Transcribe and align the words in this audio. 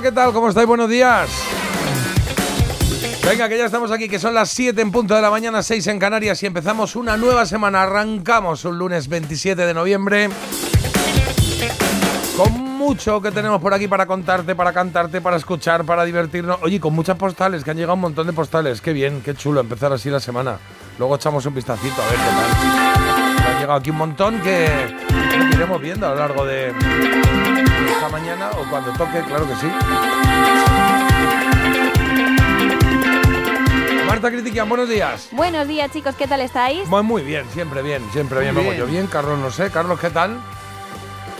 ¿Qué 0.00 0.12
tal? 0.12 0.32
¿Cómo 0.32 0.48
estáis? 0.48 0.66
Buenos 0.66 0.88
días. 0.88 1.28
Venga, 3.26 3.48
que 3.48 3.58
ya 3.58 3.66
estamos 3.66 3.90
aquí, 3.90 4.08
que 4.08 4.18
son 4.18 4.34
las 4.34 4.50
7 4.50 4.80
en 4.80 4.90
punto 4.90 5.14
de 5.14 5.20
la 5.20 5.30
mañana, 5.30 5.62
6 5.62 5.86
en 5.88 5.98
Canarias 5.98 6.42
y 6.42 6.46
empezamos 6.46 6.96
una 6.96 7.16
nueva 7.16 7.44
semana. 7.44 7.82
Arrancamos 7.82 8.64
un 8.64 8.78
lunes 8.78 9.08
27 9.08 9.66
de 9.66 9.74
noviembre. 9.74 10.30
Con 12.36 12.52
mucho 12.52 13.20
que 13.20 13.30
tenemos 13.30 13.60
por 13.60 13.74
aquí 13.74 13.88
para 13.88 14.06
contarte, 14.06 14.54
para 14.54 14.72
cantarte, 14.72 15.20
para 15.20 15.36
escuchar, 15.36 15.84
para 15.84 16.04
divertirnos. 16.04 16.58
Oye, 16.62 16.80
con 16.80 16.94
muchas 16.94 17.16
postales, 17.16 17.62
que 17.62 17.70
han 17.72 17.76
llegado 17.76 17.94
un 17.94 18.00
montón 18.00 18.26
de 18.26 18.32
postales. 18.32 18.80
Qué 18.80 18.92
bien, 18.94 19.20
qué 19.22 19.34
chulo 19.34 19.60
empezar 19.60 19.92
así 19.92 20.08
la 20.08 20.20
semana. 20.20 20.58
Luego 20.98 21.16
echamos 21.16 21.44
un 21.44 21.54
vistacito 21.54 22.00
a 22.00 22.06
ver 22.06 22.14
qué 22.14 22.24
tal. 22.24 23.52
Han 23.52 23.60
llegado 23.60 23.78
aquí 23.78 23.90
un 23.90 23.98
montón 23.98 24.40
que 24.40 24.66
iremos 25.52 25.80
viendo 25.80 26.06
a 26.06 26.10
lo 26.10 26.16
largo 26.16 26.46
de 26.46 26.72
esta 27.90 28.08
mañana 28.08 28.50
o 28.50 28.68
cuando 28.70 28.92
toque, 28.92 29.20
claro 29.22 29.46
que 29.46 29.54
sí. 29.56 29.66
Marta 34.06 34.30
Critiquian, 34.30 34.68
buenos 34.68 34.88
días. 34.88 35.28
Buenos 35.32 35.68
días, 35.68 35.90
chicos, 35.92 36.14
¿qué 36.16 36.26
tal 36.26 36.40
estáis? 36.40 36.88
Muy, 36.88 37.02
muy 37.02 37.22
bien, 37.22 37.46
siempre 37.52 37.82
bien, 37.82 38.02
siempre 38.12 38.40
bien. 38.40 38.54
Vamos 38.54 38.76
yo 38.76 38.86
bien, 38.86 39.06
Carlos 39.06 39.38
no 39.38 39.50
sé. 39.50 39.70
Carlos, 39.70 39.98
¿qué 40.00 40.10
tal? 40.10 40.38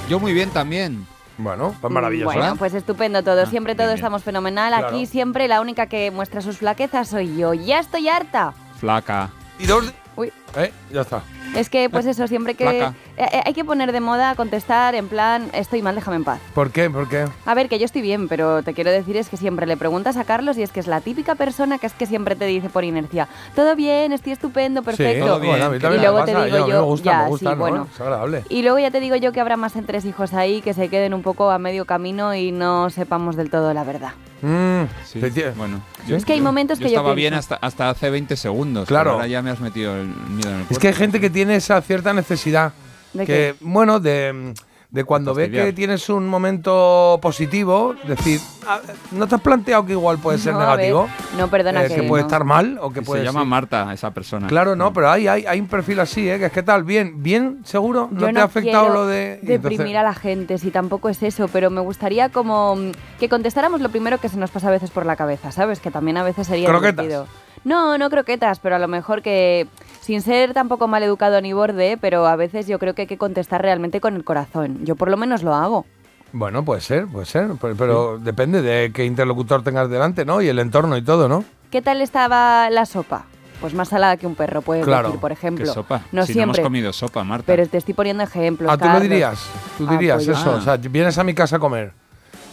Yo 0.09 0.19
muy 0.19 0.33
bien 0.33 0.51
también. 0.51 1.07
Bueno, 1.39 1.75
pues 1.81 1.93
maravilloso. 1.93 2.37
Bueno, 2.37 2.57
pues 2.57 2.75
estupendo 2.75 3.23
todo. 3.23 3.47
Siempre 3.47 3.75
todo 3.75 3.87
bien, 3.87 3.95
bien. 3.95 4.05
estamos 4.05 4.23
fenomenal. 4.23 4.73
Claro. 4.73 4.89
Aquí 4.89 5.07
siempre 5.07 5.49
la 5.49 5.61
única 5.61 5.87
que 5.87 6.11
muestra 6.11 6.43
sus 6.43 6.59
flaquezas 6.59 7.09
soy 7.09 7.37
yo. 7.37 7.55
Ya 7.55 7.81
estoy 7.81 8.09
harta. 8.09 8.53
Flaca. 8.79 9.31
Y 9.59 9.67
dos... 9.67 9.93
Uy, 10.17 10.33
¿Eh? 10.57 10.73
Ya 10.93 11.01
está. 11.01 11.23
Es 11.57 11.71
que 11.71 11.89
pues 11.91 12.07
eso, 12.07 12.27
siempre 12.27 12.55
que... 12.55 12.81
Eh, 12.81 12.93
eh, 13.17 13.43
hay 13.45 13.53
que 13.53 13.65
poner 13.65 13.93
de 13.93 14.01
moda 14.01 14.35
contestar 14.35 14.95
en 14.95 15.09
plan, 15.09 15.51
estoy 15.53 15.83
mal, 15.83 15.95
déjame 15.95 16.17
en 16.17 16.25
paz. 16.25 16.41
¿Por 16.55 16.71
qué? 16.71 16.91
¿Por 16.91 17.09
qué? 17.09 17.27
A 17.45 17.55
ver, 17.55 17.69
que 17.69 17.79
yo 17.79 17.85
estoy 17.85 18.03
bien, 18.03 18.29
pero 18.29 18.63
te 18.63 18.75
quiero 18.75 18.91
decir 18.91 19.17
es 19.17 19.29
que 19.29 19.37
siempre 19.37 19.67
le 19.67 19.77
preguntas 19.77 20.17
a 20.17 20.25
Carlos 20.25 20.59
y 20.59 20.63
es 20.63 20.73
que 20.73 20.81
es 20.81 20.87
la 20.87 21.01
típica 21.01 21.35
persona 21.35 21.79
que 21.79 21.87
es 21.87 21.93
que 21.93 22.07
siempre 22.07 22.37
te 22.37 22.47
dice 22.47 22.69
por 22.69 22.85
inercia, 22.85 23.29
todo 23.55 23.77
bien, 23.77 24.13
estoy 24.13 24.33
estupendo, 24.33 24.83
perfecto. 24.83 25.27
todo 25.27 25.41
bien. 25.41 25.53
Bueno, 25.53 25.67
a 25.67 25.71
mí 25.71 25.79
también 25.79 26.03
Y 26.03 26.05
luego 26.07 26.25
te 26.25 26.35
digo 26.35 26.67
yo, 26.67 26.81
me 26.81 26.81
gusta, 26.81 27.11
ya, 27.11 27.23
me 27.23 27.29
gusta, 27.29 27.51
sí, 27.51 27.57
¿no? 27.57 27.61
bueno. 27.61 27.89
Es 27.93 28.01
agradable. 28.01 28.45
Y 28.49 28.63
luego 28.63 28.79
ya 28.79 28.91
te 28.91 29.01
digo 29.01 29.17
yo 29.17 29.33
que 29.33 29.41
habrá 29.41 29.57
más 29.57 29.77
entre 29.77 30.01
hijos 30.05 30.33
ahí 30.35 30.63
que 30.63 30.75
se 30.75 30.89
queden 30.89 31.15
un 31.15 31.23
poco 31.23 31.51
a 31.51 31.59
medio 31.59 31.85
camino 31.85 32.35
y 32.35 32.53
no 32.53 32.91
sepamos 32.91 33.37
del 33.37 33.51
todo 33.51 33.75
la 33.75 33.85
verdad. 33.85 34.13
Mm, 34.43 34.83
Sí, 35.05 35.21
Bueno, 35.57 35.83
¿Sí? 36.07 36.15
Es 36.15 36.25
que 36.25 36.33
hay 36.33 36.41
momentos 36.41 36.79
yo 36.79 36.85
que 36.87 36.91
yo 36.93 36.99
estaba 36.99 37.15
bien 37.15 37.35
hasta, 37.35 37.57
hasta 37.57 37.91
hace 37.91 38.11
20 38.11 38.37
segundos. 38.37 38.89
Claro. 38.89 39.11
pero 39.11 39.15
Ahora 39.17 39.27
ya 39.27 39.43
me 39.43 39.51
has 39.51 39.61
metido 39.61 39.95
el 39.97 40.07
miedo 40.07 40.49
en 40.51 40.61
el 40.61 40.67
cuerpo. 40.67 40.73
Es 40.75 40.79
que 40.79 40.89
hay 40.89 40.95
gente 40.95 41.21
que 41.21 41.31
tiene 41.31 41.57
esa 41.57 41.81
cierta 41.83 42.13
necesidad. 42.13 42.73
¿De 43.13 43.27
que, 43.27 43.55
bueno, 43.61 43.99
de, 44.01 44.55
de 44.91 45.05
cuando 45.05 45.35
ve 45.35 45.51
que 45.51 45.73
tienes 45.73 46.09
un 46.09 46.27
momento 46.27 47.19
positivo, 47.23 47.95
decir, 48.09 48.41
ah, 48.67 48.81
¿no 49.13 49.29
te 49.29 49.37
has 49.37 49.41
planteado 49.41 49.87
que 49.87 49.93
igual 49.93 50.19
puede 50.19 50.39
ser 50.39 50.53
No, 50.55 50.61
a 50.63 50.75
ver, 50.77 50.87
negativo? 50.93 51.09
No, 51.39 51.49
perdona 51.49 51.85
Eh, 51.85 51.89
que, 51.89 51.95
que 51.95 52.03
puede 52.03 52.23
no. 52.23 52.27
estar 52.27 52.45
mal 52.45 52.77
o 52.81 52.91
que 52.93 53.01
Y 53.01 53.05
puede 53.05 53.21
se 53.21 53.27
llama. 53.27 53.45
Marta, 53.45 53.93
esa 53.93 54.11
persona. 54.13 54.49
Claro, 54.49 54.75
no, 54.75 54.93
pero 54.93 55.09
hay, 55.11 55.29
hay, 55.29 55.47
hay 55.47 55.61
un 55.61 55.69
perfil 55.69 56.01
así, 56.01 56.29
¿eh? 56.29 56.39
Que 56.41 56.47
es 56.47 56.53
que 56.53 56.63
tal, 56.65 56.83
bien, 56.83 57.23
bien, 57.23 57.61
seguro, 57.65 58.09
no 58.11 58.21
Yo 58.21 58.33
te 58.33 58.41
ha 58.41 58.45
afectado 58.45 58.89
lo 58.89 59.07
de... 59.07 59.35
entonces- 59.43 59.63
deprimir 59.63 59.97
a 59.97 60.03
la 60.03 60.15
gente, 60.15 60.59
si 60.59 60.71
tampoco 60.73 61.09
es 61.09 61.23
eso, 61.23 61.47
pero 61.49 61.71
me 61.71 61.81
gustaría 61.81 62.29
como 62.31 62.75
mm, 62.75 62.91
que 63.21 63.29
contestáramos 63.29 63.81
lo 63.81 63.91
primero 63.91 64.19
que 64.19 64.29
se 64.29 64.39
nos 64.39 64.51
pasa 64.51 64.69
a 64.69 64.73
veces 64.73 64.91
por 64.91 65.07
la 65.07 65.15
cabeza, 65.15 65.53
¿sabes? 65.53 65.79
Que 65.79 65.91
también 65.93 66.17
a 66.17 66.25
veces 66.25 66.47
sería 66.49 66.69
Croquetas. 66.69 67.07
divertido. 67.07 67.27
No, 67.63 67.99
no 67.99 68.09
croquetas, 68.11 68.59
pero 68.59 68.77
a 68.77 68.79
lo 68.79 68.89
mejor 68.89 69.21
que, 69.23 69.69
sin 70.01 70.23
ser 70.23 70.55
tampoco 70.55 70.89
mal 70.89 71.03
educado 71.03 71.41
ni 71.41 71.53
borde, 71.53 71.99
pero 72.01 72.27
a 72.27 72.37
veces 72.37 72.67
yo 72.67 72.79
creo 72.79 72.95
que 72.95 73.03
hay 73.03 73.09
que 73.09 73.19
contestar 73.19 73.63
realmente 73.63 74.01
con 74.01 74.15
el 74.17 74.25
corazón. 74.25 74.85
Yo 74.85 74.97
por 74.97 75.11
lo 75.11 75.17
menos 75.17 75.43
lo 75.43 75.55
hago. 75.55 75.87
Bueno, 76.33 76.65
puede 76.65 76.81
ser, 76.81 77.07
puede 77.07 77.27
ser, 77.27 77.51
pero, 77.61 77.75
pero 77.77 78.19
depende 78.19 78.63
de 78.63 78.93
qué 78.93 79.05
interlocutor 79.05 79.63
tengas 79.65 79.91
delante, 79.91 80.25
¿no? 80.25 80.41
Y 80.41 80.49
el 80.49 80.59
entorno 80.61 80.97
y 80.97 81.03
todo, 81.03 81.29
¿no? 81.29 81.45
¿Qué 81.71 81.83
tal 81.83 82.01
estaba 82.03 82.71
la 82.71 82.87
sopa? 82.87 83.25
Pues 83.61 83.75
más 83.75 83.89
salada 83.89 84.17
que 84.17 84.27
un 84.27 84.37
perro, 84.37 84.63
puedes 84.63 84.85
Claro. 84.87 85.09
decir, 85.09 85.21
por 85.21 85.31
¿Qué 85.31 85.35
ejemplo. 85.35 85.67
sopa? 85.67 86.03
No 86.13 86.25
si 86.25 86.33
siempre. 86.33 86.47
no 86.47 86.53
hemos 86.55 86.61
comido 86.61 86.93
sopa, 86.93 87.25
Marta. 87.25 87.45
Pero 87.47 87.67
te 87.67 87.77
estoy 87.79 87.95
poniendo 87.95 88.23
ejemplos. 88.23 88.71
Ah, 88.73 88.79
tú 88.79 88.89
lo 88.89 89.01
dirías, 89.01 89.45
tú 89.77 89.87
Ah, 89.89 89.93
dirías 89.93 90.25
pues 90.25 90.29
eso, 90.39 90.53
o 90.55 90.61
sea, 90.61 90.77
vienes 90.77 91.19
a 91.19 91.25
mi 91.25 91.35
casa 91.35 91.57
a 91.57 91.59
comer 91.59 91.93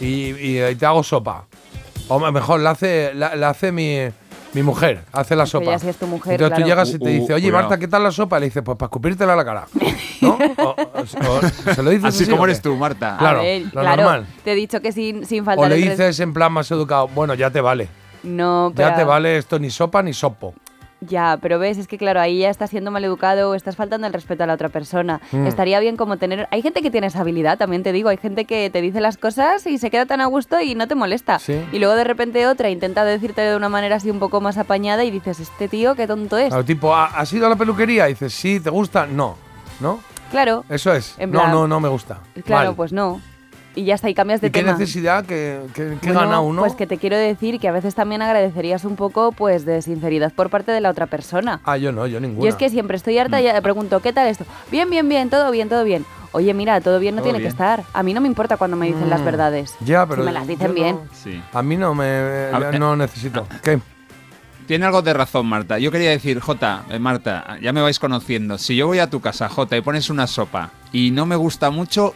y, 0.00 0.32
y, 0.34 0.58
eh, 0.58 0.76
te 0.76 0.84
hago 0.84 1.02
sopa. 1.02 1.46
O 2.08 2.18
me- 2.18 2.30
mejor, 2.32 2.60
la 2.60 2.70
hace, 2.70 3.12
la, 3.14 3.36
la 3.36 3.50
hace 3.50 3.70
mi, 3.72 4.00
mi 4.58 4.62
mujer, 4.64 5.04
hace 5.12 5.36
la 5.36 5.44
Que 5.44 5.50
sopa. 5.50 5.66
ya 5.72 5.78
si 5.78 5.88
es 5.88 5.96
tu 5.96 6.06
mujer, 6.06 6.32
Entonces 6.34 6.58
tú 6.58 6.64
llegas 6.68 6.88
y 6.90 6.98
te 6.98 7.04
Uh, 7.04 7.08
uh, 7.08 7.20
dice, 7.20 7.34
oye 7.34 7.44
cuidado. 7.48 7.62
Marta, 7.68 7.78
¿qué 7.78 7.88
tal 7.88 8.02
la 8.02 8.10
sopa? 8.10 8.38
Le 8.40 8.46
dices, 8.46 8.62
pues 8.64 8.76
para 8.76 8.88
escupírtela 8.88 9.32
a 9.32 9.36
la 9.36 9.44
cara. 9.44 9.66
¿No? 10.20 10.36
O- 10.58 10.74
o- 10.74 11.00
o- 11.02 11.74
¿Se 11.74 11.82
lo 11.82 11.90
dices 11.90 12.04
Así 12.06 12.22
así 12.24 12.30
como 12.30 12.44
qué? 12.44 12.50
eres 12.50 12.62
tú, 12.62 12.74
Marta. 12.76 13.14
A 13.14 13.18
Claro, 13.18 13.42
ver, 13.42 13.62
lo 13.66 13.70
claro, 13.70 14.02
normal. 14.02 14.26
Te 14.44 14.52
he 14.52 14.54
dicho 14.56 14.80
que 14.82 14.90
sin, 14.92 15.24
sin 15.26 15.42
O 15.42 15.44
faltar 15.44 15.68
le 15.70 15.76
el 15.76 15.82
res- 15.84 15.98
dices 15.98 16.20
en 16.20 16.32
plan 16.34 16.52
más 16.52 16.70
educado, 16.70 17.08
bueno, 17.08 17.34
ya 17.34 17.50
te 17.50 17.60
vale. 17.60 17.88
No, 18.24 18.72
pero... 18.74 18.88
Ya 18.88 18.96
te 18.96 19.04
vale 19.04 19.36
esto 19.38 19.58
ni 19.60 19.70
sopa 19.70 20.02
ni 20.02 20.12
sopo. 20.12 20.54
Ya, 21.00 21.38
pero 21.40 21.60
ves, 21.60 21.78
es 21.78 21.86
que 21.86 21.96
claro, 21.96 22.20
ahí 22.20 22.40
ya 22.40 22.50
estás 22.50 22.70
siendo 22.70 22.90
maleducado, 22.90 23.54
estás 23.54 23.76
faltando 23.76 24.06
el 24.08 24.12
respeto 24.12 24.42
a 24.42 24.46
la 24.48 24.54
otra 24.54 24.68
persona. 24.68 25.20
Mm. 25.30 25.46
Estaría 25.46 25.78
bien 25.78 25.96
como 25.96 26.16
tener... 26.16 26.48
Hay 26.50 26.60
gente 26.60 26.82
que 26.82 26.90
tiene 26.90 27.06
esa 27.06 27.20
habilidad, 27.20 27.56
también 27.56 27.84
te 27.84 27.92
digo, 27.92 28.08
hay 28.08 28.16
gente 28.16 28.46
que 28.46 28.68
te 28.68 28.80
dice 28.80 29.00
las 29.00 29.16
cosas 29.16 29.64
y 29.68 29.78
se 29.78 29.90
queda 29.90 30.06
tan 30.06 30.20
a 30.20 30.26
gusto 30.26 30.60
y 30.60 30.74
no 30.74 30.88
te 30.88 30.96
molesta. 30.96 31.38
Sí. 31.38 31.60
Y 31.70 31.78
luego 31.78 31.94
de 31.94 32.02
repente 32.02 32.46
otra 32.48 32.68
intenta 32.70 33.04
decirte 33.04 33.42
de 33.42 33.54
una 33.54 33.68
manera 33.68 33.96
así 33.96 34.10
un 34.10 34.18
poco 34.18 34.40
más 34.40 34.58
apañada 34.58 35.04
y 35.04 35.12
dices, 35.12 35.38
este 35.38 35.68
tío, 35.68 35.94
qué 35.94 36.08
tonto 36.08 36.36
es. 36.36 36.48
Claro, 36.48 36.64
tipo, 36.64 36.92
¿ha- 36.92 37.06
¿has 37.06 37.32
ido 37.32 37.46
a 37.46 37.50
la 37.50 37.56
peluquería? 37.56 38.08
Y 38.08 38.14
dices, 38.14 38.32
sí, 38.34 38.58
¿te 38.58 38.70
gusta? 38.70 39.06
No. 39.06 39.36
¿No? 39.78 40.00
Claro, 40.32 40.64
Eso 40.68 40.92
es. 40.92 41.14
En 41.18 41.30
no, 41.30 41.38
plan- 41.40 41.52
no, 41.52 41.68
no 41.68 41.78
me 41.80 41.88
gusta. 41.88 42.18
claro, 42.44 42.70
Mal. 42.70 42.76
pues 42.76 42.92
no. 42.92 43.20
Y 43.78 43.84
ya 43.84 43.94
está, 43.94 44.10
y 44.10 44.14
cambias 44.14 44.40
de 44.40 44.48
¿Y 44.48 44.50
qué 44.50 44.60
tema. 44.60 44.72
necesidad? 44.72 45.24
¿Qué, 45.24 45.60
qué- 45.72 45.96
qué 46.00 46.06
Bueno, 46.12 46.20
gana 46.20 46.40
uno? 46.40 46.62
Pues 46.62 46.74
que 46.74 46.86
te 46.88 46.98
quiero 46.98 47.16
decir 47.16 47.60
que 47.60 47.68
a 47.68 47.72
veces 47.72 47.94
también 47.94 48.22
agradecerías 48.22 48.84
un 48.84 48.96
poco 48.96 49.30
pues 49.30 49.64
de 49.64 49.82
sinceridad 49.82 50.32
por 50.32 50.50
parte 50.50 50.72
de 50.72 50.80
la 50.80 50.90
otra 50.90 51.06
persona. 51.06 51.60
Ah, 51.64 51.76
yo 51.76 51.92
no, 51.92 52.06
yo 52.08 52.18
ninguna. 52.18 52.42
Yo 52.42 52.48
es 52.48 52.56
que 52.56 52.70
siempre 52.70 52.96
estoy 52.96 53.18
harta 53.18 53.40
y 53.40 53.44
ya 53.44 53.60
pregunto, 53.62 54.00
¿qué 54.00 54.12
tal 54.12 54.26
esto? 54.26 54.44
Bien, 54.72 54.90
bien, 54.90 55.08
bien, 55.08 55.30
todo 55.30 55.50
bien, 55.52 55.68
todo 55.68 55.84
bien. 55.84 56.04
Oye, 56.32 56.52
mira, 56.54 56.80
todo 56.80 56.98
bien 56.98 57.14
no 57.14 57.22
Todo 57.22 57.30
tiene 57.30 57.42
que 57.42 57.48
estar. 57.48 57.84
A 57.92 58.02
mí 58.02 58.12
no 58.14 58.20
me 58.20 58.26
importa 58.26 58.56
cuando 58.56 58.76
me 58.76 58.86
dicen 58.86 59.08
las 59.08 59.20
Mm, 59.20 59.24
verdades. 59.24 59.74
Ya, 59.80 60.04
pero 60.06 60.22
Si 60.22 60.26
me 60.26 60.32
las 60.32 60.46
dicen 60.48 60.68
no- 60.68 60.74
bien. 60.74 60.98
Sí. 61.12 61.40
A 61.52 61.62
mí 61.62 61.76
no 61.76 61.94
me 61.94 62.04
A 62.52 62.58
ver, 62.58 62.80
no 62.80 62.96
necesito. 62.96 63.46
¿Qué? 63.62 63.78
Tiene 64.66 64.84
algo 64.86 65.00
de 65.02 65.14
razón, 65.14 65.46
Marta. 65.46 65.78
Yo 65.78 65.90
quería 65.92 66.10
decir, 66.10 66.40
Jota, 66.40 66.82
eh, 66.90 66.98
Marta, 66.98 67.56
ya 67.62 67.72
me 67.72 67.80
vais 67.80 67.98
conociendo. 67.98 68.58
Si 68.58 68.76
yo 68.76 68.86
voy 68.88 68.98
a 68.98 69.08
tu 69.08 69.20
casa, 69.20 69.48
Jota, 69.48 69.76
y 69.76 69.80
pones 69.80 70.10
una 70.10 70.26
sopa 70.26 70.70
y 70.92 71.10
no 71.12 71.24
me 71.24 71.36
gusta 71.36 71.70
mucho, 71.70 72.14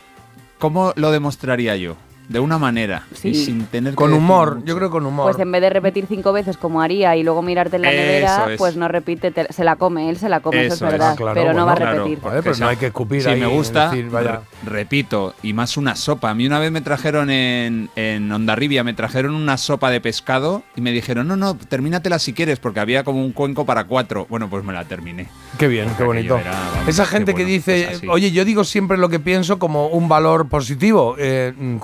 ¿cómo 0.62 0.92
lo 0.94 1.10
demostraría 1.10 1.74
yo? 1.74 1.96
De 2.28 2.40
una 2.40 2.56
manera. 2.56 3.02
Sí. 3.12 3.28
Y 3.28 3.34
sin 3.34 3.66
tener 3.66 3.92
que 3.92 3.96
Con 3.96 4.10
decir 4.10 4.22
humor, 4.24 4.62
yo 4.64 4.76
creo 4.76 4.90
con 4.90 5.04
humor. 5.04 5.30
Pues 5.32 5.38
en 5.42 5.52
vez 5.52 5.60
de 5.60 5.70
repetir 5.70 6.06
cinco 6.08 6.32
veces 6.32 6.56
como 6.56 6.80
haría 6.80 7.14
y 7.16 7.22
luego 7.22 7.42
mirarte 7.42 7.76
en 7.76 7.82
la 7.82 7.92
Eso 7.92 8.00
nevera, 8.00 8.52
es. 8.52 8.58
pues 8.58 8.76
no 8.76 8.88
repite, 8.88 9.30
te- 9.32 9.52
se 9.52 9.64
la 9.64 9.76
come, 9.76 10.08
él 10.08 10.16
se 10.16 10.28
la 10.28 10.40
come, 10.40 10.64
eso, 10.64 10.74
Eso 10.74 10.86
es 10.86 10.92
verdad. 10.92 11.10
Ah, 11.12 11.16
claro, 11.16 11.34
pero 11.34 11.52
no 11.52 11.66
va 11.66 11.72
a 11.72 11.76
Claro, 11.76 12.04
repetir. 12.04 12.18
Pero 12.42 12.56
no 12.58 12.68
hay 12.68 12.76
que 12.76 12.86
escupir 12.86 13.22
Si 13.22 13.28
ahí, 13.28 13.40
me 13.40 13.46
gusta, 13.46 13.90
decir, 13.90 14.08
vaya. 14.08 14.42
re- 14.64 14.70
repito, 14.70 15.34
y 15.42 15.52
más 15.52 15.76
una 15.76 15.94
sopa. 15.96 16.30
A 16.30 16.34
mí 16.34 16.46
una 16.46 16.58
vez 16.58 16.70
me 16.72 16.80
trajeron 16.80 17.28
en, 17.30 17.90
en 17.96 18.30
Ondarribia, 18.32 18.82
me 18.84 18.94
trajeron 18.94 19.34
una 19.34 19.56
sopa 19.58 19.90
de 19.90 20.00
pescado 20.00 20.62
y 20.76 20.80
me 20.80 20.92
dijeron, 20.92 21.28
no, 21.28 21.36
no, 21.36 21.56
termínatela 21.56 22.18
si 22.18 22.32
quieres, 22.32 22.58
porque 22.60 22.80
había 22.80 23.04
como 23.04 23.20
un 23.22 23.32
cuenco 23.32 23.66
para 23.66 23.84
cuatro. 23.84 24.26
Bueno, 24.30 24.48
pues 24.48 24.64
me 24.64 24.72
la 24.72 24.84
terminé. 24.84 25.26
Qué 25.58 25.68
bien, 25.68 25.88
qué 25.98 26.04
bonito. 26.04 26.38
era, 26.38 26.52
vamos, 26.52 26.88
Esa 26.88 27.04
gente 27.04 27.34
que 27.34 27.44
dice, 27.44 27.88
pues 27.90 28.02
oye, 28.08 28.30
yo 28.32 28.44
digo 28.44 28.64
siempre 28.64 28.96
lo 28.96 29.08
que 29.08 29.18
pienso 29.20 29.58
como 29.58 29.88
un 29.88 30.08
valor 30.08 30.48
positivo. 30.48 31.16
eh, 31.18 31.52
mm, 31.56 31.76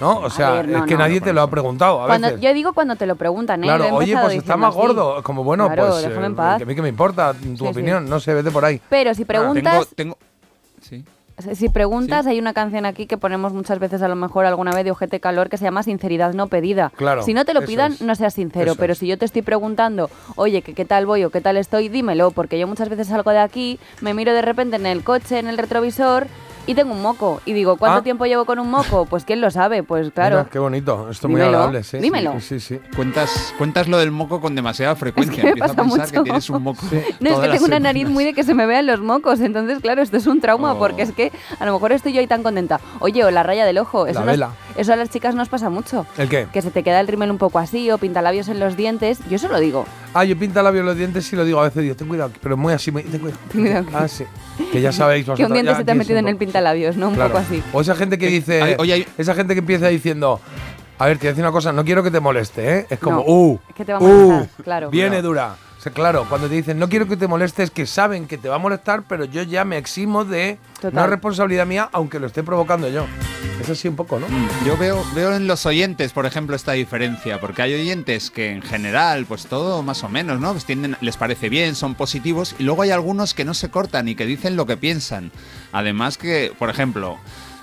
¿no? 0.00 0.18
O 0.18 0.30
sea, 0.30 0.50
ver, 0.52 0.68
no, 0.68 0.78
es 0.78 0.84
que 0.84 0.94
no, 0.94 1.00
nadie 1.00 1.20
te 1.20 1.32
lo 1.32 1.42
ha 1.42 1.50
preguntado 1.50 2.02
a 2.02 2.06
Cuando, 2.06 2.28
veces. 2.28 2.40
yo 2.42 2.52
digo 2.54 2.72
cuando 2.72 2.96
te 2.96 3.06
lo 3.06 3.16
preguntan, 3.16 3.62
¿eh? 3.62 3.66
Claro, 3.66 3.88
Lo 3.88 3.96
oye, 3.96 4.16
pues 4.20 4.34
está 4.34 4.56
más 4.56 4.70
así. 4.70 4.78
gordo. 4.78 5.22
Como 5.22 5.44
bueno, 5.44 5.66
Claro, 5.66 5.88
pues. 5.90 6.02
déjame 6.02 6.22
eh, 6.24 6.26
en 6.26 6.36
paz. 6.36 6.56
que 6.58 6.62
a 6.64 6.66
mí 6.66 6.74
que 6.74 6.82
me 6.82 6.88
importa 6.88 7.32
tu 7.34 7.56
Sí, 7.56 7.66
opinión, 7.66 8.08
no 8.08 8.20
sé, 8.20 8.34
vete 8.34 8.50
por 8.50 8.64
ahí. 8.64 8.80
Pero 8.88 9.14
si 9.14 9.24
preguntas, 9.24 9.88
Tengo, 9.94 10.16
tengo... 10.16 10.18
Sí. 10.80 11.04
Si 11.54 11.68
preguntas, 11.70 12.26
hay 12.26 12.38
una 12.38 12.52
canción 12.52 12.84
aquí 12.86 13.06
que 13.06 13.16
ponemos 13.16 13.52
muchas 13.52 13.78
veces, 13.80 14.00
a 14.02 14.06
lo 14.06 14.14
mejor 14.14 14.44
alguna 14.44 14.70
vez 14.72 14.84
de 14.84 14.90
Ojete 14.92 15.18
Calor, 15.18 15.48
que 15.48 15.56
se 15.56 15.64
llama 15.64 15.82
Sinceridad 15.82 16.34
no 16.34 16.46
pedida. 16.46 16.92
Claro, 16.94 17.22
si 17.22 17.34
no 17.34 17.44
te 17.44 17.52
lo 17.54 17.62
pidan, 17.62 17.94
es. 17.94 18.02
no 18.02 18.14
seas 18.14 18.34
sincero. 18.34 18.72
Eso 18.72 18.76
pero 18.78 18.92
es. 18.92 18.98
si 18.98 19.08
yo 19.08 19.18
te 19.18 19.24
estoy 19.24 19.42
preguntando, 19.42 20.08
oye, 20.36 20.62
que 20.62 20.74
qué 20.74 20.84
tal 20.84 21.06
voy 21.06 21.24
o 21.24 21.30
qué 21.30 21.40
tal 21.40 21.56
estoy, 21.56 21.88
dímelo, 21.88 22.30
porque 22.30 22.58
yo 22.60 22.68
muchas 22.68 22.88
veces 22.90 23.08
salgo 23.08 23.30
de 23.30 23.38
aquí, 23.40 23.80
me 24.02 24.14
miro 24.14 24.32
de 24.34 24.42
repente 24.42 24.76
en 24.76 24.86
el 24.86 25.02
coche, 25.02 25.38
en 25.38 25.48
el 25.48 25.58
retrovisor, 25.58 26.26
y 26.66 26.74
tengo 26.74 26.92
un 26.92 27.02
moco. 27.02 27.40
Y 27.44 27.52
digo, 27.52 27.76
¿cuánto 27.76 27.98
Ah. 27.98 28.02
tiempo 28.02 28.24
llevo 28.26 28.44
con 28.44 28.58
un 28.58 28.70
moco? 28.70 29.06
Pues 29.06 29.24
quién 29.24 29.40
lo 29.40 29.50
sabe, 29.50 29.82
pues 29.82 30.10
claro. 30.12 30.38
Mira, 30.38 30.50
qué 30.50 30.58
bonito. 30.58 31.08
Esto 31.10 31.26
es 31.26 31.30
muy 31.30 31.40
agradable, 31.40 31.82
sí. 31.82 31.98
dímelo. 31.98 32.32
Sí, 32.40 32.58
sí, 32.58 32.60
sí. 32.60 32.80
Cuentas, 32.96 33.54
cuentas 33.58 33.88
lo 33.88 33.98
del 33.98 34.10
moco 34.10 34.40
con 34.40 34.54
demasiada 34.54 34.94
frecuencia. 34.96 35.42
me 35.42 35.50
Empieza 35.50 35.72
a 35.72 35.76
pasa 35.76 35.82
pensar 35.88 36.06
mucho. 36.08 36.12
que 36.22 36.24
tienes 36.24 36.50
un 36.50 36.62
moco. 36.62 36.82
No, 37.20 37.30
es 37.30 37.38
que 37.38 37.48
tengo 37.48 37.64
una 37.66 37.80
nariz 37.80 38.08
muy 38.08 38.24
de 38.24 38.32
que 38.34 38.42
se 38.44 38.54
me 38.54 38.66
vean 38.66 38.86
los 38.86 39.00
mocos, 39.00 39.40
entonces 39.40 39.80
claro, 39.80 40.02
esto 40.02 40.16
es 40.16 40.26
un 40.26 40.40
trauma 40.40 40.72
Oh. 40.74 40.78
porque 40.78 41.02
es 41.02 41.12
que 41.12 41.32
a 41.58 41.66
lo 41.66 41.72
mejor 41.72 41.92
estoy 41.92 42.12
yo 42.12 42.20
ahí 42.20 42.26
tan 42.26 42.42
contenta. 42.42 42.80
Oye, 43.00 43.24
o 43.24 43.30
la 43.30 43.42
raya 43.42 43.64
del 43.64 43.78
ojo, 43.78 44.06
eso, 44.06 44.20
La 44.20 44.26
nos- 44.26 44.32
vela. 44.34 44.50
eso 44.76 44.92
a 44.92 44.96
las 44.96 45.10
chicas 45.10 45.34
nos 45.34 45.48
pasa 45.48 45.70
mucho. 45.70 46.06
¿El 46.18 46.28
qué? 46.28 46.46
Que 46.52 46.62
se 46.62 46.70
te 46.70 46.82
queda 46.82 47.00
el 47.00 47.08
rímel 47.08 47.30
un 47.30 47.38
poco 47.38 47.58
así 47.58 47.90
o 47.90 47.98
pintalabios 47.98 48.48
en 48.48 48.60
los 48.60 48.76
dientes, 48.76 49.18
yo 49.28 49.36
eso 49.36 49.48
lo 49.48 49.58
digo. 49.58 49.84
Ah, 50.14 50.24
yo 50.24 50.38
pinta 50.38 50.62
labios 50.62 50.84
los 50.84 50.96
dientes 50.96 51.30
y 51.32 51.36
lo 51.36 51.44
digo 51.44 51.60
a 51.60 51.64
veces, 51.64 51.82
digo, 51.82 51.96
ten 51.96 52.06
cuidado, 52.08 52.30
pero 52.42 52.56
muy 52.56 52.72
así, 52.72 52.90
muy, 52.90 53.02
ten 53.02 53.20
cuidado. 53.20 53.40
Ten 53.50 53.60
cuidado 53.62 53.86
que- 53.86 53.96
Ah, 53.96 54.08
sí. 54.08 54.24
Que 54.70 54.80
ya 54.80 54.92
sabéis 54.92 55.24
que 55.24 55.30
vosotros. 55.32 55.48
un 55.50 55.54
diente 55.54 55.72
ya 55.72 55.76
se 55.78 55.84
te 55.84 55.92
ha 55.92 55.94
metido 55.94 56.18
en 56.18 56.28
el 56.28 56.36
pintalabios, 56.36 56.96
¿no? 56.96 57.08
Un 57.08 57.14
Claro. 57.14 57.30
poco 57.32 57.44
así. 57.44 57.62
O 57.72 57.80
esa 57.80 57.94
gente 57.94 58.18
que 58.18 58.28
dice, 58.28 58.76
oye, 58.78 58.92
hay- 58.92 59.06
esa 59.18 59.34
gente 59.34 59.54
que 59.54 59.60
empieza 59.60 59.88
diciendo, 59.88 60.40
a 60.98 61.06
ver, 61.06 61.16
te 61.18 61.22
voy 61.22 61.28
a 61.28 61.30
decir 61.32 61.44
una 61.44 61.52
cosa, 61.52 61.72
no 61.72 61.84
quiero 61.84 62.02
que 62.02 62.10
te 62.10 62.20
moleste, 62.20 62.78
¿eh? 62.78 62.86
Es 62.90 62.98
como, 62.98 63.16
No, 63.18 63.22
uh, 63.26 63.58
es 63.68 63.74
que 63.74 63.84
te 63.84 63.92
va 63.92 63.98
a 63.98 64.02
uh, 64.02 64.46
claro. 64.62 64.90
Viene 64.90 65.08
Claro. 65.10 65.22
dura. 65.28 65.54
O 65.82 65.84
sea, 65.84 65.90
claro, 65.92 66.26
cuando 66.28 66.48
te 66.48 66.54
dicen, 66.54 66.78
no 66.78 66.88
quiero 66.88 67.08
que 67.08 67.16
te 67.16 67.26
moleste, 67.26 67.64
es 67.64 67.72
que 67.72 67.86
saben 67.86 68.28
que 68.28 68.38
te 68.38 68.48
va 68.48 68.54
a 68.54 68.58
molestar, 68.58 69.02
pero 69.08 69.24
yo 69.24 69.42
ya 69.42 69.64
me 69.64 69.78
eximo 69.78 70.24
de 70.24 70.56
Total. 70.76 70.94
no 70.94 71.02
es 71.02 71.10
responsabilidad 71.10 71.66
mía, 71.66 71.88
aunque 71.90 72.20
lo 72.20 72.28
esté 72.28 72.44
provocando 72.44 72.88
yo. 72.88 73.04
Es 73.60 73.68
así 73.68 73.88
un 73.88 73.96
poco, 73.96 74.20
¿no? 74.20 74.28
Mm, 74.28 74.48
Yo 74.64 74.76
veo, 74.76 75.04
veo 75.12 75.34
en 75.34 75.48
los 75.48 75.66
oyentes, 75.66 76.12
por 76.12 76.24
ejemplo, 76.24 76.54
esta 76.54 76.70
diferencia, 76.70 77.40
porque 77.40 77.62
hay 77.62 77.74
oyentes 77.74 78.30
que 78.30 78.52
en 78.52 78.62
general, 78.62 79.26
pues 79.26 79.46
todo 79.46 79.82
más 79.82 80.04
o 80.04 80.08
menos, 80.08 80.38
¿no? 80.38 80.52
Pues 80.52 80.64
tienden, 80.66 80.96
les 81.00 81.16
parece 81.16 81.48
bien, 81.48 81.74
son 81.74 81.96
positivos, 81.96 82.54
y 82.60 82.62
luego 82.62 82.82
hay 82.82 82.92
algunos 82.92 83.34
que 83.34 83.44
no 83.44 83.52
se 83.52 83.68
cortan 83.68 84.06
y 84.06 84.14
que 84.14 84.24
dicen 84.24 84.54
lo 84.54 84.66
que 84.66 84.76
piensan. 84.76 85.32
Además 85.72 86.16
que, 86.16 86.52
por 86.60 86.70
ejemplo, 86.70 87.18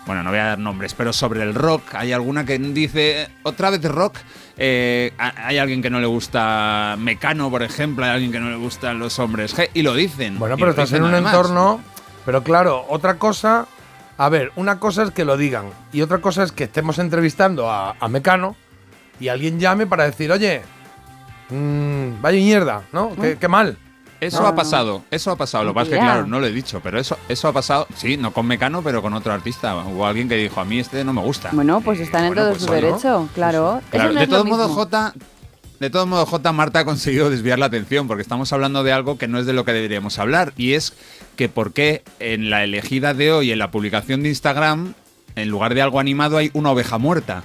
bueno, 0.05 0.23
no 0.23 0.31
voy 0.31 0.39
a 0.39 0.45
dar 0.45 0.59
nombres, 0.59 0.93
pero 0.93 1.13
sobre 1.13 1.43
el 1.43 1.53
rock, 1.53 1.83
hay 1.93 2.11
alguna 2.13 2.43
que 2.43 2.57
dice, 2.57 3.29
otra 3.43 3.69
vez 3.69 3.83
rock, 3.83 4.17
eh, 4.61 5.13
ha- 5.17 5.47
hay 5.47 5.57
alguien 5.57 5.81
que 5.81 5.89
no 5.89 5.99
le 6.01 6.07
gusta 6.07 6.95
Mecano, 6.99 7.49
por 7.49 7.63
ejemplo, 7.63 8.03
hay 8.05 8.11
alguien 8.11 8.31
que 8.31 8.39
no 8.39 8.49
le 8.49 8.57
gustan 8.57 8.99
los 8.99 9.17
hombres 9.19 9.55
G, 9.57 9.69
y 9.73 9.81
lo 9.83 9.93
dicen. 9.93 10.37
Bueno, 10.37 10.57
pero 10.57 10.71
estás 10.71 10.91
en 10.93 11.03
un 11.03 11.13
además. 11.13 11.33
entorno. 11.33 11.81
Pero 12.25 12.43
claro, 12.43 12.85
otra 12.89 13.15
cosa. 13.15 13.65
A 14.17 14.27
ver, 14.27 14.51
una 14.57 14.79
cosa 14.79 15.03
es 15.03 15.11
que 15.11 15.23
lo 15.23 15.37
digan. 15.37 15.67
Y 15.93 16.01
otra 16.01 16.19
cosa 16.19 16.43
es 16.43 16.51
que 16.51 16.65
estemos 16.65 16.99
entrevistando 16.99 17.71
a, 17.71 17.95
a 17.99 18.07
Mecano 18.09 18.57
y 19.19 19.29
alguien 19.29 19.59
llame 19.61 19.87
para 19.87 20.03
decir, 20.03 20.29
oye, 20.31 20.61
mm, 21.49 22.21
vaya 22.21 22.37
mierda, 22.37 22.81
¿no? 22.91 23.15
Qué, 23.15 23.37
qué 23.39 23.47
mal. 23.47 23.77
Eso 24.21 24.41
No, 24.41 24.47
ha 24.47 24.51
no. 24.51 24.55
pasado, 24.55 25.03
eso 25.11 25.31
ha 25.31 25.35
pasado. 25.37 25.63
Lo 25.63 25.71
que 25.71 25.75
pasa 25.75 25.91
es 25.91 25.97
que, 25.97 26.03
claro, 26.03 26.27
no 26.27 26.39
lo 26.39 26.45
he 26.47 26.51
dicho, 26.51 26.81
pero 26.83 26.99
eso, 26.99 27.17
eso 27.29 27.47
ha 27.47 27.53
pasado, 27.53 27.87
sí, 27.95 28.17
no 28.17 28.31
con 28.31 28.45
Mecano, 28.47 28.81
pero 28.81 29.01
con 29.01 29.13
otro 29.13 29.31
artista. 29.31 29.75
Hubo 29.77 30.05
alguien 30.05 30.27
que 30.27 30.35
dijo, 30.35 30.59
a 30.59 30.65
mí 30.65 30.79
este 30.79 31.03
no 31.03 31.13
me 31.13 31.21
gusta. 31.21 31.49
Bueno, 31.53 31.79
pues 31.81 31.99
están 31.99 32.25
en 32.25 32.29
bueno, 32.29 32.41
todo 32.41 32.51
pues, 32.51 32.63
su 32.63 32.71
derecho, 32.71 33.29
claro. 33.33 33.77
Eso 33.79 33.87
Claro, 33.91 34.13
no 34.13 34.19
de 34.19 34.27
todos 34.27 34.45
modos. 34.45 34.71
J. 34.71 35.13
De 35.79 35.89
todos 35.89 36.07
modos, 36.07 36.27
J. 36.27 36.51
Marta 36.51 36.79
ha 36.79 36.85
conseguido 36.85 37.29
desviar 37.29 37.57
la 37.57 37.67
atención 37.67 38.07
porque 38.07 38.21
estamos 38.21 38.51
hablando 38.51 38.83
de 38.83 38.91
algo 38.91 39.17
que 39.17 39.29
no 39.29 39.39
es 39.39 39.45
de 39.45 39.53
lo 39.53 39.63
que 39.63 39.71
deberíamos 39.71 40.19
hablar 40.19 40.51
y 40.57 40.73
es 40.73 40.91
que 41.37 41.47
por 41.47 41.71
qué 41.71 42.03
en 42.19 42.49
la 42.49 42.65
elegida 42.65 43.13
de 43.13 43.31
hoy, 43.31 43.53
en 43.53 43.59
la 43.59 43.71
publicación 43.71 44.21
de 44.21 44.27
Instagram, 44.27 44.93
en 45.37 45.47
lugar 45.47 45.75
de 45.75 45.81
algo 45.81 46.01
animado 46.01 46.35
hay 46.35 46.51
una 46.53 46.71
oveja 46.71 46.97
muerta. 46.97 47.43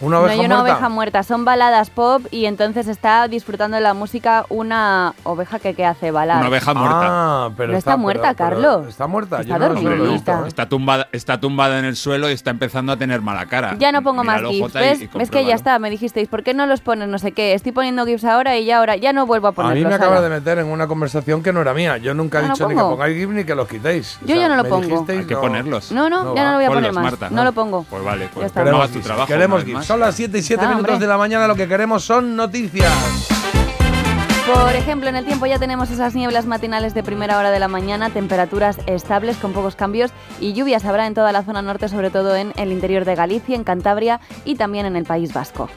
Una 0.00 0.16
No 0.16 0.22
oveja 0.24 0.32
hay 0.34 0.46
una 0.46 0.56
muerta. 0.56 0.72
oveja 0.74 0.88
muerta, 0.88 1.22
son 1.22 1.44
baladas 1.44 1.90
pop 1.90 2.22
y 2.30 2.46
entonces 2.46 2.86
está 2.88 3.28
disfrutando 3.28 3.76
de 3.76 3.80
la 3.82 3.94
música 3.94 4.44
una 4.50 5.14
oveja 5.24 5.58
que, 5.58 5.74
que 5.74 5.84
hace 5.86 6.10
baladas. 6.10 6.40
Una 6.42 6.50
oveja 6.50 6.74
muerta. 6.74 7.00
Ah, 7.02 7.50
pero 7.56 7.72
No 7.72 7.78
está 7.78 7.96
muerta, 7.96 8.34
pero- 8.34 8.36
pero 8.36 8.60
Carlos. 8.72 8.88
Está 8.88 9.06
muerta. 9.06 9.40
Está 9.40 9.58
Yo 9.58 9.68
no. 9.68 10.46
Está 10.46 10.68
tumbada, 10.68 11.08
está 11.12 11.40
tumbada 11.40 11.78
en 11.78 11.84
el 11.86 11.96
suelo 11.96 12.28
y 12.28 12.32
está 12.32 12.50
empezando 12.50 12.92
a 12.92 12.96
tener 12.96 13.22
mala 13.22 13.46
cara. 13.46 13.74
Ya 13.78 13.90
no 13.92 14.02
pongo 14.02 14.22
más 14.24 14.42
GIFs. 14.42 14.74
Y- 14.74 14.78
¿Ves? 14.78 15.00
y 15.02 15.06
¿Ves 15.18 15.30
que 15.30 15.44
ya 15.44 15.54
está? 15.54 15.78
Me 15.78 15.88
dijisteis, 15.90 16.28
¿por 16.28 16.42
qué 16.42 16.52
no 16.54 16.66
los 16.66 16.80
pones? 16.80 17.08
No 17.08 17.18
sé 17.18 17.32
qué. 17.32 17.54
Estoy 17.54 17.72
poniendo 17.72 18.04
GIFs 18.04 18.24
ahora 18.24 18.56
y 18.56 18.64
ya 18.64 18.78
ahora 18.78 18.96
ya 18.96 19.12
no 19.12 19.26
vuelvo 19.26 19.46
a 19.48 19.50
A 19.50 19.54
ponerlos. 19.54 19.78
mí 19.82 19.88
me 19.88 19.94
acabas 19.94 20.22
de 20.22 20.28
meter 20.28 20.58
en 20.58 20.66
una 20.66 20.86
conversación 20.86 21.42
que 21.42 21.52
no 21.52 21.60
era 21.62 21.72
mía. 21.74 21.96
Yo 21.96 22.12
nunca 22.14 22.40
he 22.40 22.44
Ah, 22.44 22.48
¿no 22.48 22.54
dicho 22.54 22.68
ni 22.68 22.74
que 22.74 22.80
pongáis 22.80 23.16
GIF 23.16 23.30
ni 23.30 23.44
que 23.44 23.54
los 23.54 23.68
quitéis. 23.68 24.18
Yo 24.26 24.34
ya 24.36 24.48
no 24.48 24.56
lo 24.56 24.64
pongo. 24.64 24.82
dijisteis, 24.86 25.20
Hay 25.20 25.26
que 25.26 25.34
no- 25.34 25.40
ponerlos. 25.40 25.92
No, 25.92 26.10
no, 26.10 26.24
No 26.24 26.34
ya 26.34 26.44
no 26.44 26.50
lo 26.50 26.56
voy 26.56 26.64
a 26.66 26.68
poner 26.68 26.92
más. 26.92 27.30
No 27.30 27.44
lo 27.44 27.52
pongo. 27.52 27.84
Pues 27.88 28.04
vale, 28.04 28.28
pues 28.32 28.42
Ya 28.42 28.46
está. 28.46 28.60
no 28.60 28.64
Queremos 28.64 28.80
hagas 28.80 28.90
tu 28.90 28.94
GIFs, 28.98 29.06
trabajo. 29.06 29.26
Queremos 29.28 29.64
GIFs. 29.64 29.85
Son 29.86 30.00
las 30.00 30.16
7 30.16 30.38
y 30.38 30.42
7 30.42 30.62
Ah, 30.64 30.68
minutos 30.70 30.90
hombre. 30.94 31.06
de 31.06 31.08
la 31.10 31.16
mañana. 31.18 31.46
Lo 31.46 31.54
que 31.54 31.68
queremos 31.68 32.04
son 32.04 32.34
noticias. 32.36 32.92
Por 34.52 34.74
ejemplo, 34.76 35.08
en 35.08 35.16
el 35.16 35.24
tiempo 35.24 35.46
ya 35.46 35.58
tenemos 35.58 35.90
esas 35.90 36.14
nieblas 36.14 36.46
matinales 36.46 36.94
de 36.94 37.02
primera 37.02 37.36
hora 37.38 37.50
de 37.50 37.58
la 37.58 37.66
mañana, 37.68 38.10
temperaturas 38.10 38.78
estables 38.86 39.36
con 39.38 39.52
pocos 39.52 39.74
cambios 39.74 40.12
y 40.40 40.52
lluvias 40.52 40.84
habrá 40.84 41.06
en 41.08 41.14
toda 41.14 41.32
la 41.32 41.42
zona 41.42 41.62
norte, 41.62 41.88
sobre 41.88 42.10
todo 42.10 42.36
en 42.36 42.52
el 42.56 42.70
interior 42.70 43.04
de 43.04 43.16
Galicia, 43.16 43.56
en 43.56 43.64
Cantabria 43.64 44.20
y 44.44 44.54
también 44.54 44.86
en 44.86 44.94
el 44.94 45.04
País 45.04 45.32
Vasco. 45.32 45.68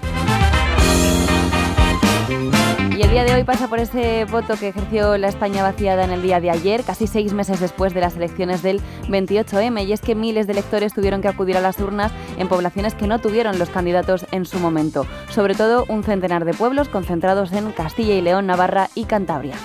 Y 2.99 3.01
el 3.03 3.11
día 3.11 3.23
de 3.23 3.33
hoy 3.33 3.45
pasa 3.45 3.69
por 3.69 3.79
ese 3.79 4.25
voto 4.25 4.57
que 4.59 4.67
ejerció 4.67 5.17
la 5.17 5.29
España 5.29 5.63
vaciada 5.63 6.03
en 6.03 6.11
el 6.11 6.21
día 6.21 6.41
de 6.41 6.49
ayer, 6.49 6.83
casi 6.83 7.07
seis 7.07 7.31
meses 7.31 7.61
después 7.61 7.93
de 7.93 8.01
las 8.01 8.17
elecciones 8.17 8.61
del 8.61 8.81
28M, 9.07 9.87
y 9.87 9.93
es 9.93 10.01
que 10.01 10.15
miles 10.15 10.47
de 10.47 10.51
electores 10.51 10.93
tuvieron 10.93 11.21
que 11.21 11.29
acudir 11.29 11.55
a 11.55 11.61
las 11.61 11.79
urnas 11.79 12.11
en 12.37 12.49
poblaciones 12.49 12.95
que 12.95 13.07
no 13.07 13.19
tuvieron 13.19 13.57
los 13.57 13.69
candidatos 13.69 14.25
en 14.33 14.43
su 14.43 14.59
momento, 14.59 15.05
sobre 15.29 15.55
todo 15.55 15.85
un 15.87 16.03
centenar 16.03 16.43
de 16.43 16.53
pueblos 16.53 16.89
concentrados 16.89 17.53
en 17.53 17.71
Castilla 17.71 18.15
y 18.15 18.21
León, 18.21 18.47
Navarra 18.47 18.89
y 18.95 19.05
Cantabria. 19.05 19.55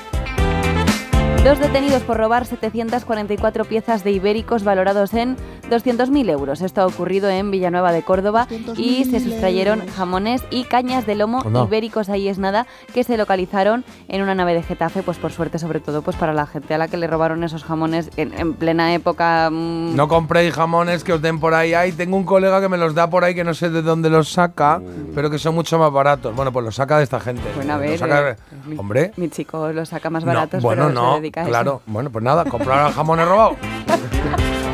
Dos 1.45 1.59
detenidos 1.59 2.03
por 2.05 2.17
robar 2.17 2.47
744 2.47 3.67
piezas 3.67 4.03
de 4.03 4.13
ibéricos 4.13 4.65
valorados 4.65 5.13
en 5.13 5.37
200.000 5.71 6.31
euros. 6.31 6.63
Esto 6.63 6.81
ha 6.81 6.87
ocurrido 6.87 7.29
en 7.29 7.51
Villanueva 7.51 7.93
de 7.93 8.01
Córdoba 8.03 8.49
y 8.79 9.05
se 9.05 9.21
sustrayeron 9.21 9.87
jamones 9.89 10.43
y 10.51 10.65
cañas 10.65 11.05
de 11.05 11.15
lomo 11.17 11.43
Anda. 11.45 11.65
ibéricos, 11.65 12.09
ahí 12.09 12.29
es 12.29 12.39
nada, 12.39 12.67
que 12.95 13.05
se 13.05 13.19
localizaron 13.19 13.85
en 14.09 14.23
una 14.23 14.35
nave 14.35 14.55
de 14.55 14.63
Getafe, 14.63 15.03
pues 15.03 15.19
por 15.19 15.33
suerte, 15.33 15.59
sobre 15.59 15.81
todo 15.81 16.01
pues 16.01 16.17
para 16.17 16.33
la 16.33 16.47
gente 16.47 16.73
a 16.73 16.79
la 16.79 16.89
que 16.89 16.97
le 16.97 17.07
robaron 17.07 17.45
esos 17.45 17.63
jamones 17.63 18.11
en, 18.17 18.33
en 18.41 18.55
plena 18.55 18.95
época... 18.95 19.51
mm, 19.53 19.95
No 19.97 20.09
compréis 20.09 20.55
jamones 20.55 21.05
que 21.05 21.13
os 21.13 21.21
den 21.21 21.41
por 21.41 21.53
ahí. 21.53 21.75
Ay, 21.75 21.93
tengo 21.93 22.17
un 22.17 22.25
colega 22.25 22.63
que 22.63 22.71
me 22.71 22.79
los 22.79 22.95
da 22.95 23.11
por 23.11 23.23
ahí 23.23 23.35
que 23.35 23.45
no 23.45 23.53
sé 23.53 23.69
de 23.69 23.83
dónde 23.83 24.09
los 24.09 24.33
saca, 24.33 24.81
pero 25.15 25.29
que 25.29 25.39
son 25.39 25.55
mucho 25.55 25.79
más 25.79 25.93
baratos. 25.93 26.35
Bueno, 26.35 26.53
pues 26.53 26.65
los 26.65 26.75
saca 26.75 26.97
de 26.97 27.05
esta 27.05 27.21
gente. 27.21 27.43
Bueno, 27.55 27.75
a 27.75 27.77
ver, 27.77 27.99
saca- 27.99 28.31
eh, 28.31 28.37
mi- 28.67 28.79
Hombre. 28.79 29.13
Mi 29.19 29.29
chico 29.29 29.71
los 29.73 29.91
saca 29.91 30.09
más 30.09 30.25
no, 30.25 30.33
baratos, 30.33 30.63
bueno, 30.63 30.85
pero 30.89 30.95
no, 30.95 31.15
se 31.17 31.21
a 31.41 31.43
eso. 31.43 31.51
claro. 31.51 31.83
Bueno, 31.87 32.11
pues 32.11 32.25
nada, 32.25 32.45
comprar 32.45 32.93
jamones 32.93 33.27
robados. 33.29 33.57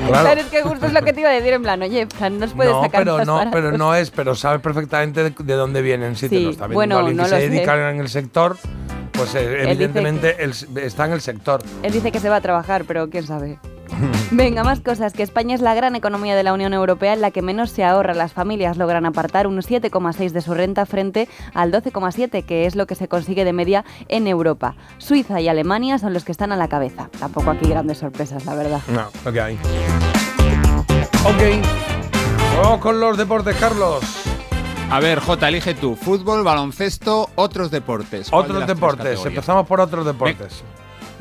Claro. 0.07 0.25
Claro, 0.25 0.41
es 0.41 0.47
que 0.47 0.63
justo 0.63 0.87
es 0.87 0.93
lo 0.93 1.03
que 1.03 1.13
te 1.13 1.21
iba 1.21 1.29
a 1.29 1.33
decir 1.33 1.53
en 1.53 1.63
plan, 1.63 1.81
oye, 1.83 2.07
plan, 2.07 2.39
nos 2.39 2.53
puedes 2.55 2.73
no, 2.73 2.83
sacar 2.83 3.05
pero 3.05 3.25
no, 3.25 3.43
pero 3.53 3.71
no 3.79 3.95
es, 3.95 4.11
pero 4.11 4.35
sabes 4.35 4.61
perfectamente 4.61 5.23
de, 5.23 5.31
de 5.39 5.55
dónde 5.55 5.83
vienen. 5.83 6.17
Si 6.17 6.29
te 6.29 6.37
Sí, 6.39 6.45
lo 6.45 6.51
está 6.51 6.67
viendo 6.67 6.75
bueno, 6.75 7.13
no 7.13 7.25
se 7.27 7.39
sé. 7.41 7.49
dedica 7.49 7.91
en 7.91 8.01
el 8.01 8.09
sector, 8.09 8.57
pues 9.13 9.35
eh, 9.37 9.63
evidentemente 9.71 10.43
el- 10.43 10.55
está 10.79 11.05
en 11.05 11.13
el 11.13 11.21
sector. 11.21 11.63
Él 11.83 11.93
dice 11.93 12.11
que 12.11 12.19
se 12.19 12.29
va 12.29 12.37
a 12.37 12.41
trabajar, 12.41 12.85
pero 12.89 13.09
quién 13.09 13.25
sabe. 13.27 13.59
Venga, 14.31 14.65
más 14.65 14.81
cosas. 14.81 15.13
Que 15.13 15.23
España 15.23 15.55
es 15.55 15.61
la 15.61 15.75
gran 15.75 15.97
economía 15.97 16.37
de 16.37 16.43
la 16.43 16.53
Unión 16.53 16.73
Europea 16.75 17.13
en 17.13 17.21
la 17.21 17.31
que 17.31 17.43
menos 17.43 17.71
se 17.71 17.85
ahorra. 17.85 18.15
Las 18.15 18.33
familias 18.33 18.77
logran 18.77 19.07
apartar 19.07 19.47
un 19.47 19.57
7,6 19.59 20.31
de 20.31 20.41
su 20.41 20.55
renta 20.55 20.87
frente 20.87 21.29
al 21.55 21.73
12,7, 21.73 22.45
que 22.45 22.67
es 22.67 22.77
lo 22.77 22.87
que 22.87 22.95
se 22.95 23.09
consigue 23.09 23.45
de 23.45 23.53
media 23.53 23.85
en 24.09 24.27
Europa. 24.27 24.75
Suiza 24.99 25.41
y 25.41 25.49
Alemania 25.49 25.99
son 25.99 26.15
los 26.15 26.25
que 26.25 26.33
están 26.33 26.53
a 26.53 26.57
la 26.57 26.69
cabeza. 26.69 27.09
Tampoco 27.19 27.51
aquí 27.51 27.69
grandes 27.69 27.99
sorpresas, 27.99 28.45
la 28.47 28.55
verdad. 28.55 28.81
No, 28.89 29.09
lo 29.25 29.33
que 29.33 29.41
hay. 29.41 29.59
Ok. 31.25 31.65
Vamos 32.63 32.81
con 32.81 33.01
los 33.01 33.17
deportes, 33.17 33.57
Carlos. 33.57 34.05
A 34.91 34.99
ver, 34.99 35.21
J, 35.21 35.49
elige 35.49 35.75
tú. 35.75 35.95
Fútbol, 35.95 36.43
baloncesto, 36.43 37.31
otros 37.37 37.71
deportes. 37.71 38.29
¿Cuál 38.29 38.49
de 38.49 38.53
Otros 38.53 38.67
deportes. 38.67 39.25
Empezamos 39.25 39.67
por 39.67 39.81
otros 39.81 40.05
deportes. 40.05 40.65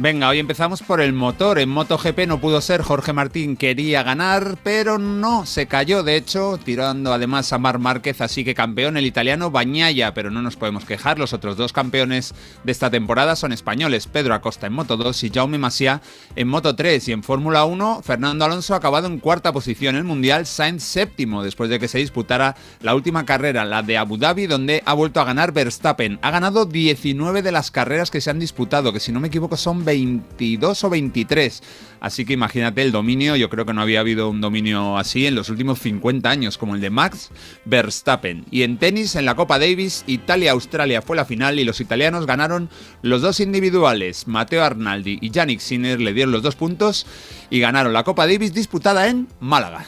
Venga, 0.01 0.29
hoy 0.29 0.39
empezamos 0.39 0.81
por 0.81 1.01
el 1.01 1.11
motor. 1.11 1.59
En 1.59 1.67
MotoGP 1.67 2.19
no 2.25 2.39
pudo 2.39 2.61
ser, 2.61 2.81
Jorge 2.83 3.11
Martín 3.11 3.57
quería 3.57 4.01
ganar, 4.01 4.57
pero 4.63 4.97
no, 4.97 5.45
se 5.45 5.67
cayó, 5.67 6.03
de 6.03 6.15
hecho, 6.15 6.57
tirando 6.57 7.11
además 7.11 7.51
a 7.51 7.57
Mar 7.57 7.79
Márquez, 7.79 8.21
así 8.21 8.45
que 8.45 8.55
campeón 8.55 8.95
el 8.95 9.05
italiano 9.05 9.51
Bañaya, 9.51 10.13
pero 10.13 10.31
no 10.31 10.41
nos 10.41 10.55
podemos 10.55 10.85
quejar, 10.85 11.19
los 11.19 11.33
otros 11.33 11.57
dos 11.57 11.73
campeones 11.73 12.33
de 12.63 12.71
esta 12.71 12.89
temporada 12.89 13.35
son 13.35 13.51
españoles, 13.51 14.07
Pedro 14.07 14.33
Acosta 14.33 14.67
en 14.67 14.71
Moto 14.71 14.95
2 14.95 15.21
y 15.25 15.31
Jaume 15.31 15.57
Masia 15.57 16.01
en 16.37 16.47
Moto 16.47 16.77
3, 16.77 17.09
y 17.09 17.11
en 17.11 17.21
Fórmula 17.21 17.65
1, 17.65 18.01
Fernando 18.01 18.45
Alonso 18.45 18.75
ha 18.75 18.77
acabado 18.77 19.07
en 19.07 19.19
cuarta 19.19 19.51
posición 19.51 19.95
en 19.95 19.99
el 19.99 20.05
Mundial, 20.05 20.45
Sainz 20.45 20.81
séptimo, 20.81 21.43
después 21.43 21.69
de 21.69 21.77
que 21.77 21.89
se 21.89 21.97
disputara 21.97 22.55
la 22.79 22.95
última 22.95 23.25
carrera, 23.25 23.65
la 23.65 23.83
de 23.83 23.97
Abu 23.97 24.15
Dhabi, 24.15 24.47
donde 24.47 24.81
ha 24.85 24.93
vuelto 24.93 25.19
a 25.19 25.25
ganar 25.25 25.51
Verstappen. 25.51 26.19
Ha 26.21 26.31
ganado 26.31 26.63
19 26.63 27.41
de 27.41 27.51
las 27.51 27.69
carreras 27.69 28.11
que 28.11 28.21
se 28.21 28.29
han 28.29 28.39
disputado, 28.39 28.93
que 28.93 29.01
si 29.01 29.11
no 29.11 29.19
me 29.19 29.27
equivoco 29.27 29.57
son 29.57 29.88
22 29.89 30.83
o 30.83 30.89
23. 30.89 31.63
Así 31.99 32.25
que 32.25 32.33
imagínate 32.33 32.81
el 32.81 32.91
dominio, 32.91 33.35
yo 33.35 33.49
creo 33.49 33.65
que 33.65 33.73
no 33.73 33.81
había 33.81 33.99
habido 33.99 34.29
un 34.29 34.39
dominio 34.39 34.97
así 34.97 35.25
en 35.25 35.35
los 35.35 35.49
últimos 35.49 35.79
50 35.79 36.29
años, 36.29 36.57
como 36.57 36.75
el 36.75 36.81
de 36.81 36.89
Max 36.89 37.31
Verstappen. 37.65 38.45
Y 38.51 38.63
en 38.63 38.77
tenis, 38.77 39.15
en 39.15 39.25
la 39.25 39.35
Copa 39.35 39.59
Davis, 39.59 40.03
Italia-Australia 40.07 41.01
fue 41.01 41.17
la 41.17 41.25
final 41.25 41.59
y 41.59 41.65
los 41.65 41.81
italianos 41.81 42.25
ganaron 42.25 42.69
los 43.01 43.21
dos 43.21 43.39
individuales. 43.39 44.27
Matteo 44.27 44.63
Arnaldi 44.63 45.17
y 45.21 45.31
Yannick 45.31 45.59
Sinner 45.59 45.99
le 45.99 46.13
dieron 46.13 46.31
los 46.31 46.43
dos 46.43 46.55
puntos 46.55 47.05
y 47.49 47.59
ganaron 47.59 47.91
la 47.91 48.03
Copa 48.03 48.27
Davis 48.27 48.53
disputada 48.53 49.07
en 49.07 49.27
Málaga. 49.39 49.85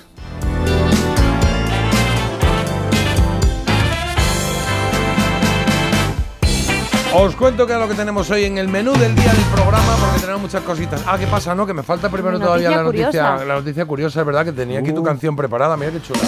Os 7.14 7.36
cuento 7.36 7.68
que 7.68 7.74
es 7.74 7.80
lo 7.80 7.88
que 7.90 7.94
tenemos 7.96 8.30
hoy 8.32 8.46
en 8.46 8.58
el 8.58 8.70
menú 8.70 8.94
del 8.94 9.14
día 9.16 9.34
del 9.34 9.44
programa 9.54 9.96
porque 10.00 10.22
tenemos 10.22 10.42
muchas 10.42 10.64
cositas. 10.64 11.02
Ah, 11.06 11.18
¿qué 11.18 11.28
pasa? 11.28 11.54
No, 11.54 11.66
que 11.68 11.74
me 11.74 11.84
falta 11.84 12.10
primero 12.10 12.40
Noticia 12.40 12.48
todavía 12.48 12.70
la 12.72 12.84
noticia, 12.84 13.08
curiosa. 13.08 13.46
la 13.46 13.54
noticia 13.56 13.86
curiosa, 13.86 14.20
es 14.22 14.26
verdad 14.26 14.46
que 14.46 14.54
tenía 14.54 14.80
aquí 14.80 14.94
tu 14.94 15.04
canción 15.04 15.36
preparada, 15.36 15.76
mira 15.76 15.92
qué 15.92 16.02
chula. 16.02 16.20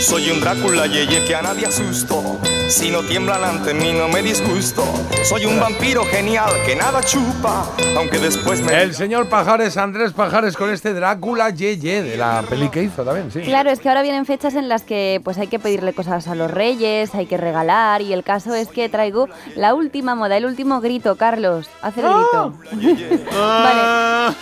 Soy 0.00 0.30
un 0.30 0.40
Drácula, 0.40 0.86
yeye, 0.86 1.22
que 1.24 1.34
a 1.34 1.42
nadie 1.42 1.66
asusto. 1.66 2.38
Si 2.68 2.90
no 2.90 3.02
tiemblan 3.02 3.42
ante 3.42 3.72
mí, 3.72 3.94
no 3.94 4.08
me 4.08 4.20
disgusto. 4.20 4.84
Soy 5.24 5.46
un 5.46 5.58
vampiro 5.58 6.04
genial 6.04 6.50
que 6.66 6.76
nada 6.76 7.00
chupa, 7.02 7.64
aunque 7.96 8.18
después 8.18 8.60
me. 8.60 8.82
El 8.82 8.94
señor 8.94 9.30
Pajares, 9.30 9.78
Andrés 9.78 10.12
Pajares, 10.12 10.54
con 10.54 10.70
este 10.70 10.92
Drácula 10.92 11.48
Yeye 11.48 12.02
de 12.02 12.18
la 12.18 12.44
peli 12.46 12.68
que 12.68 12.82
hizo 12.82 13.04
también, 13.04 13.32
sí. 13.32 13.40
Claro, 13.40 13.70
es 13.70 13.80
que 13.80 13.88
ahora 13.88 14.02
vienen 14.02 14.26
fechas 14.26 14.54
en 14.54 14.68
las 14.68 14.82
que 14.82 15.18
pues 15.24 15.38
hay 15.38 15.46
que 15.46 15.58
pedirle 15.58 15.94
cosas 15.94 16.28
a 16.28 16.34
los 16.34 16.50
reyes, 16.50 17.14
hay 17.14 17.24
que 17.24 17.38
regalar 17.38 18.02
y 18.02 18.12
el 18.12 18.22
caso 18.22 18.54
es 18.54 18.68
que 18.68 18.90
traigo 18.90 19.30
la 19.56 19.72
última 19.72 20.14
moda, 20.14 20.36
el 20.36 20.44
último 20.44 20.82
grito, 20.82 21.16
Carlos, 21.16 21.70
haz 21.80 21.96
el 21.96 22.04
grito. 22.04 22.54
vale. 23.32 24.36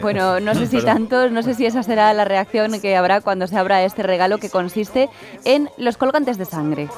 Bueno, 0.00 0.40
no 0.40 0.54
sé 0.54 0.66
si 0.66 0.80
tantos, 0.82 1.30
no 1.30 1.42
sé 1.42 1.54
si 1.54 1.66
esa 1.66 1.82
será 1.82 2.12
la 2.14 2.24
reacción 2.24 2.80
que 2.80 2.96
habrá 2.96 3.20
cuando 3.20 3.46
se 3.46 3.56
abra 3.56 3.82
este 3.82 4.02
regalo 4.02 4.38
que 4.38 4.50
consiste 4.50 5.08
en 5.44 5.68
los 5.76 5.96
colgantes 5.96 6.38
de 6.38 6.44
sangre. 6.44 6.88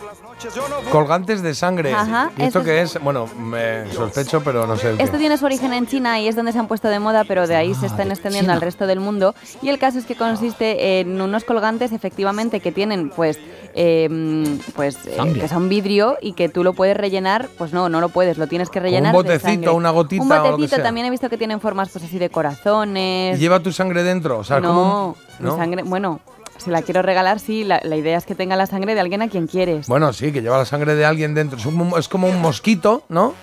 Colgantes 0.90 1.42
de 1.42 1.54
sangre. 1.54 1.92
Ajá, 1.92 2.30
¿Y 2.36 2.42
esto 2.42 2.58
esto 2.58 2.64
qué 2.64 2.82
es? 2.82 3.00
Bueno, 3.02 3.26
me 3.38 3.90
sospecho, 3.92 4.42
pero 4.42 4.66
no 4.66 4.76
sé. 4.76 4.94
qué. 4.96 5.02
Esto 5.02 5.16
tiene 5.16 5.38
su 5.38 5.44
origen 5.46 5.72
en 5.72 5.86
China 5.86 6.20
y 6.20 6.28
es 6.28 6.36
donde 6.36 6.52
se 6.52 6.58
han 6.58 6.66
puesto 6.66 6.88
de 6.88 6.98
moda, 6.98 7.24
pero 7.24 7.46
de 7.46 7.56
ahí 7.56 7.74
se 7.74 7.86
están 7.86 8.10
extendiendo 8.10 8.52
al 8.52 8.60
resto 8.60 8.86
del 8.86 9.00
mundo. 9.00 9.34
Y 9.62 9.68
el 9.68 9.78
caso 9.78 9.98
es 9.98 10.04
que 10.06 10.16
consiste 10.16 11.00
en 11.00 11.20
unos 11.20 11.44
colgantes, 11.44 11.92
efectivamente, 11.92 12.60
que 12.60 12.72
tienen, 12.72 13.10
pues, 13.10 13.38
eh, 13.74 14.58
pues, 14.74 14.98
eh, 15.06 15.16
que 15.40 15.48
son 15.48 15.68
vidrio 15.68 16.18
y 16.20 16.32
que 16.34 16.48
tú 16.48 16.64
lo 16.64 16.74
puedes 16.74 16.96
rellenar. 16.96 17.48
Pues 17.56 17.72
no, 17.72 17.88
no 17.88 18.00
lo 18.00 18.08
puedes, 18.08 18.36
lo 18.36 18.46
tienes 18.46 18.70
que 18.70 18.80
rellenar. 18.80 19.12
de 19.12 19.16
botecito, 19.16 19.48
sangre. 19.48 19.70
una 19.70 19.90
gotita 19.90 20.22
Un 20.24 20.32
o 20.32 20.34
lo 20.36 20.42
que 20.42 20.50
botecito. 20.50 20.76
sea. 20.76 20.84
También 20.84 21.06
he 21.06 21.10
visto 21.10 21.30
que 21.30 21.38
tienen 21.38 21.60
formas, 21.60 21.90
pues, 21.90 22.04
así 22.04 22.18
de 22.18 22.28
corazones. 22.54 23.36
¿Y 23.38 23.40
lleva 23.40 23.60
tu 23.60 23.72
sangre 23.72 24.02
dentro? 24.02 24.38
O 24.38 24.44
sea, 24.44 24.60
no, 24.60 24.68
como 24.68 25.16
mi 25.40 25.50
sangre. 25.50 25.82
Bueno, 25.82 26.20
si 26.58 26.70
la 26.70 26.82
quiero 26.82 27.02
regalar, 27.02 27.40
sí. 27.40 27.64
La, 27.64 27.80
la 27.82 27.96
idea 27.96 28.18
es 28.18 28.24
que 28.26 28.34
tenga 28.34 28.56
la 28.56 28.66
sangre 28.66 28.94
de 28.94 29.00
alguien 29.00 29.22
a 29.22 29.28
quien 29.28 29.46
quieres. 29.46 29.86
Bueno, 29.86 30.12
sí, 30.12 30.32
que 30.32 30.42
lleva 30.42 30.58
la 30.58 30.64
sangre 30.64 30.94
de 30.94 31.04
alguien 31.04 31.34
dentro. 31.34 31.58
Es, 31.58 31.66
un- 31.66 31.94
es 31.98 32.08
como 32.08 32.26
un 32.28 32.40
mosquito, 32.40 33.04
¿no? 33.08 33.34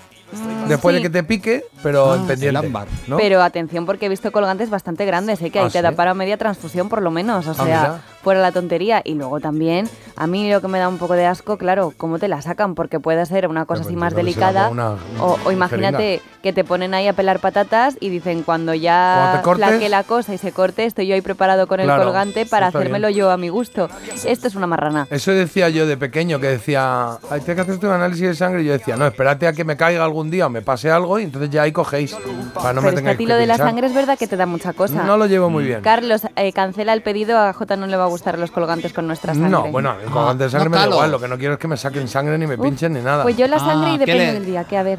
Después 0.66 0.94
Mm, 0.94 0.96
sí. 0.98 1.02
de 1.02 1.02
que 1.02 1.10
te 1.10 1.22
pique, 1.24 1.64
pero 1.82 2.14
en 2.14 2.20
pendiente. 2.26 2.48
el 2.48 2.56
ámbar. 2.56 2.88
¿no? 3.06 3.18
Pero 3.18 3.42
atención 3.42 3.84
porque 3.84 4.06
he 4.06 4.08
visto 4.08 4.32
colgantes 4.32 4.70
bastante 4.70 5.04
grandes, 5.04 5.42
¿eh? 5.42 5.50
que 5.50 5.58
ahí 5.58 5.66
¿Ah, 5.66 5.70
te 5.70 5.78
sí? 5.78 5.82
da 5.82 5.92
para 5.92 6.14
media 6.14 6.38
transfusión 6.38 6.88
por 6.88 7.02
lo 7.02 7.10
menos, 7.10 7.46
o 7.46 7.50
Ah, 7.50 7.54
sea, 7.54 7.64
mira. 7.64 8.00
Fuera 8.22 8.40
la 8.40 8.52
tontería. 8.52 9.02
Y 9.04 9.14
luego 9.14 9.40
también, 9.40 9.88
a 10.16 10.26
mí 10.26 10.50
lo 10.50 10.60
que 10.60 10.68
me 10.68 10.78
da 10.78 10.88
un 10.88 10.98
poco 10.98 11.14
de 11.14 11.26
asco, 11.26 11.56
claro, 11.58 11.92
cómo 11.96 12.18
te 12.18 12.28
la 12.28 12.40
sacan, 12.42 12.74
porque 12.74 13.00
puede 13.00 13.24
ser 13.26 13.48
una 13.48 13.64
cosa 13.66 13.82
así 13.82 13.96
más 13.96 14.14
delicada. 14.14 14.68
como 14.68 14.72
una- 14.72 14.96
o, 15.20 15.32
o 15.32 15.38
una 15.44 15.52
imagínate 15.52 16.20
que 16.42 16.52
te 16.52 16.64
ponen 16.64 16.92
ahí 16.94 17.06
a 17.08 17.12
pelar 17.12 17.38
patatas 17.38 17.96
y 18.00 18.08
dicen 18.08 18.42
cuando 18.42 18.74
ya 18.74 19.34
te 19.36 19.42
cortes- 19.48 19.66
flaque 19.68 19.88
la 19.88 20.02
cosa 20.02 20.34
y 20.34 20.38
se 20.38 20.52
corte, 20.52 20.84
estoy 20.84 21.06
yo 21.06 21.14
ahí 21.14 21.20
preparado 21.20 21.66
con 21.66 21.80
el 21.80 21.86
Claro, 21.86 22.04
colgante 22.04 22.46
para 22.46 22.66
hacérmelo 22.68 23.08
bien. 23.08 23.18
yo 23.20 23.30
a 23.30 23.36
mi 23.36 23.48
gusto. 23.48 23.88
Esto 24.24 24.48
es 24.48 24.54
una 24.54 24.66
marrana. 24.66 25.06
Eso 25.10 25.32
decía 25.32 25.68
yo 25.68 25.86
de 25.86 25.96
pequeño, 25.96 26.40
que 26.40 26.48
decía, 26.48 27.18
hay 27.30 27.40
que 27.40 27.52
hacerte 27.52 27.86
un 27.86 27.92
análisis 27.92 28.26
de 28.26 28.34
sangre. 28.34 28.62
Y 28.62 28.66
yo 28.66 28.72
decía, 28.72 28.96
no, 28.96 29.06
espérate 29.06 29.46
a 29.46 29.52
que 29.52 29.64
me 29.64 29.76
caiga 29.76 30.04
algún 30.04 30.30
día 30.30 30.46
o 30.46 30.50
me 30.50 30.62
pase 30.62 30.90
algo 30.90 31.18
y 31.18 31.24
entonces 31.24 31.50
ya 31.50 31.62
ahí 31.62 31.72
cogéis. 31.72 32.14
Para 32.54 32.72
no 32.72 32.80
me 32.82 32.88
Pero 32.88 32.98
es 32.98 33.04
que 33.04 33.10
a 33.10 33.16
ti 33.16 33.26
lo 33.26 33.36
de 33.36 33.46
la 33.46 33.56
sangre 33.56 33.86
es 33.86 33.94
verdad 33.94 34.18
que 34.18 34.26
te 34.26 34.36
da 34.36 34.46
mucha 34.46 34.72
cosa. 34.72 35.02
No 35.04 35.16
lo 35.16 35.26
llevo 35.26 35.48
muy 35.50 35.64
bien. 35.64 35.80
Carlos, 35.82 36.22
eh, 36.36 36.52
cancela 36.52 36.92
el 36.92 37.02
pedido, 37.02 37.38
a 37.38 37.52
J 37.52 37.76
no 37.76 37.86
le 37.86 37.96
va 37.96 38.04
a 38.04 38.08
gustar 38.12 38.38
los 38.38 38.50
colgantes 38.50 38.92
con 38.92 39.06
nuestra 39.06 39.34
sangre. 39.34 39.50
No, 39.50 39.70
bueno, 39.70 39.94
el 40.02 40.10
colgante 40.10 40.44
de 40.44 40.50
sangre 40.50 40.68
no 40.68 40.76
me 40.76 40.76
da 40.82 40.88
igual. 40.88 41.10
Lo 41.10 41.20
que 41.20 41.28
no 41.28 41.36
quiero 41.38 41.54
es 41.54 41.60
que 41.60 41.68
me 41.68 41.76
saquen 41.76 42.06
sangre 42.08 42.38
ni 42.38 42.46
me 42.46 42.56
pinchen 42.56 42.92
ni 42.92 43.00
nada. 43.00 43.22
Pues 43.24 43.36
yo 43.36 43.46
la 43.46 43.58
sangre 43.58 43.90
Ah, 43.90 43.94
y 43.94 43.98
¿qué 43.98 44.06
depende 44.06 44.32
del 44.34 44.46
día, 44.46 44.64
que 44.64 44.76
a 44.76 44.82
ver. 44.82 44.98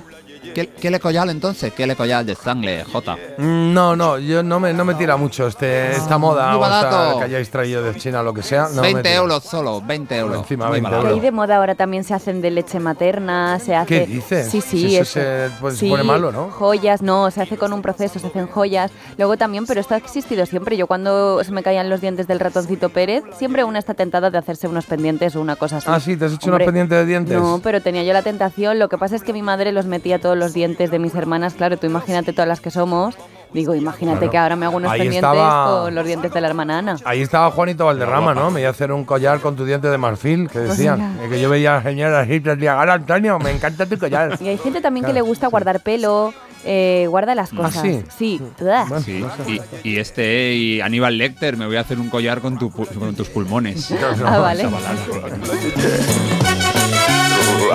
¿Qué, 0.53 0.67
qué 0.69 0.91
le 0.91 0.99
collar 0.99 1.29
entonces? 1.29 1.73
¿Qué 1.73 1.87
le 1.87 1.95
collar 1.95 2.25
de 2.25 2.35
sangre, 2.35 2.83
Jota? 2.83 3.15
Mm, 3.37 3.73
No, 3.73 3.95
no, 3.95 4.17
yo 4.19 4.43
no 4.43 4.59
me, 4.59 4.73
no 4.73 4.85
me 4.85 4.93
tira 4.95 5.17
mucho 5.17 5.47
este, 5.47 5.91
esta 5.91 6.17
moda 6.17 6.51
muy 6.57 6.61
o 6.61 6.65
esta 6.65 7.15
que 7.19 7.23
hayáis 7.25 7.49
traído 7.49 7.81
de 7.83 7.95
China 7.97 8.21
o 8.21 8.23
lo 8.23 8.33
que 8.33 8.43
sea. 8.43 8.67
No 8.69 8.81
me 8.81 8.93
20 8.93 9.01
tira. 9.03 9.15
euros 9.15 9.43
solo, 9.43 9.81
20 9.81 10.17
euros. 10.17 10.37
Encima, 10.39 10.65
Muy 10.65 10.73
20 10.73 10.83
barato. 10.89 11.01
Que 11.03 11.07
euros. 11.09 11.19
ahí 11.23 11.25
de 11.25 11.31
moda 11.31 11.57
ahora 11.57 11.75
también 11.75 12.03
se 12.03 12.13
hacen 12.13 12.41
de 12.41 12.51
leche 12.51 12.79
materna, 12.79 13.59
se 13.59 13.75
hace... 13.75 13.87
¿Qué 13.87 14.05
dices? 14.05 14.49
Sí, 14.49 14.61
sí, 14.61 14.89
Si 14.89 14.95
eso 14.97 15.05
se- 15.19 15.49
pues, 15.59 15.77
se 15.77 15.87
pone 15.87 16.03
malo, 16.03 16.31
¿no? 16.31 16.49
Joyas, 16.51 17.01
no, 17.01 17.29
se 17.31 17.41
hace 17.41 17.57
con 17.57 17.73
un 17.73 17.81
proceso, 17.81 18.19
se 18.19 18.27
hacen 18.27 18.47
joyas. 18.47 18.91
Luego 19.17 19.37
también, 19.37 19.65
pero 19.65 19.79
esto 19.81 19.93
ha 19.93 19.97
existido 19.97 20.45
siempre. 20.45 20.77
Yo 20.77 20.87
cuando 20.87 21.43
se 21.43 21.51
me 21.51 21.63
caían 21.63 21.89
los 21.89 22.01
dientes 22.01 22.27
del 22.27 22.39
ratoncito 22.39 22.89
Pérez, 22.89 23.23
siempre 23.37 23.63
una 23.63 23.79
está 23.79 23.93
tentada 23.93 24.29
de 24.29 24.37
hacerse 24.37 24.67
unos 24.67 24.85
pendientes 24.85 25.35
o 25.35 25.41
una 25.41 25.55
cosa 25.55 25.77
así. 25.77 25.87
Ah, 25.89 25.99
sí, 25.99 26.17
¿te 26.17 26.25
has 26.25 26.33
hecho 26.33 26.47
Hombre, 26.49 26.63
unos 26.65 26.67
pendientes 26.67 26.97
de 26.99 27.05
dientes? 27.05 27.37
No, 27.39 27.59
pero 27.63 27.81
tenía 27.81 28.03
yo 28.03 28.13
la 28.13 28.21
tentación. 28.21 28.79
Lo 28.79 28.89
que 28.89 28.97
pasa 28.97 29.15
es 29.15 29.23
que 29.23 29.33
mi 29.33 29.41
madre 29.41 29.71
los 29.71 29.85
metía 29.85 30.19
todos 30.19 30.32
los 30.37 30.53
dientes 30.53 30.91
de 30.91 30.99
mis 30.99 31.13
hermanas. 31.15 31.53
Claro, 31.53 31.77
tú 31.77 31.87
imagínate 31.87 32.33
todas 32.33 32.47
las 32.47 32.59
que 32.61 32.71
somos. 32.71 33.15
Digo, 33.53 33.75
imagínate 33.75 34.17
Claro. 34.17 34.31
que 34.31 34.37
ahora 34.39 34.55
me 34.55 34.65
hago 34.65 34.77
unos 34.77 34.91
Ahí 34.91 35.01
pendientes 35.01 35.29
estaba- 35.31 35.83
con 35.83 35.93
los 35.93 36.05
dientes 36.07 36.33
de 36.33 36.41
la 36.41 36.47
hermana 36.47 36.79
Ana. 36.79 36.95
Ahí 37.05 37.21
estaba 37.21 37.51
Juanito 37.51 37.85
Valderrama, 37.85 38.33
¿no? 38.33 38.49
Me 38.49 38.61
iba 38.61 38.69
a 38.69 38.71
hacer 38.71 38.91
un 38.91 39.05
collar 39.05 39.41
con 39.41 39.55
tu 39.55 39.63
diente 39.63 39.89
de 39.89 39.97
marfil, 39.99 40.47
que 40.49 40.57
Pues 40.57 40.69
decían. 40.69 41.19
Eh, 41.21 41.29
que 41.29 41.39
yo 41.39 41.51
veía 41.51 41.73
a 41.73 41.77
la 41.77 41.83
señora 41.83 42.21
así, 42.21 42.39
te 42.39 42.55
decía, 42.55 42.79
"Ahora, 42.79 42.93
Antonio, 42.93 43.37
me 43.37 43.51
encanta 43.51 43.85
tu 43.85 43.99
collar. 43.99 44.39
Y 44.41 44.47
hay 44.47 44.57
gente 44.57 44.81
también 44.81 45.03
que 45.05 45.11
Claro. 45.11 45.23
le 45.25 45.29
gusta 45.29 45.47
guardar 45.49 45.81
pelo, 45.81 46.33
eh, 46.65 47.05
guarda 47.09 47.35
las 47.35 47.51
cosas. 47.51 47.79
sí? 47.83 48.01
Sí. 48.17 48.41
Uah. 48.59 48.85
Bueno, 48.85 49.03
Sí, 49.05 49.19
no 49.19 49.45
sé. 49.45 49.51
y, 49.83 49.89
y 49.91 49.99
este, 49.99 50.53
y 50.55 50.81
Aníbal 50.81 51.15
Lecter, 51.19 51.55
me 51.55 51.67
voy 51.67 51.75
a 51.75 51.81
hacer 51.81 51.99
un 51.99 52.09
collar 52.09 52.41
con, 52.41 52.57
tu 52.57 52.71
pu- 52.71 52.87
con 52.97 53.13
tus 53.13 53.29
pulmones. 53.29 53.91
Ah, 54.25 54.39
vale. 54.39 54.67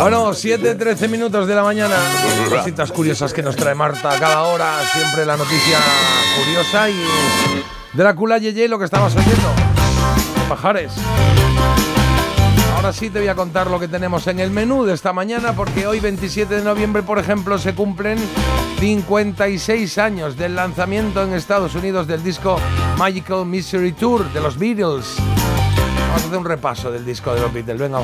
Bueno, 0.01 0.33
7, 0.33 0.77
13 0.77 1.09
minutos 1.09 1.47
de 1.47 1.55
la 1.55 1.63
mañana. 1.63 1.97
Cositas 2.49 2.93
curiosas 2.93 3.33
que 3.33 3.43
nos 3.43 3.57
trae 3.57 3.75
Marta 3.75 4.11
cada 4.19 4.43
hora. 4.45 4.81
Siempre 4.93 5.27
la 5.27 5.37
noticia 5.37 5.79
curiosa 6.39 6.89
y 6.89 6.97
Drácula 7.93 8.39
Yeye, 8.39 8.69
lo 8.69 8.79
que 8.79 8.85
estabas 8.85 9.17
oyendo. 9.17 9.49
Pajares. 10.49 10.93
Ahora 12.77 12.93
sí 12.93 13.11
te 13.11 13.19
voy 13.19 13.29
a 13.29 13.35
contar 13.35 13.69
lo 13.69 13.81
que 13.81 13.89
tenemos 13.89 14.29
en 14.29 14.39
el 14.39 14.53
menú 14.53 14.85
de 14.85 14.95
esta 14.95 15.13
mañana, 15.13 15.53
porque 15.53 15.89
hoy, 15.89 15.99
27 15.99 16.55
de 16.55 16.63
noviembre, 16.63 17.03
por 17.03 17.19
ejemplo, 17.19 17.59
se 17.59 17.75
cumplen 17.75 18.19
56 18.79 19.99
años 19.99 20.37
del 20.37 20.55
lanzamiento 20.55 21.25
en 21.25 21.35
Estados 21.35 21.75
Unidos 21.75 22.07
del 22.07 22.23
disco 22.23 22.61
Magical 22.97 23.45
Mystery 23.47 23.93
Tour 23.93 24.33
de 24.33 24.41
los 24.41 24.57
Beatles. 24.57 25.17
Vamos 25.19 26.23
a 26.23 26.27
hacer 26.27 26.39
un 26.39 26.45
repaso 26.45 26.93
del 26.93 27.05
disco 27.05 27.35
de 27.35 27.41
los 27.41 27.53
Beatles. 27.53 27.81
Venga, 27.81 27.99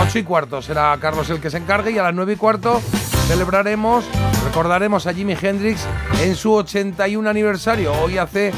8 0.00 0.18
y 0.18 0.22
cuarto 0.22 0.60
será 0.62 0.96
Carlos 1.00 1.30
el 1.30 1.40
que 1.40 1.50
se 1.50 1.58
encargue 1.58 1.90
y 1.90 1.98
a 1.98 2.02
las 2.02 2.14
9 2.14 2.32
y 2.32 2.36
cuarto 2.36 2.80
celebraremos, 3.26 4.04
recordaremos 4.44 5.06
a 5.06 5.14
Jimi 5.14 5.36
Hendrix 5.40 5.86
en 6.22 6.36
su 6.36 6.52
81 6.52 7.28
aniversario. 7.28 7.92
Hoy 8.02 8.18
hace 8.18 8.52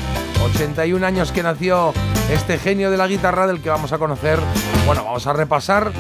81 0.45 1.07
años 1.07 1.33
que 1.33 1.43
nació 1.43 1.93
este 2.31 2.59
genio 2.59 2.91
de 2.91 2.97
la 2.97 3.07
guitarra 3.07 3.47
del 3.47 3.61
que 3.61 3.71
vamos 3.71 3.93
a 3.93 3.99
conocer. 3.99 4.41
Bueno, 4.87 5.05
vamos 5.05 5.27
a 5.27 5.33
repasar 5.33 5.93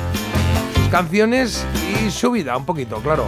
sus 0.74 0.88
canciones 0.88 1.64
y 2.04 2.10
su 2.10 2.32
vida 2.32 2.56
un 2.56 2.64
poquito, 2.64 2.96
claro. 2.96 3.26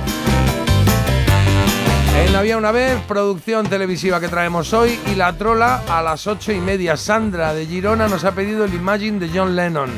En 2.18 2.32
La 2.32 2.42
Vía 2.42 2.58
una 2.58 2.72
vez, 2.72 3.00
producción 3.06 3.68
televisiva 3.68 4.18
que 4.18 4.26
traemos 4.26 4.72
hoy 4.72 4.98
y 5.06 5.14
la 5.14 5.34
trola 5.38 5.82
a 5.88 6.02
las 6.02 6.26
ocho 6.26 6.50
y 6.50 6.58
media. 6.58 6.96
Sandra 6.96 7.54
de 7.54 7.64
Girona 7.64 8.08
nos 8.08 8.24
ha 8.24 8.32
pedido 8.32 8.64
el 8.64 8.74
Imagine 8.74 9.20
de 9.20 9.30
John 9.32 9.54
Lennon. 9.54 9.90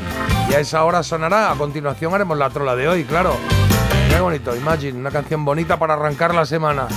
Y 0.47 0.53
a 0.53 0.59
esa 0.59 0.83
hora 0.83 1.01
sonará. 1.01 1.51
A 1.51 1.55
continuación 1.55 2.13
haremos 2.13 2.37
la 2.37 2.51
trola 2.51 2.75
de 2.75 2.87
hoy, 2.87 3.05
claro. 3.05 3.35
Qué 4.07 4.19
bonito, 4.19 4.55
Imagine, 4.55 4.99
una 4.99 5.09
canción 5.09 5.43
bonita 5.43 5.79
para 5.79 5.95
arrancar 5.95 6.35
la 6.35 6.45
semana. 6.45 6.87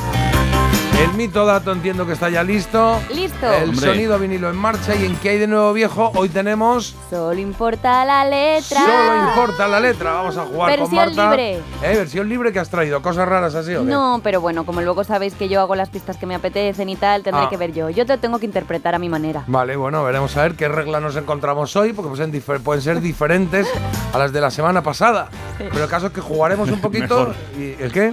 El 1.01 1.13
mito 1.15 1.45
dato 1.45 1.73
entiendo 1.73 2.07
que 2.07 2.13
está 2.13 2.31
ya 2.31 2.43
listo. 2.43 3.01
Listo. 3.13 3.53
El 3.53 3.71
Hombre. 3.71 3.87
sonido 3.89 4.19
vinilo 4.19 4.49
en 4.49 4.57
marcha 4.57 4.95
y 4.95 5.05
en 5.05 5.17
qué 5.17 5.31
hay 5.31 5.39
de 5.39 5.47
nuevo 5.47 5.73
viejo. 5.73 6.13
Hoy 6.15 6.29
tenemos 6.29 6.95
Solo 7.11 7.39
importa 7.39 8.05
la 8.05 8.25
letra. 8.25 8.81
Solo 8.81 9.29
importa 9.29 9.69
la 9.69 9.81
letra. 9.81 10.13
Vamos 10.13 10.37
a 10.37 10.45
jugar 10.47 10.79
con 10.79 10.91
Versión 10.91 11.17
Marta. 11.17 11.31
libre. 11.31 11.55
Eh, 11.83 11.97
versión 11.97 12.29
libre 12.29 12.53
que 12.53 12.61
has 12.61 12.71
traído. 12.71 13.03
Cosas 13.03 13.29
raras 13.29 13.55
así 13.55 13.75
o 13.75 13.81
qué? 13.85 13.91
No, 13.91 14.21
pero 14.23 14.41
bueno, 14.41 14.65
como 14.65 14.81
luego 14.83 15.03
sabéis 15.05 15.35
que 15.35 15.49
yo 15.49 15.61
hago 15.61 15.75
las 15.75 15.91
pistas 15.91 16.17
que 16.17 16.27
me 16.27 16.35
apetecen 16.37 16.89
y 16.89 16.97
tal, 16.97 17.23
tendré 17.23 17.45
Ah. 17.45 17.49
que 17.51 17.57
ver 17.57 17.73
yo. 17.73 17.91
Yo 17.91 18.07
te 18.07 18.17
tengo 18.17 18.39
que 18.39 18.47
interpretar 18.47 18.95
a 18.95 18.99
mi 18.99 19.09
manera. 19.09 19.43
Vale, 19.47 19.77
bueno, 19.77 20.03
veremos 20.05 20.37
a 20.37 20.43
ver 20.43 20.55
qué 20.55 20.69
regla 20.69 21.01
nos 21.01 21.17
encontramos 21.17 21.75
hoy, 21.77 21.93
porque 21.93 22.09
pueden, 22.11 22.33
difer- 22.33 22.61
pueden 22.63 22.83
ser 22.83 23.01
diferentes 23.01 23.67
a 24.13 24.19
las 24.19 24.33
de 24.33 24.41
la 24.41 24.51
semana 24.51 24.83
pasada. 24.83 25.29
Pero 25.59 25.85
el 25.85 25.91
caso 25.91 26.07
es 26.07 26.13
que 26.13 26.21
jugaremos 26.21 26.71
un 26.71 26.81
poquito. 26.81 27.19
Mejor. 27.19 27.35
y 27.59 27.83
¿El 27.83 27.93
qué? 27.93 28.13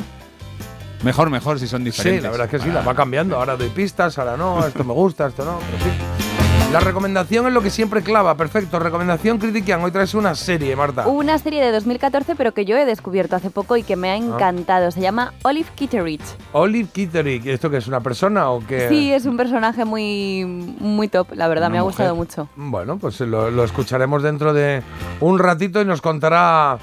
Mejor, 1.03 1.29
mejor 1.29 1.59
si 1.59 1.67
son 1.67 1.83
diferentes. 1.83 2.21
Sí, 2.21 2.23
la 2.23 2.29
verdad 2.29 2.45
es 2.45 2.51
que 2.51 2.67
sí, 2.67 2.71
la 2.71 2.81
va 2.81 2.93
cambiando. 2.93 3.37
Ahora 3.37 3.55
doy 3.55 3.69
pistas, 3.69 4.17
ahora 4.17 4.37
no, 4.37 4.65
esto 4.65 4.83
me 4.83 4.93
gusta, 4.93 5.27
esto 5.27 5.43
no, 5.43 5.59
pero 5.59 5.83
sí. 5.83 6.30
La 6.71 6.79
recomendación 6.79 7.47
es 7.47 7.53
lo 7.53 7.61
que 7.61 7.69
siempre 7.69 8.01
clava, 8.01 8.35
perfecto. 8.37 8.79
Recomendación 8.79 9.37
Critiquian, 9.39 9.81
hoy 9.83 9.91
traes 9.91 10.13
una 10.13 10.35
serie, 10.35 10.73
Marta. 10.77 11.05
Una 11.05 11.37
serie 11.37 11.61
de 11.61 11.69
2014, 11.73 12.35
pero 12.37 12.53
que 12.53 12.63
yo 12.63 12.77
he 12.77 12.85
descubierto 12.85 13.35
hace 13.35 13.49
poco 13.49 13.75
y 13.75 13.83
que 13.83 13.97
me 13.97 14.09
ha 14.09 14.15
encantado. 14.15 14.89
Se 14.91 15.01
llama 15.01 15.33
Olive 15.43 15.67
Kitteridge. 15.75 16.23
Olive 16.53 16.87
Kitteridge, 16.93 17.47
¿esto 17.47 17.69
que 17.69 17.75
es 17.77 17.87
una 17.87 17.99
persona 17.99 18.49
o 18.51 18.65
qué? 18.65 18.87
Sí, 18.87 19.11
es 19.11 19.25
un 19.25 19.35
personaje 19.35 19.83
muy, 19.83 20.45
muy 20.45 21.09
top, 21.09 21.33
la 21.33 21.49
verdad, 21.49 21.65
Una 21.67 21.73
me 21.73 21.77
ha 21.79 21.81
gustado 21.81 22.15
mucho. 22.15 22.47
Bueno, 22.55 22.97
pues 22.97 23.19
lo, 23.19 23.51
lo 23.51 23.65
escucharemos 23.65 24.23
dentro 24.23 24.53
de 24.53 24.81
un 25.19 25.39
ratito 25.39 25.81
y 25.81 25.85
nos 25.85 25.99
contará, 26.01 26.77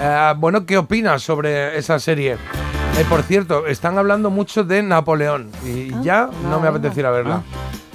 eh, 0.00 0.32
bueno, 0.38 0.64
qué 0.64 0.78
opinas 0.78 1.22
sobre 1.22 1.76
esa 1.76 1.98
serie. 1.98 2.32
Eh, 2.32 3.04
por 3.10 3.22
cierto, 3.22 3.66
están 3.66 3.98
hablando 3.98 4.30
mucho 4.30 4.64
de 4.64 4.82
Napoleón 4.82 5.50
y 5.66 5.92
Ah, 5.92 6.00
ya 6.02 6.30
no 6.48 6.60
me 6.60 6.68
apetece 6.68 7.00
ir 7.00 7.06
a 7.06 7.10
verla. 7.10 7.42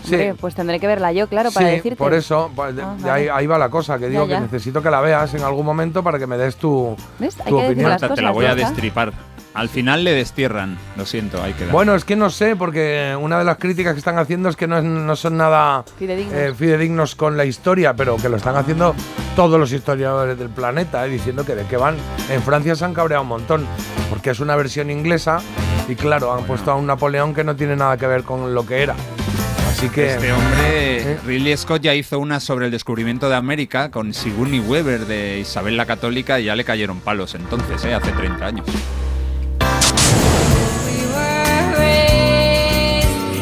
Sí, 0.03 0.13
Hombre, 0.15 0.35
pues 0.39 0.55
tendré 0.55 0.79
que 0.79 0.87
verla 0.87 1.11
yo, 1.11 1.27
claro, 1.27 1.51
para 1.51 1.67
sí, 1.67 1.75
decirte. 1.75 1.95
por 1.97 2.13
eso, 2.13 2.49
pues, 2.55 2.75
de- 2.75 2.81
Ah, 2.81 2.95
vale. 2.99 3.11
ahí, 3.11 3.27
ahí 3.31 3.47
va 3.47 3.57
la 3.57 3.69
cosa, 3.69 3.97
que 3.99 4.07
digo 4.09 4.25
ya. 4.27 4.35
que 4.37 4.41
necesito 4.41 4.81
que 4.81 4.89
la 4.89 5.01
veas 5.01 5.33
en 5.33 5.43
algún 5.43 5.65
momento 5.65 6.03
para 6.03 6.17
que 6.19 6.27
me 6.27 6.37
des 6.37 6.55
tu, 6.55 6.95
¿Ves? 7.19 7.37
Hay 7.41 7.49
tu 7.49 7.57
que 7.57 7.61
decir 7.63 7.67
opinión. 7.71 7.89
las 7.91 8.01
Marta, 8.01 8.15
te 8.15 8.21
la 8.21 8.29
cosas, 8.29 8.35
voy 8.35 8.45
a 8.45 8.55
destripar. 8.55 9.13
Al 9.55 9.67
final 9.67 10.03
le 10.03 10.13
destierran, 10.13 10.77
lo 10.95 11.05
siento, 11.07 11.41
hay 11.41 11.53
que 11.53 11.65
dar. 11.65 11.73
Bueno, 11.73 11.95
es 11.95 12.05
que 12.05 12.15
no 12.15 12.29
sé, 12.29 12.55
porque 12.55 13.17
una 13.19 13.39
de 13.39 13.43
las 13.45 13.57
críticas 13.57 13.93
que 13.93 13.99
están 13.99 14.17
haciendo 14.19 14.47
es 14.47 14.55
que 14.55 14.67
no, 14.67 14.77
es- 14.77 14.83
no 14.83 15.15
son 15.15 15.37
nada 15.37 15.83
Fidedignos. 15.97 16.33
eh, 16.35 16.53
fidedignos 16.55 17.15
con 17.15 17.35
la 17.35 17.45
historia, 17.45 17.93
pero 17.95 18.15
que 18.17 18.29
lo 18.29 18.37
están 18.37 18.55
haciendo 18.55 18.93
todos 19.35 19.59
los 19.59 19.71
historiadores 19.71 20.37
del 20.37 20.49
planeta, 20.49 21.05
eh, 21.05 21.09
diciendo 21.09 21.45
que 21.45 21.55
de 21.55 21.65
qué 21.65 21.77
van. 21.77 21.95
En 22.29 22.41
Francia 22.43 22.75
se 22.75 22.85
han 22.85 22.93
cabreado 22.93 23.23
un 23.23 23.29
montón, 23.29 23.65
porque 24.11 24.29
es 24.29 24.39
una 24.39 24.55
versión 24.55 24.91
inglesa 24.91 25.39
y 25.89 25.95
claro, 25.95 26.31
han 26.31 26.43
puesto 26.43 26.71
a 26.71 26.75
un 26.75 26.85
Napoleón 26.85 27.33
que 27.33 27.43
no 27.43 27.55
tiene 27.55 27.75
nada 27.75 27.97
que 27.97 28.05
ver 28.05 28.23
con 28.23 28.53
lo 28.53 28.65
que 28.67 28.83
era. 28.83 28.93
Así 29.79 29.87
que... 29.87 30.11
Este 30.11 30.33
hombre, 30.33 31.13
¿Eh? 31.13 31.17
Ridley 31.25 31.55
Scott 31.55 31.81
ya 31.81 31.95
hizo 31.95 32.19
una 32.19 32.41
sobre 32.41 32.65
el 32.65 32.71
descubrimiento 32.71 33.29
de 33.29 33.37
América 33.37 33.89
con 33.91 34.13
Sigourney 34.13 34.59
Weaver 34.59 35.05
de 35.05 35.39
Isabel 35.39 35.77
la 35.77 35.85
Católica 35.85 36.37
y 36.37 36.43
ya 36.43 36.55
le 36.57 36.65
cayeron 36.65 36.99
palos 36.99 37.33
entonces, 37.33 37.85
¿eh? 37.85 37.93
hace 37.93 38.11
30 38.11 38.45
años. 38.45 38.65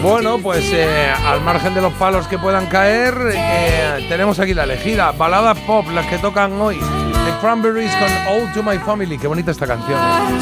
Bueno, 0.03 0.37
pues 0.37 0.63
eh, 0.71 1.11
al 1.25 1.41
margen 1.41 1.73
de 1.73 1.81
los 1.81 1.93
palos 1.93 2.27
que 2.27 2.37
puedan 2.37 2.67
caer, 2.67 3.15
eh, 3.33 4.05
tenemos 4.07 4.39
aquí 4.39 4.53
la 4.53 4.65
elegida, 4.65 5.13
baladas 5.13 5.57
pop, 5.61 5.87
las 5.91 6.05
que 6.05 6.19
tocan 6.19 6.51
hoy. 6.61 6.75
The 6.77 7.31
Cranberries 7.41 7.91
con 7.95 8.11
All 8.27 8.53
to 8.53 8.61
My 8.61 8.77
Family. 8.77 9.17
Qué 9.17 9.25
bonita 9.25 9.49
esta 9.49 9.65
canción. 9.65 9.99
¿eh? 9.99 10.37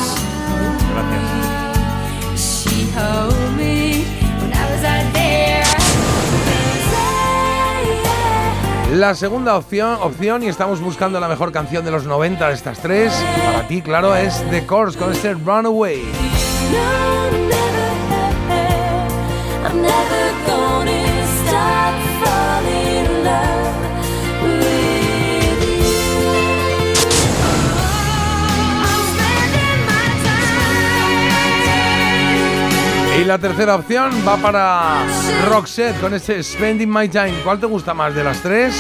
La 8.93 9.15
segunda 9.15 9.57
opción, 9.57 10.43
y 10.43 10.47
estamos 10.47 10.79
buscando 10.79 11.19
la 11.19 11.27
mejor 11.27 11.51
canción 11.51 11.83
de 11.83 11.91
los 11.91 12.05
90 12.05 12.47
de 12.47 12.53
estas 12.53 12.79
tres, 12.79 13.11
para 13.43 13.67
ti, 13.67 13.81
claro, 13.81 14.15
es 14.15 14.43
The 14.51 14.65
Course 14.65 14.97
con 14.97 15.11
este 15.11 15.33
Runaway. 15.33 16.03
Y 33.19 33.23
la 33.23 33.37
tercera 33.37 33.75
opción 33.75 34.11
va 34.27 34.35
para 34.37 35.05
Roxette 35.47 35.99
con 36.01 36.13
este 36.13 36.43
Spending 36.43 36.91
My 36.91 37.07
Time. 37.07 37.33
¿Cuál 37.43 37.59
te 37.59 37.65
gusta 37.65 37.93
más 37.93 38.13
de 38.13 38.23
las 38.23 38.41
tres? 38.41 38.75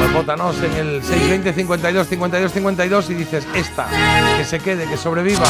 Pues 0.00 0.12
votanos 0.12 0.56
en 0.62 0.72
el 0.74 1.02
620 1.02 1.52
52 1.52 2.06
52 2.08 2.52
52 2.52 3.10
y 3.10 3.14
dices 3.14 3.46
esta, 3.54 3.86
que 4.36 4.44
se 4.44 4.58
quede, 4.58 4.86
que 4.86 4.96
sobreviva, 4.96 5.44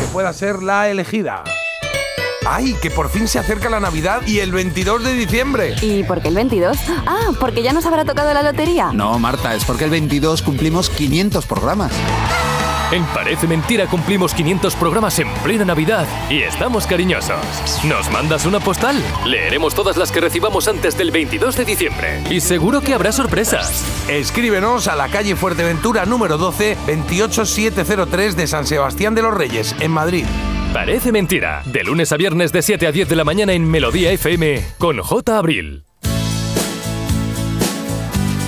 que 0.00 0.06
pueda 0.12 0.32
ser 0.32 0.62
la 0.62 0.88
elegida. 0.88 1.42
¡Ay, 2.48 2.76
que 2.80 2.92
por 2.92 3.10
fin 3.10 3.26
se 3.26 3.40
acerca 3.40 3.68
la 3.68 3.80
Navidad 3.80 4.22
y 4.24 4.38
el 4.38 4.52
22 4.52 5.02
de 5.02 5.14
diciembre! 5.14 5.74
¿Y 5.82 6.04
por 6.04 6.22
qué 6.22 6.28
el 6.28 6.36
22? 6.36 6.78
Ah, 7.04 7.32
porque 7.40 7.62
ya 7.62 7.72
nos 7.72 7.84
habrá 7.86 8.04
tocado 8.04 8.32
la 8.32 8.44
lotería. 8.44 8.92
No, 8.92 9.18
Marta, 9.18 9.54
es 9.56 9.64
porque 9.64 9.84
el 9.84 9.90
22 9.90 10.42
cumplimos 10.42 10.88
500 10.88 11.44
programas. 11.46 11.90
En 12.92 13.04
Parece 13.06 13.48
Mentira 13.48 13.86
cumplimos 13.88 14.32
500 14.32 14.76
programas 14.76 15.18
en 15.18 15.28
plena 15.42 15.64
Navidad 15.64 16.06
y 16.30 16.42
estamos 16.42 16.86
cariñosos. 16.86 17.36
¿Nos 17.84 18.08
mandas 18.12 18.46
una 18.46 18.60
postal? 18.60 18.96
Leeremos 19.24 19.74
todas 19.74 19.96
las 19.96 20.12
que 20.12 20.20
recibamos 20.20 20.68
antes 20.68 20.96
del 20.96 21.10
22 21.10 21.56
de 21.56 21.64
diciembre. 21.64 22.22
Y 22.30 22.40
seguro 22.40 22.80
que 22.80 22.94
habrá 22.94 23.10
sorpresas. 23.10 23.84
Escríbenos 24.08 24.86
a 24.86 24.94
la 24.94 25.08
calle 25.08 25.34
Fuerteventura 25.34 26.06
número 26.06 26.38
12, 26.38 26.76
28703 26.86 28.36
de 28.36 28.46
San 28.46 28.66
Sebastián 28.66 29.16
de 29.16 29.22
los 29.22 29.34
Reyes, 29.34 29.74
en 29.80 29.90
Madrid. 29.90 30.24
Parece 30.72 31.10
Mentira. 31.10 31.62
De 31.64 31.82
lunes 31.82 32.12
a 32.12 32.16
viernes 32.16 32.52
de 32.52 32.62
7 32.62 32.86
a 32.86 32.92
10 32.92 33.08
de 33.08 33.16
la 33.16 33.24
mañana 33.24 33.52
en 33.52 33.68
Melodía 33.68 34.12
FM 34.12 34.62
con 34.78 34.98
J. 34.98 35.36
Abril. 35.36 35.85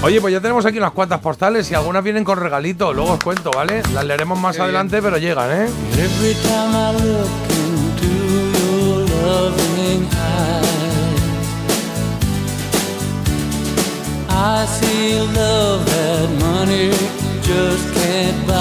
Oye, 0.01 0.21
pues 0.21 0.33
ya 0.33 0.41
tenemos 0.41 0.65
aquí 0.65 0.79
unas 0.79 0.93
cuantas 0.93 1.21
postales 1.21 1.69
y 1.71 1.75
algunas 1.75 2.05
vienen 2.05 2.23
con 2.23 2.39
regalito, 2.39 2.93
luego 2.93 3.13
os 3.15 3.23
cuento, 3.23 3.51
¿vale? 3.51 3.83
Las 3.93 4.05
leeremos 4.05 4.39
más 4.39 4.59
adelante, 4.61 5.03
pero 5.03 5.19
llegan, 5.19 5.51
¿eh? 5.51 5.69
I 14.31 14.67
see 14.67 15.19
love 15.35 15.85
that 15.85 16.29
money 16.39 16.91
just 17.43 17.93
can't 17.95 18.47
buy. 18.47 18.55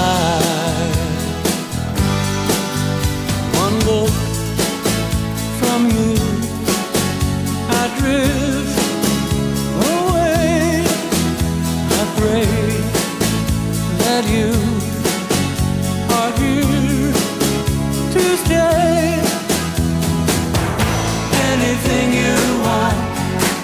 One 3.62 3.78
look 3.86 4.10
from 5.60 5.88
you, 5.88 6.16
I 7.70 7.88
drift 8.00 8.47
that 13.98 14.24
you 14.26 14.50
are 16.16 16.32
here 16.40 17.12
to 18.12 18.36
stay. 18.44 19.20
Anything 21.50 22.12
you 22.12 22.36
want, 22.64 22.98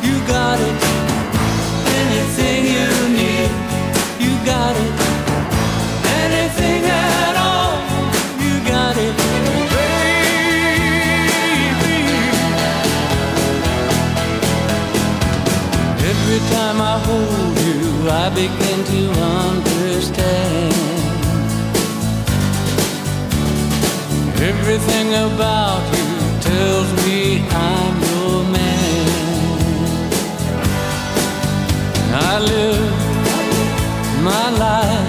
you 0.04 0.26
got 0.26 0.60
it. 0.60 0.93
Everything 24.66 25.12
about 25.12 25.84
you 25.94 26.08
tells 26.40 26.88
me 27.04 27.44
I'm 27.50 27.94
your 28.08 28.44
man. 28.50 30.08
I 32.14 32.38
live 32.38 32.94
my 34.24 34.48
life 34.66 35.03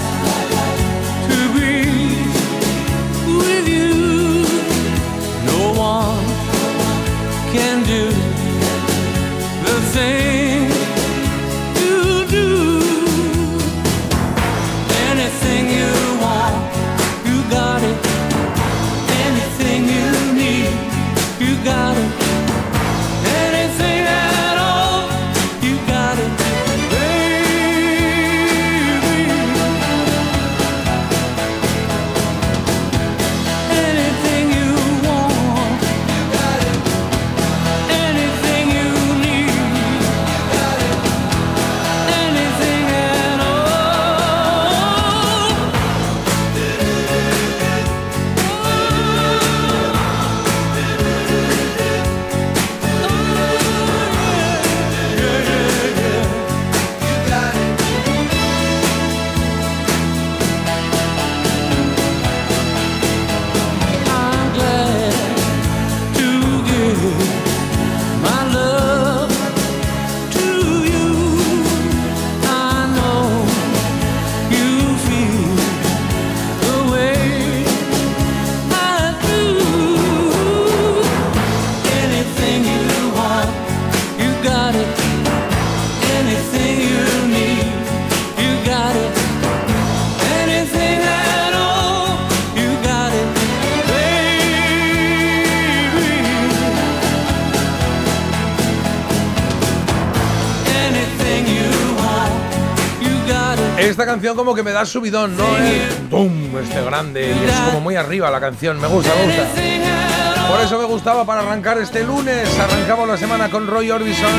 Esta 104.05 104.13
canción 104.13 104.35
como 104.35 104.53
que 104.53 104.61
me 104.61 104.71
da 104.71 104.85
subidón, 104.85 105.35
¿no? 105.35 105.43
Eh, 105.57 105.89
¡Tum! 106.11 106.55
Este 106.59 106.79
grande. 106.83 107.25
Y 107.25 107.49
es 107.49 107.59
como 107.61 107.81
muy 107.81 107.95
arriba 107.95 108.29
la 108.29 108.39
canción. 108.39 108.79
Me 108.79 108.85
gusta, 108.85 109.09
me 109.15 109.25
gusta. 109.25 110.47
Por 110.47 110.61
eso 110.61 110.77
me 110.77 110.85
gustaba 110.85 111.25
para 111.25 111.41
arrancar 111.41 111.79
este 111.79 112.03
lunes. 112.03 112.47
Arrancamos 112.59 113.07
la 113.07 113.17
semana 113.17 113.49
con 113.49 113.65
Roy 113.65 113.89
Orbison. 113.89 114.31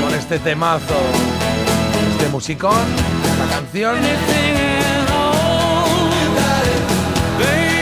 Con 0.00 0.14
este 0.14 0.38
temazo. 0.38 0.94
Este 2.12 2.28
musicón. 2.28 2.78
Esta 3.32 3.56
canción. 3.56 3.96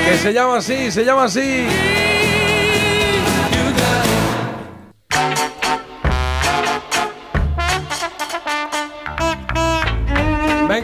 Que 0.07 0.17
se 0.17 0.33
llama 0.33 0.57
así, 0.57 0.91
se 0.91 1.05
llama 1.05 1.25
así. 1.25 1.67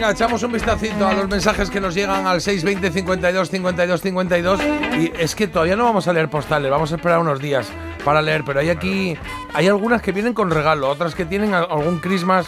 Venga, 0.05 0.13
echamos 0.13 0.43
un 0.43 0.51
vistacito 0.51 1.07
a 1.07 1.13
los 1.15 1.27
mensajes 1.27 1.71
que 1.71 1.81
nos 1.81 1.95
llegan 1.95 2.27
al 2.27 2.39
620 2.39 2.91
52 2.91 3.49
52 3.49 4.01
52 4.01 4.59
y 4.99 5.11
es 5.19 5.33
que 5.33 5.47
todavía 5.47 5.75
no 5.75 5.85
vamos 5.85 6.07
a 6.07 6.13
leer 6.13 6.29
postales, 6.29 6.69
vamos 6.69 6.91
a 6.91 6.97
esperar 6.97 7.17
unos 7.17 7.39
días 7.39 7.65
para 8.03 8.21
leer, 8.21 8.43
pero 8.45 8.59
hay 8.59 8.69
aquí 8.69 9.17
hay 9.55 9.67
algunas 9.67 10.03
que 10.03 10.11
vienen 10.11 10.35
con 10.35 10.51
regalo, 10.51 10.89
otras 10.91 11.15
que 11.15 11.25
tienen 11.25 11.55
algún 11.55 11.97
Christmas 12.01 12.45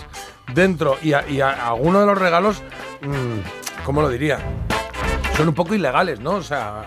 dentro 0.53 0.97
y, 1.01 1.13
a- 1.13 1.27
y 1.27 1.41
a- 1.41 1.69
algunos 1.69 2.01
de 2.01 2.05
los 2.05 2.17
regalos, 2.19 2.61
mm, 3.01 3.83
¿cómo 3.83 4.03
lo 4.03 4.09
diría? 4.09 4.37
Son 5.35 5.47
un 5.47 5.55
poco 5.55 5.73
ilegales, 5.73 6.19
¿no? 6.19 6.33
O 6.35 6.43
sea, 6.43 6.83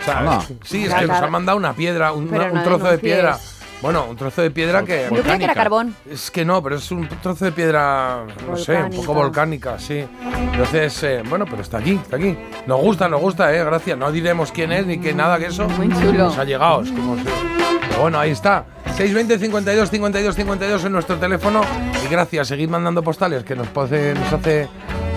o 0.00 0.04
sea, 0.06 0.20
Anda. 0.20 0.40
sí, 0.64 0.86
es 0.86 0.94
que 0.94 1.06
nos 1.06 1.20
han 1.20 1.30
mandado 1.30 1.58
una 1.58 1.74
piedra, 1.74 2.12
un, 2.12 2.28
Pero 2.28 2.46
un 2.46 2.54
no 2.54 2.62
trozo 2.62 2.86
de 2.90 2.96
piedra. 2.96 3.38
Bueno, 3.80 4.06
un 4.10 4.16
trozo 4.16 4.42
de 4.42 4.50
piedra 4.50 4.82
que 4.84 5.06
Yo 5.10 5.20
creía 5.22 5.38
que 5.38 5.44
era 5.44 5.54
carbón. 5.54 5.94
es 6.10 6.32
que 6.32 6.44
no, 6.44 6.60
pero 6.62 6.76
es 6.76 6.90
un 6.90 7.08
trozo 7.22 7.44
de 7.44 7.52
piedra, 7.52 8.24
no 8.48 8.56
sé, 8.56 8.82
un 8.82 8.90
poco 8.90 9.14
Volcánica. 9.14 9.78
sí. 9.78 10.04
Entonces, 10.52 11.00
eh, 11.04 11.22
bueno, 11.28 11.44
pero 11.48 11.62
está 11.62 11.78
aquí, 11.78 11.92
está 11.92 12.16
aquí. 12.16 12.36
Nos 12.66 12.80
gusta, 12.80 13.08
nos 13.08 13.20
gusta, 13.20 13.54
eh, 13.54 13.62
gracias. 13.64 13.96
No 13.96 14.10
diremos 14.10 14.50
quién 14.50 14.72
es 14.72 14.84
ni 14.84 14.98
que 14.98 15.14
nada 15.14 15.38
que 15.38 15.46
eso. 15.46 15.68
Muy 15.68 15.88
chulo. 15.90 16.24
Nos 16.24 16.38
ha 16.38 16.44
llegado, 16.44 16.82
es 16.82 16.90
como 16.90 17.16
Pero 17.16 18.00
bueno, 18.02 18.18
ahí 18.18 18.30
está. 18.32 18.64
620 18.96 19.38
52 19.38 19.90
52 19.90 20.34
52 20.34 20.84
en 20.84 20.92
nuestro 20.92 21.16
teléfono. 21.18 21.60
Y 22.04 22.08
gracias, 22.10 22.48
seguid 22.48 22.68
mandando 22.68 23.02
postales, 23.04 23.44
que 23.44 23.54
nos, 23.54 23.68
hace- 23.76 24.14
nos 24.14 24.32
hace 24.32 24.68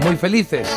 muy 0.05 0.15
felices. 0.17 0.69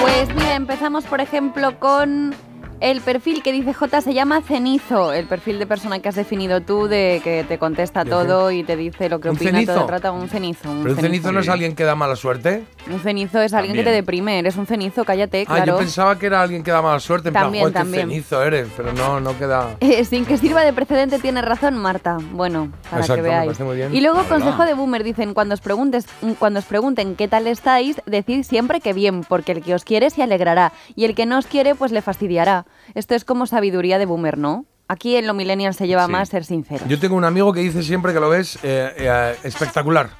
Pues 0.00 0.34
mira, 0.34 0.54
empezamos 0.54 1.04
por 1.04 1.20
ejemplo 1.20 1.78
con 1.78 2.34
el 2.80 3.00
perfil 3.02 3.42
que 3.42 3.52
dice 3.52 3.72
J 3.74 4.00
se 4.00 4.14
llama 4.14 4.40
Cenizo, 4.42 5.12
el 5.12 5.26
perfil 5.26 5.58
de 5.58 5.66
persona 5.66 5.98
que 6.00 6.08
has 6.08 6.14
definido 6.14 6.60
tú, 6.62 6.86
de 6.88 7.20
que 7.22 7.44
te 7.46 7.58
contesta 7.58 8.04
¿De 8.04 8.10
todo 8.10 8.50
y 8.50 8.62
te 8.64 8.76
dice 8.76 9.08
lo 9.08 9.20
que 9.20 9.28
¿Un 9.30 9.36
opina 9.36 9.50
cenizo? 9.52 9.74
todo 9.74 9.84
el 9.84 9.90
rato. 9.90 10.12
Un 10.14 10.28
cenizo. 10.28 10.70
Un 10.70 10.82
Pero 10.82 10.94
un 10.94 11.00
cenizo 11.00 11.32
no 11.32 11.40
es 11.40 11.48
alguien 11.48 11.74
que 11.74 11.84
da 11.84 11.94
mala 11.94 12.16
suerte. 12.16 12.64
Un 12.90 13.00
cenizo 13.00 13.40
es 13.40 13.52
alguien 13.52 13.74
que 13.74 13.80
te 13.80 13.84
También. 13.84 14.02
deprime, 14.02 14.38
eres 14.38 14.56
un 14.56 14.66
cenizo, 14.66 15.04
cállate, 15.04 15.44
Ah, 15.48 15.64
yo 15.64 15.76
pensaba 15.78 16.18
que 16.18 16.26
era 16.26 16.40
alguien 16.42 16.62
que 16.62 16.70
da 16.70 16.80
mala 16.82 17.00
suerte. 17.00 17.28
En 17.28 17.34
También, 17.34 17.70
plan, 17.70 17.72
"Joder, 17.72 17.72
qué 17.72 17.78
también. 18.00 18.08
cenizo 18.08 18.42
eres, 18.42 18.68
pero 18.76 18.92
no, 18.92 19.20
no 19.20 19.36
queda. 19.38 19.76
Eh, 19.80 20.04
sin 20.04 20.24
que 20.24 20.36
sirva 20.36 20.62
de 20.62 20.72
precedente, 20.72 21.18
tiene 21.18 21.42
razón 21.42 21.76
Marta. 21.76 22.16
Bueno, 22.32 22.70
para 22.90 23.02
Exacto, 23.02 23.22
que 23.22 23.28
veáis. 23.28 23.60
muy 23.60 23.76
bien. 23.76 23.94
Y 23.94 24.00
luego, 24.00 24.22
consejo 24.24 24.64
de 24.64 24.74
Boomer, 24.74 25.04
dicen, 25.04 25.34
cuando 25.34 25.54
os, 25.54 25.60
preguntes, 25.60 26.06
cuando 26.38 26.60
os 26.60 26.64
pregunten 26.66 27.14
qué 27.16 27.28
tal 27.28 27.46
estáis, 27.46 28.00
decid 28.06 28.42
siempre 28.44 28.80
que 28.80 28.92
bien, 28.92 29.22
porque 29.24 29.52
el 29.52 29.62
que 29.62 29.74
os 29.74 29.84
quiere 29.84 30.10
se 30.10 30.22
alegrará, 30.22 30.72
y 30.96 31.04
el 31.04 31.14
que 31.14 31.26
no 31.26 31.38
os 31.38 31.46
quiere, 31.46 31.74
pues 31.74 31.92
le 31.92 32.00
fastidiará. 32.02 32.64
Esto 32.94 33.14
es 33.14 33.24
como 33.24 33.46
sabiduría 33.46 33.98
de 33.98 34.06
Boomer, 34.06 34.38
¿no? 34.38 34.64
Aquí 34.88 35.14
en 35.16 35.26
lo 35.28 35.34
millennial 35.34 35.72
se 35.74 35.86
lleva 35.86 36.06
Sí. 36.06 36.12
más 36.12 36.28
ser 36.30 36.44
sincero. 36.44 36.84
Yo 36.88 36.98
tengo 36.98 37.14
un 37.14 37.24
amigo 37.24 37.52
que 37.52 37.60
dice 37.60 37.82
siempre 37.84 38.12
que 38.12 38.18
lo 38.20 38.28
ves 38.28 38.58
eh, 38.64 38.92
eh, 38.98 39.36
espectacular. 39.44 40.10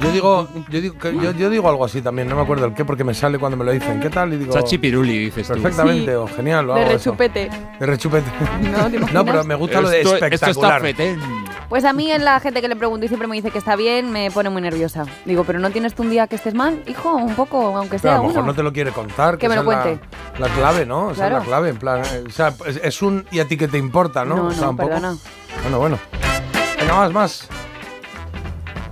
Yo 0.00 0.12
digo, 0.12 0.48
yo 0.70 0.80
digo, 0.80 0.98
que- 0.98 1.14
yo, 1.14 1.32
yo 1.32 1.50
digo 1.50 1.68
algo 1.68 1.84
así 1.84 2.00
también, 2.00 2.28
no 2.28 2.36
me 2.36 2.42
acuerdo 2.42 2.66
el 2.66 2.74
qué, 2.74 2.84
porque 2.84 3.04
me 3.04 3.12
sale 3.12 3.38
cuando 3.38 3.56
me 3.56 3.64
lo 3.64 3.72
dicen. 3.72 4.00
¿Qué 4.00 4.08
tal? 4.08 4.32
Y 4.32 4.36
digo, 4.38 4.52
Chachi 4.54 4.78
Piruli, 4.78 5.18
dices 5.26 5.46
tú. 5.48 5.54
perfectamente, 5.54 6.12
Sí. 6.12 6.16
o 6.16 6.26
genial, 6.28 6.70
o 6.70 6.74
de 6.74 6.82
eso. 6.82 6.92
rechupete. 6.92 7.50
De 7.78 7.86
rechupete. 7.86 8.30
No, 8.70 8.88
¿te 8.90 8.96
imaginas? 8.96 9.24
Pero 9.24 9.44
me 9.44 9.54
gusta 9.56 9.80
lo 9.80 9.88
de 9.90 10.00
Esto- 10.00 10.14
esto 10.14 10.26
está 10.26 10.34
espectacular. 10.46 10.80
fetén. 10.80 11.20
Pues 11.68 11.84
a 11.84 11.92
mí 11.92 12.10
en 12.10 12.24
la 12.24 12.40
gente 12.40 12.60
que 12.60 12.68
le 12.68 12.74
pregunto 12.76 13.04
y 13.04 13.08
siempre 13.08 13.28
me 13.28 13.36
dice 13.36 13.50
que 13.50 13.58
está 13.58 13.76
bien, 13.76 14.10
me 14.10 14.30
pone 14.30 14.50
muy 14.50 14.60
nerviosa. 14.62 15.04
Digo, 15.24 15.44
pero 15.44 15.58
¿no 15.60 15.70
tienes 15.70 15.94
tú 15.94 16.02
un 16.02 16.10
día 16.10 16.26
que 16.26 16.34
estés 16.36 16.54
mal? 16.54 16.82
Hijo, 16.86 17.14
un 17.14 17.34
poco, 17.36 17.76
aunque 17.76 17.98
Pero 17.98 18.02
sea 18.02 18.12
a 18.14 18.16
lo 18.16 18.22
mejor 18.24 18.38
uno. 18.38 18.46
no 18.48 18.54
te 18.54 18.62
lo 18.62 18.72
quiere 18.72 18.90
contar. 18.92 19.38
Que 19.38 19.48
me 19.48 19.54
esa 19.54 19.62
lo 19.62 19.70
es 19.72 19.78
cuente. 19.78 20.04
La, 20.38 20.48
clave, 20.48 20.86
¿no? 20.86 21.10
Esa 21.12 21.12
es 21.12 21.16
Claro. 21.18 21.38
la 21.38 21.44
clave, 21.44 21.68
en 21.68 21.76
plan. 21.76 22.02
eh, 22.04 22.24
o 22.26 22.30
sea, 22.30 22.54
es, 22.66 22.80
es 22.82 23.02
un 23.02 23.24
y 23.30 23.38
a 23.38 23.46
ti 23.46 23.56
que 23.56 23.68
te 23.68 23.78
importa, 23.78 24.24
¿no? 24.24 24.36
No, 24.36 24.44
o 24.46 24.50
sea, 24.52 24.64
no, 24.64 24.70
un 24.70 24.76
poco. 24.78 24.88
perdona. 24.88 25.16
Bueno, 25.62 25.78
bueno. 25.78 25.98
Venga, 26.80 26.94
más, 26.94 27.12
más. 27.12 27.48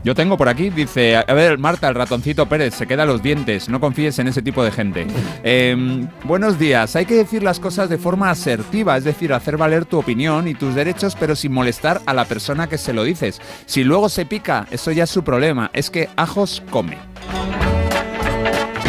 Yo 0.04 0.14
tengo 0.14 0.36
por 0.36 0.48
aquí, 0.48 0.70
dice, 0.70 1.16
a 1.16 1.34
ver, 1.34 1.58
Marta, 1.58 1.88
el 1.88 1.94
ratoncito 1.94 2.46
Pérez, 2.46 2.74
se 2.74 2.86
queda 2.86 3.04
los 3.04 3.22
dientes, 3.22 3.68
no 3.68 3.80
confíes 3.80 4.18
en 4.18 4.28
ese 4.28 4.42
tipo 4.42 4.64
de 4.64 4.70
gente. 4.70 5.06
Eh, 5.44 6.06
buenos 6.24 6.58
días, 6.58 6.94
hay 6.96 7.06
que 7.06 7.14
decir 7.14 7.42
las 7.42 7.60
cosas 7.60 7.88
de 7.88 7.96
forma 7.96 8.30
asertiva, 8.30 8.96
es 8.96 9.04
decir, 9.04 9.32
hacer 9.32 9.56
valer 9.56 9.86
tu 9.86 9.98
opinión 9.98 10.46
y 10.46 10.54
tus 10.54 10.74
derechos, 10.74 11.16
pero 11.18 11.36
sin 11.36 11.52
molestar 11.52 12.00
a 12.06 12.12
la 12.12 12.24
persona 12.24 12.68
que 12.68 12.76
se 12.76 12.92
lo 12.92 13.04
dices. 13.04 13.40
Si 13.64 13.84
luego 13.84 14.08
se 14.08 14.26
pica, 14.26 14.66
eso 14.70 14.90
ya 14.90 15.04
es 15.04 15.10
su 15.10 15.22
problema, 15.22 15.70
es 15.72 15.90
que 15.90 16.08
ajos 16.16 16.62
come. 16.70 16.98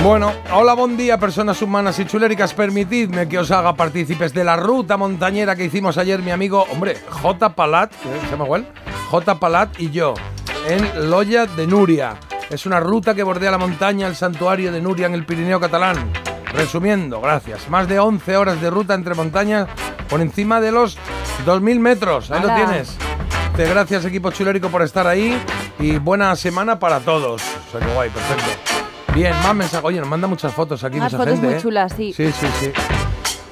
Bueno, 0.04 0.34
hola, 0.54 0.74
buen 0.74 0.98
día, 0.98 1.18
personas 1.18 1.62
humanas 1.62 2.00
y 2.00 2.06
chuléricas. 2.06 2.54
Permitidme 2.54 3.28
que 3.28 3.38
os 3.38 3.52
haga 3.52 3.76
partícipes 3.76 4.34
de 4.34 4.44
la 4.44 4.56
ruta 4.56 4.98
montañera 4.98 5.56
que 5.56 5.66
hicimos 5.66 5.98
ayer 5.98 6.22
mi 6.22 6.32
amigo, 6.32 6.66
hombre, 6.72 6.98
J. 7.10 7.54
Palat. 7.56 7.92
¿se 7.92 8.32
llama 8.32 8.46
igual? 8.46 8.68
J. 9.10 9.40
Palat 9.40 9.80
y 9.80 9.92
yo, 9.92 10.14
en 10.68 11.10
Loya 11.10 11.46
de 11.46 11.68
Nuria. 11.68 12.16
Es 12.50 12.66
una 12.66 12.80
ruta 12.80 13.14
que 13.14 13.24
bordea 13.24 13.52
la 13.52 13.58
montaña, 13.58 14.08
el 14.08 14.16
santuario 14.16 14.72
de 14.72 14.82
Nuria 14.82 15.08
en 15.08 15.14
el 15.14 15.26
Pirineo 15.26 15.60
catalán. 15.60 16.12
Resumiendo, 16.54 17.22
gracias. 17.22 17.70
Más 17.70 17.88
de 17.88 18.00
11 18.00 18.38
horas 18.38 18.60
de 18.62 18.70
ruta 18.70 18.94
entre 18.96 19.14
montañas 19.14 19.68
por 20.10 20.20
encima 20.22 20.60
de 20.60 20.72
los 20.72 20.98
2.000 21.46 21.80
metros. 21.80 22.32
Ahí 22.32 22.42
lo 22.42 22.54
tienes. 22.54 22.96
Te 23.56 23.66
gracias 23.68 24.06
equipo 24.06 24.32
chulérico 24.32 24.70
por 24.70 24.82
estar 24.82 25.06
ahí 25.06 25.38
y 25.80 25.98
buena 25.98 26.36
semana 26.36 26.80
para 26.80 27.00
todos. 27.02 27.42
O 27.68 27.72
sea, 27.72 27.80
que 27.86 27.94
guay, 27.94 28.10
perfecto. 28.10 28.50
Bien, 29.14 29.34
más 29.44 29.56
mensajes. 29.56 29.86
Oye, 29.86 30.00
nos 30.00 30.08
manda 30.08 30.28
muchas 30.28 30.54
fotos 30.54 30.84
aquí, 30.84 30.98
Unas 30.98 31.12
mucha 31.12 31.18
fotos 31.24 31.34
gente. 31.34 31.48
muy 31.48 31.56
¿eh? 31.58 31.62
chulas, 31.62 31.94
sí. 31.96 32.14
Sí, 32.14 32.32
sí, 32.32 32.48
sí. 32.60 32.72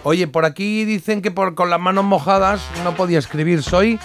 Oye, 0.03 0.27
por 0.27 0.45
aquí 0.45 0.85
dicen 0.85 1.21
que 1.21 1.31
por, 1.31 1.53
con 1.55 1.69
las 1.69 1.79
manos 1.79 2.05
mojadas 2.05 2.61
no 2.83 2.95
podía 2.95 3.19
escribir. 3.19 3.61
Soy 3.61 3.99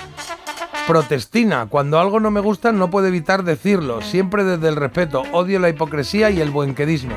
protestina. 0.87 1.67
Cuando 1.69 1.99
algo 2.01 2.21
no 2.21 2.31
me 2.31 2.41
gusta 2.41 2.73
no 2.73 2.91
puedo 2.91 3.07
evitar 3.07 3.45
decirlo. 3.45 4.01
Siempre 4.03 4.45
desde 4.45 4.69
el 4.69 4.77
respeto. 4.77 5.23
Odio 5.33 5.59
la 5.59 5.69
hipocresía 5.69 6.31
y 6.31 6.41
el 6.41 6.51
buenquedismo. 6.51 7.15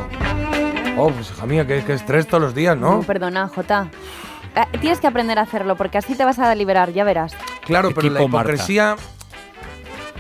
Oh, 0.98 1.10
pues 1.12 1.30
hija 1.32 1.46
mía, 1.46 1.68
qué, 1.68 1.84
qué 1.86 1.94
estrés 1.94 2.26
todos 2.28 2.42
los 2.42 2.56
días, 2.56 2.78
No, 2.78 2.98
¿no? 2.98 3.02
perdona, 3.04 3.48
Jota. 3.50 3.90
Eh, 4.56 4.78
Tienes 4.80 5.00
que 5.02 5.08
aprender 5.08 5.38
a 5.40 5.42
hacerlo 5.42 5.76
porque 5.76 5.98
así 5.98 6.16
te 6.16 6.24
vas 6.24 6.40
a 6.40 6.54
liberar, 6.56 6.94
ya 6.94 7.04
verás. 7.04 7.34
Claro, 7.66 7.90
pero 7.94 8.10
la 8.10 8.22
Marta. 8.22 8.52
hipocresía. 8.52 8.96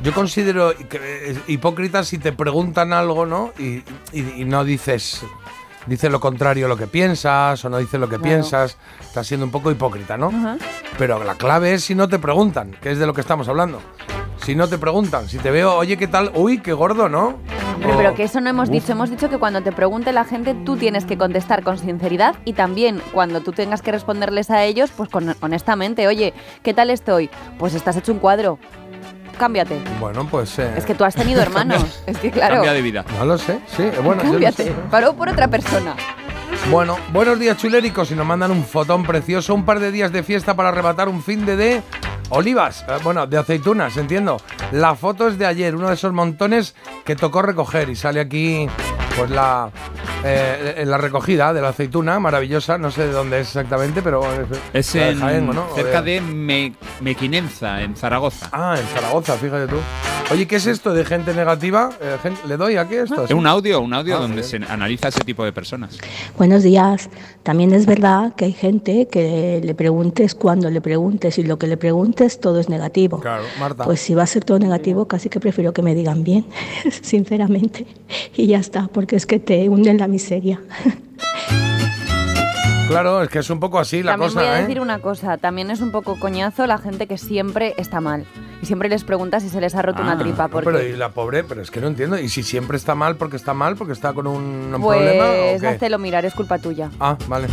Yo 0.03 0.13
considero 0.13 0.71
es 0.71 1.37
hipócrita 1.47 2.03
si 2.03 2.17
te 2.17 2.33
preguntan 2.33 2.91
algo, 2.91 3.25
¿no? 3.25 3.53
Y, 3.57 3.83
y- 4.11 4.41
y 4.41 4.45
no 4.45 4.65
dices. 4.65 5.21
Dices 5.87 6.11
lo 6.11 6.19
contrario 6.19 6.65
a 6.65 6.69
lo 6.69 6.77
que 6.77 6.87
piensas, 6.87 7.63
o 7.63 7.69
no 7.69 7.77
dices 7.77 7.99
lo 7.99 8.07
que 8.07 8.17
Claro. 8.17 8.23
piensas. 8.23 8.77
Estás 9.01 9.27
siendo 9.27 9.45
un 9.45 9.51
poco 9.51 9.69
hipócrita, 9.71 10.17
¿no? 10.17 10.31
Pero 10.97 11.23
la 11.23 11.35
clave 11.35 11.73
es 11.73 11.83
si 11.83 11.93
no 11.95 12.07
te 12.09 12.17
preguntan, 12.19 12.71
que 12.81 12.91
es 12.91 12.97
de 12.99 13.05
lo 13.05 13.13
que 13.13 13.21
estamos 13.21 13.47
hablando. 13.47 13.79
Si 14.37 14.55
no 14.55 14.67
te 14.67 14.77
preguntan, 14.77 15.27
si 15.29 15.37
te 15.37 15.49
veo, 15.51 15.75
oye, 15.75 15.97
¿qué 15.97 16.07
tal? 16.07 16.31
Uy, 16.35 16.59
qué 16.59 16.73
gordo, 16.73 17.07
¿no? 17.09 17.37
Pero 17.97 18.15
que 18.15 18.23
eso 18.23 18.41
no 18.41 18.49
hemos 18.49 18.69
Uf. 18.69 18.73
dicho. 18.73 18.91
Hemos 18.93 19.09
dicho 19.09 19.29
que 19.29 19.37
cuando 19.37 19.61
te 19.61 19.71
pregunte 19.71 20.11
la 20.13 20.23
gente, 20.23 20.53
tú 20.65 20.75
tienes 20.77 21.05
que 21.05 21.17
contestar 21.17 21.61
con 21.63 21.77
sinceridad 21.77 22.35
y 22.45 22.53
también 22.53 23.01
cuando 23.11 23.41
tú 23.41 23.51
tengas 23.51 23.81
que 23.81 23.91
responderles 23.91 24.49
a 24.49 24.63
ellos, 24.63 24.91
pues 24.95 25.09
con, 25.09 25.35
honestamente, 25.41 26.07
oye, 26.07 26.33
¿qué 26.63 26.73
tal 26.73 26.89
estoy? 26.89 27.29
Pues 27.59 27.73
estás 27.75 27.95
hecho 27.97 28.11
un 28.11 28.19
cuadro. 28.19 28.59
Cámbiate. 29.35 29.79
Bueno, 29.99 30.27
pues. 30.29 30.57
eh, 30.59 30.73
Es 30.77 30.85
que 30.85 30.95
tú 30.95 31.03
has 31.03 31.15
tenido 31.15 31.41
hermanos. 31.43 32.01
es 32.05 32.17
que 32.17 32.31
claro. 32.31 32.55
Cambia 32.55 32.73
de 32.73 32.81
vida. 32.81 33.05
No 33.19 33.25
lo 33.25 33.37
sé, 33.37 33.59
sí, 33.75 33.83
eh, 33.83 33.91
bueno, 34.03 34.21
yo 34.21 34.27
lo 34.27 34.31
Cámbiate. 34.33 34.63
sé. 34.65 34.71
Paró 34.89 35.13
por 35.13 35.29
otra 35.29 35.47
persona. 35.47 35.95
Bueno, 36.71 36.97
buenos 37.11 37.39
días 37.39 37.57
chuléricos 37.57 38.11
y 38.11 38.15
nos 38.15 38.25
mandan 38.25 38.51
un 38.51 38.63
fotón 38.63 39.03
precioso, 39.03 39.53
un 39.53 39.65
par 39.65 39.79
de 39.79 39.91
días 39.91 40.11
de 40.11 40.23
fiesta 40.23 40.55
para 40.55 40.69
arrebatar 40.69 41.09
un 41.09 41.21
fin 41.21 41.45
de 41.45 41.55
de 41.55 41.81
olivas, 42.29 42.83
eh, 42.87 42.93
bueno, 43.03 43.27
de 43.27 43.37
aceitunas, 43.37 43.97
entiendo. 43.97 44.37
La 44.71 44.95
foto 44.95 45.27
es 45.27 45.37
de 45.37 45.45
ayer, 45.45 45.75
uno 45.75 45.89
de 45.89 45.93
esos 45.93 46.11
montones 46.13 46.73
que 47.03 47.15
tocó 47.15 47.41
recoger 47.41 47.89
y 47.89 47.95
sale 47.95 48.19
aquí 48.19 48.67
pues 49.17 49.29
la 49.31 49.69
eh, 50.23 50.83
la 50.87 50.97
recogida 50.97 51.53
de 51.53 51.61
la 51.61 51.69
aceituna, 51.69 52.19
maravillosa, 52.19 52.77
no 52.79 52.89
sé 52.89 53.05
de 53.07 53.11
dónde 53.13 53.39
es 53.41 53.47
exactamente, 53.47 54.01
pero 54.01 54.21
Es 54.73 54.93
de 54.93 55.09
en, 55.11 55.19
Jaén, 55.19 55.49
¿o 55.49 55.53
¿no? 55.53 55.67
Cerca 55.75 56.01
de 56.01 56.19
Me- 56.19 56.73
Mequinenza, 57.01 57.81
en 57.83 57.95
Zaragoza. 57.95 58.49
Ah, 58.51 58.75
en 58.79 58.85
Zaragoza, 58.87 59.35
fíjate 59.35 59.67
tú. 59.67 59.75
Oye, 60.31 60.47
¿qué 60.47 60.55
es 60.55 60.65
esto 60.65 60.91
de 60.95 61.05
gente 61.05 61.35
negativa? 61.35 61.91
Eh, 62.01 62.17
gen- 62.23 62.33
¿Le 62.47 62.57
doy 62.57 62.77
aquí 62.77 62.95
esto? 62.95 63.25
Es 63.25 63.31
un 63.31 63.45
audio, 63.45 63.79
un 63.81 63.93
audio 63.93 64.15
Ah, 64.17 64.21
donde 64.21 64.41
bien. 64.41 64.65
se 64.65 64.71
analiza 64.73 65.09
ese 65.09 65.21
tipo 65.21 65.45
de 65.45 65.53
personas. 65.53 65.99
Buenos 66.39 66.63
días. 66.63 67.11
También 67.43 67.71
es 67.73 67.85
verdad 67.85 68.33
que 68.35 68.45
hay 68.45 68.53
gente 68.53 69.07
que 69.07 69.61
le 69.63 69.75
preguntes 69.75 70.33
cuando 70.33 70.71
le 70.71 70.81
preguntes 70.81 71.37
y 71.37 71.43
lo 71.43 71.59
que 71.59 71.67
le 71.67 71.77
preguntes 71.77 72.39
todo 72.39 72.59
es 72.59 72.69
negativo. 72.69 73.19
Claro, 73.19 73.43
Marta. 73.59 73.83
Pues 73.83 73.99
si 73.99 74.15
va 74.15 74.23
a 74.23 74.27
ser 74.27 74.43
todo 74.43 74.57
negativo, 74.57 75.07
casi 75.07 75.29
que 75.29 75.39
prefiero 75.39 75.71
que 75.73 75.83
me 75.83 75.93
digan 75.93 76.23
bien, 76.23 76.47
sinceramente. 77.03 77.85
Y 78.35 78.47
ya 78.47 78.57
está, 78.57 78.87
porque 79.05 79.17
es 79.17 79.27
que 79.27 79.37
te 79.37 79.69
hunden 79.69 79.99
la 79.99 80.07
miseria. 80.07 80.59
Claro, 82.87 83.23
es 83.23 83.29
que 83.29 83.39
es 83.39 83.49
un 83.49 83.59
poco 83.59 83.79
así 83.79 84.03
la 84.03 84.11
También 84.11 84.29
cosa, 84.31 84.41
voy 84.41 84.49
a 84.49 84.59
¿eh? 84.59 84.61
decir 84.61 84.79
una 84.79 84.99
cosa, 84.99 85.37
también 85.37 85.71
es 85.71 85.81
un 85.81 85.91
poco 85.91 86.19
coñazo 86.19 86.67
la 86.67 86.77
gente 86.77 87.07
que 87.07 87.17
siempre 87.17 87.73
está 87.77 87.99
mal. 87.99 88.25
Y 88.61 88.67
siempre 88.67 88.89
les 88.89 89.03
pregunta 89.03 89.39
si 89.39 89.49
se 89.49 89.59
les 89.59 89.73
ha 89.73 89.81
roto 89.81 90.03
una 90.03 90.11
Ah, 90.11 90.17
tripa. 90.19 90.43
no, 90.43 90.49
Porque 90.51 90.69
pero 90.69 90.83
y 90.87 90.95
la 90.95 91.09
pobre, 91.09 91.43
pero 91.43 91.63
es 91.63 91.71
que 91.71 91.81
no 91.81 91.87
entiendo. 91.87 92.19
¿Y 92.19 92.29
si 92.29 92.43
siempre 92.43 92.77
está 92.77 92.93
mal 92.93 93.15
porque 93.15 93.37
está 93.37 93.55
mal, 93.55 93.75
porque 93.75 93.91
está 93.93 94.13
con 94.13 94.27
un, 94.27 94.71
un 94.75 94.81
pues 94.81 94.99
problema? 94.99 95.69
háztelo 95.71 95.97
mirar, 95.97 96.25
es 96.25 96.35
culpa 96.35 96.59
tuya. 96.59 96.91
Ah, 96.99 97.17
vale. 97.27 97.47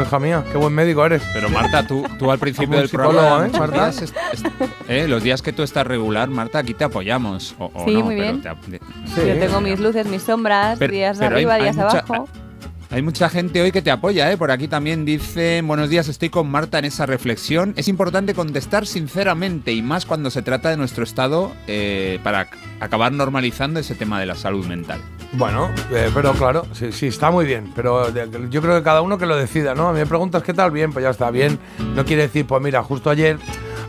Hija 0.00 0.18
mía, 0.18 0.44
qué 0.52 0.58
buen 0.58 0.74
médico 0.74 1.04
eres. 1.06 1.22
Pero 1.32 1.48
Marta, 1.48 1.86
tú, 1.86 2.04
tú 2.18 2.30
al 2.30 2.38
principio 2.38 2.78
del 2.78 2.88
programa, 2.88 3.46
¿eh, 3.46 3.58
Marta? 3.58 3.90
eh, 4.88 5.06
los 5.08 5.22
días 5.22 5.40
que 5.42 5.52
tú 5.52 5.62
estás 5.62 5.86
regular, 5.86 6.28
Marta, 6.28 6.58
aquí 6.58 6.74
te 6.74 6.84
apoyamos. 6.84 7.54
O, 7.58 7.70
o 7.72 7.84
Sí, 7.86 7.94
no, 7.94 8.04
muy 8.04 8.16
pero 8.16 8.32
bien. 8.38 8.80
te 9.14 9.26
Yo 9.26 9.38
tengo 9.40 9.60
mis 9.60 9.80
luces, 9.80 10.06
mis 10.06 10.22
sombras, 10.22 10.78
Pero- 10.78 10.92
días 10.92 11.16
pero 11.18 11.34
arriba, 11.36 11.54
hay 11.54 11.62
días 11.62 11.76
mucha- 11.76 11.98
abajo. 12.00 12.28
Hay 12.88 13.02
mucha 13.02 13.28
gente 13.28 13.60
hoy 13.60 13.72
que 13.72 13.82
te 13.82 13.90
apoya, 13.90 14.30
¿eh? 14.30 14.36
Por 14.36 14.50
aquí 14.52 14.68
también 14.68 15.04
dicen, 15.04 15.66
buenos 15.66 15.90
días, 15.90 16.08
estoy 16.08 16.30
con 16.30 16.48
Marta 16.48 16.78
en 16.78 16.84
esa 16.84 17.04
reflexión. 17.04 17.74
Es 17.76 17.88
importante 17.88 18.32
contestar 18.32 18.86
sinceramente 18.86 19.72
y 19.72 19.82
más 19.82 20.06
cuando 20.06 20.30
se 20.30 20.40
trata 20.40 20.70
de 20.70 20.76
nuestro 20.76 21.02
estado 21.02 21.52
eh, 21.66 22.20
para 22.22 22.46
ac- 22.48 22.56
acabar 22.80 23.10
normalizando 23.12 23.80
ese 23.80 23.96
tema 23.96 24.20
de 24.20 24.26
la 24.26 24.36
salud 24.36 24.64
mental. 24.66 25.00
Bueno, 25.32 25.68
eh, 25.92 26.10
pero 26.14 26.32
claro, 26.34 26.64
sí, 26.72 26.92
sí, 26.92 27.08
está 27.08 27.30
muy 27.32 27.44
bien. 27.44 27.72
Pero 27.74 28.12
de- 28.12 28.28
yo 28.50 28.62
creo 28.62 28.76
que 28.78 28.84
cada 28.84 29.02
uno 29.02 29.18
que 29.18 29.26
lo 29.26 29.36
decida, 29.36 29.74
¿no? 29.74 29.88
A 29.88 29.92
mí 29.92 29.98
me 29.98 30.06
preguntas 30.06 30.44
qué 30.44 30.54
tal, 30.54 30.70
bien, 30.70 30.92
pues 30.92 31.02
ya 31.02 31.10
está 31.10 31.30
bien. 31.32 31.58
No 31.96 32.04
quiere 32.04 32.22
decir, 32.22 32.46
pues 32.46 32.62
mira, 32.62 32.84
justo 32.84 33.10
ayer, 33.10 33.36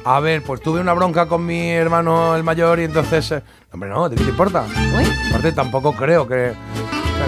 a 0.06 0.20
ver, 0.20 0.42
pues 0.42 0.60
tuve 0.62 0.82
una 0.82 0.94
bronca 0.94 1.28
con 1.28 1.46
mi 1.46 1.70
hermano 1.70 2.36
el 2.36 2.44
mayor 2.44 2.80
y 2.80 2.86
entonces. 2.86 3.32
eh, 3.32 3.44
hombre, 3.72 3.90
no, 3.92 4.10
¿qué 4.10 4.16
te 4.16 4.24
importa? 4.24 4.66
Uy, 4.98 5.06
Aparte, 5.30 5.52
tampoco 5.52 5.94
creo 5.94 6.28
que. 6.28 6.52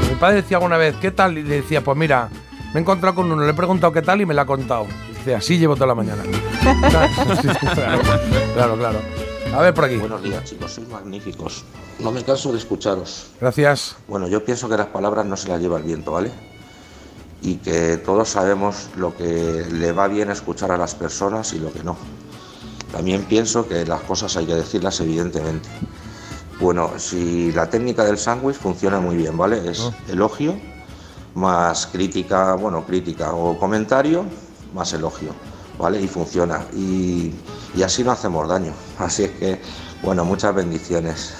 Mi 0.09 0.15
padre 0.15 0.37
decía 0.37 0.57
alguna 0.57 0.77
vez, 0.77 0.95
¿qué 1.01 1.11
tal? 1.11 1.37
Y 1.37 1.43
le 1.43 1.61
decía, 1.61 1.83
pues 1.83 1.97
mira, 1.97 2.29
me 2.73 2.79
he 2.79 2.81
encontrado 2.81 3.15
con 3.15 3.31
uno, 3.31 3.43
le 3.43 3.51
he 3.51 3.53
preguntado 3.53 3.91
qué 3.91 4.01
tal 4.01 4.21
y 4.21 4.25
me 4.25 4.33
la 4.33 4.43
ha 4.43 4.45
contado. 4.45 4.85
Y 5.09 5.13
dice, 5.13 5.35
así 5.35 5.57
llevo 5.57 5.75
toda 5.75 5.87
la 5.87 5.95
mañana. 5.95 6.23
Claro, 7.73 8.01
claro, 8.53 8.77
claro. 8.77 8.99
A 9.53 9.61
ver 9.61 9.73
por 9.73 9.85
aquí. 9.85 9.97
Buenos 9.97 10.21
días, 10.21 10.43
chicos, 10.43 10.73
sois 10.73 10.87
magníficos. 10.87 11.65
No 11.99 12.11
me 12.11 12.23
canso 12.23 12.51
de 12.51 12.59
escucharos. 12.59 13.31
Gracias. 13.41 13.95
Bueno, 14.07 14.27
yo 14.27 14.45
pienso 14.45 14.69
que 14.69 14.77
las 14.77 14.87
palabras 14.87 15.25
no 15.25 15.35
se 15.35 15.49
las 15.49 15.59
lleva 15.59 15.77
el 15.77 15.83
viento, 15.83 16.11
¿vale? 16.11 16.31
Y 17.41 17.55
que 17.55 17.97
todos 17.97 18.29
sabemos 18.29 18.89
lo 18.95 19.15
que 19.15 19.65
le 19.71 19.91
va 19.91 20.07
bien 20.07 20.29
escuchar 20.29 20.71
a 20.71 20.77
las 20.77 20.93
personas 20.93 21.53
y 21.53 21.59
lo 21.59 21.73
que 21.73 21.83
no. 21.83 21.97
También 22.91 23.23
pienso 23.23 23.67
que 23.67 23.85
las 23.85 24.01
cosas 24.01 24.35
hay 24.37 24.45
que 24.45 24.55
decirlas 24.55 24.99
evidentemente. 24.99 25.67
Bueno, 26.59 26.91
si 26.97 27.51
la 27.53 27.69
técnica 27.69 28.03
del 28.03 28.17
sándwich 28.17 28.57
funciona 28.57 28.99
muy 28.99 29.15
bien, 29.15 29.37
¿vale? 29.37 29.69
Es 29.69 29.89
elogio 30.09 30.55
más 31.35 31.87
crítica, 31.87 32.55
bueno, 32.55 32.83
crítica 32.85 33.33
o 33.33 33.57
comentario 33.57 34.25
más 34.73 34.91
elogio, 34.93 35.29
¿vale? 35.77 36.01
Y 36.01 36.07
funciona. 36.07 36.65
Y, 36.75 37.33
y 37.75 37.81
así 37.83 38.03
no 38.03 38.11
hacemos 38.11 38.47
daño. 38.47 38.73
Así 38.99 39.23
es 39.23 39.31
que, 39.31 39.61
bueno, 40.03 40.25
muchas 40.25 40.53
bendiciones. 40.53 41.33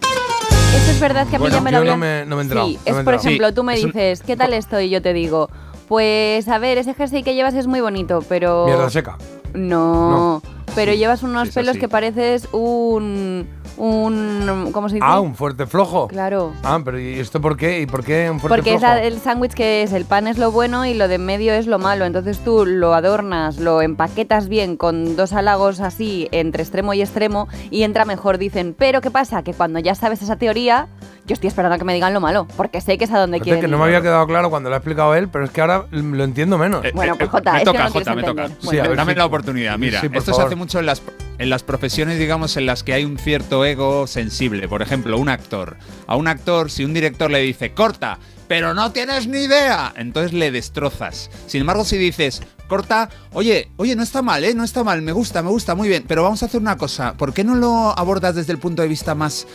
eso 0.00 0.90
es 0.92 1.00
verdad 1.00 1.26
que 1.28 1.36
a 1.36 1.38
mí 1.38 1.42
Bueno, 1.44 1.56
ya 1.56 1.62
me 1.62 1.70
lo 1.72 1.76
no 1.76 1.80
habían... 1.82 1.98
me- 2.00 2.24
no 2.24 2.36
me 2.36 2.42
he 2.42 2.44
enterado, 2.44 2.66
Sí, 2.68 2.74
no 2.76 2.80
es 2.86 2.94
me 2.96 3.04
por 3.04 3.14
ejemplo, 3.14 3.48
Sí, 3.48 3.54
tú 3.54 3.62
me 3.64 3.74
un- 3.78 3.86
dices, 3.86 4.22
¿qué 4.22 4.36
tal 4.36 4.54
estoy? 4.54 4.84
Y 4.86 4.90
yo 4.90 5.02
te 5.02 5.12
digo, 5.12 5.50
pues 5.86 6.48
a 6.48 6.58
ver, 6.58 6.78
ese 6.78 6.94
jersey 6.94 7.22
que 7.22 7.34
llevas 7.34 7.52
es 7.54 7.66
muy 7.66 7.80
bonito, 7.82 8.24
pero... 8.26 8.64
Mierda 8.64 8.88
seca. 8.88 9.18
No, 9.54 10.40
pero 10.74 10.92
llevas 10.94 11.22
unos 11.22 11.50
pelos 11.50 11.70
así. 11.70 11.80
que 11.80 11.88
pareces 11.88 12.48
un... 12.52 13.46
un 13.78 14.70
¿Cómo 14.72 14.88
se 14.88 14.96
dice? 14.96 15.06
Ah, 15.08 15.20
un 15.20 15.34
fuerte 15.34 15.66
flojo. 15.66 16.08
Claro. 16.08 16.52
Ah, 16.62 16.80
pero 16.84 16.98
¿y 16.98 17.18
esto 17.18 17.40
por 17.40 17.56
qué? 17.56 17.80
¿Y 17.80 17.86
por 17.86 18.04
qué 18.04 18.30
un 18.30 18.40
fuerte 18.40 18.56
Porque 18.56 18.74
es 18.74 18.80
flojo? 18.80 18.94
el 18.96 19.20
sándwich 19.20 19.52
que 19.52 19.82
es, 19.82 19.92
el 19.92 20.04
pan 20.04 20.26
es 20.26 20.38
lo 20.38 20.50
bueno 20.50 20.84
y 20.86 20.94
lo 20.94 21.08
de 21.08 21.14
en 21.14 21.26
medio 21.26 21.52
es 21.52 21.66
lo 21.66 21.78
malo. 21.78 22.04
Entonces 22.04 22.38
tú 22.38 22.64
lo 22.66 22.94
adornas, 22.94 23.58
lo 23.58 23.82
empaquetas 23.82 24.48
bien 24.48 24.76
con 24.76 25.16
dos 25.16 25.32
halagos 25.32 25.80
así 25.80 26.28
entre 26.32 26.62
extremo 26.62 26.94
y 26.94 27.02
extremo 27.02 27.48
y 27.70 27.82
entra 27.82 28.04
mejor, 28.04 28.38
dicen. 28.38 28.74
Pero 28.78 29.00
¿qué 29.00 29.10
pasa? 29.10 29.42
Que 29.42 29.52
cuando 29.54 29.78
ya 29.80 29.94
sabes 29.94 30.22
esa 30.22 30.36
teoría, 30.36 30.88
yo 31.28 31.34
estoy 31.34 31.46
esperando 31.48 31.76
a 31.76 31.78
que 31.78 31.84
me 31.84 31.94
digan 31.94 32.12
lo 32.14 32.20
malo, 32.20 32.48
porque 32.56 32.80
sé 32.80 32.98
que 32.98 33.04
es 33.04 33.12
a 33.12 33.18
donde 33.20 33.38
quieren 33.40 33.60
que 33.60 33.68
no 33.68 33.78
me 33.78 33.84
había 33.84 34.00
quedado 34.00 34.26
claro 34.26 34.50
cuando 34.50 34.70
lo 34.70 34.74
ha 34.74 34.78
explicado 34.78 35.14
él, 35.14 35.28
pero 35.28 35.44
es 35.44 35.50
que 35.50 35.60
ahora 35.60 35.84
lo 35.90 36.24
entiendo 36.24 36.58
menos. 36.58 36.84
Eh, 36.84 36.92
Bueno, 36.94 37.12
eh, 37.14 37.16
pues, 37.18 37.28
eh, 37.28 37.30
Jota, 37.30 37.52
me 37.52 37.58
es 37.58 37.60
que 37.60 37.64
toca, 37.66 37.84
no 37.84 37.90
quieres 37.92 38.08
Jota, 38.08 38.16
me 38.16 38.22
toca. 38.22 38.44
entender. 38.46 38.70
Sí, 38.70 38.78
a 38.78 38.82
ver 38.88 38.96
Dame 38.96 39.12
si- 39.12 39.18
la 39.18 39.26
oportunidad. 39.26 39.78
Mira, 39.78 40.00
Sí, 40.00 40.08
esto 40.12 40.32
se 40.34 40.42
hace 40.42 40.56
mucho 40.56 40.78
en 40.80 40.86
las, 40.86 41.02
en 41.38 41.50
las 41.50 41.62
profesiones, 41.62 42.18
digamos, 42.18 42.56
en 42.56 42.66
las 42.66 42.82
que 42.82 42.94
hay 42.94 43.04
un 43.04 43.18
cierto 43.18 43.64
ego 43.64 44.06
sensible. 44.06 44.66
Por 44.68 44.80
ejemplo, 44.82 45.18
un 45.18 45.28
actor. 45.28 45.76
A 46.06 46.16
un 46.16 46.26
actor, 46.28 46.70
si 46.70 46.84
un 46.84 46.94
director 46.94 47.30
le 47.30 47.40
dice, 47.40 47.72
corta, 47.74 48.18
pero 48.48 48.72
no 48.72 48.92
tienes 48.92 49.26
ni 49.26 49.40
idea, 49.40 49.92
entonces 49.96 50.32
le 50.32 50.50
destrozas. 50.50 51.30
Sin 51.46 51.60
embargo, 51.60 51.84
si 51.84 51.98
dices, 51.98 52.42
corta, 52.68 53.08
oye, 53.32 53.70
oye, 53.76 53.96
no 53.96 54.02
está 54.02 54.22
mal, 54.22 54.44
¿eh? 54.44 54.54
No 54.54 54.62
está 54.62 54.84
mal, 54.84 55.02
me 55.02 55.12
gusta, 55.12 55.42
me 55.42 55.50
gusta, 55.50 55.74
muy 55.74 55.88
bien, 55.88 56.04
pero 56.06 56.22
vamos 56.22 56.42
a 56.42 56.46
hacer 56.46 56.60
una 56.60 56.76
cosa. 56.76 57.14
¿Por 57.14 57.32
qué 57.32 57.42
no 57.42 57.56
lo 57.56 57.98
abordas 57.98 58.34
desde 58.36 58.52
el 58.52 58.58
punto 58.58 58.82
de 58.82 58.88
vista 58.88 59.14
más, 59.14 59.46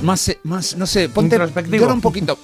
más, 0.00 0.28
eh, 0.28 0.38
más 0.44 0.76
no 0.76 0.86
sé, 0.86 1.08
ponte, 1.08 1.36
Introspectivo. 1.36 1.76
llora 1.76 1.92
un 1.94 2.00
poquito. 2.00 2.38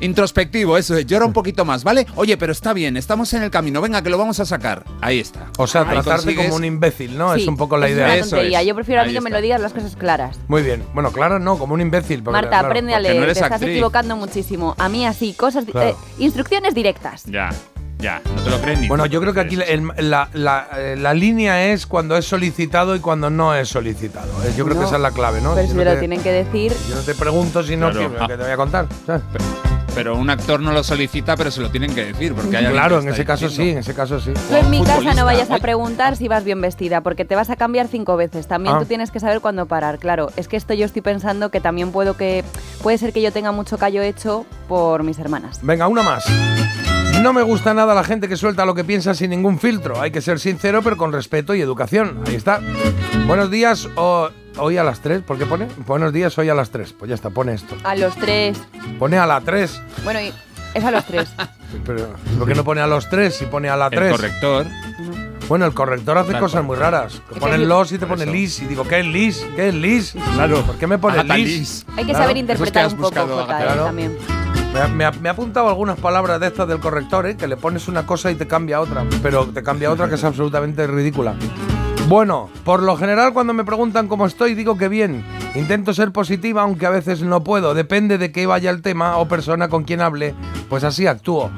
Introspectivo, 0.00 0.78
eso 0.78 0.96
es, 0.96 1.06
llora 1.06 1.26
un 1.26 1.32
poquito 1.32 1.64
más, 1.64 1.82
¿vale? 1.82 2.06
Oye, 2.14 2.36
pero 2.36 2.52
está 2.52 2.72
bien, 2.72 2.96
estamos 2.96 3.32
en 3.34 3.42
el 3.42 3.50
camino, 3.50 3.80
venga, 3.80 4.00
que 4.00 4.10
lo 4.10 4.16
vamos 4.16 4.38
a 4.38 4.44
sacar. 4.46 4.84
Ahí 5.00 5.18
está. 5.18 5.48
O 5.58 5.66
sea, 5.66 5.80
Ahí 5.82 5.88
tratarte 5.88 6.34
consigues- 6.36 6.44
como 6.44 6.54
un 6.54 6.64
imbécil, 6.64 7.18
¿no? 7.18 7.34
Sí, 7.34 7.42
es 7.42 7.48
un 7.48 7.56
poco 7.56 7.76
la 7.76 7.88
es 7.88 7.94
idea. 7.94 8.04
una 8.06 8.14
Eso 8.14 8.36
es. 8.36 8.64
Yo 8.64 8.74
prefiero 8.76 9.00
a 9.00 9.04
mí 9.04 9.08
Ahí 9.10 9.14
que 9.16 9.20
me 9.20 9.30
lo 9.30 9.40
digas 9.40 9.60
las 9.60 9.72
cosas 9.72 9.96
claras. 9.96 10.38
Muy 10.46 10.62
bien. 10.62 10.84
Bueno, 10.94 11.10
claro, 11.10 11.40
no, 11.40 11.58
como 11.58 11.74
un 11.74 11.80
imbécil. 11.80 12.22
porque, 12.22 12.32
Marta, 12.36 12.50
claro, 12.50 12.68
aprende 12.68 12.94
a 12.94 12.98
no 12.98 13.02
leer, 13.02 13.24
te 13.26 13.40
estás 13.40 13.60
equivocando 13.60 14.14
muchísimo. 14.14 14.76
A 14.78 14.88
mí 14.88 15.04
así, 15.04 15.32
cosas, 15.32 15.64
Claro. 15.64 15.90
eh, 15.90 15.94
instrucciones 16.20 16.74
directas. 16.76 17.24
Ya, 17.24 17.50
ya, 17.98 18.20
no 18.36 18.42
te 18.42 18.50
lo 18.50 18.60
crees 18.60 18.80
ni. 18.80 18.88
Bueno, 18.88 19.04
tú. 19.04 19.10
yo 19.10 19.20
creo 19.20 19.34
que 19.34 19.40
aquí 19.40 19.58
el- 19.66 19.88
la, 20.10 20.28
la- 20.32 20.68
eh, 20.76 20.96
la 20.98 21.14
línea 21.14 21.66
es 21.72 21.86
cuando 21.86 22.16
es 22.16 22.24
solicitado 22.26 22.94
y 22.96 23.00
cuando 23.00 23.28
no 23.30 23.54
es 23.54 23.68
solicitado. 23.68 24.28
Eh, 24.44 24.52
Yo 24.56 24.64
creo 24.64 24.76
que 24.76 24.82
No, 24.82 24.86
esa 24.86 24.96
es 24.96 25.02
la 25.02 25.10
clave, 25.10 25.40
¿no? 25.40 25.54
Pero 25.54 25.66
Si 25.66 25.72
si 25.72 25.76
no 25.76 25.82
te 25.82 25.84
lo 25.86 25.92
te- 25.94 25.98
tienen 25.98 26.22
que 26.22 26.32
decir, 26.32 26.72
Yo 26.88 26.94
no 26.96 27.02
te 27.02 27.14
pregunto 27.14 27.62
si 27.62 27.76
no, 27.76 27.90
Claro. 27.90 28.10
¿qué, 28.10 28.16
Ah. 28.20 28.26
qué 28.28 28.36
te 28.36 28.42
voy 28.42 28.52
a 28.52 28.56
contar? 28.56 28.86
¿sabes? 29.06 29.22
Pero 29.94 30.14
un 30.14 30.30
actor 30.30 30.60
no 30.60 30.70
lo 30.70 30.84
solicita, 30.84 31.36
pero 31.36 31.50
se 31.50 31.60
lo 31.60 31.70
tienen 31.72 31.92
que 31.92 32.04
decir. 32.04 32.32
Porque 32.32 32.50
hay 32.56 32.66
alguien 32.66 32.72
Claro, 32.74 32.96
que 33.00 33.02
en 33.06 33.08
está 33.08 33.14
ese 33.22 33.24
caso 33.26 33.40
sí, 33.48 33.48
diciendo. 33.48 33.72
en 33.72 33.78
ese 33.78 33.94
caso 33.94 34.20
sí. 34.20 34.32
Tú 34.48 34.54
en 34.54 34.70
mi 34.70 34.78
casa 34.78 34.92
futbolista, 34.94 35.20
no 35.20 35.24
vayas 35.24 35.50
a 35.50 35.54
oye. 35.54 35.62
preguntar 35.62 36.16
si 36.16 36.28
vas 36.28 36.44
bien 36.44 36.60
vestida, 36.60 37.00
porque 37.00 37.24
te 37.24 37.34
vas 37.34 37.50
a 37.50 37.56
cambiar 37.56 37.88
cinco 37.88 38.16
veces. 38.16 38.46
También 38.46 38.76
Ah. 38.76 38.78
tú 38.78 38.84
tienes 38.84 39.10
que 39.10 39.18
saber 39.18 39.40
cuándo 39.40 39.66
parar. 39.66 39.98
Claro, 39.98 40.30
es 40.36 40.46
que 40.46 40.56
esto 40.56 40.72
yo 40.72 40.84
estoy 40.86 41.02
pensando 41.02 41.50
que 41.50 41.60
también 41.60 41.90
puedo 41.90 42.16
que. 42.16 42.44
Puede 42.80 42.96
ser 42.98 43.12
que 43.12 43.22
yo 43.22 43.32
tenga 43.32 43.50
mucho 43.50 43.76
callo 43.76 44.00
hecho 44.02 44.46
por 44.68 45.02
mis 45.02 45.18
hermanas. 45.18 45.58
Venga, 45.62 45.88
una 45.88 46.04
más. 46.04 46.24
No 47.22 47.32
me 47.32 47.42
gusta 47.42 47.74
nada 47.74 47.94
la 47.94 48.04
gente 48.04 48.28
que 48.28 48.36
suelta 48.36 48.64
lo 48.64 48.74
que 48.74 48.84
piensa 48.84 49.12
sin 49.14 49.30
ningún 49.30 49.58
filtro. 49.58 50.00
Hay 50.00 50.10
que 50.10 50.20
ser 50.20 50.38
sincero, 50.38 50.82
pero 50.82 50.96
con 50.96 51.12
respeto 51.12 51.54
y 51.54 51.60
educación. 51.60 52.22
Ahí 52.26 52.36
está. 52.36 52.60
Buenos 53.26 53.50
días, 53.50 53.88
o- 53.96 54.30
hoy 54.58 54.76
a 54.78 54.84
las 54.84 55.00
3. 55.00 55.22
¿Por 55.22 55.36
qué 55.36 55.44
pone? 55.44 55.66
Buenos 55.86 56.12
días, 56.12 56.38
hoy 56.38 56.48
a 56.48 56.54
las 56.54 56.70
3. 56.70 56.92
Pues 56.92 57.08
ya 57.08 57.14
está, 57.16 57.30
pone 57.30 57.54
esto. 57.54 57.76
A 57.82 57.96
los 57.96 58.14
tres. 58.16 58.56
Pone 58.98 59.18
a 59.18 59.26
la 59.26 59.40
3. 59.40 59.80
Bueno, 60.04 60.20
y 60.20 60.32
es 60.74 60.84
a 60.84 60.90
los 60.92 61.04
tres. 61.06 61.28
Pero, 61.84 62.14
¿por 62.38 62.46
qué 62.48 62.54
no 62.54 62.64
pone 62.64 62.80
a 62.80 62.86
los 62.86 63.08
3 63.10 63.34
si 63.34 63.44
pone 63.46 63.68
a 63.68 63.76
la 63.76 63.86
El 63.86 63.98
3? 63.98 64.12
corrector. 64.12 64.66
Bueno, 65.48 65.64
el 65.66 65.72
corrector 65.74 66.18
hace 66.18 66.30
Claro, 66.30 66.44
cosas 66.44 66.62
muy 66.64 66.76
raras. 66.76 67.22
Que 67.32 67.40
ponen 67.40 67.68
los 67.68 67.90
y 67.90 67.94
te 67.98 68.00
por 68.00 68.16
pone 68.16 68.24
eso. 68.24 68.32
lis. 68.32 68.60
Y 68.60 68.66
digo, 68.66 68.84
¿qué 68.86 69.00
es 69.00 69.06
lis? 69.06 69.46
¿Qué 69.56 69.68
es 69.68 69.74
lis? 69.74 70.14
Claro. 70.34 70.60
¿Por 70.62 70.76
qué 70.76 70.86
me 70.86 70.98
pone 70.98 71.18
Agatha 71.20 71.36
lis? 71.38 71.86
Hay 71.96 72.04
que 72.04 72.12
Claro, 72.12 72.18
saber 72.18 72.20
eso 72.20 72.28
es 72.28 72.34
que 72.34 72.38
interpretar 72.40 72.86
un 72.88 72.96
poco, 72.98 73.46
también. 73.84 74.18
Me 74.74 74.80
ha, 74.80 74.88
me 74.88 75.04
ha- 75.06 75.10
me 75.12 75.28
ha 75.30 75.32
apuntado 75.32 75.68
algunas 75.70 75.98
palabras 75.98 76.38
de 76.40 76.48
estas 76.48 76.68
del 76.68 76.78
corrector, 76.80 77.26
¿eh? 77.26 77.36
que 77.38 77.46
le 77.48 77.56
pones 77.56 77.88
una 77.88 78.04
cosa 78.04 78.30
y 78.30 78.34
te 78.34 78.46
cambia 78.46 78.80
otra, 78.80 79.04
pero 79.22 79.46
te 79.46 79.62
cambia 79.62 79.90
otra 79.90 80.08
que 80.10 80.16
es 80.16 80.24
absolutamente 80.24 80.86
ridícula. 80.86 81.34
Bueno, 82.08 82.48
por 82.64 82.82
lo 82.82 82.96
general 82.96 83.34
cuando 83.34 83.52
me 83.52 83.64
preguntan 83.64 84.08
cómo 84.08 84.24
estoy 84.24 84.54
digo 84.54 84.78
que 84.78 84.88
bien. 84.88 85.22
Intento 85.54 85.92
ser 85.92 86.10
positiva 86.10 86.62
aunque 86.62 86.86
a 86.86 86.90
veces 86.90 87.20
no 87.20 87.44
puedo. 87.44 87.74
Depende 87.74 88.16
de 88.16 88.32
qué 88.32 88.46
vaya 88.46 88.70
el 88.70 88.80
tema 88.80 89.18
o 89.18 89.28
persona 89.28 89.68
con 89.68 89.84
quien 89.84 90.00
hable, 90.00 90.34
pues 90.70 90.84
así 90.84 91.06
actúo. 91.06 91.50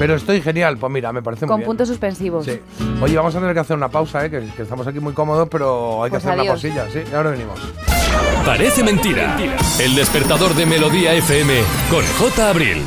Pero 0.00 0.16
estoy 0.16 0.40
genial, 0.40 0.76
pues 0.78 0.90
mira, 0.92 1.12
me 1.12 1.22
parece 1.22 1.44
muy 1.46 1.50
Con 1.50 1.58
bien. 1.60 1.66
puntos 1.66 1.86
suspensivos. 1.88 2.44
Sí. 2.46 2.58
Oye, 3.00 3.14
vamos 3.16 3.32
a 3.36 3.38
tener 3.38 3.54
que 3.54 3.60
hacer 3.60 3.76
una 3.76 3.90
pausa, 3.90 4.24
¿eh? 4.24 4.30
que, 4.30 4.40
que 4.56 4.62
estamos 4.62 4.86
aquí 4.88 4.98
muy 4.98 5.12
cómodos, 5.12 5.48
pero 5.48 6.02
hay 6.02 6.10
que 6.10 6.16
Pues 6.18 6.26
hacer 6.26 6.40
una 6.40 6.50
cosilla, 6.50 6.90
¿sí? 6.90 6.98
Y 7.08 7.14
ahora 7.14 7.30
venimos. 7.30 7.60
Parece 8.44 8.82
mentira. 8.82 9.36
El 9.78 9.94
despertador 9.94 10.54
de 10.54 10.66
Melodía 10.66 11.14
FM 11.14 11.54
con 11.90 12.04
J. 12.18 12.50
Abril. 12.50 12.82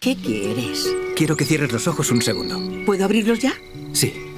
¿Qué 0.00 0.16
quieres? 0.16 0.86
Quiero 1.16 1.36
que 1.36 1.44
cierres 1.46 1.72
los 1.72 1.86
ojos 1.88 2.10
un 2.10 2.20
segundo. 2.20 2.60
¿Puedo 2.84 3.04
abrirlos 3.04 3.38
ya? 3.38 3.52
Sí. 3.92 4.31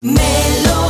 Princess 0.00 0.87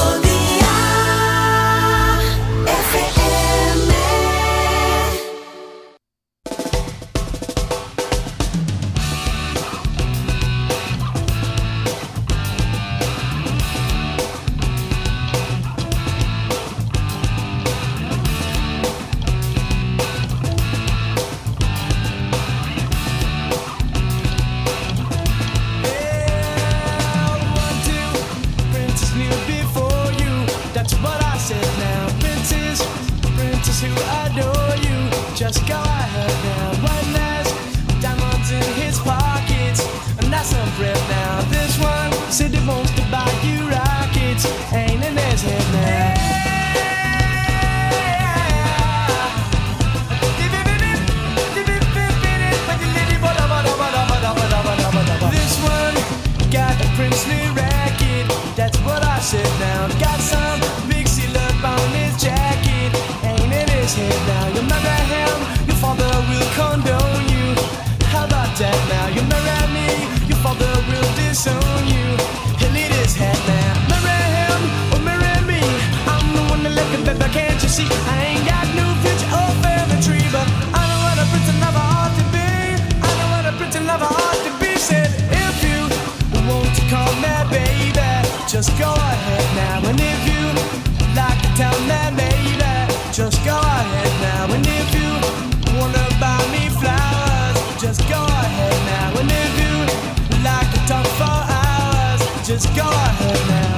now. 103.46 103.77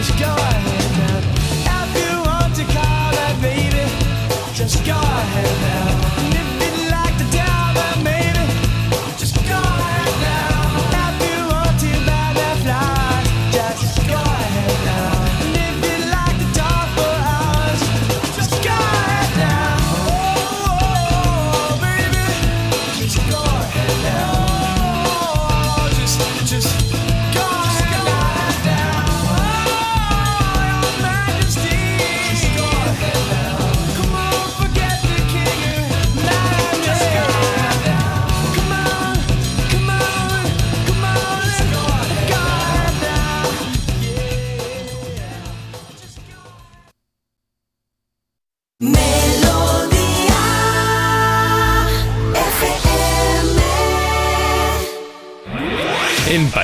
Just 0.00 0.18
go 0.18 0.24
ahead 0.24 0.92
now. 0.96 1.84
If 1.84 1.92
you 2.00 2.22
want 2.24 2.54
to 2.56 2.64
call 2.72 3.14
her 3.20 3.42
baby, 3.42 3.84
just 4.54 4.82
go 4.86 4.92
ahead 4.96 5.60
now. 5.60 5.99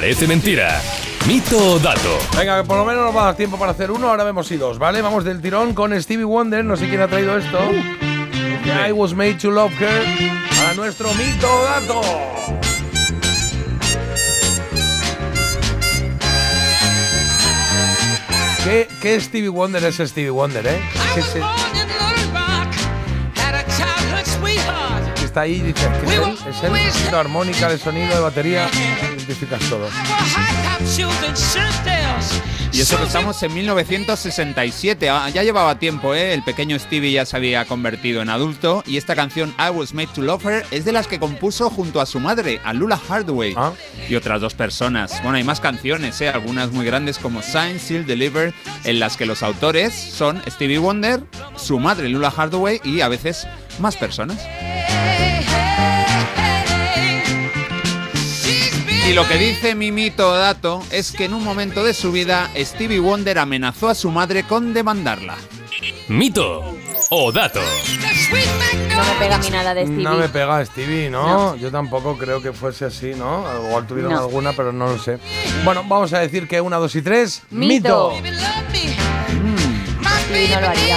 Parece 0.06 0.28
Mentira. 0.28 0.80
Mito 1.26 1.58
o 1.58 1.78
dato. 1.80 2.20
Venga, 2.38 2.62
que 2.62 2.68
por 2.68 2.76
lo 2.76 2.84
menos 2.84 3.06
nos 3.06 3.16
va 3.16 3.22
a 3.22 3.24
dar 3.24 3.34
tiempo 3.34 3.58
para 3.58 3.72
hacer 3.72 3.90
uno, 3.90 4.08
ahora 4.08 4.22
vemos 4.22 4.46
si 4.46 4.56
dos, 4.56 4.78
¿vale? 4.78 5.02
Vamos 5.02 5.24
del 5.24 5.40
tirón 5.40 5.74
con 5.74 6.00
Stevie 6.00 6.24
Wonder, 6.24 6.64
no 6.64 6.76
sé 6.76 6.88
quién 6.88 7.00
ha 7.00 7.08
traído 7.08 7.36
esto. 7.36 7.58
I 8.88 8.92
was 8.92 9.14
made 9.14 9.34
to 9.40 9.50
love 9.50 9.72
her. 9.80 10.30
A 10.70 10.74
nuestro 10.74 11.12
mito 11.14 11.52
o 11.52 11.64
dato. 11.64 12.00
¿Qué, 18.62 18.86
qué 19.02 19.20
Stevie 19.20 19.48
Wonder 19.48 19.82
es 19.82 19.96
Stevie 19.96 20.30
Wonder, 20.30 20.68
eh? 20.68 20.80
¿Qué 21.16 21.22
está 25.36 25.42
ahí, 25.42 25.60
dices, 25.60 25.86
¿qué 26.00 26.06
es 26.06 26.62
él? 26.62 26.72
¿Es 26.88 27.04
él? 27.04 27.12
La 27.12 27.20
armónica, 27.20 27.68
de 27.68 27.76
sonido, 27.76 28.14
de 28.14 28.20
batería, 28.20 28.70
identificas 29.18 29.60
todo. 29.68 29.86
Y 32.72 32.80
eso 32.80 32.96
que 32.96 33.04
estamos 33.04 33.42
en 33.42 33.52
1967. 33.52 35.10
Ah, 35.10 35.28
Ya 35.28 35.42
llevaba 35.42 35.78
tiempo, 35.78 36.14
¿eh? 36.14 36.32
El 36.32 36.42
pequeño 36.42 36.78
Stevie 36.78 37.12
ya 37.12 37.26
se 37.26 37.36
había 37.36 37.66
convertido 37.66 38.22
en 38.22 38.30
adulto. 38.30 38.82
Y 38.86 38.96
esta 38.96 39.14
canción, 39.14 39.54
I 39.58 39.70
Was 39.70 39.92
Made 39.92 40.08
to 40.14 40.22
Love 40.22 40.46
Her, 40.46 40.66
es 40.70 40.86
de 40.86 40.92
las 40.92 41.06
que 41.06 41.18
compuso 41.18 41.68
junto 41.68 42.00
a 42.00 42.06
su 42.06 42.18
madre, 42.18 42.58
a 42.64 42.72
Lula 42.72 42.96
Hardaway. 42.96 43.54
Y 44.08 44.14
otras 44.14 44.40
dos 44.40 44.54
personas. 44.54 45.22
Bueno, 45.22 45.36
hay 45.36 45.44
más 45.44 45.60
canciones, 45.60 46.18
¿eh? 46.22 46.30
Algunas 46.30 46.72
muy 46.72 46.86
grandes 46.86 47.18
como 47.18 47.42
Sign, 47.42 47.78
Seal, 47.78 48.06
Deliver, 48.06 48.54
en 48.84 49.00
las 49.00 49.18
que 49.18 49.26
los 49.26 49.42
autores 49.42 49.92
son 49.92 50.42
Stevie 50.48 50.78
Wonder, 50.78 51.22
su 51.56 51.78
madre, 51.78 52.08
Lula 52.08 52.30
Hardaway, 52.30 52.80
y 52.84 53.02
a 53.02 53.08
veces 53.08 53.46
más 53.80 53.96
personas. 53.96 54.38
Y 59.08 59.12
lo 59.12 59.26
que 59.28 59.38
dice 59.38 59.74
mi 59.74 59.92
mito 59.92 60.30
o 60.30 60.34
dato 60.36 60.82
es 60.90 61.12
que 61.12 61.24
en 61.26 61.34
un 61.34 61.44
momento 61.44 61.84
de 61.84 61.94
su 61.94 62.10
vida 62.12 62.50
Stevie 62.56 62.98
Wonder 62.98 63.38
amenazó 63.38 63.88
a 63.88 63.94
su 63.94 64.10
madre 64.10 64.42
con 64.44 64.74
demandarla. 64.74 65.36
Mito 66.08 66.64
o 67.10 67.30
dato. 67.32 67.60
No 67.60 69.04
me 69.04 69.12
pega 69.20 69.36
a 69.36 69.38
mí 69.38 69.50
nada 69.50 69.74
de 69.74 69.82
Stevie. 69.86 70.02
No 70.02 70.16
me 70.16 70.28
pega 70.28 70.64
Stevie, 70.64 71.08
¿no? 71.10 71.54
Yo 71.56 71.70
tampoco 71.70 72.16
creo 72.18 72.42
que 72.42 72.52
fuese 72.52 72.86
así, 72.86 73.12
¿no? 73.14 73.44
Igual 73.66 73.86
tuvieron 73.86 74.12
No. 74.12 74.18
alguna, 74.20 74.52
pero 74.54 74.72
no 74.72 74.88
lo 74.88 74.98
sé. 74.98 75.18
Bueno, 75.64 75.84
vamos 75.86 76.12
a 76.12 76.18
decir 76.20 76.48
que 76.48 76.60
una, 76.60 76.76
dos 76.78 76.94
y 76.96 77.02
tres. 77.02 77.42
Mito. 77.50 78.12
Mito. 78.22 78.36
Stevie 80.26 80.48
no 80.48 80.60
lo 80.60 80.68
haría. 80.68 80.96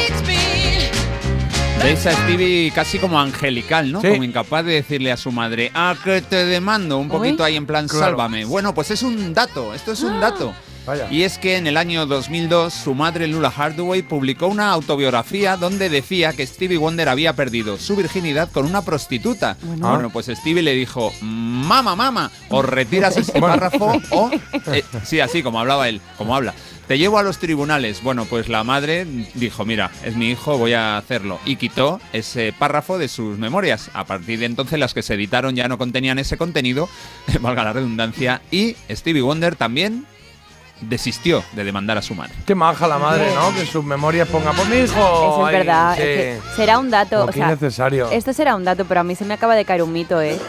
Veis 1.84 2.05
a 2.05 2.11
Stevie 2.11 2.71
casi 2.75 2.99
como 2.99 3.19
angelical, 3.19 3.91
¿no? 3.91 4.01
Sí. 4.01 4.09
Como 4.09 4.23
incapaz 4.23 4.65
de 4.65 4.73
decirle 4.73 5.11
a 5.11 5.17
su 5.17 5.32
madre, 5.32 5.71
ah, 5.73 5.95
que 6.03 6.21
te 6.21 6.45
demando, 6.45 6.97
un 6.97 7.07
poquito 7.07 7.43
ahí 7.43 7.55
en 7.55 7.65
plan, 7.65 7.88
Claro. 7.88 8.05
sálvame. 8.05 8.45
Bueno, 8.45 8.73
pues 8.75 8.91
es 8.91 9.01
un 9.01 9.34
dato, 9.34 9.73
esto 9.73 9.93
es 9.93 10.01
un 10.01 10.19
dato. 10.19 10.53
Vaya. 10.86 11.07
Y 11.11 11.23
es 11.23 11.38
que 11.38 11.57
en 11.57 11.67
el 11.67 11.77
año 11.77 12.05
2002 12.05 12.73
su 12.73 12.95
madre 12.95 13.27
Lula 13.27 13.51
Hardaway 13.51 14.01
publicó 14.01 14.47
una 14.47 14.71
autobiografía 14.71 15.55
donde 15.55 15.89
decía 15.89 16.34
que 16.34 16.45
Stevie 16.45 16.77
Wonder 16.77 17.09
había 17.09 17.34
perdido 17.34 17.77
su 17.77 17.95
virginidad 17.95 18.49
con 18.51 18.65
una 18.65 18.82
prostituta. 18.82 19.55
Bueno. 19.61 19.89
Bueno, 19.89 20.09
pues 20.09 20.27
Stevie 20.27 20.63
le 20.63 20.73
dijo, 20.73 21.13
mama, 21.21 21.95
mama, 21.95 22.32
o 22.49 22.61
retiras 22.61 23.17
este 23.17 23.39
párrafo 23.39 24.01
o... 24.11 24.32
eh, 24.73 24.84
sí, 25.03 25.19
así 25.19 25.43
como 25.43 25.59
hablaba 25.59 25.88
él, 25.89 26.01
como 26.17 26.36
habla. 26.36 26.53
Te 26.90 26.98
llevo 26.98 27.20
a 27.20 27.24
los 27.24 27.38
tribunales. 27.38 28.02
Bueno, 28.02 28.26
pues 28.26 28.50
la 28.50 28.64
madre 28.64 29.06
dijo, 29.36 29.64
mira, 29.64 29.92
es 30.04 30.16
mi 30.16 30.32
hijo, 30.32 30.58
voy 30.58 30.74
a 30.74 30.98
hacerlo. 30.98 31.40
Y 31.46 31.58
quitó 31.58 32.02
ese 32.14 32.52
párrafo 32.52 32.98
de 32.98 33.08
sus 33.08 33.38
memorias. 33.38 33.92
A 33.94 34.06
partir 34.06 34.40
de 34.40 34.48
entonces 34.48 34.80
las 34.80 34.96
que 34.96 35.04
se 35.04 35.14
editaron 35.14 35.56
ya 35.56 35.68
no 35.68 35.78
contenían 35.78 36.18
ese 36.18 36.36
contenido, 36.36 36.90
valga 37.42 37.64
la 37.64 37.74
redundancia, 37.74 38.42
y 38.50 38.76
Stevie 38.90 39.22
Wonder 39.22 39.56
también 39.56 40.08
desistió 40.82 41.43
de 41.53 41.63
demandar 41.63 41.97
a 41.97 42.01
su 42.01 42.15
madre. 42.15 42.34
Qué 42.45 42.55
maja 42.55 42.88
la 42.88 42.97
madre, 42.97 43.27
¿no? 43.36 43.53
Que 43.53 43.61
en 43.61 43.67
sus 43.67 43.84
memorias 43.84 44.27
ponga 44.27 44.51
por 44.53 44.67
mi 44.67 44.77
hijo. 44.77 44.86
Eso 44.88 45.41
es 45.41 45.47
Ay, 45.47 45.55
verdad. 45.57 45.95
sí. 45.95 46.01
es 46.01 46.07
que 46.17 46.39
será 46.55 46.80
un 46.80 46.89
dato. 46.89 47.17
Como 47.17 47.23
o 47.23 47.27
que 47.27 47.34
sea, 47.39 47.47
innecesario. 47.47 48.09
Esto 48.11 48.34
será 48.34 48.55
un 48.55 48.63
dato, 48.63 48.86
pero 48.86 49.01
a 49.01 49.03
mí 49.03 49.15
se 49.15 49.25
me 49.25 49.34
acaba 49.34 49.55
de 49.55 49.65
caer 49.65 49.84
un 49.84 49.91
mito, 49.93 50.21
¿eh? 50.21 50.39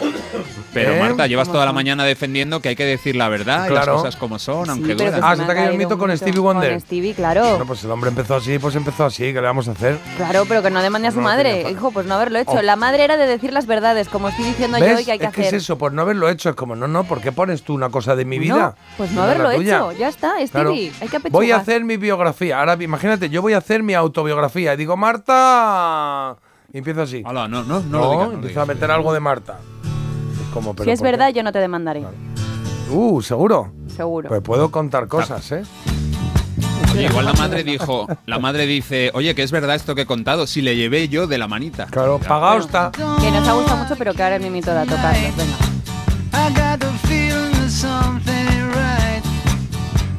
Pero 0.72 0.92
¿Eh? 0.94 1.00
Marta, 1.00 1.26
llevas 1.26 1.48
toda 1.50 1.64
la 1.66 1.72
mañana 1.72 2.04
defendiendo 2.04 2.60
que 2.60 2.68
hay 2.68 2.76
que 2.76 2.84
decir 2.84 3.16
la 3.16 3.28
verdad 3.28 3.66
y 3.66 3.70
las 3.74 3.82
Claro. 3.84 3.96
cosas 3.96 4.14
como 4.16 4.38
son, 4.38 4.70
aunque 4.70 4.94
pero 4.94 5.10
que 5.12 5.20
Ah, 5.22 5.34
se 5.34 5.42
te 5.42 5.50
ha 5.50 5.54
caído 5.54 5.70
el 5.72 5.78
mito 5.78 5.94
un 5.94 6.00
con 6.00 6.16
Stevie 6.16 6.38
Wonder. 6.40 6.70
Con 6.70 6.80
Stevie, 6.80 7.14
claro. 7.14 7.42
Bueno, 7.42 7.66
pues 7.66 7.82
el 7.82 7.90
hombre 7.90 8.10
empezó 8.10 8.36
así, 8.36 8.58
pues 8.60 8.76
empezó 8.76 9.04
así. 9.06 9.24
¿Qué 9.24 9.34
le 9.34 9.40
vamos 9.40 9.66
a 9.66 9.72
hacer? 9.72 9.98
Claro, 10.16 10.44
pero 10.46 10.62
que 10.62 10.70
no 10.70 10.80
demande 10.80 11.08
a 11.08 11.10
su 11.10 11.16
No, 11.18 11.24
madre. 11.24 11.68
Hijo, 11.70 11.90
pues 11.90 12.06
no 12.06 12.14
haberlo 12.14 12.38
hecho. 12.38 12.52
Oh. 12.52 12.62
La 12.62 12.76
madre 12.76 13.02
era 13.04 13.16
de 13.16 13.26
decir 13.26 13.52
las 13.52 13.66
verdades, 13.66 14.08
como 14.08 14.28
estoy 14.28 14.44
diciendo 14.44 14.78
yo 14.78 14.84
¿Ves? 14.84 15.00
y 15.00 15.04
que 15.04 15.12
hay 15.12 15.18
que 15.18 15.24
es 15.26 15.32
que 15.32 15.40
hacer. 15.42 15.54
es 15.56 15.62
eso, 15.64 15.76
por 15.76 15.92
no 15.92 16.02
haberlo 16.02 16.28
hecho. 16.28 16.50
Es 16.50 16.54
como, 16.54 16.76
no, 16.76 16.86
no, 16.86 17.02
¿por 17.04 17.20
qué 17.20 17.32
pones 17.32 17.62
tú 17.62 17.74
una 17.74 17.90
cosa 17.90 18.14
de 18.14 18.24
mi 18.24 18.36
No, 18.36 18.42
vida? 18.42 18.74
pues 18.96 19.10
no 19.10 19.22
la 19.26 19.32
haberlo 19.32 19.50
tuya? 19.52 19.76
hecho. 19.78 19.92
Ya 19.92 20.08
está, 20.20 20.46
Stevie. 20.46 20.48
Claro. 20.50 20.70
Hay 20.72 21.08
que 21.08 21.16
apechugar. 21.16 21.30
Voy 21.32 21.50
a 21.50 21.56
hacer 21.56 21.84
mi 21.84 21.96
biografía. 21.96 22.60
Ahora, 22.60 22.76
imagínate, 22.80 23.28
yo 23.30 23.42
voy 23.42 23.52
a 23.54 23.58
hacer 23.58 23.82
mi 23.82 23.94
autobiografía. 23.94 24.74
Y 24.74 24.76
digo, 24.76 24.96
Marta. 24.96 26.36
Y 26.72 26.78
empiezo 26.78 27.02
así. 27.02 27.22
Hola, 27.26 27.48
no, 27.48 27.62
no, 27.64 27.80
no, 27.80 27.88
No, 27.88 27.98
lo 27.98 28.10
digas, 28.10 28.24
no 28.26 28.28
lo 28.30 28.34
empiezo 28.34 28.60
a 28.60 28.64
digas. 28.64 28.76
meter 28.76 28.90
algo 28.90 29.12
de 29.12 29.20
Marta. 29.20 29.58
Es 30.42 30.52
como, 30.54 30.74
pero 30.74 30.84
Si 30.84 30.90
es 30.90 30.98
¿por 31.00 31.06
qué? 31.06 31.10
verdad, 31.12 31.28
yo 31.34 31.42
no 31.42 31.52
te 31.52 31.58
demandaré. 31.58 32.04
Uh, 32.90 33.20
¿seguro? 33.22 33.72
Seguro. 33.94 34.28
Pues 34.28 34.40
puedo 34.42 34.70
contar 34.70 35.06
cosas, 35.08 35.50
¿eh? 35.52 35.62
Oye, 36.92 37.04
igual 37.04 37.24
la 37.24 37.32
madre 37.34 37.62
dijo, 37.62 38.08
la 38.26 38.38
madre 38.40 38.66
dice, 38.66 39.12
oye, 39.14 39.34
que 39.36 39.42
es 39.44 39.52
verdad 39.52 39.76
esto 39.76 39.94
que 39.94 40.02
he 40.02 40.06
contado, 40.06 40.46
si 40.48 40.60
le 40.60 40.74
llevé 40.74 41.08
yo 41.08 41.28
de 41.28 41.38
la 41.38 41.46
manita. 41.46 41.86
Claro, 41.86 42.18
pagado 42.18 42.58
está. 42.58 42.90
Que 42.92 43.30
nos 43.30 43.46
ha 43.46 43.52
gustado 43.52 43.76
mucho, 43.84 43.94
pero 43.96 44.12
que 44.12 44.22
ahora 44.24 44.36
es 44.36 44.42
mi 44.42 44.50
mito 44.50 44.74
dato, 44.74 44.96
Carlos. 44.96 45.32
Venga. 45.36 45.56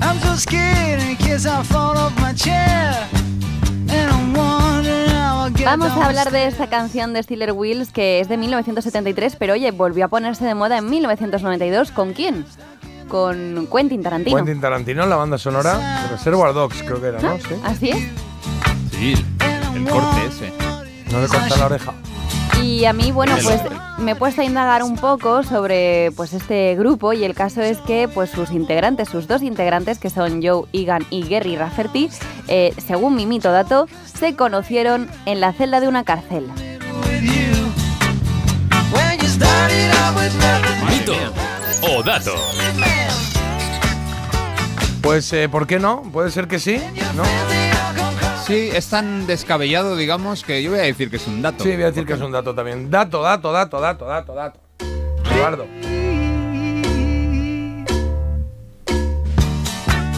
I'm 0.01 0.19
so 0.19 0.35
scared 0.35 1.01
in 1.01 1.15
case 1.17 1.45
I 1.45 1.63
fall 1.63 1.97
off 1.97 2.13
my 2.19 2.33
chair. 2.33 3.07
And 3.89 4.11
I'm 4.11 4.33
wondering 4.33 5.09
how 5.09 5.45
I 5.45 5.49
get 5.51 5.65
Vamos 5.65 5.91
a 5.91 6.05
hablar 6.07 6.31
de 6.31 6.47
esta 6.47 6.67
canción 6.67 7.13
de 7.13 7.21
Steeler 7.23 7.51
Wheels 7.51 7.91
que 7.91 8.19
es 8.19 8.27
de 8.27 8.37
1973, 8.37 9.35
pero 9.35 9.53
oye, 9.53 9.71
volvió 9.71 10.05
a 10.05 10.07
ponerse 10.07 10.45
de 10.45 10.55
moda 10.55 10.77
en 10.77 10.89
1992. 10.89 11.91
¿Con 11.91 12.13
quién? 12.13 12.45
Con 13.07 13.67
Quentin 13.71 14.01
Tarantino. 14.01 14.37
Quentin 14.37 14.59
Tarantino, 14.61 15.05
la 15.05 15.17
banda 15.17 15.37
sonora 15.37 15.77
de 16.03 16.07
Reservoir 16.09 16.53
Dogs, 16.53 16.81
creo 16.83 16.99
que 17.01 17.07
era, 17.07 17.21
¿no? 17.21 17.37
Sí. 17.37 17.55
Así 17.63 17.89
es. 17.89 17.97
Sí, 18.91 19.13
el 19.75 19.83
corte 19.85 20.25
ese. 20.27 20.53
No 21.11 21.21
le 21.21 21.27
corta 21.27 21.57
la 21.57 21.65
oreja. 21.65 21.93
Y 22.61 22.85
a 22.85 22.93
mí, 22.93 23.11
bueno, 23.11 23.35
pues 23.43 23.61
me 23.97 24.11
he 24.11 24.15
puesto 24.15 24.41
a 24.41 24.45
indagar 24.45 24.83
un 24.83 24.95
poco 24.95 25.43
sobre 25.43 26.11
pues 26.15 26.33
este 26.33 26.75
grupo 26.75 27.13
y 27.13 27.23
el 27.23 27.33
caso 27.33 27.61
es 27.61 27.79
que 27.79 28.07
pues 28.07 28.29
sus 28.29 28.51
integrantes, 28.51 29.09
sus 29.09 29.27
dos 29.27 29.41
integrantes, 29.41 29.97
que 29.99 30.09
son 30.09 30.41
Joe 30.43 30.67
Egan 30.73 31.05
y 31.09 31.27
Gary 31.27 31.55
Rafferty, 31.55 32.09
eh, 32.47 32.73
según 32.85 33.15
mi 33.15 33.25
mito 33.25 33.51
dato, 33.51 33.87
se 34.05 34.35
conocieron 34.35 35.09
en 35.25 35.39
la 35.39 35.53
celda 35.53 35.79
de 35.79 35.87
una 35.87 36.03
cárcel. 36.03 36.47
Mito 40.89 41.15
o 41.81 42.03
dato. 42.03 42.35
Pues, 45.01 45.33
eh, 45.33 45.49
¿por 45.49 45.65
qué 45.65 45.79
no? 45.79 46.03
Puede 46.13 46.29
ser 46.29 46.47
que 46.47 46.59
sí, 46.59 46.79
¿no? 47.15 47.23
Sí, 48.51 48.69
es 48.73 48.89
tan 48.89 49.27
descabellado, 49.27 49.95
digamos, 49.95 50.43
que 50.43 50.61
yo 50.61 50.71
voy 50.71 50.79
a 50.81 50.83
decir 50.83 51.09
que 51.09 51.15
es 51.15 51.25
un 51.25 51.41
dato. 51.41 51.63
Sí, 51.63 51.71
voy 51.71 51.83
a 51.83 51.85
decir 51.85 52.05
que 52.05 52.13
es 52.13 52.19
un 52.19 52.33
dato 52.33 52.53
también. 52.53 52.91
Dato, 52.91 53.21
dato, 53.21 53.53
dato, 53.53 53.79
dato, 53.79 54.05
dato, 54.05 54.33
dato. 54.33 54.59
Eduardo. 55.33 55.67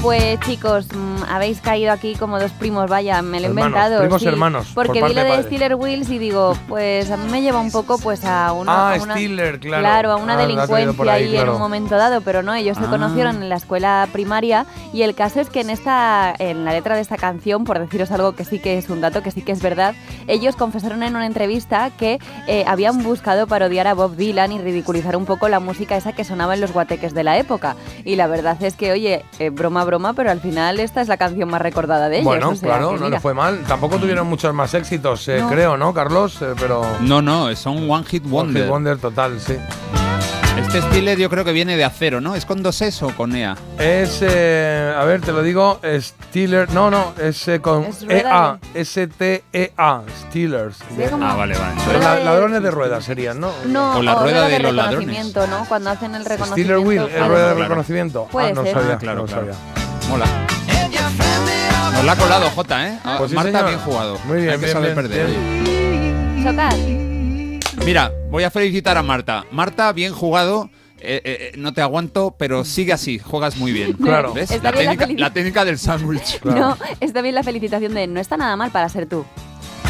Pues 0.03 0.37
chicos, 0.41 0.87
mm, 0.93 1.23
habéis 1.29 1.61
caído 1.61 1.93
aquí 1.93 2.15
como 2.15 2.37
dos 2.37 2.51
primos, 2.51 2.89
vaya, 2.89 3.21
me 3.21 3.39
lo 3.39 3.45
he 3.45 3.49
Hermanos, 3.51 3.67
inventado. 3.69 3.99
primos 4.01 4.21
sí, 4.21 4.27
hermanos, 4.27 4.67
por 4.73 4.87
Porque 4.87 4.99
vi 4.99 5.13
parte 5.13 5.15
lo 5.15 5.23
de 5.23 5.37
de. 5.37 5.43
Steeler 5.43 5.75
Wheels 5.75 6.09
y 6.09 6.17
digo, 6.17 6.57
pues 6.67 7.09
a 7.09 7.15
mí 7.15 7.31
me 7.31 7.41
lleva 7.41 7.61
un 7.61 7.71
poco 7.71 7.97
pues 7.97 8.25
a 8.25 8.51
una, 8.51 8.89
Ah, 8.89 8.93
a 8.95 9.01
una- 9.01 9.13
Steeler, 9.13 9.61
claro. 9.61 9.81
Claro, 9.81 10.11
a 10.11 10.15
una 10.17 10.33
Ah, 10.33 10.37
por 10.39 10.45
delincuencia 10.47 11.13
ahí, 11.13 11.23
ahí, 11.23 11.29
en 11.29 11.31
claro. 11.35 11.53
un 11.53 11.59
momento 11.59 11.95
dado, 11.95 12.19
pero 12.19 12.43
no, 12.43 12.53
ellos 12.53 12.77
se 12.77 12.83
Ah. 12.83 12.89
conocieron 12.89 13.41
en 13.41 13.47
la 13.47 13.55
escuela 13.55 14.05
primaria 14.11 14.65
y 14.91 15.03
el 15.03 15.15
caso 15.15 15.39
es 15.39 15.49
que 15.49 15.61
en 15.61 15.69
esta 15.69 16.33
en 16.37 16.65
la 16.65 16.73
letra 16.73 16.95
de 16.95 17.01
esta 17.01 17.15
canción, 17.15 17.63
por 17.63 17.79
deciros 17.79 18.11
algo 18.11 18.33
que 18.35 18.43
sí 18.43 18.59
que 18.59 18.77
es 18.77 18.89
un 18.89 18.99
dato, 18.99 19.23
que 19.23 19.31
sí 19.31 19.41
que 19.41 19.53
es 19.53 19.61
verdad, 19.61 19.95
ellos 20.27 20.57
confesaron 20.57 21.01
en 21.03 21.15
una 21.15 21.27
entrevista 21.27 21.91
que 21.97 22.19
eh, 22.47 22.65
habían 22.67 23.03
buscado 23.03 23.47
parodiar 23.47 23.87
a 23.87 23.93
Bob 23.93 24.17
Dylan 24.17 24.51
y 24.51 24.59
ridiculizar 24.59 25.15
un 25.15 25.25
poco 25.25 25.47
la 25.47 25.61
música 25.61 25.95
esa 25.95 26.11
que 26.11 26.25
sonaba 26.25 26.55
en 26.55 26.59
los 26.59 26.73
guateques 26.73 27.13
de 27.13 27.23
la 27.23 27.37
época. 27.37 27.77
Y 28.03 28.17
la 28.17 28.27
verdad 28.27 28.61
es 28.61 28.75
que, 28.75 28.91
oye, 28.91 29.23
eh, 29.39 29.49
broma, 29.49 29.85
broma, 29.85 29.92
pero 30.13 30.31
al 30.31 30.39
final 30.39 30.79
esta 30.79 31.01
es 31.01 31.07
la 31.07 31.17
canción 31.17 31.49
más 31.49 31.61
recordada 31.61 32.09
de 32.09 32.17
ellos. 32.17 32.25
Bueno, 32.25 32.49
o 32.49 32.55
sea 32.55 32.69
claro, 32.69 32.97
no 32.97 33.09
le 33.09 33.19
fue 33.19 33.33
mal. 33.33 33.59
Tampoco 33.67 33.97
tuvieron 33.97 34.27
muchos 34.27 34.53
más 34.53 34.73
éxitos, 34.73 35.27
eh, 35.27 35.39
No. 35.39 35.49
creo, 35.49 35.77
¿no, 35.77 35.93
Carlos? 35.93 36.41
Eh, 36.41 36.53
pero. 36.59 36.85
No, 37.01 37.21
no, 37.21 37.55
son 37.55 37.89
One 37.89 38.03
Hit 38.05 38.23
One 38.25 38.31
Wonder. 38.33 38.63
Hit 38.63 38.71
Wonder 38.71 38.97
total, 38.97 39.39
sí. 39.39 39.57
Este 40.57 40.81
Steeler 40.81 41.17
yo 41.17 41.29
creo 41.29 41.43
que 41.43 41.51
viene 41.51 41.75
de 41.77 41.83
acero, 41.83 42.21
¿no? 42.21 42.35
¿Es 42.35 42.45
con 42.45 42.63
dos 42.63 42.81
S 42.81 43.03
o 43.03 43.09
con 43.15 43.35
EA? 43.35 43.55
Es, 43.77 44.19
eh, 44.21 44.93
a 44.95 45.03
ver, 45.03 45.21
te 45.21 45.31
lo 45.31 45.41
digo, 45.43 45.79
Steeler. 45.99 46.71
No, 46.71 46.89
no, 46.89 47.13
es 47.21 47.47
eh, 47.47 47.59
con 47.59 47.83
Es 47.85 48.05
rueda 48.05 48.59
EA. 48.73 48.81
S-T-E-A. 48.81 50.01
Steelers. 50.29 50.77
Sí, 50.77 51.03
como- 51.09 51.25
Ah, 51.25 51.35
vale, 51.35 51.57
vale. 51.57 51.73
Pero 51.85 51.99
la- 51.99 52.19
ladrones 52.19 52.63
de 52.63 52.71
ruedas 52.71 53.03
serían, 53.03 53.39
¿no? 53.39 53.51
No, 53.65 53.97
O 53.97 54.01
la 54.03 54.15
rueda 54.15 54.47
de 54.47 54.59
los 54.59 54.73
ladrones. 54.73 54.99
reconocimiento, 55.07 55.47
¿no? 55.47 55.65
Cuando 55.67 55.89
hacen 55.89 56.15
el 56.15 56.21
Steeler 56.23 56.39
reconocimiento. 56.39 56.81
Wheel, 56.81 57.01
es 57.01 57.27
rueda 57.27 57.47
de 57.47 57.53
Claro. 57.53 57.59
reconocimiento. 57.61 58.27
Puede 58.31 58.47
ah, 58.49 58.53
no 58.53 58.63
ser. 58.63 58.73
sabía, 58.73 58.93
Ah, 58.93 58.97
claro, 58.99 59.19
no 59.21 59.25
claro. 59.25 59.41
sabía. 59.53 60.09
Mola. 60.09 60.25
Nos 61.93 62.05
la 62.05 62.11
ha 62.11 62.15
colado, 62.15 62.49
Jota, 62.51 62.87
¿eh? 62.87 62.99
Ah, 63.03 63.15
Pues 63.17 63.29
sí, 63.31 63.35
Marta, 63.35 63.51
señor. 63.51 63.65
bien 63.67 63.79
jugado. 63.79 64.19
Muy 64.25 64.37
bien, 64.37 64.49
Hay 64.49 64.55
que 64.59 64.65
bien, 64.65 64.73
saber 64.73 64.93
bien, 64.95 65.07
perder. 65.07 65.27
bien. 65.27 66.53
oye. 66.87 67.02
Mira, 67.85 68.11
voy 68.29 68.43
a 68.43 68.51
felicitar 68.51 68.97
a 68.97 69.03
Marta. 69.03 69.45
Marta, 69.51 69.91
bien 69.91 70.13
jugado. 70.13 70.69
Eh, 71.05 71.21
eh, 71.25 71.25
eh, 71.25 71.51
no 71.57 71.73
te 71.73 71.81
aguanto, 71.81 72.33
pero 72.39 72.63
sigue 72.63 72.93
así, 72.93 73.19
juegas 73.19 73.57
muy 73.57 73.73
bien. 73.73 73.91
Claro. 74.01 74.33
¿Ves? 74.33 74.51
La 74.63 74.71
técnica, 74.71 75.05
felici- 75.05 75.19
la 75.19 75.33
técnica 75.33 75.65
del 75.65 75.77
sándwich. 75.77 76.39
No, 76.45 76.77
está 77.01 77.21
bien 77.21 77.35
la 77.35 77.43
felicitación 77.43 77.93
de 77.93 78.07
no 78.07 78.21
está 78.21 78.37
nada 78.37 78.55
mal 78.55 78.71
para 78.71 78.87
ser 78.87 79.05
tú. 79.07 79.25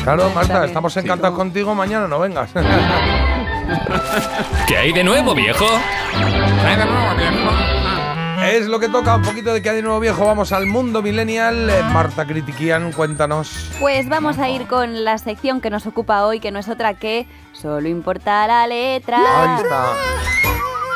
Claro, 0.04 0.30
Marta, 0.32 0.66
estamos 0.66 0.98
encantados 0.98 1.36
contigo. 1.38 1.76
Mañana 1.76 2.08
no 2.08 2.18
vengas. 2.20 2.50
¿Qué 4.68 4.76
hay 4.76 4.92
de 4.92 5.04
nuevo, 5.04 5.36
viejo? 5.36 5.66
Es 8.44 8.68
lo 8.68 8.80
que 8.80 8.90
toca, 8.90 9.16
un 9.16 9.22
poquito 9.22 9.54
de 9.54 9.62
que 9.62 9.70
hay 9.70 9.78
de 9.78 9.82
nuevo 9.82 10.00
viejo. 10.00 10.26
Vamos 10.26 10.52
al 10.52 10.66
mundo 10.66 11.02
millennial. 11.02 11.70
Eh, 11.70 11.84
Marta 11.92 12.26
Critiquian, 12.26 12.92
cuéntanos. 12.92 13.70
Pues 13.80 14.10
vamos 14.10 14.38
a 14.40 14.50
ir 14.50 14.68
con 14.68 15.04
la 15.04 15.18
sección 15.18 15.62
que 15.62 15.70
nos 15.70 15.86
ocupa 15.86 16.26
hoy, 16.26 16.40
que 16.40 16.52
no 16.52 16.60
es 16.60 16.68
otra 16.70 16.94
que 16.96 17.28
solo 17.54 17.88
importa 17.88 18.46
la 18.48 18.68
letra. 18.68 19.18
Ahí 19.56 19.64
está. 19.64 19.86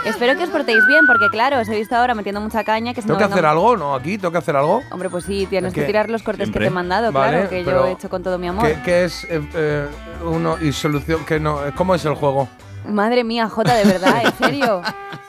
Espero 0.05 0.37
que 0.37 0.43
os 0.45 0.49
portéis 0.49 0.85
bien, 0.87 1.05
porque 1.05 1.27
claro, 1.29 1.59
os 1.59 1.67
he 1.67 1.75
visto 1.75 1.93
ahora 1.95 2.15
metiendo 2.15 2.39
mucha 2.39 2.63
caña. 2.63 2.93
Que 2.93 3.01
si 3.01 3.07
¿Tengo 3.07 3.19
no 3.19 3.27
que 3.27 3.33
hacer 3.33 3.45
algo, 3.45 3.75
no? 3.75 3.93
Aquí, 3.93 4.17
¿tengo 4.17 4.31
que 4.31 4.37
hacer 4.37 4.55
algo? 4.55 4.81
Hombre, 4.91 5.09
pues 5.09 5.25
sí, 5.25 5.45
tienes 5.49 5.69
Es 5.69 5.73
que 5.73 5.81
que 5.81 5.87
tirar 5.87 6.09
los 6.09 6.23
cortes 6.23 6.45
siempre. 6.45 6.61
que 6.61 6.65
te 6.65 6.71
he 6.71 6.73
mandado, 6.73 7.11
Vale, 7.11 7.31
claro, 7.31 7.49
que 7.49 7.63
yo 7.65 7.85
he 7.87 7.91
hecho 7.91 8.09
con 8.09 8.23
todo 8.23 8.37
mi 8.37 8.47
amor. 8.47 8.65
¿Qué, 8.65 8.79
qué 8.85 9.03
es 9.05 9.25
eh, 9.25 9.41
eh, 9.53 9.87
uno 10.23 10.57
y 10.61 10.71
solución? 10.71 11.25
Que 11.25 11.39
no, 11.41 11.59
¿Cómo 11.75 11.93
es 11.93 12.05
el 12.05 12.13
juego? 12.15 12.47
Madre 12.87 13.23
mía, 13.23 13.49
Jota, 13.49 13.75
de 13.75 13.83
verdad, 13.85 14.21
en 14.23 14.33
serio. 14.37 14.81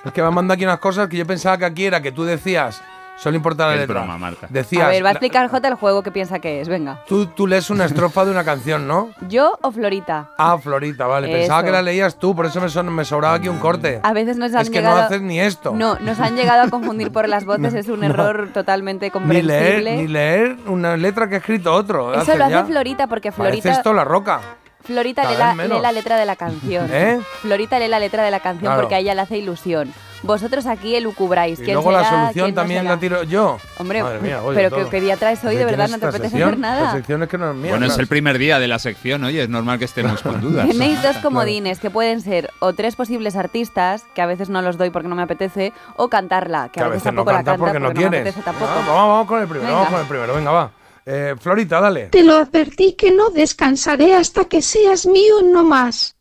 Es 0.04 0.12
que 0.12 0.20
me 0.22 0.28
han 0.28 0.34
mandado 0.34 0.54
aquí 0.54 0.64
unas 0.64 0.78
cosas 0.78 1.08
que 1.08 1.16
yo 1.16 1.26
pensaba 1.26 1.58
que 1.58 1.64
aquí 1.64 1.84
era 1.84 2.00
que 2.00 2.12
tú 2.12 2.24
decías, 2.24 2.80
solo 3.16 3.36
importa 3.36 3.66
la 3.66 3.74
Es 3.74 3.80
letra. 3.80 4.00
broma, 4.00 4.16
Marta. 4.16 4.46
Decías, 4.48 4.84
a 4.84 4.88
ver, 4.88 5.04
va 5.04 5.08
a 5.08 5.12
explicar 5.12 5.48
Jota 5.50 5.66
el 5.68 5.74
juego 5.74 6.02
que 6.04 6.10
piensa 6.12 6.38
que 6.38 6.60
es, 6.60 6.68
venga. 6.68 7.02
tú, 7.08 7.26
tú 7.26 7.46
lees 7.48 7.68
una 7.68 7.84
estrofa 7.84 8.24
de 8.24 8.30
una 8.30 8.44
canción, 8.44 8.86
¿no? 8.86 9.10
¿Yo 9.28 9.58
o 9.60 9.72
Florita? 9.72 10.30
Ah, 10.38 10.56
Florita, 10.56 11.06
vale. 11.08 11.26
Pensaba 11.28 11.60
Eso. 11.60 11.66
que 11.66 11.72
la 11.72 11.82
leías 11.82 12.16
tú, 12.18 12.34
por 12.36 12.46
eso 12.46 12.60
me, 12.60 12.68
son- 12.68 12.92
me 12.94 13.04
sobraba 13.04 13.34
aquí 13.34 13.48
un 13.48 13.58
corte. 13.58 14.00
A 14.04 14.12
veces 14.12 14.36
nos 14.38 14.54
han 14.54 14.62
es 14.62 14.70
que 14.70 14.76
llegado... 14.78 14.96
no 14.98 15.02
haces 15.04 15.20
ni 15.20 15.40
esto. 15.40 15.72
No, 15.74 15.98
nos 15.98 16.20
han 16.20 16.36
llegado 16.36 16.62
a 16.62 16.70
confundir 16.70 17.10
por 17.10 17.28
las 17.28 17.44
voces, 17.44 17.74
es 17.74 17.88
un 17.88 18.00
no. 18.00 18.06
error 18.06 18.50
totalmente 18.54 19.06
ni 19.06 19.10
comprensible. 19.10 19.80
leer, 19.82 19.98
ni 19.98 20.06
leer 20.06 20.56
una 20.66 20.96
letra 20.96 21.28
que 21.28 21.34
ha 21.34 21.38
escrito 21.38 21.72
otro. 21.74 22.12
Eso 22.12 22.20
Haces 22.22 22.38
lo 22.38 22.44
hace 22.44 22.54
ya. 22.54 22.64
Florita, 22.64 23.06
porque 23.08 23.32
Parece 23.32 23.60
Florita, 23.62 23.72
esto 23.72 23.92
la 23.92 24.04
roca. 24.04 24.40
Florita 24.88 25.30
lee 25.30 25.36
la, 25.36 25.54
lee 25.54 25.94
letra 25.94 26.16
de 26.16 26.24
la 26.24 26.34
canción. 26.34 26.88
¿Eh? 26.92 27.20
Florita 27.42 27.78
lee 27.78 27.88
la 27.88 27.98
letra 27.98 28.24
de 28.24 28.30
la 28.30 28.40
canción 28.40 28.68
Claro. 28.70 28.80
porque 28.80 28.94
a 28.94 28.98
ella 28.98 29.14
le 29.14 29.20
hace 29.20 29.36
ilusión. 29.36 29.92
Vosotros 30.22 30.66
aquí 30.66 30.96
elucubráis. 30.96 31.60
Y 31.60 31.64
¿Quién 31.64 31.74
luego 31.74 31.92
la 31.92 32.02
solución 32.08 32.32
¿Quién 32.32 32.48
no 32.48 32.60
también 32.62 32.84
la 32.86 32.98
tiro 32.98 33.22
yo. 33.22 33.58
Hombre, 33.78 34.02
Madre 34.02 34.18
mía, 34.20 34.42
oye, 34.42 34.56
pero 34.56 34.70
todo. 34.70 34.84
¿qué, 34.86 34.90
qué 34.96 35.00
día 35.02 35.16
traes 35.16 35.44
hoy? 35.44 35.56
¿De 35.56 35.64
verdad 35.64 35.88
no 35.88 35.98
te 35.98 36.06
apetece 36.06 36.30
sección? 36.30 36.48
hacer 36.48 36.58
nada. 36.58 36.98
Es 36.98 37.06
que 37.06 37.38
no 37.38 37.50
es 37.50 37.56
mía. 37.56 37.70
Bueno, 37.70 37.86
es 37.86 37.98
el 37.98 38.06
primer 38.08 38.38
día 38.38 38.58
de 38.58 38.66
la 38.66 38.78
sección, 38.78 39.22
oye, 39.24 39.42
es 39.42 39.48
normal 39.48 39.78
que 39.78 39.84
estemos 39.84 40.22
con 40.22 40.40
dudas. 40.40 40.66
Tenéis 40.70 41.00
dos 41.02 41.18
comodines 41.18 41.78
que 41.78 41.90
pueden 41.90 42.20
ser 42.22 42.50
o 42.58 42.72
tres 42.72 42.96
posibles 42.96 43.36
artistas, 43.36 44.06
que 44.14 44.22
a 44.22 44.26
veces 44.26 44.48
no 44.48 44.60
los 44.62 44.76
doy 44.78 44.90
porque 44.90 45.06
no 45.08 45.14
me 45.14 45.22
apetece, 45.22 45.72
o 45.96 46.08
cantarla, 46.08 46.70
que, 46.72 46.80
Que 46.80 46.86
a 46.86 46.88
veces 46.88 47.04
no 47.04 47.22
tampoco 47.24 47.30
la 47.30 47.36
cantas 47.44 47.52
canta 47.52 47.64
porque 47.64 47.78
no 47.80 47.88
me 47.88 47.94
quieres. 47.94 48.20
apetece 48.22 48.42
tampoco. 48.42 48.70
Ah, 48.72 48.84
vamos, 48.88 49.08
vamos 49.08 49.26
con 49.28 49.40
el 49.40 49.46
primero, 49.46 49.66
Venga. 49.68 49.78
vamos 49.82 49.90
con 49.92 50.00
el 50.00 50.06
primero. 50.08 50.34
Venga, 50.34 50.50
va. 50.50 50.70
Eh, 51.10 51.36
Florita, 51.40 51.80
dale. 51.80 52.08
Te 52.08 52.22
lo 52.22 52.34
advertí 52.34 52.92
que 52.92 53.10
no 53.10 53.30
descansaré 53.30 54.14
hasta 54.14 54.44
que 54.44 54.60
seas 54.60 55.06
mío 55.06 55.40
no 55.42 55.64
más. 55.64 56.16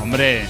Hombre. 0.00 0.46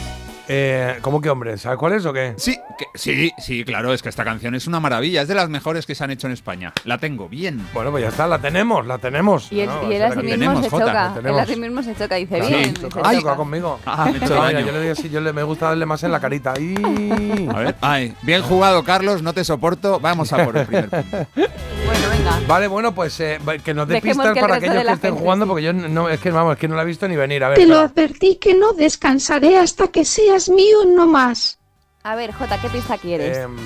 Eh, 0.49 0.99
¿Cómo 1.03 1.21
que 1.21 1.29
hombre? 1.29 1.59
¿Sabes 1.59 1.79
cuál 1.79 1.95
es 1.95 2.07
o 2.07 2.13
qué? 2.13 2.35
Sí, 2.37 2.57
que- 2.79 2.87
sí, 2.95 3.33
sí, 3.39 3.65
claro, 3.65 3.93
es 3.93 4.03
que 4.03 4.09
esta 4.09 4.25
canción 4.25 4.55
es 4.55 4.67
una 4.67 4.79
maravilla, 4.81 5.23
es 5.23 5.29
de 5.29 5.35
las 5.35 5.49
mejores 5.49 5.87
que 5.87 5.95
se 5.95 6.05
han 6.05 6.11
hecho 6.13 6.27
en 6.29 6.33
España. 6.35 6.73
La 6.85 6.99
tengo 6.99 7.29
bien. 7.29 7.67
Bueno, 7.75 7.91
pues 7.91 8.03
ya 8.05 8.11
está, 8.11 8.27
la 8.27 8.39
tenemos, 8.39 8.87
la 8.87 8.99
tenemos. 8.99 9.51
Y 9.51 9.61
él, 9.61 9.67
No, 9.69 9.83
y 9.91 9.95
él 9.97 10.03
esa 10.03 10.07
así 10.07 10.17
la 10.17 10.23
mismo 10.23 10.35
tenemos, 10.39 10.65
se 10.65 10.71
Jota, 10.71 11.15
choca. 11.15 11.29
Él 11.31 11.39
así 11.39 11.57
mismo 11.57 11.83
se 11.83 11.95
choca 11.97 12.15
dice 12.17 12.37
Claro, 12.39 12.57
bien. 12.57 12.75
choca, 12.75 13.09
dice, 13.11 13.23
choca 13.23 13.37
conmigo. 13.37 13.81
Ah, 13.87 14.05
me 14.07 14.13
he 14.13 14.17
hecho 14.19 14.27
Mira, 14.35 14.43
daño. 14.45 14.61
yo 14.61 14.73
le 14.73 14.79
doy 14.79 14.89
así, 14.89 15.09
yo 15.09 15.21
le, 15.21 15.33
me 15.33 15.43
gusta 15.43 15.67
darle 15.67 15.87
más 15.87 16.03
en 16.05 16.13
la 16.13 16.21
carita. 16.21 16.55
Y... 16.61 16.75
A 17.53 17.59
ver. 17.59 17.75
Ay, 17.81 18.15
bien 18.23 18.43
jugado, 18.43 18.85
Carlos, 18.85 19.23
no 19.23 19.33
te 19.33 19.43
soporto. 19.45 19.99
Vamos 20.01 20.33
a 20.33 20.45
por 20.45 20.57
el 20.57 20.67
primer 20.67 20.89
punto. 20.91 21.27
Bueno, 21.35 22.09
venga. 22.11 22.41
Vale, 22.49 22.67
bueno, 22.69 22.95
pues 22.95 23.19
eh, 23.21 23.39
que 23.65 23.73
nos 23.75 23.87
dé 23.89 23.95
Dejemos 23.95 24.17
pistas 24.27 24.33
que 24.35 24.39
el 24.41 24.45
para 24.45 24.55
aquellos 24.57 24.75
que 24.75 24.81
estén 24.93 25.11
gente, 25.11 25.21
jugando, 25.21 25.45
sí. 25.45 25.49
porque 25.49 25.63
yo 25.63 25.73
no, 25.73 26.09
es 26.09 26.21
que 26.21 26.31
vamos, 26.31 26.55
es 26.55 26.59
que 26.59 26.69
no 26.69 26.75
la 26.77 26.83
he 26.83 26.85
visto 26.87 27.07
ni 27.09 27.17
venir. 27.17 27.43
A 27.45 27.49
ver, 27.51 27.59
Te 27.59 27.67
lo 27.67 27.79
advertí 27.79 28.37
que 28.37 28.55
no 28.55 28.73
descansaré 28.73 29.57
hasta 29.59 29.89
que 29.89 30.05
seas 30.39 30.49
mío 30.55 30.85
no 30.87 31.07
más. 31.07 31.59
A 32.03 32.15
ver, 32.15 32.33
Jota, 32.33 32.61
¿qué 32.61 32.69
pista 32.69 32.99
quieres? 32.99 33.39
Em, 33.39 33.57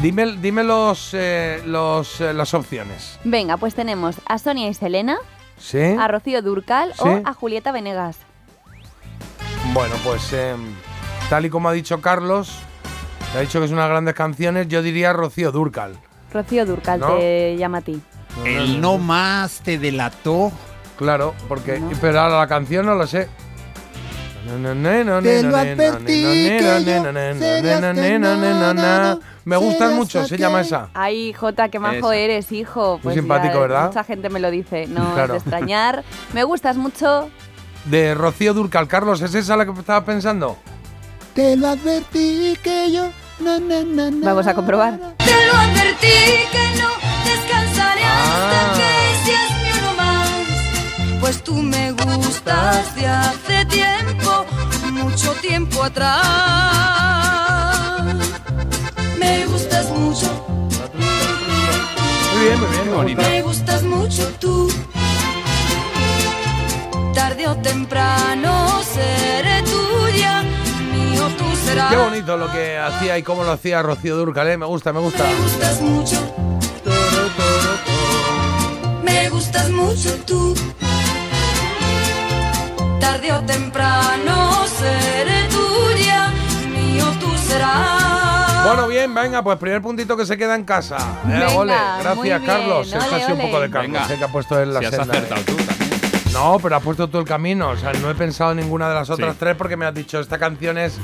dime, 0.00 0.36
dime 0.36 0.62
los, 0.62 1.10
eh, 1.12 1.62
los, 1.64 2.20
eh, 2.20 2.32
las 2.32 2.54
opciones. 2.54 3.18
Venga, 3.24 3.56
pues 3.56 3.74
tenemos 3.74 4.16
a 4.26 4.38
Sonia 4.38 4.68
y 4.68 4.74
Selena, 4.74 5.18
¿Sí? 5.56 5.80
a 5.80 6.06
Rocío 6.08 6.42
Durcal 6.42 6.92
Sí. 6.94 7.00
o 7.02 7.22
a 7.24 7.32
Julieta 7.34 7.72
Venegas. 7.72 8.18
Bueno, 9.72 9.94
pues 10.04 10.32
em, 10.32 10.60
tal 11.28 11.46
y 11.46 11.50
como 11.50 11.68
ha 11.68 11.72
dicho 11.72 12.00
Carlos, 12.00 12.58
que 13.32 13.38
ha 13.38 13.40
dicho 13.40 13.58
que 13.58 13.66
es 13.66 13.72
unas 13.72 13.88
grandes 13.88 14.14
canciones, 14.14 14.68
yo 14.68 14.82
diría 14.82 15.12
Rocío 15.12 15.52
Durcal. 15.52 15.98
Rocío 16.32 16.64
Durcal 16.66 17.00
¿No? 17.00 17.16
te 17.16 17.56
llama 17.56 17.78
a 17.78 17.82
ti. 17.82 18.00
El 18.44 18.80
no 18.80 18.98
más 18.98 19.60
te 19.62 19.78
delató. 19.78 20.52
Claro, 20.96 21.34
porque. 21.48 21.80
Pero 22.00 22.20
ahora 22.20 22.38
la 22.38 22.46
canción 22.46 22.86
no 22.86 22.94
lo 22.94 23.06
sé. 23.06 23.28
Te 25.22 25.42
lo 25.42 25.56
advertí 25.56 26.24
Me 29.44 29.56
gustan 29.56 29.94
mucho, 29.96 30.26
se 30.26 30.36
llama 30.38 30.60
esa. 30.62 30.88
Ay, 30.94 31.32
Jota, 31.32 31.68
qué 31.68 31.78
majo 31.78 32.12
eres, 32.12 32.50
hijo. 32.52 32.98
Pues 33.02 33.14
simpático, 33.14 33.60
¿verdad? 33.60 33.86
Mucha 33.88 34.04
gente 34.04 34.28
me 34.28 34.40
lo 34.40 34.50
dice, 34.50 34.86
no 34.86 35.16
es 35.22 35.30
extrañar. 35.30 36.04
Me 36.32 36.44
gustas 36.44 36.76
mucho. 36.76 37.30
De 37.84 38.14
Rocío 38.14 38.54
Durcal. 38.54 38.88
Carlos, 38.88 39.20
¿es 39.22 39.34
esa 39.34 39.56
la 39.56 39.64
que 39.64 39.72
estabas 39.72 40.04
pensando? 40.04 40.56
Te 41.34 41.56
lo 41.56 41.68
advertí 41.68 42.56
que 42.62 42.90
yo. 42.92 43.10
Vamos 43.40 44.46
a 44.46 44.54
comprobar. 44.54 44.98
Te 45.18 45.46
lo 45.46 45.52
advertí 45.56 46.08
que 46.52 46.80
no 46.80 46.88
descansaré 47.24 48.00
Ah. 48.04 48.72
hasta 48.72 48.80
que 48.80 48.90
seas 49.30 49.50
mío 49.62 49.76
no 49.84 49.94
más. 49.94 51.20
Pues 51.20 51.42
tú 51.44 51.54
me 51.54 51.92
gustas 51.92 52.94
de 52.96 53.06
hace 53.06 53.64
tiempo, 53.66 53.97
tiempo 55.40 55.82
atrás. 55.82 56.22
Me 59.18 59.46
gustas 59.46 59.90
mucho, 59.90 60.26
Muy 62.34 62.44
bien, 62.44 62.60
muy 62.60 62.68
bien. 62.68 62.86
me 62.86 63.12
gusta. 63.12 63.30
me 63.30 63.42
gustas 63.42 63.82
mucho 63.82 64.28
tú. 64.40 64.70
Tarde 67.14 67.48
o 67.48 67.56
temprano 67.56 68.80
seré 68.82 69.62
tuya, 69.62 70.42
mío 70.92 71.28
tú 71.36 71.44
serás. 71.66 71.90
Qué 71.90 71.96
bonito 71.96 72.36
lo 72.36 72.50
que 72.52 72.78
hacía 72.78 73.18
y 73.18 73.22
cómo 73.22 73.42
lo 73.44 73.52
hacía 73.52 73.82
Rocío 73.82 74.16
Durcal, 74.16 74.48
¿eh? 74.48 74.56
Me 74.56 74.66
gusta, 74.66 74.92
me 74.92 75.00
gusta. 75.00 75.24
Me 75.24 75.34
gustas 75.34 75.80
mucho. 75.80 76.34
Me 79.02 79.28
gustas 79.30 79.70
mucho 79.70 80.14
tú. 80.26 80.54
Tarde 83.00 83.32
o 83.32 83.40
temprano 83.40 84.67
seré 84.78 85.48
tuya, 85.48 86.32
mío 86.72 87.04
tú 87.20 87.30
serás. 87.38 88.64
Bueno, 88.64 88.86
bien, 88.88 89.14
venga, 89.14 89.42
pues 89.42 89.58
primer 89.58 89.80
puntito 89.80 90.16
que 90.16 90.26
se 90.26 90.36
queda 90.36 90.54
en 90.54 90.64
casa. 90.64 90.96
Eh, 90.98 91.28
Venga, 91.28 91.48
ole, 91.56 91.72
muy 91.72 92.02
gracias, 92.02 92.22
bien, 92.22 92.42
Carlos. 92.44 92.92
Esto 92.92 93.06
ole, 93.06 93.16
ha 93.16 93.26
sido 93.26 93.36
un 93.36 93.42
poco 93.42 93.60
de 93.60 93.70
Carlos, 93.70 93.92
Venga. 93.92 94.14
eh, 94.14 94.18
que 94.18 94.24
ha 94.24 94.28
puesto 94.28 94.60
en 94.62 94.74
la 94.74 94.80
Si 94.80 94.86
has 94.86 94.94
senda. 94.94 95.14
eh. 95.14 95.16
acertado 95.18 95.42
tú 95.42 95.56
también. 95.56 95.88
No, 96.32 96.58
pero 96.62 96.76
has 96.76 96.82
puesto 96.82 97.08
tú 97.08 97.18
el 97.18 97.24
camino. 97.24 97.70
O 97.70 97.76
sea, 97.76 97.92
no 97.94 98.10
he 98.10 98.14
pensado 98.14 98.50
en 98.52 98.58
ninguna 98.58 98.88
de 98.88 98.94
las 98.94 99.08
otras 99.10 99.32
Sí. 99.32 99.36
tres 99.40 99.56
porque 99.56 99.76
me 99.76 99.86
has 99.86 99.94
dicho, 99.94 100.20
esta 100.20 100.38
canción 100.38 100.76
es, 100.78 100.98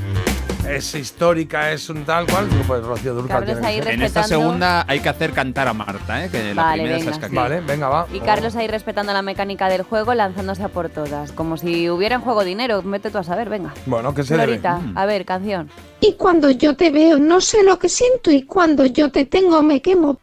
es 0.68 0.94
histórica, 0.94 1.70
es 1.72 1.88
un 1.90 2.04
tal 2.04 2.26
cual. 2.26 2.46
Pues 2.66 2.82
Rocío 2.82 3.14
Durcal 3.14 3.44
Carlos 3.44 3.60
tiene 3.60 3.60
que 3.60 3.66
ahí 3.66 3.82
ser. 3.82 3.94
En 3.94 4.02
esta 4.02 4.20
Respetando- 4.22 4.28
segunda 4.28 4.84
hay 4.88 5.00
que 5.00 5.08
hacer 5.08 5.32
cantar 5.32 5.68
a 5.68 5.72
Marta, 5.74 6.24
¿eh? 6.24 6.30
que 6.30 6.54
la 6.54 6.62
Vale, 6.62 6.82
primera 6.82 6.98
venga, 6.98 7.12
se 7.18 7.24
ha 7.24 7.28
sí. 7.28 7.34
Vale, 7.34 7.60
venga, 7.60 7.88
va. 7.88 8.06
Y 8.12 8.20
Carlos 8.20 8.56
ahí 8.56 8.66
respetando 8.68 9.12
la 9.12 9.22
mecánica 9.22 9.68
del 9.68 9.82
juego, 9.82 10.14
lanzándose 10.14 10.62
a 10.62 10.68
por 10.68 10.88
todas. 10.88 11.32
Como 11.32 11.56
si 11.56 11.88
hubiera 11.90 12.16
en 12.16 12.20
juego 12.22 12.44
dinero. 12.44 12.82
Vete 12.82 13.10
tú 13.10 13.18
a 13.18 13.24
saber, 13.24 13.48
venga. 13.48 13.72
Bueno, 13.86 14.14
¿qué 14.14 14.22
se 14.24 14.34
debe? 14.36 14.58
Florita, 14.58 14.80
a 14.94 15.06
ver, 15.06 15.24
canción. 15.24 15.68
Y 16.00 16.14
cuando 16.14 16.50
yo 16.50 16.76
te 16.76 16.90
veo 16.90 17.18
no 17.18 17.40
sé 17.40 17.62
lo 17.62 17.78
que 17.78 17.88
siento 17.88 18.30
y 18.30 18.42
cuando 18.42 18.84
yo 18.86 19.10
te 19.10 19.24
tengo 19.26 19.62
me 19.62 19.80
quemo. 19.82 20.18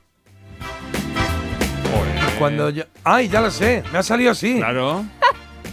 Cuando 2.39 2.69
yo... 2.71 2.83
¡Ay, 3.03 3.29
ya 3.29 3.39
lo 3.41 3.51
sé! 3.51 3.83
Me 3.91 3.99
ha 3.99 4.03
salido 4.03 4.31
así. 4.31 4.57
Claro. 4.57 5.03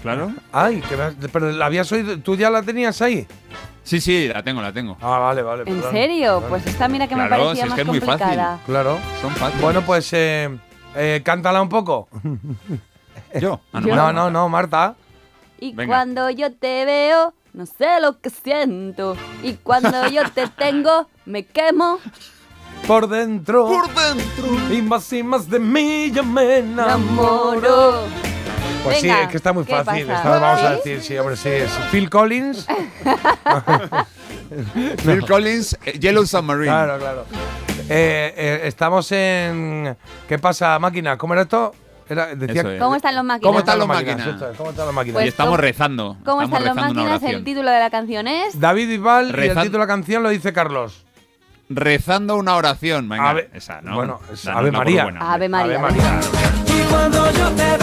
Claro. 0.03 0.33
Ay, 0.53 0.81
que 0.89 0.97
me 0.97 1.03
has- 1.03 1.15
pero 1.33 1.51
la 1.51 1.67
habías 1.67 1.91
oído, 1.91 2.17
¿tú 2.21 2.37
ya 2.37 2.51
la 2.51 2.63
tenías 2.63 3.03
ahí? 3.03 3.27
Sí, 3.89 4.03
sí, 4.03 4.29
la 4.29 4.43
tengo, 4.43 4.61
la 4.61 4.71
tengo. 4.71 4.99
Ah, 5.01 5.19
vale, 5.19 5.43
vale. 5.43 5.63
¿En 5.67 5.77
perdón. 5.77 5.93
serio? 5.93 6.35
Perdón. 6.35 6.51
Pues 6.51 6.67
esta 6.67 6.89
mira 6.89 7.09
que 7.09 7.17
me 7.17 7.27
Claro, 7.27 7.45
parecía 7.45 7.55
si 7.55 7.61
es 7.63 7.69
más 7.71 7.75
que 7.77 7.81
es 7.81 7.87
muy 7.89 8.01
fácil. 8.01 8.19
complicada. 8.27 8.61
Claro. 8.67 8.99
Son 9.23 9.31
fáciles. 9.35 9.63
Bueno, 9.63 9.81
pues 9.83 10.13
eh, 10.13 10.59
eh, 10.95 11.23
cántala 11.25 11.63
un 11.63 11.71
poco. 11.71 12.09
Yo. 13.41 13.61
Ah, 13.73 13.81
Yo. 13.83 13.97
No, 13.97 14.13
no, 14.13 14.31
no, 14.31 14.49
Marta. 14.51 14.95
Y 15.59 15.73
Venga. 15.73 15.89
cuando 15.97 16.29
yo 16.31 16.53
te 16.53 16.85
veo, 16.85 17.33
no 17.55 17.65
sé 17.67 17.99
lo 18.01 18.21
que 18.21 18.31
siento. 18.31 19.17
Y 19.43 19.55
cuando 19.55 20.07
yo 20.09 20.23
te 20.31 20.47
tengo, 20.59 21.09
me 21.25 21.45
quemo. 21.47 21.99
Por 22.87 23.09
dentro. 23.09 23.67
Por 23.67 23.89
dentro. 23.89 24.75
Y 24.75 24.83
más 24.83 25.13
y 25.13 25.23
más 25.23 25.49
de 25.51 25.59
mí 25.59 26.11
yo 26.13 26.23
me 26.25 26.59
enamoro. 26.59 27.55
Enamoro. 27.55 28.28
Pues 28.85 29.03
Venga, 29.03 29.17
sí, 29.17 29.23
es 29.25 29.29
que 29.29 29.37
está 29.37 29.53
muy 29.53 29.65
¿qué 29.65 29.75
fácil. 29.75 30.09
Esta 30.11 30.39
vamos 30.41 30.63
a 30.63 30.71
decir, 30.77 31.03
sí, 31.03 31.19
hombre, 31.19 31.37
sí. 31.37 31.49
Es 31.49 31.71
Phil 31.91 32.09
Collins. 32.09 32.67
Phil 35.05 35.27
Collins, 35.27 35.77
eh, 35.85 35.99
Yellow 35.99 36.27
Submarine. 36.27 36.67
Claro, 36.67 36.99
claro. 36.99 37.25
Eh, 37.89 38.35
eh, 38.37 38.61
estamos 38.65 39.11
en. 39.13 39.97
¿Qué 40.29 40.39
pasa, 40.39 40.79
máquina? 40.79 41.17
¿Cómo 41.19 41.35
era 41.35 41.43
esto? 41.43 41.75
Era, 42.09 42.35
decía, 42.35 42.63
Eso 42.63 42.71
es. 42.71 42.81
¿Cómo 42.81 42.97
están 42.97 43.15
los 43.17 43.25
máquinas? 43.25 43.47
¿Cómo 43.47 43.59
están 43.59 43.79
los 43.79 43.89
máquinas? 43.89 44.17
máquinas? 44.17 44.35
Esto 44.37 44.51
es, 44.51 44.57
¿Cómo 44.57 44.71
están 44.71 44.87
los 44.87 44.95
máquinas? 44.95 45.15
Pues 45.15 45.25
y 45.27 45.29
estamos 45.29 45.51
¿cómo- 45.51 45.57
rezando. 45.59 46.17
¿Cómo 46.25 46.43
estamos 46.43 46.45
están 46.45 46.65
los 46.65 46.75
rezando 46.77 46.93
una 46.93 47.01
máquinas? 47.03 47.23
El 47.23 47.29
oración. 47.29 47.45
título 47.45 47.71
de 47.71 47.81
la 47.81 47.91
canción 47.91 48.29
es... 48.29 48.59
David 48.61 48.89
Bisbal 48.89 49.27
y 49.27 49.29
el 49.29 49.35
Rezan- 49.37 49.63
título 49.65 49.79
de 49.79 49.79
la 49.79 49.87
canción 49.87 50.23
lo 50.23 50.29
dice 50.31 50.53
Carlos. 50.55 51.05
Rezando 51.69 52.37
una 52.37 52.57
oración. 52.57 53.09
Venga, 53.11 53.29
Ave- 53.31 53.51
esa, 53.53 53.83
¿no? 53.83 53.97
bueno, 53.97 54.21
es 54.33 54.47
Ave 54.47 54.71
María. 54.73 55.03
Ave 55.21 55.49
María. 55.51 55.77
Ave 55.77 55.79
María. 55.79 56.21
Y 56.67 56.81
cuando 56.91 57.31
yo 57.31 57.49
te 57.51 57.63
veo, 57.63 57.78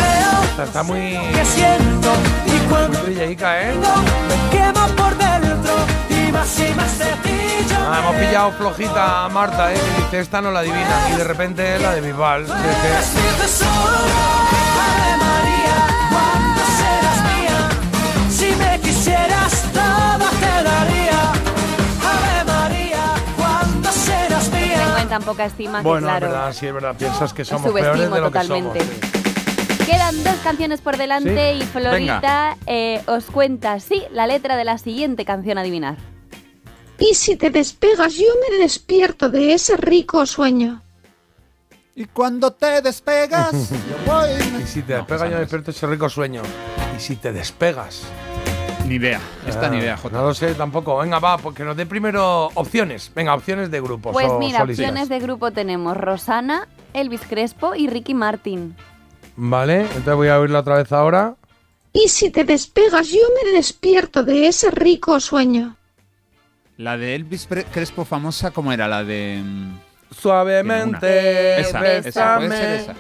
Está, 0.56 0.64
está 0.64 0.84
muy. 0.84 0.99
que 1.34 1.45
siento. 1.45 2.14
Y 2.45 2.58
cuando 2.70 2.97
Muy 2.99 3.08
trillaica, 3.08 3.62
¿eh? 3.62 3.74
me 3.76 4.58
quemo 4.58 4.88
por 4.95 5.18
dentro. 5.18 5.74
Y 6.10 6.32
más 6.32 6.60
y 6.60 6.74
más 6.76 6.97
de 6.97 7.06
ti 7.24 7.32
Ah, 7.88 7.99
hemos 7.99 8.16
pillado 8.16 8.51
flojita 8.53 9.26
a 9.26 9.30
Marta, 9.30 9.74
¿eh? 9.74 9.76
Que 9.76 10.03
dice, 10.03 10.20
esta 10.22 10.41
no 10.41 10.51
la 10.51 10.60
adivina. 10.62 11.10
Y 11.14 11.18
de 11.18 11.24
repente 11.26 11.78
la 11.80 11.93
de 11.93 12.01
que- 12.01 12.08
mía. 17.41 17.70
Si 18.30 18.56
me 18.56 18.80
quisieras, 18.80 19.62
todo 19.74 20.30
te 20.39 20.64
daría. 20.64 21.22
Ave 22.01 22.43
María, 22.47 23.03
cuando 23.38 23.91
serás 23.91 24.49
mía. 24.49 24.78
Tengo 24.86 24.97
en 24.99 25.10
tan 25.10 25.22
poca 25.24 25.45
estima 25.45 25.80
que, 25.80 25.84
Bueno, 25.88 26.08
claro, 26.08 26.26
es 26.28 26.32
verdad, 26.32 26.53
sí, 26.53 26.68
es 26.68 26.74
verdad. 26.74 26.95
Piensas 26.97 27.34
que 27.34 27.41
os 27.41 27.47
somos 27.49 27.72
peores 27.74 27.99
de 28.01 28.08
lo 28.22 28.32
que 28.32 28.39
totalmente. 28.39 28.80
somos. 28.80 28.95
sí. 29.14 29.22
Quedan 29.86 30.23
dos 30.23 30.36
canciones 30.43 30.81
por 30.81 30.97
delante 30.97 31.53
Sí. 31.53 31.59
y 31.61 31.65
Florita 31.65 32.57
eh, 32.65 33.01
os 33.07 33.25
cuenta, 33.25 33.79
sí, 33.79 34.03
la 34.11 34.25
letra 34.27 34.55
de 34.57 34.63
la 34.65 34.77
siguiente 34.77 35.25
canción 35.25 35.57
a 35.57 35.61
adivinar. 35.61 35.97
Y 36.97 37.13
si 37.13 37.36
te 37.36 37.49
despegas, 37.49 38.15
yo 38.15 38.27
me 38.49 38.57
despierto 38.57 39.29
de 39.29 39.53
ese 39.53 39.77
rico 39.77 40.25
sueño. 40.25 40.81
Y 41.93 42.05
cuando 42.05 42.51
te 42.51 42.81
despegas, 42.81 43.51
yo 43.71 44.11
voy. 44.11 44.29
Y 44.63 44.67
si 44.67 44.81
te 44.81 44.93
despegas, 44.95 45.29
yo 45.29 45.39
despierto 45.39 45.71
ese 45.71 45.86
rico 45.88 46.09
sueño. 46.09 46.41
Y 46.97 46.99
si 46.99 47.15
te 47.17 47.31
despegas. 47.31 48.03
Ni 48.88 48.95
idea. 48.95 49.19
Esta 49.47 49.67
Ah, 49.67 49.69
ni 49.69 49.77
idea, 49.79 49.97
Jota. 49.97 50.17
No 50.17 50.23
lo 50.25 50.33
sé 50.33 50.53
tampoco. 50.53 50.97
Venga, 50.97 51.19
va, 51.19 51.38
porque 51.38 51.63
nos 51.63 51.75
dé 51.75 51.86
primero 51.86 52.47
opciones. 52.53 53.11
Venga, 53.15 53.33
opciones 53.33 53.71
de 53.71 53.81
grupos. 53.81 54.13
Pues 54.13 54.31
mira, 54.39 54.63
opciones 54.63 55.09
de 55.09 55.19
grupo 55.19 55.51
tenemos 55.51 55.97
Rosana, 55.97 56.67
Elvis 56.93 57.21
Crespo 57.27 57.75
y 57.75 57.88
Ricky 57.88 58.13
Martin. 58.13 58.75
Vale, 59.38 59.81
entonces 59.81 60.15
voy 60.15 60.27
a 60.29 60.39
oírla 60.39 60.59
otra 60.59 60.75
vez 60.77 60.91
ahora. 60.91 61.36
Y 61.93 62.09
si 62.09 62.29
te 62.29 62.43
despegas, 62.43 63.07
yo 63.09 63.19
me 63.43 63.51
despierto 63.51 64.23
de 64.23 64.47
ese 64.47 64.69
rico 64.71 65.19
sueño. 65.19 65.75
La 66.77 66.97
de 66.97 67.15
Elvis 67.15 67.47
Crespo 67.71 68.03
famosa, 68.05 68.51
¿cómo 68.51 68.71
era? 68.73 68.88
La 68.88 69.03
de. 69.03 69.41
mm, 69.43 69.79
Suavemente. 70.11 71.59
Esa, 71.61 71.79
bésame. 71.79 72.09
esa, 72.09 72.36
puede 72.38 72.49
ser 72.57 72.69
esa. 72.81 72.93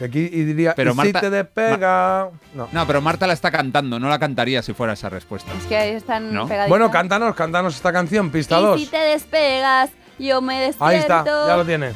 Y 0.00 0.04
aquí 0.04 0.18
y 0.32 0.44
diría, 0.44 0.74
Pero 0.76 0.92
y 0.92 0.94
Marta- 0.94 1.18
si 1.20 1.24
te 1.24 1.30
despega. 1.30 2.28
No. 2.54 2.68
No, 2.70 2.86
pero 2.86 3.00
Marta 3.00 3.26
la 3.26 3.32
está 3.32 3.50
cantando, 3.50 3.98
no 3.98 4.08
la 4.08 4.18
cantaría 4.18 4.62
si 4.62 4.72
fuera 4.72 4.92
esa 4.92 5.08
respuesta. 5.08 5.50
Es 5.58 5.64
que 5.66 5.76
ahí 5.76 5.90
están 5.94 6.32
¿No? 6.32 6.46
pegaditas. 6.46 6.68
Bueno, 6.68 6.90
cántanos, 6.90 7.34
cántanos 7.34 7.74
esta 7.74 7.92
canción, 7.92 8.30
pista 8.30 8.60
Y 8.60 8.62
2. 8.62 8.80
si 8.80 8.86
te 8.86 8.98
despegas, 8.98 9.90
yo 10.18 10.40
me 10.40 10.60
despierto 10.60 10.84
Ahí 10.84 10.96
está, 10.98 11.24
ya 11.24 11.56
lo 11.56 11.64
tiene. 11.64 11.92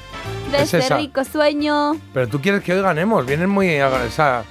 De 0.52 0.58
Es 0.58 0.64
ese 0.74 0.78
esa. 0.78 0.96
rico 0.96 1.24
sueño. 1.24 1.96
Pero 2.14 2.28
tú 2.28 2.40
quieres 2.40 2.62
que 2.62 2.72
hoy 2.74 2.82
ganemos, 2.82 3.26
vienen 3.26 3.48
muy. 3.50 3.80
O 3.80 4.10
sea, 4.10 4.44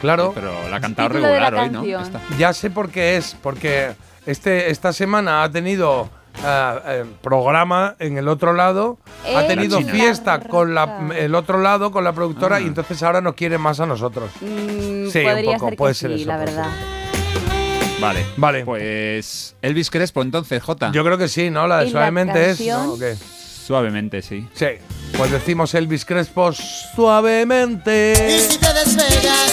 claro. 0.00 0.32
Pero 0.34 0.52
la 0.68 0.76
ha 0.76 0.80
cantado 0.80 1.10
regular 1.10 1.54
hoy, 1.54 1.70
¿no? 1.70 1.84
Esta. 1.84 2.20
Ya 2.38 2.52
sé 2.52 2.70
por 2.70 2.90
qué 2.90 3.16
es, 3.16 3.36
porque 3.42 3.92
este, 4.26 4.70
esta 4.70 4.92
semana 4.92 5.42
ha 5.44 5.50
tenido 5.50 6.08
eh, 6.44 7.04
programa 7.22 7.94
en 7.98 8.16
el 8.18 8.26
otro 8.28 8.52
lado, 8.54 8.98
ha 9.24 9.42
En 9.42 9.48
tenido 9.48 9.80
fiesta 9.82 10.40
con 10.40 10.74
la, 10.74 11.08
el 11.16 11.34
otro 11.34 11.60
lado, 11.60 11.90
con 11.92 12.04
la 12.04 12.12
productora, 12.12 12.56
Ah. 12.56 12.60
y 12.60 12.66
entonces 12.66 13.02
ahora 13.02 13.20
nos 13.20 13.34
quiere 13.34 13.58
más 13.58 13.80
a 13.80 13.86
nosotros. 13.86 14.30
Mm, 14.40 15.08
Sí, 15.10 15.18
un 15.18 15.44
poco, 15.44 15.58
ser 15.60 15.70
que 15.70 15.76
puede 15.76 15.94
sí, 15.94 16.00
ser 16.00 16.10
eso, 16.12 16.26
la 16.28 16.36
verdad. 16.38 16.66
Vale. 18.00 18.24
Vale. 18.36 18.64
Pues 18.64 19.54
Elvis 19.62 19.90
Crespo, 19.90 20.22
entonces, 20.22 20.60
Jota. 20.62 20.90
Yo 20.92 21.04
creo 21.04 21.18
que 21.18 21.28
sí, 21.28 21.50
¿no? 21.50 21.66
La 21.68 21.78
de 21.78 21.84
¿Y 21.84 21.86
la 21.88 21.92
suavemente 21.92 22.50
es. 22.50 22.60
¿no? 22.66 22.94
¿O 22.94 22.98
qué? 22.98 23.14
Suavemente, 23.66 24.22
sí. 24.22 24.48
Sí. 24.54 24.66
Pues 25.16 25.30
decimos 25.30 25.74
Elvis 25.74 26.04
Crespo 26.04 26.52
suavemente. 26.52 28.36
Y 28.36 28.52
si 28.52 28.58
te 28.58 28.72
despegas, 28.72 29.52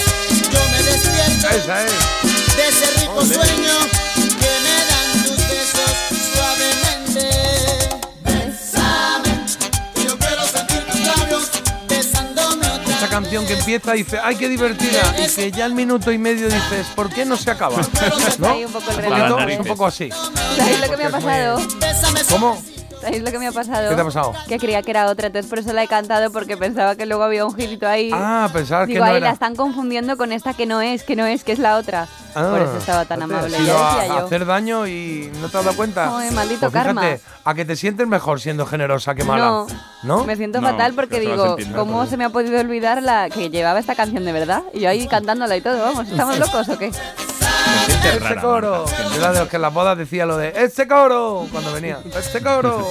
yo 0.52 0.60
me 0.72 0.84
despierto 0.84 1.48
Esa 1.50 1.84
es. 1.86 1.92
de 2.56 2.68
ese 2.70 3.00
rico 3.02 3.14
Ole. 3.18 3.34
sueño 3.36 3.74
que 4.40 4.52
me 4.64 4.76
dan 4.90 5.24
tus 5.24 5.38
besos 5.38 5.94
suavemente. 6.34 7.30
Bésame, 8.24 9.46
yo 10.06 10.18
quiero 10.18 10.44
sentir 10.48 10.84
tus 10.86 11.00
labios 11.02 11.52
besándome 11.88 12.68
otra 12.68 12.98
Esa 12.98 13.10
canción 13.10 13.46
que 13.46 13.54
empieza 13.54 13.92
dice, 13.94 14.18
¡ay, 14.24 14.36
qué 14.38 14.48
divertida! 14.50 15.14
Y 15.24 15.28
que 15.36 15.52
ya 15.52 15.66
al 15.66 15.76
minuto 15.76 16.12
y 16.12 16.18
medio 16.18 16.46
dices, 16.48 16.88
¿por 16.96 17.10
qué 17.10 17.26
no 17.26 17.38
se 17.38 17.52
acaba? 17.52 17.78
¿No? 18.40 18.50
Ahí 18.50 18.66
un 18.66 18.72
poco 18.72 18.90
el 18.92 18.98
Un 18.98 19.04
poquito, 19.04 19.40
es 19.50 19.60
un 19.60 19.66
poco 19.66 19.86
así. 19.86 20.10
¿Sabéis 20.58 20.80
lo 20.80 20.90
que 20.90 20.98
me 20.98 21.04
ha 21.04 21.10
muy- 21.10 21.22
pasado? 21.22 21.62
¿Cómo? 22.30 22.64
¿Sabéis 23.02 23.24
lo 23.24 23.32
que 23.32 23.40
me 23.40 23.48
ha 23.48 23.52
pasado? 23.52 23.90
¿Qué 23.90 23.96
te 23.96 24.02
ha 24.02 24.06
pasado? 24.06 24.34
Que 24.48 24.58
creía 24.60 24.82
que 24.82 24.92
era 24.92 25.06
otra, 25.08 25.28
entonces 25.28 25.50
por 25.50 25.60
eso 25.60 25.72
la 25.74 25.84
he 25.84 25.88
cantado 25.88 26.32
porque 26.32 26.58
pensaba 26.58 26.96
que 26.96 27.06
luego 27.06 27.24
había 27.24 27.46
un 27.46 27.56
girito 27.56 27.88
ahí. 27.88 28.12
Ah, 28.14 28.50
pensabas 28.52 28.88
que 28.88 28.94
Digo, 28.94 29.06
no 29.06 29.12
ahí 29.12 29.18
era. 29.18 29.28
la 29.28 29.34
están 29.34 29.56
confundiendo 29.56 30.18
con 30.18 30.32
esta 30.32 30.54
que 30.54 30.66
no 30.66 30.82
es, 30.82 31.04
que 31.04 31.16
no 31.16 31.26
es, 31.26 31.44
que 31.44 31.54
es 31.54 31.60
la 31.60 31.78
otra. 31.78 32.08
Ah, 32.36 32.48
por 32.52 32.62
eso 32.62 32.78
estaba 32.78 33.06
tan 33.06 33.20
fíjate, 33.22 33.36
amable. 33.48 33.66
Ya 33.66 33.92
a, 33.92 33.96
decía 34.00 34.14
a 34.16 34.20
yo. 34.20 34.26
hacer 34.26 34.46
daño 34.46 34.88
y 34.88 35.32
no 35.42 35.50
te 35.50 35.58
has 35.58 35.64
dado 35.66 35.78
cuenta. 35.78 36.18
Ay, 36.18 36.32
maldito 36.32 36.70
Pues 36.70 36.84
fíjate, 36.84 36.96
karma. 37.02 37.18
a 37.46 37.54
que 37.54 37.66
te 37.66 37.76
sientes 37.76 38.06
mejor 38.08 38.40
siendo 38.42 38.66
generosa 38.66 39.16
que 39.16 39.24
mala. 39.24 39.46
No, 39.46 39.68
¿No? 40.04 40.24
me 40.26 40.36
siento 40.36 40.60
No, 40.62 40.70
fatal 40.70 40.94
porque 40.94 41.20
digo, 41.20 41.56
¿cómo 41.76 42.06
se 42.06 42.18
me 42.18 42.26
ha 42.26 42.30
podido 42.30 42.60
olvidar 42.60 43.02
la 43.02 43.30
que 43.30 43.50
llevaba 43.50 43.80
esta 43.80 43.96
canción 43.96 44.26
de 44.26 44.32
verdad? 44.34 44.64
Y 44.74 44.82
yo 44.82 44.90
ahí 44.90 45.08
cantándola 45.08 45.56
y 45.58 45.62
todo, 45.62 45.80
vamos, 45.82 46.08
¿estamos 46.10 46.38
locos 46.40 46.70
o 46.70 46.78
qué? 46.78 46.92
¡Ese 48.04 48.20
rara, 48.20 48.42
coro! 48.42 48.86
Marta. 48.86 49.16
Era 49.16 49.32
de 49.34 49.40
los 49.40 49.50
que 49.50 49.56
en 49.58 49.62
las 49.62 49.74
bodas 49.74 49.98
decía 49.98 50.26
lo 50.26 50.38
de 50.38 50.50
¡Ese 50.56 50.88
coro! 50.88 51.48
Cuando 51.52 51.74
venía. 51.74 52.00
¡Ese 52.18 52.42
coro! 52.42 52.88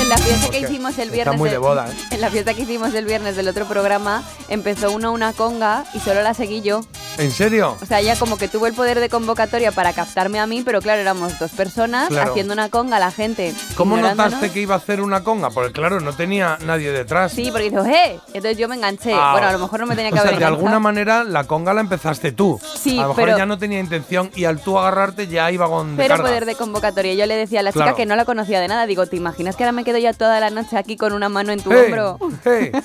En 0.00 0.08
la 0.08 0.18
fiesta 0.18 0.50
que 0.50 0.60
hicimos 0.60 0.94
el 0.98 1.04
está 1.04 1.14
viernes. 1.14 1.38
muy 1.38 1.50
de 1.50 1.58
boda, 1.58 1.88
¿eh? 1.90 1.94
En 2.12 2.20
la 2.20 2.30
fiesta 2.30 2.54
que 2.54 2.62
hicimos 2.62 2.94
el 2.94 3.04
viernes 3.06 3.36
del 3.36 3.48
otro 3.48 3.64
programa, 3.66 4.22
empezó 4.48 4.90
uno 4.92 5.12
una 5.12 5.32
conga 5.32 5.84
y 5.94 6.00
solo 6.00 6.22
la 6.22 6.34
seguí 6.34 6.60
yo. 6.62 6.82
¿En 7.18 7.30
serio? 7.32 7.76
O 7.80 7.86
sea, 7.86 8.00
ella 8.00 8.14
como 8.16 8.36
que 8.36 8.46
tuvo 8.46 8.66
el 8.66 8.74
poder 8.74 9.00
de 9.00 9.08
convocatoria 9.08 9.72
para 9.72 9.94
captarme 9.94 10.38
a 10.38 10.46
mí, 10.46 10.62
pero 10.62 10.82
claro, 10.82 11.00
éramos 11.00 11.38
dos 11.38 11.50
personas 11.52 12.08
Claro. 12.08 12.30
haciendo 12.30 12.52
una 12.52 12.68
conga, 12.68 12.98
la 12.98 13.10
gente. 13.10 13.54
¿Cómo 13.74 13.96
notaste 13.96 14.50
que 14.50 14.60
iba 14.60 14.74
a 14.74 14.78
hacer 14.78 15.00
una 15.00 15.24
conga? 15.24 15.48
Porque 15.50 15.72
claro, 15.72 16.00
no 16.00 16.12
tenía 16.12 16.58
nadie 16.66 16.92
detrás. 16.92 17.32
Sí, 17.32 17.48
porque 17.50 17.70
dijo, 17.70 17.84
¡eh! 17.86 18.20
Entonces 18.28 18.58
yo 18.58 18.68
me 18.68 18.76
enganché. 18.76 19.14
Ah, 19.14 19.32
bueno, 19.32 19.48
a 19.48 19.52
lo 19.52 19.58
mejor 19.58 19.80
no 19.80 19.86
me 19.86 19.96
tenía 19.96 20.10
que 20.10 20.18
o 20.18 20.22
sea, 20.22 20.28
haber 20.28 20.32
de 20.38 20.44
enganchado. 20.44 20.56
alguna 20.66 20.78
manera 20.78 21.24
la 21.24 21.44
conga 21.44 21.72
la 21.72 21.80
empezaste 21.80 22.32
tú. 22.32 22.60
Sí, 22.78 22.98
a 22.98 23.02
lo 23.02 23.08
mejor 23.08 23.24
pero- 23.24 23.36
ella 23.36 23.46
no 23.46 23.56
tenía 23.58 23.80
intención 23.80 24.30
y 24.34 24.44
al 24.44 24.60
tú 24.60 24.78
agarrarte 24.78 25.26
ya 25.26 25.50
iba 25.50 25.66
con 25.68 25.96
de 25.96 26.02
Pero 26.02 26.16
carga. 26.16 26.24
poder 26.28 26.44
de 26.44 26.54
convocatoria. 26.54 27.14
Yo 27.14 27.24
le 27.24 27.34
decía 27.36 27.60
a 27.60 27.62
la 27.62 27.72
chica 27.72 27.84
Claro. 27.84 27.96
que 27.96 28.04
no 28.04 28.14
la 28.14 28.26
conocía 28.26 28.60
de 28.60 28.68
nada. 28.68 28.84
Digo, 28.86 29.06
¿te 29.06 29.16
imaginas 29.16 29.56
que 29.56 29.64
ahora 29.64 29.72
me 29.72 29.84
quedo 29.86 29.98
ya 29.98 30.12
toda 30.12 30.40
la 30.40 30.50
noche 30.50 30.76
aquí 30.76 30.96
con 30.96 31.12
una 31.14 31.28
mano 31.30 31.52
en 31.52 31.60
tu 31.62 31.70
¡Hey! 31.72 31.84
hombro? 31.86 32.18
¡Hey! 32.44 32.72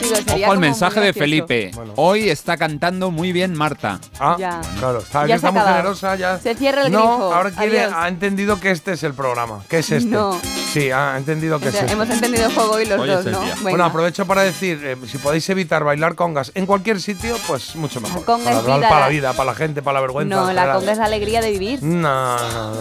Digo, 0.00 0.44
Ojo 0.44 0.52
al 0.52 0.58
mensaje 0.60 1.00
de. 1.00 1.12
Felipe. 1.12 1.72
Hoy 1.96 2.28
está 2.28 2.56
cantando 2.56 3.10
muy 3.10 3.32
bien 3.32 3.54
Marta. 3.54 3.98
Ah, 4.20 4.36
Ya. 4.38 4.60
claro, 4.78 4.98
está, 4.98 5.26
Ya 5.26 5.38
muy 5.50 5.60
generosa 5.60 6.14
ya. 6.14 6.38
Se 6.38 6.54
cierra 6.54 6.86
el 6.86 6.92
no, 6.92 6.98
grifo. 7.00 7.34
ahora 7.34 7.50
quiere, 7.50 7.80
Adiós. 7.80 7.92
ha 7.96 8.06
entendido 8.06 8.60
que 8.60 8.70
este 8.70 8.92
es 8.92 9.02
el 9.02 9.14
programa, 9.14 9.64
que 9.68 9.78
es 9.78 9.90
este. 9.90 10.08
No. 10.08 10.38
Sí, 10.72 10.90
ha 10.92 11.16
entendido 11.16 11.58
que 11.58 11.68
O 11.68 11.72
sea, 11.72 11.80
es 11.80 11.84
este. 11.86 11.94
hemos 11.94 12.10
entendido 12.10 12.48
juego 12.50 12.72
hoy 12.74 12.84
los 12.86 13.00
Hoy 13.00 13.08
dos, 13.08 13.26
el 13.26 13.32
¿no? 13.32 13.40
Venga. 13.40 13.56
Bueno, 13.62 13.84
aprovecho 13.84 14.26
para 14.26 14.42
decir, 14.42 14.80
eh, 14.84 14.96
si 15.08 15.18
podéis 15.18 15.48
evitar 15.50 15.82
bailar 15.82 16.14
congas 16.14 16.52
en 16.54 16.66
cualquier 16.66 17.00
sitio, 17.00 17.34
pues 17.48 17.74
mucho 17.74 18.00
mejor. 18.00 18.24
conga 18.24 18.44
para, 18.44 18.58
es 18.58 18.64
vida, 18.64 18.88
para 18.88 18.94
la 18.94 19.00
la- 19.00 19.08
vida, 19.08 19.32
para 19.32 19.44
la 19.50 19.54
gente, 19.56 19.82
para 19.82 19.94
la 19.94 20.00
vergüenza. 20.02 20.36
no, 20.36 20.52
la 20.52 20.72
conga 20.74 20.92
es 20.92 20.98
la 20.98 21.06
alegría 21.06 21.40
de 21.40 21.50
vivir. 21.50 21.82
No, 21.82 22.36
no, 22.36 22.74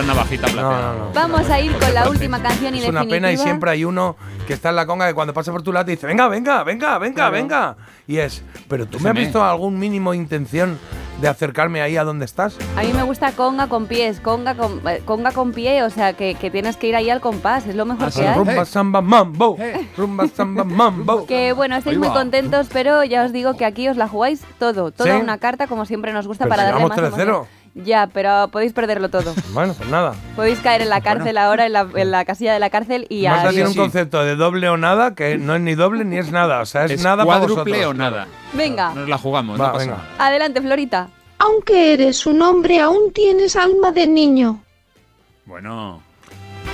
es 0.00 0.06
navajita 0.06 0.46
plateada. 0.46 0.92
no, 0.92 0.98
no. 1.06 1.12
Vamos 1.12 1.48
a 1.50 1.60
ir 1.60 1.72
con 1.78 1.94
la 1.94 2.08
última 2.08 2.40
canción 2.42 2.74
y 2.74 2.82
Es 2.82 2.88
una 2.88 3.04
pena 3.04 3.30
y 3.32 3.36
siempre 3.36 3.70
hay 3.70 3.84
uno 3.84 4.16
que 4.46 4.52
está 4.54 4.70
en 4.70 4.76
la 4.76 4.86
conga 4.86 5.06
que 5.08 5.14
cuando 5.14 5.32
pasa 5.32 5.52
por 5.52 5.62
tu 5.62 5.72
lado 5.72 5.86
te 5.86 5.92
dice, 5.92 6.06
venga, 6.06 6.28
venga, 6.28 6.62
venga, 6.64 6.98
venga, 6.98 7.14
Claro. 7.14 7.32
venga. 7.32 7.76
Y 8.06 8.18
es, 8.18 8.42
pero 8.68 8.86
tú 8.86 9.00
me 9.00 9.10
has 9.10 9.16
visto 9.16 9.42
algún 9.42 9.78
mínimo 9.78 10.12
intención 10.14 10.78
de 11.20 11.28
acercarme 11.28 11.80
ahí 11.80 11.96
a 11.96 12.02
donde 12.04 12.24
estás. 12.24 12.56
A 12.76 12.82
mí 12.82 12.92
me 12.92 13.02
gusta 13.04 13.32
conga 13.32 13.68
con 13.68 13.86
pies, 13.86 14.20
conga 14.20 14.56
con, 14.56 14.86
eh, 14.86 15.00
conga 15.04 15.30
con 15.32 15.52
pie, 15.52 15.82
o 15.84 15.88
sea 15.90 16.12
que, 16.12 16.34
que 16.34 16.50
tienes 16.50 16.76
que 16.76 16.88
ir 16.88 16.96
ahí 16.96 17.08
al 17.08 17.20
compás, 17.20 17.66
es 17.66 17.76
lo 17.76 17.86
mejor 17.86 18.12
que 18.12 18.26
hay. 18.26 18.34
Rumba 18.36 18.64
samba 18.64 19.00
mambo, 19.00 19.56
rumba 19.96 20.26
samba 20.26 20.64
mambo. 20.64 21.24
Que 21.26 21.52
bueno, 21.52 21.76
estáis 21.76 21.96
muy 21.98 22.08
contentos, 22.08 22.66
pero 22.72 23.04
ya 23.04 23.24
os 23.24 23.32
digo 23.32 23.56
que 23.56 23.64
aquí 23.64 23.88
os 23.88 23.96
la 23.96 24.08
jugáis 24.08 24.42
todo, 24.58 24.90
toda 24.90 25.14
¿Sí? 25.16 25.22
una 25.22 25.38
carta 25.38 25.66
como 25.68 25.86
siempre 25.86 26.12
nos 26.12 26.26
gusta 26.26 26.44
Pero 26.44 26.50
para 26.56 26.66
si 26.66 26.72
darle 26.72 26.88
más 26.88 26.98
3-0. 26.98 27.06
emoción. 27.22 27.46
Ya, 27.76 28.08
pero 28.12 28.48
podéis 28.52 28.72
perderlo 28.72 29.08
todo. 29.08 29.34
Bueno, 29.52 29.74
pues 29.74 29.88
nada. 29.88 30.14
podéis 30.36 30.60
caer 30.60 30.82
en 30.82 30.88
la 30.88 31.00
cárcel 31.00 31.36
ahora, 31.36 31.66
en 31.66 31.72
la, 31.72 31.88
en 31.96 32.10
la 32.12 32.24
casilla 32.24 32.52
de 32.54 32.60
la 32.60 32.70
cárcel 32.70 33.06
y 33.08 33.24
Marta 33.24 33.40
adiós. 33.48 33.54
tiene 33.54 33.68
un 33.70 33.74
concepto 33.74 34.24
de 34.24 34.36
doble 34.36 34.68
o 34.68 34.76
nada 34.76 35.14
que 35.16 35.38
no 35.38 35.56
es 35.56 35.60
ni 35.60 35.74
doble 35.74 36.04
ni 36.04 36.16
es 36.18 36.30
nada. 36.30 36.60
O 36.60 36.66
sea, 36.66 36.84
es, 36.84 36.92
Es 36.92 37.02
nada 37.02 37.24
para 37.24 37.40
cuádruple 37.40 37.72
vosotros. 37.72 37.90
o 37.90 37.94
nada. 37.94 38.28
Venga, 38.52 38.94
Nos 38.94 39.08
la 39.08 39.18
jugamos, 39.18 39.60
Va, 39.60 39.66
no 39.66 39.72
pasa 39.72 39.84
venga. 39.86 39.96
nada. 39.98 40.08
adelante 40.28 40.60
Florita. 40.62 41.08
Aunque 41.38 41.94
eres 41.94 42.26
un 42.26 42.40
hombre, 42.42 42.80
aún 42.80 43.12
tienes 43.12 43.56
alma 43.56 43.90
de 43.90 44.06
niño. 44.06 44.62
Bueno, 45.44 46.00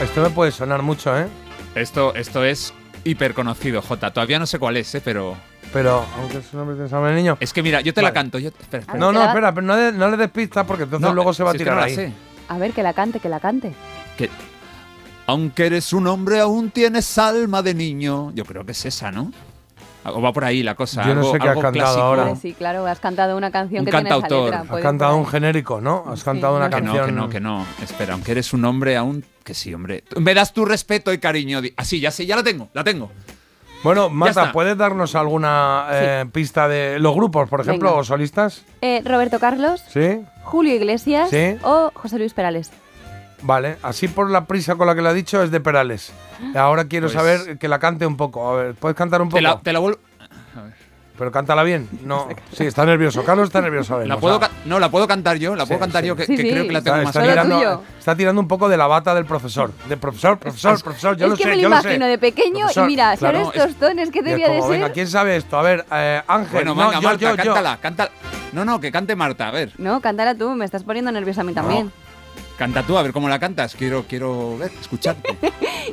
Esto 0.02 0.20
me 0.20 0.30
puede 0.30 0.52
sonar 0.52 0.82
mucho, 0.82 1.18
¿eh? 1.18 1.26
esto, 1.74 2.14
esto 2.14 2.44
es 2.44 2.74
hiper 3.04 3.32
conocido, 3.32 3.80
Jota. 3.82 4.12
Todavía 4.12 4.38
no 4.38 4.46
sé 4.46 4.58
cuál 4.58 4.76
es, 4.76 4.94
¿eh? 4.94 5.00
pero. 5.02 5.34
Pero, 5.72 6.04
aunque 6.18 6.38
es 6.38 6.52
un 6.52 6.60
hombre 6.60 6.76
que 6.82 6.88
sabe 6.88 7.14
niño. 7.14 7.36
Es 7.40 7.52
que 7.52 7.62
mira, 7.62 7.80
yo 7.80 7.94
te 7.94 8.02
la 8.02 8.08
Vale. 8.08 8.14
canto. 8.14 8.38
Yo, 8.38 8.48
espera, 8.48 8.80
espera. 8.80 8.98
No, 8.98 9.12
no, 9.12 9.24
espera, 9.24 9.54
pero 9.54 9.66
no, 9.66 9.76
le- 9.76 9.92
no 9.92 10.08
le 10.10 10.16
des 10.16 10.30
pistas 10.30 10.66
porque 10.66 10.82
entonces 10.84 11.06
No, 11.08 11.14
luego 11.14 11.32
se 11.32 11.44
va 11.44 11.50
a 11.50 11.52
si 11.52 11.58
es 11.58 11.60
que 11.60 11.64
tirar 11.64 11.76
no 11.76 11.80
la 11.96 12.02
ahí. 12.02 12.14
A 12.48 12.58
ver, 12.58 12.72
que 12.72 12.82
la 12.82 12.92
cante, 12.92 13.20
que 13.20 13.28
la 13.28 13.38
cante. 13.38 13.72
Que, 14.16 14.28
aunque 15.26 15.66
eres 15.66 15.92
un 15.92 16.08
hombre, 16.08 16.40
aún 16.40 16.70
tienes 16.70 17.16
alma 17.18 17.62
de 17.62 17.74
niño. 17.74 18.32
Yo 18.34 18.44
creo 18.44 18.64
que 18.66 18.72
es 18.72 18.84
esa, 18.84 19.12
¿no? 19.12 19.32
O 20.02 20.20
va 20.22 20.32
por 20.32 20.44
ahí 20.44 20.62
la 20.62 20.74
cosa. 20.74 21.02
Yo 21.06 21.14
no 21.14 21.20
algo- 21.20 21.32
sé 21.32 21.38
qué 21.38 21.48
has 21.48 21.54
cantado 21.54 21.72
clásico. 21.72 22.02
ahora. 22.02 22.34
Sí, 22.36 22.54
claro, 22.54 22.86
has 22.86 22.98
cantado 22.98 23.36
una 23.36 23.50
canción 23.52 23.80
Un 23.80 23.84
que 23.84 23.90
tiene 23.92 24.08
esa 24.08 24.18
cantautor. 24.20 24.44
letra. 24.46 24.58
Has 24.58 24.64
Has 24.64 24.70
puede- 24.70 24.82
cantado 24.82 25.10
puede- 25.12 25.22
un 25.24 25.30
genérico, 25.30 25.80
¿no? 25.80 26.04
Has 26.08 26.24
cantado 26.24 26.56
una 26.56 26.70
Que 26.70 26.80
no, 26.80 26.86
canción. 26.86 27.06
que 27.06 27.12
no, 27.12 27.28
que 27.28 27.40
no. 27.40 27.66
Espera, 27.82 28.14
aunque 28.14 28.32
eres 28.32 28.52
un 28.52 28.64
hombre, 28.64 28.96
aún. 28.96 29.24
Que 29.44 29.54
sí, 29.54 29.72
hombre. 29.74 30.02
Me 30.18 30.34
das 30.34 30.52
tu 30.52 30.64
respeto 30.64 31.12
y 31.12 31.18
cariño. 31.18 31.60
Así, 31.76 32.00
ya 32.00 32.10
sé, 32.10 32.24
ya 32.26 32.34
la 32.34 32.42
tengo, 32.42 32.68
la 32.72 32.82
tengo. 32.82 33.12
Bueno, 33.82 34.10
Marta. 34.10 34.52
¿puedes 34.52 34.76
darnos 34.76 35.14
alguna 35.14 35.86
eh, 35.90 36.26
pista 36.32 36.68
de 36.68 36.98
los 36.98 37.14
grupos, 37.14 37.48
por 37.48 37.60
ejemplo, 37.62 37.88
Venga. 37.88 38.00
o 38.00 38.04
solistas? 38.04 38.62
Eh, 38.82 39.02
Roberto 39.04 39.38
Carlos, 39.38 39.82
Sí, 39.88 40.20
Julio 40.42 40.74
Iglesias 40.74 41.30
Sí. 41.30 41.56
o 41.62 41.90
José 41.94 42.18
Luis 42.18 42.34
Perales. 42.34 42.70
vale. 43.42 43.76
Así 43.82 44.06
por 44.08 44.28
la 44.30 44.44
prisa 44.44 44.74
con 44.76 44.86
la 44.86 44.94
que 44.94 45.00
lo 45.00 45.08
ha 45.08 45.14
dicho 45.14 45.42
es 45.42 45.50
de 45.50 45.60
Perales. 45.60 46.12
Ahora 46.54 46.84
quiero 46.84 47.06
Pues- 47.06 47.14
saber 47.14 47.58
que 47.58 47.68
la 47.68 47.78
cante 47.78 48.04
un 48.04 48.18
poco. 48.18 48.50
A 48.50 48.56
ver, 48.56 48.74
¿puedes 48.74 48.96
cantar 48.96 49.22
un 49.22 49.28
poco? 49.28 49.36
Te 49.38 49.42
la, 49.42 49.58
te 49.60 49.72
la 49.72 49.78
vuelvo. 49.78 49.98
Pero 51.20 51.30
cántala 51.30 51.62
bien. 51.64 51.86
No. 52.02 52.28
Sí, 52.56 52.64
está 52.64 52.86
nervioso. 52.86 53.22
Carlos 53.24 53.48
está 53.48 53.60
nervioso. 53.60 53.92
La 53.98 54.00
vemos, 54.00 54.20
puedo 54.20 54.36
ah. 54.36 54.40
ca- 54.40 54.50
no, 54.64 54.80
la 54.80 54.90
puedo 54.90 55.06
cantar 55.06 55.36
yo, 55.36 55.54
la 55.54 55.66
puedo 55.66 55.76
Sí, 55.78 55.80
cantar 55.82 56.00
sí. 56.02 56.08
yo, 56.08 56.16
que, 56.16 56.24
Sí, 56.24 56.34
que 56.34 56.42
sí. 56.42 56.50
creo 56.50 56.66
que 56.66 56.72
la 56.72 56.80
tengo 56.82 56.96
Está, 56.96 57.06
más 57.06 57.16
está 57.16 57.44
tirando, 57.46 57.84
está 57.98 58.16
tirando 58.16 58.40
un 58.40 58.48
poco 58.48 58.68
de 58.70 58.76
la 58.78 58.86
bata 58.86 59.14
del 59.14 59.26
profesor. 59.26 59.70
De 59.86 59.96
profesor, 59.98 60.38
profesor, 60.38 60.82
profesor. 60.82 61.16
Yo 61.18 61.26
es 61.26 61.30
lo 61.32 61.36
que 61.36 61.42
sé, 61.42 61.48
me 61.50 61.56
lo 61.56 61.62
yo 61.62 61.68
lo 61.68 61.76
sé. 61.76 61.82
imagino 61.88 62.06
de 62.06 62.16
pequeño 62.18 62.60
Profesor, 62.60 62.84
y 62.84 62.86
mira, 62.88 63.16
claro, 63.18 63.44
¿sabes 63.44 63.56
estos 63.62 63.74
tones 63.76 64.10
que 64.10 64.22
debía 64.22 64.48
de 64.48 64.58
como, 64.58 64.70
ser? 64.70 64.80
Venga, 64.80 64.92
¿quién 64.94 65.06
sabe 65.08 65.36
esto? 65.36 65.58
A 65.58 65.62
ver, 65.62 65.84
eh, 65.92 66.22
Ángel. 66.26 66.52
Bueno, 66.52 66.74
no, 66.74 66.80
venga, 66.88 67.00
yo, 67.00 67.08
Marta, 67.08 67.20
yo, 67.20 67.30
yo. 67.30 67.36
cántala, 67.36 67.78
cántala. 67.82 68.10
No, 68.52 68.64
no, 68.64 68.80
que 68.80 68.90
cante 68.90 69.14
Marta, 69.14 69.48
a 69.48 69.50
ver. 69.50 69.72
No, 69.76 70.00
cántala 70.00 70.34
tú, 70.34 70.48
me 70.54 70.64
estás 70.64 70.82
poniendo 70.84 71.12
nerviosa 71.12 71.42
a 71.42 71.44
mí 71.44 71.52
también. 71.52 71.92
Canta 72.56 72.82
tú, 72.82 72.96
a 72.98 73.02
ver 73.02 73.12
cómo 73.12 73.28
la 73.28 73.38
cantas. 73.38 73.74
Quiero, 73.74 74.04
quiero 74.08 74.56
ver, 74.58 74.72
escucharte. 74.80 75.36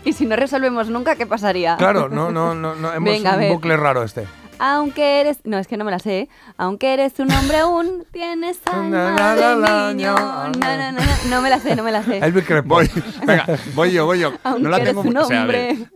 Y 0.06 0.14
si 0.14 0.26
no 0.26 0.36
resolvemos 0.36 0.90
nunca, 0.90 1.16
¿qué 1.16 1.26
pasaría? 1.26 1.76
Claro, 1.78 2.08
no, 2.08 2.30
no, 2.30 2.54
no, 2.54 2.76
no 2.76 2.94
hemos 2.94 3.10
Venga, 3.10 3.36
un 3.38 3.50
bucle 3.50 3.76
raro 3.78 4.04
este. 4.04 4.28
Aunque 4.60 5.22
eres. 5.22 5.38
No, 5.44 5.58
es 5.58 5.68
que 5.68 5.78
no 5.78 5.86
me 5.86 5.92
la 5.92 6.00
sé. 6.00 6.20
¿eh? 6.22 6.30
Aunque 6.58 6.94
eres 6.94 7.14
un 7.20 7.32
hombre 7.32 7.58
aún, 7.60 8.06
tienes 8.12 8.60
alma 8.66 9.36
de 9.36 9.94
niño. 9.96 10.16
na, 10.16 10.78
na, 10.78 10.92
na. 10.92 11.02
No 11.30 11.42
me 11.42 11.50
la 11.50 11.60
sé, 11.60 11.76
no 11.76 11.84
me 11.84 11.92
la 11.92 12.04
sé. 12.04 12.18
Elvis 12.18 12.46
Crespo. 12.46 12.68
Voy, 12.70 12.90
venga, 13.26 13.46
voy 13.76 13.92
yo, 13.92 14.06
voy 14.06 14.20
yo. 14.20 14.34
Aunque 14.44 14.64
no 14.64 14.70
la 14.70 14.78
eres 14.78 14.90
tengo 14.90 15.02
un 15.02 15.18
o 15.18 15.26
sea, 15.26 15.44
a 15.44 15.46
ver. 15.46 15.72
hombre. 15.72 15.90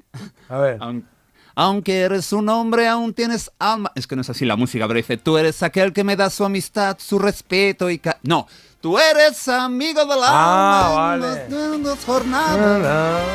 A 0.49 0.57
ver. 0.59 0.77
Aun- 0.81 1.05
Aunque 1.55 1.99
eres 2.01 2.31
un 2.33 2.47
hombre, 2.49 2.87
aún 2.87 3.13
tienes 3.13 3.51
alma. 3.59 3.91
Es 3.95 4.07
que 4.07 4.15
no 4.15 4.21
es 4.21 4.29
así 4.29 4.45
la 4.45 4.55
música, 4.55 4.87
pero 4.87 4.97
dice: 4.97 5.17
Tú 5.17 5.37
eres 5.37 5.63
aquel 5.63 5.91
que 5.93 6.03
me 6.03 6.15
da 6.15 6.29
su 6.29 6.45
amistad, 6.45 6.97
su 6.99 7.19
respeto 7.19 7.89
y. 7.89 7.97
ca-". 7.99 8.17
No, 8.23 8.47
Tú 8.81 8.97
eres 8.97 9.47
amigo 9.47 10.03
de 10.05 10.15
la 10.15 10.27
ah, 10.27 11.13
alma 11.13 11.27
vale. 11.27 11.45
en 11.45 11.83
las 11.83 12.03
jornadas. 12.03 13.27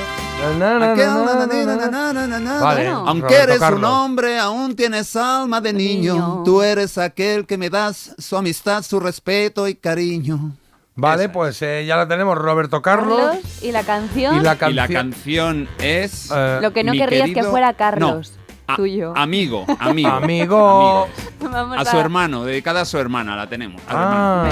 Aunque 3.07 3.35
eres 3.35 3.61
un 3.61 3.85
hombre, 3.85 4.41
aún 4.41 4.75
tienes 4.75 5.15
alma 5.15 5.61
de 5.61 5.73
niño. 5.73 6.43
Tú 6.45 6.63
eres 6.63 6.99
aquel 6.99 7.47
que 7.47 7.57
me 7.57 7.71
das 7.71 8.17
su 8.19 8.37
amistad, 8.37 8.83
su 8.83 8.99
respeto 8.99 9.69
y 9.69 9.77
cariño. 9.77 10.51
Vale, 10.97 11.29
pues 11.29 11.61
ya 11.61 11.97
la 11.97 12.09
tenemos, 12.09 12.37
Roberto 12.37 12.83
Carlos. 12.83 13.37
¿Y 13.63 13.71
la 13.71 13.85
canción? 13.85 14.39
Y 14.39 14.41
la, 14.41 14.57
canción, 14.57 15.69
es... 15.79 16.29
Lo 16.61 16.73
que 16.73 16.83
no 16.83 16.93
querrías 16.93 17.29
querido... 17.29 17.45
que 17.45 17.49
fuera 17.49 17.73
Carlos 17.75 18.33
a- 18.67 18.77
tuyo. 18.77 19.13
Amigo, 19.17 19.65
amigo. 19.79 20.09
Amigo. 20.11 21.09
Vamos 21.41 21.79
A 21.79 21.85
su 21.85 21.99
hermano, 21.99 22.45
dedicada 22.45 22.81
a 22.83 22.85
su 22.85 22.99
hermana, 22.99 23.37
la 23.37 23.49
tenemos. 23.49 23.81
Ah, 23.89 24.49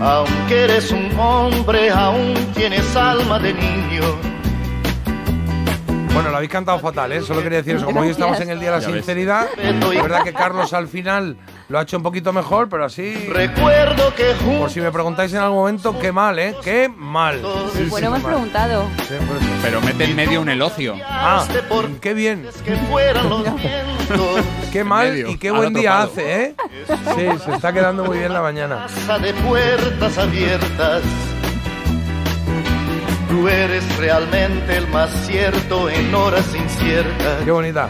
Aunque 0.00 0.64
eres 0.64 0.90
un 0.92 1.10
hombre, 1.18 1.90
aún 1.90 2.34
tienes 2.54 2.94
alma 2.96 3.38
de 3.38 3.54
niño. 3.54 4.02
Bueno, 6.18 6.30
lo 6.30 6.36
habéis 6.36 6.50
cantado 6.50 6.80
fatal, 6.80 7.12
¿eh? 7.12 7.20
Solo 7.22 7.42
quería 7.42 7.58
decir 7.58 7.76
eso. 7.76 7.86
Como 7.86 8.00
hoy 8.00 8.08
estamos 8.08 8.40
en 8.40 8.50
el 8.50 8.58
Día 8.58 8.72
de 8.72 8.80
la 8.80 8.82
Ya. 8.86 8.92
Sinceridad, 8.92 9.46
la 9.56 10.02
verdad 10.02 10.24
que 10.24 10.32
Carlos 10.32 10.72
al 10.72 10.88
final 10.88 11.36
lo 11.68 11.78
ha 11.78 11.82
hecho 11.82 11.96
un 11.96 12.02
poquito 12.02 12.32
mejor, 12.32 12.68
pero 12.68 12.84
así. 12.84 13.14
Recuerdo 13.28 14.12
que 14.16 14.34
Por 14.58 14.68
si 14.68 14.80
me 14.80 14.90
preguntáis 14.90 15.32
en 15.32 15.38
algún 15.38 15.58
momento, 15.58 15.96
qué 15.98 16.10
mal, 16.10 16.38
¿eh? 16.40 16.56
Qué 16.64 16.88
mal. 16.88 17.40
Sí, 17.72 17.84
sí, 17.84 17.90
Bueno, 17.90 18.08
hemos 18.08 18.22
mal. 18.22 18.32
preguntado. 18.32 18.88
Sí, 19.08 19.14
por 19.28 19.36
eso. 19.36 19.46
Pero 19.62 19.80
mete 19.80 20.04
en 20.04 20.16
medio 20.16 20.40
un 20.40 20.48
elogio. 20.48 20.96
Ah, 21.08 21.46
qué 22.00 22.14
bien. 22.14 22.48
Qué 24.72 24.84
mal 24.84 25.30
y 25.30 25.38
qué 25.38 25.50
buen 25.50 25.72
día 25.72 26.02
hace, 26.02 26.42
¿eh? 26.44 26.54
Sí, 27.14 27.26
se 27.44 27.52
está 27.52 27.72
quedando 27.72 28.04
muy 28.04 28.18
bien 28.18 28.32
la 28.32 28.42
mañana. 28.42 28.86
Casa 28.86 29.18
de 29.18 29.32
puertas 29.34 30.18
abiertas. 30.18 31.02
Tú 33.28 33.46
eres 33.46 33.96
realmente 33.98 34.76
el 34.76 34.88
más 34.88 35.10
cierto 35.26 35.90
en 35.90 36.14
horas 36.14 36.54
inciertas. 36.54 37.44
Qué 37.44 37.50
bonita. 37.50 37.88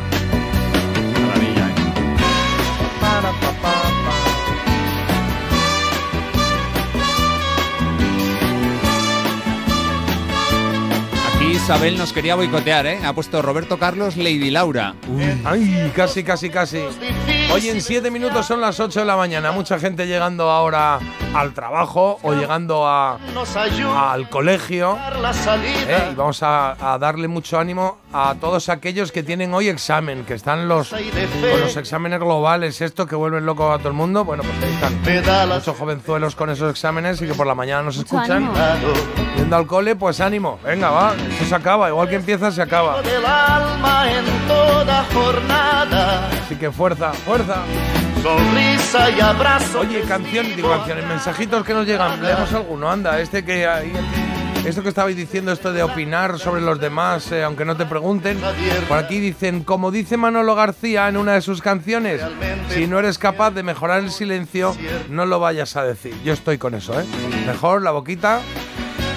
Isabel 11.58 11.98
nos 11.98 12.12
quería 12.12 12.34
boicotear, 12.36 12.86
¿eh? 12.86 13.00
Ha 13.04 13.12
puesto 13.12 13.42
Roberto 13.42 13.78
Carlos, 13.78 14.16
Lady 14.16 14.48
Laura. 14.50 14.94
Ay, 15.44 15.92
casi, 15.94 16.22
casi, 16.22 16.48
casi. 16.50 16.78
Hoy 17.52 17.68
en 17.68 17.80
siete 17.80 18.10
minutos 18.10 18.46
son 18.46 18.60
las 18.60 18.78
8 18.78 19.00
de 19.00 19.04
la 19.06 19.16
mañana. 19.16 19.50
Mucha 19.52 19.78
gente 19.78 20.06
llegando 20.06 20.50
ahora 20.50 20.98
al 21.34 21.52
trabajo 21.54 22.18
o 22.22 22.32
llegando 22.32 22.86
a, 22.86 23.18
al 24.12 24.28
colegio. 24.30 24.96
¿eh? 25.88 26.08
Y 26.12 26.14
vamos 26.14 26.42
a, 26.42 26.94
a 26.94 26.98
darle 26.98 27.26
mucho 27.28 27.58
ánimo 27.58 27.98
a 28.12 28.36
todos 28.40 28.68
aquellos 28.68 29.10
que 29.12 29.22
tienen 29.22 29.52
hoy 29.52 29.68
examen, 29.68 30.24
que 30.24 30.34
están 30.34 30.68
los, 30.68 30.90
con 30.90 31.60
los 31.60 31.76
exámenes 31.76 32.20
globales, 32.20 32.80
esto 32.80 33.06
que 33.06 33.16
vuelven 33.16 33.44
loco 33.44 33.72
a 33.72 33.78
todo 33.78 33.88
el 33.88 33.94
mundo. 33.94 34.24
Bueno, 34.24 34.42
pues 34.44 34.54
ahí 34.62 34.72
están. 34.74 35.02
Muchos 35.58 35.76
jovenzuelos 35.76 36.34
con 36.36 36.50
esos 36.50 36.70
exámenes 36.70 37.20
y 37.20 37.26
que 37.26 37.34
por 37.34 37.46
la 37.46 37.54
mañana 37.54 37.82
nos 37.82 37.96
escuchan. 37.98 38.48
Yendo 39.48 39.56
al 39.56 39.66
cole, 39.66 39.96
pues 39.96 40.20
ánimo. 40.20 40.60
Venga, 40.62 40.90
va. 40.90 41.14
Esto 41.14 41.46
se 41.46 41.54
acaba. 41.54 41.88
Igual 41.88 42.06
que 42.06 42.16
empieza, 42.16 42.52
se 42.52 42.60
acaba. 42.60 43.00
del 43.00 43.24
alma 43.24 44.04
en 44.12 44.46
toda 44.46 45.06
jornada. 45.10 46.28
Así 46.44 46.54
que 46.56 46.70
fuerza, 46.70 47.14
fuerza. 47.14 47.62
Sonrisa 48.22 49.08
y 49.08 49.18
abrazo. 49.20 49.80
Oye, 49.80 50.02
canción, 50.02 50.54
digo 50.54 50.68
canciones, 50.68 51.06
mensajitos 51.06 51.64
que 51.64 51.72
nos 51.72 51.86
llegan. 51.86 52.22
Leemos 52.22 52.52
alguno, 52.52 52.90
anda. 52.90 53.18
Este 53.20 53.42
que 53.42 53.66
hay. 53.66 53.90
Esto 54.66 54.82
que 54.82 54.90
estabais 54.90 55.16
diciendo, 55.16 55.50
esto 55.50 55.72
de 55.72 55.82
opinar 55.82 56.38
sobre 56.38 56.60
los 56.60 56.78
demás, 56.78 57.32
eh, 57.32 57.42
aunque 57.42 57.64
no 57.64 57.74
te 57.74 57.86
pregunten. 57.86 58.38
Por 58.86 58.98
aquí 58.98 59.18
dicen, 59.18 59.64
como 59.64 59.90
dice 59.90 60.18
Manolo 60.18 60.56
García 60.56 61.08
en 61.08 61.16
una 61.16 61.32
de 61.32 61.40
sus 61.40 61.62
canciones, 61.62 62.20
si 62.68 62.86
no 62.86 62.98
eres 62.98 63.16
capaz 63.16 63.52
de 63.52 63.62
mejorar 63.62 64.00
el 64.00 64.10
silencio, 64.10 64.76
no 65.08 65.24
lo 65.24 65.40
vayas 65.40 65.74
a 65.76 65.84
decir. 65.84 66.14
Yo 66.22 66.34
estoy 66.34 66.58
con 66.58 66.74
eso, 66.74 67.00
¿eh? 67.00 67.06
Mejor 67.46 67.80
la 67.80 67.92
boquita. 67.92 68.42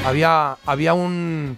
Había, 0.06 0.58
había 0.66 0.94
un. 0.94 1.58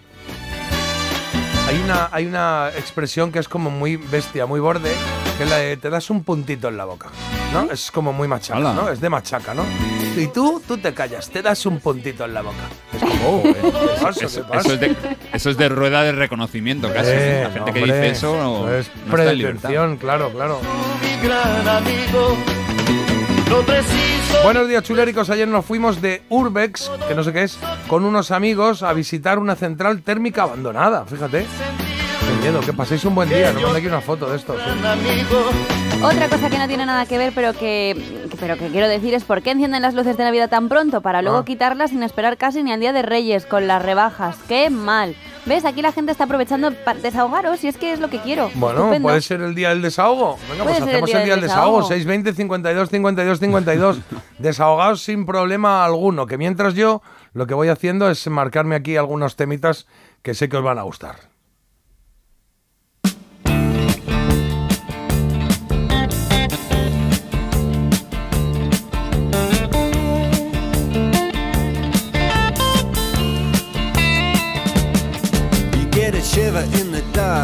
Hay 1.67 1.79
una, 1.79 2.09
hay 2.11 2.25
una 2.25 2.69
expresión 2.77 3.31
que 3.31 3.39
es 3.39 3.47
como 3.47 3.69
muy 3.71 3.95
bestia, 3.95 4.45
muy 4.45 4.59
borde, 4.59 4.91
que 5.37 5.43
es 5.45 5.49
la 5.49 5.57
de 5.57 5.77
te 5.77 5.89
das 5.89 6.09
un 6.09 6.23
puntito 6.23 6.67
en 6.67 6.75
la 6.77 6.83
boca, 6.85 7.07
¿no? 7.53 7.71
Es 7.71 7.89
como 7.89 8.11
muy 8.11 8.27
machaca, 8.27 8.59
Hala. 8.59 8.73
¿no? 8.73 8.89
Es 8.89 8.99
de 8.99 9.09
machaca, 9.09 9.53
¿no? 9.53 9.63
Y 10.17 10.27
tú, 10.27 10.61
tú 10.67 10.77
te 10.77 10.93
callas, 10.93 11.29
te 11.29 11.41
das 11.41 11.65
un 11.65 11.79
puntito 11.79 12.25
en 12.25 12.33
la 12.33 12.41
boca. 12.41 12.57
Es 12.93 12.99
como, 13.01 13.29
oh, 13.29 13.47
¿eh? 13.47 13.55
¿qué 13.61 14.03
pasa? 14.03 14.25
Eso, 14.25 14.41
¿Qué 14.45 14.47
pasa? 14.49 14.59
eso 14.59 14.73
es 14.73 14.79
de, 14.81 14.95
eso 15.31 15.49
es 15.49 15.57
de 15.57 15.69
rueda 15.69 16.03
de 16.03 16.11
reconocimiento 16.11 16.93
casi. 16.93 17.11
Eh, 17.11 17.41
La 17.45 17.49
gente 17.51 17.71
no, 17.71 17.73
que 17.73 17.79
dice 17.81 18.09
eso 18.09 18.35
no, 18.35 18.69
es 18.71 18.91
no 19.07 19.17
está 19.17 19.31
en 19.31 19.37
libertad. 19.37 19.69
prevención, 19.69 19.97
claro, 19.97 20.31
claro. 20.31 20.59
Mi 21.01 21.27
gran 21.27 21.67
amigo. 21.67 22.37
Buenos 24.43 24.67
días, 24.67 24.83
chuléricos. 24.83 25.29
Ayer 25.29 25.47
nos 25.47 25.65
fuimos 25.65 26.01
de 26.01 26.23
Urbex, 26.29 26.89
que 27.07 27.15
no 27.15 27.23
sé 27.23 27.31
qué 27.31 27.43
es, 27.43 27.57
con 27.87 28.03
unos 28.03 28.31
amigos 28.31 28.83
a 28.83 28.93
visitar 28.93 29.37
una 29.37 29.55
central 29.55 30.01
térmica 30.01 30.43
abandonada. 30.43 31.05
Fíjate. 31.05 31.45
Qué 32.27 32.41
miedo, 32.49 32.59
que 32.61 32.73
paséis 32.73 33.03
un 33.05 33.15
buen 33.15 33.29
día. 33.29 33.51
No 33.53 33.61
mandé 33.61 33.79
aquí 33.79 33.87
una 33.87 34.01
foto 34.01 34.29
de 34.29 34.37
esto. 34.37 34.55
Otra 36.03 36.27
cosa 36.27 36.49
que 36.49 36.57
no 36.57 36.67
tiene 36.67 36.85
nada 36.85 37.05
que 37.05 37.17
ver, 37.17 37.31
pero 37.33 37.53
que, 37.53 38.27
pero 38.39 38.57
que 38.57 38.67
quiero 38.67 38.87
decir 38.89 39.13
es 39.13 39.23
por 39.23 39.41
qué 39.41 39.51
encienden 39.51 39.81
las 39.81 39.93
luces 39.93 40.17
de 40.17 40.23
Navidad 40.25 40.49
tan 40.49 40.67
pronto 40.67 41.01
para 41.01 41.21
luego 41.21 41.37
Ah. 41.39 41.45
quitarlas 41.45 41.91
sin 41.91 42.03
esperar 42.03 42.37
casi 42.37 42.61
ni 42.63 42.73
al 42.73 42.79
Día 42.79 42.91
de 42.91 43.01
Reyes 43.01 43.45
con 43.45 43.67
las 43.67 43.81
rebajas. 43.81 44.37
¡Qué 44.47 44.69
mal! 44.69 45.15
¿Ves? 45.45 45.63
Aquí 45.65 45.81
la 45.81 45.91
gente 45.91 46.11
está 46.11 46.25
aprovechando 46.25 46.73
para 46.85 46.99
desahogaros 46.99 47.63
y 47.63 47.67
es 47.67 47.77
que 47.77 47.93
es 47.93 47.99
lo 47.99 48.09
que 48.09 48.19
quiero. 48.19 48.49
Bueno, 48.55 48.79
Estupendo. 48.79 49.07
puede 49.09 49.21
ser 49.21 49.41
el 49.41 49.55
día 49.55 49.69
del 49.69 49.81
desahogo. 49.81 50.37
Venga, 50.49 50.63
Puede 50.63 50.77
pues 50.77 50.77
ser 50.77 50.83
el 50.83 50.89
hacemos 50.89 51.09
día 51.09 51.17
el 51.19 51.25
día 51.25 51.33
del 51.35 51.41
del 51.41 51.49
desahogo. 51.49 51.77
desahogo. 51.79 51.87
620 51.89 52.33
52 52.33 52.89
52 52.89 53.39
52. 53.39 53.97
Desahogados 54.39 55.01
sin 55.01 55.25
problema 55.25 55.83
alguno. 55.85 56.25
Que 56.27 56.37
mientras 56.37 56.73
yo 56.75 57.01
lo 57.33 57.45
que 57.47 57.53
voy 57.53 57.67
haciendo 57.69 58.09
es 58.09 58.25
marcarme 58.27 58.75
aquí 58.75 58.95
algunos 58.97 59.35
temitas 59.35 59.85
que 60.21 60.33
sé 60.33 60.47
que 60.49 60.57
os 60.57 60.63
van 60.63 60.79
a 60.79 60.83
gustar. 60.83 61.32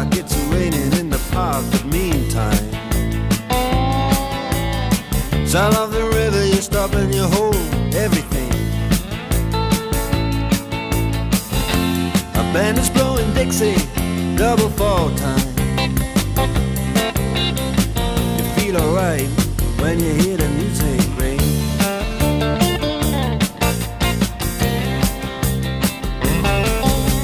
Dark, 0.04 0.16
it's 0.16 0.36
raining 0.46 0.92
in 0.98 1.10
the 1.10 1.18
park, 1.32 1.64
but 1.70 1.84
meantime. 1.86 2.56
Sound 5.46 5.76
of 5.76 5.92
the 5.92 6.04
river, 6.14 6.44
you 6.46 6.60
stop 6.62 6.92
and 6.94 7.14
you 7.14 7.24
hold 7.24 7.56
everything. 7.94 8.50
A 12.34 12.52
band 12.52 12.78
is 12.78 12.88
blowing 12.90 13.32
Dixie, 13.34 13.74
double 14.36 14.70
fall 14.70 15.10
time. 15.16 15.48
You 18.36 18.44
feel 18.56 18.76
alright 18.76 19.28
when 19.80 19.98
you 19.98 20.14
hear 20.14 20.36
the 20.36 20.48
music 20.48 21.00
ring. 21.18 21.40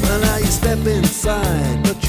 Well, 0.02 0.20
now 0.20 0.36
you 0.36 0.46
step 0.46 0.84
inside, 0.86 1.82
but 1.84 2.05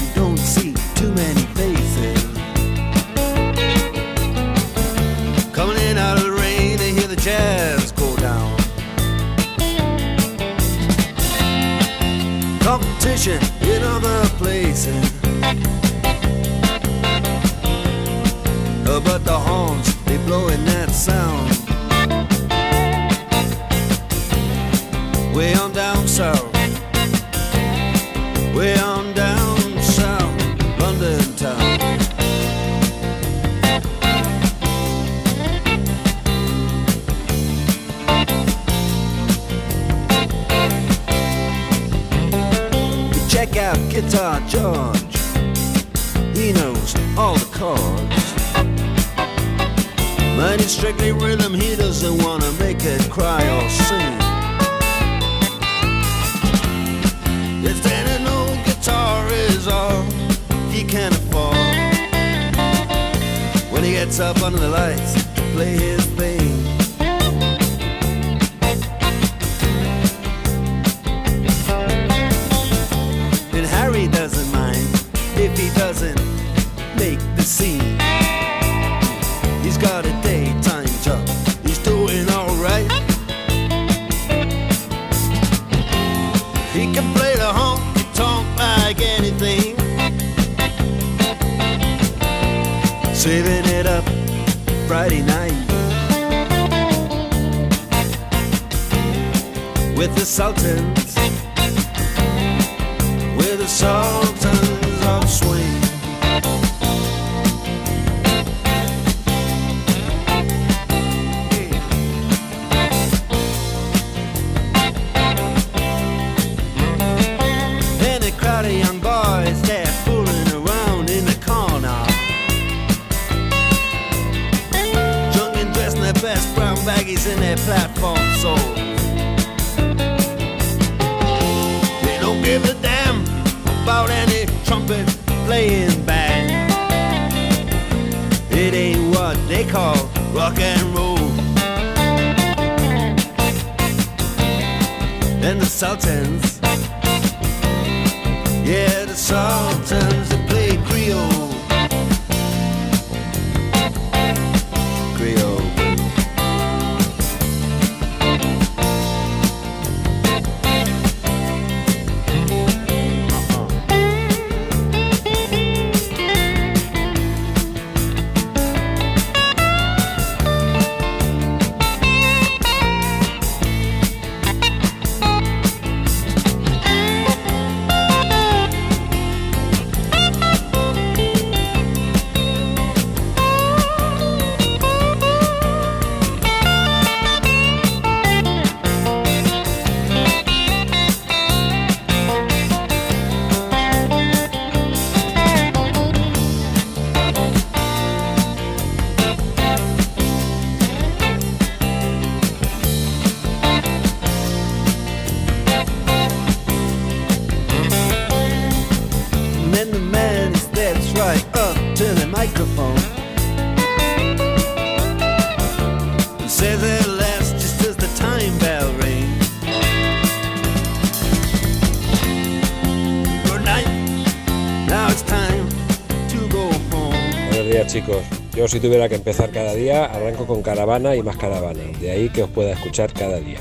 Si 228.68 228.80
tuviera 228.80 229.08
que 229.08 229.14
empezar 229.14 229.50
cada 229.50 229.74
día, 229.74 230.04
arranco 230.04 230.46
con 230.46 230.60
caravana 230.60 231.16
y 231.16 231.22
más 231.22 231.38
caravana. 231.38 231.80
De 232.02 232.10
ahí 232.10 232.28
que 232.28 232.42
os 232.42 232.50
pueda 232.50 232.72
escuchar 232.72 233.10
cada 233.14 233.40
día. 233.40 233.56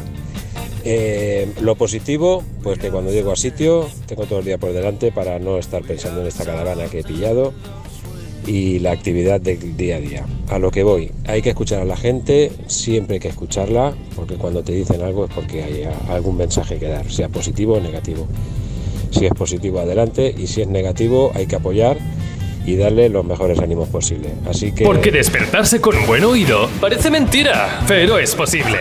Eh, 0.83 1.49
lo 1.61 1.75
positivo, 1.75 2.43
pues 2.61 2.77
que 2.77 2.91
cuando 2.91 3.11
llego 3.11 3.31
a 3.31 3.37
sitio 3.37 3.87
tengo 4.05 4.25
todo 4.25 4.39
el 4.39 4.45
día 4.45 4.57
por 4.57 4.73
delante 4.73 5.13
para 5.13 5.39
no 5.39 5.59
estar 5.59 5.81
pensando 5.83 6.19
en 6.19 6.27
esta 6.27 6.43
caravana 6.43 6.87
que 6.87 6.99
he 6.99 7.03
pillado 7.03 7.53
y 8.45 8.79
la 8.79 8.91
actividad 8.91 9.39
del 9.39 9.77
día 9.77 9.95
a 9.95 9.99
día. 10.01 10.25
A 10.49 10.59
lo 10.59 10.71
que 10.71 10.83
voy, 10.83 11.09
hay 11.25 11.41
que 11.41 11.49
escuchar 11.49 11.81
a 11.81 11.85
la 11.85 11.95
gente, 11.95 12.51
siempre 12.67 13.15
hay 13.15 13.19
que 13.21 13.29
escucharla, 13.29 13.95
porque 14.13 14.35
cuando 14.35 14.61
te 14.61 14.73
dicen 14.73 15.01
algo 15.01 15.25
es 15.25 15.31
porque 15.33 15.63
hay 15.63 15.87
algún 16.09 16.35
mensaje 16.35 16.79
que 16.79 16.87
dar, 16.87 17.09
sea 17.09 17.29
positivo 17.29 17.75
o 17.75 17.79
negativo. 17.79 18.27
Si 19.11 19.25
es 19.25 19.31
positivo, 19.31 19.79
adelante, 19.79 20.35
y 20.37 20.47
si 20.47 20.61
es 20.61 20.67
negativo, 20.67 21.31
hay 21.33 21.47
que 21.47 21.55
apoyar 21.55 21.97
y 22.67 22.75
darle 22.75 23.09
los 23.09 23.25
mejores 23.25 23.57
ánimos 23.59 23.87
posibles. 23.87 24.33
Así 24.47 24.73
que... 24.73 24.83
Porque 24.83 25.09
despertarse 25.09 25.79
con 25.79 26.05
buen 26.05 26.23
oído 26.25 26.69
parece 26.81 27.09
mentira, 27.09 27.81
pero 27.87 28.19
es 28.19 28.35
posible. 28.35 28.77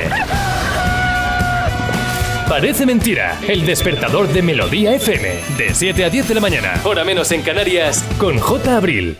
Parece 2.48 2.84
mentira, 2.84 3.40
el 3.46 3.64
despertador 3.64 4.28
de 4.28 4.42
Melodía 4.42 4.94
FM, 4.94 5.28
de 5.56 5.72
7 5.72 6.04
a 6.04 6.10
10 6.10 6.28
de 6.28 6.34
la 6.34 6.40
mañana, 6.40 6.80
hora 6.84 7.04
menos 7.04 7.30
en 7.32 7.42
Canarias, 7.42 8.04
con 8.18 8.38
J. 8.38 8.76
Abril. 8.76 9.18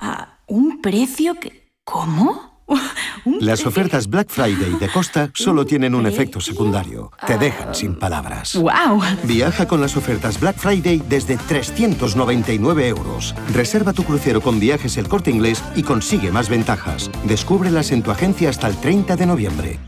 ¿A 0.00 0.38
un 0.46 0.80
precio 0.80 1.34
que... 1.34 1.68
¿Cómo? 1.84 2.64
Las 3.40 3.64
ofertas 3.66 4.08
Black 4.08 4.28
Friday 4.30 4.74
de 4.78 4.88
Costa 4.88 5.30
solo 5.34 5.66
tienen 5.66 5.94
un 5.94 6.06
efecto 6.06 6.40
secundario. 6.40 7.10
Te 7.28 7.36
dejan 7.36 7.74
sin 7.74 7.94
palabras. 7.94 8.56
¡Wow! 8.56 9.02
Viaja 9.24 9.68
con 9.68 9.82
las 9.82 9.98
ofertas 9.98 10.40
Black 10.40 10.56
Friday 10.56 11.02
desde 11.10 11.36
399 11.36 12.88
euros. 12.88 13.34
Reserva 13.52 13.92
tu 13.92 14.02
crucero 14.02 14.40
con 14.40 14.58
viajes 14.58 14.96
el 14.96 15.08
corte 15.08 15.30
inglés 15.30 15.62
y 15.76 15.82
consigue 15.82 16.32
más 16.32 16.48
ventajas. 16.48 17.10
Descúbrelas 17.24 17.92
en 17.92 18.02
tu 18.02 18.12
agencia 18.12 18.48
hasta 18.48 18.66
el 18.66 18.78
30 18.78 19.16
de 19.16 19.26
noviembre. 19.26 19.87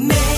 I 0.00 0.37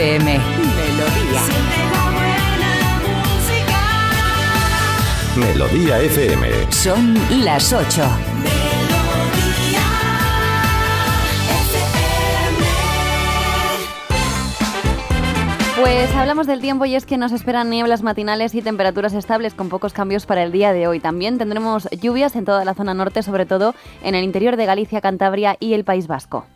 FM. 0.00 0.24
Melodía. 0.32 1.42
Melodía 5.36 6.00
FM. 6.00 6.72
Son 6.72 7.14
las 7.44 7.70
8. 7.70 8.02
Pues 15.78 16.14
hablamos 16.14 16.46
del 16.46 16.62
tiempo 16.62 16.86
y 16.86 16.94
es 16.94 17.04
que 17.04 17.18
nos 17.18 17.32
esperan 17.32 17.68
nieblas 17.68 18.02
matinales 18.02 18.54
y 18.54 18.62
temperaturas 18.62 19.12
estables 19.12 19.52
con 19.52 19.68
pocos 19.68 19.92
cambios 19.92 20.24
para 20.24 20.42
el 20.42 20.50
día 20.50 20.72
de 20.72 20.86
hoy. 20.88 21.00
También 21.00 21.36
tendremos 21.36 21.90
lluvias 21.90 22.36
en 22.36 22.46
toda 22.46 22.64
la 22.64 22.72
zona 22.72 22.94
norte, 22.94 23.22
sobre 23.22 23.44
todo 23.44 23.74
en 24.02 24.14
el 24.14 24.24
interior 24.24 24.56
de 24.56 24.64
Galicia, 24.64 25.02
Cantabria 25.02 25.58
y 25.60 25.74
el 25.74 25.84
País 25.84 26.06
Vasco. 26.06 26.46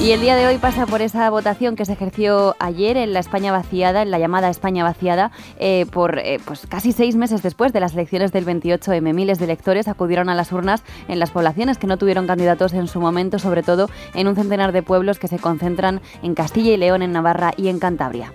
Y 0.00 0.12
el 0.12 0.20
día 0.20 0.36
de 0.36 0.46
hoy 0.46 0.58
pasa 0.58 0.86
por 0.86 1.02
esa 1.02 1.28
votación 1.28 1.74
que 1.74 1.84
se 1.84 1.92
ejerció 1.92 2.54
ayer 2.60 2.96
en 2.96 3.12
la 3.12 3.18
España 3.18 3.50
vaciada, 3.50 4.00
en 4.00 4.12
la 4.12 4.20
llamada 4.20 4.48
España 4.48 4.84
vaciada, 4.84 5.32
eh, 5.58 5.86
por 5.90 6.20
eh, 6.20 6.38
pues 6.44 6.68
casi 6.68 6.92
seis 6.92 7.16
meses 7.16 7.42
después 7.42 7.72
de 7.72 7.80
las 7.80 7.94
elecciones 7.94 8.30
del 8.30 8.46
28M. 8.46 9.12
Miles 9.12 9.40
de 9.40 9.46
electores 9.46 9.88
acudieron 9.88 10.28
a 10.28 10.36
las 10.36 10.52
urnas 10.52 10.84
en 11.08 11.18
las 11.18 11.32
poblaciones 11.32 11.78
que 11.78 11.88
no 11.88 11.98
tuvieron 11.98 12.28
candidatos 12.28 12.74
en 12.74 12.86
su 12.86 13.00
momento, 13.00 13.40
sobre 13.40 13.64
todo 13.64 13.90
en 14.14 14.28
un 14.28 14.36
centenar 14.36 14.70
de 14.70 14.84
pueblos 14.84 15.18
que 15.18 15.26
se 15.26 15.40
concentran 15.40 16.00
en 16.22 16.34
Castilla 16.34 16.72
y 16.72 16.76
León, 16.76 17.02
en 17.02 17.10
Navarra 17.10 17.52
y 17.56 17.66
en 17.66 17.80
Cantabria. 17.80 18.32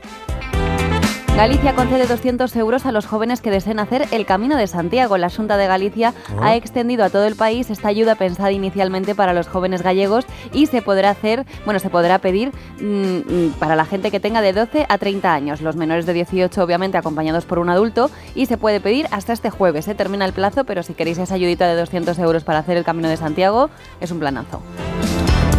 Galicia 1.36 1.74
concede 1.74 2.06
200 2.06 2.56
euros 2.58 2.86
a 2.86 2.92
los 2.92 3.08
jóvenes 3.08 3.42
que 3.42 3.50
deseen 3.50 3.80
hacer 3.80 4.08
el 4.12 4.26
Camino 4.28 4.56
de 4.56 4.68
Santiago. 4.68 5.18
La 5.18 5.32
Junta 5.32 5.58
de 5.58 5.66
Galicia 5.66 6.14
ha 6.40 6.56
extendido 6.56 7.04
a 7.04 7.10
todo 7.10 7.26
el 7.26 7.36
país 7.36 7.72
esta 7.72 7.88
ayuda 7.88 8.14
pensada 8.14 8.52
inicialmente 8.52 9.16
para 9.16 9.34
los 9.34 9.48
jóvenes 9.48 9.82
gallegos 9.82 10.26
y 10.54 10.68
se 10.68 10.84
podrá 10.84 11.10
hacer, 11.10 11.46
bueno, 11.66 11.80
se 11.80 11.90
podrá 11.90 12.20
pedir 12.20 12.52
mm, 12.80 13.54
para 13.58 13.76
la 13.76 13.86
gente 13.86 14.12
que 14.12 14.20
tenga 14.20 14.42
de 14.42 14.54
12 14.54 14.86
a 14.88 14.98
30 15.00 15.34
años, 15.34 15.62
los 15.62 15.76
menores 15.76 16.06
de 16.06 16.14
18 16.14 16.64
obviamente 16.64 17.00
acompañados 17.00 17.46
por 17.46 17.58
un 17.58 17.70
adulto 17.70 18.12
y 18.36 18.46
se 18.46 18.58
puede 18.58 18.80
pedir 18.80 19.08
hasta 19.10 19.34
este 19.34 19.50
jueves. 19.50 19.86
Se 19.86 19.96
termina 19.96 20.26
el 20.26 20.34
plazo, 20.34 20.66
pero 20.66 20.84
si 20.84 20.94
queréis 20.94 21.18
esa 21.18 21.34
ayudita 21.34 21.68
de 21.68 21.76
200 21.76 22.18
euros 22.20 22.44
para 22.44 22.60
hacer 22.60 22.78
el 22.78 22.84
Camino 22.84 23.10
de 23.10 23.18
Santiago, 23.18 23.72
es 24.00 24.12
un 24.12 24.20
planazo. 24.20 24.62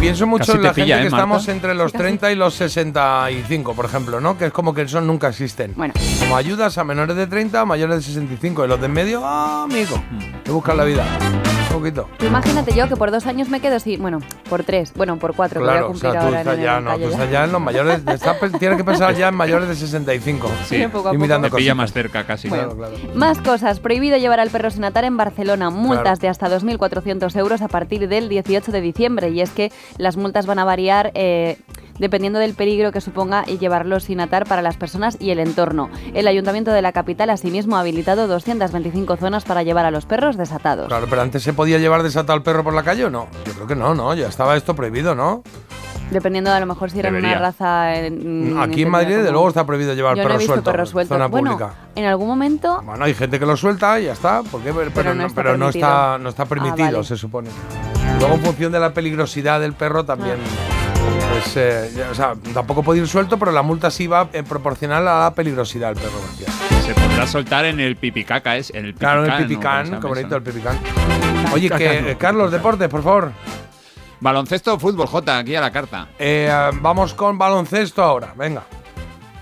Pienso 0.05 0.27
mucho 0.27 0.45
Casi 0.53 0.57
en 0.57 0.63
la 0.63 0.71
pilla, 0.73 0.85
gente 0.97 0.99
que 0.99 1.03
¿eh, 1.15 1.17
estamos 1.17 1.47
entre 1.47 1.73
los 1.73 1.91
30 1.91 2.31
y 2.31 2.35
los 2.35 2.53
65, 2.53 3.73
por 3.73 3.85
ejemplo, 3.85 4.21
¿no? 4.21 4.37
Que 4.37 4.45
es 4.45 4.51
como 4.53 4.71
que 4.71 4.83
eso 4.83 5.01
nunca 5.01 5.29
existen. 5.29 5.73
Bueno. 5.75 5.95
Como 6.19 6.37
ayudas 6.37 6.77
a 6.77 6.83
menores 6.83 7.15
de 7.15 7.25
30 7.25 7.59
a 7.61 7.65
mayores 7.65 7.95
de 7.97 8.01
65. 8.03 8.65
Y 8.65 8.67
los 8.67 8.79
de 8.79 8.85
en 8.85 8.93
medio, 8.93 9.21
ah, 9.25 9.63
amigo, 9.63 9.99
te 10.43 10.51
buscan 10.51 10.77
la 10.77 10.83
vida. 10.83 11.03
Un 11.71 11.81
poquito. 11.81 12.07
Tú 12.19 12.25
imagínate 12.27 12.73
yo 12.73 12.87
que 12.87 12.95
por 12.95 13.09
dos 13.11 13.25
años 13.25 13.49
me 13.49 13.59
quedo, 13.59 13.79
sí, 13.79 13.97
bueno, 13.97 14.19
por 14.49 14.63
tres, 14.63 14.93
bueno, 14.95 15.17
por 15.17 15.35
cuatro, 15.35 15.59
que 15.59 15.65
voy 15.65 15.69
a 15.69 15.73
Claro, 15.73 15.87
o 15.87 15.89
cumplir 15.91 16.11
sea, 16.11 16.19
tú 16.21 16.25
ahora 16.27 16.39
estás 16.39 16.57
en 16.57 16.63
ya, 16.63 16.77
el 16.77 16.83
no, 16.83 16.89
tú 16.91 16.95
taller. 16.97 17.11
estás 17.11 17.31
ya 17.31 17.43
en 17.43 17.51
los 17.51 17.61
mayores. 17.61 18.01
estás 18.07 18.37
tienes 18.59 18.77
que 18.77 18.83
pensar 18.85 19.15
ya 19.15 19.27
en 19.27 19.35
mayores 19.35 19.67
de 19.67 19.75
65. 19.75 20.51
Sí, 20.67 20.85
poco 20.87 21.09
a 21.09 21.15
y 21.15 21.17
poco. 21.17 21.57
pilla 21.57 21.75
más 21.75 21.91
cerca 21.91 22.23
casi. 22.25 22.47
Claro, 22.47 22.77
claro. 22.77 22.93
Más 23.15 23.39
cosas. 23.39 23.79
Prohibido 23.81 24.17
llevar 24.17 24.39
al 24.39 24.51
perro 24.51 24.69
sin 24.69 24.85
atar 24.85 25.03
en 25.03 25.17
Barcelona. 25.17 25.69
Multas 25.71 26.19
Claro. 26.19 26.19
de 26.19 26.27
hasta 26.29 26.49
2.400 26.49 27.35
euros 27.37 27.61
a 27.61 27.67
partir 27.67 28.07
del 28.07 28.29
18 28.29 28.71
de 28.71 28.81
diciembre. 28.81 29.29
Y 29.31 29.41
es 29.41 29.49
que 29.49 29.71
las 29.97 30.17
multas 30.17 30.45
van 30.45 30.59
a 30.59 30.65
variar 30.65 31.11
eh, 31.15 31.57
dependiendo 31.99 32.39
del 32.39 32.53
peligro 32.55 32.91
que 32.91 32.99
suponga 32.99 33.45
y 33.47 33.57
llevarlo 33.57 33.99
sin 34.01 34.19
atar 34.19 34.45
para 34.45 34.61
las 34.61 34.75
personas 34.75 35.15
y 35.19 35.29
el 35.31 35.39
entorno. 35.39 35.89
El 36.13 36.27
Ayuntamiento 36.27 36.71
de 36.71 36.81
la 36.81 36.91
capital 36.91 37.29
asimismo 37.29 37.77
ha 37.77 37.79
habilitado 37.79 38.27
225 38.27 39.15
zonas 39.15 39.45
para 39.45 39.63
llevar 39.63 39.85
a 39.85 39.91
los 39.91 40.05
perros 40.05 40.35
desatados. 40.37 40.87
Claro, 40.87 41.07
pero 41.09 41.21
antes 41.21 41.41
se 41.43 41.53
podía 41.53 41.77
llevar 41.79 42.03
desatado 42.03 42.33
al 42.33 42.43
perro 42.43 42.63
por 42.63 42.73
la 42.73 42.83
calle 42.83 43.05
o 43.05 43.09
no? 43.09 43.27
Yo 43.45 43.53
creo 43.53 43.67
que 43.67 43.75
no, 43.75 43.95
¿no? 43.95 44.13
Ya 44.13 44.27
estaba 44.27 44.57
esto 44.57 44.75
prohibido, 44.75 45.15
¿no? 45.15 45.43
Dependiendo 46.11 46.51
de 46.51 46.57
a 46.57 46.59
lo 46.59 46.65
mejor 46.67 46.91
si 46.91 46.99
era 46.99 47.09
una 47.09 47.33
raza. 47.39 47.95
en- 47.95 48.57
Aquí 48.59 48.83
en 48.83 48.89
Madrid, 48.89 49.15
como- 49.19 49.31
luego, 49.31 49.47
está 49.47 49.65
prohibido 49.65 49.93
llevar 49.95 50.15
Yo 50.15 50.21
no 50.21 50.27
perro 50.27 50.35
he 50.35 50.37
visto 50.39 50.53
suelto. 50.53 50.71
perro 50.71 50.85
suelto. 50.85 51.15
Zona 51.15 51.27
Bueno, 51.27 51.51
pública. 51.53 51.73
en 51.95 52.05
algún 52.05 52.27
momento 52.27 52.81
Bueno, 52.83 53.05
hay 53.05 53.13
gente 53.15 53.39
que 53.39 53.45
lo 53.45 53.57
suelta 53.57 53.99
y 53.99 54.05
ya 54.05 54.13
está, 54.13 54.43
¿por 54.43 54.61
qué? 54.61 54.71
pero, 54.93 55.13
no 55.15 55.21
no, 55.21 55.27
está 55.27 55.35
pero 55.41 55.57
no 55.57 55.65
permitido. 55.67 55.87
está, 55.87 56.17
no 56.19 56.29
está 56.29 56.45
permitido, 56.45 56.87
Ah, 56.87 56.91
vale. 56.91 57.03
se 57.05 57.17
supone. 57.17 57.49
Luego, 58.19 58.35
en 58.35 58.41
función 58.41 58.71
de 58.71 58.79
la 58.79 58.93
peligrosidad 58.93 59.59
del 59.59 59.73
perro, 59.73 60.05
también. 60.05 60.37
Pues, 61.31 61.57
eh, 61.57 61.91
ya, 61.95 62.09
o 62.09 62.15
sea, 62.15 62.33
tampoco 62.53 62.81
puede 62.81 63.01
ir 63.01 63.07
suelto, 63.07 63.37
pero 63.37 63.51
la 63.51 63.61
multa 63.61 63.91
sí 63.91 64.07
va 64.07 64.29
eh, 64.33 64.43
proporcional 64.43 65.07
a 65.07 65.19
la 65.21 65.33
peligrosidad 65.33 65.93
del 65.93 66.03
perro. 66.03 66.19
García. 66.21 66.81
Se 66.81 66.93
podrá 66.93 67.27
soltar 67.27 67.65
en 67.65 67.79
el 67.79 67.95
pipicaca, 67.95 68.57
es 68.57 68.71
en 68.73 68.85
el 68.85 68.93
Claro, 68.95 69.25
el 69.25 69.31
pipicán, 69.37 69.91
¿no? 69.91 69.99
pipicán, 69.99 70.01
¿Cómo 70.01 70.15
se 70.15 70.21
qué 70.21 70.27
llama 70.27 70.35
bonito 70.35 70.35
el 70.35 70.43
pipicán. 70.43 71.53
Oye, 71.53 71.69
que, 71.69 72.11
eh, 72.11 72.17
Carlos, 72.17 72.51
deportes, 72.51 72.87
por 72.89 73.03
favor. 73.03 73.31
Baloncesto 74.19 74.75
o 74.75 74.79
fútbol, 74.79 75.07
J, 75.07 75.37
aquí 75.37 75.55
a 75.55 75.61
la 75.61 75.71
carta. 75.71 76.07
Eh, 76.17 76.51
vamos 76.81 77.13
con 77.13 77.37
baloncesto 77.37 78.01
ahora, 78.03 78.33
venga. 78.35 78.63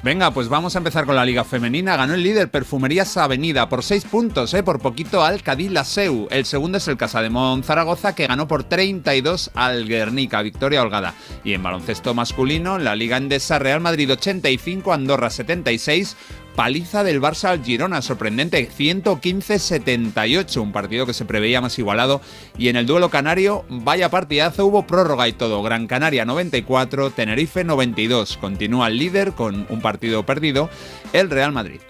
Venga, 0.04 0.32
pues 0.32 0.50
vamos 0.50 0.76
a 0.76 0.80
empezar 0.80 1.06
con 1.06 1.16
la 1.16 1.24
Liga 1.24 1.46
Femenina. 1.46 1.96
Ganó 1.96 2.14
el 2.14 2.24
líder 2.24 2.52
Perfumerías 2.52 3.16
Avenida 3.16 3.70
por 3.70 3.84
6 3.84 4.04
puntos, 4.04 4.54
¿eh? 4.54 4.62
por 4.62 4.82
poquito 4.82 5.24
al 5.24 5.42
Cádiz 5.42 5.72
Laseu. 5.72 6.28
El 6.30 6.44
segundo 6.44 6.78
es 6.78 6.90
el 6.90 6.98
Casademón 6.98 7.64
Zaragoza, 7.64 8.14
que 8.14 8.28
ganó 8.28 8.46
por 8.46 8.66
32 8.66 9.52
al 9.54 9.88
Guernica, 9.88 10.42
victoria 10.42 10.82
holgada. 10.82 11.14
Y 11.46 11.54
en 11.54 11.64
baloncesto 11.64 12.14
masculino, 12.14 12.80
la 12.80 12.98
Liga 12.98 13.16
Endesa 13.16 13.60
Real 13.60 13.80
Madrid 13.80 14.12
85, 14.12 14.92
Andorra 14.92 15.30
76. 15.30 16.18
Paliza 16.56 17.04
del 17.04 17.20
Barça 17.20 17.50
al 17.50 17.64
Girona, 17.64 18.02
sorprendente, 18.02 18.70
115-78, 18.70 20.62
un 20.62 20.72
partido 20.72 21.06
que 21.06 21.14
se 21.14 21.26
preveía 21.26 21.62
más 21.62 21.80
igualado. 21.80 22.22
Y 22.58 22.68
en 22.68 22.76
el 22.76 22.86
duelo 22.86 23.10
canario, 23.10 23.66
vaya 23.70 24.10
partidazo, 24.10 24.66
hubo 24.66 24.86
prórroga 24.86 25.28
y 25.28 25.34
todo. 25.34 25.64
Gran 25.64 25.88
Canaria 25.88 26.26
94, 26.26 27.10
Tenerife 27.12 27.64
92. 27.64 28.38
Continúa 28.38 28.88
el 28.88 28.98
líder 28.98 29.32
con 29.32 29.66
un 29.70 29.82
partido 29.82 30.26
perdido, 30.26 30.70
el 31.12 31.30
Real 31.30 31.52
Madrid. 31.52 31.82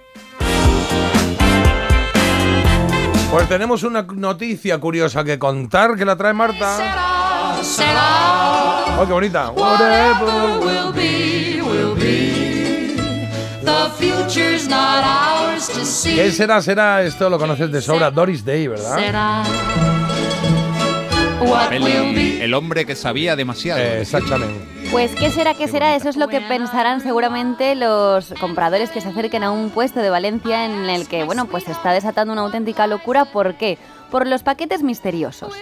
Pues 3.31 3.49
tenemos 3.49 3.83
una 3.83 4.03
noticia 4.03 4.77
curiosa 4.77 5.23
que 5.23 5.39
contar 5.39 5.97
que 5.97 6.05
la 6.05 6.15
trae 6.15 6.33
Marta. 6.33 7.59
Oh, 8.99 9.05
qué 9.07 9.11
bonita. 9.11 9.49
Whatever 9.49 10.59
will 10.59 10.93
be, 10.93 11.61
will 11.63 11.95
be. 11.95 12.42
¿Qué 16.03 16.31
será? 16.31 16.61
Será 16.61 17.03
esto, 17.03 17.29
lo 17.29 17.39
conoces 17.39 17.71
de 17.71 17.81
sobra, 17.81 18.11
Doris 18.11 18.43
Day, 18.43 18.67
¿verdad? 18.67 18.97
Be. 21.69 22.43
el 22.43 22.53
hombre 22.53 22.85
que 22.85 22.95
sabía 22.95 23.35
demasiado. 23.35 23.79
exactamente. 23.81 24.73
Pues 24.91 25.15
qué 25.15 25.31
será, 25.31 25.55
qué 25.55 25.67
será, 25.67 25.95
eso 25.95 26.07
es 26.07 26.17
lo 26.17 26.27
que 26.27 26.39
pensarán 26.39 27.01
seguramente 27.01 27.75
los 27.75 28.33
compradores 28.39 28.91
que 28.91 29.01
se 29.01 29.09
acerquen 29.09 29.43
a 29.43 29.51
un 29.51 29.71
puesto 29.71 30.01
de 30.01 30.09
Valencia 30.09 30.65
en 30.65 30.89
el 30.89 31.07
que, 31.07 31.23
bueno, 31.23 31.47
pues 31.47 31.63
se 31.63 31.71
está 31.71 31.91
desatando 31.91 32.31
una 32.31 32.43
auténtica 32.43 32.85
locura. 32.87 33.25
¿Por 33.25 33.55
qué? 33.55 33.77
Por 34.11 34.27
los 34.27 34.43
paquetes 34.43 34.83
misteriosos. 34.83 35.53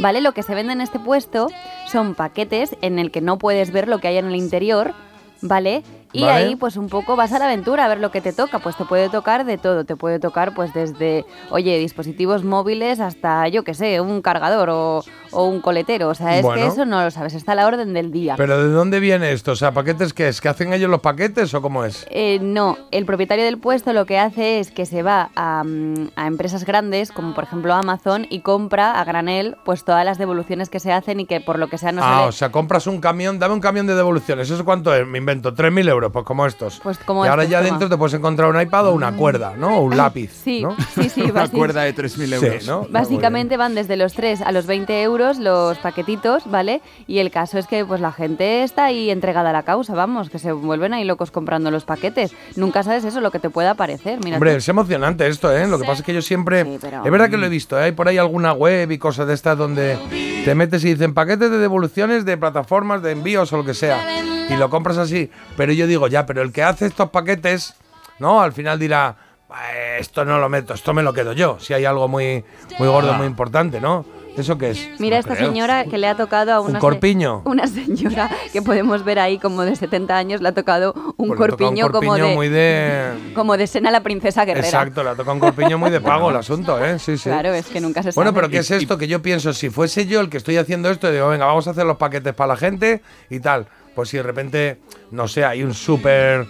¿Vale? 0.00 0.20
Lo 0.20 0.32
que 0.32 0.42
se 0.42 0.54
vende 0.54 0.72
en 0.72 0.80
este 0.80 0.98
puesto 0.98 1.48
son 1.86 2.14
paquetes 2.14 2.76
en 2.82 2.98
el 2.98 3.10
que 3.10 3.20
no 3.20 3.36
puedes 3.36 3.72
ver 3.72 3.88
lo 3.88 3.98
que 3.98 4.08
hay 4.08 4.16
en 4.16 4.26
el 4.26 4.36
interior, 4.36 4.94
¿vale? 5.42 5.82
Y 6.12 6.22
Vale. 6.22 6.32
ahí 6.32 6.56
pues 6.56 6.76
un 6.76 6.88
poco 6.88 7.16
vas 7.16 7.32
a 7.32 7.38
la 7.38 7.44
aventura 7.44 7.84
a 7.84 7.88
ver 7.88 8.00
lo 8.00 8.10
que 8.10 8.20
te 8.20 8.32
toca, 8.32 8.58
pues 8.60 8.76
te 8.76 8.84
puede 8.84 9.10
tocar 9.10 9.44
de 9.44 9.58
todo, 9.58 9.84
te 9.84 9.94
puede 9.94 10.18
tocar 10.18 10.54
pues 10.54 10.72
desde, 10.72 11.26
oye, 11.50 11.78
dispositivos 11.78 12.44
móviles 12.44 12.98
hasta, 13.00 13.46
yo 13.48 13.62
qué 13.62 13.74
sé, 13.74 14.00
un 14.00 14.22
cargador 14.22 14.70
o, 14.70 15.04
o 15.32 15.44
un 15.46 15.60
coletero, 15.60 16.08
o 16.08 16.14
sea, 16.14 16.36
es 16.36 16.42
Bueno. 16.42 16.62
que 16.62 16.68
eso 16.68 16.84
no 16.84 17.02
lo 17.02 17.10
sabes, 17.10 17.34
está 17.34 17.52
a 17.52 17.54
la 17.54 17.66
orden 17.66 17.92
del 17.92 18.10
día. 18.10 18.34
Pero 18.36 18.62
¿de 18.62 18.70
dónde 18.70 19.00
viene 19.00 19.32
esto? 19.32 19.52
O 19.52 19.56
sea, 19.56 19.72
¿paquetes 19.72 20.12
qué 20.12 20.28
es? 20.28 20.40
¿Que 20.40 20.48
hacen 20.48 20.72
ellos 20.72 20.90
los 20.90 21.00
paquetes 21.00 21.52
o 21.54 21.62
cómo 21.62 21.84
es? 21.84 22.06
Eh, 22.10 22.38
no, 22.40 22.76
el 22.90 23.04
propietario 23.04 23.44
del 23.44 23.58
puesto 23.58 23.92
lo 23.92 24.06
que 24.06 24.18
hace 24.18 24.60
es 24.60 24.70
que 24.70 24.86
se 24.86 25.02
va 25.02 25.30
a, 25.34 25.62
mm, 25.64 26.10
a 26.16 26.26
empresas 26.26 26.64
grandes, 26.64 27.12
como 27.12 27.34
por 27.34 27.44
ejemplo 27.44 27.74
Amazon, 27.74 28.26
y 28.30 28.40
compra 28.40 29.00
a 29.00 29.04
granel 29.04 29.56
pues 29.64 29.84
todas 29.84 30.04
las 30.04 30.18
devoluciones 30.18 30.68
que 30.68 30.80
se 30.80 30.92
hacen 30.92 31.20
y 31.20 31.26
que 31.26 31.40
por 31.40 31.58
lo 31.58 31.68
que 31.68 31.78
sea 31.78 31.92
no 31.92 32.02
ah, 32.02 32.04
sale. 32.16 32.28
o 32.28 32.32
sea, 32.32 32.50
compras 32.50 32.86
un 32.86 33.00
camión, 33.00 33.38
dame 33.38 33.54
un 33.54 33.60
camión 33.60 33.86
de 33.86 33.94
devoluciones. 33.94 34.50
¿Eso 34.50 34.64
cuánto 34.64 34.94
es? 34.94 35.06
Me 35.06 35.18
invento, 35.18 35.54
3.000 35.54 35.88
euros, 35.88 36.12
pues 36.12 36.24
como 36.24 36.46
estos. 36.46 36.80
Pues 36.82 36.98
como 36.98 37.24
y 37.24 37.28
ahora 37.28 37.44
ya 37.44 37.58
toma. 37.58 37.70
dentro 37.70 37.88
te 37.88 37.96
puedes 37.96 38.14
encontrar 38.14 38.50
un 38.50 38.60
iPad 38.60 38.88
o 38.88 38.92
una 38.92 39.12
cuerda, 39.12 39.54
¿no? 39.56 39.78
O 39.78 39.82
un 39.82 39.96
lápiz. 39.96 40.30
Sí, 40.44 40.62
¿no? 40.62 40.76
sí, 40.94 41.08
sí, 41.08 41.22
Una 41.30 41.48
cuerda 41.48 41.82
de 41.82 41.94
3.000 41.94 42.34
euros. 42.34 42.62
Sí, 42.62 42.68
¿no? 42.68 42.86
Básicamente 42.90 43.56
van 43.56 43.74
desde 43.74 43.96
los 43.96 44.14
3 44.14 44.42
a 44.42 44.52
los 44.52 44.66
20 44.66 45.02
euros 45.02 45.17
los 45.18 45.76
paquetitos, 45.78 46.50
¿vale? 46.50 46.80
Y 47.06 47.18
el 47.18 47.30
caso 47.30 47.58
es 47.58 47.66
que 47.66 47.84
pues 47.84 48.00
la 48.00 48.12
gente 48.12 48.62
está 48.62 48.84
ahí 48.86 49.10
entregada 49.10 49.50
a 49.50 49.52
la 49.52 49.64
causa, 49.64 49.94
vamos, 49.94 50.30
que 50.30 50.38
se 50.38 50.52
vuelven 50.52 50.94
ahí 50.94 51.04
locos 51.04 51.30
comprando 51.30 51.70
los 51.70 51.84
paquetes. 51.84 52.32
Nunca 52.56 52.82
sabes 52.82 53.04
eso, 53.04 53.20
lo 53.20 53.30
que 53.30 53.38
te 53.38 53.50
pueda 53.50 53.74
parecer. 53.74 54.18
Mira 54.24 54.36
Hombre, 54.36 54.52
tú. 54.52 54.56
es 54.58 54.68
emocionante 54.68 55.26
esto, 55.26 55.54
¿eh? 55.54 55.66
Lo 55.66 55.78
que 55.78 55.84
pasa 55.84 56.00
es 56.00 56.06
que 56.06 56.14
yo 56.14 56.22
siempre... 56.22 56.64
pero- 56.80 57.04
Es 57.04 57.10
verdad 57.10 57.28
que 57.28 57.36
lo 57.36 57.46
he 57.46 57.50
visto, 57.50 57.78
¿eh? 57.78 57.84
Hay 57.84 57.92
por 57.92 58.08
ahí 58.08 58.16
alguna 58.18 58.52
web 58.52 58.90
y 58.90 58.98
cosas 58.98 59.26
de 59.26 59.34
estas 59.34 59.58
donde 59.58 59.98
te 60.44 60.54
metes 60.54 60.84
y 60.84 60.94
dicen 60.94 61.12
paquetes 61.14 61.50
de 61.50 61.58
devoluciones 61.58 62.24
de 62.24 62.36
plataformas, 62.36 63.02
de 63.02 63.10
envíos 63.12 63.52
o 63.52 63.56
lo 63.58 63.64
que 63.64 63.74
sea. 63.74 64.00
Y 64.48 64.56
lo 64.56 64.70
compras 64.70 64.96
así. 64.96 65.30
Pero 65.56 65.72
yo 65.72 65.86
digo, 65.86 66.06
ya, 66.06 66.24
pero 66.24 66.40
el 66.42 66.52
que 66.52 66.62
hace 66.62 66.86
estos 66.86 67.10
paquetes, 67.10 67.74
¿no? 68.18 68.40
Al 68.40 68.52
final 68.52 68.78
dirá, 68.78 69.16
"Eh, 69.50 69.96
esto 70.00 70.24
no 70.24 70.38
lo 70.38 70.48
meto, 70.48 70.74
esto 70.74 70.94
me 70.94 71.02
lo 71.02 71.12
quedo 71.12 71.32
yo. 71.32 71.58
Si 71.60 71.74
hay 71.74 71.84
algo 71.84 72.08
muy, 72.08 72.44
muy 72.78 72.88
gordo, 72.88 73.12
Ah. 73.12 73.16
muy 73.18 73.26
importante, 73.26 73.80
¿no? 73.80 74.04
¿Eso 74.36 74.56
qué 74.56 74.70
es? 74.70 74.88
Mira 75.00 75.18
esta 75.18 75.34
señora 75.34 75.84
que 75.84 75.98
le 75.98 76.06
ha 76.06 76.16
tocado 76.16 76.52
a 76.52 76.60
¿Un 76.60 76.68
una, 76.70 76.78
se- 76.78 76.80
corpiño? 76.80 77.42
una 77.44 77.66
señora 77.66 78.30
que 78.52 78.62
podemos 78.62 79.04
ver 79.04 79.18
ahí 79.18 79.38
como 79.38 79.62
de 79.62 79.74
70 79.74 80.16
años, 80.16 80.40
le 80.40 80.48
ha 80.48 80.52
tocado 80.52 80.94
un 81.16 81.28
Pues 81.28 81.38
corpiño, 81.38 81.86
un 81.86 81.92
corpiño 81.92 82.12
como, 82.12 82.16
de, 82.28 82.34
muy 82.36 82.48
de... 82.48 83.32
como 83.34 83.56
de 83.56 83.66
Sena 83.66 83.90
la 83.90 84.00
princesa 84.02 84.44
guerrera. 84.44 84.66
Exacto, 84.68 85.02
le 85.02 85.14
toca 85.16 85.32
un 85.32 85.40
corpiño 85.40 85.76
muy 85.78 85.90
de 85.90 86.00
pago 86.00 86.30
el 86.30 86.36
asunto, 86.36 86.82
¿eh? 86.84 86.98
Sí, 87.00 87.16
sí. 87.18 87.28
Claro, 87.28 87.52
es 87.52 87.66
que 87.66 87.80
nunca 87.80 88.02
se 88.02 88.12
Bueno, 88.12 88.30
sabe. 88.30 88.40
pero 88.42 88.50
¿qué 88.50 88.58
es 88.58 88.70
esto? 88.70 88.96
Que 88.96 89.08
yo 89.08 89.20
pienso, 89.22 89.52
si 89.52 89.70
fuese 89.70 90.06
yo 90.06 90.20
el 90.20 90.30
que 90.30 90.36
estoy 90.36 90.56
haciendo 90.56 90.88
esto, 90.90 91.10
digo, 91.10 91.28
venga, 91.28 91.46
vamos 91.46 91.66
a 91.66 91.70
hacer 91.72 91.84
los 91.84 91.96
paquetes 91.96 92.32
para 92.34 92.48
la 92.54 92.56
gente 92.56 93.02
y 93.30 93.40
tal. 93.40 93.66
Pues 93.98 94.10
si 94.10 94.16
de 94.16 94.22
repente, 94.22 94.78
no 95.10 95.26
sé, 95.26 95.44
hay 95.44 95.64
un 95.64 95.74
súper, 95.74 96.46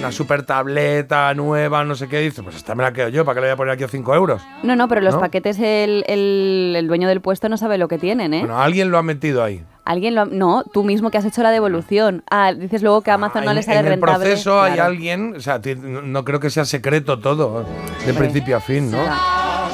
una 0.00 0.12
super 0.12 0.42
tableta 0.42 1.32
nueva, 1.32 1.82
no 1.82 1.94
sé 1.94 2.08
qué, 2.08 2.20
dice, 2.20 2.42
pues 2.42 2.56
esta 2.56 2.74
me 2.74 2.82
la 2.82 2.92
quedo 2.92 3.08
yo, 3.08 3.24
¿para 3.24 3.36
qué 3.36 3.40
le 3.40 3.46
voy 3.46 3.52
a 3.54 3.56
poner 3.56 3.72
aquí 3.72 3.84
a 3.84 3.88
5 3.88 4.14
euros? 4.14 4.42
No, 4.62 4.76
no, 4.76 4.86
pero 4.86 5.00
los 5.00 5.14
¿No? 5.14 5.20
paquetes 5.20 5.58
el, 5.60 6.04
el- 6.08 6.74
el 6.76 6.86
dueño 6.86 7.08
del 7.08 7.22
puesto 7.22 7.48
no 7.48 7.56
sabe 7.56 7.78
lo 7.78 7.88
que 7.88 7.96
tienen, 7.96 8.34
¿eh? 8.34 8.40
Bueno, 8.40 8.60
alguien 8.60 8.90
lo 8.90 8.98
ha 8.98 9.02
metido 9.02 9.42
ahí. 9.42 9.64
Alguien 9.86 10.14
lo 10.14 10.20
ha- 10.20 10.24
No, 10.26 10.62
tú 10.74 10.84
mismo 10.84 11.10
que 11.10 11.16
has 11.16 11.24
hecho 11.24 11.42
la 11.42 11.50
devolución. 11.52 12.22
Ah, 12.30 12.52
dices 12.52 12.82
luego 12.82 13.00
que 13.00 13.10
a 13.12 13.14
Amazon 13.14 13.44
no 13.46 13.50
en, 13.52 13.56
le 13.56 13.62
sale 13.62 13.78
en 13.80 13.86
el 13.86 13.92
rentable. 13.92 14.26
proceso 14.26 14.60
hay 14.60 14.78
alguien, 14.78 15.36
o 15.38 15.40
sea, 15.40 15.58
no 15.82 16.22
creo 16.22 16.38
que 16.38 16.50
sea 16.50 16.66
secreto 16.66 17.18
todo, 17.18 17.64
de 18.04 18.12
principio 18.12 18.58
a 18.58 18.60
fin, 18.60 18.90
¿no? 18.90 18.98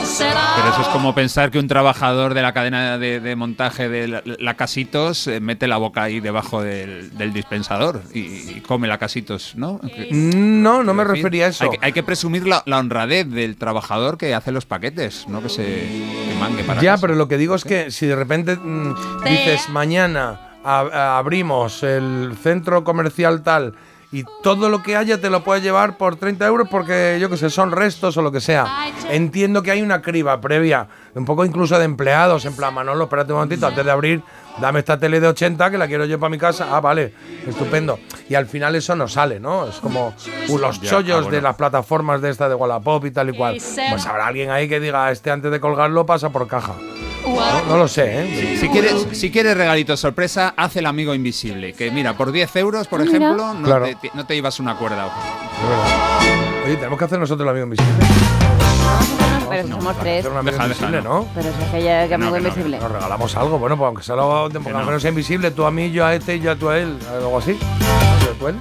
Pero 0.09 0.69
eso 0.71 0.81
es 0.83 0.89
como 0.89 1.15
pensar 1.15 1.51
que 1.51 1.59
un 1.59 1.67
trabajador 1.69 2.33
de 2.35 2.43
la 2.43 2.53
cadena 2.53 2.97
de, 2.99 3.19
de 3.21 3.37
montaje 3.37 3.89
de 3.89 4.09
la, 4.09 4.23
la 4.25 4.55
Casitos 4.55 5.27
eh, 5.27 5.41
mete 5.41 5.67
la 5.67 5.77
boca 5.79 6.05
ahí 6.05 6.21
debajo 6.21 6.63
del, 6.63 7.17
del 7.17 7.33
dispensador 7.33 8.03
y, 8.15 8.21
y 8.21 8.63
come 8.67 8.87
la 8.89 8.99
Casitos, 8.99 9.55
¿no? 9.57 9.81
No, 10.11 10.83
no 10.85 10.95
me 10.95 11.05
refería 11.05 11.47
a 11.47 11.49
eso. 11.49 11.65
Hay 11.65 11.71
que, 11.71 11.79
hay 11.83 11.93
que 11.93 12.03
presumir 12.03 12.47
la, 12.47 12.63
la 12.67 12.79
honradez 12.79 13.29
del 13.29 13.57
trabajador 13.57 14.17
que 14.17 14.35
hace 14.35 14.53
los 14.53 14.65
paquetes, 14.65 15.27
no 15.29 15.43
que 15.43 15.49
se 15.49 15.65
que 15.65 16.37
mangue 16.39 16.63
para 16.65 16.81
Ya, 16.81 16.93
casa. 16.93 17.01
pero 17.03 17.15
lo 17.17 17.27
que 17.29 17.37
digo 17.37 17.55
es 17.55 17.65
que 17.65 17.91
si 17.91 18.07
de 18.07 18.15
repente 18.17 18.57
mm, 18.57 18.95
dices 19.25 19.69
mañana 19.71 20.41
abrimos 20.65 21.83
el 21.83 22.37
centro 22.43 22.85
comercial 22.85 23.43
tal 23.43 23.75
y 24.13 24.25
todo 24.43 24.69
lo 24.69 24.83
que 24.83 24.97
haya 24.97 25.21
te 25.21 25.31
lo 25.31 25.43
puedes 25.43 25.63
llevar 25.63 25.97
por 25.97 26.17
30 26.17 26.47
euros 26.47 26.69
porque 26.71 27.19
yo 27.21 27.29
que 27.29 27.37
sé, 27.37 27.51
son 27.51 27.73
restos 27.73 28.17
o 28.17 28.23
lo 28.23 28.31
que 28.33 28.41
sea. 28.41 28.67
Entiendo 29.11 29.63
que 29.63 29.71
hay 29.71 29.83
una 29.83 30.03
criba 30.03 30.41
previa, 30.41 30.89
un 31.15 31.25
poco 31.25 31.45
incluso 31.45 31.79
de 31.79 31.85
empleados, 31.85 32.45
en 32.45 32.55
plan, 32.55 32.73
Manolo, 32.73 33.05
espérate 33.05 33.33
un 33.33 33.39
momentito, 33.39 33.67
antes 33.67 33.85
de 33.85 33.91
abrir, 33.91 34.23
dame 34.59 34.79
esta 34.81 34.99
tele 34.99 35.21
de 35.21 35.29
80 35.29 35.71
que 35.71 35.79
la 35.79 35.87
quiero 35.87 36.05
yo 36.05 36.19
para 36.19 36.31
mi 36.31 36.39
casa. 36.39 36.69
Ah, 36.71 36.81
vale, 36.81 37.13
estupendo. 37.47 37.99
Y 38.29 38.35
al 38.35 38.47
final 38.47 38.75
eso 38.75 38.95
no 38.97 39.09
sale, 39.09 39.41
¿no? 39.41 39.67
Es 39.69 39.77
como 39.77 40.15
uh, 40.49 40.59
los 40.59 40.81
Ya, 40.81 40.91
chollos 40.91 41.17
ah, 41.17 41.21
bueno. 41.23 41.37
de 41.37 41.43
las 41.43 41.57
plataformas 41.57 42.21
de 42.21 42.31
esta 42.31 42.49
de 42.49 42.55
Wallapop 42.55 43.05
y 43.07 43.11
tal 43.11 43.31
y 43.31 43.37
cual. 43.37 43.57
Pues 43.91 44.07
habrá 44.07 44.27
alguien 44.29 44.51
ahí 44.51 44.69
que 44.69 44.81
diga, 44.81 45.11
este 45.11 45.31
antes 45.31 45.51
de 45.51 45.61
colgarlo 45.61 46.07
pasa 46.07 46.31
por 46.31 46.47
caja. 46.49 46.75
No, 47.27 47.65
no 47.67 47.77
lo 47.77 47.89
sé, 47.89 48.23
¿eh? 48.23 48.57
Si 48.61 48.69
quieres, 48.69 49.07
si 49.13 49.31
quieres 49.31 49.57
regalito 49.57 49.97
sorpresa, 49.97 50.55
haz 50.57 50.77
el 50.77 50.87
amigo 50.87 51.13
invisible. 51.15 51.73
Que 51.73 51.91
mira, 51.91 52.17
por 52.17 52.31
10 52.33 52.55
euros, 52.57 52.87
por 52.87 53.01
Ah, 53.01 53.05
mira. 53.05 53.17
ejemplo, 53.19 53.55
no, 53.55 53.63
Claro. 53.67 53.87
te, 54.01 54.11
no 54.15 54.25
te 54.27 54.35
llevas 54.35 54.61
una 54.61 54.77
cuerda. 54.77 55.11
Oye, 56.65 56.77
tenemos 56.77 56.99
que 56.99 57.05
hacer 57.05 57.19
nosotros 57.19 57.45
el 57.45 57.51
amigo 57.51 57.65
invisible. 57.65 57.93
Pero 59.49 59.69
somos 59.69 59.99
tres. 60.01 60.21
Hacer 60.21 60.33
un 60.33 60.39
amigo 60.39 60.53
Deja, 60.53 60.65
invisible, 60.65 60.97
deja, 60.99 61.09
¿no? 61.09 61.27
Pero 61.35 61.49
si 61.57 61.63
es 61.65 61.71
que 61.71 61.83
ya 61.83 62.09
que 62.09 62.15
amigo 62.15 62.31
No, 62.31 62.37
que 62.37 62.43
no, 62.43 62.49
invisible. 62.49 62.79
Nos 62.79 62.91
regalamos 62.93 63.37
algo, 63.37 63.59
bueno, 63.59 63.77
pues 63.77 63.87
aunque 63.87 64.03
sea 64.03 64.17
lo, 64.17 64.23
aunque 64.33 64.59
no. 64.73 64.85
no 64.91 65.01
sea 65.01 65.11
invisible, 65.11 65.51
tú 65.51 65.65
a 65.65 65.71
mí, 65.71 65.91
yo 65.91 66.05
a 66.05 66.15
este 66.15 66.37
y 66.37 66.41
yo 66.41 66.53
a 66.53 66.57
tú 66.57 66.69
a 66.69 66.79
él, 66.79 66.97
algo 67.13 67.39
así. 67.39 67.53
¿No 67.59 68.27
se 68.27 68.35
puede? 68.35 68.55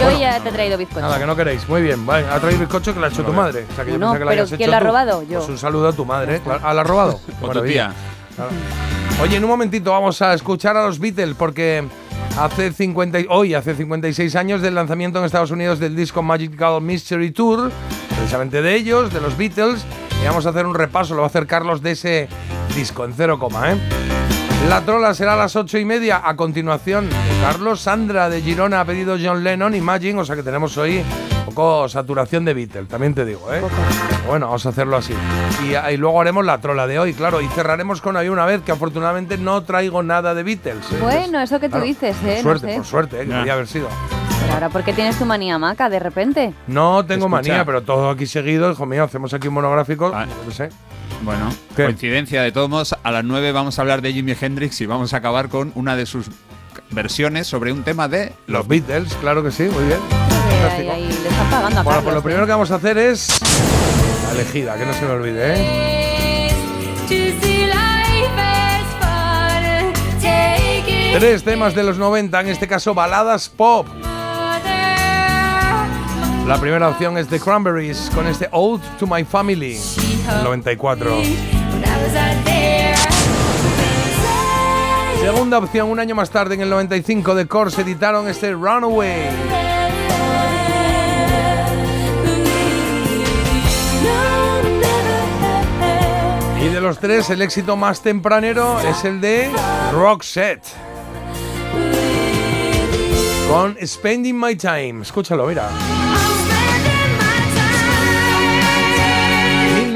Yo 0.00 0.18
ya 0.18 0.40
te 0.40 0.48
he 0.48 0.52
traído 0.52 0.76
bizcocho. 0.78 1.00
Nada, 1.00 1.18
que 1.18 1.26
no 1.26 1.34
queréis. 1.36 1.68
Muy 1.68 1.82
bien, 1.82 2.04
vale. 2.06 2.26
Ha 2.28 2.38
traído 2.38 2.60
bizcocho 2.60 2.92
que 2.94 3.00
la 3.00 3.06
ha 3.06 3.10
hecho 3.10 3.24
tu 3.24 3.32
madre. 3.32 3.66
O 3.70 3.74
sea, 3.74 3.84
que 3.84 3.92
yo 3.92 3.98
No, 3.98 4.12
pensé 4.12 4.18
que 4.18 4.24
la 4.24 4.30
pero 4.44 4.56
¿quién 4.56 4.70
lo 4.70 4.76
ha 4.76 4.80
robado? 4.80 5.22
Yo. 5.22 5.38
Pues 5.38 5.48
un 5.48 5.58
saludo 5.58 5.88
a 5.88 5.92
tu 5.92 6.04
madre. 6.04 6.40
claro. 6.40 6.60
¿Ah, 6.62 6.74
la 6.74 6.82
ha 6.82 6.84
robado? 6.84 7.20
O 7.40 7.48
tu 7.48 7.62
tía. 7.62 7.92
Claro. 8.34 8.50
Oye, 9.22 9.36
en 9.36 9.44
un 9.44 9.50
momentito 9.50 9.90
vamos 9.92 10.20
a 10.20 10.34
escuchar 10.34 10.76
a 10.76 10.84
los 10.86 10.98
Beatles 10.98 11.34
porque 11.38 11.84
hace 12.38 12.70
50, 12.72 13.20
y- 13.20 13.26
hoy 13.30 13.54
hace 13.54 13.74
56 13.74 14.36
años 14.36 14.60
del 14.60 14.74
lanzamiento 14.74 15.18
en 15.18 15.24
Estados 15.24 15.50
Unidos 15.50 15.78
del 15.78 15.96
disco 15.96 16.22
Magical 16.22 16.82
Mystery 16.82 17.30
Tour, 17.30 17.70
precisamente 18.14 18.60
de 18.60 18.74
ellos, 18.74 19.10
de 19.14 19.22
los 19.22 19.36
Beatles, 19.38 19.86
y 20.22 20.26
vamos 20.26 20.44
a 20.44 20.50
hacer 20.50 20.66
un 20.66 20.74
repaso, 20.74 21.14
lo 21.14 21.20
va 21.22 21.26
a 21.26 21.30
hacer 21.30 21.46
Carlos 21.46 21.80
de 21.80 21.92
ese 21.92 22.28
disco 22.74 23.06
en 23.06 23.14
cero 23.14 23.38
coma, 23.38 23.72
¿eh? 23.72 23.76
La 24.68 24.80
trola 24.80 25.14
será 25.14 25.34
a 25.34 25.36
las 25.36 25.54
ocho 25.54 25.78
y 25.78 25.84
media. 25.84 26.20
A 26.24 26.34
continuación, 26.34 27.08
Carlos 27.40 27.82
Sandra 27.82 28.28
de 28.28 28.42
Girona 28.42 28.80
ha 28.80 28.84
pedido 28.84 29.16
John 29.22 29.44
Lennon, 29.44 29.74
Imagine, 29.74 30.20
o 30.20 30.24
sea 30.24 30.34
que 30.34 30.42
tenemos 30.42 30.76
hoy 30.76 31.04
un 31.38 31.54
poco 31.54 31.88
saturación 31.88 32.44
de 32.44 32.52
Beatles, 32.52 32.88
también 32.88 33.14
te 33.14 33.24
digo, 33.24 33.52
¿eh? 33.54 33.62
Bueno, 34.26 34.46
vamos 34.46 34.66
a 34.66 34.70
hacerlo 34.70 34.96
así. 34.96 35.14
Y, 35.64 35.92
y 35.92 35.96
luego 35.96 36.20
haremos 36.20 36.44
la 36.44 36.60
trola 36.60 36.88
de 36.88 36.98
hoy, 36.98 37.14
claro, 37.14 37.40
y 37.40 37.46
cerraremos 37.48 38.00
con 38.00 38.16
Hay 38.16 38.28
una 38.28 38.44
vez, 38.44 38.62
que 38.62 38.72
afortunadamente 38.72 39.38
no 39.38 39.62
traigo 39.62 40.02
nada 40.02 40.34
de 40.34 40.42
Beatles. 40.42 40.84
¿eh? 40.92 40.98
Bueno, 41.00 41.40
eso 41.40 41.60
que 41.60 41.66
tú 41.68 41.72
Claro, 41.72 41.86
dices, 41.86 42.16
Por 42.16 42.28
¿eh? 42.30 42.42
suerte, 42.42 42.66
no 42.66 42.72
sé. 42.72 42.76
por 42.78 42.86
suerte, 42.86 43.16
¿eh? 43.20 43.24
que 43.24 43.28
Ya. 43.30 43.36
podría 43.36 43.52
haber 43.52 43.66
sido. 43.68 43.88
Pero 44.40 44.52
ahora, 44.54 44.68
¿por 44.68 44.82
qué 44.82 44.92
tienes 44.92 45.16
tu 45.16 45.24
manía 45.24 45.58
maca 45.58 45.88
de 45.88 45.98
repente? 46.00 46.52
No 46.66 47.04
tengo 47.06 47.26
Escucha. 47.26 47.28
manía, 47.52 47.64
pero 47.64 47.82
todo 47.82 48.10
aquí 48.10 48.26
seguido, 48.26 48.70
hijo 48.72 48.84
mío, 48.84 49.04
hacemos 49.04 49.32
aquí 49.32 49.46
un 49.48 49.54
monográfico, 49.54 50.10
Ah. 50.12 50.26
no 50.44 50.50
sé. 50.50 50.70
Bueno, 51.22 51.50
¿Qué? 51.74 51.84
coincidencia 51.84 52.42
de 52.42 52.52
todos 52.52 52.68
modos. 52.68 52.94
A 53.02 53.10
las 53.10 53.24
9 53.24 53.52
vamos 53.52 53.78
a 53.78 53.82
hablar 53.82 54.02
de 54.02 54.12
Jimi 54.12 54.34
Hendrix 54.40 54.80
y 54.80 54.86
vamos 54.86 55.12
a 55.14 55.16
acabar 55.18 55.48
con 55.48 55.72
una 55.74 55.96
de 55.96 56.06
sus 56.06 56.26
versiones 56.90 57.46
sobre 57.46 57.72
un 57.72 57.82
tema 57.82 58.06
de 58.08 58.32
Los 58.46 58.68
Beatles, 58.68 59.14
claro 59.20 59.42
que 59.42 59.50
sí, 59.50 59.64
muy 59.64 59.84
bien. 59.84 59.98
Ahí, 60.10 60.60
Fantástico. 60.60 60.92
ahí 60.92 61.02
le 61.06 61.28
están 61.28 61.50
pagando 61.50 61.80
a 61.80 61.82
Bueno, 61.82 61.84
Carlos. 61.84 62.02
pues 62.04 62.14
lo 62.14 62.20
¿eh? 62.20 62.22
primero 62.22 62.46
que 62.46 62.52
vamos 62.52 62.70
a 62.70 62.74
hacer 62.76 62.98
es 62.98 63.40
la 64.26 64.32
elegida, 64.40 64.76
que 64.76 64.86
no 64.86 64.92
se 64.92 65.02
me 65.04 65.10
olvide, 65.10 65.54
¿eh? 65.56 65.86
Tres 71.18 71.44
temas 71.44 71.74
de 71.74 71.82
los 71.82 71.96
90, 71.96 72.40
en 72.42 72.48
este 72.48 72.68
caso 72.68 72.92
baladas 72.92 73.48
pop. 73.48 73.86
La 76.46 76.60
primera 76.60 76.88
opción 76.88 77.18
es 77.18 77.26
The 77.26 77.40
Cranberries 77.40 78.08
con 78.14 78.24
este 78.28 78.48
Old 78.52 78.80
to 78.98 79.06
My 79.08 79.24
Family, 79.24 79.80
el 80.30 80.44
94. 80.44 81.10
Segunda 85.20 85.58
opción, 85.58 85.90
un 85.90 85.98
año 85.98 86.14
más 86.14 86.30
tarde, 86.30 86.54
en 86.54 86.60
el 86.60 86.70
95, 86.70 87.34
The 87.34 87.46
Corrs 87.48 87.76
editaron 87.80 88.28
este 88.28 88.52
Runaway. 88.52 89.28
Y 96.64 96.68
de 96.68 96.80
los 96.80 97.00
tres, 97.00 97.28
el 97.30 97.42
éxito 97.42 97.76
más 97.76 98.02
tempranero 98.02 98.78
es 98.80 99.04
el 99.04 99.20
de 99.20 99.50
Roxette. 99.92 100.64
Con 103.50 103.76
Spending 103.84 104.38
My 104.38 104.54
Time. 104.54 105.02
Escúchalo, 105.02 105.46
mira. 105.46 105.68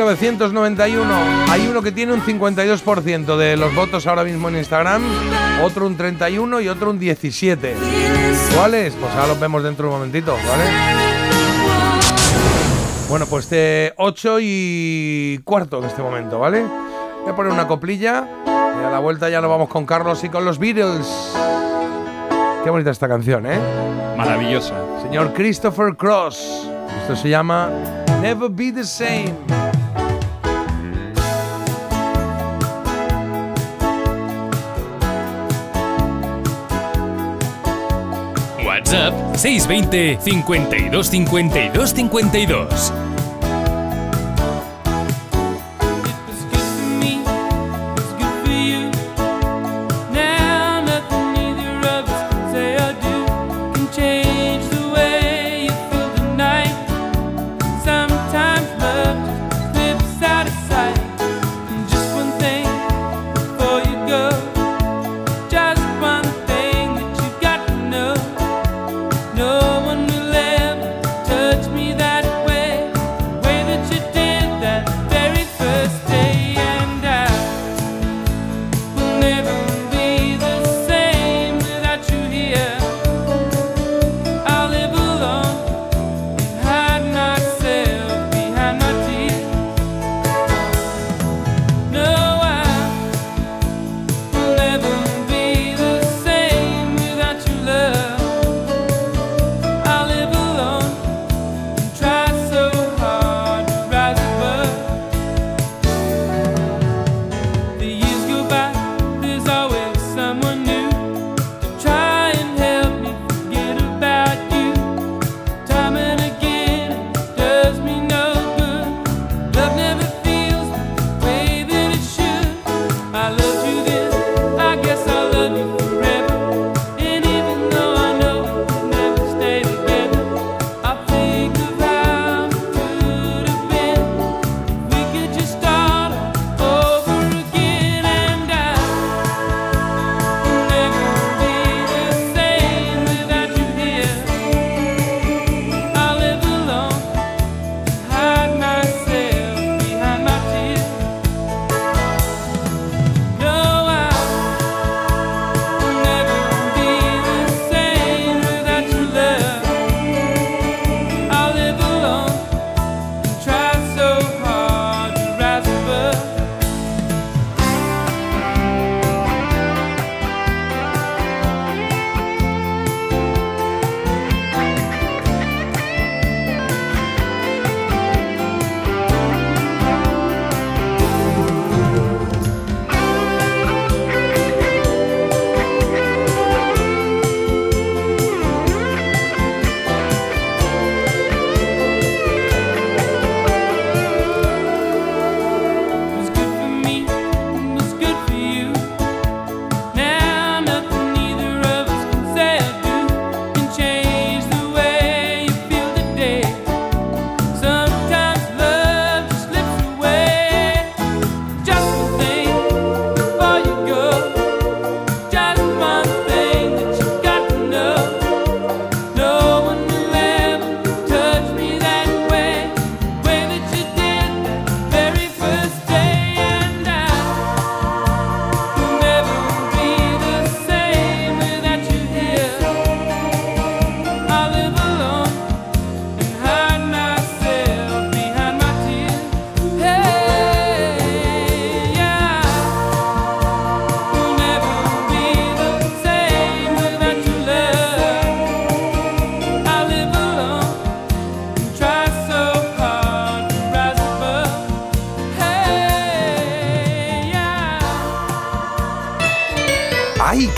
1991. 0.00 1.14
Hay 1.50 1.66
uno 1.68 1.82
que 1.82 1.92
tiene 1.92 2.14
un 2.14 2.22
52% 2.22 3.36
de 3.36 3.56
los 3.56 3.74
votos 3.74 4.06
ahora 4.06 4.24
mismo 4.24 4.48
en 4.48 4.56
Instagram, 4.56 5.02
otro 5.62 5.86
un 5.86 5.96
31 5.96 6.62
y 6.62 6.68
otro 6.68 6.90
un 6.90 6.98
17. 6.98 7.76
¿Cuáles? 8.56 8.94
Pues 8.94 9.12
ahora 9.12 9.28
los 9.28 9.40
vemos 9.40 9.62
dentro 9.62 9.88
de 9.88 9.92
un 9.92 9.98
momentito, 9.98 10.32
¿vale? 10.32 10.64
Bueno, 13.10 13.26
pues 13.26 13.50
de 13.50 13.92
8 13.98 14.38
y 14.40 15.40
cuarto 15.44 15.80
en 15.80 15.84
este 15.84 16.00
momento, 16.00 16.38
¿vale? 16.38 16.64
Voy 17.22 17.32
a 17.32 17.36
poner 17.36 17.52
una 17.52 17.68
coplilla 17.68 18.26
y 18.46 18.84
a 18.84 18.90
la 18.90 19.00
vuelta 19.00 19.28
ya 19.28 19.42
nos 19.42 19.50
vamos 19.50 19.68
con 19.68 19.84
Carlos 19.84 20.24
y 20.24 20.30
con 20.30 20.46
los 20.46 20.58
Beatles. 20.58 21.06
Qué 22.64 22.70
bonita 22.70 22.90
esta 22.90 23.06
canción, 23.06 23.44
¿eh? 23.44 23.58
Maravillosa. 24.16 24.74
Señor 25.02 25.34
Christopher 25.34 25.94
Cross. 25.94 26.68
Esto 27.02 27.16
se 27.16 27.28
llama 27.28 27.68
Never 28.22 28.48
Be 28.50 28.72
the 28.72 28.84
Same. 28.84 29.59
WhatsApp 38.90 39.36
620 39.36 40.18
52 40.18 40.90
52 40.90 41.72
52. 42.08 43.09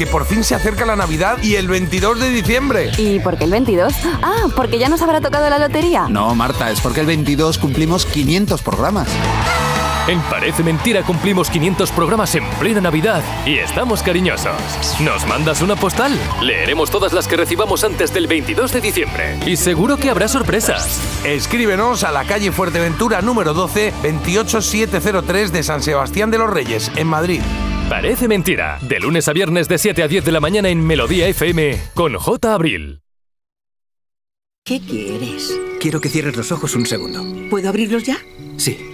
¡Ay, 0.03 0.07
que 0.07 0.11
por 0.11 0.27
fin 0.27 0.43
se 0.43 0.57
acerca 0.57 0.85
la 0.85 0.97
Navidad 0.97 1.41
y 1.45 1.55
el 1.55 1.69
22 1.69 2.19
de 2.19 2.31
diciembre! 2.31 2.91
¿Y 2.99 3.20
por 3.20 3.39
qué 3.39 3.45
el 3.45 3.53
22? 3.53 3.93
Ah, 4.20 4.49
porque 4.57 4.79
ya 4.79 4.89
nos 4.89 5.01
habrá 5.01 5.20
tocado 5.20 5.49
la 5.49 5.61
lotería. 5.61 6.09
No, 6.09 6.35
Marta, 6.35 6.73
es 6.73 6.81
porque 6.81 7.01
el 7.01 7.07
22 7.07 7.57
cumplimos 7.59 8.05
500 8.05 8.62
programas. 8.62 9.07
En 10.09 10.20
Parece 10.23 10.65
Mentira 10.65 11.05
cumplimos 11.05 11.51
500 11.51 11.93
programas 11.93 12.35
en 12.35 12.45
plena 12.59 12.81
Navidad 12.81 13.23
y 13.47 13.59
estamos 13.59 14.03
cariñosos. 14.03 14.57
¿Nos 15.01 15.24
mandas 15.29 15.62
una 15.62 15.77
postal? 15.77 16.19
Leeremos 16.41 16.91
todas 16.91 17.12
las 17.12 17.29
que 17.29 17.37
recibamos 17.37 17.85
antes 17.85 18.12
del 18.12 18.27
22 18.27 18.73
de 18.73 18.81
diciembre. 18.81 19.39
Y 19.47 19.57
seguro 19.57 19.99
que 19.99 20.11
habrá 20.11 20.27
sorpresas. 20.27 21.01
Escríbenos 21.24 22.03
a 22.03 22.11
la 22.11 22.24
calle 22.24 22.51
Fuerteventura 22.51 23.23
número 23.23 23.55
12, 23.55 23.93
28703 24.03 25.53
de 25.53 25.62
San 25.62 25.81
Sebastián 25.81 26.33
de 26.33 26.39
los 26.39 26.51
Reyes, 26.51 26.91
en 26.97 27.07
Madrid. 27.07 27.43
Parece 27.93 28.27
Mentira. 28.27 28.78
De 28.81 28.98
lunes 29.01 29.28
a 29.28 29.35
viernes 29.35 29.69
de 29.69 29.77
7 29.77 30.02
a 30.02 30.09
10 30.09 30.24
de 30.24 30.32
la 30.32 30.40
mañana 30.40 30.70
en 30.70 30.82
Melodía 30.82 31.28
FM 31.28 31.78
con 31.93 32.14
J. 32.14 32.55
Abril. 32.55 33.02
¿Qué 34.64 34.81
quieres? 34.81 35.60
Quiero 35.78 36.01
que 36.01 36.09
cierres 36.09 36.35
los 36.35 36.51
ojos 36.52 36.74
un 36.74 36.86
segundo. 36.86 37.23
¿Puedo 37.51 37.69
abrirlos 37.69 38.05
ya? 38.05 38.16
Sí. 38.56 38.91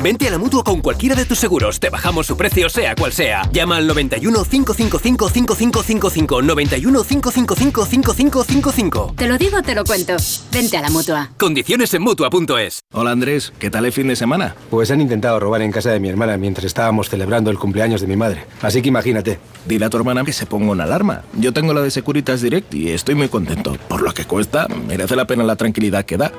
Vente 0.00 0.28
a 0.28 0.30
la 0.30 0.38
mutua 0.38 0.62
con 0.62 0.80
cualquiera 0.80 1.16
de 1.16 1.24
tus 1.24 1.40
seguros. 1.40 1.80
Te 1.80 1.90
bajamos 1.90 2.24
su 2.24 2.36
precio, 2.36 2.68
sea 2.68 2.94
cual 2.94 3.12
sea. 3.12 3.42
Llama 3.50 3.78
al 3.78 3.86
91 3.88 4.44
555 4.44 5.28
5555. 5.28 6.42
91 6.42 7.02
555 7.02 7.84
5555. 7.84 9.14
Te 9.16 9.26
lo 9.26 9.36
digo, 9.36 9.60
te 9.60 9.74
lo 9.74 9.82
cuento. 9.82 10.14
Vente 10.52 10.76
a 10.76 10.82
la 10.82 10.90
mutua. 10.90 11.30
Condiciones 11.36 11.92
en 11.94 12.02
mutua.es. 12.02 12.80
Hola 12.92 13.10
Andrés, 13.10 13.52
¿qué 13.58 13.70
tal 13.70 13.86
el 13.86 13.92
fin 13.92 14.06
de 14.06 14.14
semana? 14.14 14.54
Pues 14.70 14.92
han 14.92 15.00
intentado 15.00 15.40
robar 15.40 15.62
en 15.62 15.72
casa 15.72 15.90
de 15.90 15.98
mi 15.98 16.08
hermana 16.08 16.36
mientras 16.36 16.64
estábamos 16.64 17.08
celebrando 17.08 17.50
el 17.50 17.58
cumpleaños 17.58 18.00
de 18.00 18.06
mi 18.06 18.14
madre. 18.14 18.44
Así 18.62 18.82
que 18.82 18.88
imagínate. 18.88 19.40
Dile 19.66 19.86
a 19.86 19.90
tu 19.90 19.96
hermana 19.96 20.24
que 20.24 20.32
se 20.32 20.46
ponga 20.46 20.70
una 20.70 20.84
alarma. 20.84 21.22
Yo 21.34 21.52
tengo 21.52 21.74
la 21.74 21.82
de 21.82 21.90
Securitas 21.90 22.40
Direct 22.40 22.72
y 22.72 22.90
estoy 22.90 23.16
muy 23.16 23.28
contento. 23.28 23.76
Por 23.88 24.02
lo 24.02 24.14
que 24.14 24.24
cuesta, 24.24 24.68
merece 24.68 25.16
la 25.16 25.26
pena 25.26 25.42
la 25.42 25.56
tranquilidad 25.56 26.04
que 26.04 26.16
da. 26.16 26.32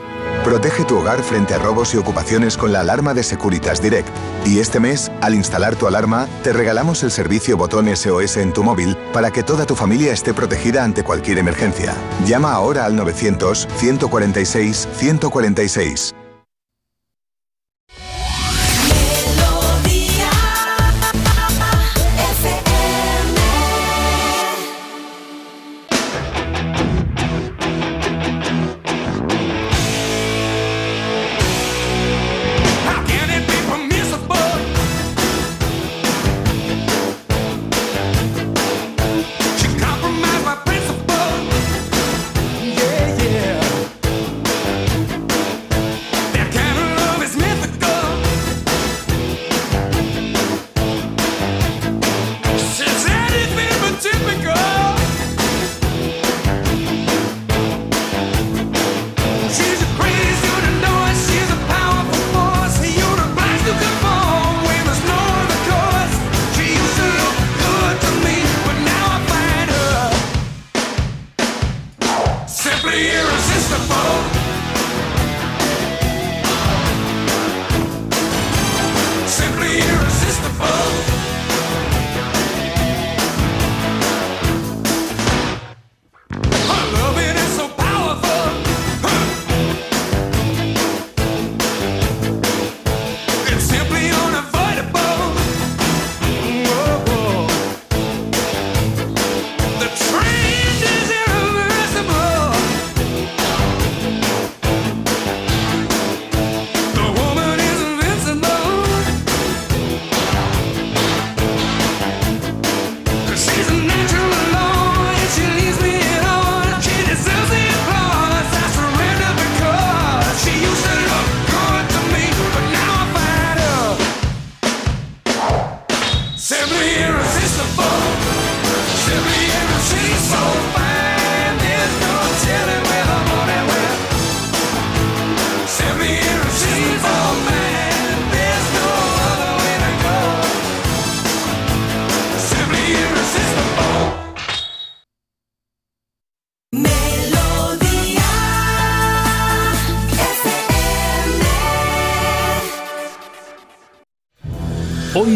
Protege 0.46 0.86
tu 0.86 0.98
hogar 0.98 1.22
frente 1.22 1.54
a 1.54 1.60
robos 1.60 1.94
y 1.94 1.98
ocupaciones 1.98 2.56
con 2.56 2.72
la 2.72 2.80
alarma 2.80 3.14
de 3.14 3.22
Securitas 3.24 3.49
Direct. 3.50 4.10
Y 4.46 4.60
este 4.60 4.80
mes, 4.80 5.12
al 5.22 5.36
instalar 5.36 5.76
tu 5.76 5.88
alarma, 5.88 6.28
te 6.44 6.54
regalamos 6.54 7.04
el 7.04 7.12
servicio 7.12 7.58
botón 7.58 7.94
SOS 7.96 8.38
en 8.38 8.54
tu 8.54 8.64
móvil 8.64 8.96
para 9.14 9.32
que 9.32 9.44
toda 9.44 9.66
tu 9.66 9.76
familia 9.76 10.14
esté 10.14 10.34
protegida 10.34 10.84
ante 10.84 11.04
cualquier 11.04 11.38
emergencia. 11.38 11.94
Llama 12.26 12.54
ahora 12.54 12.86
al 12.86 12.96
900 12.96 13.68
146 13.78 14.88
146. 14.94 16.14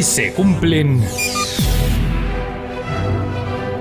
Hoy 0.03 0.07
se 0.09 0.33
cumplen... 0.33 1.01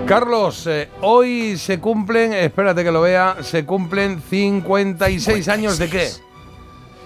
Carlos, 0.07 0.69
eh, 0.69 0.89
hoy 1.01 1.57
se 1.59 1.81
cumplen, 1.81 2.33
espérate 2.33 2.85
que 2.85 2.93
lo 2.93 3.01
vea, 3.01 3.39
se 3.43 3.65
cumplen 3.67 4.23
56 4.31 5.49
años 5.49 5.79
de 5.79 5.91
qué? 5.91 6.11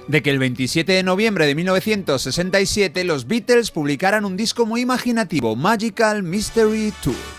de 0.07 0.23
que 0.23 0.29
el 0.29 0.39
27 0.39 0.93
de 0.93 1.03
noviembre 1.03 1.47
de 1.47 1.55
1967 1.55 3.05
los 3.05 3.27
Beatles 3.27 3.71
publicaran 3.71 4.27
un 4.27 4.37
disco 4.37 4.67
muy 4.67 4.83
imaginativo, 4.83 5.57
Magical 5.57 6.23
Mystery 6.23 6.93
Tour. 7.03 7.36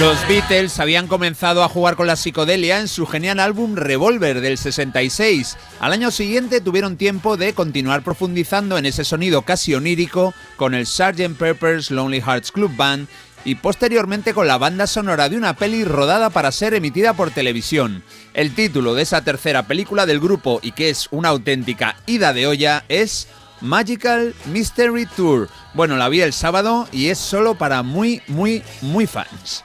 Los 0.00 0.28
Beatles 0.28 0.78
habían 0.78 1.08
comenzado 1.08 1.64
a 1.64 1.68
jugar 1.68 1.96
con 1.96 2.06
la 2.06 2.14
psicodelia 2.14 2.78
en 2.78 2.86
su 2.86 3.04
genial 3.04 3.40
álbum 3.40 3.74
Revolver 3.74 4.40
del 4.40 4.56
66. 4.56 5.56
Al 5.80 5.92
año 5.92 6.12
siguiente 6.12 6.60
tuvieron 6.60 6.96
tiempo 6.96 7.36
de 7.36 7.52
continuar 7.52 8.02
profundizando 8.04 8.78
en 8.78 8.86
ese 8.86 9.02
sonido 9.02 9.42
casi 9.42 9.74
onírico 9.74 10.34
con 10.56 10.74
el 10.74 10.86
Sgt. 10.86 11.36
Pepper's 11.36 11.90
Lonely 11.90 12.20
Hearts 12.20 12.52
Club 12.52 12.76
Band 12.76 13.08
y 13.44 13.56
posteriormente 13.56 14.34
con 14.34 14.46
la 14.46 14.56
banda 14.56 14.86
sonora 14.86 15.28
de 15.28 15.36
una 15.36 15.56
peli 15.56 15.82
rodada 15.82 16.30
para 16.30 16.52
ser 16.52 16.74
emitida 16.74 17.14
por 17.14 17.32
televisión. 17.32 18.04
El 18.34 18.54
título 18.54 18.94
de 18.94 19.02
esa 19.02 19.24
tercera 19.24 19.66
película 19.66 20.06
del 20.06 20.20
grupo 20.20 20.60
y 20.62 20.72
que 20.72 20.90
es 20.90 21.08
una 21.10 21.30
auténtica 21.30 21.96
ida 22.06 22.32
de 22.32 22.46
olla 22.46 22.84
es 22.88 23.26
Magical 23.60 24.34
Mystery 24.46 25.06
Tour. 25.06 25.48
Bueno, 25.74 25.96
la 25.96 26.08
vi 26.08 26.20
el 26.20 26.32
sábado 26.32 26.88
y 26.92 27.08
es 27.08 27.18
solo 27.18 27.54
para 27.54 27.82
muy, 27.82 28.22
muy, 28.28 28.62
muy 28.82 29.06
fans. 29.06 29.64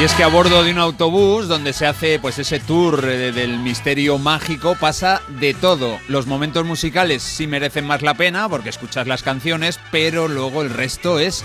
Y 0.00 0.04
es 0.04 0.14
que 0.14 0.22
a 0.22 0.28
bordo 0.28 0.62
de 0.62 0.70
un 0.70 0.78
autobús 0.78 1.48
donde 1.48 1.72
se 1.72 1.84
hace 1.84 2.20
pues 2.20 2.38
ese 2.38 2.60
tour 2.60 3.04
eh, 3.04 3.32
del 3.32 3.58
misterio 3.58 4.16
mágico 4.16 4.76
pasa 4.78 5.22
de 5.40 5.54
todo. 5.54 5.98
Los 6.06 6.28
momentos 6.28 6.64
musicales 6.64 7.20
sí 7.20 7.48
merecen 7.48 7.84
más 7.84 8.02
la 8.02 8.14
pena 8.14 8.48
porque 8.48 8.68
escuchas 8.68 9.08
las 9.08 9.24
canciones, 9.24 9.80
pero 9.90 10.28
luego 10.28 10.62
el 10.62 10.70
resto 10.70 11.18
es 11.18 11.42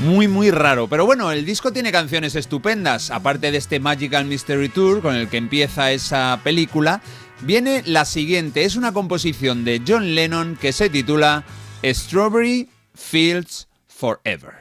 muy 0.00 0.28
muy 0.28 0.50
raro. 0.50 0.88
Pero 0.88 1.06
bueno, 1.06 1.30
el 1.32 1.44
disco 1.44 1.72
tiene 1.72 1.92
canciones 1.92 2.34
estupendas. 2.34 3.10
Aparte 3.10 3.50
de 3.50 3.58
este 3.58 3.80
Magical 3.80 4.24
Mystery 4.24 4.68
Tour 4.68 5.02
con 5.02 5.14
el 5.14 5.28
que 5.28 5.36
empieza 5.36 5.92
esa 5.92 6.40
película, 6.42 7.02
viene 7.42 7.82
la 7.86 8.04
siguiente. 8.04 8.64
Es 8.64 8.76
una 8.76 8.92
composición 8.92 9.64
de 9.64 9.82
John 9.86 10.14
Lennon 10.14 10.56
que 10.60 10.72
se 10.72 10.90
titula 10.90 11.44
Strawberry 11.84 12.68
Fields 12.94 13.68
Forever 13.86 14.60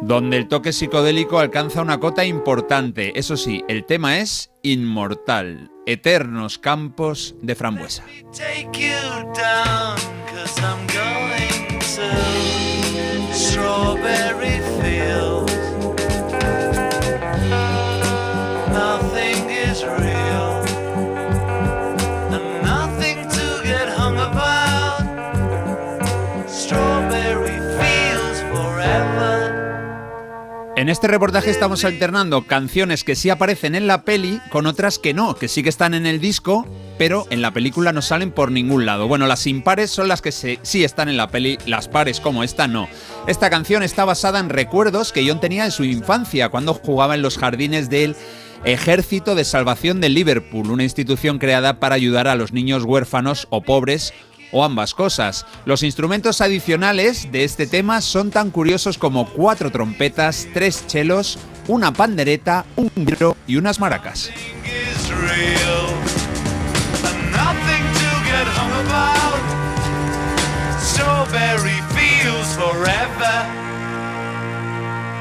donde 0.00 0.36
el 0.36 0.48
toque 0.48 0.72
psicodélico 0.72 1.38
alcanza 1.38 1.82
una 1.82 1.98
cota 1.98 2.24
importante. 2.24 3.18
Eso 3.18 3.36
sí, 3.36 3.64
el 3.68 3.84
tema 3.84 4.18
es 4.18 4.50
inmortal, 4.62 5.70
eternos 5.86 6.58
campos 6.58 7.34
de 7.42 7.54
frambuesa. 7.54 8.04
Strawberry 13.32 14.60
fields. 14.80 15.77
En 30.78 30.88
este 30.88 31.08
reportaje 31.08 31.50
estamos 31.50 31.84
alternando 31.84 32.46
canciones 32.46 33.02
que 33.02 33.16
sí 33.16 33.30
aparecen 33.30 33.74
en 33.74 33.88
la 33.88 34.04
peli 34.04 34.40
con 34.48 34.64
otras 34.64 35.00
que 35.00 35.12
no, 35.12 35.34
que 35.34 35.48
sí 35.48 35.64
que 35.64 35.70
están 35.70 35.92
en 35.92 36.06
el 36.06 36.20
disco, 36.20 36.68
pero 36.98 37.26
en 37.30 37.42
la 37.42 37.50
película 37.50 37.92
no 37.92 38.00
salen 38.00 38.30
por 38.30 38.52
ningún 38.52 38.86
lado. 38.86 39.08
Bueno, 39.08 39.26
las 39.26 39.48
impares 39.48 39.90
son 39.90 40.06
las 40.06 40.22
que 40.22 40.30
sí 40.30 40.84
están 40.84 41.08
en 41.08 41.16
la 41.16 41.30
peli, 41.30 41.58
las 41.66 41.88
pares 41.88 42.20
como 42.20 42.44
esta 42.44 42.68
no. 42.68 42.88
Esta 43.26 43.50
canción 43.50 43.82
está 43.82 44.04
basada 44.04 44.38
en 44.38 44.50
recuerdos 44.50 45.10
que 45.10 45.28
John 45.28 45.40
tenía 45.40 45.64
en 45.64 45.72
su 45.72 45.82
infancia, 45.82 46.48
cuando 46.48 46.74
jugaba 46.74 47.16
en 47.16 47.22
los 47.22 47.38
jardines 47.38 47.90
del 47.90 48.14
Ejército 48.64 49.34
de 49.34 49.44
Salvación 49.44 50.00
de 50.00 50.10
Liverpool, 50.10 50.70
una 50.70 50.84
institución 50.84 51.40
creada 51.40 51.80
para 51.80 51.96
ayudar 51.96 52.28
a 52.28 52.36
los 52.36 52.52
niños 52.52 52.84
huérfanos 52.84 53.48
o 53.50 53.62
pobres 53.62 54.14
o 54.52 54.64
ambas 54.64 54.94
cosas. 54.94 55.46
Los 55.64 55.82
instrumentos 55.82 56.40
adicionales 56.40 57.30
de 57.30 57.44
este 57.44 57.66
tema 57.66 58.00
son 58.00 58.30
tan 58.30 58.50
curiosos 58.50 58.98
como 58.98 59.28
cuatro 59.28 59.70
trompetas, 59.70 60.48
tres 60.54 60.86
chelos, 60.86 61.38
una 61.66 61.92
pandereta, 61.92 62.64
un 62.76 62.90
gro 62.96 63.36
y 63.46 63.56
unas 63.56 63.80
maracas. 63.80 64.30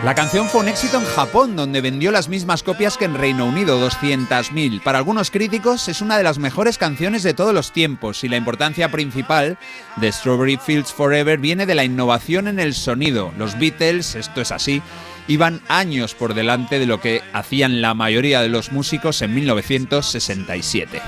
La 0.03 0.13
canción 0.13 0.47
fue 0.47 0.61
un 0.61 0.67
éxito 0.67 0.99
en 0.99 1.05
Japón, 1.05 1.55
donde 1.55 1.81
vendió 1.81 2.11
las 2.11 2.29
mismas 2.29 2.61
copias 2.61 2.97
que 2.97 3.05
en 3.05 3.15
Reino 3.15 3.45
Unido, 3.45 3.83
200.000. 3.85 4.81
Para 4.81 4.99
algunos 4.99 5.31
críticos 5.31 5.89
es 5.89 6.01
una 6.01 6.17
de 6.17 6.23
las 6.23 6.37
mejores 6.37 6.77
canciones 6.77 7.23
de 7.23 7.33
todos 7.33 7.53
los 7.53 7.73
tiempos 7.73 8.23
y 8.23 8.29
la 8.29 8.37
importancia 8.37 8.89
principal 8.89 9.57
de 9.95 10.11
Strawberry 10.11 10.57
Fields 10.57 10.93
Forever 10.93 11.39
viene 11.39 11.65
de 11.65 11.73
la 11.73 11.83
innovación 11.83 12.47
en 12.47 12.59
el 12.59 12.75
sonido. 12.75 13.33
Los 13.37 13.57
Beatles, 13.57 14.13
esto 14.13 14.39
es 14.39 14.51
así, 14.51 14.83
iban 15.27 15.61
años 15.67 16.13
por 16.13 16.35
delante 16.35 16.77
de 16.77 16.85
lo 16.85 17.01
que 17.01 17.23
hacían 17.33 17.81
la 17.81 17.95
mayoría 17.95 18.41
de 18.41 18.49
los 18.49 18.71
músicos 18.71 19.23
en 19.23 19.33
1967. 19.33 21.01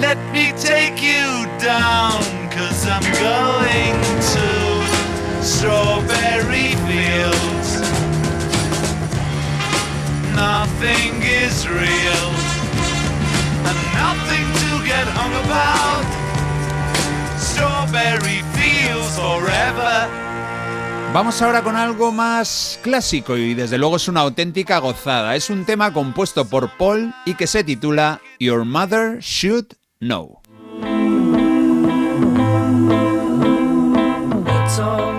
Let 0.00 0.18
me 0.32 0.52
take 0.52 1.00
you 1.00 1.46
down, 1.58 2.22
I'm 2.88 3.02
going 3.20 4.20
to 4.20 4.57
strawberry 5.48 6.76
fields. 6.86 7.68
Nothing 10.36 11.22
is 11.22 11.66
real, 11.66 12.28
and 13.68 13.78
nothing 13.96 14.46
to 14.62 14.70
get 14.84 15.06
hung 15.16 15.34
about. 15.44 16.04
Strawberry 17.40 18.42
fields 18.54 19.16
forever. 19.16 20.08
Vamos 21.14 21.40
ahora 21.40 21.62
con 21.62 21.74
algo 21.74 22.12
más 22.12 22.78
clásico 22.82 23.38
y 23.38 23.54
desde 23.54 23.78
luego 23.78 23.96
es 23.96 24.08
una 24.08 24.20
auténtica 24.20 24.78
gozada. 24.78 25.34
Es 25.34 25.48
un 25.48 25.64
tema 25.64 25.92
compuesto 25.94 26.44
por 26.44 26.68
Paul 26.76 27.14
y 27.24 27.34
que 27.34 27.46
se 27.46 27.64
titula 27.64 28.20
Your 28.38 28.66
Mother 28.66 29.18
Should 29.20 29.72
Know. 30.00 30.42
Let's 34.44 34.78
all 34.78 35.17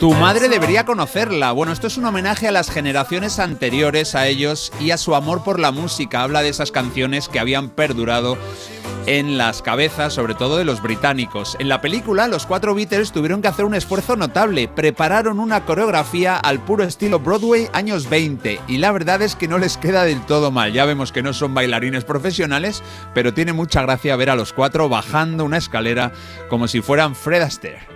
Tu 0.00 0.12
madre 0.14 0.48
debería 0.48 0.86
conocerla. 0.86 1.52
Bueno, 1.52 1.72
esto 1.72 1.86
es 1.86 1.98
un 1.98 2.06
homenaje 2.06 2.48
a 2.48 2.50
las 2.50 2.70
generaciones 2.70 3.38
anteriores 3.38 4.14
a 4.14 4.26
ellos 4.26 4.72
y 4.80 4.90
a 4.90 4.96
su 4.96 5.14
amor 5.14 5.44
por 5.44 5.60
la 5.60 5.70
música. 5.70 6.22
Habla 6.22 6.42
de 6.42 6.48
esas 6.48 6.72
canciones 6.72 7.28
que 7.28 7.38
habían 7.38 7.68
perdurado 7.68 8.38
en 9.06 9.38
las 9.38 9.62
cabezas, 9.62 10.12
sobre 10.12 10.34
todo 10.34 10.56
de 10.58 10.64
los 10.64 10.82
británicos. 10.82 11.56
En 11.58 11.68
la 11.68 11.80
película, 11.80 12.28
los 12.28 12.46
cuatro 12.46 12.74
Beatles 12.74 13.12
tuvieron 13.12 13.42
que 13.42 13.48
hacer 13.48 13.64
un 13.64 13.74
esfuerzo 13.74 14.16
notable. 14.16 14.68
Prepararon 14.68 15.38
una 15.38 15.64
coreografía 15.64 16.36
al 16.36 16.60
puro 16.60 16.84
estilo 16.84 17.18
Broadway 17.18 17.68
años 17.72 18.08
20 18.08 18.60
y 18.68 18.78
la 18.78 18.92
verdad 18.92 19.22
es 19.22 19.36
que 19.36 19.48
no 19.48 19.58
les 19.58 19.76
queda 19.76 20.04
del 20.04 20.24
todo 20.26 20.50
mal. 20.50 20.72
Ya 20.72 20.84
vemos 20.84 21.12
que 21.12 21.22
no 21.22 21.32
son 21.32 21.54
bailarines 21.54 22.04
profesionales, 22.04 22.82
pero 23.14 23.34
tiene 23.34 23.52
mucha 23.52 23.82
gracia 23.82 24.16
ver 24.16 24.30
a 24.30 24.36
los 24.36 24.52
cuatro 24.52 24.88
bajando 24.88 25.44
una 25.44 25.58
escalera 25.58 26.12
como 26.48 26.68
si 26.68 26.80
fueran 26.80 27.14
Fred 27.14 27.42
Astaire. 27.42 27.91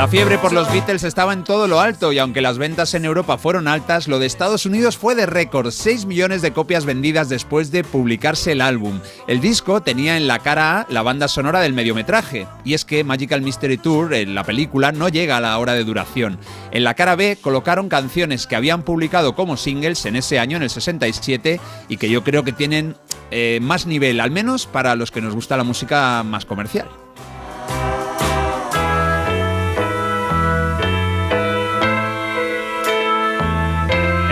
La 0.00 0.08
fiebre 0.08 0.38
por 0.38 0.54
los 0.54 0.72
Beatles 0.72 1.04
estaba 1.04 1.34
en 1.34 1.44
todo 1.44 1.68
lo 1.68 1.78
alto 1.78 2.10
y 2.10 2.18
aunque 2.18 2.40
las 2.40 2.56
ventas 2.56 2.94
en 2.94 3.04
Europa 3.04 3.36
fueron 3.36 3.68
altas, 3.68 4.08
lo 4.08 4.18
de 4.18 4.24
Estados 4.24 4.64
Unidos 4.64 4.96
fue 4.96 5.14
de 5.14 5.26
récord, 5.26 5.70
6 5.70 6.06
millones 6.06 6.40
de 6.40 6.54
copias 6.54 6.86
vendidas 6.86 7.28
después 7.28 7.70
de 7.70 7.84
publicarse 7.84 8.52
el 8.52 8.62
álbum. 8.62 9.00
El 9.28 9.42
disco 9.42 9.82
tenía 9.82 10.16
en 10.16 10.26
la 10.26 10.38
cara 10.38 10.80
A 10.80 10.86
la 10.88 11.02
banda 11.02 11.28
sonora 11.28 11.60
del 11.60 11.74
mediometraje, 11.74 12.46
y 12.64 12.72
es 12.72 12.86
que 12.86 13.04
Magical 13.04 13.42
Mystery 13.42 13.76
Tour, 13.76 14.14
en 14.14 14.34
la 14.34 14.42
película, 14.42 14.90
no 14.90 15.10
llega 15.10 15.36
a 15.36 15.42
la 15.42 15.58
hora 15.58 15.74
de 15.74 15.84
duración. 15.84 16.38
En 16.70 16.82
la 16.82 16.94
cara 16.94 17.14
B 17.14 17.36
colocaron 17.38 17.90
canciones 17.90 18.46
que 18.46 18.56
habían 18.56 18.84
publicado 18.84 19.34
como 19.34 19.58
singles 19.58 20.06
en 20.06 20.16
ese 20.16 20.38
año, 20.38 20.56
en 20.56 20.62
el 20.62 20.70
67, 20.70 21.60
y 21.90 21.98
que 21.98 22.08
yo 22.08 22.24
creo 22.24 22.42
que 22.42 22.52
tienen 22.52 22.96
eh, 23.30 23.58
más 23.60 23.84
nivel, 23.84 24.20
al 24.20 24.30
menos 24.30 24.66
para 24.66 24.96
los 24.96 25.10
que 25.10 25.20
nos 25.20 25.34
gusta 25.34 25.58
la 25.58 25.64
música 25.64 26.22
más 26.22 26.46
comercial. 26.46 26.88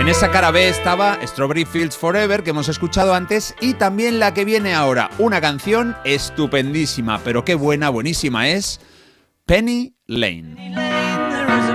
En 0.09 0.15
esa 0.15 0.31
cara 0.31 0.49
B 0.49 0.67
estaba 0.67 1.19
Strawberry 1.23 1.65
Fields 1.65 1.95
Forever, 1.95 2.41
que 2.41 2.49
hemos 2.49 2.67
escuchado 2.67 3.13
antes, 3.13 3.53
y 3.61 3.75
también 3.75 4.17
la 4.17 4.33
que 4.33 4.43
viene 4.43 4.73
ahora, 4.73 5.11
una 5.19 5.39
canción 5.39 5.95
estupendísima, 6.03 7.21
pero 7.23 7.45
qué 7.45 7.53
buena, 7.53 7.89
buenísima 7.89 8.47
es 8.47 8.79
Penny 9.45 9.93
Lane. 10.07 10.55
There 11.29 11.59
is 11.59 11.69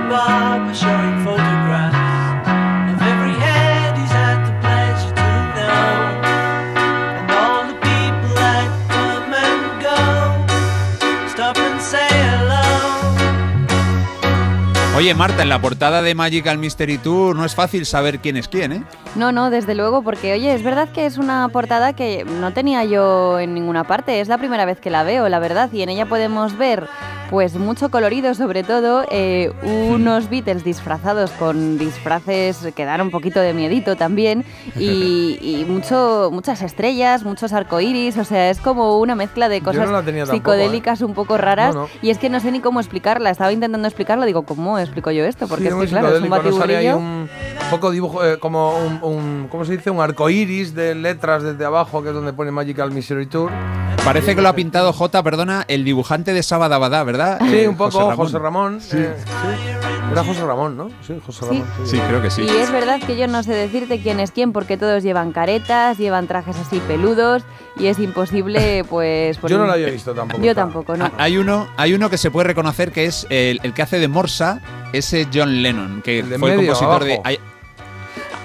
Oye, 14.95 15.13
Marta, 15.13 15.43
en 15.43 15.49
la 15.49 15.59
portada 15.59 16.01
de 16.01 16.15
Magical 16.15 16.57
Mystery 16.57 16.97
Tour 16.97 17.35
no 17.35 17.43
es 17.43 17.53
fácil 17.53 17.85
saber 17.85 18.19
quién 18.19 18.37
es 18.37 18.47
quién, 18.47 18.71
¿eh? 18.71 18.83
No, 19.15 19.33
no, 19.33 19.49
desde 19.49 19.75
luego, 19.75 20.01
porque 20.03 20.31
oye, 20.31 20.55
es 20.55 20.63
verdad 20.63 20.87
que 20.87 21.05
es 21.05 21.17
una 21.17 21.49
portada 21.49 21.91
que 21.91 22.23
no 22.23 22.53
tenía 22.53 22.85
yo 22.85 23.37
en 23.37 23.53
ninguna 23.53 23.83
parte, 23.83 24.21
es 24.21 24.29
la 24.29 24.37
primera 24.37 24.63
vez 24.63 24.79
que 24.79 24.89
la 24.89 25.03
veo, 25.03 25.27
la 25.27 25.39
verdad, 25.39 25.69
y 25.73 25.81
en 25.81 25.89
ella 25.89 26.05
podemos 26.05 26.57
ver 26.57 26.87
pues 27.29 27.55
mucho 27.55 27.89
colorido, 27.89 28.33
sobre 28.35 28.63
todo 28.63 29.03
eh, 29.09 29.51
unos 29.63 30.29
Beatles 30.29 30.63
disfrazados 30.63 31.31
con 31.31 31.77
disfraces 31.77 32.57
que 32.75 32.85
dan 32.85 33.01
un 33.01 33.09
poquito 33.11 33.39
de 33.39 33.53
miedito 33.53 33.95
también, 33.95 34.45
y, 34.77 35.37
y 35.41 35.65
mucho, 35.67 36.29
muchas 36.31 36.61
estrellas, 36.61 37.23
muchos 37.23 37.51
arcoíris, 37.53 38.17
o 38.17 38.23
sea, 38.23 38.49
es 38.49 38.59
como 38.59 38.99
una 38.99 39.15
mezcla 39.15 39.49
de 39.49 39.61
cosas 39.61 39.89
no 39.89 40.03
tampoco, 40.03 40.25
psicodélicas 40.31 41.01
un 41.01 41.13
poco 41.13 41.37
raras, 41.37 41.73
No, 41.73 41.81
no. 41.83 41.87
y 42.01 42.11
es 42.11 42.17
que 42.19 42.29
no 42.29 42.39
sé 42.39 42.51
ni 42.51 42.59
cómo 42.59 42.79
explicarla, 42.79 43.31
estaba 43.31 43.51
intentando 43.51 43.87
explicarlo, 43.87 44.25
digo, 44.25 44.43
¿cómo 44.43 44.77
explico 44.77 45.09
yo 45.11 45.25
esto? 45.25 45.47
Porque 45.47 45.63
Sí, 45.65 45.69
es 45.69 45.75
que 45.75 45.87
claro, 45.87 46.15
es 46.15 46.21
un 46.21 46.29
batiburrillo. 46.29 46.97
un 46.97 47.27
poco 47.71 47.89
dibujo, 47.91 48.23
eh, 48.23 48.37
como 48.37 48.77
un, 48.77 48.99
un- 49.01 49.47
¿cómo 49.49 49.65
se 49.65 49.71
dice? 49.77 49.89
Un 49.89 49.99
arco 49.99 50.29
iris 50.29 50.75
de 50.75 50.93
letras 50.93 51.41
desde 51.41 51.65
abajo, 51.65 52.03
que 52.03 52.09
es 52.09 52.15
donde 52.15 52.33
pone 52.33 52.51
Magical 52.51 52.91
Mystery 52.91 53.25
Tour. 53.25 53.51
Parece 54.03 54.35
que 54.35 54.41
lo 54.43 54.49
ha 54.49 54.53
pintado 54.53 54.93
J, 54.93 55.23
perdona, 55.23 55.65
el 55.67 55.83
dibujante 55.83 56.31
de 56.33 56.43
Sabadabada, 56.43 57.03
¿verdad? 57.03 57.14
Sí, 57.39 57.55
Eh, 57.57 57.67
un 57.67 57.75
poco, 57.77 58.15
José 58.15 58.39
Ramón. 58.39 58.81
Sí. 58.81 58.97
eh, 58.97 59.13
sí. 59.17 60.11
Era 60.11 60.23
José 60.23 60.45
Ramón, 60.45 60.77
¿no? 60.77 60.89
Sí, 61.05 61.19
José 61.25 61.45
Ramón. 61.47 61.63
Sí, 61.85 61.97
creo 62.07 62.21
que 62.21 62.29
sí. 62.29 62.43
Y 62.43 62.49
es 62.49 62.71
verdad 62.71 62.99
que 63.01 63.17
yo 63.17 63.27
no 63.27 63.41
sé 63.43 63.53
decirte 63.53 63.99
quién 64.01 64.19
es 64.19 64.31
quién, 64.31 64.53
porque 64.53 64.77
todos 64.77 65.01
llevan 65.03 65.31
caretas, 65.31 65.97
llevan 65.97 66.27
trajes 66.27 66.55
así 66.57 66.79
peludos 66.87 67.43
y 67.77 67.87
es 67.87 67.97
imposible, 67.99 68.83
pues... 68.89 69.39
Yo 69.41 69.57
no 69.57 69.65
lo 69.65 69.71
había 69.73 69.89
visto 69.89 70.13
tampoco. 70.13 70.43
Yo 70.43 70.53
tampoco, 70.55 70.95
no. 70.95 71.05
Ah, 71.05 71.11
Hay 71.17 71.37
uno, 71.37 71.67
hay 71.77 71.93
uno 71.93 72.09
que 72.09 72.17
se 72.17 72.29
puede 72.31 72.47
reconocer 72.47 72.91
que 72.91 73.05
es 73.05 73.25
el, 73.29 73.59
el 73.63 73.73
que 73.73 73.81
hace 73.81 73.97
de 73.99 74.07
Morsa, 74.07 74.61
ese 74.93 75.27
John 75.33 75.61
Lennon, 75.63 76.01
que 76.03 76.23
fue 76.39 76.51
el 76.51 76.57
compositor 76.57 77.03
de. 77.03 77.13
abajo. 77.15 77.54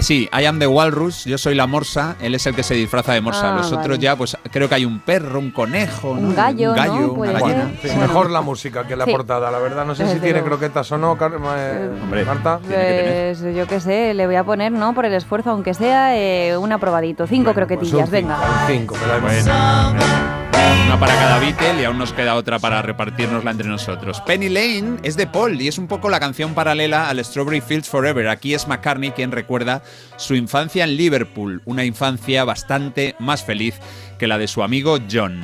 Sí, 0.00 0.28
I 0.38 0.44
am 0.46 0.58
the 0.58 0.66
Walrus, 0.66 1.24
yo 1.24 1.38
soy 1.38 1.54
la 1.54 1.66
Morsa, 1.66 2.16
él 2.20 2.34
es 2.34 2.46
el 2.46 2.54
que 2.54 2.62
se 2.62 2.74
disfraza 2.74 3.12
de 3.12 3.20
Morsa. 3.20 3.52
Ah, 3.52 3.56
Los 3.56 3.72
otros 3.72 3.98
ya, 3.98 4.16
pues 4.16 4.36
creo 4.50 4.68
que 4.68 4.74
hay 4.74 4.84
un 4.84 5.00
perro, 5.00 5.38
un 5.38 5.50
conejo, 5.50 6.12
Un 6.12 6.30
¿no? 6.30 6.34
gallo, 6.34 6.70
un 6.70 6.76
gallo 6.76 7.12
una 7.12 7.32
gallina. 7.32 7.70
Sí, 7.82 7.88
Bueno. 7.88 8.00
Mejor 8.02 8.30
la 8.30 8.40
música 8.40 8.86
que 8.86 8.96
la 8.96 9.04
Sí. 9.04 9.10
portada, 9.12 9.50
la 9.50 9.58
verdad. 9.58 9.84
No 9.84 9.94
sé 9.94 10.06
si 10.06 10.14
tiene 10.18 10.40
luego. 10.40 10.46
croquetas 10.56 10.90
o 10.92 10.98
no, 10.98 11.16
Car- 11.16 11.32
eh, 11.56 11.90
Hombre, 12.02 12.24
Marta. 12.24 12.60
Pues 12.66 13.40
yo 13.54 13.66
qué 13.66 13.80
sé, 13.80 14.14
le 14.14 14.26
voy 14.26 14.36
a 14.36 14.44
poner, 14.44 14.72
¿no? 14.72 14.94
Por 14.94 15.06
el 15.06 15.14
esfuerzo, 15.14 15.50
aunque 15.50 15.74
sea 15.74 16.16
eh, 16.16 16.56
un 16.56 16.72
aprobadito. 16.72 17.26
Cinco 17.26 17.52
croquetillas, 17.54 17.92
Pues 17.92 18.22
un 18.22 18.28
venga. 18.28 18.38
cinco, 18.66 18.96
me 19.00 19.06
da 19.06 19.18
igual. 19.18 20.49
Una 20.70 21.00
para 21.00 21.14
cada 21.14 21.38
Beatle 21.38 21.82
y 21.82 21.84
aún 21.84 21.98
nos 21.98 22.12
queda 22.12 22.36
otra 22.36 22.58
para 22.58 22.80
repartirnosla 22.82 23.50
entre 23.50 23.68
nosotros. 23.68 24.20
Penny 24.20 24.48
Lane 24.48 24.98
es 25.02 25.16
de 25.16 25.26
Paul 25.26 25.60
y 25.60 25.66
es 25.66 25.78
un 25.78 25.88
poco 25.88 26.08
la 26.08 26.20
canción 26.20 26.54
paralela 26.54 27.08
al 27.08 27.24
Strawberry 27.24 27.60
Fields 27.60 27.88
Forever. 27.88 28.28
Aquí 28.28 28.54
es 28.54 28.68
McCartney 28.68 29.10
quien 29.10 29.32
recuerda 29.32 29.82
su 30.16 30.34
infancia 30.34 30.84
en 30.84 30.96
Liverpool, 30.96 31.62
una 31.64 31.84
infancia 31.84 32.44
bastante 32.44 33.16
más 33.18 33.44
feliz 33.44 33.74
que 34.18 34.26
la 34.26 34.38
de 34.38 34.46
su 34.46 34.62
amigo 34.62 34.98
John. 35.10 35.40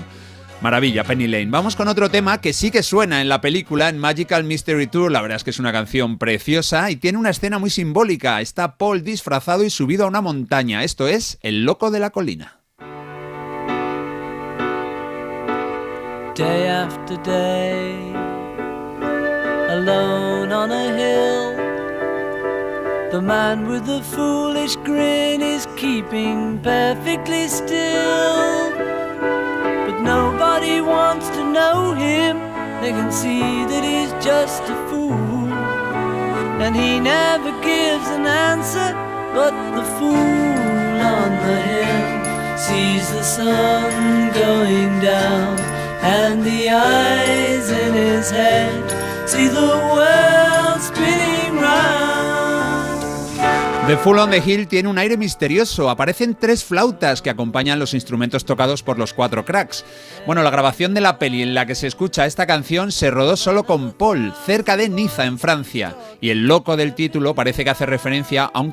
Maravilla, 0.62 1.04
Penny 1.04 1.26
Lane. 1.26 1.48
Vamos 1.50 1.76
con 1.76 1.88
otro 1.88 2.08
tema 2.08 2.40
que 2.40 2.52
sí 2.52 2.70
que 2.70 2.82
suena 2.82 3.20
en 3.20 3.28
la 3.28 3.40
película, 3.40 3.88
en 3.88 3.98
Magical 3.98 4.44
Mystery 4.44 4.86
Tour. 4.86 5.12
La 5.12 5.20
verdad 5.20 5.36
es 5.36 5.44
que 5.44 5.50
es 5.50 5.58
una 5.58 5.72
canción 5.72 6.18
preciosa 6.18 6.90
y 6.90 6.96
tiene 6.96 7.18
una 7.18 7.30
escena 7.30 7.58
muy 7.58 7.70
simbólica. 7.70 8.40
Está 8.40 8.76
Paul 8.76 9.02
disfrazado 9.02 9.64
y 9.64 9.70
subido 9.70 10.04
a 10.04 10.08
una 10.08 10.22
montaña. 10.22 10.82
Esto 10.82 11.08
es 11.08 11.38
El 11.42 11.64
Loco 11.64 11.90
de 11.90 12.00
la 12.00 12.10
Colina. 12.10 12.55
Day 16.36 16.68
after 16.68 17.16
day, 17.22 18.12
alone 19.70 20.52
on 20.52 20.70
a 20.70 20.86
hill. 21.00 21.56
The 23.10 23.22
man 23.22 23.66
with 23.66 23.86
the 23.86 24.02
foolish 24.02 24.76
grin 24.84 25.40
is 25.40 25.66
keeping 25.78 26.60
perfectly 26.60 27.48
still. 27.48 28.70
But 29.86 29.98
nobody 30.02 30.82
wants 30.82 31.30
to 31.30 31.42
know 31.42 31.94
him, 31.94 32.36
they 32.82 32.90
can 32.90 33.10
see 33.10 33.64
that 33.70 33.82
he's 33.82 34.12
just 34.22 34.62
a 34.64 34.76
fool. 34.90 35.48
And 36.60 36.76
he 36.76 37.00
never 37.00 37.50
gives 37.62 38.08
an 38.08 38.26
answer, 38.26 38.92
but 39.32 39.54
the 39.74 39.84
fool 39.96 41.00
on 41.16 41.30
the 41.46 41.58
hill 41.70 42.58
sees 42.58 43.10
the 43.10 43.22
sun 43.22 44.34
going 44.34 45.00
down, 45.00 45.56
and 46.02 46.42
the 46.42 46.70
eyes 46.70 47.70
in 47.70 47.94
his 47.94 48.30
head 48.30 49.28
see 49.28 49.48
the 49.48 49.70
world 49.94 50.80
spinning 50.80 51.60
round. 51.60 52.15
The 53.86 53.96
Full 53.96 54.18
on 54.18 54.30
the 54.30 54.42
Hill 54.44 54.66
tiene 54.66 54.88
un 54.88 54.98
aire 54.98 55.16
misterioso. 55.16 55.88
Aparecen 55.88 56.34
tres 56.34 56.64
flautas 56.64 57.22
que 57.22 57.30
acompañan 57.30 57.78
los 57.78 57.94
instrumentos 57.94 58.44
tocados 58.44 58.82
por 58.82 58.98
los 58.98 59.14
cuatro 59.14 59.44
cracks. 59.44 59.84
Bueno, 60.26 60.42
la 60.42 60.50
grabación 60.50 60.92
de 60.92 61.00
la 61.00 61.20
peli 61.20 61.40
en 61.40 61.54
la 61.54 61.66
que 61.66 61.76
se 61.76 61.86
escucha 61.86 62.26
esta 62.26 62.48
canción 62.48 62.90
se 62.90 63.12
rodó 63.12 63.36
solo 63.36 63.62
con 63.62 63.92
Paul, 63.92 64.34
cerca 64.44 64.76
de 64.76 64.88
Niza, 64.88 65.26
en 65.26 65.38
Francia. 65.38 65.94
Y 66.20 66.30
el 66.30 66.48
loco 66.48 66.76
del 66.76 66.94
título 66.94 67.36
parece 67.36 67.62
que 67.62 67.70
hace 67.70 67.86
referencia 67.86 68.50
a 68.52 68.60
un 68.60 68.72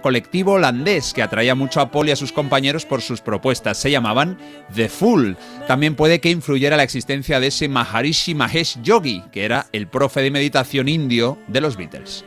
colectivo 0.00 0.52
holandés 0.52 1.12
que 1.12 1.22
atraía 1.22 1.56
mucho 1.56 1.80
a 1.80 1.90
Paul 1.90 2.10
y 2.10 2.12
a 2.12 2.16
sus 2.16 2.30
compañeros 2.30 2.86
por 2.86 3.02
sus 3.02 3.20
propuestas. 3.20 3.78
Se 3.78 3.90
llamaban 3.90 4.38
The 4.72 4.88
Fool. 4.88 5.36
También 5.66 5.96
puede 5.96 6.20
que 6.20 6.30
influyera 6.30 6.76
la 6.76 6.84
existencia 6.84 7.40
de 7.40 7.48
ese 7.48 7.68
Maharishi 7.68 8.36
Mahesh 8.36 8.80
Yogi, 8.80 9.24
que 9.32 9.44
era 9.44 9.66
el 9.72 9.88
profe 9.88 10.22
de 10.22 10.30
meditación 10.30 10.86
indio 10.86 11.36
de 11.48 11.60
los 11.60 11.76
Beatles. 11.76 12.24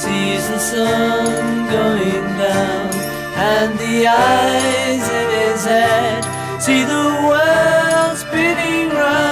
Sees 0.00 0.48
the 0.48 0.58
sun 0.58 1.68
going 1.68 2.26
down, 2.38 2.88
and 3.52 3.78
the 3.78 4.06
eyes 4.06 5.04
in 5.20 5.28
his 5.40 5.64
head 5.64 6.22
see 6.58 6.82
the 6.84 7.06
world 7.28 8.16
spinning 8.16 8.88
round. 8.88 9.29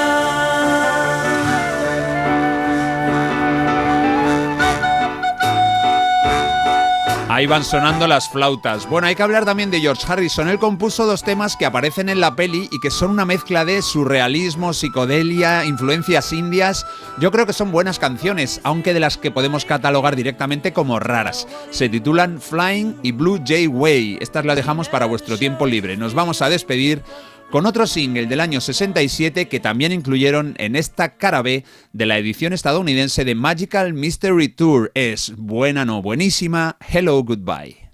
Ahí 7.38 7.46
van 7.46 7.62
sonando 7.62 8.08
las 8.08 8.28
flautas. 8.28 8.88
Bueno, 8.88 9.06
hay 9.06 9.14
que 9.14 9.22
hablar 9.22 9.44
también 9.44 9.70
de 9.70 9.78
George 9.78 10.04
Harrison. 10.08 10.48
Él 10.48 10.58
compuso 10.58 11.06
dos 11.06 11.22
temas 11.22 11.54
que 11.56 11.66
aparecen 11.66 12.08
en 12.08 12.18
la 12.18 12.34
peli 12.34 12.68
y 12.72 12.80
que 12.80 12.90
son 12.90 13.12
una 13.12 13.24
mezcla 13.24 13.64
de 13.64 13.80
surrealismo, 13.80 14.72
psicodelia, 14.72 15.64
influencias 15.64 16.32
indias. 16.32 16.84
Yo 17.20 17.30
creo 17.30 17.46
que 17.46 17.52
son 17.52 17.70
buenas 17.70 18.00
canciones, 18.00 18.60
aunque 18.64 18.92
de 18.92 18.98
las 18.98 19.18
que 19.18 19.30
podemos 19.30 19.64
catalogar 19.64 20.16
directamente 20.16 20.72
como 20.72 20.98
raras. 20.98 21.46
Se 21.70 21.88
titulan 21.88 22.40
Flying 22.40 22.96
y 23.04 23.12
Blue 23.12 23.40
Jay 23.46 23.68
Way. 23.68 24.18
Estas 24.20 24.44
las 24.44 24.56
dejamos 24.56 24.88
para 24.88 25.06
vuestro 25.06 25.38
tiempo 25.38 25.64
libre. 25.64 25.96
Nos 25.96 26.14
vamos 26.14 26.42
a 26.42 26.48
despedir 26.48 27.04
con 27.50 27.66
otro 27.66 27.86
single 27.86 28.26
del 28.26 28.40
año 28.40 28.60
67 28.60 29.48
que 29.48 29.60
también 29.60 29.92
incluyeron 29.92 30.54
en 30.58 30.76
esta 30.76 31.16
cara 31.16 31.42
B 31.42 31.64
de 31.92 32.06
la 32.06 32.18
edición 32.18 32.52
estadounidense 32.52 33.24
de 33.24 33.34
Magical 33.34 33.94
Mystery 33.94 34.48
Tour. 34.48 34.90
Es 34.94 35.34
buena, 35.36 35.84
no 35.84 36.02
buenísima. 36.02 36.76
Hello, 36.90 37.22
goodbye. 37.22 37.88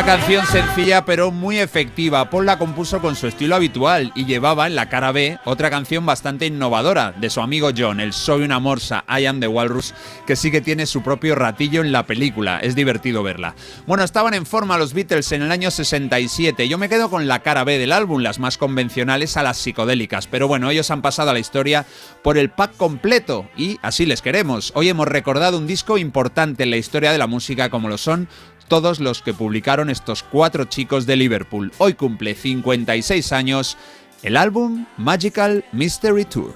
Una 0.00 0.16
canción 0.16 0.46
sencilla 0.46 1.04
pero 1.04 1.30
muy 1.30 1.58
efectiva. 1.58 2.30
Paul 2.30 2.46
la 2.46 2.58
compuso 2.58 3.02
con 3.02 3.16
su 3.16 3.26
estilo 3.26 3.54
habitual 3.54 4.12
y 4.14 4.24
llevaba 4.24 4.66
en 4.66 4.74
la 4.74 4.88
cara 4.88 5.12
B 5.12 5.38
otra 5.44 5.68
canción 5.68 6.06
bastante 6.06 6.46
innovadora 6.46 7.12
de 7.12 7.28
su 7.28 7.42
amigo 7.42 7.68
John, 7.76 8.00
el 8.00 8.14
Soy 8.14 8.40
una 8.40 8.58
morsa, 8.60 9.04
I 9.06 9.26
am 9.26 9.40
the 9.40 9.46
Walrus, 9.46 9.92
que 10.26 10.36
sí 10.36 10.50
que 10.50 10.62
tiene 10.62 10.86
su 10.86 11.02
propio 11.02 11.34
ratillo 11.34 11.82
en 11.82 11.92
la 11.92 12.06
película. 12.06 12.60
Es 12.60 12.74
divertido 12.74 13.22
verla. 13.22 13.54
Bueno, 13.86 14.02
estaban 14.02 14.32
en 14.32 14.46
forma 14.46 14.78
los 14.78 14.94
Beatles 14.94 15.32
en 15.32 15.42
el 15.42 15.52
año 15.52 15.70
67. 15.70 16.66
Yo 16.66 16.78
me 16.78 16.88
quedo 16.88 17.10
con 17.10 17.28
la 17.28 17.40
cara 17.40 17.64
B 17.64 17.76
del 17.76 17.92
álbum, 17.92 18.22
las 18.22 18.38
más 18.38 18.56
convencionales 18.56 19.36
a 19.36 19.42
las 19.42 19.58
psicodélicas. 19.58 20.28
Pero 20.28 20.48
bueno, 20.48 20.70
ellos 20.70 20.90
han 20.90 21.02
pasado 21.02 21.28
a 21.28 21.34
la 21.34 21.40
historia 21.40 21.84
por 22.22 22.38
el 22.38 22.48
pack 22.48 22.74
completo 22.78 23.50
y 23.54 23.78
así 23.82 24.06
les 24.06 24.22
queremos. 24.22 24.72
Hoy 24.74 24.88
hemos 24.88 25.08
recordado 25.08 25.58
un 25.58 25.66
disco 25.66 25.98
importante 25.98 26.62
en 26.62 26.70
la 26.70 26.78
historia 26.78 27.12
de 27.12 27.18
la 27.18 27.26
música 27.26 27.68
como 27.68 27.90
lo 27.90 27.98
son 27.98 28.30
todos 28.70 29.00
los 29.00 29.20
que 29.20 29.34
publicaron 29.34 29.90
estos 29.90 30.22
cuatro 30.22 30.64
chicos 30.64 31.04
de 31.04 31.16
Liverpool. 31.16 31.72
Hoy 31.78 31.94
cumple 31.94 32.36
56 32.36 33.32
años 33.32 33.76
el 34.22 34.36
álbum 34.36 34.86
Magical 34.96 35.64
Mystery 35.72 36.24
Tour. 36.24 36.54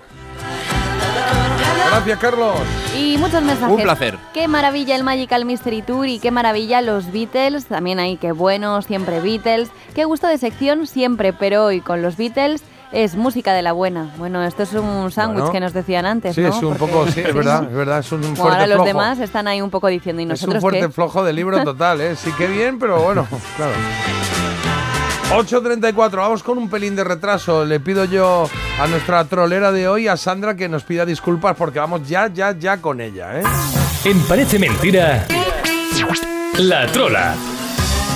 Gracias, 1.91 2.19
Carlos. 2.21 2.57
Y 2.97 3.19
muchos 3.19 3.43
mensajes. 3.43 3.77
Un 3.77 3.83
placer. 3.83 4.17
Qué 4.33 4.47
maravilla 4.47 4.95
el 4.95 5.03
Magical 5.03 5.45
Mystery 5.45 5.83
Tour 5.83 6.07
y 6.07 6.21
qué 6.21 6.31
maravilla 6.31 6.83
los 6.83 7.11
Beatles. 7.11 7.67
También 7.67 7.99
hay 7.99 8.17
qué 8.17 8.31
bueno, 8.31 8.81
siempre 8.83 9.21
Beatles. 9.21 9.71
Qué 9.97 10.05
gusto 10.05 10.29
de 10.29 10.39
sección 10.39 10.87
siempre, 10.87 11.33
pero 11.33 11.65
hoy 11.65 11.81
con 11.81 12.01
los 12.01 12.17
Beatles 12.17 12.63
es 12.95 13.17
música 13.17 13.53
de 13.53 13.63
la 13.63 13.73
buena. 13.73 14.11
Bueno, 14.19 14.43
esto 14.45 14.63
es 14.63 14.73
un 14.73 15.11
sándwich 15.11 15.41
Bueno. 15.41 15.53
que 15.53 15.61
nos 15.61 15.73
decían 15.73 16.07
antes, 16.07 16.35
Sí, 16.35 16.41
¿no? 16.43 16.49
es 16.49 16.63
un 16.63 16.77
Porque- 16.77 16.93
poco, 16.93 17.07
sí, 17.11 17.21
es 17.21 17.35
verdad, 17.35 17.65
es 17.65 17.75
verdad, 17.75 17.99
es 17.99 18.13
un 18.13 18.23
fuerte 18.23 18.41
ahora 18.43 18.67
los 18.67 18.77
flojo. 18.77 18.87
demás 18.87 19.19
están 19.19 19.49
ahí 19.49 19.61
un 19.61 19.71
poco 19.71 19.89
diciendo, 19.89 20.23
¿y 20.23 20.25
Es 20.25 20.29
nosotros 20.31 20.55
un 20.57 20.61
fuerte 20.61 20.81
qué? 20.81 20.89
flojo 20.91 21.25
de 21.25 21.33
libro 21.33 21.61
total, 21.65 22.01
¿eh? 22.01 22.17
Sí 22.17 22.31
que 22.39 22.47
bien, 22.47 22.79
pero 22.79 23.03
bueno, 23.03 23.27
claro. 23.57 23.73
8.34, 25.37 26.17
vamos 26.17 26.43
con 26.43 26.59
un 26.59 26.69
pelín 26.71 26.95
de 26.95 27.03
retraso. 27.03 27.65
Le 27.65 27.81
pido 27.81 28.05
yo 28.05 28.49
a 28.81 28.87
nuestra 28.87 29.25
trolera 29.25 29.73
de 29.73 29.89
hoy, 29.89 30.07
a 30.07 30.17
Sandra, 30.17 30.55
que 30.55 30.69
nos 30.69 30.85
pida 30.85 31.05
disculpas 31.05 31.57
porque 31.57 31.79
vamos 31.81 32.07
ya, 32.09 32.29
ya, 32.29 32.53
ya 32.57 32.77
con 32.81 33.01
ella, 33.01 33.41
¿eh? 33.41 33.43
En 34.05 34.21
Parece 34.25 34.59
Mentira, 34.59 35.27
La 36.59 36.87
Trola. 36.89 37.35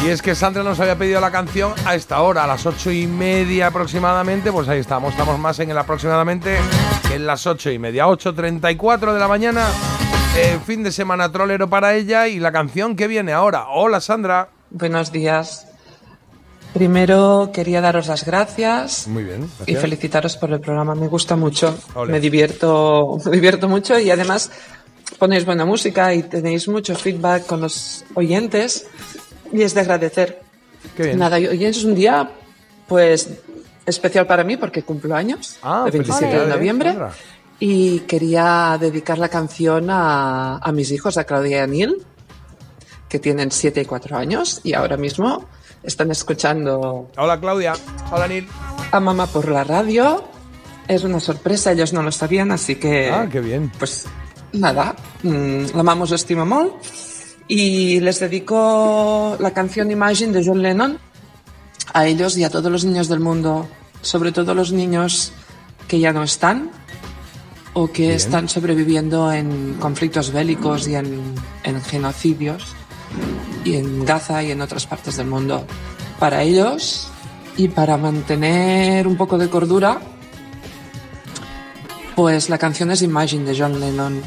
Y 0.04 0.10
es 0.10 0.22
que 0.22 0.34
Sandra 0.34 0.62
nos 0.62 0.78
había 0.78 0.96
pedido 0.96 1.20
la 1.20 1.30
canción 1.30 1.72
a 1.84 1.94
esta 1.96 2.22
hora, 2.22 2.44
a 2.44 2.46
las 2.46 2.64
ocho 2.66 2.90
y 2.92 3.06
media 3.06 3.66
aproximadamente. 3.66 4.52
Pues 4.52 4.68
ahí 4.68 4.78
estamos, 4.78 5.10
estamos 5.12 5.38
más 5.38 5.58
en 5.58 5.70
el 5.70 5.78
aproximadamente 5.78 6.56
que 7.08 7.14
en 7.16 7.26
las 7.26 7.46
ocho 7.46 7.70
y 7.70 7.78
media. 7.78 8.06
8.34 8.06 9.12
de 9.12 9.18
la 9.18 9.26
mañana, 9.28 9.66
eh, 10.36 10.58
fin 10.64 10.84
de 10.84 10.92
semana 10.92 11.30
trolero 11.32 11.68
para 11.68 11.94
ella 11.94 12.28
y 12.28 12.38
la 12.38 12.52
canción 12.52 12.94
que 12.94 13.08
viene 13.08 13.32
ahora. 13.32 13.66
Hola 13.70 14.00
Sandra. 14.00 14.48
Buenos 14.70 15.10
días. 15.10 15.66
Primero 16.72 17.50
quería 17.52 17.80
daros 17.80 18.06
las 18.06 18.24
gracias 18.24 19.08
Muy 19.08 19.24
bien. 19.24 19.44
y 19.44 19.72
gracias. 19.72 19.80
felicitaros 19.80 20.36
por 20.36 20.52
el 20.52 20.60
programa. 20.60 20.94
Me 20.94 21.08
gusta 21.08 21.34
mucho, 21.34 21.76
Ole. 21.94 22.12
me 22.12 22.20
divierto, 22.20 23.18
me 23.24 23.32
divierto 23.32 23.68
mucho 23.68 23.98
y 23.98 24.10
además 24.10 24.50
ponéis 25.18 25.44
buena 25.44 25.64
música 25.64 26.14
y 26.14 26.22
tenéis 26.22 26.68
mucho 26.68 26.94
feedback 26.94 27.46
con 27.46 27.62
los 27.62 28.04
oyentes 28.14 28.86
y 29.52 29.62
es 29.62 29.74
de 29.74 29.80
agradecer. 29.80 30.40
Qué 30.96 31.04
bien. 31.04 31.18
Nada, 31.18 31.36
hoy 31.36 31.64
es 31.64 31.84
un 31.84 31.94
día 31.94 32.30
pues 32.86 33.28
especial 33.86 34.26
para 34.26 34.44
mí 34.44 34.56
porque 34.56 34.82
cumplo 34.82 35.14
años, 35.14 35.56
Ah, 35.62 35.84
el 35.86 35.92
27 35.92 36.38
de 36.40 36.46
noviembre. 36.46 36.90
Sandra. 36.90 37.12
Y 37.60 38.00
quería 38.00 38.76
dedicar 38.80 39.18
la 39.18 39.28
canción 39.28 39.90
a, 39.90 40.58
a 40.58 40.72
mis 40.72 40.92
hijos, 40.92 41.18
a 41.18 41.24
Claudia 41.24 41.56
y 41.58 41.60
a 41.60 41.66
Neil, 41.66 41.96
que 43.08 43.18
tienen 43.18 43.50
7 43.50 43.80
y 43.80 43.84
4 43.84 44.16
años 44.16 44.60
y 44.62 44.74
ahora 44.74 44.96
mismo 44.96 45.46
están 45.82 46.10
escuchando 46.10 47.10
Hola 47.16 47.40
Claudia. 47.40 47.72
Hola 48.12 48.28
Nil. 48.28 48.46
a 48.92 49.00
mamá 49.00 49.26
por 49.26 49.48
la 49.50 49.64
radio. 49.64 50.22
Es 50.86 51.04
una 51.04 51.18
sorpresa, 51.20 51.72
ellos 51.72 51.92
no 51.92 52.02
lo 52.02 52.10
sabían, 52.12 52.50
así 52.52 52.76
que... 52.76 53.10
Ah, 53.10 53.28
qué 53.30 53.40
bien. 53.40 53.70
Pues 53.78 54.06
nada, 54.52 54.94
mm, 55.22 55.64
la 55.74 55.82
mamá 55.82 56.04
os 56.04 56.12
estima 56.12 56.44
molt. 56.46 56.72
Y 57.48 58.00
les 58.00 58.20
dedico 58.20 59.36
la 59.40 59.52
canción 59.52 59.90
Imagine 59.90 60.32
de 60.32 60.44
John 60.44 60.62
Lennon 60.62 60.98
a 61.94 62.06
ellos 62.06 62.36
y 62.36 62.44
a 62.44 62.50
todos 62.50 62.70
los 62.70 62.84
niños 62.84 63.08
del 63.08 63.20
mundo, 63.20 63.66
sobre 64.02 64.32
todo 64.32 64.54
los 64.54 64.72
niños 64.72 65.32
que 65.88 65.98
ya 65.98 66.12
no 66.12 66.22
están 66.22 66.70
o 67.72 67.90
que 67.90 68.02
Bien. 68.02 68.14
están 68.16 68.48
sobreviviendo 68.48 69.32
en 69.32 69.74
conflictos 69.80 70.30
bélicos 70.32 70.86
y 70.88 70.96
en, 70.96 71.34
en 71.64 71.80
genocidios 71.80 72.66
y 73.64 73.76
en 73.76 74.04
Gaza 74.04 74.42
y 74.42 74.50
en 74.50 74.60
otras 74.60 74.86
partes 74.86 75.16
del 75.16 75.28
mundo. 75.28 75.64
Para 76.18 76.42
ellos 76.42 77.08
y 77.56 77.68
para 77.68 77.96
mantener 77.96 79.06
un 79.06 79.16
poco 79.16 79.38
de 79.38 79.48
cordura, 79.48 79.98
pues 82.14 82.50
la 82.50 82.58
canción 82.58 82.90
es 82.90 83.00
Imagine 83.02 83.50
de 83.50 83.58
John 83.58 83.80
Lennon. 83.80 84.20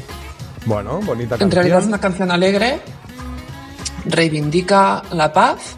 Bueno, 0.66 1.00
bonita 1.00 1.34
En 1.36 1.40
canción. 1.40 1.50
realidad 1.50 1.80
es 1.80 1.86
una 1.86 2.00
canción 2.00 2.30
alegre, 2.30 2.80
reivindica 4.04 5.02
la 5.12 5.32
paz 5.32 5.76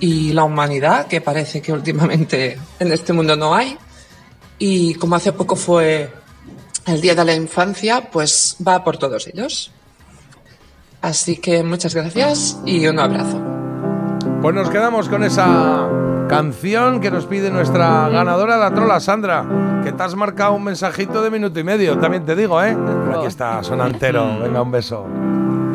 y 0.00 0.32
la 0.32 0.44
humanidad, 0.44 1.06
que 1.06 1.20
parece 1.20 1.62
que 1.62 1.72
últimamente 1.72 2.58
en 2.80 2.92
este 2.92 3.12
mundo 3.12 3.36
no 3.36 3.54
hay. 3.54 3.78
Y 4.58 4.94
como 4.94 5.16
hace 5.16 5.32
poco 5.32 5.56
fue 5.56 6.12
el 6.86 7.00
Día 7.00 7.14
de 7.14 7.24
la 7.24 7.34
Infancia, 7.34 8.10
pues 8.10 8.56
va 8.66 8.82
por 8.82 8.96
todos 8.96 9.26
ellos. 9.28 9.72
Así 11.00 11.36
que 11.36 11.62
muchas 11.62 11.94
gracias 11.94 12.58
y 12.64 12.86
un 12.86 12.98
abrazo. 12.98 13.40
Pues 14.40 14.54
nos 14.54 14.70
quedamos 14.70 15.08
con 15.08 15.22
esa 15.22 15.88
canción 16.28 17.00
que 17.00 17.10
nos 17.10 17.26
pide 17.26 17.50
nuestra 17.50 18.08
ganadora, 18.08 18.56
la 18.56 18.72
trola 18.72 19.00
Sandra, 19.00 19.44
que 19.84 19.92
te 19.92 20.02
has 20.02 20.14
marcado 20.14 20.54
un 20.54 20.64
mensajito 20.64 21.22
de 21.22 21.30
minuto 21.30 21.60
y 21.60 21.64
medio, 21.64 21.98
también 21.98 22.24
te 22.24 22.34
digo, 22.34 22.62
¿eh? 22.62 22.76
Aquí 23.16 23.26
está, 23.26 23.62
sonantero. 23.62 24.40
Venga, 24.40 24.62
un 24.62 24.70
beso. 24.70 25.06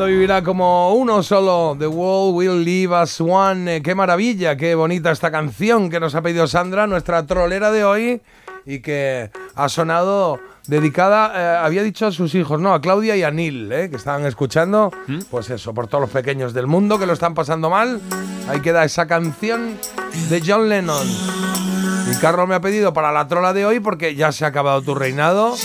Mundo 0.00 0.12
vivirá 0.14 0.42
como 0.42 0.94
uno 0.94 1.22
solo. 1.22 1.76
The 1.78 1.86
world 1.86 2.34
will 2.34 2.64
leave 2.64 2.90
us 2.90 3.20
one. 3.20 3.76
Eh, 3.76 3.82
qué 3.82 3.94
maravilla, 3.94 4.56
qué 4.56 4.74
bonita 4.74 5.10
esta 5.10 5.30
canción 5.30 5.90
que 5.90 6.00
nos 6.00 6.14
ha 6.14 6.22
pedido 6.22 6.46
Sandra, 6.46 6.86
nuestra 6.86 7.26
trolera 7.26 7.70
de 7.70 7.84
hoy, 7.84 8.22
y 8.64 8.78
que 8.78 9.30
ha 9.54 9.68
sonado 9.68 10.40
dedicada, 10.66 11.32
eh, 11.34 11.66
había 11.66 11.82
dicho 11.82 12.06
a 12.06 12.12
sus 12.12 12.34
hijos, 12.34 12.58
no, 12.62 12.72
a 12.72 12.80
Claudia 12.80 13.14
y 13.14 13.24
a 13.24 13.30
Neil, 13.30 13.70
eh, 13.70 13.90
que 13.90 13.96
estaban 13.96 14.24
escuchando, 14.24 14.90
pues 15.30 15.50
eso, 15.50 15.74
por 15.74 15.86
todos 15.86 16.00
los 16.00 16.10
pequeños 16.10 16.54
del 16.54 16.66
mundo 16.66 16.98
que 16.98 17.04
lo 17.04 17.12
están 17.12 17.34
pasando 17.34 17.68
mal. 17.68 18.00
Ahí 18.48 18.60
queda 18.60 18.84
esa 18.84 19.06
canción 19.06 19.76
de 20.30 20.42
John 20.46 20.70
Lennon. 20.70 21.06
Y 22.10 22.16
Carlos 22.22 22.48
me 22.48 22.54
ha 22.54 22.60
pedido 22.60 22.94
para 22.94 23.12
la 23.12 23.28
trola 23.28 23.52
de 23.52 23.66
hoy, 23.66 23.80
porque 23.80 24.14
ya 24.14 24.32
se 24.32 24.46
ha 24.46 24.48
acabado 24.48 24.80
tu 24.80 24.94
reinado. 24.94 25.56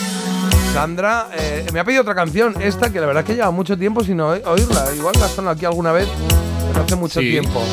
Sandra, 0.76 1.30
eh, 1.34 1.66
me 1.72 1.80
ha 1.80 1.86
pedido 1.86 2.02
otra 2.02 2.14
canción, 2.14 2.54
esta 2.62 2.92
que 2.92 3.00
la 3.00 3.06
verdad 3.08 3.24
es 3.24 3.28
que 3.28 3.36
lleva 3.36 3.50
mucho 3.50 3.78
tiempo 3.78 4.04
sin 4.04 4.20
oí- 4.20 4.42
oírla. 4.44 4.94
Igual 4.94 5.16
la 5.22 5.30
sonado 5.30 5.56
aquí 5.56 5.64
alguna 5.64 5.94
vez, 5.94 6.06
pero 6.74 6.84
hace 6.84 6.98
mucho 6.98 7.22
Sí. 7.22 7.30
tiempo. 7.32 7.64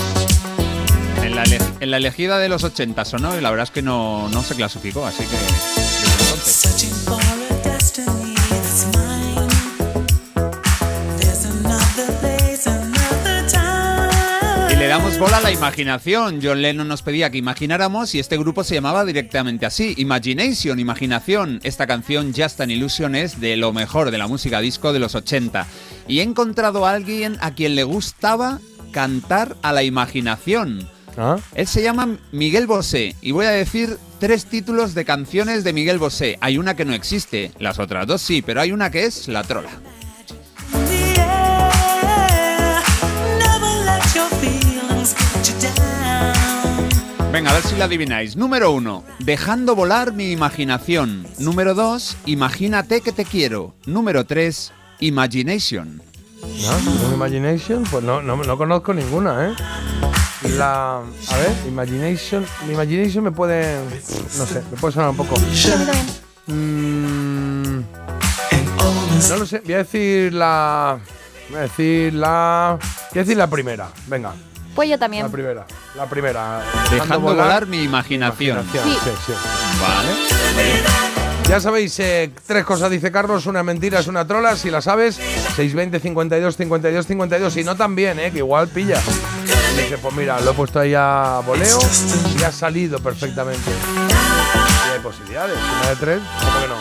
En 1.21 1.35
la, 1.35 1.43
ele- 1.43 1.59
en 1.81 1.91
la 1.91 1.97
elegida 1.97 2.39
de 2.39 2.49
los 2.49 2.63
80 2.63 3.05
sonó 3.05 3.37
y 3.37 3.41
la 3.41 3.51
verdad 3.51 3.65
es 3.65 3.71
que 3.73 3.83
no, 3.83 4.29
no 4.29 4.43
se 4.45 4.55
clasificó, 4.55 5.05
así 5.05 5.25
que 5.25 5.82
le 14.83 14.89
damos 14.89 15.17
bola 15.17 15.37
a 15.37 15.41
la 15.41 15.53
imaginación. 15.53 16.41
John 16.43 16.61
Lennon 16.61 16.89
nos 16.89 17.03
pedía 17.03 17.31
que 17.31 17.39
imagináramos 17.39 18.17
y 18.17 18.19
este 18.19 18.37
grupo 18.37 18.65
se 18.65 18.75
llamaba 18.75 19.05
directamente 19.05 19.65
así, 19.65 19.95
Imagination, 19.97 20.81
Imaginación. 20.81 21.61
Esta 21.63 21.87
canción 21.87 22.33
Just 22.37 22.61
an 22.61 22.73
Illusion 22.73 23.15
es 23.15 23.39
de 23.41 23.57
lo 23.57 23.73
mejor 23.73 24.11
de 24.11 24.19
la 24.19 24.27
música 24.27 24.61
disco 24.61 24.93
de 24.93 24.99
los 24.99 25.15
80. 25.15 25.69
Y 26.09 26.19
he 26.19 26.23
encontrado 26.25 26.85
a 26.85 26.95
alguien 26.95 27.39
a 27.43 27.55
quien 27.55 27.77
le 27.77 27.85
gustaba 27.85 28.59
cantar 28.91 29.57
a 29.63 29.73
la 29.73 29.85
imaginación. 29.85 30.89
Él 31.55 31.67
se 31.69 31.83
llama 31.85 32.19
Miguel 32.33 32.67
Bosé 32.67 33.15
y 33.23 33.31
voy 33.31 33.47
a 33.47 33.51
decir 33.51 33.99
tres 34.19 34.47
títulos 34.47 34.95
de 34.95 35.05
canciones 35.05 35.63
de 35.63 35.73
Miguel 35.73 35.99
Bosé. 35.99 36.39
Hay 36.41 36.59
una 36.59 36.75
que 36.75 36.85
no 36.85 36.93
existe, 36.93 37.53
las 37.61 37.79
otras 37.79 38.09
dos 38.09 38.21
sí, 38.21 38.43
pero 38.43 38.61
hay 38.61 38.73
una 38.73 38.91
que 38.91 39.05
es 39.05 39.29
La 39.29 39.45
Trola. 39.45 39.71
Venga, 47.33 47.51
a 47.51 47.55
ver 47.55 47.63
si 47.63 47.77
la 47.77 47.87
adivináis. 47.87 48.37
Número 48.37 48.71
uno, 48.73 49.05
dejando 49.19 49.75
volar 49.75 50.13
mi 50.13 50.33
imaginación. 50.33 51.27
Número 51.39 51.73
dos, 51.73 52.15
imagínate 52.27 53.01
que 53.01 53.11
te 53.11 53.25
quiero. 53.25 53.75
Número 53.87 54.27
tres, 54.27 54.71
imagination. 55.01 56.03
¿No? 56.43 57.07
¿Un 57.09 57.15
Imagination? 57.15 57.85
Pues 57.85 58.05
no, 58.05 58.21
no, 58.21 58.37
no 58.37 58.59
conozco 58.59 58.93
ninguna, 58.93 59.49
¿eh? 59.49 59.55
La. 60.59 60.99
A 60.99 61.37
ver, 61.39 61.57
Imagination. 61.67 62.45
Mi 62.67 62.75
Imagination 62.75 63.25
me 63.25 63.33
puede. 63.33 63.79
No 64.37 64.45
sé, 64.45 64.63
me 64.71 64.77
puede 64.77 64.93
sonar 64.93 65.11
un 65.11 65.17
poco. 65.17 65.37
Mm, 66.49 67.81
no 69.29 69.37
lo 69.39 69.47
sé, 69.47 69.63
voy 69.65 69.75
a 69.75 69.79
decir 69.79 70.35
la. 70.35 70.99
Voy 71.49 71.59
a 71.59 71.63
decir 71.63 72.13
la. 72.13 72.79
Voy 73.13 73.21
a 73.21 73.23
decir 73.23 73.37
la 73.37 73.47
primera. 73.49 73.89
Venga, 74.09 74.35
Pues 74.75 74.89
yo 74.89 74.99
también. 74.99 75.25
la 75.25 75.31
primera. 75.33 75.67
La 75.95 76.07
primera. 76.07 76.63
Dejando 76.91 77.21
volar 77.21 77.67
mi 77.67 77.83
imaginación. 77.83 78.59
imaginación, 78.61 78.85
Sí. 78.95 78.99
sí, 79.05 79.11
sí. 79.27 79.33
Vale. 79.81 80.83
Ya 81.49 81.61
sabéis, 81.61 81.99
eh, 81.99 82.31
tres 82.47 82.65
cosas 82.65 82.91
dice 82.91 83.11
Carlos, 83.13 83.45
una 83.47 83.63
mentira 83.63 83.99
es 84.01 84.07
una 84.07 84.27
trola, 84.27 84.57
si 84.57 84.71
la 84.71 84.81
sabes, 84.81 85.17
620 85.17 85.99
52 86.01 86.57
52 86.57 87.07
52, 87.07 87.53
si 87.53 87.65
no 87.65 87.77
también, 87.77 88.19
eh, 88.21 88.31
que 88.31 88.39
igual 88.39 88.69
pilla. 88.69 88.99
Y 89.75 89.81
dice, 89.83 89.99
pues 89.99 90.15
mira, 90.15 90.41
lo 90.41 90.53
he 90.53 90.55
puesto 90.55 90.79
ahí 90.81 90.95
a 90.97 91.41
voleo 91.45 91.79
y 92.39 92.43
ha 92.45 92.53
salido 92.53 93.01
perfectamente. 93.01 93.71
Y 93.71 94.93
hay 94.95 95.01
posibilidades, 95.01 95.59
una 95.81 95.89
de 95.91 95.97
tres, 95.97 96.21
¿cómo 96.41 96.61
que 96.61 96.69
no? 96.69 96.75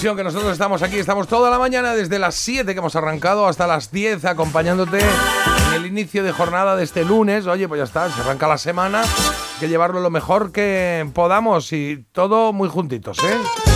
Que 0.00 0.24
nosotros 0.24 0.52
estamos 0.52 0.82
aquí, 0.82 0.96
estamos 0.96 1.28
toda 1.28 1.50
la 1.50 1.58
mañana 1.58 1.94
desde 1.94 2.18
las 2.18 2.34
7 2.36 2.72
que 2.72 2.78
hemos 2.78 2.96
arrancado 2.96 3.46
hasta 3.46 3.66
las 3.66 3.92
10 3.92 4.24
acompañándote 4.24 4.98
en 4.98 5.74
el 5.74 5.84
inicio 5.84 6.24
de 6.24 6.32
jornada 6.32 6.74
de 6.74 6.84
este 6.84 7.04
lunes. 7.04 7.46
Oye, 7.46 7.68
pues 7.68 7.80
ya 7.80 7.84
está, 7.84 8.10
se 8.10 8.22
arranca 8.22 8.48
la 8.48 8.56
semana, 8.56 9.02
hay 9.02 9.60
que 9.60 9.68
llevarlo 9.68 10.00
lo 10.00 10.08
mejor 10.08 10.52
que 10.52 11.06
podamos 11.12 11.70
y 11.74 12.06
todo 12.12 12.54
muy 12.54 12.70
juntitos, 12.70 13.18
¿eh? 13.18 13.69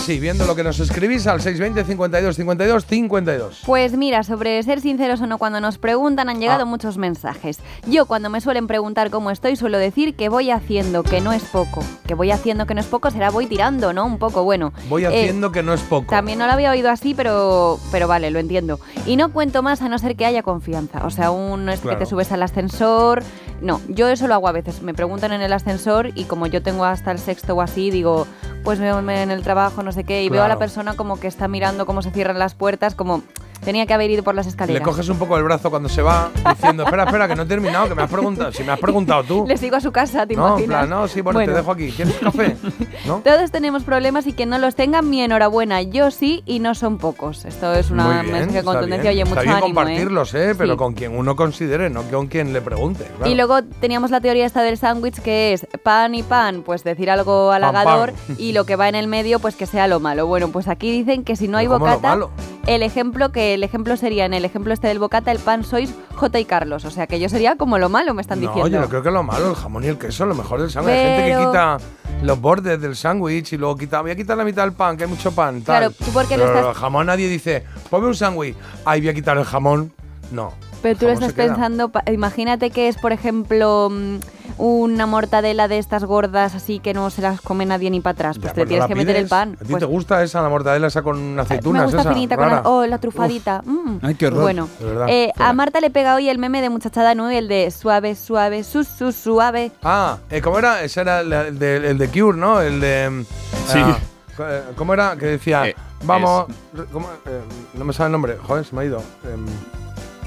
Así, 0.00 0.18
viendo 0.18 0.46
lo 0.46 0.56
que 0.56 0.64
nos 0.64 0.80
escribís 0.80 1.26
al 1.26 1.42
620 1.42 1.84
52 1.84 2.34
52 2.34 2.86
52. 2.86 3.58
Pues 3.66 3.92
mira, 3.98 4.22
sobre 4.24 4.62
ser 4.62 4.80
sinceros 4.80 5.20
o 5.20 5.26
no 5.26 5.36
cuando 5.36 5.60
nos 5.60 5.76
preguntan 5.76 6.30
han 6.30 6.40
llegado 6.40 6.62
Ah. 6.62 6.64
muchos 6.64 6.96
mensajes. 6.96 7.58
Yo 7.86 8.06
cuando 8.06 8.30
me 8.30 8.40
suelen 8.40 8.66
preguntar 8.66 9.10
cómo 9.10 9.30
estoy 9.30 9.56
suelo 9.56 9.76
decir 9.76 10.14
que 10.16 10.30
voy 10.30 10.50
haciendo, 10.50 11.02
que 11.02 11.20
no 11.20 11.32
es 11.32 11.42
poco. 11.44 11.84
Que 12.06 12.14
voy 12.14 12.30
haciendo, 12.30 12.64
que 12.66 12.72
no 12.74 12.80
es 12.80 12.86
poco, 12.86 13.10
será 13.10 13.28
voy 13.30 13.44
tirando, 13.44 13.92
¿no? 13.92 14.06
Un 14.06 14.16
poco, 14.18 14.42
bueno. 14.42 14.72
Voy 14.88 15.04
Eh, 15.04 15.08
haciendo 15.08 15.52
que 15.52 15.62
no 15.62 15.74
es 15.74 15.82
poco. 15.82 16.06
También 16.08 16.38
no 16.38 16.46
lo 16.46 16.52
había 16.54 16.70
oído 16.70 16.88
así, 16.90 17.12
pero, 17.12 17.78
pero 17.92 18.08
vale, 18.08 18.30
lo 18.30 18.38
entiendo. 18.38 18.80
Y 19.04 19.16
no 19.16 19.30
cuento 19.34 19.62
más 19.62 19.82
a 19.82 19.90
no 19.90 19.98
ser 19.98 20.16
que 20.16 20.24
haya 20.24 20.42
confianza. 20.42 21.04
O 21.04 21.10
sea, 21.10 21.30
un 21.30 21.66
no 21.66 21.72
es 21.72 21.80
Claro. 21.80 21.98
que 21.98 22.04
te 22.06 22.10
subes 22.10 22.32
al 22.32 22.42
ascensor. 22.42 23.22
No, 23.60 23.80
yo 23.88 24.08
eso 24.08 24.26
lo 24.26 24.34
hago 24.34 24.48
a 24.48 24.52
veces. 24.52 24.82
Me 24.82 24.94
preguntan 24.94 25.32
en 25.32 25.42
el 25.42 25.52
ascensor 25.52 26.10
y 26.14 26.24
como 26.24 26.46
yo 26.46 26.62
tengo 26.62 26.84
hasta 26.84 27.10
el 27.12 27.18
sexto 27.18 27.54
o 27.54 27.62
así, 27.62 27.90
digo, 27.90 28.26
pues 28.64 28.78
veo 28.78 28.98
en 28.98 29.30
el 29.30 29.42
trabajo, 29.42 29.82
no 29.82 29.92
sé 29.92 30.04
qué, 30.04 30.22
y 30.22 30.28
veo 30.28 30.42
a 30.42 30.48
la 30.48 30.58
persona 30.58 30.94
como 30.94 31.20
que 31.20 31.26
está 31.26 31.48
mirando 31.48 31.86
cómo 31.86 32.02
se 32.02 32.10
cierran 32.10 32.38
las 32.38 32.54
puertas, 32.54 32.94
como 32.94 33.22
tenía 33.64 33.86
que 33.86 33.94
haber 33.94 34.10
ido 34.10 34.22
por 34.22 34.34
las 34.34 34.46
Le 34.46 34.50
escaleras. 34.50 34.82
coges 34.82 35.08
un 35.08 35.18
poco 35.18 35.36
el 35.36 35.42
brazo 35.44 35.70
cuando 35.70 35.88
se 35.88 36.02
va 36.02 36.30
diciendo, 36.54 36.84
espera, 36.84 37.04
espera, 37.04 37.28
que 37.28 37.36
no 37.36 37.42
he 37.42 37.46
terminado, 37.46 37.88
que 37.88 37.94
me 37.94 38.02
has 38.02 38.10
preguntado. 38.10 38.52
Si 38.52 38.62
me 38.64 38.72
has 38.72 38.80
preguntado 38.80 39.24
tú. 39.24 39.44
Les 39.48 39.60
digo 39.60 39.76
a 39.76 39.80
su 39.80 39.92
casa, 39.92 40.26
¿te 40.26 40.34
No, 40.36 40.48
imaginas? 40.48 40.78
plan, 40.86 40.90
no, 40.90 41.08
sí, 41.08 41.20
bueno, 41.20 41.40
te 41.40 41.50
dejo 41.52 41.70
aquí. 41.72 41.90
¿Quieres 41.92 42.14
café? 42.16 42.56
¿No? 43.06 43.18
Todos 43.24 43.50
tenemos 43.50 43.82
problemas 43.84 44.26
y 44.26 44.32
que 44.32 44.46
no 44.46 44.58
los 44.58 44.74
tengan, 44.74 45.08
mi 45.08 45.22
enhorabuena. 45.22 45.82
Yo 45.82 46.10
sí 46.10 46.42
y 46.46 46.58
no 46.60 46.74
son 46.74 46.98
pocos. 46.98 47.44
Esto 47.44 47.72
es 47.74 47.90
una 47.90 48.08
bien, 48.22 48.32
mensaje 48.32 48.58
está 48.58 48.72
contundencia. 48.72 49.10
bien. 49.10 49.22
Oye, 49.22 49.30
mucho 49.30 49.40
Está 49.40 49.42
bien 49.42 49.64
ánimo, 49.64 49.80
¿eh? 49.80 49.84
compartirlos, 49.84 50.34
¿eh? 50.34 50.54
Pero 50.56 50.72
Sí. 50.72 50.76
con 50.78 50.94
quien 50.94 51.16
uno 51.16 51.36
considere, 51.36 51.90
no 51.90 52.02
con 52.04 52.26
quien 52.28 52.52
le 52.52 52.60
pregunte. 52.60 53.04
claro. 53.16 53.30
Y 53.30 53.34
luego 53.34 53.62
teníamos 53.80 54.10
la 54.10 54.20
teoría 54.20 54.46
esta 54.46 54.62
del 54.62 54.76
sándwich 54.78 55.20
que 55.20 55.52
es 55.52 55.66
pan 55.82 56.14
y 56.14 56.22
pan, 56.22 56.62
pues 56.62 56.84
decir 56.84 57.10
algo 57.10 57.48
Pan, 57.48 57.56
halagador 57.64 58.12
pan. 58.12 58.36
y 58.38 58.52
lo 58.52 58.64
que 58.64 58.76
va 58.76 58.88
en 58.88 58.94
el 58.94 59.06
medio 59.08 59.38
pues 59.40 59.56
que 59.56 59.66
sea 59.66 59.86
lo 59.88 60.00
malo. 60.00 60.26
Bueno, 60.26 60.48
pues 60.48 60.68
aquí 60.68 60.90
dicen 60.90 61.24
que 61.24 61.36
si 61.36 61.48
no 61.48 61.58
hay 61.58 61.66
¿Cómo 61.66 61.78
lo 61.78 61.84
bocata, 61.92 62.08
malo? 62.08 62.30
El 62.66 62.82
ejemplo 62.82 63.32
que 63.32 63.54
el 63.54 63.64
ejemplo 63.64 63.96
sería 63.96 64.24
en 64.26 64.34
el 64.34 64.44
ejemplo 64.44 64.72
este 64.72 64.86
del 64.88 64.98
bocata 64.98 65.32
el 65.32 65.38
pan 65.38 65.64
sois 65.64 65.92
J 66.14 66.38
y 66.40 66.44
Carlos, 66.44 66.84
o 66.84 66.90
sea 66.90 67.06
que 67.06 67.18
yo 67.18 67.28
sería 67.28 67.56
como 67.56 67.78
lo 67.78 67.88
malo 67.88 68.14
me 68.14 68.22
están 68.22 68.40
No, 68.40 68.48
diciendo. 68.48 68.68
yo 68.68 68.80
no 68.80 68.88
creo 68.88 69.02
que 69.02 69.10
lo 69.10 69.22
malo, 69.22 69.50
el 69.50 69.56
jamón 69.56 69.84
y 69.84 69.88
el 69.88 69.98
queso, 69.98 70.26
lo 70.26 70.34
mejor 70.34 70.60
del 70.60 70.70
sándwich. 70.70 70.94
Hay 70.94 71.02
gente 71.02 71.30
que 71.32 71.46
quita 71.46 71.78
los 72.22 72.40
bordes 72.40 72.80
del 72.80 72.94
sándwich 72.96 73.52
y 73.54 73.56
luego 73.56 73.76
quita, 73.76 74.00
voy 74.02 74.10
a 74.10 74.16
quitar 74.16 74.36
la 74.36 74.44
mitad 74.44 74.62
del 74.62 74.72
pan, 74.72 74.96
que 74.96 75.04
hay 75.04 75.10
mucho 75.10 75.32
pan. 75.32 75.62
Tal. 75.62 75.78
Claro, 75.78 75.90
¿tú 75.92 76.12
por 76.12 76.26
qué 76.28 76.36
lo 76.36 76.44
Pero 76.44 76.58
estás- 76.58 76.74
el 76.76 76.80
jamón 76.80 77.06
nadie 77.06 77.28
dice, 77.28 77.64
ponme 77.88 78.06
un 78.08 78.14
sándwich, 78.14 78.54
ahí 78.84 79.00
voy 79.00 79.08
a 79.10 79.14
quitar 79.14 79.36
el 79.38 79.44
jamón. 79.44 79.92
No. 80.30 80.52
Pero 80.82 80.98
tú 80.98 81.06
lo 81.06 81.12
estás 81.12 81.32
pensando, 81.32 81.90
imagínate 82.10 82.70
que 82.70 82.88
es, 82.88 82.96
por 82.96 83.12
ejemplo, 83.12 83.88
mm, 83.90 84.16
una 84.58 85.06
mortadela 85.06 85.68
de 85.68 85.78
estas 85.78 86.04
gordas 86.04 86.54
así 86.54 86.80
que 86.80 86.92
no 86.94 87.08
se 87.10 87.22
las 87.22 87.40
come 87.40 87.64
nadie 87.66 87.90
ni 87.90 88.00
para 88.00 88.12
atrás. 88.12 88.38
Pues 88.38 88.50
Ya, 88.50 88.54
te 88.54 88.60
pues 88.62 88.68
tienes 88.68 88.86
que 88.88 88.94
meter 88.94 89.16
el 89.16 89.26
pan. 89.28 89.56
¿A 89.60 89.64
ti 89.64 89.70
Pues 89.70 89.80
te 89.80 89.86
gusta 89.86 90.22
esa, 90.22 90.42
la 90.42 90.48
mortadela 90.48 90.86
esa 90.88 91.02
con 91.02 91.34
me 91.34 91.42
aceitunas? 91.42 91.84
gusta 91.84 92.00
esa, 92.02 92.12
finita 92.12 92.36
con 92.36 92.44
la, 92.48 92.56
rara? 92.56 92.68
oh, 92.68 92.84
la 92.86 92.98
trufadita. 92.98 93.62
mm. 93.64 93.98
Ay, 94.02 94.14
qué 94.16 94.26
horror. 94.26 94.42
Bueno, 94.42 94.68
eh, 95.08 95.32
a 95.38 95.52
Marta 95.52 95.80
le 95.80 95.90
pega 95.90 96.14
hoy 96.14 96.28
el 96.28 96.38
meme 96.38 96.60
de 96.62 96.68
muchachada 96.70 97.14
nube, 97.14 97.38
el 97.38 97.48
de 97.48 97.70
suave, 97.70 98.14
suave, 98.14 98.62
su, 98.64 98.84
su, 98.84 99.12
suave. 99.12 99.72
Ah, 99.82 100.18
eh, 100.30 100.40
¿cómo 100.42 100.58
era? 100.58 100.82
Ese 100.82 101.00
era 101.02 101.20
el, 101.20 101.32
el 101.32 101.58
de, 101.58 101.76
el 101.90 101.98
de 101.98 102.08
Cure, 102.08 102.36
¿no? 102.38 102.60
El 102.60 102.80
de... 102.80 103.08
mm, 103.10 103.24
Sí. 103.66 103.78
ah, 103.78 103.98
eh, 104.40 104.62
¿Cómo 104.76 104.92
era? 104.94 105.16
Que 105.16 105.26
decía, 105.26 105.68
Eh, 105.68 105.76
vamos... 106.04 106.46
¿cómo? 106.92 107.08
Eh, 107.26 107.40
no 107.74 107.84
me 107.84 107.92
sale 107.94 108.06
el 108.06 108.12
nombre, 108.12 108.36
joder, 108.42 108.64
se 108.64 108.74
me 108.74 108.82
ha 108.82 108.84
ido. 108.84 109.02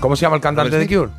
¿Cómo 0.03 0.17
se 0.17 0.23
llama 0.23 0.35
el 0.35 0.41
cantante 0.41 0.77
de 0.77 0.85
¿Robert 0.85 1.15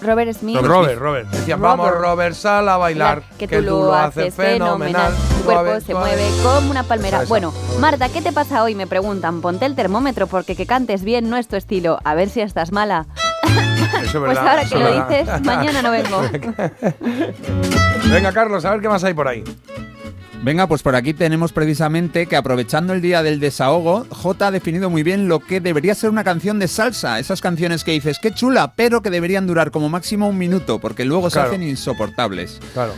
Cure? 0.00 0.10
Robert 0.10 0.32
Smith. 0.32 0.56
Robert, 0.62 0.98
Robert. 0.98 1.28
Decía, 1.28 1.56
vamos 1.56 1.90
Robert, 1.90 2.34
sal 2.34 2.66
a 2.66 2.78
bailar, 2.78 3.22
que 3.38 3.46
tú 3.46 3.60
lo 3.60 3.92
haces 3.92 4.34
fenomenal. 4.34 5.12
Tu 5.36 5.44
cuerpo 5.44 5.78
se 5.84 5.94
mueve 5.94 6.30
como 6.42 6.70
una 6.70 6.84
palmera. 6.84 7.24
Bueno, 7.28 7.52
Marta, 7.78 8.08
¿qué 8.08 8.22
te 8.22 8.32
pasa 8.32 8.62
hoy? 8.62 8.74
Me 8.74 8.86
preguntan. 8.86 9.42
Ponte 9.42 9.66
el 9.66 9.74
termómetro 9.74 10.26
porque 10.28 10.56
que 10.56 10.64
cantes 10.64 11.04
bien 11.04 11.28
no 11.28 11.36
es 11.36 11.46
tu 11.46 11.56
estilo. 11.56 11.98
A 12.04 12.14
ver 12.14 12.30
si 12.30 12.40
estás 12.40 12.72
mala. 12.72 13.04
Eso 13.44 14.02
es 14.02 14.12
Pues 14.12 14.22
verdad, 14.22 14.48
ahora 14.48 14.62
eso 14.62 14.74
que 14.74 14.82
lo 14.84 14.90
verdad. 14.90 15.08
dices, 15.10 15.40
mañana 15.42 15.82
no 15.82 15.90
vengo. 15.90 16.22
Venga, 18.10 18.32
Carlos, 18.32 18.64
a 18.64 18.70
ver 18.70 18.80
qué 18.80 18.88
más 18.88 19.04
hay 19.04 19.12
por 19.12 19.28
ahí. 19.28 19.44
Venga, 20.40 20.66
pues 20.68 20.82
por 20.82 20.94
aquí 20.94 21.14
tenemos 21.14 21.52
precisamente 21.52 22.26
que 22.26 22.36
aprovechando 22.36 22.92
el 22.92 23.02
día 23.02 23.22
del 23.24 23.40
desahogo, 23.40 24.06
J 24.08 24.46
ha 24.46 24.50
definido 24.50 24.88
muy 24.88 25.02
bien 25.02 25.28
lo 25.28 25.40
que 25.40 25.60
debería 25.60 25.94
ser 25.96 26.10
una 26.10 26.22
canción 26.24 26.58
de 26.60 26.68
salsa. 26.68 27.18
Esas 27.18 27.40
canciones 27.40 27.82
que 27.84 27.90
dices, 27.90 28.18
qué 28.22 28.32
chula, 28.32 28.72
pero 28.76 29.02
que 29.02 29.10
deberían 29.10 29.46
durar 29.48 29.70
como 29.72 29.88
máximo 29.88 30.28
un 30.28 30.38
minuto, 30.38 30.78
porque 30.78 31.04
luego 31.04 31.28
Claro. 31.28 31.50
se 31.50 31.56
hacen 31.56 31.68
insoportables. 31.68 32.60
Claro. 32.72 32.94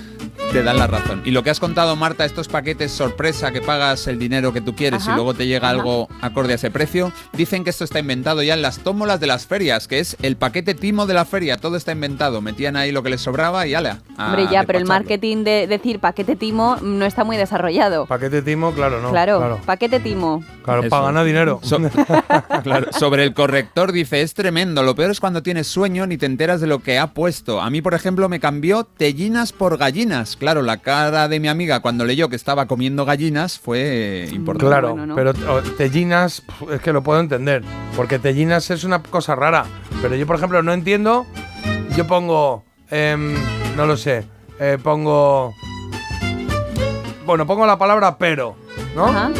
Te 0.53 0.63
dan 0.63 0.79
la 0.79 0.87
razón. 0.87 1.23
Y 1.25 1.31
lo 1.31 1.43
que 1.43 1.51
has 1.51 1.61
contado, 1.61 1.95
Marta, 1.97 2.25
estos 2.25 2.49
paquetes 2.49 2.91
sorpresa 2.93 3.53
que 3.53 3.61
pagas 3.61 4.07
el 4.07 4.19
dinero 4.19 4.53
que 4.53 4.61
tú 4.61 4.75
quieres 4.75 5.03
Ajá, 5.03 5.13
y 5.13 5.15
luego 5.15 5.35
te 5.35 5.47
llega 5.47 5.69
ajá. 5.69 5.79
algo 5.79 6.09
acorde 6.21 6.53
a 6.53 6.57
ese 6.57 6.71
precio, 6.71 7.13
dicen 7.33 7.63
que 7.65 7.71
esto 7.71 7.85
está 7.85 7.99
inventado 8.01 8.43
ya 8.43 8.55
en 8.55 8.63
las 8.63 8.79
tómbolas 8.81 9.21
de 9.21 9.27
las 9.27 9.47
ferias, 9.47 9.87
que 9.87 10.01
es 10.01 10.17
el 10.23 10.37
paquete 10.37 10.75
timo 10.75 11.07
de 11.07 11.15
la 11.15 11.25
feria. 11.25 11.57
Todo 11.57 11.77
está 11.77 11.93
inventado. 11.93 12.41
Metían 12.41 12.77
ahí 12.77 12.91
lo 12.93 13.03
que 13.03 13.11
les 13.11 13.21
sobraba 13.21 13.67
y 13.67 13.75
ala. 13.75 14.01
a 14.17 14.27
Hombre, 14.29 14.49
ya, 14.51 14.65
pero 14.65 14.79
el 14.79 14.87
marketing 14.87 15.45
de 15.45 15.67
decir 15.67 16.01
paquete 16.01 16.37
timo 16.37 16.77
no 16.83 17.05
está 17.07 17.23
muy 17.25 17.37
desarrollado. 17.37 18.07
Paquete 18.07 18.43
timo, 18.43 18.73
claro, 18.73 19.01
¿no? 19.01 19.11
claro, 19.11 19.39
Claro, 19.39 19.61
paquete 19.65 20.01
timo. 20.01 20.43
Claro, 20.65 20.81
Eso. 20.83 20.91
para 20.91 21.05
ganar 21.07 21.25
dinero. 21.25 21.61
So- 21.63 21.79
Claro, 22.65 22.93
sobre 22.93 23.25
el 23.25 23.35
corrector 23.35 23.93
dice, 23.93 24.21
es 24.23 24.35
tremendo, 24.35 24.83
lo 24.83 24.95
peor 24.95 25.11
es 25.11 25.21
cuando 25.21 25.43
tienes 25.43 25.67
sueño 25.67 26.07
ni 26.07 26.19
te 26.19 26.27
enteras 26.27 26.61
de 26.61 26.67
lo 26.67 26.81
que 26.81 26.99
ha 26.99 27.09
puesto. 27.15 27.61
A 27.61 27.71
mí, 27.71 27.81
por 27.83 27.95
ejemplo, 27.95 28.29
me 28.29 28.41
cambió 28.41 28.85
tellinas 28.85 29.53
por 29.53 29.77
gallinas. 29.79 30.10
Claro, 30.39 30.63
la 30.63 30.79
cara 30.79 31.29
de 31.29 31.39
mi 31.41 31.49
amiga 31.49 31.81
cuando 31.81 32.05
leyó 32.05 32.29
que 32.29 32.37
estaba 32.37 32.67
comiendo 32.67 33.05
gallinas 33.05 33.59
fue 33.59 34.25
eh, 34.25 34.29
importante. 34.33 34.67
Claro, 34.71 34.91
Bueno, 34.91 35.07
¿no? 35.07 35.15
pero 35.15 35.31
o, 35.49 35.61
tellinas, 35.63 36.43
es 36.73 36.81
que 36.81 36.93
lo 36.93 37.03
puedo 37.03 37.21
entender. 37.21 37.63
Porque 37.97 38.19
tellinas 38.19 38.71
es 38.71 38.85
una 38.85 39.03
cosa 39.03 39.35
rara. 39.37 39.65
Pero 40.03 40.17
yo, 40.17 40.27
por 40.27 40.37
ejemplo, 40.37 40.63
no 40.63 40.73
entiendo. 40.73 41.27
Yo 41.97 42.07
pongo. 42.07 42.65
em, 42.91 43.35
no 43.77 43.87
lo 43.87 43.97
sé. 43.97 44.25
eh, 44.59 44.79
pongo. 44.83 45.55
Bueno, 47.27 47.47
pongo 47.47 47.67
la 47.67 47.79
palabra 47.79 48.19
pero, 48.19 48.57
¿no? 48.97 49.07
Ajá. 49.07 49.31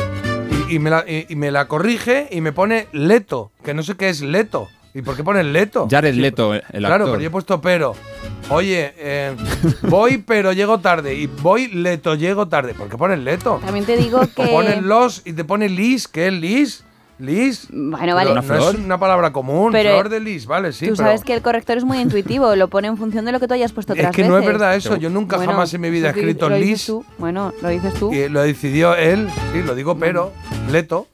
Y, 0.69 0.77
y 0.77 0.79
me 0.79 0.91
la, 0.91 1.05
y- 1.09 1.27
y 1.29 1.37
me 1.37 1.51
la 1.51 1.67
corrige 1.67 2.29
y 2.31 2.41
me 2.41 2.53
pone 2.53 2.87
leto. 2.93 3.51
Que 3.65 3.75
no 3.75 3.83
sé 3.83 3.97
qué 3.97 4.09
es 4.09 4.21
leto. 4.21 4.69
¿Y 4.93 5.03
por 5.03 5.17
qué 5.17 5.23
pone 5.23 5.45
leto? 5.45 5.87
Jared 5.91 6.15
Leto, 6.15 6.53
el 6.55 6.63
Claro, 6.63 6.95
actor. 6.95 7.11
pero 7.11 7.21
yo 7.21 7.29
he 7.29 7.31
puesto 7.31 7.61
pero. 7.61 7.95
Oye, 8.49 8.93
eh, 8.99 9.37
voy 9.83 10.19
pero 10.19 10.53
llego 10.53 10.79
tarde. 10.81 11.15
Y 11.15 11.27
voy 11.27 11.69
leto, 11.69 12.15
llego 12.17 12.49
tarde. 12.49 12.75
¿Por 12.75 12.89
qué 12.89 12.97
pones 12.97 13.21
leto? 13.21 13.61
También 13.65 13.85
te 13.87 13.97
digo 13.97 14.19
O 14.23 14.27
que... 14.27 14.47
pones 14.49 14.83
los 14.83 15.23
y 15.25 15.33
te 15.33 15.45
pone 15.45 15.69
lis, 15.69 16.09
¿qué 16.09 16.27
es 16.29 16.33
lis? 16.33 16.85
Lis. 17.21 17.69
Bueno, 17.71 18.15
vale. 18.15 18.31
Pero 18.41 18.57
no 18.61 18.71
es 18.71 18.77
una 18.77 18.99
palabra 18.99 19.31
común, 19.31 19.71
Pero- 19.73 19.91
flor 19.91 20.09
de 20.09 20.21
lis, 20.21 20.47
vale, 20.47 20.73
sí. 20.73 20.87
Tú 20.89 20.95
pero 20.97 21.07
sabes 21.09 21.23
que 21.23 21.35
el 21.35 21.43
corrector 21.43 21.77
es 21.77 21.85
muy 21.85 21.99
intuitivo, 21.99 22.57
lo 22.57 22.69
pone 22.69 22.89
en 22.89 22.97
función 22.97 23.27
de 23.27 23.33
lo 23.33 23.39
que 23.39 23.47
tú 23.47 23.53
hayas 23.55 23.73
puesto 23.73 23.93
es 23.93 23.99
otras 24.01 24.17
que 24.17 24.23
no 24.23 24.39
es 24.39 24.41
veces. 24.41 24.47
verdad 24.55 24.75
eso. 24.75 24.97
Yo 24.97 25.11
nunca 25.11 25.37
Bueno, 25.37 25.53
jamás 25.53 25.73
en 25.75 25.83
mi 25.83 25.91
vida 25.91 26.09
he 26.09 26.11
escrito 26.13 26.49
lis. 26.49 26.87
tú. 26.87 27.05
Bueno, 27.19 27.53
lo 27.61 27.69
dices 27.69 27.93
tú. 27.95 28.11
Y 28.13 28.29
lo 28.31 28.41
decidió 28.41 28.95
él, 28.97 29.29
sí, 29.53 29.63
lo 29.63 29.75
digo, 29.75 29.99
pero 29.99 30.33
leto. 30.73 31.07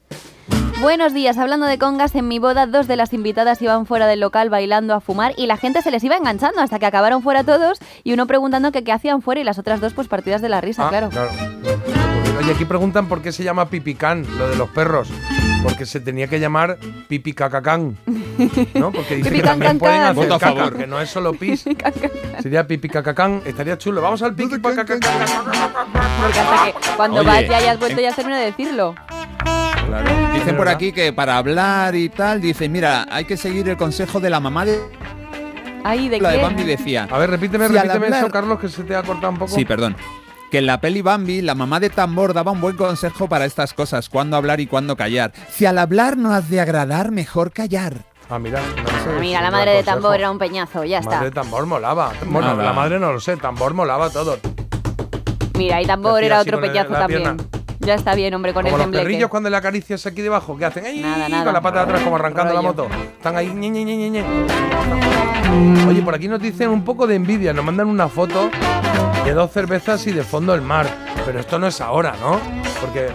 Buenos 0.81 1.13
días, 1.13 1.37
hablando 1.37 1.65
de 1.65 1.77
congas, 1.79 2.13
en 2.15 2.27
mi 2.27 2.37
boda 2.39 2.67
dos 2.67 2.87
de 2.87 2.95
las 2.95 3.11
invitadas 3.11 3.61
iban 3.61 3.85
fuera 3.87 4.05
del 4.05 4.19
local 4.19 4.49
bailando 4.49 4.93
a 4.93 5.01
fumar 5.01 5.33
y 5.35 5.47
la 5.47 5.57
gente 5.57 5.81
se 5.81 5.89
les 5.91 6.03
iba 6.03 6.15
enganchando 6.15 6.61
hasta 6.61 6.77
que 6.77 6.85
acabaron 6.85 7.23
fuera 7.23 7.43
todos 7.43 7.79
y 8.03 8.13
uno 8.13 8.27
preguntando 8.27 8.71
que 8.71 8.83
qué 8.83 8.91
hacían 8.91 9.21
fuera 9.23 9.41
y 9.41 9.43
las 9.43 9.57
otras 9.57 9.81
dos 9.81 9.93
pues 9.93 10.07
partidas 10.07 10.41
de 10.41 10.49
la 10.49 10.61
risa, 10.61 10.85
Ah, 10.85 10.89
claro. 10.89 11.09
Oye, 12.39 12.51
aquí 12.53 12.65
preguntan 12.65 13.07
por 13.07 13.21
qué 13.23 13.31
se 13.31 13.43
llama 13.43 13.67
pipicán, 13.69 14.23
lo 14.37 14.47
de 14.49 14.55
los 14.55 14.69
perros. 14.69 15.09
Porque 15.63 15.87
se 15.87 15.99
tenía 15.99 16.27
que 16.27 16.39
llamar 16.39 16.77
pipicacacán. 17.07 17.97
¿No? 18.75 18.91
Porque 18.93 19.15
dice 19.15 19.31
que 19.31 19.41
también 19.41 19.71
can, 19.71 19.79
pueden 19.79 20.01
hacer 20.03 20.27
caca, 20.29 20.39
favor. 20.53 20.77
que 20.77 20.85
no 20.85 21.01
es 21.01 21.09
solo 21.09 21.33
pis. 21.33 21.65
Sería 22.43 22.67
pipicacacán. 22.67 23.41
Estaría 23.43 23.75
chulo. 23.79 24.01
Vamos 24.03 24.21
al 24.21 24.35
pipicacacán. 24.35 24.99
Porque 26.21 26.39
hasta 26.39 26.65
que 26.65 26.95
cuando 26.95 27.21
Oye, 27.21 27.27
vas 27.27 27.47
ya 27.49 27.57
hayas 27.57 27.79
vuelto 27.79 27.97
en- 27.97 28.03
ya 28.03 28.09
has 28.09 28.15
terminado 28.15 28.41
de 28.43 28.51
decirlo. 28.51 28.93
Claro. 29.87 30.33
Dicen 30.33 30.57
por 30.57 30.67
aquí 30.69 30.91
que 30.91 31.13
para 31.13 31.37
hablar 31.37 31.95
y 31.95 32.09
tal, 32.09 32.41
dicen, 32.41 32.71
mira, 32.71 33.05
hay 33.09 33.25
que 33.25 33.37
seguir 33.37 33.67
el 33.69 33.77
consejo 33.77 34.19
de 34.19 34.29
la 34.29 34.39
mamá 34.39 34.65
de 34.65 34.79
Ahí, 35.83 36.09
¿de 36.09 36.19
la 36.19 36.31
de? 36.31 36.41
Bambi 36.41 36.63
decía. 36.63 37.07
A 37.09 37.17
ver, 37.17 37.29
repíteme, 37.29 37.67
Si 37.67 37.73
repíteme 37.73 38.05
hablar- 38.07 38.19
eso, 38.23 38.29
Carlos, 38.31 38.59
que 38.59 38.67
se 38.67 38.83
te 38.83 38.95
ha 38.95 39.03
cortado 39.03 39.31
un 39.31 39.37
poco. 39.39 39.53
Sí, 39.53 39.63
perdón. 39.63 39.95
Que 40.51 40.57
en 40.59 40.65
la 40.65 40.79
peli 40.81 41.01
Bambi, 41.01 41.41
la 41.41 41.55
mamá 41.55 41.79
de 41.79 41.89
Tambor 41.89 42.33
daba 42.33 42.51
un 42.51 42.59
buen 42.61 42.75
consejo 42.75 43.27
para 43.29 43.45
estas 43.45 43.73
cosas, 43.73 44.09
cuándo 44.09 44.35
hablar 44.37 44.59
y 44.59 44.67
cuándo 44.67 44.95
callar. 44.97 45.31
Si 45.49 45.65
al 45.65 45.77
hablar 45.77 46.17
no 46.17 46.33
has 46.33 46.49
de 46.49 46.59
agradar, 46.59 47.11
mejor 47.11 47.51
callar. 47.51 47.93
Ah, 48.29 48.39
mira. 48.39 48.59
no 48.59 48.87
sé, 48.89 49.09
Ah, 49.15 49.19
mira, 49.21 49.41
la 49.41 49.51
madre 49.51 49.71
de 49.71 49.83
tambor 49.83 50.15
era 50.15 50.29
un 50.29 50.37
peñazo, 50.37 50.83
ya 50.83 50.99
está. 50.99 51.11
Madre 51.15 51.25
de 51.29 51.31
tambor 51.35 51.65
molaba. 51.65 52.11
Bueno, 52.25 52.49
Nada. 52.49 52.63
la 52.63 52.73
madre 52.73 52.99
no 52.99 53.13
lo 53.13 53.19
sé, 53.21 53.37
tambor 53.37 53.73
molaba 53.73 54.09
todo. 54.09 54.37
Mira, 55.57 55.81
y 55.81 55.85
tambor 55.85 56.21
era 56.23 56.41
otro 56.41 56.59
peñazo 56.59 56.91
la 56.91 56.99
también. 56.99 57.21
pierna. 57.23 57.43
Ya 57.87 57.93
está 57.95 58.15
bien, 58.15 58.33
hombre, 58.33 58.53
con 58.53 58.63
como 58.63 58.75
el 58.75 58.79
los 58.79 58.85
tembleque. 58.87 59.05
perrillos 59.05 59.29
cuando 59.29 59.49
le 59.49 59.55
acaricias 59.55 60.05
aquí 60.05 60.21
debajo, 60.21 60.57
que 60.57 60.65
hacen 60.65 60.85
¡ay! 60.85 60.99
Nada, 60.99 61.29
nada. 61.29 61.45
con 61.45 61.53
la 61.53 61.61
pata 61.61 61.77
de 61.79 61.83
atrás 61.85 62.01
como 62.01 62.17
arrancando 62.17 62.53
la 62.53 62.61
moto. 62.61 62.87
Están 63.15 63.37
ahí 63.37 63.47
ñe, 63.47 63.69
ñe, 63.69 63.85
ñe, 63.85 63.95
ñe, 63.95 64.09
ñe. 64.09 64.23
Oye, 65.87 66.01
por 66.01 66.13
aquí 66.13 66.27
nos 66.27 66.41
dicen 66.41 66.69
un 66.69 66.83
poco 66.83 67.07
de 67.07 67.15
envidia, 67.15 67.53
nos 67.53 67.63
mandan 67.63 67.87
una 67.87 68.09
foto 68.09 68.49
de 69.23 69.33
dos 69.33 69.51
cervezas 69.51 70.05
y 70.05 70.11
de 70.11 70.23
fondo 70.23 70.53
el 70.53 70.61
mar. 70.61 70.85
Pero 71.25 71.39
esto 71.39 71.57
no 71.59 71.67
es 71.67 71.79
ahora, 71.79 72.13
¿no? 72.19 72.39
Porque 72.81 73.07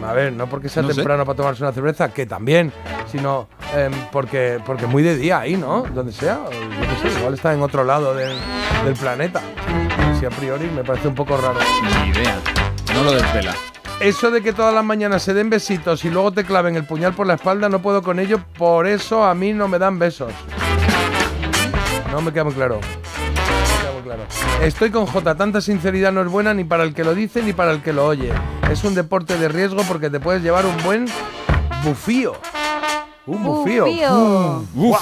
mm, 0.00 0.04
a 0.04 0.12
ver, 0.12 0.34
no 0.34 0.46
porque 0.46 0.68
sea 0.68 0.82
No 0.82 0.90
sé. 0.90 0.96
temprano 0.96 1.24
para 1.24 1.36
tomarse 1.36 1.62
una 1.62 1.72
cerveza, 1.72 2.12
que 2.12 2.26
también, 2.26 2.70
sino 3.10 3.48
em, 3.74 3.90
porque 4.12 4.60
porque 4.66 4.86
muy 4.86 5.02
de 5.02 5.16
día 5.16 5.40
ahí, 5.40 5.56
¿no? 5.56 5.84
Donde 5.94 6.12
sea, 6.12 6.40
yo 6.50 6.50
qué 7.02 7.08
sé, 7.10 7.18
igual 7.18 7.32
está 7.32 7.54
en 7.54 7.62
otro 7.62 7.84
lado 7.84 8.14
del, 8.14 8.32
del 8.84 8.94
planeta. 8.94 9.40
Si 10.18 10.26
a 10.26 10.30
priori 10.30 10.66
me 10.66 10.84
parece 10.84 11.08
un 11.08 11.14
poco 11.14 11.38
raro. 11.38 11.58
Ni 12.04 12.10
idea. 12.10 12.36
No 13.00 13.06
lo 13.06 13.12
desvela. 13.12 13.54
Eso 13.98 14.30
de 14.30 14.42
que 14.42 14.52
todas 14.52 14.74
las 14.74 14.84
mañanas 14.84 15.22
se 15.22 15.32
den 15.32 15.48
besitos 15.48 16.04
y 16.04 16.10
luego 16.10 16.32
te 16.32 16.44
claven 16.44 16.76
el 16.76 16.84
puñal 16.84 17.14
por 17.14 17.26
la 17.26 17.34
espalda, 17.34 17.70
no 17.70 17.80
puedo 17.80 18.02
con 18.02 18.18
ello, 18.18 18.40
por 18.58 18.86
eso 18.86 19.24
a 19.24 19.34
mí 19.34 19.54
no 19.54 19.68
me 19.68 19.78
dan 19.78 19.98
besos. 19.98 20.34
No 22.12 22.20
me 22.20 22.30
queda 22.30 22.44
muy 22.44 22.52
claro. 22.52 22.78
Estoy 24.60 24.90
con 24.90 25.06
J, 25.06 25.34
tanta 25.34 25.62
sinceridad 25.62 26.12
no 26.12 26.20
es 26.20 26.28
buena 26.28 26.52
ni 26.52 26.64
para 26.64 26.82
el 26.82 26.92
que 26.92 27.02
lo 27.02 27.14
dice 27.14 27.42
ni 27.42 27.54
para 27.54 27.70
el 27.70 27.82
que 27.82 27.94
lo 27.94 28.06
oye. 28.06 28.32
Es 28.70 28.84
un 28.84 28.94
deporte 28.94 29.38
de 29.38 29.48
riesgo 29.48 29.82
porque 29.84 30.10
te 30.10 30.20
puedes 30.20 30.42
llevar 30.42 30.66
un 30.66 30.76
buen 30.82 31.06
bufío. 31.82 32.34
Un 33.24 33.42
bufío. 33.42 33.86
Bufío. 33.86 34.64
¡Guau! 34.74 35.00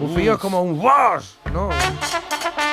Bufío 0.00 0.32
es 0.32 0.38
como 0.38 0.62
un 0.62 0.80
wash, 0.80 1.34
¿no? 1.52 1.68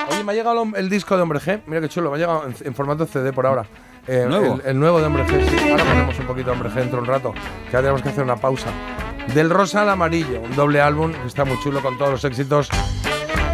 Oye, 0.10 0.24
me 0.24 0.32
ha 0.32 0.36
llegado 0.36 0.64
el, 0.64 0.76
el 0.76 0.90
disco 0.90 1.16
de 1.16 1.22
Hombre 1.22 1.40
G. 1.40 1.62
Mira 1.68 1.82
qué 1.82 1.90
chulo, 1.90 2.10
me 2.10 2.18
ha 2.18 2.20
llegado 2.20 2.46
en, 2.48 2.56
en 2.60 2.74
formato 2.74 3.06
CD 3.06 3.32
por 3.32 3.46
ahora. 3.46 3.66
Eh, 4.08 4.26
¿Nuevo? 4.28 4.60
El, 4.64 4.70
el 4.70 4.80
nuevo 4.80 5.00
de 5.00 5.06
Hombre 5.06 5.26
G, 5.26 5.50
sí. 5.50 5.70
Ahora 5.70 5.84
ponemos 5.84 6.20
un 6.20 6.26
poquito 6.28 6.46
de 6.48 6.52
Hombre 6.52 6.70
G 6.70 6.74
dentro 6.76 6.98
de 6.98 7.02
un 7.02 7.08
rato. 7.08 7.34
Que 7.70 7.76
ahora 7.76 7.82
tenemos 7.82 8.02
que 8.02 8.10
hacer 8.10 8.24
una 8.24 8.36
pausa. 8.36 8.68
Del 9.34 9.50
rosa 9.50 9.82
al 9.82 9.90
amarillo, 9.90 10.40
un 10.42 10.56
doble 10.56 10.82
álbum 10.82 11.12
que 11.12 11.28
está 11.28 11.46
muy 11.46 11.60
chulo 11.62 11.82
con 11.82 11.98
todos 11.98 12.12
los 12.12 12.24
éxitos 12.24 12.70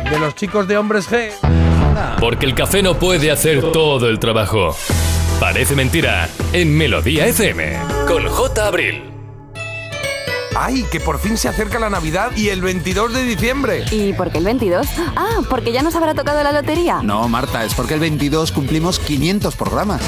de 0.10 0.20
los 0.20 0.36
chicos 0.36 0.68
de 0.68 0.78
Hombres 0.78 1.10
G. 1.10 1.32
Porque 2.20 2.46
el 2.46 2.54
café 2.56 2.84
no 2.84 2.96
puede 2.96 3.32
hacer 3.32 3.72
todo 3.72 4.10
el 4.10 4.20
trabajo. 4.20 4.76
Parece 5.40 5.76
mentira 5.76 6.28
en 6.54 6.78
Melodía 6.78 7.26
FM 7.28 7.78
con 8.08 8.28
J. 8.28 8.68
Abril. 8.68 9.11
¡Ay, 10.56 10.84
que 10.92 11.00
por 11.00 11.20
fin 11.20 11.38
se 11.38 11.48
acerca 11.48 11.80
la 11.80 11.90
Navidad 11.90 12.32
y 12.36 12.50
el 12.50 12.62
22 12.62 13.14
de 13.14 13.24
diciembre! 13.24 13.86
¿Y 13.92 14.14
por 14.14 14.32
qué 14.32 14.40
el 14.40 14.44
22? 14.46 14.88
Ah, 15.16 15.40
porque 15.50 15.72
ya 15.72 15.82
nos 15.82 15.96
habrá 15.96 16.14
tocado 16.14 16.44
la 16.44 16.52
lotería. 16.52 17.02
No, 17.02 17.28
Marta, 17.30 17.64
es 17.64 17.74
porque 17.74 17.94
el 17.94 18.00
22 18.00 18.52
cumplimos 18.52 19.00
500 19.00 19.56
programas. 19.56 20.02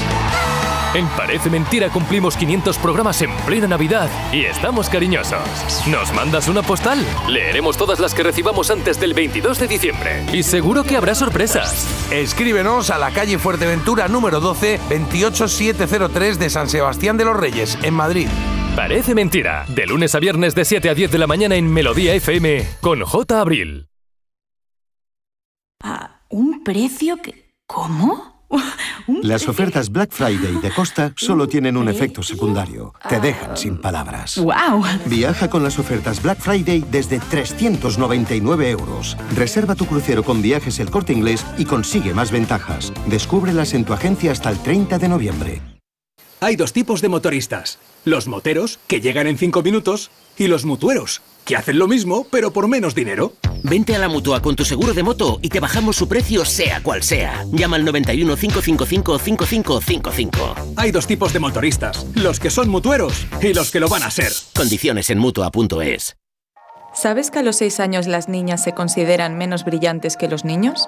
En 0.94 1.08
Parece 1.08 1.50
Mentira 1.50 1.90
cumplimos 1.90 2.36
500 2.36 2.78
programas 2.78 3.20
en 3.20 3.30
plena 3.38 3.66
Navidad 3.66 4.08
y 4.32 4.44
estamos 4.44 4.88
cariñosos. 4.88 5.42
¿Nos 5.88 6.12
mandas 6.12 6.46
una 6.46 6.62
postal? 6.62 7.04
Leeremos 7.28 7.76
todas 7.76 7.98
las 7.98 8.14
que 8.14 8.22
recibamos 8.22 8.70
antes 8.70 9.00
del 9.00 9.12
22 9.12 9.58
de 9.58 9.66
diciembre. 9.66 10.24
Y 10.32 10.44
seguro 10.44 10.84
que 10.84 10.96
habrá 10.96 11.16
sorpresas. 11.16 11.88
Escríbenos 12.12 12.90
a 12.90 12.98
la 12.98 13.10
calle 13.10 13.38
Fuerteventura 13.38 14.06
número 14.06 14.38
12, 14.38 14.78
28703 14.88 16.38
de 16.38 16.50
San 16.50 16.68
Sebastián 16.68 17.16
de 17.16 17.24
los 17.24 17.36
Reyes, 17.36 17.76
en 17.82 17.94
Madrid. 17.94 18.28
Parece 18.76 19.16
Mentira. 19.16 19.66
De 19.68 19.86
lunes 19.86 20.14
a 20.14 20.20
viernes 20.20 20.54
de 20.54 20.64
7 20.64 20.90
a 20.90 20.94
10 20.94 21.10
de 21.10 21.18
la 21.18 21.26
mañana 21.26 21.56
en 21.56 21.72
Melodía 21.72 22.14
FM 22.14 22.68
con 22.80 23.02
J. 23.02 23.40
Abril. 23.40 23.88
¿Un 26.28 26.62
precio 26.62 27.16
que... 27.16 27.52
¿Cómo? 27.66 28.33
Las 29.22 29.48
ofertas 29.48 29.90
Black 29.90 30.10
Friday 30.12 30.60
de 30.62 30.70
Costa 30.70 31.12
solo 31.16 31.46
tienen 31.46 31.76
un 31.76 31.88
efecto 31.88 32.22
secundario. 32.22 32.94
Te 33.08 33.20
dejan 33.20 33.56
sin 33.56 33.78
palabras. 33.78 34.38
¡Wow! 34.38 34.82
Viaja 35.06 35.50
con 35.50 35.62
las 35.62 35.78
ofertas 35.78 36.22
Black 36.22 36.38
Friday 36.38 36.84
desde 36.90 37.18
399 37.18 38.70
euros. 38.70 39.16
Reserva 39.34 39.74
tu 39.74 39.86
crucero 39.86 40.22
con 40.22 40.40
viajes 40.40 40.78
El 40.78 40.90
Corte 40.90 41.12
Inglés 41.12 41.44
y 41.58 41.64
consigue 41.64 42.14
más 42.14 42.30
ventajas. 42.30 42.92
Descúbrelas 43.06 43.74
en 43.74 43.84
tu 43.84 43.92
agencia 43.92 44.32
hasta 44.32 44.50
el 44.50 44.58
30 44.58 44.98
de 44.98 45.08
noviembre. 45.08 45.62
Hay 46.40 46.56
dos 46.56 46.72
tipos 46.72 47.00
de 47.00 47.08
motoristas. 47.08 47.78
Los 48.04 48.28
moteros, 48.28 48.78
que 48.86 49.00
llegan 49.00 49.26
en 49.26 49.38
5 49.38 49.62
minutos, 49.62 50.10
y 50.36 50.46
los 50.46 50.64
mutueros, 50.64 51.22
que 51.44 51.56
hacen 51.56 51.78
lo 51.78 51.88
mismo, 51.88 52.26
pero 52.30 52.52
por 52.52 52.68
menos 52.68 52.94
dinero. 52.94 53.32
Vente 53.62 53.94
a 53.94 53.98
la 53.98 54.08
mutua 54.08 54.42
con 54.42 54.56
tu 54.56 54.64
seguro 54.64 54.94
de 54.94 55.02
moto 55.02 55.38
y 55.42 55.48
te 55.48 55.60
bajamos 55.60 55.96
su 55.96 56.08
precio, 56.08 56.44
sea 56.44 56.82
cual 56.82 57.02
sea. 57.02 57.44
Llama 57.52 57.76
al 57.76 57.84
91 57.84 58.36
555 58.36 59.18
5555. 59.18 60.54
Hay 60.76 60.90
dos 60.90 61.06
tipos 61.06 61.32
de 61.32 61.40
motoristas, 61.40 62.06
los 62.14 62.40
que 62.40 62.50
son 62.50 62.68
mutueros 62.68 63.26
y 63.40 63.54
los 63.54 63.70
que 63.70 63.80
lo 63.80 63.88
van 63.88 64.02
a 64.02 64.10
ser. 64.10 64.32
Condiciones 64.54 65.10
en 65.10 65.18
mutua.es. 65.18 66.16
¿Sabes 66.94 67.30
que 67.30 67.40
a 67.40 67.42
los 67.42 67.56
6 67.56 67.80
años 67.80 68.06
las 68.06 68.28
niñas 68.28 68.62
se 68.62 68.72
consideran 68.72 69.36
menos 69.36 69.64
brillantes 69.64 70.16
que 70.16 70.28
los 70.28 70.44
niños? 70.44 70.86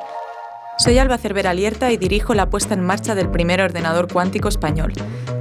Soy 0.79 0.99
Alba 0.99 1.17
Cervera 1.17 1.55
Lierta 1.55 1.91
y 1.91 1.97
dirijo 1.97 2.35
la 2.35 2.51
puesta 2.51 2.75
en 2.75 2.85
marcha 2.85 3.15
del 3.15 3.31
primer 3.31 3.63
ordenador 3.63 4.13
cuántico 4.13 4.49
español. 4.49 4.93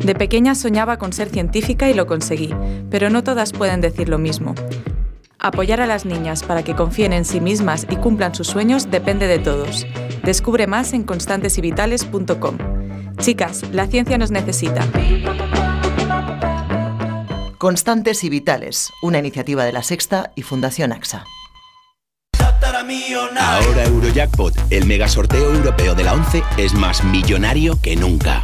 De 0.01 0.15
pequeña 0.15 0.55
soñaba 0.55 0.97
con 0.97 1.11
ser 1.11 1.29
científica 1.29 1.89
y 1.89 1.93
lo 1.93 2.07
conseguí, 2.07 2.55
pero 2.89 3.09
no 3.09 3.23
todas 3.23 3.51
pueden 3.51 3.81
decir 3.81 4.07
lo 4.07 4.17
mismo. 4.17 4.55
Apoyar 5.39 5.81
a 5.81 5.85
las 5.85 6.05
niñas 6.05 6.43
para 6.43 6.63
que 6.63 6.75
confíen 6.75 7.13
en 7.13 7.25
sí 7.25 7.39
mismas 7.41 7.85
y 7.89 7.97
cumplan 7.97 8.33
sus 8.33 8.47
sueños 8.47 8.89
depende 8.89 9.27
de 9.27 9.39
todos. 9.39 9.85
Descubre 10.23 10.67
más 10.67 10.93
en 10.93 11.03
constantesyvitales.com. 11.03 12.57
Chicas, 13.19 13.63
la 13.71 13.87
ciencia 13.87 14.17
nos 14.17 14.31
necesita. 14.31 14.85
Constantes 17.57 18.23
y 18.23 18.29
Vitales, 18.29 18.91
una 19.01 19.19
iniciativa 19.19 19.63
de 19.65 19.73
la 19.73 19.83
Sexta 19.83 20.31
y 20.35 20.43
Fundación 20.43 20.91
AXA. 20.91 21.25
Ahora 23.39 23.83
Eurojackpot, 23.85 24.53
el 24.69 24.85
mega 24.85 25.07
sorteo 25.07 25.53
europeo 25.55 25.95
de 25.95 26.03
la 26.03 26.13
11, 26.13 26.43
es 26.57 26.73
más 26.73 27.03
millonario 27.03 27.79
que 27.81 27.95
nunca. 27.95 28.43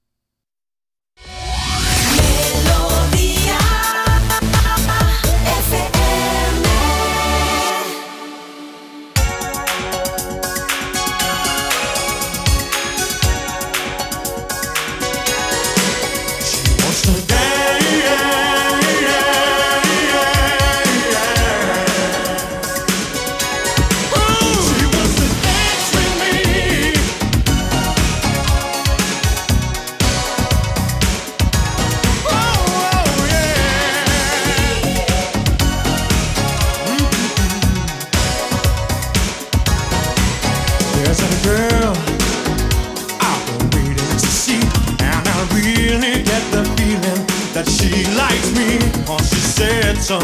So, 50.01 50.17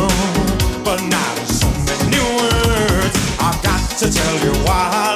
but 0.83 0.99
not 1.03 1.37
so 1.47 1.69
many 1.85 2.17
words. 2.17 3.15
I've 3.39 3.61
got 3.61 3.79
to 3.99 4.11
tell 4.11 4.35
you 4.43 4.51
what 4.63 5.06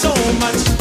so 0.00 0.14
much. 0.38 0.79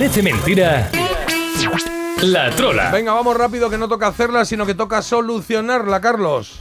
Parece 0.00 0.22
Mentira. 0.22 0.90
La 2.22 2.50
Trola. 2.56 2.90
Venga, 2.90 3.12
vamos 3.12 3.36
rápido 3.36 3.68
que 3.68 3.76
no 3.76 3.86
toca 3.86 4.06
hacerla, 4.06 4.46
sino 4.46 4.64
que 4.64 4.74
toca 4.74 5.02
solucionarla, 5.02 6.00
Carlos. 6.00 6.58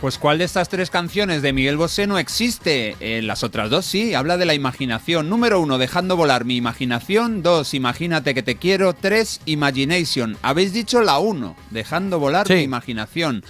Pues 0.00 0.18
¿cuál 0.18 0.38
de 0.38 0.44
estas 0.44 0.68
tres 0.68 0.88
canciones 0.88 1.42
de 1.42 1.52
Miguel 1.52 1.76
Bosé 1.76 2.06
no 2.06 2.16
existe? 2.16 2.94
Eh, 3.00 3.22
las 3.22 3.42
otras 3.42 3.70
dos 3.70 3.86
sí, 3.86 4.14
habla 4.14 4.36
de 4.36 4.44
la 4.44 4.54
imaginación. 4.54 5.28
Número 5.28 5.58
uno, 5.58 5.78
dejando 5.78 6.16
volar 6.16 6.44
mi 6.44 6.54
imaginación. 6.54 7.42
Dos, 7.42 7.74
imagínate 7.74 8.34
que 8.34 8.44
te 8.44 8.54
quiero. 8.54 8.92
Tres, 8.92 9.40
imagination. 9.46 10.36
Habéis 10.40 10.72
dicho 10.72 11.00
la 11.00 11.18
uno, 11.18 11.56
dejando 11.70 12.20
volar 12.20 12.48
mi 12.48 12.60
imaginación. 12.60 13.42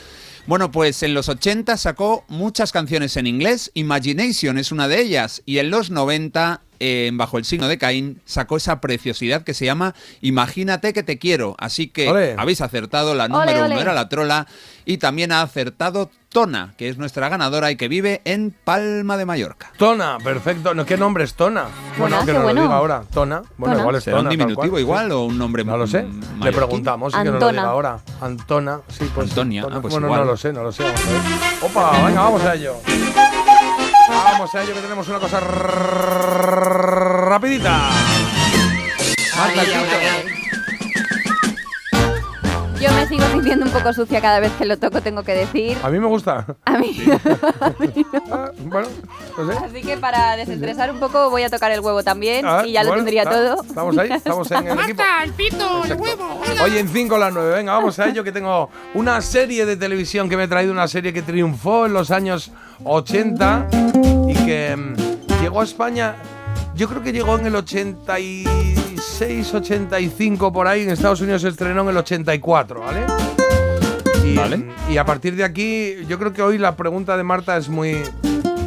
Bueno, 0.47 0.70
pues 0.70 1.02
en 1.02 1.12
los 1.12 1.28
80 1.28 1.76
sacó 1.76 2.24
muchas 2.28 2.72
canciones 2.72 3.18
en 3.18 3.26
inglés, 3.26 3.70
Imagination 3.74 4.56
es 4.56 4.72
una 4.72 4.88
de 4.88 5.02
ellas, 5.02 5.42
y 5.44 5.59
en 5.59 5.70
los 5.70 5.90
90 5.90 6.62
eh, 6.64 6.69
en 6.81 7.16
Bajo 7.19 7.39
el 7.39 7.44
signo 7.44 7.69
de 7.69 7.78
Caín, 7.78 8.20
sacó 8.24 8.57
esa 8.57 8.81
preciosidad 8.81 9.43
que 9.43 9.55
se 9.55 9.66
llama 9.66 9.94
Imagínate 10.20 10.93
que 10.93 11.02
te 11.02 11.19
quiero. 11.19 11.55
Así 11.59 11.89
que 11.89 12.09
Ole. 12.09 12.35
habéis 12.39 12.61
acertado, 12.62 13.15
la 13.15 13.28
número 13.28 13.51
Ole, 13.52 13.61
ole. 13.62 13.73
uno 13.74 13.81
era 13.82 13.93
la 13.94 14.09
trola 14.09 14.47
y 14.85 14.97
también 14.98 15.31
ha 15.32 15.43
acertado 15.43 16.11
Tona, 16.31 16.74
que 16.78 16.89
es 16.89 16.97
nuestra 16.97 17.28
ganadora 17.28 17.70
y 17.73 17.77
que 17.77 17.89
vive 17.89 18.23
en 18.24 18.55
Palma 18.65 19.16
de 19.16 19.27
Mallorca. 19.27 19.73
Tona, 19.77 20.16
perfecto. 20.23 20.74
No, 20.74 20.86
¿Qué 20.86 20.97
nombre 20.97 21.24
es 21.24 21.35
Tona? 21.35 21.65
Bueno, 21.98 22.20
Tona, 22.20 22.27
que 22.27 22.32
bueno. 22.39 22.55
lo 22.55 22.62
diga 22.62 22.77
ahora. 22.77 23.02
Tona. 23.12 23.43
Bueno, 23.59 23.74
Tona. 23.74 23.81
igual 23.81 23.97
es 23.97 24.05
¿Será 24.05 24.16
Tona. 24.19 24.28
un 24.31 24.36
diminutivo 24.36 24.69
cual, 24.70 24.81
igual 24.81 25.07
sí. 25.09 25.12
o 25.12 25.24
un 25.24 25.39
nombre 25.39 25.65
No 25.65 25.77
lo 25.77 25.86
sé. 25.89 26.07
Le 26.40 26.52
preguntamos 26.52 27.12
y 27.12 27.16
que 27.19 27.24
nos 27.24 27.27
lo 27.27 27.32
Antona. 27.35 27.52
diga 27.52 27.65
ahora. 27.70 27.98
Antona, 28.20 28.81
sí, 28.89 29.11
pues. 29.12 29.31
Antonia, 29.31 29.62
Tona. 29.62 29.77
ah, 29.77 29.81
pues 29.82 29.93
bueno, 29.93 30.07
igual. 30.07 30.20
no 30.20 30.27
lo 30.27 30.36
sé, 30.36 30.52
no 30.52 30.62
lo 30.62 30.70
sé. 30.73 30.85
Vamos 30.85 31.01
a 31.01 31.11
ver. 31.11 31.20
Opa, 31.62 32.07
venga, 32.07 32.23
vamos 32.23 32.43
a 32.44 32.55
ello. 32.55 32.77
Vamos 34.11 34.55
a 34.55 34.62
ello 34.62 34.74
que 34.74 34.81
tenemos 34.81 35.07
una 35.09 35.19
cosa 35.20 35.39
rapidita. 37.28 37.91
Marta, 39.37 39.62
Yo 42.81 42.90
me 42.93 43.07
sigo 43.07 43.24
sintiendo 43.31 43.66
un 43.66 43.73
poco 43.73 43.93
sucia 43.93 44.23
cada 44.23 44.40
vez 44.40 44.51
que 44.52 44.65
lo 44.65 44.78
toco, 44.78 45.02
tengo 45.02 45.23
que 45.23 45.35
decir. 45.35 45.77
A 45.82 45.90
mí 45.90 45.98
me 46.01 46.07
gusta. 46.07 46.47
A 46.65 46.78
mí. 46.78 46.97
Ah, 48.32 48.51
bueno, 48.59 48.89
no 49.36 49.52
sé. 49.52 49.59
Así 49.59 49.82
que 49.82 49.97
para 49.97 50.36
desestresar 50.36 50.93
un 50.93 51.01
poco 51.01 51.31
voy 51.31 51.43
a 51.43 51.51
tocar 51.51 51.73
el 51.73 51.81
huevo 51.81 52.02
también 52.05 52.44
Ah, 52.47 52.62
y 52.65 52.73
ya 52.73 52.82
lo 52.85 52.90
bueno, 52.90 53.05
tendría 53.05 53.23
ah, 53.23 53.31
todo. 53.31 53.62
Estamos 53.65 53.98
ahí, 53.98 54.12
estamos 54.12 54.51
en 54.52 54.66
el 54.69 54.78
equipo. 54.85 55.02
el 55.24 55.32
pito, 55.32 55.85
el 55.85 55.94
huevo. 55.94 56.40
Hoy 56.62 56.78
en 56.78 56.89
5 56.89 57.15
a 57.16 57.19
las 57.19 57.32
9. 57.32 57.57
Venga, 57.57 57.73
vamos 57.73 57.98
a 57.98 58.09
ello 58.09 58.23
que 58.23 58.31
tengo 58.32 58.70
una 58.94 59.20
serie 59.20 59.66
de 59.66 59.77
televisión 59.77 60.28
que 60.28 60.36
me 60.36 60.44
he 60.44 60.48
traído, 60.48 60.73
una 60.73 60.86
serie 60.86 61.12
que 61.12 61.23
triunfó 61.23 61.86
en 61.86 61.93
los 61.93 62.11
años 62.11 62.52
80 62.85 63.69
y 64.28 64.35
que 64.44 64.77
mm, 64.77 65.40
llegó 65.43 65.61
a 65.61 65.65
España, 65.65 66.15
yo 66.74 66.89
creo 66.89 67.02
que 67.02 67.12
llegó 67.12 67.36
en 67.36 67.47
el 67.47 67.57
86, 67.57 68.80
85 69.05 70.52
por 70.52 70.66
ahí, 70.66 70.82
en 70.82 70.90
Estados 70.90 71.20
Unidos 71.20 71.43
se 71.43 71.48
estrenó 71.48 71.82
en 71.82 71.89
el 71.89 71.97
84, 71.97 72.81
¿vale? 72.81 73.01
Y, 74.24 74.39
mm, 74.39 74.93
y 74.93 74.98
a 74.98 75.05
partir 75.05 75.35
de 75.36 75.44
aquí, 75.44 75.94
yo 76.06 76.18
creo 76.18 76.32
que 76.32 76.43
hoy 76.43 76.59
la 76.59 76.77
pregunta 76.77 77.16
de 77.16 77.22
Marta 77.22 77.56
es 77.56 77.68
muy 77.68 77.90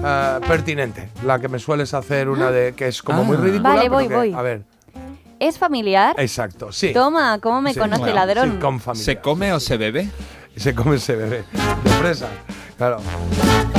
eh, 0.05 0.39
pertinente, 0.47 1.10
la 1.26 1.39
que 1.39 1.47
me 1.47 1.60
sueles 1.60 1.93
hacer, 1.93 2.27
una 2.30 2.51
de 2.51 2.73
que 2.73 2.88
es 2.88 3.01
como 3.01 3.23
muy 3.23 3.38
Ah. 3.38 3.41
ridícula. 3.41 3.69
Vale, 3.76 3.89
voy, 3.89 4.07
que- 4.07 4.15
voy. 4.15 4.34
A 4.34 4.41
ver, 4.41 4.64
¿Es 5.39 5.57
familiar? 5.57 6.15
exacto, 6.18 6.72
sí. 6.72 6.91
Toma, 6.93 7.39
¿cómo 7.39 7.61
me 7.61 7.73
Sí, 7.73 7.80
conoce 7.80 8.01
claro, 8.03 8.15
ladrón? 8.15 8.51
sitcom 8.53 8.80
familiar. 8.80 9.05
¿Se 9.05 9.18
come 9.22 9.53
o 9.53 9.60
se 9.60 9.77
bebe? 9.77 10.10
Se 10.57 10.76
come, 10.76 10.97
se 10.99 11.15
bebe. 11.15 11.43
De 11.84 11.91
presa. 12.01 12.27
Claro. 12.84 12.97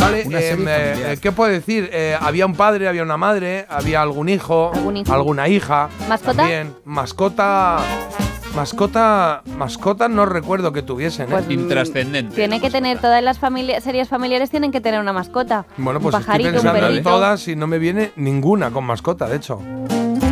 Vale, 0.00 0.22
eh, 0.22 0.56
eh, 0.66 1.18
¿qué 1.20 1.30
puedo 1.30 1.52
decir? 1.52 1.90
Eh, 1.92 2.16
había 2.18 2.46
un 2.46 2.54
padre, 2.54 2.88
había 2.88 3.02
una 3.02 3.18
madre, 3.18 3.66
había 3.68 4.00
algún 4.00 4.30
hijo, 4.30 4.72
¿Algún 4.74 4.96
hijo? 4.96 5.12
alguna 5.12 5.46
hija. 5.46 5.90
¿Mascota? 6.08 6.36
También. 6.38 6.74
Mascota. 6.86 7.80
Mascota. 8.56 9.42
Mascota 9.58 10.08
no 10.08 10.24
recuerdo 10.24 10.72
que 10.72 10.80
tuviesen, 10.80 11.26
¿eh? 11.26 11.32
Pues, 11.32 11.46
mm, 11.46 11.52
Intrascendente. 11.52 12.34
Tiene 12.34 12.62
que 12.62 12.70
tener 12.70 12.98
todas 12.98 13.22
las 13.22 13.38
familias, 13.38 13.84
series 13.84 14.08
familiares 14.08 14.48
tienen 14.48 14.72
que 14.72 14.80
tener 14.80 15.00
una 15.00 15.12
mascota. 15.12 15.66
Bueno, 15.76 16.00
pues 16.00 16.14
un 16.14 16.20
estoy 16.22 16.46
un 16.46 16.52
pensando 16.52 16.88
en 16.88 17.02
todas 17.02 17.46
y 17.48 17.56
no 17.56 17.66
me 17.66 17.78
viene 17.78 18.12
ninguna 18.16 18.70
con 18.70 18.84
mascota, 18.84 19.28
de 19.28 19.36
hecho. 19.36 19.60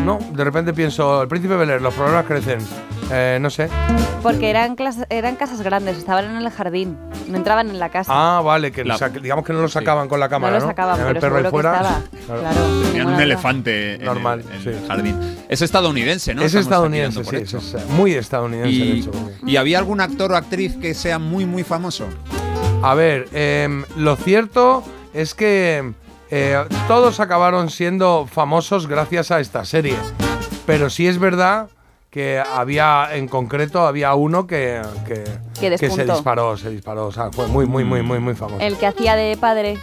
No, 0.06 0.18
de 0.32 0.44
repente 0.44 0.72
pienso, 0.72 1.20
el 1.20 1.28
príncipe 1.28 1.56
Bel 1.56 1.68
Air, 1.68 1.82
los 1.82 1.92
problemas 1.92 2.24
crecen. 2.24 2.60
Eh, 3.14 3.38
no 3.40 3.50
sé. 3.50 3.68
Porque 4.22 4.48
eran, 4.48 4.74
eran 5.10 5.36
casas 5.36 5.60
grandes, 5.62 5.98
estaban 5.98 6.24
en 6.24 6.36
el 6.36 6.50
jardín, 6.50 6.96
no 7.28 7.36
entraban 7.36 7.68
en 7.68 7.78
la 7.78 7.88
casa. 7.90 8.10
Ah, 8.14 8.40
vale, 8.40 8.72
que 8.72 8.84
La- 8.84 8.96
sa- 8.96 9.08
digamos 9.10 9.44
que 9.44 9.52
no 9.52 9.60
lo 9.60 9.68
sacaban 9.68 10.08
con 10.08 10.18
la 10.20 10.28
cámara, 10.28 10.54
no 10.54 10.60
lo 10.60 10.66
sacaban, 10.68 10.96
Tenían 10.96 11.14
pero 11.14 11.18
el 11.18 11.20
perro 11.20 11.36
ahí 11.36 11.42
seguro 11.44 11.62
que 11.72 11.78
fuera. 11.78 11.98
estaba. 11.98 12.40
Claro. 12.40 12.40
Claro. 12.40 12.82
Tenían 12.84 13.06
un 13.08 13.20
elefante 13.20 13.94
en 13.96 14.04
Normal, 14.04 14.44
el, 14.48 14.56
en 14.56 14.62
sí. 14.62 14.68
el 14.70 14.86
jardín. 14.88 15.36
Es 15.48 15.60
estadounidense, 15.62 16.34
¿no? 16.34 16.40
Es 16.42 16.46
Estamos 16.54 16.66
estadounidense, 16.66 17.20
aquí 17.20 17.28
sí, 17.28 17.36
dando 17.36 17.50
por 17.50 17.60
es, 17.60 17.64
hecho. 17.66 17.78
es 17.78 17.86
muy 17.90 18.12
estadounidense, 18.14 18.78
de 18.78 18.92
hecho. 18.92 19.10
porque- 19.10 19.50
¿Y 19.50 19.56
había 19.56 19.78
algún 19.78 20.00
actor 20.00 20.32
o 20.32 20.36
actriz 20.36 20.76
que 20.76 20.94
sea 20.94 21.18
muy, 21.18 21.44
muy 21.44 21.64
famoso? 21.64 22.06
A 22.82 22.94
ver, 22.94 23.28
em, 23.32 23.84
lo 23.96 24.16
cierto 24.16 24.82
es 25.12 25.34
que 25.34 25.92
eh, 26.30 26.64
todos 26.88 27.20
acabaron 27.20 27.68
siendo 27.68 28.26
famosos 28.30 28.86
gracias 28.86 29.30
a 29.30 29.40
esta 29.40 29.64
serie. 29.66 29.96
Pero 30.64 30.88
sí 30.88 31.06
es 31.06 31.18
verdad 31.18 31.68
que 32.12 32.38
había, 32.38 33.08
en 33.12 33.26
concreto, 33.26 33.86
había 33.86 34.14
uno 34.14 34.46
que, 34.46 34.82
que, 35.06 35.24
Que 35.58 35.78
se 35.88 36.04
disparó, 36.04 36.58
se 36.58 36.68
disparó. 36.68 37.06
O 37.06 37.12
sea, 37.12 37.32
fue 37.32 37.46
muy, 37.46 37.64
muy, 37.64 37.84
muy, 37.84 38.02
muy, 38.02 38.18
muy 38.18 38.34
famoso. 38.34 38.60
El 38.60 38.76
que 38.76 38.86
hacía 38.86 39.16
de 39.16 39.34
padre. 39.38 39.78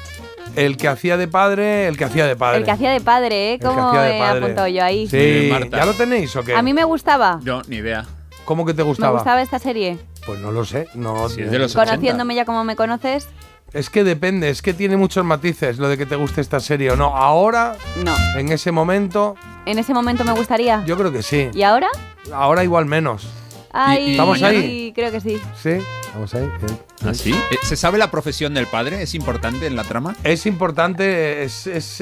El 0.56 0.78
que 0.78 0.88
hacía 0.88 1.18
de 1.18 1.28
padre, 1.28 1.88
el 1.88 1.98
que 1.98 2.06
hacía 2.06 2.28
de 2.28 2.36
padre. 2.36 2.60
El 2.60 2.66
que 2.66 2.72
hacía 2.72 2.92
de 2.92 3.02
padre, 3.02 3.54
¿eh? 3.54 3.60
¿Cómo 3.60 3.96
he 3.96 4.22
apuntado 4.22 4.68
yo 4.68 4.84
ahí? 4.84 5.08
Sí, 5.08 5.50
Marta. 5.52 5.78
¿ya 5.80 5.86
lo 5.88 5.94
tenéis 5.96 6.36
o 6.36 6.44
qué? 6.44 6.54
A 6.54 6.62
mí 6.62 6.72
me 6.72 6.84
gustaba. 6.84 7.40
Yo, 7.42 7.64
ni 7.68 7.78
idea. 7.78 8.06
¿Cómo 8.46 8.64
que 8.64 8.76
te 8.76 8.84
Me 8.84 8.90
gustaba? 8.90 9.14
gustaba 9.14 9.42
esta 9.42 9.58
serie. 9.58 9.98
Pues 10.28 10.40
no 10.40 10.52
lo 10.52 10.66
sé. 10.66 10.88
No, 10.94 11.30
Si 11.30 11.42
es 11.42 11.50
de 11.50 11.58
los 11.58 11.76
80. 11.76 11.92
Conociéndome 11.94 12.36
ya 12.36 12.46
como 12.46 12.64
me 12.64 12.76
conoces, 12.76 13.28
Es 13.74 13.90
que 13.90 14.04
depende, 14.04 14.50
es 14.50 14.62
que 14.62 14.74
tiene 14.74 14.98
muchos 14.98 15.24
matices 15.24 15.78
lo 15.78 15.90
de 15.90 15.98
que 15.98 16.06
te 16.06 16.16
guste 16.16 16.42
esta 16.42 16.60
serie 16.60 16.92
o 16.92 16.96
no. 16.96 17.16
Ahora, 17.16 17.76
no. 18.04 18.16
en 18.36 18.52
ese 18.52 18.72
momento, 18.72 19.36
En 19.66 19.78
ese 19.78 19.94
momento 19.94 20.24
me 20.24 20.32
gustaría. 20.34 20.84
yo 20.86 20.98
creo 20.98 21.12
que 21.12 21.22
sí. 21.22 21.50
¿Y 21.54 21.62
ahora? 21.64 21.88
Ahora 22.34 22.64
igual 22.64 22.86
menos. 22.86 23.28
Ay, 23.72 24.12
¿Estamos 24.12 24.42
ahí? 24.42 24.92
creo 24.96 25.12
que 25.12 25.22
sí. 25.22 25.40
¿Sí? 25.62 25.78
Vamos 26.16 26.34
ahí. 26.34 26.50
¿Ah, 27.06 27.14
sí? 27.14 27.32
Eh, 27.32 27.58
¿Se 27.62 27.76
sabe 27.76 28.00
la 28.00 28.10
profesión 28.10 28.56
del 28.56 28.66
padre? 28.66 29.04
¿Es 29.04 29.14
importante 29.14 29.68
en 29.68 29.76
la 29.76 29.84
trama? 29.84 30.16
Es 30.24 30.48
importante, 30.48 31.44
es, 31.44 31.68
es, 31.68 32.02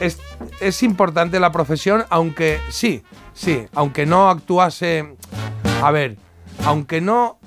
es, 0.00 0.18
es 0.60 0.82
importante 0.82 1.38
la 1.38 1.52
profesión, 1.52 2.04
aunque 2.10 2.60
sí, 2.70 3.04
sí, 3.32 3.66
aunque 3.74 4.06
no 4.06 4.28
actuase, 4.28 5.14
a 5.80 5.90
ver, 5.92 6.16
aunque 6.64 7.00
no 7.00 7.38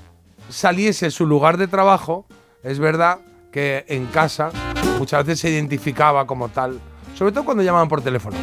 saliese 0.50 1.12
su 1.12 1.26
lugar 1.26 1.58
de 1.58 1.68
trabajo, 1.68 2.26
es 2.64 2.80
verdad 2.80 3.20
que 3.52 3.86
en 3.88 4.08
casa 4.08 4.50
muchas 4.98 5.26
veces 5.26 5.40
se 5.42 5.50
identificaba 5.50 6.26
como 6.26 6.50
tal, 6.50 6.80
sobre 7.16 7.32
todo 7.32 7.44
cuando 7.46 7.64
llamaban 7.64 7.88
por 7.90 8.02
teléfono. 8.02 8.38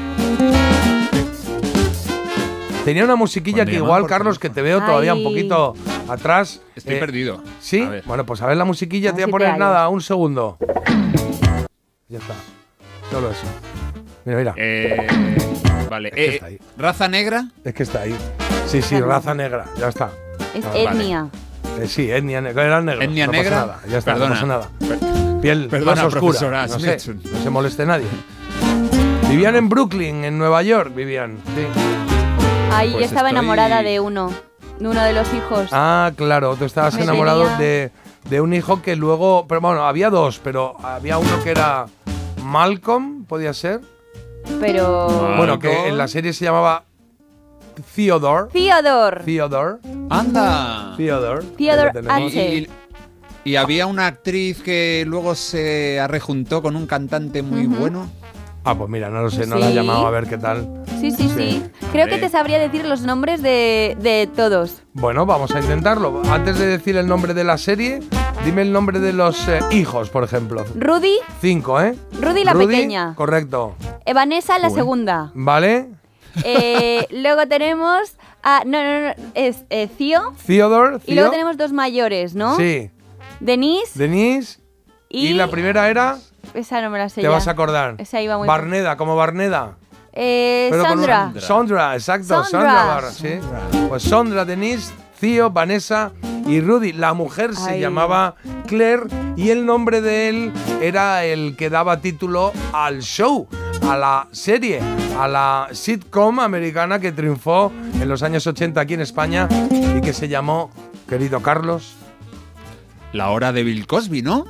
Tenía 2.85 3.05
una 3.05 3.17
musiquilla 3.17 3.59
Cuando 3.59 3.71
que 3.73 3.77
igual, 3.77 4.07
Carlos, 4.07 4.39
que 4.39 4.49
te 4.49 4.63
veo 4.63 4.81
todavía 4.81 5.13
un 5.15 5.23
poquito 5.23 5.75
atrás. 6.09 6.63
Estoy 6.75 6.95
Eh, 6.95 6.99
perdido. 6.99 7.43
¿Sí? 7.61 7.87
Bueno, 8.07 8.25
pues 8.25 8.41
a 8.41 8.47
ver 8.47 8.57
la 8.57 8.65
musiquilla, 8.65 9.11
te 9.13 9.23
voy 9.23 9.25
a 9.25 9.29
poner 9.29 9.59
nada, 9.59 9.89
un 9.89 10.01
segundo. 10.01 10.57
Ya 12.09 12.19
está. 12.19 12.35
Solo 13.11 13.31
eso. 13.31 13.45
Mira, 14.25 14.39
mira. 14.39 14.55
Eh, 14.57 15.07
vale. 15.91 16.11
que 16.11 16.25
Eh, 16.25 16.35
está 16.35 16.47
ahí. 16.47 16.59
¿Raza 16.79 17.09
negra? 17.09 17.49
Es 17.65 17.75
que 17.75 17.83
está 17.83 18.01
ahí. 18.03 18.17
Sí, 18.67 18.81
sí, 18.81 18.99
raza 19.01 19.35
negra. 19.35 19.67
Ya 19.79 19.89
está. 19.89 20.11
Es 20.55 20.65
Ah, 20.65 20.71
vale. 20.73 21.29
Eh, 21.83 21.89
sí, 21.89 22.11
etnia 22.11 22.41
negra. 22.41 22.65
Eran 22.65 22.85
negros. 22.87 23.05
¿Etnia 23.05 23.27
no 23.27 23.33
negra? 23.33 23.51
Pasa 23.51 23.67
nada. 23.67 23.81
Ya 23.89 23.99
está, 23.99 24.13
Perdona. 24.15 24.29
no 24.29 24.35
pasa 24.35 24.47
nada. 24.47 25.41
Piel 25.41 25.69
perdona, 25.69 26.03
más 26.05 26.15
oscura. 26.15 26.67
No, 26.67 26.79
sé, 26.79 26.99
Smith. 26.99 27.25
no 27.33 27.43
se 27.43 27.51
moleste 27.51 27.87
nadie. 27.87 28.07
Vivían 29.29 29.57
en 29.57 29.69
Brooklyn, 29.69 30.25
en 30.25 30.39
Nueva 30.39 30.63
York. 30.63 30.95
Vivían. 30.95 31.37
Sí. 31.55 31.67
Ay, 32.73 32.91
Pues 32.91 33.01
yo 33.01 33.07
estaba 33.07 33.29
estoy- 33.29 33.39
enamorada 33.39 33.83
de 33.83 34.01
uno. 34.01 34.33
De 34.79 34.89
uno 34.89 35.03
de 35.03 35.13
los 35.13 35.33
hijos. 35.35 35.69
Ah, 35.73 36.13
claro. 36.17 36.57
Tú 36.57 36.65
estabas 36.65 36.95
Me 36.95 37.03
enamorado 37.03 37.43
tenía- 37.43 37.59
de, 37.59 37.91
de 38.31 38.41
un 38.41 38.53
hijo 38.55 38.81
que 38.83 38.97
luego. 38.97 39.47
Pero 39.49 39.61
bueno, 39.61 39.85
había 39.87 40.11
dos, 40.11 40.41
pero 40.43 40.77
había 40.83 41.19
uno 41.19 41.43
que 41.45 41.51
era 41.51 41.87
Malcolm, 42.43 43.25
podía 43.25 43.53
ser. 43.53 43.81
Pero. 44.61 45.09
Bueno, 45.37 45.59
que 45.59 45.89
en 45.89 45.99
la 45.99 46.09
serie 46.09 46.33
se 46.33 46.45
llamaba 46.45 46.85
Theodore. 47.95 48.49
Theodore. 48.53 49.25
Theodore. 49.25 49.79
¡Anda! 50.11 50.95
Theodore. 50.97 51.45
Theodore. 51.57 51.91
H. 52.09 52.55
Y, 52.55 52.69
y 53.45 53.57
había 53.57 53.87
una 53.87 54.07
actriz 54.07 54.61
que 54.63 55.05
luego 55.07 55.35
se 55.35 56.01
arrejuntó 56.01 56.63
con 56.63 56.77
un 56.77 56.87
cantante 56.87 57.43
muy 57.43 57.67
bueno. 57.67 58.11
Ah, 58.65 58.75
pues 58.77 58.91
mira, 58.91 59.09
no 59.09 59.23
lo 59.23 59.31
sé, 59.31 59.47
no 59.47 59.57
la 59.57 59.71
he 59.71 59.75
llamado 59.75 60.07
a 60.07 60.11
ver 60.11 60.27
qué 60.27 60.37
tal. 60.37 60.85
Sí, 61.01 61.11
sí, 61.11 61.31
sí. 61.35 61.63
Creo 61.93 62.07
que 62.09 62.19
te 62.19 62.29
sabría 62.29 62.59
decir 62.59 62.85
los 62.85 63.01
nombres 63.01 63.41
de, 63.41 63.97
de 64.01 64.29
todos. 64.35 64.83
Bueno, 64.93 65.25
vamos 65.25 65.55
a 65.55 65.61
intentarlo. 65.61 66.21
Antes 66.31 66.59
de 66.59 66.67
decir 66.67 66.97
el 66.97 67.07
nombre 67.07 67.33
de 67.33 67.45
la 67.45 67.57
serie, 67.57 68.01
dime 68.45 68.63
el 68.63 68.73
nombre 68.73 68.99
de 68.99 69.15
los 69.15 69.49
eh, 69.49 69.61
hijos, 69.71 70.11
por 70.11 70.25
ejemplo. 70.25 70.67
Rudy, 70.75 71.15
Cinco, 71.41 71.81
¿eh? 71.81 71.97
Rudy 72.21 72.45
la 72.45 72.53
pequeña. 72.53 73.15
Correcto. 73.15 73.75
Vanessa 74.13 74.59
la 74.59 74.69
segunda. 74.69 75.31
¿Vale? 75.35 75.89
Eh, 76.45 77.07
luego 77.11 77.47
tenemos 77.47 78.15
a. 78.43 78.65
No, 78.65 78.83
no, 78.83 79.09
no. 79.09 79.15
Es 79.35 79.65
eh, 79.71 79.89
Theo. 79.99 80.35
Theodore. 80.47 80.99
Y 81.07 81.15
luego 81.15 81.31
Theo. 81.31 81.39
tenemos 81.39 81.57
dos 81.57 81.73
mayores, 81.73 82.35
¿no? 82.35 82.57
Sí. 82.57 82.91
Denise. 83.41 83.99
Denise. 83.99 84.59
Y, 85.09 85.29
Y- 85.29 85.33
la 85.35 85.49
primera 85.49 85.89
era. 85.89 86.19
Esa 86.55 86.81
no 86.81 86.91
me 86.91 86.99
la 86.99 87.09
sé 87.09 87.17
Te 87.17 87.23
ya. 87.23 87.31
vas 87.31 87.47
a 87.49 87.51
acordar. 87.53 87.95
Esa 87.99 88.21
iba 88.23 88.39
muy. 88.39 88.47
Barneda, 88.49 88.97
como 88.97 89.17
Barneda. 89.17 89.77
Eh, 90.13 90.69
Pero 90.71 90.83
con 90.85 90.93
Sandra. 90.93 91.29
una- 91.33 91.41
Sondra, 91.41 91.95
exacto. 91.95 92.45
Sondra. 92.45 92.85
Bar- 92.87 93.13
sí. 93.13 93.39
Pues 93.89 94.03
Sondra, 94.03 94.45
Denise, 94.45 94.93
Theo, 95.19 95.51
Vanessa 95.51 96.13
y 96.47 96.61
Rudy. 96.61 96.93
La 96.93 97.15
mujer 97.15 97.55
se 97.55 97.71
Ay. 97.73 97.81
llamaba 97.81 98.35
Claire 98.67 99.05
y 99.37 99.51
el 99.51 99.67
nombre 99.67 100.01
de 100.01 100.29
él 100.29 100.53
era 100.81 101.25
el 101.25 101.57
que 101.57 101.71
daba 101.71 102.01
título 102.01 102.53
al 102.73 103.01
show. 103.03 103.47
a 103.89 103.97
la 103.97 104.29
serie, 104.33 104.81
a 105.19 105.27
la 105.29 105.69
sitcom 105.73 106.41
americana 106.41 106.99
que 106.99 107.11
triunfó 107.13 107.73
en 108.01 108.07
los 108.09 108.23
años 108.23 108.47
80 108.47 108.79
aquí 108.81 108.95
en 108.95 109.01
España 109.01 109.49
y 109.71 110.01
que 110.03 110.13
se 110.13 110.29
llamó, 110.29 110.71
querido 111.09 111.41
Carlos, 111.41 111.95
La 113.15 113.31
hora 113.31 113.53
de 113.53 113.63
Bill 113.65 113.87
Cosby, 113.87 114.21
¿no? 114.21 114.45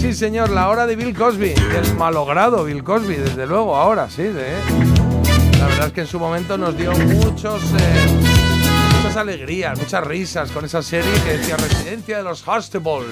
Sí, 0.00 0.12
señor, 0.14 0.50
la 0.50 0.68
hora 0.68 0.86
de 0.86 0.94
Bill 0.94 1.14
Cosby, 1.16 1.54
el 1.54 1.94
malogrado 1.96 2.64
Bill 2.64 2.84
Cosby, 2.84 3.16
desde 3.16 3.46
luego, 3.46 3.74
ahora 3.76 4.08
sí. 4.08 4.22
¿eh? 4.24 4.54
La 5.58 5.66
verdad 5.66 5.86
es 5.88 5.92
que 5.92 6.00
en 6.02 6.06
su 6.06 6.18
momento 6.18 6.56
nos 6.56 6.76
dio 6.76 6.92
muchos, 6.92 7.62
eh, 7.78 8.06
muchas 8.96 9.16
alegrías, 9.16 9.78
muchas 9.78 10.04
risas 10.04 10.50
con 10.50 10.64
esa 10.64 10.82
serie 10.82 11.10
que 11.24 11.38
decía 11.38 11.56
Residencia 11.56 12.18
de 12.18 12.22
los 12.22 12.46
Huxtable. 12.46 13.06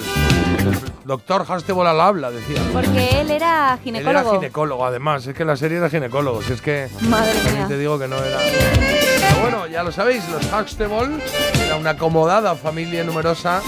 El 0.59 1.07
doctor 1.07 1.45
Huxtable 1.49 1.89
al 1.89 1.99
habla, 1.99 2.31
decía. 2.31 2.61
Porque 2.73 3.21
él 3.21 3.31
era 3.31 3.73
Él 3.73 3.79
ginecólogo. 3.83 4.29
era 4.29 4.39
ginecólogo, 4.39 4.85
además. 4.85 5.27
Es 5.27 5.35
que 5.35 5.43
la 5.45 5.57
serie 5.57 5.77
era 5.77 5.89
ginecólogo. 5.89 6.41
Si 6.41 6.53
es 6.53 6.61
que. 6.61 6.87
Madre 7.01 7.33
mía. 7.53 7.65
te 7.67 7.77
digo 7.77 7.99
que 7.99 8.07
no 8.07 8.17
era. 8.17 8.37
Pero 8.39 9.41
bueno, 9.41 9.67
ya 9.67 9.83
lo 9.83 9.91
sabéis, 9.91 10.23
los 10.29 10.43
Huxtable 10.45 11.17
era 11.65 11.75
una 11.75 11.91
acomodada 11.91 12.55
familia 12.55 13.03
numerosa 13.03 13.61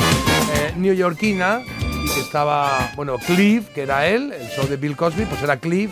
eh, 0.55 0.73
neoyorquina 0.77 1.61
y 1.61 2.13
que 2.13 2.21
estaba, 2.21 2.91
bueno, 2.95 3.17
Cliff, 3.17 3.67
que 3.69 3.81
era 3.81 4.07
él, 4.07 4.31
el 4.31 4.47
show 4.49 4.65
de 4.67 4.77
Bill 4.77 4.95
Cosby, 4.95 5.25
pues 5.25 5.41
era 5.43 5.57
Cliff. 5.57 5.91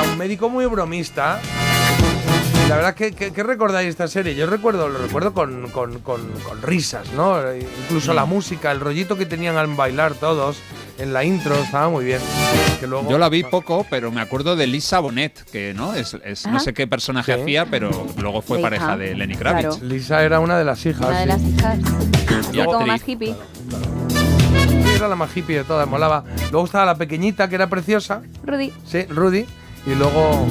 Era 0.00 0.10
un 0.12 0.18
médico 0.18 0.48
muy 0.48 0.64
bromista. 0.66 1.40
Y 2.64 2.68
La 2.68 2.76
verdad, 2.76 2.94
que 2.94 3.12
¿qué, 3.12 3.32
qué 3.32 3.42
recordáis 3.42 3.86
de 3.86 3.90
esta 3.90 4.08
serie? 4.08 4.34
Yo 4.34 4.46
recuerdo, 4.46 4.88
lo 4.88 4.98
recuerdo 4.98 5.34
con, 5.34 5.68
con- 5.70 5.98
con- 6.00 6.30
con 6.42 6.62
risas, 6.62 7.12
¿no? 7.14 7.36
Incluso 7.54 8.14
la 8.14 8.24
música, 8.24 8.70
el 8.72 8.80
rollito 8.80 9.16
que 9.18 9.26
tenían 9.26 9.56
al 9.56 9.66
bailar 9.74 10.14
todos 10.14 10.58
en 10.98 11.12
la 11.12 11.24
intro, 11.24 11.54
estaba 11.56 11.88
muy 11.90 12.04
bien. 12.04 12.20
Que 12.78 12.86
luego, 12.86 13.10
Yo 13.10 13.18
la 13.18 13.28
vi 13.28 13.42
poco, 13.42 13.84
pero 13.90 14.10
me 14.12 14.20
acuerdo 14.20 14.54
de 14.56 14.66
Lisa 14.68 15.00
Bonet, 15.00 15.44
que 15.50 15.74
no 15.74 15.94
es, 15.94 16.14
es- 16.24 16.46
no 16.46 16.60
sé 16.60 16.72
qué 16.72 16.86
personaje 16.86 17.34
Sí. 17.34 17.40
hacía, 17.42 17.66
pero 17.66 17.90
luego 18.18 18.40
fue 18.40 18.58
pareja 18.60 18.84
hija, 18.84 18.96
de 18.96 19.14
Lenny 19.16 19.34
claro. 19.34 19.58
Kravitz. 19.60 19.82
Lisa 19.82 20.22
era 20.22 20.38
una 20.40 20.56
de 20.58 20.64
las 20.64 20.86
hijas. 20.86 21.06
Una 21.08 21.18
de 21.18 21.22
sí. 21.24 21.28
las 21.28 21.42
hijas. 21.42 21.78
Y 22.54 22.64
como 22.64 22.86
más 22.86 23.02
hippie. 23.06 23.34
Sí, 24.08 24.96
era 24.96 25.08
la 25.08 25.16
más 25.16 25.36
hippie 25.36 25.58
de 25.58 25.64
todas, 25.64 25.86
molaba. 25.88 26.24
Luego 26.52 26.64
estaba 26.66 26.84
la 26.86 26.94
pequeñita, 26.94 27.48
que 27.48 27.54
era 27.56 27.68
preciosa. 27.68 28.22
Rudy. 28.44 28.72
Sí, 28.86 29.02
Rudy. 29.04 29.44
Y 29.86 29.94
luego 29.94 30.46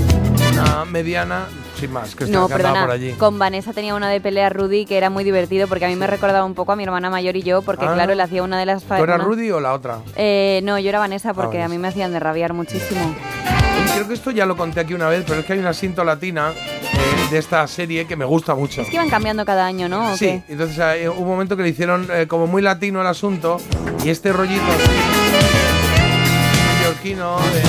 una 0.51 0.85
mediana, 0.85 1.45
sin 1.79 1.91
más, 1.93 2.15
que, 2.15 2.25
No, 2.25 2.47
perdona. 2.49 2.81
por 2.81 2.91
allí. 2.91 3.11
Con 3.13 3.37
Vanessa 3.39 3.73
tenía 3.73 3.93
una 3.95 4.09
de 4.09 4.19
pelea 4.19 4.49
Rudy 4.49 4.85
que 4.85 4.97
era 4.97 5.09
muy 5.09 5.23
divertido 5.23 5.67
porque 5.67 5.85
a 5.85 5.87
mí 5.87 5.95
me 5.95 6.07
recordaba 6.07 6.43
un 6.45 6.55
poco 6.55 6.71
a 6.71 6.75
mi 6.75 6.83
hermana 6.83 7.09
mayor 7.09 7.35
y 7.37 7.43
yo, 7.43 7.61
porque 7.61 7.85
Ah. 7.85 7.93
claro, 7.93 8.15
le 8.15 8.23
hacía 8.23 8.41
una 8.43 8.59
de 8.59 8.65
las 8.65 8.83
¿Tú 8.83 8.93
eras 8.95 9.21
Rudy 9.23 9.51
o 9.51 9.59
la 9.59 9.73
otra? 9.73 9.99
Eh, 10.15 10.61
no, 10.63 10.77
yo 10.79 10.89
era 10.89 10.99
Vanessa 10.99 11.33
porque 11.33 11.57
Vanessa. 11.59 11.65
a 11.65 11.69
mí 11.69 11.77
me 11.77 11.87
hacían 11.89 12.11
de 12.11 12.19
rabiar 12.19 12.53
muchísimo. 12.53 13.15
Creo 13.93 14.07
que 14.07 14.13
esto 14.13 14.31
ya 14.31 14.45
lo 14.45 14.57
conté 14.57 14.81
aquí 14.81 14.93
una 14.93 15.07
vez, 15.07 15.23
pero 15.27 15.39
es 15.39 15.45
que 15.45 15.53
hay 15.53 15.59
una 15.59 15.73
cinta 15.73 16.03
latina 16.03 16.51
eh, 16.51 17.31
de 17.31 17.37
esta 17.37 17.65
serie 17.67 18.05
que 18.07 18.15
me 18.15 18.25
gusta 18.25 18.55
mucho. 18.55 18.81
Es 18.81 18.89
que 18.89 18.95
iban 18.95 19.09
cambiando 19.09 19.45
cada 19.45 19.65
año, 19.65 19.87
¿no? 19.87 20.11
¿O 20.11 20.17
Sí, 20.17 20.25
qué? 20.25 20.43
entonces 20.49 20.77
eh, 20.79 21.07
hubo 21.09 21.21
un 21.21 21.27
momento 21.27 21.55
que 21.55 21.63
le 21.63 21.69
hicieron 21.69 22.07
eh, 22.11 22.25
como 22.27 22.45
muy 22.47 22.61
latino 22.61 22.99
el 23.01 23.07
asunto 23.07 23.57
y 24.03 24.09
este 24.09 24.33
rollito 24.33 24.63
neoyorquino 26.81 27.37
de, 27.39 27.61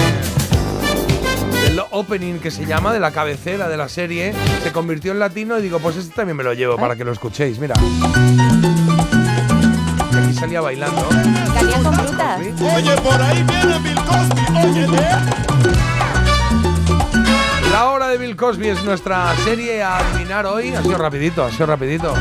del 1.71 1.83
opening 1.91 2.41
que 2.41 2.51
se 2.51 2.67
llama, 2.67 2.93
de 2.93 2.99
la 2.99 3.13
cabecera 3.13 3.69
de 3.69 3.77
la 3.77 3.89
serie, 3.89 4.35
se 4.63 4.73
convirtió 4.73 5.13
en 5.13 5.21
latino 5.21 5.57
y 5.57 5.63
digo, 5.63 5.79
pues 5.79 5.97
este 5.97 6.13
también 6.15 6.37
me 6.37 6.43
lo 6.43 6.53
llevo 6.53 6.77
para 6.77 6.97
que 6.97 7.05
lo 7.05 7.13
escuchéis, 7.13 7.61
mira. 7.61 7.77
Y 10.13 10.17
aquí 10.17 10.35
salía 10.35 10.61
bailando. 10.61 11.09
Canía 11.55 11.79
con 11.81 11.95
frutas. 11.95 12.41
Oye, 12.41 12.97
por 12.97 13.23
ahí 13.23 13.45
viene 13.45 13.79
Bill 13.79 14.01
Cosby, 14.05 14.43
oye, 14.67 14.87
La 17.71 17.91
hora 17.91 18.09
de 18.09 18.19
Bill 18.19 18.35
Cosby 18.35 18.69
es 18.69 18.83
nuestra 18.83 19.33
serie 19.45 19.81
a 19.81 19.99
adivinar 19.99 20.47
hoy. 20.47 20.75
Ha 20.75 20.83
sido 20.83 20.99
rapidito, 20.99 21.45
ha 21.45 21.53
sido 21.53 21.67
rapidito. 21.67 22.15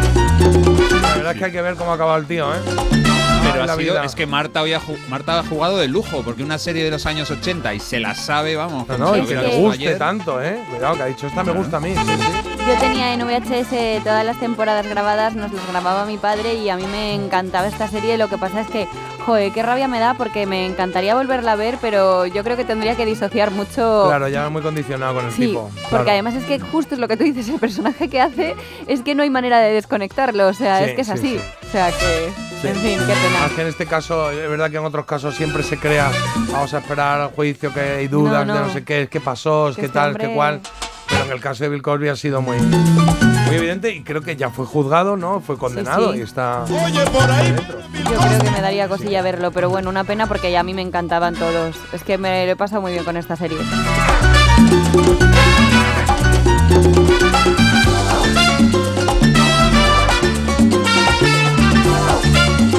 La 1.01 1.15
verdad 1.15 1.31
es 1.31 1.39
que 1.39 1.45
hay 1.45 1.51
que 1.51 1.61
ver 1.63 1.73
cómo 1.73 1.91
ha 1.91 1.95
acabado 1.95 2.19
el 2.19 2.27
tío, 2.27 2.53
¿eh? 2.53 2.59
Pero 3.51 3.63
ha 3.63 3.75
sido- 3.75 3.93
vida. 3.93 4.03
es 4.05 4.15
que 4.15 4.25
Marta, 4.27 4.61
hoy 4.61 4.73
ha, 4.73 4.79
ju- 4.81 4.97
Marta 5.07 5.39
ha 5.39 5.43
jugado 5.43 5.77
de 5.77 5.87
lujo, 5.87 6.21
porque 6.23 6.43
una 6.43 6.57
serie 6.57 6.83
de 6.83 6.91
los 6.91 7.05
años 7.05 7.29
80 7.31 7.73
y 7.73 7.79
se 7.79 7.99
la 7.99 8.15
sabe, 8.15 8.55
vamos. 8.55 8.87
No, 8.87 8.97
no, 8.97 9.15
y 9.17 9.21
lo 9.21 9.27
que 9.27 9.35
le 9.35 9.57
guste 9.57 9.83
ayer. 9.83 9.97
tanto, 9.97 10.41
¿eh? 10.41 10.59
Cuidado, 10.69 10.95
que 10.95 11.03
ha 11.03 11.05
dicho, 11.07 11.27
esta 11.27 11.43
me 11.43 11.51
gusta 11.51 11.77
a 11.77 11.79
mí. 11.79 11.93
Sí, 11.95 12.01
sí. 12.05 12.49
Yo 12.67 12.75
tenía 12.79 13.13
en 13.13 13.21
VHS 13.25 14.01
todas 14.03 14.23
las 14.25 14.39
temporadas 14.39 14.85
grabadas, 14.87 15.35
nos 15.35 15.51
las 15.51 15.67
grababa 15.67 16.05
mi 16.05 16.17
padre 16.17 16.53
y 16.55 16.69
a 16.69 16.75
mí 16.75 16.83
me 16.91 17.13
encantaba 17.15 17.67
esta 17.67 17.87
serie. 17.87 18.17
Lo 18.17 18.27
que 18.27 18.37
pasa 18.37 18.61
es 18.61 18.67
que, 18.67 18.87
joder, 19.29 19.51
qué 19.51 19.61
rabia 19.61 19.87
me 19.87 19.99
da 19.99 20.15
porque 20.15 20.47
me 20.47 20.65
encantaría 20.65 21.13
volverla 21.13 21.51
a 21.51 21.55
ver, 21.55 21.77
pero 21.79 22.25
yo 22.25 22.43
creo 22.43 22.57
que 22.57 22.63
tendría 22.65 22.95
que 22.95 23.05
disociar 23.05 23.51
mucho. 23.51 24.05
Claro, 24.07 24.27
ya 24.27 24.49
muy 24.49 24.61
condicionado 24.63 25.13
con 25.13 25.25
el 25.25 25.31
Sí, 25.31 25.47
tipo. 25.47 25.69
porque 25.73 25.89
claro. 25.89 26.09
además 26.09 26.33
es 26.33 26.45
que 26.45 26.59
justo 26.59 26.95
es 26.95 26.99
lo 26.99 27.07
que 27.07 27.15
tú 27.15 27.23
dices, 27.25 27.47
el 27.49 27.59
personaje 27.59 28.09
que 28.09 28.19
hace 28.19 28.55
es 28.87 29.01
que 29.01 29.13
no 29.13 29.21
hay 29.21 29.29
manera 29.29 29.59
de 29.59 29.71
desconectarlo, 29.71 30.47
o 30.47 30.53
sea, 30.53 30.79
Sí, 30.79 30.83
es 30.85 30.95
que 30.95 31.01
es 31.01 31.07
sí, 31.07 31.13
así. 31.13 31.27
sí. 31.37 31.41
O 31.67 31.71
sea, 31.71 31.91
que, 31.91 32.29
Sí. 32.61 32.67
en 32.69 32.75
fin, 32.75 32.97
qué 32.99 33.13
pena. 33.13 33.39
Más 33.41 33.51
que 33.51 33.61
en 33.61 33.67
este 33.67 33.85
caso, 33.85 34.31
es 34.31 34.49
verdad 34.49 34.71
que 34.71 34.77
en 34.77 34.85
otros 34.85 35.05
casos 35.05 35.35
siempre 35.35 35.61
se 35.61 35.77
crea, 35.77 36.09
vamos 36.51 36.73
a 36.73 36.79
esperar 36.79 37.21
al 37.21 37.29
juicio, 37.29 37.71
que 37.71 37.79
hay 37.81 38.07
dudas 38.07 38.47
No, 38.47 38.53
de 38.55 38.59
no. 38.61 38.65
no 38.67 38.73
sé 38.73 38.83
qué, 38.83 39.07
qué 39.11 39.19
pasó, 39.21 39.67
Que 39.69 39.81
qué 39.81 39.85
este 39.85 39.93
tal, 39.93 40.09
hombre- 40.09 40.27
qué 40.27 40.33
cual. 40.33 40.59
Pero 41.07 41.25
en 41.25 41.31
el 41.31 41.39
caso 41.39 41.63
de 41.63 41.69
Bill 41.69 41.81
Cosby 41.83 42.09
ha 42.09 42.15
sido 42.15 42.41
muy, 42.41 42.57
muy 43.49 43.57
evidente 43.57 43.91
y 43.91 44.01
creo 44.01 44.21
que 44.21 44.35
ya 44.35 44.49
fue 44.49 44.65
juzgado, 44.65 45.17
¿no? 45.17 45.41
Fue 45.41 45.57
condenado 45.57 46.13
sí. 46.13 46.19
y 46.19 46.21
está. 46.21 46.63
Oye, 46.63 47.05
por 47.11 47.29
ahí 47.31 47.53
Yo 48.09 48.17
creo 48.17 48.39
que 48.39 48.51
me 48.51 48.61
daría 48.61 48.87
cosilla 48.87 49.21
verlo, 49.21 49.51
pero 49.51 49.69
bueno, 49.69 49.89
una 49.89 50.03
pena 50.03 50.27
porque 50.27 50.55
a 50.55 50.63
mí 50.63 50.73
me 50.73 50.81
encantaban 50.81 51.35
todos. 51.35 51.75
Es 51.93 52.03
que 52.03 52.17
me 52.17 52.45
lo 52.45 52.51
he 52.51 52.55
pasado 52.55 52.81
muy 52.81 52.91
bien 52.91 53.03
con 53.03 53.17
esta 53.17 53.35
serie. 53.35 53.57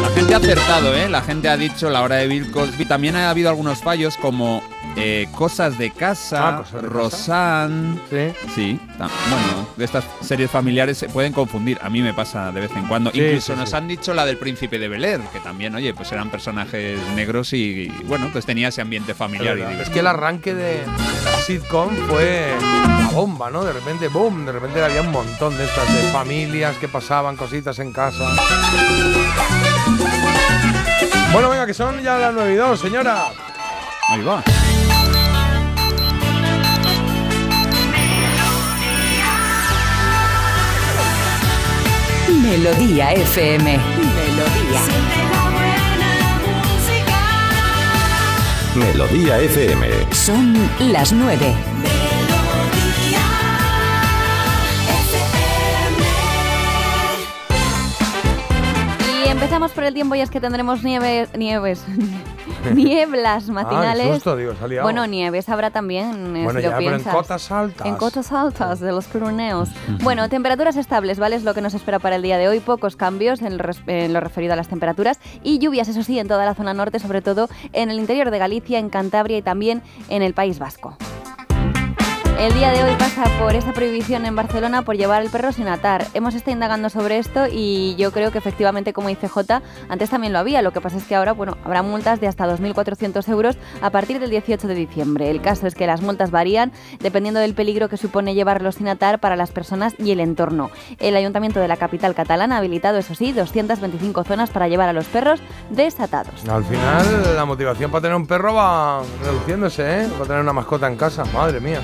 La 0.02 0.08
gente 0.14 0.34
ha 0.34 0.36
acertado, 0.36 0.94
¿eh? 0.94 1.08
La 1.08 1.22
gente 1.22 1.48
ha 1.48 1.56
dicho 1.56 1.90
la 1.90 2.02
hora 2.02 2.16
de 2.16 2.28
Bill 2.28 2.50
Cosby. 2.50 2.84
También 2.84 3.16
ha 3.16 3.30
habido 3.30 3.48
algunos 3.48 3.78
fallos 3.78 4.16
como 4.16 4.62
eh, 4.96 5.28
Cosas 5.36 5.78
de 5.78 5.90
Casa, 5.90 6.48
Ah, 6.48 6.56
Cosas 6.58 6.72
de 6.82 6.88
Casa. 6.88 6.92
Rosanne. 7.00 8.00
Sí. 8.10 8.34
Sí, 8.54 8.80
bueno, 8.98 9.68
de 9.76 9.84
estas 9.84 10.04
series 10.20 10.50
familiares 10.50 10.98
se 10.98 11.08
pueden 11.08 11.32
confundir. 11.32 11.78
A 11.82 11.88
mí 11.90 12.02
me 12.02 12.12
pasa 12.14 12.52
de 12.52 12.60
vez 12.60 12.70
en 12.76 12.86
cuando. 12.86 13.10
Sí, 13.10 13.20
Incluso 13.20 13.54
sí, 13.54 13.58
nos 13.58 13.72
han 13.74 13.88
dicho 13.88 14.12
la 14.14 14.26
del 14.26 14.36
Príncipe 14.36 14.78
de 14.78 14.88
Bel 14.88 15.04
Air, 15.04 15.20
que 15.32 15.40
también, 15.40 15.74
oye, 15.74 15.94
pues 15.94 16.10
eran 16.12 16.30
personajes 16.30 16.98
negros 17.14 17.52
y, 17.52 17.56
y, 17.82 17.88
bueno, 18.04 18.28
pues 18.32 18.44
tenía 18.46 18.68
ese 18.68 18.80
ambiente 18.82 19.14
familiar. 19.14 19.56
y 19.58 19.80
Es 19.80 19.88
que 19.90 20.00
el 20.00 20.06
arranque 20.06 20.54
de, 20.54 20.80
de 20.80 20.86
la 20.86 21.38
sitcom 21.46 21.90
fue 22.08 22.52
la 22.60 23.08
bomba, 23.12 23.50
¿no? 23.50 23.64
De 23.64 23.72
repente, 23.72 24.08
boom, 24.08 24.44
de 24.46 24.52
repente 24.52 24.82
había 24.82 25.00
un 25.02 25.10
montón 25.10 25.56
de 25.56 25.64
estas, 25.64 25.92
de 25.94 26.02
familias 26.12 26.76
que 26.76 26.88
pasaban 26.88 27.36
cositas 27.36 27.78
en 27.78 27.92
casa. 27.92 28.28
Bueno, 31.32 31.48
venga, 31.48 31.64
que 31.66 31.74
son 31.74 32.02
ya 32.02 32.18
las 32.18 32.34
9 32.34 32.52
y 32.52 32.56
2, 32.56 32.80
señora. 32.80 33.26
Ahí 34.10 34.22
va. 34.22 34.42
Melodía 42.42 43.12
FM. 43.12 43.78
Melodía. 43.94 44.80
Melodía 48.74 49.38
FM. 49.40 49.88
Son 50.12 50.54
las 50.90 51.12
nueve. 51.12 51.54
Empezamos 59.50 59.72
por 59.72 59.82
el 59.82 59.94
tiempo 59.94 60.14
y 60.14 60.20
es 60.20 60.30
que 60.30 60.40
tendremos 60.40 60.84
nieves, 60.84 61.28
nieves, 61.36 61.84
nieblas 62.72 63.48
matinales. 63.48 64.06
Ah, 64.06 64.14
susto, 64.14 64.36
digo, 64.36 64.52
liado. 64.68 64.84
Bueno, 64.84 65.08
nieves 65.08 65.48
habrá 65.48 65.72
también, 65.72 66.36
eh, 66.36 66.44
Bueno, 66.44 66.60
si 66.60 66.62
ya, 66.62 66.70
lo 66.70 66.76
pero 66.76 66.90
en 66.90 66.96
piensas. 66.98 67.14
cotas 67.16 67.50
altas. 67.50 67.84
En 67.84 67.96
cotas 67.96 68.30
altas 68.30 68.78
de 68.78 68.92
los 68.92 69.06
Pirineos. 69.06 69.70
Bueno, 70.04 70.28
temperaturas 70.28 70.76
estables, 70.76 71.18
¿vale? 71.18 71.34
Es 71.34 71.42
lo 71.42 71.52
que 71.52 71.62
nos 71.62 71.74
espera 71.74 71.98
para 71.98 72.14
el 72.14 72.22
día 72.22 72.38
de 72.38 72.46
hoy. 72.46 72.60
Pocos 72.60 72.94
cambios 72.94 73.42
en 73.42 73.60
en 73.88 74.12
lo 74.12 74.20
referido 74.20 74.52
a 74.52 74.56
las 74.56 74.68
temperaturas. 74.68 75.18
Y 75.42 75.58
lluvias, 75.58 75.88
eso 75.88 76.04
sí, 76.04 76.16
en 76.20 76.28
toda 76.28 76.44
la 76.44 76.54
zona 76.54 76.72
norte, 76.72 77.00
sobre 77.00 77.20
todo 77.20 77.48
en 77.72 77.90
el 77.90 77.98
interior 77.98 78.30
de 78.30 78.38
Galicia, 78.38 78.78
en 78.78 78.88
Cantabria 78.88 79.38
y 79.38 79.42
también 79.42 79.82
en 80.10 80.22
el 80.22 80.32
País 80.32 80.60
Vasco. 80.60 80.96
El 82.38 82.54
día 82.54 82.70
de 82.72 82.82
hoy 82.82 82.94
pasa 82.96 83.24
por 83.38 83.54
esa 83.54 83.72
prohibición 83.72 84.24
en 84.24 84.34
Barcelona 84.34 84.82
por 84.82 84.96
llevar 84.96 85.22
el 85.22 85.28
perro 85.28 85.52
sin 85.52 85.68
atar. 85.68 86.06
Hemos 86.14 86.34
estado 86.34 86.52
indagando 86.52 86.88
sobre 86.88 87.18
esto 87.18 87.46
y 87.50 87.96
yo 87.96 88.12
creo 88.12 88.30
que 88.32 88.38
efectivamente, 88.38 88.92
como 88.92 89.08
dice 89.08 89.28
J, 89.28 89.62
antes 89.88 90.08
también 90.08 90.32
lo 90.32 90.38
había. 90.38 90.62
Lo 90.62 90.72
que 90.72 90.80
pasa 90.80 90.96
es 90.96 91.04
que 91.04 91.14
ahora, 91.14 91.32
bueno, 91.32 91.58
habrá 91.64 91.82
multas 91.82 92.18
de 92.20 92.28
hasta 92.28 92.46
2.400 92.46 93.28
euros 93.28 93.58
a 93.82 93.90
partir 93.90 94.20
del 94.20 94.30
18 94.30 94.68
de 94.68 94.74
diciembre. 94.74 95.30
El 95.30 95.42
caso 95.42 95.66
es 95.66 95.74
que 95.74 95.86
las 95.86 96.00
multas 96.00 96.30
varían 96.30 96.72
dependiendo 97.00 97.40
del 97.40 97.54
peligro 97.54 97.88
que 97.88 97.98
supone 97.98 98.34
llevarlo 98.34 98.72
sin 98.72 98.88
atar 98.88 99.20
para 99.20 99.36
las 99.36 99.52
personas 99.52 99.94
y 99.98 100.10
el 100.10 100.20
entorno. 100.20 100.70
El 100.98 101.16
Ayuntamiento 101.16 101.60
de 101.60 101.68
la 101.68 101.76
capital 101.76 102.14
catalana 102.14 102.56
ha 102.56 102.58
habilitado, 102.58 102.98
eso 102.98 103.14
sí, 103.14 103.32
225 103.32 104.24
zonas 104.24 104.50
para 104.50 104.68
llevar 104.68 104.88
a 104.88 104.92
los 104.92 105.06
perros 105.06 105.40
desatados. 105.68 106.48
Al 106.48 106.64
final, 106.64 107.36
la 107.36 107.44
motivación 107.44 107.90
para 107.90 108.02
tener 108.02 108.16
un 108.16 108.26
perro 108.26 108.54
va 108.54 109.02
reduciéndose, 109.22 110.04
¿eh? 110.04 110.08
Para 110.12 110.24
tener 110.24 110.42
una 110.42 110.52
mascota 110.52 110.86
en 110.86 110.96
casa, 110.96 111.24
madre 111.34 111.60
mía. 111.60 111.80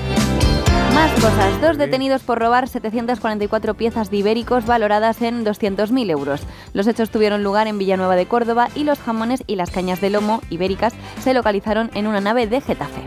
Más 0.97 1.11
cosas. 1.11 1.61
Dos 1.61 1.77
detenidos 1.77 2.23
por 2.23 2.39
robar 2.39 2.67
744 2.67 3.75
piezas 3.75 4.09
de 4.09 4.17
ibéricos 4.17 4.65
valoradas 4.65 5.21
en 5.21 5.45
200.000 5.45 6.09
euros. 6.09 6.41
Los 6.73 6.87
hechos 6.87 7.11
tuvieron 7.11 7.43
lugar 7.43 7.67
en 7.67 7.77
Villanueva 7.77 8.15
de 8.15 8.25
Córdoba 8.25 8.69
y 8.73 8.83
los 8.83 8.97
jamones 8.97 9.43
y 9.45 9.57
las 9.57 9.69
cañas 9.69 10.01
de 10.01 10.09
lomo 10.09 10.41
ibéricas 10.49 10.93
se 11.19 11.35
localizaron 11.35 11.91
en 11.93 12.07
una 12.07 12.19
nave 12.19 12.47
de 12.47 12.61
Getafe. 12.61 13.03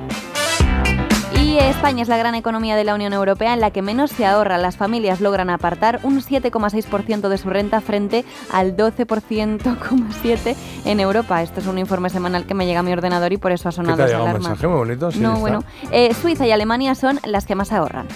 Y 1.50 1.58
España 1.58 2.02
es 2.02 2.08
la 2.08 2.16
gran 2.16 2.36
economía 2.36 2.76
de 2.76 2.84
la 2.84 2.94
Unión 2.94 3.12
Europea 3.12 3.54
en 3.54 3.58
la 3.60 3.72
que 3.72 3.82
menos 3.82 4.12
se 4.12 4.24
ahorra. 4.24 4.56
Las 4.56 4.76
familias 4.76 5.20
logran 5.20 5.50
apartar 5.50 5.98
un 6.04 6.20
7,6% 6.22 7.28
de 7.28 7.38
su 7.38 7.50
renta 7.50 7.80
frente 7.80 8.24
al 8.52 8.76
12,7% 8.76 10.54
en 10.84 11.00
Europa. 11.00 11.42
Esto 11.42 11.58
es 11.58 11.66
un 11.66 11.78
informe 11.78 12.08
semanal 12.08 12.46
que 12.46 12.54
me 12.54 12.66
llega 12.66 12.78
a 12.78 12.82
mi 12.84 12.92
ordenador 12.92 13.32
y 13.32 13.36
por 13.36 13.50
eso 13.50 13.68
ha 13.68 13.72
¿Qué 13.72 13.76
sonado 13.76 13.96
te 13.96 14.02
ha 14.02 14.06
esa 14.06 14.12
llegado 14.18 14.24
un 14.26 14.30
alarma. 14.30 14.48
mensaje 14.50 14.68
muy 14.68 14.76
bonito? 14.78 15.10
Sí, 15.10 15.18
no, 15.18 15.30
está. 15.30 15.40
bueno. 15.40 15.64
Eh, 15.90 16.14
Suiza 16.14 16.46
y 16.46 16.52
Alemania 16.52 16.94
son 16.94 17.18
las 17.24 17.46
que 17.46 17.56
más 17.56 17.72
ahorran. 17.72 18.06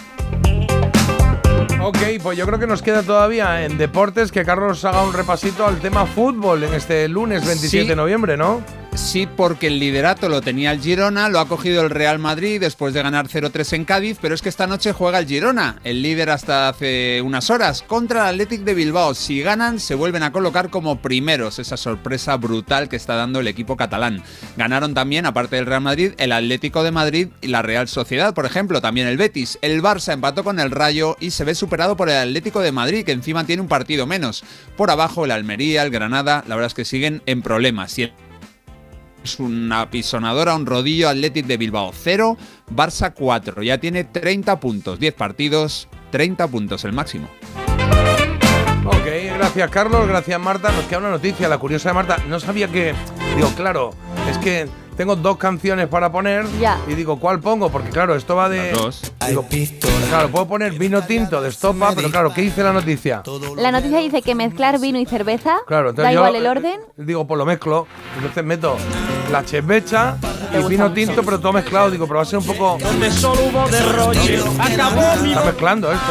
Ok, 1.83 1.99
pues 2.23 2.39
yo 2.39 2.47
creo 2.47 2.61
que 2.61 2.69
nos 2.69 2.83
queda 2.83 3.03
todavía 3.03 3.65
en 3.65 3.79
deportes 3.79 4.31
que 4.31 4.45
Carlos 4.45 4.85
haga 4.85 5.03
un 5.03 5.13
repasito 5.13 5.67
al 5.67 5.81
tema 5.81 6.07
fútbol 6.07 6.63
en 6.63 6.73
este 6.73 7.09
lunes 7.09 7.45
27 7.45 7.89
de 7.89 7.97
noviembre, 7.97 8.37
¿no? 8.37 8.63
Sí, 8.95 9.27
porque 9.27 9.67
el 9.67 9.79
liderato 9.79 10.29
lo 10.29 10.41
tenía 10.41 10.71
el 10.73 10.81
Girona, 10.81 11.29
lo 11.29 11.39
ha 11.39 11.49
cogido 11.49 11.83
el 11.83 11.91
Real 11.91 12.19
Madrid 12.19 12.61
después 12.61 12.95
de 12.95 13.03
ganar 13.03 13.29
0-3 13.29 13.75
en 13.75 13.85
Cádiz, 13.85 14.19
pero 14.21 14.35
es 14.35 14.43
que 14.43 14.49
esta 14.49 14.67
noche 14.67 14.93
juega 14.93 15.19
el 15.19 15.27
Girona, 15.27 15.81
el 15.85 16.01
líder 16.01 16.31
hasta 16.31 16.69
hace 16.69 17.21
unas 17.21 17.51
horas, 17.51 17.83
contra 17.83 18.31
el 18.31 18.35
Athletic 18.35 18.63
de 18.63 18.75
Bilbao. 18.75 19.15
Si 19.15 19.41
ganan, 19.41 19.79
se 19.79 19.95
vuelven 19.95 20.23
a 20.23 20.33
colocar 20.33 20.71
como 20.71 21.01
primeros, 21.01 21.59
esa 21.59 21.77
sorpresa 21.77 22.37
brutal 22.37 22.89
que 22.89 22.97
está 22.97 23.17
dando 23.17 23.41
el 23.41 23.49
equipo 23.49 23.77
catalán. 23.77 24.23
Ganaron 24.57 24.95
también, 24.95 25.27
aparte 25.27 25.57
del 25.57 25.67
Real 25.67 25.81
Madrid, 25.81 26.13
el 26.19 26.33
Atlético 26.33 26.83
de 26.83 26.93
Madrid 26.93 27.29
y 27.41 27.49
la 27.49 27.63
Real 27.63 27.89
Sociedad, 27.89 28.33
por 28.33 28.47
ejemplo, 28.47 28.81
también 28.81 29.09
el 29.09 29.17
Betis. 29.17 29.59
El 29.61 29.83
Barça 29.83 30.13
empató 30.13 30.45
con 30.45 30.61
el 30.61 30.71
Rayo 30.71 31.17
y 31.19 31.31
se 31.33 31.45
ve 31.45 31.55
superado 31.55 31.97
por 31.97 32.11
el 32.11 32.17
Atlético 32.17 32.61
de 32.61 32.73
Madrid, 32.73 33.05
que 33.05 33.13
encima 33.13 33.45
tiene 33.45 33.63
un 33.63 33.69
partido 33.69 34.07
menos. 34.07 34.45
Por 34.77 34.91
abajo 34.91 35.25
el 35.25 35.33
Almería, 35.33 35.83
el 35.83 35.91
Granada, 35.91 36.45
la 36.47 36.55
verdad 36.55 36.69
es 36.69 36.75
que 36.75 36.85
siguen 36.85 37.23
en 37.27 37.43
problemas. 37.43 37.93
Es 39.25 39.41
una 39.41 39.91
pisonadora, 39.91 40.55
un 40.55 40.67
rodillo 40.67 41.09
Athletic 41.09 41.47
de 41.47 41.57
Bilbao 41.57 41.93
0, 41.93 42.37
Barça 42.71 43.13
4. 43.15 43.63
Ya 43.63 43.79
tiene 43.79 44.05
30 44.05 44.61
puntos, 44.61 45.01
10 45.01 45.15
partidos, 45.15 45.89
30 46.11 46.47
puntos 46.49 46.85
el 46.85 46.93
máximo. 46.93 47.29
Ok, 48.85 49.07
gracias 49.37 49.71
Carlos, 49.71 50.07
gracias 50.07 50.39
Marta. 50.39 50.71
Nos 50.73 50.85
queda 50.85 50.99
una 50.99 51.11
noticia, 51.11 51.49
la 51.49 51.59
curiosa 51.59 51.89
de 51.89 51.95
Marta. 51.95 52.19
No 52.29 52.39
sabía 52.39 52.69
que. 52.69 52.95
Digo, 53.35 53.49
claro, 53.57 53.91
es 54.31 54.39
que 54.39 54.69
tengo 54.97 55.17
dos 55.17 55.37
canciones 55.37 55.89
para 55.89 56.11
poner. 56.13 56.47
Ya. 56.61 56.79
Y 56.89 56.95
digo, 56.95 57.19
¿cuál 57.19 57.41
pongo? 57.41 57.71
Porque 57.71 57.91
claro, 57.91 58.15
esto 58.15 58.37
va 58.37 58.49
de. 58.49 58.73
Dos. 58.73 59.13
Digo, 59.27 59.45
claro, 60.09 60.29
puedo 60.29 60.47
poner 60.47 60.73
vino 60.73 61.03
tinto 61.03 61.41
de 61.41 61.49
estopa, 61.49 61.93
pero 61.95 62.11
claro, 62.11 62.33
¿qué 62.33 62.43
dice 62.43 62.63
la 62.63 62.73
noticia? 62.73 63.23
La 63.57 63.73
noticia 63.73 63.99
dice 63.99 64.23
que 64.23 64.35
mezclar 64.35 64.79
vino 64.81 64.99
y 64.99 65.07
cerveza, 65.07 65.57
Claro, 65.67 65.91
entonces 65.91 66.05
da 66.05 66.13
yo, 66.13 66.21
igual 66.21 66.37
el 66.37 66.47
orden. 66.47 66.81
Digo, 66.97 67.27
pues 67.27 67.39
lo 67.39 67.45
mezclo. 67.47 67.87
Entonces 68.17 68.45
meto 68.45 68.77
la 69.33 69.45
chevecha 69.45 70.17
¿Te 70.53 70.61
y 70.61 70.65
vino 70.65 70.93
tinto, 70.93 71.23
pero 71.25 71.41
todo 71.41 71.53
mezclado. 71.53 71.91
Digo, 71.91 72.07
pero 72.07 72.19
va 72.19 72.23
a 72.23 72.27
ser 72.27 72.39
un 72.39 72.47
poco. 72.47 72.79
Donde 72.81 73.11
solo 73.11 73.41
hubo 73.51 73.69
derroche, 73.69 74.39
acabó 74.61 75.17
mi 75.23 75.31
Está 75.31 75.45
mezclando 75.45 75.91
esto. 75.93 76.07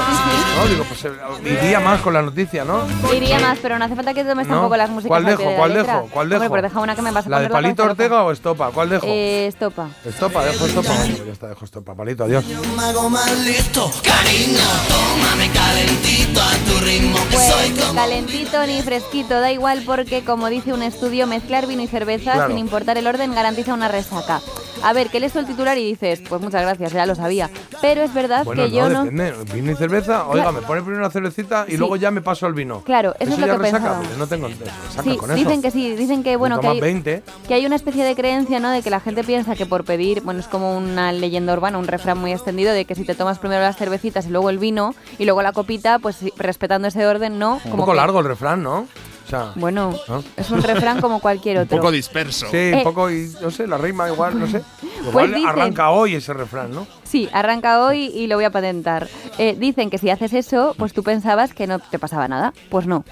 No, 0.57 0.67
digo, 0.69 0.83
pues 0.83 1.05
eh, 1.05 1.59
iría 1.63 1.79
más 1.79 2.01
con 2.01 2.13
la 2.13 2.21
noticia, 2.21 2.65
¿no? 2.65 2.81
Iría 3.13 3.39
más, 3.39 3.59
pero 3.61 3.79
no 3.79 3.85
hace 3.85 3.95
falta 3.95 4.13
que 4.13 4.23
tomes 4.25 4.47
No. 4.47 4.55
tampoco 4.55 4.75
las 4.77 4.89
músicas 4.89 5.07
¿Cuál 5.09 5.25
dejo? 5.25 5.43
¿Cuál 5.55 5.73
letra. 5.73 5.93
dejo? 5.95 6.07
¿Cuál 6.11 6.25
Hombre, 6.25 6.39
dejo? 6.39 6.49
pues 6.49 6.61
deja 6.63 6.79
una 6.81 6.95
que 6.95 7.01
me 7.01 7.11
vas 7.11 7.25
a 7.25 7.29
¿La 7.29 7.39
de 7.39 7.49
Palito. 7.49 7.83
Ortega 7.83 8.23
o 8.23 8.31
Estopa? 8.31 8.71
¿Cuál 8.73 8.89
dejo? 8.89 9.05
Eh, 9.07 9.47
estopa. 9.47 9.89
Estopa, 10.03 10.43
dejo 10.45 10.65
Estopa. 10.65 10.89
Bueno, 10.95 11.13
pues 11.15 11.25
ya 11.27 11.31
está, 11.33 11.47
dejo 11.49 11.65
Estopa. 11.65 11.95
Palito, 11.95 12.23
adiós. 12.23 12.43
mago 12.75 13.09
más 13.09 13.31
listo. 13.45 13.91
Cariño, 14.03 14.59
tómame 14.89 15.51
calentito 15.51 16.41
a 16.41 16.51
tu 16.65 16.85
ritmo. 16.85 17.17
que 17.29 17.37
soy 17.37 17.69
Pues 17.71 17.91
calentito 17.93 18.65
ni 18.65 18.81
fresquito, 18.81 19.39
da 19.39 19.51
igual 19.51 19.83
porque, 19.85 20.23
como 20.23 20.49
dice 20.49 20.73
un 20.73 20.81
estudio, 20.81 21.27
mezclar 21.27 21.67
vino 21.67 21.83
y 21.83 21.87
cerveza 21.87 22.33
Claro. 22.33 22.47
sin 22.49 22.57
importar 22.57 22.97
el 22.97 23.05
orden 23.05 23.33
garantiza 23.35 23.73
una 23.75 23.89
resaca. 23.89 24.41
A 24.81 24.91
ver, 24.91 25.09
que 25.09 25.21
lees 25.21 25.31
tú 25.31 25.39
el 25.39 25.45
titular 25.45 25.77
y 25.77 25.85
dices, 25.85 26.21
pues 26.27 26.41
muchas 26.41 26.61
gracias, 26.61 26.91
ya 26.91 27.05
lo 27.05 27.15
sabía. 27.15 27.49
Pero 27.79 28.01
es 28.01 28.13
verdad 28.13 28.43
Bueno, 28.43 28.63
que 28.65 28.71
yo 28.71 28.89
no... 28.89 29.05
depende. 29.05 29.33
Vino 29.53 29.71
y 29.71 29.75
cerveza. 29.75 30.27
Oiga, 30.27 30.43
Claro. 30.43 30.51
me 30.59 30.61
pone 30.67 30.81
primero 30.81 30.99
una 30.99 31.09
cervecita 31.09 31.63
y 31.69 31.71
Sí. 31.71 31.77
luego 31.77 31.95
ya 31.95 32.11
me 32.11 32.21
paso 32.21 32.45
al 32.47 32.53
vino. 32.53 32.81
Claro, 32.83 33.15
eso 33.19 33.31
es 33.33 33.39
lo 33.39 33.47
ya 33.47 33.53
que 33.53 33.59
resaca, 33.59 33.99
pensaba. 33.99 34.17
no 34.17 34.27
tengo 34.27 34.47
resaca 34.49 35.03
Sí, 35.03 35.15
con 35.15 35.31
eso. 35.31 35.39
dicen 35.39 35.61
que 35.61 35.71
sí, 35.71 35.95
dicen 35.95 36.21
que 36.23 36.35
bueno, 36.35 36.59
que 36.59 36.67
hay, 36.67 36.81
20. 36.81 37.23
que 37.47 37.53
hay 37.53 37.65
una 37.65 37.77
especie 37.77 38.03
de 38.03 38.13
creencia, 38.15 38.59
¿no? 38.63 38.71
De 38.71 38.81
que 38.81 38.89
la 38.89 38.99
gente 38.99 39.23
piensa 39.23 39.55
que 39.55 39.67
por 39.67 39.83
pedir, 39.83 40.21
bueno, 40.21 40.39
es 40.39 40.47
como 40.47 40.75
una 40.75 41.11
leyenda 41.11 41.53
urbana, 41.53 41.77
un 41.77 41.85
refrán 41.87 42.17
muy 42.17 42.31
extendido 42.31 42.73
de 42.73 42.85
que 42.85 42.95
si 42.95 43.03
te 43.03 43.13
tomas 43.13 43.37
primero 43.37 43.61
las 43.61 43.77
cervecitas 43.77 44.25
y 44.25 44.29
luego 44.29 44.49
el 44.49 44.57
vino 44.57 44.95
y 45.19 45.25
luego 45.25 45.41
la 45.43 45.51
copita, 45.51 45.99
pues 45.99 46.17
respetando 46.37 46.87
ese 46.87 47.05
orden, 47.05 47.37
¿no? 47.37 47.55
Un 47.55 47.59
Como 47.71 47.77
poco 47.77 47.91
que- 47.91 47.97
largo 47.97 48.19
el 48.21 48.25
refrán, 48.25 48.63
¿no? 48.63 48.87
O 49.25 49.29
sea, 49.29 49.51
Bueno, 49.55 49.93
¿no? 50.09 50.21
es 50.35 50.49
un 50.51 50.61
refrán 50.61 50.99
como 50.99 51.19
cualquier 51.19 51.57
Un 51.59 51.63
otro. 51.63 51.77
poco 51.77 51.91
disperso. 51.91 52.47
Sí, 52.49 52.57
Eh, 52.57 52.73
un 52.77 52.83
poco, 52.83 53.09
y 53.11 53.31
no 53.41 53.51
sé, 53.51 53.67
la 53.67 53.77
rima 53.77 54.09
igual, 54.09 54.39
no 54.39 54.47
sé. 54.47 54.61
Pues 54.81 55.07
Igual 55.09 55.33
dicen- 55.33 55.49
arranca 55.49 55.89
hoy 55.91 56.15
ese 56.15 56.33
refrán, 56.33 56.71
¿no? 56.71 56.87
Sí, 57.03 57.27
arranca 57.33 57.83
hoy 57.85 58.05
y 58.05 58.27
lo 58.27 58.35
voy 58.37 58.45
a 58.45 58.51
patentar. 58.51 59.07
Eh, 59.37 59.55
dicen 59.59 59.89
que 59.89 59.97
si 59.97 60.09
haces 60.09 60.31
eso, 60.33 60.75
pues 60.77 60.93
tú 60.93 61.03
pensabas 61.03 61.53
que 61.53 61.67
no 61.67 61.79
te 61.79 61.99
pasaba 61.99 62.27
nada. 62.29 62.53
Pues 62.69 62.87
no. 62.87 63.03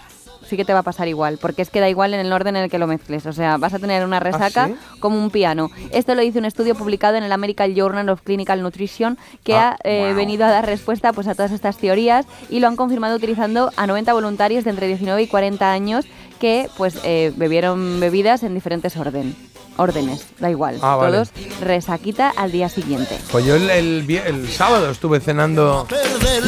Sí 0.51 0.57
que 0.57 0.65
te 0.65 0.73
va 0.73 0.79
a 0.79 0.83
pasar 0.83 1.07
igual, 1.07 1.37
porque 1.37 1.61
es 1.61 1.69
que 1.69 1.79
da 1.79 1.87
igual 1.87 2.13
en 2.13 2.19
el 2.19 2.33
orden 2.33 2.57
en 2.57 2.63
el 2.63 2.69
que 2.69 2.77
lo 2.77 2.85
mezcles. 2.85 3.25
O 3.25 3.31
sea, 3.31 3.55
vas 3.55 3.73
a 3.73 3.79
tener 3.79 4.03
una 4.03 4.19
resaca 4.19 4.65
¿Ah, 4.65 4.67
sí? 4.67 4.75
como 4.99 5.17
un 5.17 5.31
piano. 5.31 5.69
Esto 5.91 6.13
lo 6.13 6.21
dice 6.21 6.39
un 6.39 6.43
estudio 6.43 6.75
publicado 6.75 7.15
en 7.15 7.23
el 7.23 7.31
American 7.31 7.73
Journal 7.73 8.09
of 8.09 8.21
Clinical 8.21 8.61
Nutrition 8.61 9.17
que 9.45 9.53
Ah, 9.53 9.77
ha 9.81 9.89
eh, 9.89 10.13
venido 10.13 10.43
a 10.43 10.49
dar 10.49 10.65
respuesta 10.65 11.13
pues, 11.13 11.29
a 11.29 11.35
todas 11.35 11.53
estas 11.53 11.77
teorías 11.77 12.25
y 12.49 12.59
lo 12.59 12.67
han 12.67 12.75
confirmado 12.75 13.15
utilizando 13.15 13.71
a 13.77 13.87
90 13.87 14.11
voluntarios 14.11 14.65
de 14.65 14.71
entre 14.71 14.87
19 14.87 15.21
y 15.21 15.27
40 15.27 15.71
años 15.71 16.05
que 16.41 16.67
pues 16.75 16.97
eh, 17.03 17.31
bebieron 17.37 17.99
bebidas 18.01 18.41
en 18.43 18.53
diferentes 18.55 18.97
orden, 18.97 19.35
órdenes. 19.77 20.25
Da 20.39 20.49
igual. 20.49 20.79
Ah, 20.81 20.95
vale. 20.95 21.11
Todos 21.13 21.29
resaquita 21.61 22.33
al 22.35 22.51
día 22.51 22.67
siguiente. 22.67 23.17
Pues 23.31 23.45
yo 23.45 23.55
el, 23.55 23.69
el 23.69 24.05
vie- 24.07 24.25
el 24.25 24.49
sábado 24.49 24.89
estuve 24.89 25.19
cenando. 25.19 25.87
eh, 25.91 26.41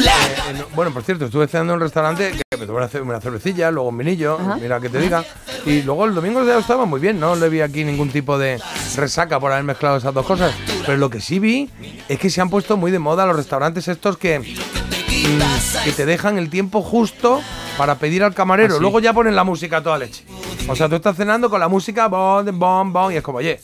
en- 0.50 0.76
bueno, 0.76 0.92
por 0.92 1.04
cierto, 1.04 1.26
estuve 1.26 1.48
cenando 1.48 1.74
en 1.74 1.78
un 1.78 1.82
restaurante 1.84 2.32
que 2.32 2.58
me 2.58 2.66
tomé 2.66 2.80
una, 2.80 2.88
ce- 2.90 3.02
una 3.02 3.22
cervecilla, 3.22 3.70
luego 3.72 3.90
un 3.90 3.98
vinillo, 4.00 4.38
Ajá. 4.40 4.56
mira 4.56 4.80
que 4.82 4.90
te 4.90 5.00
diga. 5.00 5.24
Y 5.66 5.84
luego 5.84 6.06
el 6.06 6.16
domingo 6.16 6.44
ya 6.44 6.58
estaba 6.58 6.86
muy 6.86 7.00
bien, 7.00 7.20
no 7.20 7.36
le 7.36 7.48
vi 7.50 7.62
aquí 7.62 7.84
ningún 7.86 8.10
tipo 8.10 8.38
de 8.38 8.60
resaca 8.98 9.40
por 9.40 9.52
haber 9.52 9.64
mezclado 9.64 9.98
esas 9.98 10.14
dos 10.14 10.26
cosas. 10.26 10.54
Pero 10.86 10.98
lo 10.98 11.10
que 11.10 11.22
sí 11.22 11.38
vi 11.40 11.70
es 12.10 12.18
que 12.20 12.30
se 12.30 12.42
han 12.42 12.50
puesto 12.50 12.76
muy 12.78 12.92
de 12.92 13.00
moda 13.00 13.26
los 13.28 13.36
restaurantes 13.36 13.88
estos 13.88 14.18
que, 14.18 14.42
que 15.84 15.92
te 15.92 16.06
dejan 16.06 16.38
el 16.38 16.50
tiempo 16.50 16.82
justo 16.82 17.42
para 17.78 17.96
pedir 17.96 18.24
al 18.24 18.34
camarero. 18.34 18.74
Ah, 18.74 18.78
sí. 18.78 18.82
Luego 18.82 19.00
ya 19.00 19.14
ponen 19.14 19.36
la 19.36 19.44
música 19.44 19.78
a 19.78 19.84
toda 19.84 19.98
leche. 19.98 20.24
O 20.68 20.76
sea, 20.76 20.88
tú 20.88 20.96
estás 20.96 21.16
cenando 21.16 21.50
con 21.50 21.60
la 21.60 21.68
música, 21.68 22.08
bom, 22.08 22.46
bom, 22.58 22.94
bom, 22.94 23.12
y 23.12 23.16
es 23.18 23.24
como, 23.24 23.40
oye, 23.40 23.52
eh, 23.52 23.60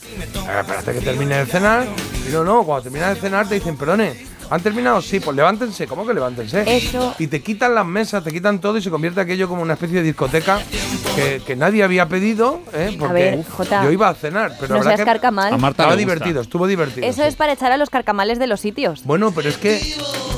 espérate 0.59 0.93
que 0.93 1.01
termine 1.01 1.37
de 1.37 1.45
cenar. 1.45 1.87
Y 2.27 2.31
no, 2.31 2.43
no, 2.43 2.63
cuando 2.63 2.83
terminas 2.83 3.15
de 3.15 3.21
cenar 3.21 3.47
te 3.47 3.55
dicen, 3.55 3.77
perdone, 3.77 4.13
¿han 4.49 4.61
terminado? 4.61 5.01
Sí, 5.01 5.19
pues 5.19 5.35
levántense. 5.35 5.87
¿Cómo 5.87 6.05
que 6.05 6.13
levántense? 6.13 6.63
Eso- 6.65 7.15
Y 7.19 7.27
te 7.27 7.41
quitan 7.41 7.75
las 7.75 7.85
mesas, 7.85 8.23
te 8.23 8.31
quitan 8.31 8.59
todo 8.59 8.77
y 8.77 8.81
se 8.81 8.89
convierte 8.89 9.21
aquello 9.21 9.47
como 9.47 9.61
una 9.61 9.73
especie 9.73 9.97
de 9.97 10.03
discoteca 10.03 10.59
que, 11.15 11.41
que 11.45 11.55
nadie 11.55 11.83
había 11.83 12.07
pedido, 12.07 12.61
¿eh? 12.73 12.95
Porque 12.99 13.13
ver, 13.13 13.45
Jota, 13.45 13.83
yo 13.83 13.91
iba 13.91 14.09
a 14.09 14.13
cenar, 14.13 14.53
pero 14.59 14.69
no 14.69 14.75
la 14.75 14.79
verdad 14.79 14.89
seas 14.91 14.99
que 14.99 15.05
carcamal. 15.05 15.53
A 15.53 15.57
Marta 15.57 15.83
estaba 15.83 15.95
divertido, 15.95 16.41
estuvo 16.41 16.67
divertido. 16.67 17.05
Eso 17.07 17.21
sí. 17.21 17.27
es 17.27 17.35
para 17.35 17.53
echar 17.53 17.71
a 17.71 17.77
los 17.77 17.89
carcamales 17.89 18.39
de 18.39 18.47
los 18.47 18.59
sitios. 18.59 19.03
Bueno, 19.03 19.31
pero 19.31 19.49
es 19.49 19.57
que 19.57 19.79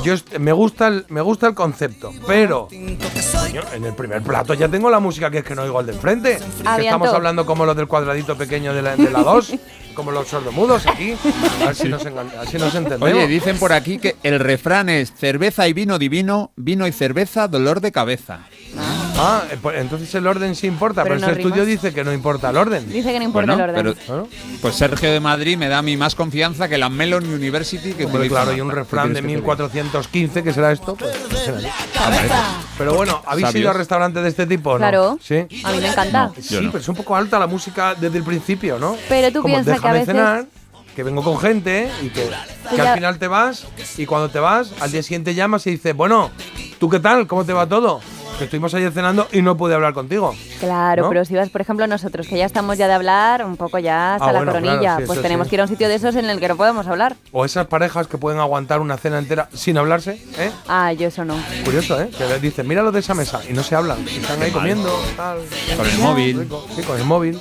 yo 0.02 0.14
me 0.38 0.52
gusta 0.52 0.88
el, 0.88 1.04
me 1.08 1.20
gusta 1.20 1.46
el 1.48 1.54
concepto, 1.54 2.12
pero 2.26 2.68
coño, 2.68 3.62
en 3.72 3.84
el 3.84 3.94
primer 3.94 4.22
plato 4.22 4.54
ya 4.54 4.68
tengo 4.68 4.90
la 4.90 5.00
música 5.00 5.30
que 5.30 5.38
es 5.38 5.44
que 5.44 5.54
no 5.54 5.62
oigo 5.62 5.78
al 5.78 5.86
de 5.86 5.92
enfrente. 5.92 6.38
Que 6.76 6.82
estamos 6.82 7.08
hablando 7.08 7.46
como 7.46 7.64
los 7.64 7.76
del 7.76 7.86
cuadradito 7.86 8.36
pequeño 8.36 8.74
de 8.74 8.82
la, 8.82 8.96
de 8.96 9.10
la 9.10 9.22
2, 9.22 9.54
como 9.94 10.10
los 10.10 10.28
sordomudos 10.28 10.86
aquí. 10.86 11.14
A 11.62 11.72
nos 11.82 12.04
entendemos. 12.06 13.02
Oye, 13.02 13.26
dicen 13.26 13.58
por 13.58 13.72
aquí 13.72 13.98
que 13.98 14.16
el 14.22 14.40
refrán 14.40 14.88
es 14.88 15.12
cerveza 15.12 15.68
y 15.68 15.72
vino 15.72 15.98
divino, 15.98 16.52
vino 16.56 16.86
y 16.86 16.92
cerveza, 16.92 17.48
dolor 17.48 17.80
de 17.80 17.92
cabeza. 17.92 18.46
Ah, 18.78 19.42
eh, 19.50 19.58
pues 19.60 19.78
entonces 19.78 20.12
el 20.14 20.26
orden 20.26 20.54
sí 20.56 20.66
importa, 20.66 21.02
Pero 21.02 21.16
pero, 21.16 21.26
no 21.26 21.32
este 21.32 21.42
estudio 21.42 21.64
dice 21.64 21.92
que 21.92 22.02
no 22.04 22.12
importa 22.12 22.50
el 22.50 22.56
orden. 22.56 22.88
Dice 22.90 23.12
que 23.12 23.18
no 23.18 23.24
importa 23.26 23.54
Bueno, 23.54 23.64
el 23.64 23.86
orden. 23.86 23.96
pero- 24.06 24.28
Pues 24.60 24.74
Sergio 24.74 25.12
de 25.12 25.20
Madrid 25.20 25.56
me 25.58 25.68
da 25.68 25.78
a 25.78 25.82
mí 25.82 25.96
más 25.96 26.14
confianza 26.14 26.68
que 26.68 26.78
la 26.78 26.88
Melon 26.88 27.24
University 27.32 27.92
que 27.92 28.06
utiliza 28.06 28.28
claro, 28.42 28.56
y 28.56 28.60
un 28.60 28.70
refrán 28.70 29.08
¿Qué 29.08 29.14
de 29.14 29.20
quieres 29.20 29.42
que 29.42 29.46
te 29.46 29.62
diga? 29.62 29.74
1415, 29.82 30.42
que 30.42 30.52
será 30.52 30.72
esto. 30.72 30.94
Pues, 30.96 31.12
pero 32.78 32.94
bueno, 32.94 33.22
¿habéis 33.26 33.46
Sabios. 33.48 33.60
ido 33.62 33.70
a 33.70 33.74
restaurantes 33.74 34.22
de 34.22 34.28
este 34.30 34.46
tipo? 34.46 34.72
no? 34.72 34.78
Claro. 34.78 35.18
Sí. 35.22 35.36
A 35.64 35.72
mí 35.72 35.78
me 35.80 35.88
encanta. 35.88 36.30
Sí, 36.40 36.56
pero 36.66 36.78
es 36.78 36.88
un 36.88 36.96
poco 36.96 37.14
alta 37.14 37.38
la 37.38 37.46
música 37.46 37.94
desde 37.94 38.18
el 38.18 38.24
principio, 38.24 38.78
¿no? 38.78 38.96
Pero 39.08 39.30
tú 39.32 39.42
Como, 39.42 39.54
piensas 39.54 39.80
que 39.80 39.88
a 39.88 39.92
veces- 39.92 40.06
cenar, 40.06 40.46
que 40.96 41.02
vengo 41.02 41.22
con 41.22 41.38
gente 41.38 41.90
y 42.02 42.08
que, 42.08 42.28
al 42.80 42.94
final 42.94 43.18
te 43.18 43.26
vas 43.28 43.66
y 43.96 44.06
cuando 44.06 44.28
te 44.30 44.38
vas, 44.40 44.72
al 44.80 44.90
día 44.92 45.02
siguiente 45.02 45.34
llamas 45.34 45.66
y 45.66 45.72
dices, 45.72 45.94
bueno, 45.96 46.30
¿tú 46.78 46.88
qué 46.88 47.00
tal? 47.00 47.26
¿Cómo 47.26 47.44
te 47.44 47.52
va 47.52 47.66
todo? 47.66 48.00
Que 48.42 48.46
estuvimos 48.46 48.74
ayer 48.74 48.90
cenando 48.90 49.28
y 49.30 49.40
no 49.40 49.56
pude 49.56 49.72
hablar 49.72 49.94
contigo. 49.94 50.34
Claro, 50.58 51.04
¿No? 51.04 51.08
pero 51.10 51.24
si 51.24 51.34
vas, 51.36 51.48
por 51.48 51.60
ejemplo, 51.60 51.86
nosotros, 51.86 52.26
que 52.26 52.36
ya 52.38 52.44
estamos 52.44 52.76
ya 52.76 52.88
de 52.88 52.94
hablar, 52.94 53.44
un 53.44 53.56
poco 53.56 53.78
ya 53.78 54.14
hasta 54.16 54.30
Ah, 54.30 54.32
la 54.32 54.38
bueno, 54.40 54.50
coronilla, 54.52 54.80
claro, 54.80 54.98
sí, 54.98 55.06
pues 55.06 55.16
eso 55.18 55.22
tenemos 55.22 55.46
sí. 55.46 55.50
que 55.50 55.54
ir 55.56 55.60
a 55.60 55.62
un 55.64 55.68
sitio 55.68 55.88
de 55.88 55.94
esos 55.94 56.16
en 56.16 56.28
el 56.28 56.40
que 56.40 56.48
no 56.48 56.56
podemos 56.56 56.88
hablar. 56.88 57.14
O 57.30 57.44
esas 57.44 57.68
parejas 57.68 58.08
que 58.08 58.18
pueden 58.18 58.40
aguantar 58.40 58.80
una 58.80 58.96
cena 58.96 59.18
entera 59.20 59.48
sin 59.54 59.78
hablarse, 59.78 60.20
¿eh? 60.38 60.50
Ah, 60.66 60.92
yo 60.92 61.06
eso 61.06 61.24
no. 61.24 61.36
Curioso, 61.64 62.00
¿eh? 62.00 62.10
Que 62.18 62.26
les 62.26 62.42
dicen, 62.42 62.66
míralo 62.66 62.90
de 62.90 62.98
esa 62.98 63.14
mesa 63.14 63.40
y 63.48 63.52
no 63.52 63.62
se 63.62 63.76
hablan. 63.76 64.04
Están 64.08 64.42
ahí 64.42 64.50
comiendo, 64.50 64.90
tal. 65.16 65.38
Con 65.76 65.86
el 65.86 65.98
móvil. 65.98 66.48
Sí, 66.74 66.82
con 66.82 66.98
el 66.98 67.04
móvil. 67.04 67.38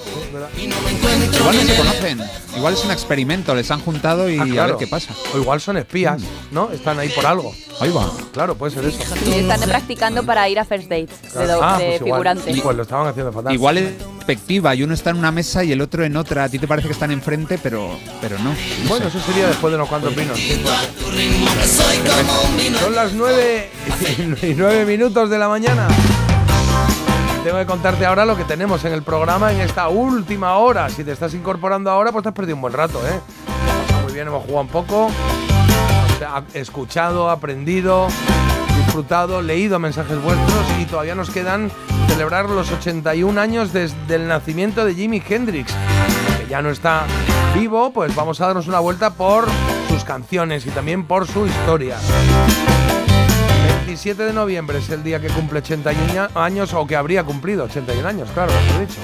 Igual 1.34 1.56
no 1.56 1.61
se 1.64 1.76
conocen. 1.78 2.22
Igual 2.56 2.73
es 2.76 2.86
un 2.86 2.91
experimento, 2.91 3.56
les 3.56 3.72
han 3.72 3.80
juntado 3.80 4.30
y 4.30 4.38
Ah, 4.38 4.64
a 4.64 4.68
ver 4.68 4.76
qué 4.78 4.86
pasa. 4.86 5.15
O 5.34 5.38
igual 5.40 5.60
son 5.61 5.78
espías, 5.78 6.22
¿no? 6.52 6.69
Están 6.72 6.99
ahí 6.99 7.10
por 7.10 7.26
algo. 7.26 7.56
Ahí 7.80 7.90
va. 7.91 8.07
Claro, 8.34 8.53
puede 8.56 8.73
ser 8.73 8.86
eso. 8.86 8.99
Y 9.26 9.32
están 9.40 9.61
practicando 9.61 10.23
para 10.23 10.48
ir 10.48 10.60
a 10.60 10.65
first 10.65 10.88
dates 10.91 11.34
de, 11.34 11.47
do- 11.47 11.59
Ah, 11.63 11.77
de 11.80 11.85
pues 11.85 11.95
igual. 12.01 12.09
figurante. 12.38 12.61
Pues 12.61 12.77
lo 12.77 12.84
estaban 12.84 13.07
haciendo 13.07 13.31
fatal. 13.31 13.53
Igual 13.53 13.77
es 13.80 13.93
perspectiva 14.18 14.76
y 14.76 14.84
uno 14.84 14.93
está 14.93 15.09
en 15.09 15.18
una 15.18 15.31
mesa 15.31 15.63
y 15.63 15.72
el 15.72 15.81
otro 15.81 16.03
en 16.03 16.15
otra. 16.15 16.43
A 16.43 16.49
ti 16.49 16.59
te 16.59 16.68
parece 16.68 16.88
que 16.88 16.93
están 16.93 17.11
enfrente, 17.11 17.57
pero, 17.61 17.89
pero 18.22 18.38
no. 18.39 18.51
No 18.51 18.55
Bueno, 18.88 19.07
eso 19.07 19.19
sería 19.19 19.47
después 19.47 19.72
de 19.72 19.76
unos 19.77 19.89
cuantos 19.89 20.15
vinos. 20.15 20.38
sí, 20.38 20.61
puede 20.63 20.77
ser. 21.65 22.80
Son 22.80 22.95
las 22.95 23.13
nueve 23.13 23.69
y 24.43 24.53
nueve 24.55 24.85
minutos 24.85 25.30
de 25.30 25.38
la 25.39 25.47
mañana. 25.47 25.88
Tengo 27.43 27.57
que 27.57 27.65
contarte 27.65 28.05
ahora 28.05 28.23
lo 28.26 28.38
que 28.38 28.43
tenemos 28.43 28.85
en 28.85 28.93
el 28.93 29.01
programa 29.01 29.51
en 29.51 29.61
esta 29.61 29.88
última 29.89 30.57
hora. 30.57 30.89
Si 30.89 31.03
te 31.03 31.11
estás 31.11 31.34
incorporando 31.34 31.89
ahora, 31.89 32.11
pues 32.11 32.22
te 32.23 32.30
has 32.30 32.35
perdido 32.35 32.55
un 32.55 32.61
buen 32.61 32.73
rato, 32.73 32.99
¿eh? 33.07 33.19
Está 33.88 34.01
muy 34.03 34.13
bien, 34.13 34.27
hemos 34.27 34.41
jugado 34.43 34.61
un 34.61 34.68
poco, 34.68 35.09
escuchado, 36.53 37.30
aprendido, 37.31 38.07
disfrutado, 38.91 39.41
leído 39.41 39.80
mensajes 39.80 40.22
vuestros 40.22 40.65
y 40.77 40.84
todavía 40.84 41.15
nos 41.15 41.30
quedan 41.30 41.72
celebrar 42.09 42.49
los 42.49 42.69
81 42.73 43.39
años 43.39 43.72
desde 43.72 44.15
el 44.15 44.27
nacimiento 44.27 44.84
de 44.84 44.93
Jimi 44.93 45.23
Hendrix, 45.26 45.73
que 46.38 46.47
ya 46.49 46.61
no 46.61 46.72
está 46.72 47.05
vivo, 47.55 47.93
pues 47.93 48.13
vamos 48.13 48.41
a 48.41 48.47
darnos 48.47 48.68
una 48.68 48.80
vuelta 48.80 49.11
por 49.11 49.47
sus 49.88 50.03
canciones 50.03 50.65
y 50.65 50.72
también 50.72 51.05
por 51.05 51.26
su 51.26 51.45
historia. 51.45 51.95
27 53.77 54.23
de 54.23 54.34
noviembre 54.34 54.80
es 54.80 54.89
el 54.89 55.03
día 55.03 55.22
que 55.22 55.30
cumple 55.30 55.59
81 55.59 56.27
años, 56.35 56.73
o 56.73 56.85
que 56.85 56.97
habría 56.97 57.23
cumplido 57.23 57.63
81 57.63 58.05
años, 58.05 58.30
claro, 58.34 58.51
mejor 58.51 58.88
dicho. 58.88 58.99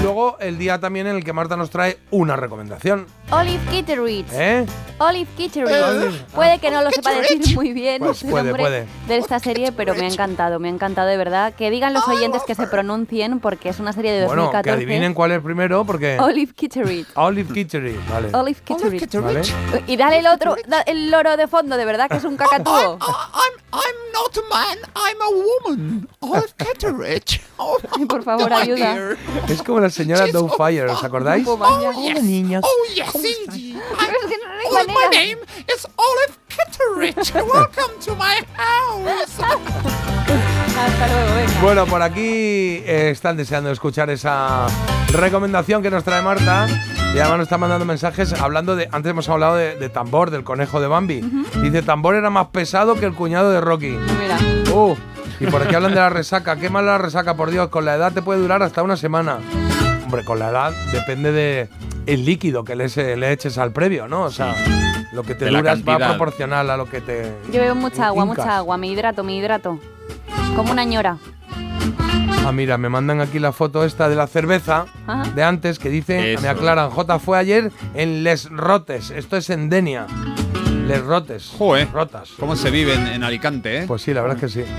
Y 0.00 0.02
luego 0.02 0.38
el 0.40 0.56
día 0.56 0.80
también 0.80 1.06
en 1.08 1.16
el 1.16 1.24
que 1.24 1.32
Marta 1.34 1.56
nos 1.58 1.68
trae 1.68 1.98
una 2.10 2.34
recomendación. 2.34 3.06
Olive 3.30 3.60
Kitteridge. 3.70 4.26
¿Eh? 4.32 4.64
Olive 4.98 5.28
Kitteridge. 5.36 5.72
Eh, 5.74 6.24
puede 6.34 6.58
que 6.58 6.70
no 6.70 6.82
lo 6.82 6.90
sepa 6.90 7.12
decir 7.12 7.54
muy 7.54 7.72
bien 7.72 8.00
Pues 8.02 8.22
el 8.22 8.30
puede, 8.30 8.44
nombre 8.44 8.62
puede. 8.62 8.86
de 9.08 9.16
esta 9.18 9.38
serie, 9.38 9.72
pero 9.72 9.94
me 9.94 10.06
ha 10.06 10.08
encantado, 10.08 10.58
me 10.58 10.68
ha 10.68 10.70
encantado 10.70 11.06
de 11.08 11.16
verdad. 11.18 11.52
Que 11.54 11.70
digan 11.70 11.92
los 11.92 12.08
oyentes 12.08 12.42
que 12.46 12.54
se 12.54 12.66
pronuncien, 12.66 13.40
porque 13.40 13.68
es 13.68 13.78
una 13.78 13.92
serie 13.92 14.12
de 14.12 14.26
Bueno, 14.26 14.44
2014. 14.44 14.64
que 14.64 14.84
adivinen 14.84 15.12
cuál 15.14 15.32
es 15.32 15.40
primero, 15.42 15.84
porque... 15.84 16.18
Olive 16.18 16.52
Kitteridge. 16.54 17.08
Olive 17.14 17.52
Kittery, 17.52 18.00
vale. 18.08 18.28
Olive 18.32 18.60
Kitteridge. 18.64 19.20
Vale. 19.20 19.42
Y 19.86 19.96
dale 19.96 20.18
el 20.20 20.26
otro, 20.26 20.56
el 20.86 21.10
loro 21.10 21.36
de 21.36 21.46
fondo, 21.46 21.76
de 21.76 21.84
verdad 21.84 22.08
que 22.08 22.16
es 22.16 22.24
un 22.24 22.36
cacatúo. 22.38 22.98
I'm 23.72 24.12
not 24.12 24.36
a 24.36 24.48
man, 24.48 24.78
I'm 24.96 25.20
a 25.22 25.28
woman. 25.68 26.08
Olive 26.20 26.48
Kitteridge. 26.58 27.40
Por 28.08 28.22
favor, 28.24 28.52
ayuda. 28.52 29.16
Es 29.48 29.62
como 29.62 29.78
la 29.80 29.89
señora 29.90 30.26
Doubtfire, 30.28 30.86
¿os 30.86 31.02
acordáis? 31.04 31.44
No 31.46 31.56
puedo 31.56 31.70
más 31.70 31.82
ya. 31.82 31.90
Hola, 31.90 32.20
niños. 32.20 32.64
Oh, 32.64 32.94
yes, 32.94 33.14
indeed. 33.14 33.76
Pero 33.98 34.12
es 34.22 34.26
que 34.26 34.36
no 34.36 34.50
hay 34.50 34.66
Oh, 34.66 34.86
my 34.88 35.16
name 35.16 35.38
is 35.68 35.86
Olive 35.96 36.34
Kitteridge. 36.48 37.34
Welcome 37.34 37.94
to 38.04 38.14
my 38.14 38.36
house. 38.56 39.40
Hasta 40.78 41.08
luego, 41.08 41.34
venga. 41.34 41.60
Bueno, 41.62 41.86
por 41.86 42.02
aquí 42.02 42.20
eh, 42.86 43.10
están 43.10 43.36
deseando 43.36 43.70
escuchar 43.70 44.10
esa 44.10 44.66
recomendación 45.12 45.82
que 45.82 45.90
nos 45.90 46.04
trae 46.04 46.22
Marta. 46.22 46.66
Y 47.14 47.18
además 47.18 47.38
nos 47.38 47.46
están 47.46 47.60
mandando 47.60 47.84
mensajes 47.84 48.32
hablando 48.34 48.76
de. 48.76 48.88
Antes 48.92 49.10
hemos 49.10 49.28
hablado 49.28 49.56
de, 49.56 49.74
de 49.76 49.88
Tambor, 49.88 50.30
del 50.30 50.44
conejo 50.44 50.80
de 50.80 50.86
Bambi. 50.86 51.20
Dice: 51.60 51.82
Tambor 51.82 52.14
era 52.14 52.30
más 52.30 52.48
pesado 52.48 52.94
que 52.94 53.06
el 53.06 53.14
cuñado 53.14 53.50
de 53.50 53.60
Rocky. 53.60 53.98
Mira. 54.20 54.38
Uh, 54.72 54.94
y 55.40 55.46
por 55.46 55.62
aquí 55.62 55.74
hablan 55.74 55.92
de 55.92 55.98
la 56.00 56.10
resaca. 56.10 56.54
Qué 56.56 56.70
mala 56.70 56.92
la 56.92 56.98
resaca, 56.98 57.34
por 57.34 57.50
Dios. 57.50 57.68
Con 57.68 57.84
la 57.84 57.96
edad 57.96 58.12
te 58.12 58.22
puede 58.22 58.40
durar 58.40 58.62
hasta 58.62 58.82
una 58.84 58.96
semana. 58.96 59.38
Hombre, 60.10 60.24
con 60.24 60.40
la 60.40 60.48
edad 60.50 60.72
depende 60.90 61.30
de 61.30 61.68
el 62.06 62.24
líquido 62.24 62.64
que 62.64 62.74
le, 62.74 62.86
eches 63.30 63.58
al 63.58 63.70
previo, 63.70 64.08
¿no? 64.08 64.22
O 64.24 64.30
sea, 64.32 64.56
lo 65.12 65.22
que 65.22 65.36
te 65.36 65.44
De 65.44 65.52
duras 65.52 65.84
va 65.88 65.98
proporcional 65.98 66.68
a 66.68 66.76
lo 66.76 66.86
que 66.86 67.00
te. 67.00 67.32
Yo 67.52 67.60
bebo 67.60 67.76
mucha 67.76 68.08
agua, 68.08 68.24
mucha 68.24 68.56
agua, 68.56 68.76
me 68.76 68.88
hidrato, 68.88 69.22
me 69.22 69.36
hidrato. 69.36 69.78
Como 70.56 70.72
una 70.72 70.82
ñora. 70.82 71.18
Ah, 72.44 72.50
mira, 72.50 72.76
me 72.76 72.88
mandan 72.88 73.20
aquí 73.20 73.38
la 73.38 73.52
foto 73.52 73.84
esta 73.84 74.08
de 74.08 74.16
la 74.16 74.26
cerveza 74.26 74.86
Ajá. 75.06 75.30
de 75.30 75.44
antes 75.44 75.78
que 75.78 75.90
dice, 75.90 76.32
Eso. 76.32 76.42
me 76.42 76.48
aclaran, 76.48 76.90
J 76.90 77.18
fue 77.20 77.38
ayer 77.38 77.70
en 77.94 78.24
Les 78.24 78.50
Rotes. 78.50 79.10
Esto 79.10 79.36
es 79.36 79.48
en 79.48 79.70
Denia. 79.70 80.08
Les 80.88 81.04
Rotes. 81.04 81.52
Joder. 81.56 81.88
Rotas. 81.92 82.30
¿Cómo 82.36 82.56
se 82.56 82.72
vive 82.72 82.94
en, 82.94 83.06
en 83.06 83.22
Alicante, 83.22 83.78
eh? 83.78 83.84
Pues 83.86 84.02
sí, 84.02 84.12
la 84.12 84.22
verdad 84.22 84.38
es 84.42 84.52
que 84.52 84.64
sí. 84.64 84.70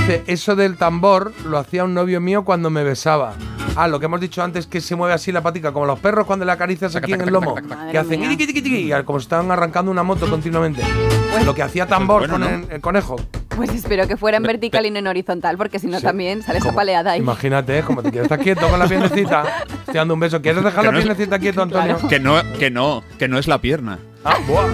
Dice, 0.00 0.24
eso 0.26 0.56
del 0.56 0.76
tambor 0.76 1.32
lo 1.44 1.58
hacía 1.58 1.84
un 1.84 1.94
novio 1.94 2.20
mío 2.20 2.44
cuando 2.44 2.70
me 2.70 2.82
besaba. 2.82 3.34
Ah, 3.76 3.88
lo 3.88 4.00
que 4.00 4.06
hemos 4.06 4.20
dicho 4.20 4.42
antes 4.42 4.66
que 4.66 4.80
se 4.80 4.96
mueve 4.96 5.12
así 5.14 5.30
la 5.32 5.42
patica, 5.42 5.70
como 5.72 5.84
los 5.86 5.98
perros 5.98 6.26
cuando 6.26 6.44
le 6.46 6.52
acaricias 6.52 6.96
aquí 6.96 7.12
en 7.12 7.20
el 7.20 7.30
lomo. 7.30 7.54
Que 7.90 7.98
hacen 7.98 8.20
mía. 8.20 8.32
"Iqui, 8.32 8.44
iqui, 8.44 8.58
iqui", 8.58 8.92
y 8.94 9.02
como 9.04 9.20
si 9.20 9.24
estaban 9.24 9.50
arrancando 9.50 9.90
una 9.90 10.02
moto 10.02 10.28
continuamente. 10.30 10.82
lo 11.44 11.54
que 11.54 11.62
hacía 11.62 11.86
tambor 11.86 12.20
Bueno, 12.26 12.34
con 12.34 12.40
¿no? 12.42 12.66
el, 12.66 12.72
el 12.72 12.80
conejo. 12.80 13.16
Pues 13.54 13.70
espero 13.70 14.08
que 14.08 14.16
fuera 14.16 14.38
en 14.38 14.42
vertical 14.42 14.84
y 14.86 14.90
no 14.90 14.98
en 14.98 15.06
horizontal, 15.06 15.56
porque 15.58 15.78
si 15.78 15.86
no 15.86 16.00
también 16.00 16.42
sale 16.42 16.58
esa 16.58 16.72
paleada 16.74 17.12
ahí. 17.12 17.20
Imagínate, 17.20 17.82
como 17.82 18.02
te 18.02 18.10
quieres 18.10 18.24
estar 18.24 18.38
quieto 18.40 18.66
con 18.68 18.78
la 18.78 18.86
piernecita. 18.86 19.44
Estoy 19.80 19.94
dando 19.94 20.14
un 20.14 20.20
beso. 20.20 20.40
¿Quieres 20.40 20.64
dejar 20.64 20.80
Que 20.80 20.86
la 20.86 20.92
no 20.92 20.98
es- 20.98 21.04
piernecita 21.04 21.38
quieto, 21.38 21.62
Antonio? 21.62 21.98
Que 22.08 22.18
no, 22.20 22.36
que 22.58 22.70
no, 22.70 23.02
que 23.18 23.28
no 23.28 23.38
es 23.38 23.46
la 23.48 23.60
pierna. 23.60 23.98
Ah, 24.24 24.36
buah. 24.46 24.64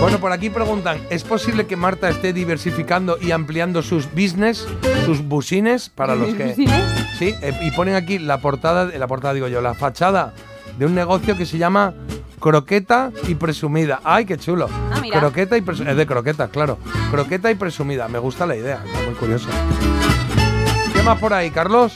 Bueno, 0.00 0.18
por 0.20 0.32
aquí 0.32 0.50
preguntan, 0.50 0.98
¿es 1.08 1.24
posible 1.24 1.66
que 1.66 1.76
Marta 1.76 2.08
esté 2.10 2.32
diversificando 2.32 3.16
y 3.20 3.30
ampliando 3.30 3.82
sus 3.82 4.10
business, 4.12 4.66
sus 5.06 5.22
busines 5.22 5.88
para 5.88 6.14
los 6.14 6.34
que 6.34 6.48
¿Busines? 6.48 6.84
Sí, 7.18 7.34
eh, 7.40 7.58
y 7.62 7.70
ponen 7.70 7.94
aquí 7.94 8.18
la 8.18 8.38
portada, 8.38 8.84
la 8.84 9.06
portada 9.06 9.32
digo 9.34 9.48
yo, 9.48 9.62
la 9.62 9.74
fachada 9.74 10.34
de 10.78 10.86
un 10.86 10.94
negocio 10.94 11.36
que 11.38 11.46
se 11.46 11.56
llama 11.56 11.94
Croqueta 12.38 13.12
y 13.28 13.34
Presumida. 13.34 14.00
¡Ay, 14.04 14.26
qué 14.26 14.36
chulo! 14.36 14.68
Ah, 14.92 14.98
mira. 15.00 15.20
Croqueta 15.20 15.56
y 15.56 15.62
Presumida. 15.62 15.92
Es 15.92 15.96
de 15.96 16.06
croquetas, 16.06 16.50
claro. 16.50 16.78
Croqueta 17.10 17.50
y 17.50 17.54
Presumida. 17.54 18.06
Me 18.08 18.18
gusta 18.18 18.44
la 18.44 18.56
idea, 18.56 18.82
está 18.84 19.02
muy 19.06 19.14
curioso. 19.14 19.48
¿Qué 20.92 21.02
más 21.02 21.18
por 21.18 21.32
ahí, 21.32 21.50
Carlos? 21.50 21.94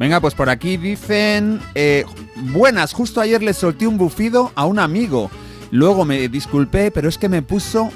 Venga, 0.00 0.20
pues 0.20 0.34
por 0.34 0.50
aquí 0.50 0.76
dicen... 0.76 1.60
eh, 1.74 2.04
buenas, 2.36 2.92
justo 2.92 3.20
ayer 3.20 3.42
le 3.42 3.52
solté 3.52 3.86
un 3.86 3.98
bufido 3.98 4.52
a 4.56 4.64
un 4.64 4.78
amigo. 4.78 5.30
Luego 5.70 6.04
me 6.04 6.28
disculpé, 6.28 6.90
pero 6.90 7.08
es 7.08 7.18
que 7.18 7.28
me 7.28 7.42
puso 7.42 7.90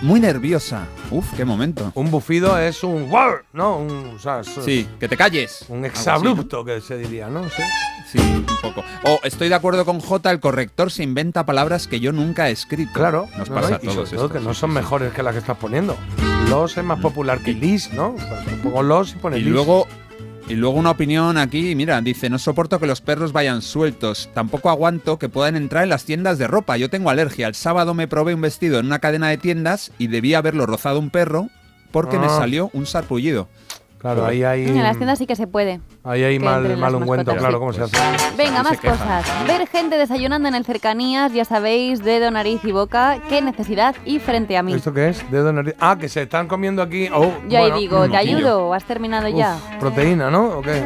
muy 0.00 0.18
nerviosa. 0.20 0.86
Uf, 1.10 1.26
qué 1.36 1.44
momento. 1.44 1.92
Un 1.94 2.10
bufido 2.10 2.58
es 2.58 2.82
un 2.82 3.08
wow, 3.10 3.34
¿no? 3.52 3.76
Un, 3.78 4.14
o 4.16 4.18
sea, 4.18 4.40
es- 4.40 4.48
Sí, 4.64 4.88
que 4.98 5.08
te 5.08 5.16
calles. 5.16 5.64
un 5.68 5.84
exabrupto 5.84 6.64
que 6.64 6.80
se 6.80 6.96
diría, 6.98 7.28
¿no? 7.28 7.44
Sí. 7.50 7.62
Sí, 8.10 8.18
un 8.18 8.44
poco. 8.60 8.82
O 9.04 9.20
estoy 9.24 9.48
de 9.48 9.54
acuerdo 9.54 9.84
con 9.86 9.98
J, 10.00 10.30
el 10.30 10.40
corrector 10.40 10.90
se 10.90 11.02
inventa 11.02 11.46
palabras 11.46 11.86
que 11.86 11.98
yo 12.00 12.12
nunca 12.12 12.48
he 12.48 12.52
escrito. 12.52 12.92
Claro, 12.92 13.26
Nos 13.38 13.48
no, 13.48 13.54
pasa 13.54 13.70
no, 13.70 13.76
a 13.76 13.78
todos 13.78 14.10
que 14.10 14.40
no 14.40 14.52
son 14.52 14.70
sí, 14.70 14.76
sí. 14.76 14.82
mejores 14.82 15.12
que 15.14 15.22
las 15.22 15.32
que 15.32 15.38
estás 15.38 15.56
poniendo. 15.56 15.96
Los 16.50 16.76
es 16.76 16.84
más 16.84 17.00
popular 17.00 17.38
que 17.42 17.52
Lis, 17.54 17.90
¿no? 17.94 18.14
Sea, 18.18 18.44
pongo 18.62 18.82
los 18.82 19.12
y 19.12 19.16
pone 19.16 19.38
Y 19.38 19.44
Lis. 19.44 19.52
luego, 19.52 19.86
y 20.48 20.54
luego 20.54 20.76
una 20.78 20.90
opinión 20.90 21.38
aquí, 21.38 21.74
mira, 21.74 22.00
dice, 22.00 22.28
no 22.28 22.38
soporto 22.38 22.78
que 22.78 22.86
los 22.86 23.00
perros 23.00 23.32
vayan 23.32 23.62
sueltos, 23.62 24.28
tampoco 24.34 24.70
aguanto 24.70 25.18
que 25.18 25.28
puedan 25.28 25.56
entrar 25.56 25.84
en 25.84 25.88
las 25.90 26.04
tiendas 26.04 26.38
de 26.38 26.46
ropa, 26.48 26.76
yo 26.76 26.90
tengo 26.90 27.10
alergia, 27.10 27.46
el 27.48 27.54
sábado 27.54 27.94
me 27.94 28.08
probé 28.08 28.34
un 28.34 28.40
vestido 28.40 28.78
en 28.78 28.86
una 28.86 28.98
cadena 28.98 29.28
de 29.28 29.38
tiendas 29.38 29.92
y 29.98 30.08
debía 30.08 30.38
haberlo 30.38 30.66
rozado 30.66 30.98
un 30.98 31.10
perro 31.10 31.48
porque 31.90 32.18
me 32.18 32.26
Ah. 32.26 32.36
salió 32.38 32.70
un 32.72 32.86
sarpullido. 32.86 33.48
Claro, 33.98 34.26
ahí 34.26 34.42
hay. 34.42 34.64
En 34.64 34.82
las 34.82 34.96
tiendas 34.96 35.16
sí 35.18 35.26
que 35.26 35.36
se 35.36 35.46
puede. 35.46 35.80
Ahí 36.04 36.24
hay 36.24 36.38
mal, 36.40 36.76
mal 36.78 36.96
ungüento, 36.96 37.32
claro. 37.36 37.60
¿cómo 37.60 37.72
se 37.72 37.82
hace? 37.82 37.96
Venga, 38.36 38.64
más 38.64 38.80
cosas. 38.80 39.24
Ver 39.46 39.68
gente 39.68 39.96
desayunando 39.96 40.48
en 40.48 40.56
el 40.56 40.64
cercanías, 40.64 41.32
ya 41.32 41.44
sabéis, 41.44 42.02
dedo, 42.02 42.28
nariz 42.32 42.60
y 42.64 42.72
boca. 42.72 43.18
¿Qué 43.28 43.40
necesidad? 43.40 43.94
Y 44.04 44.18
frente 44.18 44.56
a 44.56 44.64
mí. 44.64 44.72
¿Esto 44.74 44.92
qué 44.92 45.10
es? 45.10 45.30
Dedo 45.30 45.52
nariz. 45.52 45.74
Ah, 45.78 45.96
que 45.96 46.08
se 46.08 46.22
están 46.22 46.48
comiendo 46.48 46.82
aquí. 46.82 47.08
Oh, 47.14 47.30
Yo 47.48 47.58
ahí 47.58 47.64
bueno, 47.66 47.76
digo, 47.78 48.00
un 48.02 48.10
¿te 48.10 48.16
ayudo 48.16 48.66
o 48.66 48.74
has 48.74 48.84
terminado 48.84 49.28
ya? 49.28 49.56
Proteína, 49.78 50.28
¿no? 50.28 50.58
¿O 50.58 50.62
qué? 50.62 50.82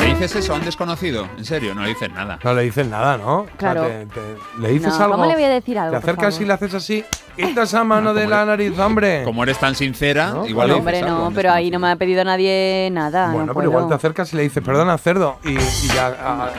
¿Le 0.00 0.06
dices 0.08 0.36
eso 0.36 0.52
a 0.52 0.56
un 0.56 0.64
desconocido? 0.66 1.26
¿En 1.38 1.46
serio? 1.46 1.74
No 1.74 1.82
le 1.82 1.88
dices 1.88 2.12
nada. 2.12 2.38
No 2.44 2.52
le 2.52 2.62
dices 2.64 2.86
nada, 2.86 3.16
¿no? 3.16 3.38
O 3.40 3.44
sea, 3.46 3.56
Claro. 3.56 3.86
te- 3.86 4.04
te- 4.06 4.60
le 4.60 4.68
dices 4.68 4.88
No, 4.98 5.04
algo. 5.04 5.12
¿cómo 5.12 5.24
le 5.26 5.34
voy 5.34 5.44
a 5.44 5.48
decir 5.48 5.78
algo, 5.78 5.92
Te 5.92 5.96
acercas 5.96 6.38
y 6.42 6.44
le 6.44 6.52
haces 6.52 6.74
así. 6.74 7.02
Quita 7.38 7.62
esa 7.62 7.84
mano 7.84 8.12
de 8.14 8.26
la 8.26 8.44
nariz, 8.44 8.76
hombre. 8.80 9.22
Como 9.24 9.44
eres 9.44 9.58
tan 9.58 9.76
sincera, 9.76 10.34
igual 10.48 10.66
No, 10.68 10.74
le 10.74 10.78
hombre, 10.80 11.02
no, 11.02 11.30
pero 11.32 11.52
ahí 11.52 11.70
no 11.70 11.78
me 11.78 11.88
ha 11.88 11.94
pedido 11.94 12.24
nadie 12.24 12.88
nada. 12.92 13.28
Bueno, 13.30 13.46
no, 13.46 13.54
pero 13.54 13.68
igual 13.70 13.86
te 13.88 13.94
acercas 13.94 14.32
y 14.32 14.36
le 14.36 14.42
dices, 14.42 14.57
perdona, 14.62 14.96
cerdo. 14.98 15.38
Y, 15.44 15.50
y 15.52 15.88
ya. 15.94 16.14
ah, 16.22 16.50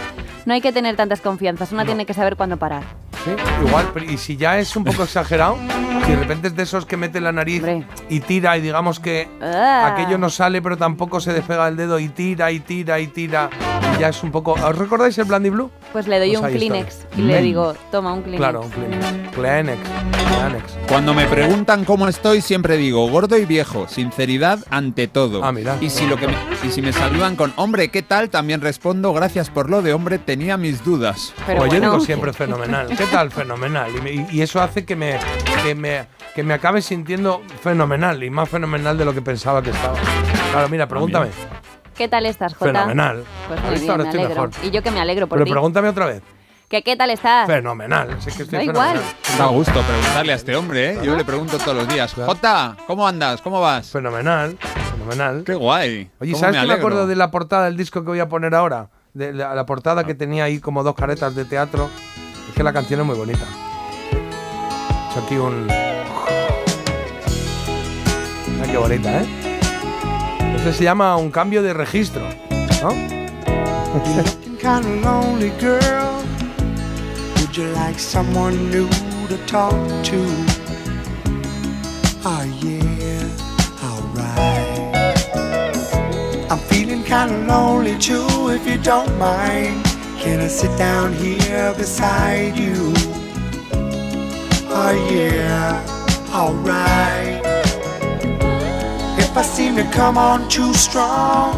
No 0.46 0.54
hay 0.54 0.62
que 0.62 0.72
tener 0.72 0.96
tantas 0.96 1.22
confianzas, 1.22 1.72
una 1.72 1.86
tiene 1.86 2.06
que 2.06 2.14
saber 2.14 2.36
cuándo 2.36 2.58
parar. 2.58 2.84
sí, 3.24 3.32
igual. 3.66 3.90
pero- 3.94 4.06
Y 4.10 4.18
si 4.18 4.38
ya 4.38 4.58
es 4.60 4.76
un 4.76 4.84
poco 4.86 5.04
exagerado, 5.04 5.58
si 6.06 6.12
de 6.12 6.18
repente 6.18 6.48
es 6.48 6.56
de 6.56 6.64
esos 6.64 6.86
que 6.86 6.96
mete 6.98 7.20
la 7.22 7.32
nariz 7.32 7.62
y 8.10 8.20
tira 8.22 8.58
y 8.58 8.62
digamos 8.62 9.00
que 9.00 9.28
Ah. 9.42 9.88
aquello 9.94 10.18
no 10.18 10.30
sale, 10.30 10.62
pero 10.62 10.78
tampoco 10.78 11.20
se 11.20 11.34
despega 11.34 11.68
el 11.68 11.76
dedo 11.76 12.00
y 12.00 12.10
tira 12.10 12.52
y 12.52 12.60
tira 12.62 13.00
y 13.00 13.08
tira. 13.08 13.50
Y 13.98 14.00
ya 14.02 14.10
es 14.10 14.24
un 14.24 14.32
poco. 14.32 14.54
¿Os 14.54 14.78
recordáis 14.78 15.18
el 15.18 15.26
Blandy 15.26 15.50
Blue? 15.50 15.70
Pues 15.92 16.08
le 16.08 16.20
doy 16.20 16.30
Pues 16.30 16.40
un 16.40 16.46
ahí 16.46 16.54
Kleenex 16.56 16.88
estoy. 17.00 17.22
y 17.24 17.28
le 17.28 17.40
Mm. 17.40 17.44
digo, 17.44 17.74
toma 17.92 18.14
un 18.14 18.22
Kleenex. 18.22 18.40
Claro, 18.40 18.62
un 18.62 18.70
Kleenex. 18.70 19.06
Kleenex. 19.34 19.80
Kleenex. 20.30 20.78
Cuando 20.88 21.14
me 21.14 21.26
preguntan 21.26 21.84
cómo 21.86 22.08
estoy, 22.08 22.42
siempre 22.42 22.78
digo 22.78 23.08
gordo 23.10 23.38
y 23.38 23.46
viejo, 23.46 23.88
sinceridad 23.88 24.60
ante 24.70 25.08
todo. 25.08 25.44
Ah, 25.44 25.52
mira. 25.52 25.78
Y 25.82 25.90
si 25.90 26.06
lo 26.08 26.16
que 26.18 26.28
me- 26.28 26.36
y 26.64 26.70
si 26.72 26.82
me 26.82 26.94
saludan 26.94 27.36
con 27.36 27.52
hombre, 27.56 27.89
¿qué 27.90 28.02
tal? 28.02 28.30
También 28.30 28.62
respondo 28.62 29.14
gracias 29.14 29.50
por 29.50 29.70
lo 29.70 29.82
de 29.82 29.94
hombre, 29.94 30.18
tenía 30.20 30.58
mis 30.58 30.84
dudas. 30.84 31.34
Pues 31.46 31.72
yo 31.74 31.80
digo 31.80 32.00
siempre 32.00 32.34
fenomenal. 32.34 32.88
¿Qué 32.98 33.06
tal? 33.06 33.32
Fenomenal. 33.40 33.92
Y, 33.96 34.02
me- 34.02 34.28
y- 34.32 34.42
eso 34.42 34.62
hace 34.62 34.86
que 34.86 34.96
me, 34.96 35.18
que, 35.64 35.76
me, 35.76 36.06
que 36.36 36.44
me 36.44 36.54
acabe 36.54 36.82
sintiendo 36.82 37.42
fenomenal 37.62 38.24
y 38.24 38.30
más 38.30 38.50
fenomenal 38.50 38.98
de 38.98 39.06
lo 39.06 39.14
que 39.14 39.22
pensaba 39.22 39.62
que 39.62 39.70
estaba. 39.72 39.98
Claro, 40.52 40.70
mira, 40.70 40.88
pregúntame. 40.88 41.28
¿Qué 41.96 42.08
tal 42.08 42.26
estás, 42.26 42.54
Jota? 42.54 42.72
Fenomenal. 42.72 43.24
Pues 43.48 43.60
¿Has 43.60 43.66
muy 43.66 43.80
bien, 43.80 43.98
me 43.98 44.04
alegro. 44.04 44.30
mejor. 44.30 44.50
Y 44.64 44.72
yo 44.72 44.82
que 44.82 44.92
me 44.92 45.02
alegro 45.02 45.28
por 45.28 45.38
Pero 45.38 45.46
ti. 45.46 45.52
pregúntame 45.52 45.90
otra 45.90 46.06
vez. 46.06 46.22
¿Que 46.70 46.84
qué 46.84 46.96
tal 46.96 47.10
estás? 47.10 47.48
Fenomenal. 47.48 48.16
Sí 48.20 48.30
que 48.32 48.44
estoy 48.44 48.60
Da 48.60 48.66
fenomenal. 48.74 48.96
igual. 48.98 49.38
Da 49.40 49.46
gusto 49.48 49.82
preguntarle 49.82 50.34
a 50.34 50.36
este 50.36 50.56
hombre, 50.56 50.92
¿eh? 50.92 51.00
Yo 51.04 51.16
le 51.16 51.26
pregunto 51.26 51.58
todos 51.58 51.76
los 51.76 51.88
días. 51.88 52.14
Jota, 52.14 52.78
¿cómo 52.86 53.08
andas? 53.08 53.42
¿Cómo 53.42 53.60
vas? 53.60 53.90
Fenomenal. 53.90 54.56
Fenomenal. 54.92 55.44
Qué 55.46 55.56
guay. 55.56 56.12
Oye, 56.20 56.32
¿Cómo 56.34 56.40
¿sabes 56.40 56.56
me 56.58 56.62
qué 56.62 56.68
me 56.68 56.74
acuerdo 56.76 57.08
de 57.08 57.16
la 57.16 57.32
portada 57.32 57.66
del 57.66 57.76
disco 57.76 58.02
que 58.04 58.10
voy 58.10 58.20
a 58.20 58.30
poner 58.30 58.54
ahora? 58.54 58.90
De 59.16 59.34
la, 59.34 59.56
la 59.56 59.66
portada 59.66 60.04
que 60.04 60.14
tenía 60.14 60.44
ahí 60.44 60.60
como 60.60 60.84
dos 60.84 60.94
caretas 60.94 61.34
de 61.34 61.44
teatro. 61.46 61.90
Es 62.50 62.54
que 62.56 62.64
la 62.64 62.72
canción 62.72 63.00
es 63.00 63.06
muy 63.08 63.16
bonita. 63.16 63.46
He 64.12 65.12
hecho 65.12 65.26
aquí 65.26 65.38
un. 65.38 65.66
Mira 68.54 68.72
qué 68.72 68.78
bonita, 68.78 69.22
¿eh? 69.22 69.26
Este 70.58 70.72
se 70.74 70.84
llama 70.84 71.16
un 71.18 71.32
cambio 71.32 71.64
de 71.64 71.74
registro, 71.74 72.22
¿no? 72.84 72.90
Would 77.50 77.58
you 77.58 77.72
like 77.72 77.98
someone 77.98 78.70
new 78.70 78.88
to 79.28 79.38
talk 79.48 79.74
to? 80.06 80.20
Oh 82.24 82.44
yeah, 82.62 83.26
alright. 83.84 84.94
I'm 86.52 86.60
feeling 86.70 87.04
kind 87.04 87.32
of 87.32 87.48
lonely 87.48 87.98
too, 87.98 88.52
if 88.52 88.68
you 88.68 88.78
don't 88.78 89.18
mind. 89.18 89.84
Can 90.20 90.42
I 90.42 90.48
sit 90.48 90.78
down 90.78 91.14
here 91.14 91.74
beside 91.76 92.56
you? 92.56 92.94
Oh 94.70 94.94
yeah, 95.12 95.84
alright. 96.32 97.42
If 99.18 99.36
I 99.36 99.42
seem 99.42 99.76
to 99.78 99.90
come 99.92 100.20
on 100.20 100.48
too 100.50 100.72
strong, 100.76 101.56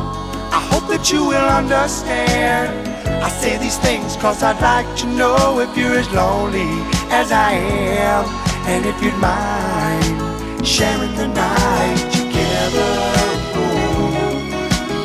I 0.53 0.61
hope 0.71 0.87
that 0.87 1.11
you 1.11 1.25
will 1.25 1.49
understand. 1.49 2.90
I 3.23 3.29
say 3.29 3.55
these 3.59 3.77
things 3.77 4.15
cause 4.15 4.41
I'd 4.41 4.59
like 4.61 4.97
to 4.97 5.05
know 5.05 5.59
if 5.59 5.77
you're 5.77 5.93
as 5.93 6.09
lonely 6.11 6.71
as 7.11 7.31
I 7.31 7.51
am. 7.51 8.25
And 8.65 8.83
if 8.85 8.99
you'd 9.03 9.17
mind 9.17 10.65
sharing 10.65 11.13
the 11.15 11.27
night 11.27 12.01
together. 12.11 12.91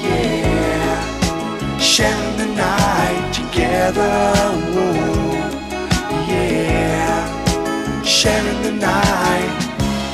Yeah. 0.09 1.79
Sharing 1.79 2.37
the 2.39 2.47
night 2.57 3.33
together. 3.35 4.33
Yeah. 6.27 8.03
Sharing 8.03 8.63
the 8.63 8.73
night. 8.73 9.53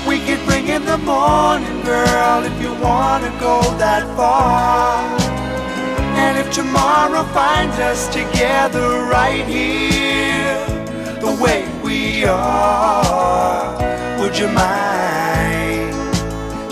We 0.09 0.19
could 0.27 0.45
bring 0.45 0.67
in 0.67 0.85
the 0.85 0.99
morning, 0.99 1.83
girl, 1.85 2.43
if 2.43 2.61
you 2.61 2.75
wanna 2.83 3.31
go 3.39 3.61
that 3.79 4.03
far. 4.17 5.22
And 6.25 6.39
if 6.39 6.49
tomorrow 6.53 7.25
finds 7.41 7.79
us 7.79 8.09
together 8.09 8.87
right 9.19 9.47
here, 9.47 10.57
the 11.21 11.33
way 11.43 11.61
we 11.83 12.25
are, 12.25 13.77
would 14.21 14.39
you 14.39 14.49
mind 14.49 15.95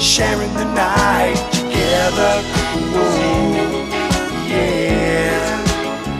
sharing 0.00 0.52
the 0.54 0.68
night 0.86 1.40
together? 1.52 2.32
Ooh, 3.00 3.88
yeah, 4.48 5.42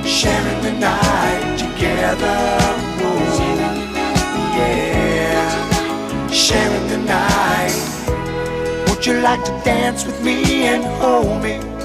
sharing 0.05 0.61
the 0.62 0.73
night 0.73 1.59
together. 1.59 2.59
Sharing 6.32 6.86
the 6.89 6.98
night. 6.98 7.74
Would 8.89 9.07
you 9.07 9.15
like 9.20 9.44
to 9.44 9.52
dance 9.65 10.05
with 10.05 10.20
me 10.23 10.65
and 10.66 10.85
hold 10.85 11.43
me? 11.43 11.80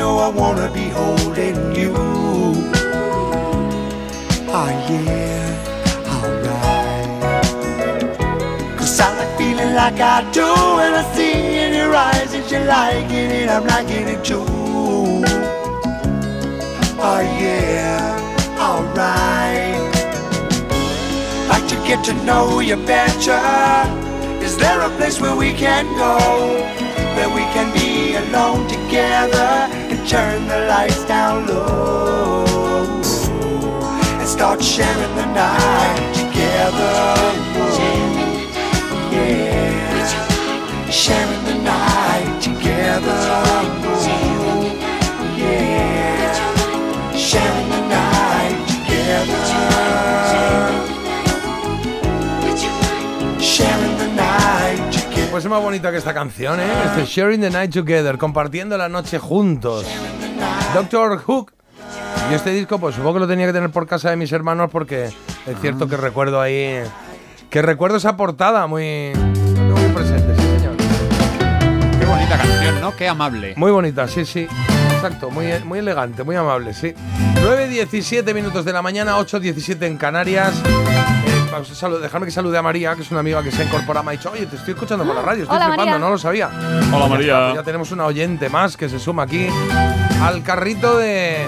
Know 0.00 0.16
I 0.16 0.28
wanna 0.28 0.72
be 0.72 0.88
holding 0.88 1.74
you. 1.76 1.92
Oh 4.48 4.70
yeah, 4.88 5.44
alright. 6.14 7.44
Cause 8.78 8.98
I 8.98 9.14
like 9.18 9.36
feeling 9.36 9.74
like 9.74 10.00
I 10.00 10.22
do 10.32 10.48
when 10.76 10.94
I 10.94 11.04
see 11.14 11.58
in 11.64 11.74
your 11.74 11.94
eyes 11.94 12.32
that 12.32 12.50
you're 12.50 12.64
liking 12.64 13.30
it, 13.40 13.50
I'm 13.50 13.66
liking 13.66 14.08
it 14.08 14.24
too. 14.24 14.46
Oh 17.06 17.20
yeah, 17.44 18.56
alright. 18.58 19.84
Like 21.50 21.66
to 21.68 21.76
get 21.86 22.02
to 22.06 22.14
know 22.24 22.60
you 22.60 22.76
better. 22.86 23.42
Is 24.42 24.56
there 24.56 24.80
a 24.80 24.88
place 24.96 25.20
where 25.20 25.36
we 25.36 25.52
can 25.52 25.84
go? 25.98 26.16
Where 27.16 27.28
we 27.28 27.44
can 27.52 27.70
be 27.74 28.16
alone 28.16 28.66
together 28.66 29.68
and 29.70 29.79
turn 30.10 30.48
the 30.48 30.66
lights 30.66 31.04
down 31.04 31.46
low 31.46 32.44
and 34.18 34.28
start 34.28 34.60
sharing 34.60 35.14
the 35.14 35.26
night 35.26 36.12
together. 36.12 37.14
Yeah, 39.12 40.90
sharing 40.90 41.44
the 41.44 41.54
night 41.62 42.40
together. 42.42 43.20
Yeah, 45.38 46.32
sharing 47.14 47.68
the 47.68 47.80
night 47.86 48.58
together. 48.66 49.42
Sharing. 53.40 53.89
Pues 55.30 55.44
es 55.44 55.50
más 55.50 55.62
bonita 55.62 55.92
que 55.92 55.98
esta 55.98 56.12
canción, 56.12 56.58
¿eh? 56.58 56.66
Este 56.86 57.04
Sharing 57.04 57.40
the 57.40 57.50
Night 57.50 57.72
Together, 57.72 58.18
compartiendo 58.18 58.76
la 58.76 58.88
noche 58.88 59.18
juntos. 59.18 59.86
Doctor 60.74 61.18
Hook. 61.18 61.52
Y 62.30 62.34
este 62.34 62.50
disco, 62.50 62.80
pues 62.80 62.96
supongo 62.96 63.14
que 63.14 63.20
lo 63.20 63.28
tenía 63.28 63.46
que 63.46 63.52
tener 63.52 63.70
por 63.70 63.86
casa 63.86 64.10
de 64.10 64.16
mis 64.16 64.32
hermanos 64.32 64.70
porque 64.72 65.04
es 65.04 65.60
cierto 65.60 65.86
que 65.88 65.96
recuerdo 65.96 66.40
ahí. 66.40 66.82
Que 67.48 67.62
recuerdo 67.62 67.98
esa 67.98 68.16
portada 68.16 68.66
muy. 68.66 69.12
muy 69.14 69.92
presente, 69.94 70.34
sí, 70.34 70.42
señor. 70.42 70.76
Qué 71.98 72.06
bonita 72.06 72.36
canción, 72.36 72.80
¿no? 72.80 72.96
Qué 72.96 73.08
amable. 73.08 73.54
Muy 73.56 73.70
bonita, 73.70 74.08
sí, 74.08 74.24
sí. 74.24 74.48
Exacto, 74.94 75.30
muy, 75.30 75.46
muy 75.64 75.78
elegante, 75.78 76.24
muy 76.24 76.34
amable, 76.34 76.74
sí. 76.74 76.92
9.17 77.36 78.34
minutos 78.34 78.64
de 78.64 78.72
la 78.72 78.82
mañana, 78.82 79.16
8.17 79.16 79.86
en 79.86 79.96
Canarias. 79.96 80.60
Dejarme 81.50 82.26
que 82.26 82.32
salude 82.32 82.56
a 82.56 82.62
María, 82.62 82.94
que 82.94 83.02
es 83.02 83.10
una 83.10 83.20
amiga 83.20 83.42
que 83.42 83.50
se 83.50 83.62
ha 83.62 83.64
incorporado. 83.64 84.04
Me 84.04 84.10
ha 84.12 84.16
dicho, 84.16 84.30
oye, 84.32 84.46
te 84.46 84.56
estoy 84.56 84.74
escuchando 84.74 85.04
por 85.04 85.14
la 85.14 85.22
radio, 85.22 85.42
estoy 85.42 85.56
Hola, 85.56 85.66
flipando, 85.66 85.92
María. 85.92 86.04
no 86.06 86.10
lo 86.10 86.18
sabía. 86.18 86.48
Hola, 86.92 87.04
Ya 87.04 87.08
María. 87.08 87.48
está, 87.48 87.54
ya 87.56 87.62
tenemos 87.64 87.90
una 87.92 88.06
oyente 88.06 88.48
más 88.48 88.76
que 88.76 88.88
se 88.88 88.98
suma 88.98 89.24
aquí 89.24 89.48
al 90.22 90.42
carrito 90.42 90.96
de, 90.98 91.38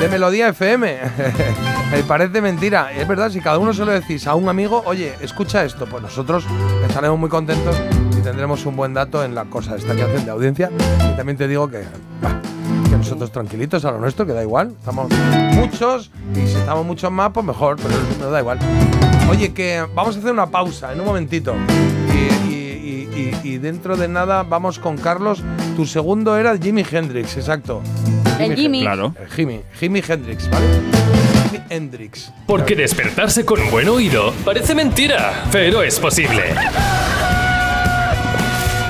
de 0.00 0.08
Melodía 0.08 0.48
FM. 0.48 0.98
Me 1.92 2.02
parece 2.02 2.40
mentira. 2.40 2.92
Es 2.92 3.06
verdad, 3.06 3.30
si 3.30 3.40
cada 3.40 3.58
uno 3.58 3.72
se 3.74 3.84
lo 3.84 3.92
decís 3.92 4.26
a 4.26 4.34
un 4.34 4.48
amigo, 4.48 4.82
oye, 4.86 5.14
escucha 5.20 5.64
esto, 5.64 5.86
pues 5.86 6.02
nosotros 6.02 6.44
estaremos 6.88 7.18
muy 7.18 7.28
contentos 7.28 7.76
y 8.18 8.22
tendremos 8.22 8.64
un 8.66 8.74
buen 8.74 8.94
dato 8.94 9.22
en 9.22 9.34
la 9.34 9.44
cosa 9.44 9.76
esta 9.76 9.94
que 9.94 10.02
hacen 10.02 10.24
de 10.24 10.30
audiencia. 10.30 10.70
Y 11.12 11.16
también 11.16 11.36
te 11.36 11.46
digo 11.46 11.68
que, 11.68 11.84
bah, 12.22 12.40
que 12.94 12.98
nosotros 12.98 13.32
tranquilitos 13.32 13.84
a 13.84 13.90
lo 13.90 13.98
nuestro, 13.98 14.24
que 14.24 14.32
da 14.32 14.42
igual. 14.42 14.72
Estamos 14.78 15.08
muchos 15.54 16.10
y 16.32 16.46
si 16.46 16.54
estamos 16.54 16.86
muchos 16.86 17.10
más, 17.10 17.30
pues 17.32 17.44
mejor, 17.44 17.76
pero 17.76 17.94
nos 18.20 18.30
da 18.30 18.38
igual. 18.40 18.58
Oye, 19.28 19.52
que 19.52 19.84
vamos 19.94 20.14
a 20.16 20.18
hacer 20.20 20.30
una 20.32 20.46
pausa 20.46 20.92
en 20.92 21.00
un 21.00 21.06
momentito. 21.06 21.54
Y, 22.12 22.52
y- 22.52 23.08
y- 23.14 23.38
y- 23.42 23.48
y 23.54 23.58
dentro 23.58 23.96
de 23.96 24.06
nada 24.06 24.44
vamos 24.44 24.78
con 24.78 24.96
Carlos. 24.96 25.42
Tu 25.76 25.86
segundo 25.86 26.36
era 26.38 26.56
Jimi 26.56 26.84
Hendrix, 26.88 27.36
exacto. 27.36 27.82
El 28.38 28.54
Jimi. 28.54 28.80
Claro. 28.82 29.12
Eh, 29.18 29.26
Jimi, 29.34 29.60
Jimi 29.80 30.02
Hendrix, 30.06 30.48
¿vale? 30.50 30.66
Jimi 31.50 31.64
Hendrix. 31.70 32.32
Porque 32.46 32.76
despertarse 32.76 33.44
con 33.44 33.58
buen 33.70 33.88
oído 33.88 34.32
parece 34.44 34.74
mentira, 34.74 35.44
pero 35.50 35.82
es 35.82 35.98
posible. 35.98 36.42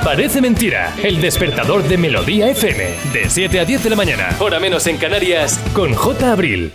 Parece 0.05 0.43
mentira, 0.43 0.95
el 1.03 1.19
despertador 1.23 1.83
de 1.83 1.97
Melodía 1.97 2.51
FM, 2.51 2.85
de 3.15 3.31
7 3.31 3.61
a 3.61 3.65
10 3.65 3.85
de 3.85 3.91
la 3.91 3.97
mañana, 3.97 4.37
hora 4.39 4.61
menos 4.61 4.87
en 4.87 4.99
Canarias, 4.99 5.59
con 5.73 5.95
J. 5.95 6.31
Abril. 6.31 6.75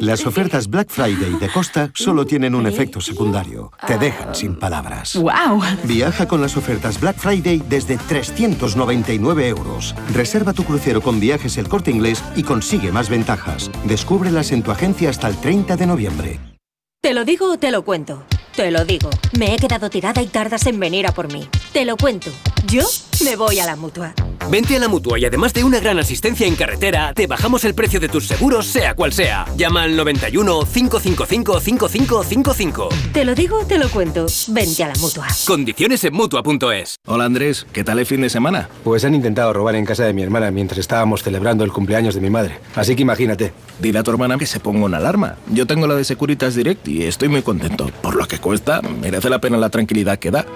Las 0.00 0.26
ofertas 0.26 0.68
Black 0.68 0.90
Friday 0.90 1.34
de 1.38 1.48
Costa 1.48 1.90
solo 1.94 2.26
tienen 2.26 2.54
un 2.54 2.66
efecto 2.66 3.00
secundario. 3.00 3.72
Te 3.86 3.98
dejan 3.98 4.34
sin 4.34 4.56
palabras. 4.56 5.16
¡Wow! 5.16 5.62
Viaja 5.84 6.26
con 6.26 6.40
las 6.40 6.56
ofertas 6.56 7.00
Black 7.00 7.16
Friday 7.18 7.62
desde 7.68 7.96
399 7.96 9.48
euros. 9.48 9.94
Reserva 10.12 10.52
tu 10.52 10.64
crucero 10.64 11.00
con 11.00 11.20
viajes 11.20 11.56
el 11.56 11.68
corte 11.68 11.90
inglés 11.90 12.22
y 12.36 12.42
consigue 12.42 12.92
más 12.92 13.08
ventajas. 13.08 13.70
Descúbrelas 13.84 14.52
en 14.52 14.62
tu 14.62 14.70
agencia 14.70 15.10
hasta 15.10 15.28
el 15.28 15.36
30 15.36 15.76
de 15.76 15.86
noviembre. 15.86 16.40
¿Te 17.00 17.14
lo 17.14 17.24
digo 17.24 17.52
o 17.52 17.58
te 17.58 17.70
lo 17.70 17.84
cuento? 17.84 18.24
Te 18.54 18.70
lo 18.70 18.84
digo. 18.84 19.08
Me 19.38 19.54
he 19.54 19.56
quedado 19.56 19.88
tirada 19.88 20.20
y 20.20 20.26
tardas 20.26 20.66
en 20.66 20.80
venir 20.80 21.06
a 21.06 21.12
por 21.12 21.32
mí. 21.32 21.48
Te 21.72 21.84
lo 21.84 21.96
cuento. 21.96 22.30
Yo 22.66 22.84
me 23.24 23.36
voy 23.36 23.60
a 23.60 23.66
la 23.66 23.76
mutua. 23.76 24.14
Vente 24.50 24.76
a 24.76 24.78
la 24.78 24.88
mutua 24.88 25.18
y 25.18 25.24
además 25.24 25.52
de 25.52 25.64
una 25.64 25.78
gran 25.78 25.98
asistencia 25.98 26.46
en 26.46 26.56
carretera, 26.56 27.12
te 27.12 27.26
bajamos 27.26 27.64
el 27.64 27.74
precio 27.74 28.00
de 28.00 28.08
tus 28.08 28.26
seguros, 28.26 28.66
sea 28.66 28.94
cual 28.94 29.12
sea. 29.12 29.44
Llama 29.56 29.82
al 29.82 29.96
91 29.96 30.60
555 30.72 31.60
5555. 31.60 32.88
Te 33.12 33.24
lo 33.24 33.34
digo 33.34 33.60
o 33.60 33.66
te 33.66 33.78
lo 33.78 33.88
cuento. 33.90 34.26
Vente 34.48 34.84
a 34.84 34.88
la 34.88 34.94
mutua. 34.94 35.26
Condiciones 35.46 36.02
en 36.04 36.14
mutua.es. 36.14 36.96
Hola 37.06 37.24
Andrés, 37.24 37.66
¿qué 37.72 37.84
tal 37.84 37.98
el 37.98 38.06
fin 38.06 38.22
de 38.22 38.30
semana? 38.30 38.68
Pues 38.84 39.04
han 39.04 39.14
intentado 39.14 39.52
robar 39.52 39.74
en 39.74 39.84
casa 39.84 40.04
de 40.04 40.14
mi 40.14 40.22
hermana 40.22 40.50
mientras 40.50 40.78
estábamos 40.78 41.22
celebrando 41.22 41.64
el 41.64 41.72
cumpleaños 41.72 42.14
de 42.14 42.20
mi 42.20 42.30
madre. 42.30 42.58
Así 42.74 42.96
que 42.96 43.02
imagínate. 43.02 43.52
Dile 43.80 43.98
a 43.98 44.02
tu 44.02 44.10
hermana 44.10 44.38
que 44.38 44.46
se 44.46 44.60
ponga 44.60 44.86
una 44.86 44.96
alarma. 44.96 45.36
Yo 45.52 45.66
tengo 45.66 45.86
la 45.86 45.94
de 45.94 46.04
Securitas 46.04 46.54
Direct 46.54 46.88
y 46.88 47.04
estoy 47.04 47.28
muy 47.28 47.42
contento. 47.42 47.90
Por 48.02 48.16
lo 48.16 48.26
que 48.26 48.38
cuesta, 48.38 48.80
merece 48.82 49.28
la 49.28 49.40
pena 49.40 49.56
la 49.56 49.70
tranquilidad 49.70 50.18
que 50.18 50.30
da. 50.30 50.46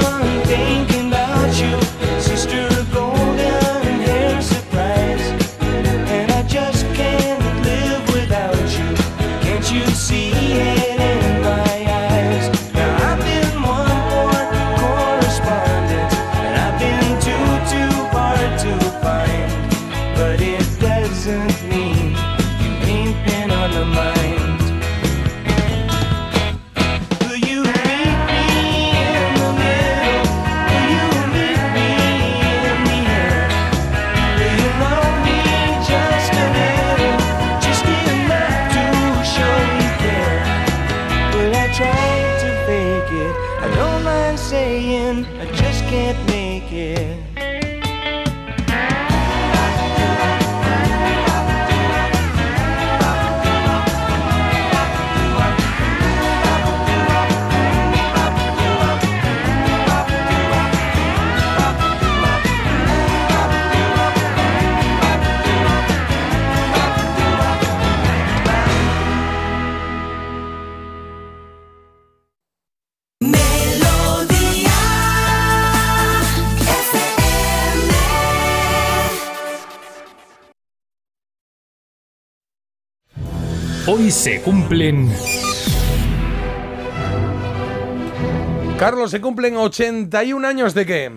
something. 0.00 0.93
Se 84.24 84.40
cumplen... 84.40 85.12
Carlos, 88.78 89.10
se 89.10 89.20
cumplen 89.20 89.54
81 89.58 90.48
años 90.48 90.72
de 90.72 90.86
qué? 90.86 91.12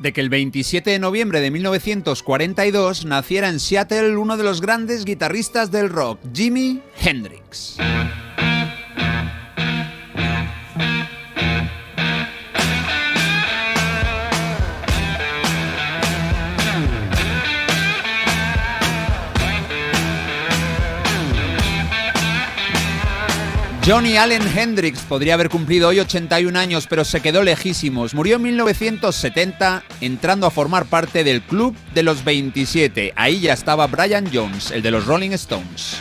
De 0.00 0.12
que 0.12 0.20
el 0.20 0.28
27 0.28 0.90
de 0.90 0.98
noviembre 0.98 1.40
de 1.40 1.50
1942 1.50 3.06
naciera 3.06 3.48
en 3.48 3.58
Seattle 3.58 4.18
uno 4.18 4.36
de 4.36 4.44
los 4.44 4.60
grandes 4.60 5.06
guitarristas 5.06 5.70
del 5.70 5.88
rock, 5.88 6.18
Jimi 6.34 6.82
Hendrix. 7.00 7.78
Johnny 23.86 24.16
Allen 24.16 24.42
Hendrix 24.42 24.98
podría 25.02 25.34
haber 25.34 25.48
cumplido 25.48 25.86
hoy 25.86 26.00
81 26.00 26.58
años, 26.58 26.88
pero 26.90 27.04
se 27.04 27.20
quedó 27.20 27.44
lejísimos. 27.44 28.14
Murió 28.14 28.34
en 28.34 28.42
1970 28.42 29.84
entrando 30.00 30.48
a 30.48 30.50
formar 30.50 30.86
parte 30.86 31.22
del 31.22 31.40
Club 31.40 31.76
de 31.94 32.02
los 32.02 32.24
27. 32.24 33.12
Ahí 33.14 33.38
ya 33.38 33.52
estaba 33.52 33.86
Brian 33.86 34.28
Jones, 34.34 34.72
el 34.72 34.82
de 34.82 34.90
los 34.90 35.06
Rolling 35.06 35.30
Stones. 35.30 35.98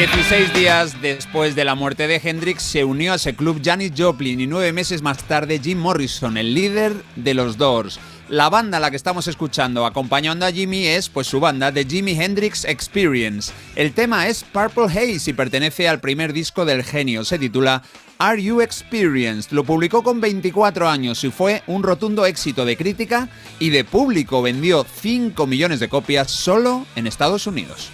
16 0.00 0.54
días 0.54 1.02
después 1.02 1.54
de 1.54 1.66
la 1.66 1.74
muerte 1.74 2.06
de 2.06 2.18
Hendrix 2.24 2.62
se 2.62 2.84
unió 2.84 3.12
a 3.12 3.16
ese 3.16 3.36
club 3.36 3.60
Janis 3.62 3.92
Joplin 3.94 4.40
y 4.40 4.46
nueve 4.46 4.72
meses 4.72 5.02
más 5.02 5.22
tarde 5.24 5.60
Jim 5.62 5.76
Morrison, 5.76 6.38
el 6.38 6.54
líder 6.54 6.94
de 7.16 7.34
los 7.34 7.58
Doors. 7.58 8.00
La 8.30 8.48
banda 8.48 8.78
a 8.78 8.80
la 8.80 8.88
que 8.90 8.96
estamos 8.96 9.28
escuchando 9.28 9.84
acompañando 9.84 10.46
a 10.46 10.52
Jimmy 10.52 10.86
es 10.86 11.10
pues 11.10 11.26
su 11.26 11.38
banda 11.38 11.70
The 11.70 11.84
Jimi 11.84 12.12
Hendrix 12.12 12.64
Experience. 12.64 13.52
El 13.76 13.92
tema 13.92 14.26
es 14.28 14.42
Purple 14.42 14.84
Haze 14.84 15.32
y 15.32 15.34
pertenece 15.34 15.86
al 15.86 16.00
primer 16.00 16.32
disco 16.32 16.64
del 16.64 16.82
genio. 16.82 17.22
Se 17.22 17.38
titula 17.38 17.82
Are 18.16 18.42
You 18.42 18.62
Experienced? 18.62 19.52
Lo 19.52 19.64
publicó 19.64 20.02
con 20.02 20.18
24 20.18 20.88
años 20.88 21.22
y 21.24 21.30
fue 21.30 21.62
un 21.66 21.82
rotundo 21.82 22.24
éxito 22.24 22.64
de 22.64 22.78
crítica 22.78 23.28
y 23.58 23.68
de 23.68 23.84
público. 23.84 24.40
Vendió 24.40 24.86
5 25.02 25.46
millones 25.46 25.78
de 25.78 25.90
copias 25.90 26.30
solo 26.30 26.86
en 26.96 27.06
Estados 27.06 27.46
Unidos. 27.46 27.90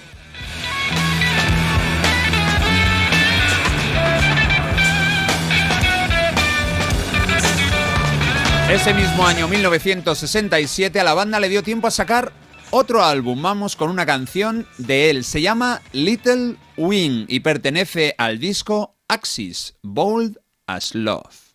Ese 8.68 8.92
mismo 8.92 9.24
año, 9.24 9.46
1967, 9.46 10.98
a 10.98 11.04
la 11.04 11.14
banda 11.14 11.38
le 11.38 11.48
dio 11.48 11.62
tiempo 11.62 11.86
a 11.86 11.92
sacar 11.92 12.32
otro 12.72 13.04
álbum. 13.04 13.40
Vamos 13.40 13.76
con 13.76 13.90
una 13.90 14.04
canción 14.04 14.66
de 14.76 15.08
él. 15.08 15.22
Se 15.22 15.40
llama 15.40 15.82
Little 15.92 16.56
Wing 16.76 17.26
y 17.28 17.40
pertenece 17.40 18.16
al 18.18 18.40
disco 18.40 18.96
Axis, 19.06 19.76
Bold 19.82 20.40
as 20.66 20.96
Love. 20.96 21.46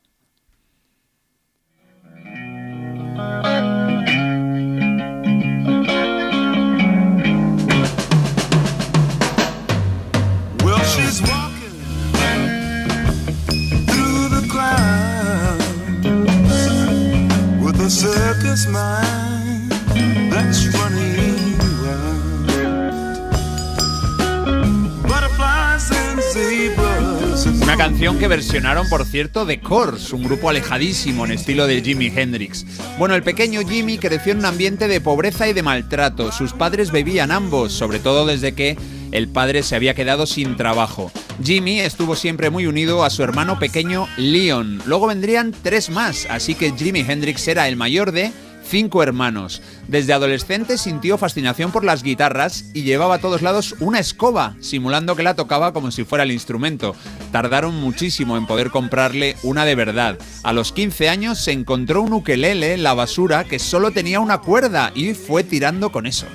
Una 27.61 27.75
canción 27.75 28.17
que 28.17 28.29
versionaron, 28.29 28.87
por 28.87 29.05
cierto, 29.05 29.45
The 29.45 29.59
Corrs, 29.59 30.13
un 30.13 30.23
grupo 30.23 30.49
alejadísimo 30.49 31.25
en 31.25 31.33
estilo 31.33 31.67
de 31.67 31.81
Jimi 31.81 32.07
Hendrix. 32.15 32.65
Bueno, 32.97 33.13
el 33.15 33.23
pequeño 33.23 33.59
Jimmy 33.67 33.97
creció 33.97 34.31
en 34.31 34.39
un 34.39 34.45
ambiente 34.45 34.87
de 34.87 35.01
pobreza 35.01 35.49
y 35.49 35.53
de 35.53 35.61
maltrato. 35.61 36.31
Sus 36.31 36.53
padres 36.53 36.91
bebían 36.91 37.29
ambos, 37.31 37.73
sobre 37.73 37.99
todo 37.99 38.25
desde 38.25 38.53
que 38.53 38.77
el 39.11 39.27
padre 39.27 39.63
se 39.63 39.75
había 39.75 39.93
quedado 39.93 40.25
sin 40.25 40.55
trabajo. 40.57 41.11
Jimmy 41.43 41.79
estuvo 41.79 42.15
siempre 42.15 42.49
muy 42.49 42.67
unido 42.67 43.03
a 43.03 43.09
su 43.09 43.23
hermano 43.23 43.59
pequeño 43.59 44.07
Leon. 44.17 44.81
Luego 44.85 45.07
vendrían 45.07 45.53
tres 45.63 45.89
más, 45.89 46.27
así 46.29 46.55
que 46.55 46.71
Jimi 46.71 47.01
Hendrix 47.01 47.47
era 47.47 47.67
el 47.67 47.75
mayor 47.75 48.11
de 48.11 48.31
cinco 48.71 49.03
hermanos. 49.03 49.61
Desde 49.89 50.13
adolescente 50.13 50.77
sintió 50.77 51.17
fascinación 51.17 51.71
por 51.71 51.83
las 51.83 52.03
guitarras 52.03 52.71
y 52.73 52.83
llevaba 52.83 53.15
a 53.15 53.19
todos 53.19 53.41
lados 53.41 53.75
una 53.79 53.99
escoba, 53.99 54.55
simulando 54.61 55.15
que 55.15 55.23
la 55.23 55.35
tocaba 55.35 55.73
como 55.73 55.91
si 55.91 56.05
fuera 56.05 56.23
el 56.23 56.31
instrumento. 56.31 56.95
Tardaron 57.33 57.75
muchísimo 57.75 58.37
en 58.37 58.47
poder 58.47 58.71
comprarle 58.71 59.35
una 59.43 59.65
de 59.65 59.75
verdad. 59.75 60.17
A 60.43 60.53
los 60.53 60.71
15 60.71 61.09
años 61.09 61.39
se 61.39 61.51
encontró 61.51 62.01
un 62.01 62.13
ukelele 62.13 62.73
en 62.73 62.83
la 62.83 62.93
basura 62.93 63.43
que 63.43 63.59
solo 63.59 63.91
tenía 63.91 64.21
una 64.21 64.37
cuerda 64.37 64.93
y 64.95 65.13
fue 65.13 65.43
tirando 65.43 65.91
con 65.91 66.05
eso. 66.05 66.27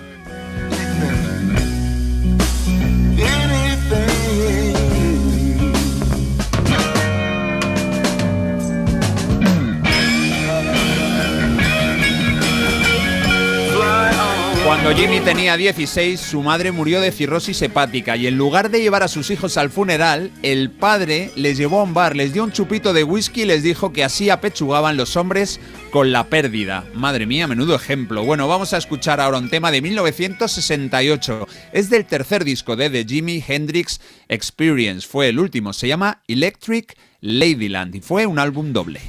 Cuando 14.86 15.02
Jimmy 15.02 15.18
tenía 15.18 15.56
16, 15.56 16.20
su 16.20 16.42
madre 16.42 16.70
murió 16.70 17.00
de 17.00 17.10
cirrosis 17.10 17.60
hepática 17.60 18.16
y 18.16 18.28
en 18.28 18.38
lugar 18.38 18.70
de 18.70 18.80
llevar 18.80 19.02
a 19.02 19.08
sus 19.08 19.32
hijos 19.32 19.56
al 19.56 19.68
funeral, 19.68 20.30
el 20.44 20.70
padre 20.70 21.32
les 21.34 21.56
llevó 21.56 21.80
a 21.80 21.82
un 21.82 21.92
bar, 21.92 22.14
les 22.14 22.32
dio 22.32 22.44
un 22.44 22.52
chupito 22.52 22.92
de 22.92 23.02
whisky 23.02 23.42
y 23.42 23.46
les 23.46 23.64
dijo 23.64 23.92
que 23.92 24.04
así 24.04 24.30
apechugaban 24.30 24.96
los 24.96 25.16
hombres 25.16 25.58
con 25.90 26.12
la 26.12 26.28
pérdida. 26.28 26.84
Madre 26.94 27.26
mía, 27.26 27.48
menudo 27.48 27.74
ejemplo. 27.74 28.24
Bueno, 28.24 28.46
vamos 28.46 28.74
a 28.74 28.76
escuchar 28.76 29.20
ahora 29.20 29.38
un 29.38 29.50
tema 29.50 29.72
de 29.72 29.82
1968. 29.82 31.48
Es 31.72 31.90
del 31.90 32.06
tercer 32.06 32.44
disco 32.44 32.76
de 32.76 32.88
The 32.88 33.04
Jimi 33.04 33.42
Hendrix 33.44 34.00
Experience. 34.28 35.04
Fue 35.04 35.30
el 35.30 35.40
último. 35.40 35.72
Se 35.72 35.88
llama 35.88 36.22
Electric 36.28 36.96
Ladyland 37.22 37.96
y 37.96 38.00
fue 38.02 38.24
un 38.26 38.38
álbum 38.38 38.72
doble. 38.72 39.00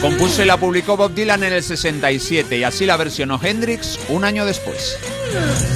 Compuso 0.00 0.42
y 0.42 0.46
la 0.46 0.56
publicó 0.56 0.96
Bob 0.96 1.12
Dylan 1.12 1.42
en 1.42 1.52
el 1.52 1.62
67 1.62 2.58
y 2.58 2.62
así 2.62 2.86
la 2.86 2.96
versionó 2.96 3.40
Hendrix 3.42 3.98
un 4.08 4.24
año 4.24 4.46
después. 4.46 4.96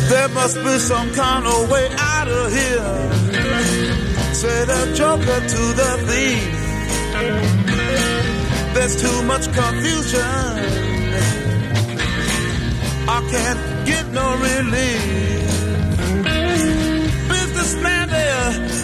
There 0.09 0.29
must 0.29 0.57
be 0.63 0.79
some 0.79 1.11
kind 1.13 1.43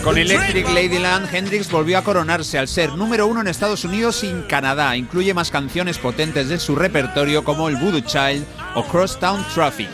Con 0.04 0.16
Electric 0.16 0.66
Ladyland, 0.68 1.34
Hendrix 1.34 1.70
volvió 1.70 1.98
a 1.98 2.04
coronarse 2.04 2.58
al 2.58 2.68
ser 2.68 2.94
número 2.94 3.26
uno 3.26 3.40
en 3.40 3.48
Estados 3.48 3.84
Unidos 3.84 4.24
y 4.24 4.28
en 4.28 4.42
Canadá. 4.42 4.96
Incluye 4.96 5.34
más 5.34 5.50
canciones 5.50 5.98
potentes 5.98 6.48
de 6.48 6.58
su 6.58 6.76
repertorio 6.76 7.44
como 7.44 7.68
el 7.68 7.76
Voodoo 7.76 8.00
Child 8.00 8.44
o 8.74 8.84
Crosstown 8.84 9.44
Traffic. 9.54 9.88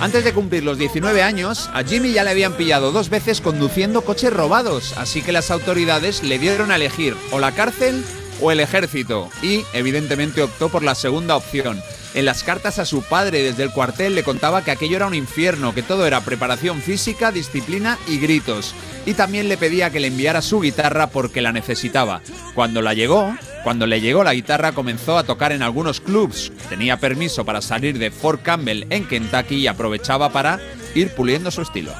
Antes 0.00 0.24
de 0.24 0.32
cumplir 0.32 0.62
los 0.62 0.78
19 0.78 1.22
años, 1.22 1.68
a 1.74 1.82
Jimmy 1.82 2.12
ya 2.12 2.24
le 2.24 2.30
habían 2.30 2.54
pillado 2.54 2.92
dos 2.92 3.10
veces 3.10 3.40
conduciendo 3.40 4.02
coches 4.02 4.32
robados, 4.32 4.96
así 4.96 5.22
que 5.22 5.32
las 5.32 5.50
autoridades 5.50 6.22
le 6.22 6.38
dieron 6.38 6.70
a 6.70 6.76
elegir 6.76 7.16
o 7.32 7.40
la 7.40 7.52
cárcel 7.52 8.04
o 8.40 8.52
el 8.52 8.60
ejército, 8.60 9.28
y 9.42 9.64
evidentemente 9.72 10.42
optó 10.42 10.68
por 10.68 10.84
la 10.84 10.94
segunda 10.94 11.36
opción. 11.36 11.82
En 12.18 12.24
las 12.24 12.42
cartas 12.42 12.80
a 12.80 12.84
su 12.84 13.04
padre 13.04 13.44
desde 13.44 13.62
el 13.62 13.70
cuartel 13.70 14.16
le 14.16 14.24
contaba 14.24 14.64
que 14.64 14.72
aquello 14.72 14.96
era 14.96 15.06
un 15.06 15.14
infierno, 15.14 15.72
que 15.72 15.84
todo 15.84 16.04
era 16.04 16.20
preparación 16.22 16.82
física, 16.82 17.30
disciplina 17.30 17.96
y 18.08 18.18
gritos. 18.18 18.74
Y 19.06 19.14
también 19.14 19.48
le 19.48 19.56
pedía 19.56 19.90
que 19.90 20.00
le 20.00 20.08
enviara 20.08 20.42
su 20.42 20.60
guitarra 20.60 21.10
porque 21.10 21.40
la 21.40 21.52
necesitaba. 21.52 22.20
Cuando 22.56 22.82
la 22.82 22.92
llegó, 22.92 23.36
cuando 23.62 23.86
le 23.86 24.00
llegó 24.00 24.24
la 24.24 24.34
guitarra 24.34 24.72
comenzó 24.72 25.16
a 25.16 25.22
tocar 25.22 25.52
en 25.52 25.62
algunos 25.62 26.00
clubs. 26.00 26.50
Tenía 26.68 26.96
permiso 26.96 27.44
para 27.44 27.62
salir 27.62 28.00
de 28.00 28.10
Fort 28.10 28.42
Campbell 28.42 28.88
en 28.90 29.06
Kentucky 29.06 29.54
y 29.54 29.68
aprovechaba 29.68 30.30
para 30.30 30.58
ir 30.96 31.14
puliendo 31.14 31.52
su 31.52 31.62
estilo. 31.62 31.92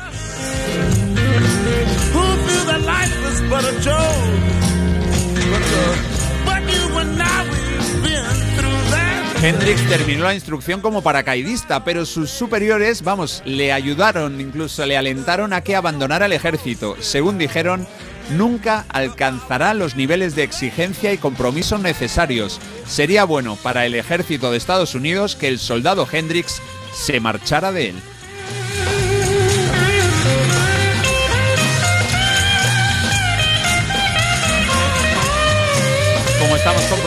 Hendrix 9.40 9.88
terminó 9.88 10.24
la 10.24 10.34
instrucción 10.34 10.80
como 10.80 11.00
paracaidista, 11.00 11.84
pero 11.84 12.04
sus 12.04 12.28
superiores, 12.28 13.02
vamos, 13.02 13.40
le 13.44 13.72
ayudaron, 13.72 14.40
incluso 14.40 14.84
le 14.84 14.96
alentaron 14.96 15.52
a 15.52 15.60
que 15.60 15.76
abandonara 15.76 16.26
el 16.26 16.32
ejército. 16.32 16.96
Según 16.98 17.38
dijeron, 17.38 17.86
nunca 18.30 18.84
alcanzará 18.88 19.74
los 19.74 19.94
niveles 19.94 20.34
de 20.34 20.42
exigencia 20.42 21.12
y 21.12 21.18
compromiso 21.18 21.78
necesarios. 21.78 22.60
Sería 22.84 23.22
bueno 23.22 23.54
para 23.62 23.86
el 23.86 23.94
ejército 23.94 24.50
de 24.50 24.58
Estados 24.58 24.96
Unidos 24.96 25.36
que 25.36 25.46
el 25.46 25.60
soldado 25.60 26.08
Hendrix 26.10 26.60
se 26.92 27.20
marchara 27.20 27.70
de 27.70 27.90
él. 27.90 27.96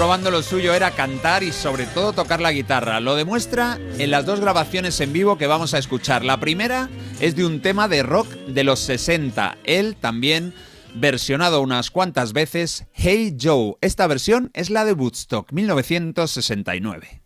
Probando 0.01 0.31
lo 0.31 0.41
suyo 0.41 0.73
era 0.73 0.91
cantar 0.91 1.43
y 1.43 1.51
sobre 1.51 1.85
todo 1.85 2.11
tocar 2.13 2.41
la 2.41 2.51
guitarra. 2.51 2.99
Lo 2.99 3.15
demuestra 3.15 3.79
en 3.99 4.09
las 4.11 4.25
dos 4.25 4.39
grabaciones 4.39 4.99
en 4.99 5.13
vivo 5.13 5.37
que 5.37 5.47
vamos 5.47 5.73
a 5.73 5.77
escuchar. 5.77 6.25
La 6.25 6.39
primera 6.39 6.89
es 7.19 7.35
de 7.35 7.45
un 7.45 7.61
tema 7.61 7.87
de 7.87 8.03
rock 8.03 8.27
de 8.47 8.63
los 8.63 8.79
60. 8.79 9.57
Él 9.63 9.95
también 9.95 10.53
versionado 10.95 11.61
unas 11.61 11.91
cuantas 11.91 12.33
veces 12.33 12.85
Hey 12.93 13.37
Joe. 13.39 13.75
Esta 13.81 14.07
versión 14.07 14.49
es 14.53 14.69
la 14.69 14.85
de 14.85 14.93
Woodstock 14.93 15.51
1969. 15.51 17.21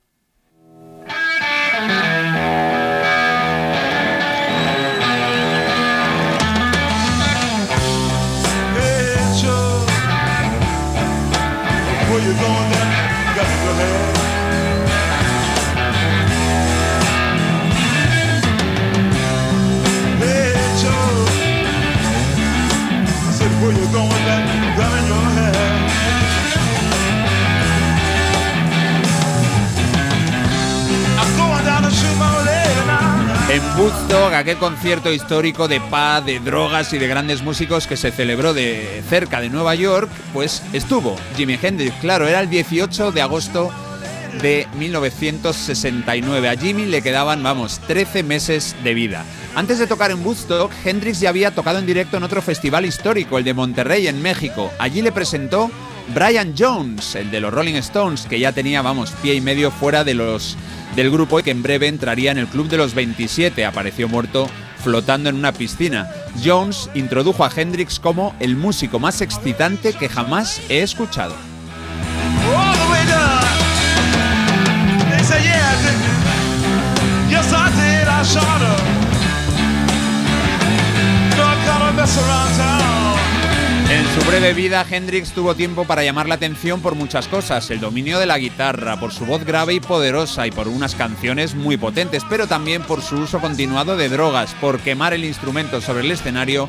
En 33.55 33.63
Woodstock, 33.79 34.33
aquel 34.33 34.57
concierto 34.57 35.13
histórico 35.13 35.69
de 35.69 35.79
paz, 35.79 36.25
de 36.25 36.41
drogas 36.41 36.91
y 36.91 36.97
de 36.97 37.07
grandes 37.07 37.41
músicos 37.41 37.87
que 37.87 37.95
se 37.95 38.11
celebró 38.11 38.53
de 38.53 39.01
cerca 39.07 39.39
de 39.39 39.49
Nueva 39.49 39.75
York, 39.75 40.11
pues 40.33 40.61
estuvo 40.73 41.15
Jimi 41.37 41.57
Hendrix. 41.61 41.95
Claro, 42.01 42.27
era 42.27 42.41
el 42.41 42.49
18 42.49 43.13
de 43.13 43.21
agosto 43.21 43.71
de 44.41 44.67
1969. 44.77 46.49
A 46.49 46.57
Jimmy 46.57 46.83
le 46.83 47.01
quedaban, 47.01 47.41
vamos, 47.43 47.79
13 47.87 48.23
meses 48.23 48.75
de 48.83 48.93
vida. 48.93 49.23
Antes 49.55 49.79
de 49.79 49.87
tocar 49.87 50.11
en 50.11 50.25
Woodstock, 50.25 50.69
Hendrix 50.83 51.21
ya 51.21 51.29
había 51.29 51.55
tocado 51.55 51.79
en 51.79 51.85
directo 51.85 52.17
en 52.17 52.23
otro 52.23 52.41
festival 52.41 52.85
histórico, 52.85 53.37
el 53.37 53.45
de 53.45 53.53
Monterrey, 53.53 54.07
en 54.07 54.21
México. 54.21 54.69
Allí 54.79 55.01
le 55.01 55.13
presentó 55.13 55.71
Brian 56.13 56.53
Jones, 56.57 57.15
el 57.15 57.31
de 57.31 57.39
los 57.39 57.53
Rolling 57.53 57.75
Stones, 57.75 58.25
que 58.25 58.39
ya 58.39 58.51
tenía, 58.51 58.81
vamos, 58.81 59.11
pie 59.21 59.35
y 59.35 59.41
medio 59.41 59.71
fuera 59.71 60.03
de 60.03 60.13
los 60.13 60.57
del 60.95 61.11
grupo 61.11 61.39
y 61.39 61.43
que 61.43 61.51
en 61.51 61.61
breve 61.61 61.87
entraría 61.87 62.31
en 62.31 62.37
el 62.37 62.47
club 62.47 62.69
de 62.69 62.77
los 62.77 62.93
27. 62.93 63.65
Apareció 63.65 64.07
muerto 64.07 64.49
flotando 64.83 65.29
en 65.29 65.35
una 65.35 65.51
piscina. 65.51 66.09
Jones 66.43 66.89
introdujo 66.93 67.43
a 67.43 67.51
Hendrix 67.53 67.99
como 67.99 68.35
el 68.39 68.55
músico 68.55 68.99
más 68.99 69.21
excitante 69.21 69.93
que 69.93 70.07
jamás 70.07 70.61
he 70.69 70.81
escuchado. 70.81 71.35
En 83.89 84.03
su 84.15 84.27
breve 84.27 84.53
vida, 84.53 84.83
Hendrix 84.89 85.31
tuvo 85.31 85.53
tiempo 85.53 85.85
para 85.85 86.03
llamar 86.03 86.27
la 86.27 86.35
atención 86.35 86.81
por 86.81 86.95
muchas 86.95 87.27
cosas, 87.27 87.69
el 87.69 87.79
dominio 87.79 88.17
de 88.17 88.25
la 88.25 88.39
guitarra, 88.39 88.99
por 88.99 89.13
su 89.13 89.27
voz 89.27 89.45
grave 89.45 89.75
y 89.75 89.79
poderosa 89.79 90.47
y 90.47 90.51
por 90.51 90.67
unas 90.67 90.95
canciones 90.95 91.53
muy 91.53 91.77
potentes, 91.77 92.23
pero 92.27 92.47
también 92.47 92.81
por 92.81 93.03
su 93.03 93.17
uso 93.17 93.39
continuado 93.39 93.95
de 93.95 94.09
drogas, 94.09 94.55
por 94.55 94.79
quemar 94.79 95.13
el 95.13 95.23
instrumento 95.23 95.81
sobre 95.81 96.03
el 96.03 96.11
escenario 96.11 96.65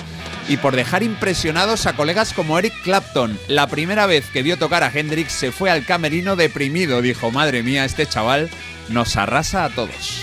y 0.46 0.58
por 0.58 0.76
dejar 0.76 1.02
impresionados 1.02 1.86
a 1.86 1.96
colegas 1.96 2.34
como 2.34 2.58
Eric 2.58 2.74
Clapton. 2.82 3.38
La 3.48 3.66
primera 3.66 4.04
vez 4.04 4.28
que 4.30 4.42
vio 4.42 4.58
tocar 4.58 4.82
a 4.84 4.92
Hendrix 4.92 5.32
se 5.32 5.52
fue 5.52 5.70
al 5.70 5.86
camerino 5.86 6.36
deprimido, 6.36 7.00
dijo, 7.00 7.30
madre 7.30 7.62
mía, 7.62 7.86
este 7.86 8.06
chaval 8.06 8.50
nos 8.90 9.16
arrasa 9.16 9.64
a 9.64 9.70
todos. 9.70 10.22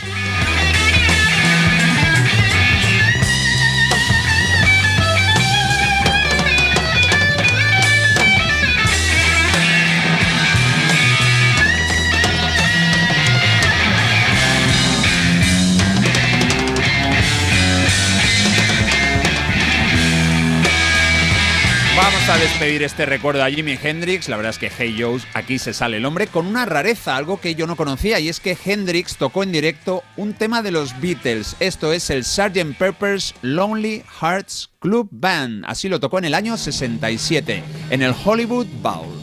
Despedir 22.44 22.84
este 22.84 23.06
recuerdo 23.06 23.42
a 23.42 23.50
Jimi 23.50 23.80
Hendrix. 23.82 24.28
La 24.28 24.36
verdad 24.36 24.50
es 24.50 24.58
que 24.58 24.70
Hey 24.70 24.98
Joe, 25.00 25.22
aquí 25.34 25.60
se 25.60 25.74
sale 25.74 25.96
el 25.96 26.06
hombre 26.06 26.28
con 26.28 26.46
una 26.46 26.66
rareza, 26.66 27.16
algo 27.16 27.40
que 27.40 27.56
yo 27.56 27.68
no 27.68 27.78
conocía, 27.78 28.20
y 28.20 28.28
es 28.28 28.42
que 28.42 28.58
Hendrix 28.66 29.16
tocó 29.16 29.44
en 29.44 29.54
directo 29.54 30.04
un 30.18 30.34
tema 30.34 30.62
de 30.62 30.72
los 30.72 31.00
Beatles. 31.00 31.56
Esto 31.62 31.94
es 31.94 32.10
el 32.10 32.26
Sgt. 32.26 32.78
Pepper's 32.78 33.34
Lonely 33.44 34.04
Hearts 34.20 34.72
Club 34.80 35.08
Band. 35.10 35.64
Así 35.66 35.88
lo 35.88 36.02
tocó 36.02 36.18
en 36.18 36.26
el 36.26 36.34
año 36.34 36.58
67, 36.58 37.64
en 37.90 38.02
el 38.02 38.14
Hollywood 38.26 38.68
Bowl. 38.82 39.23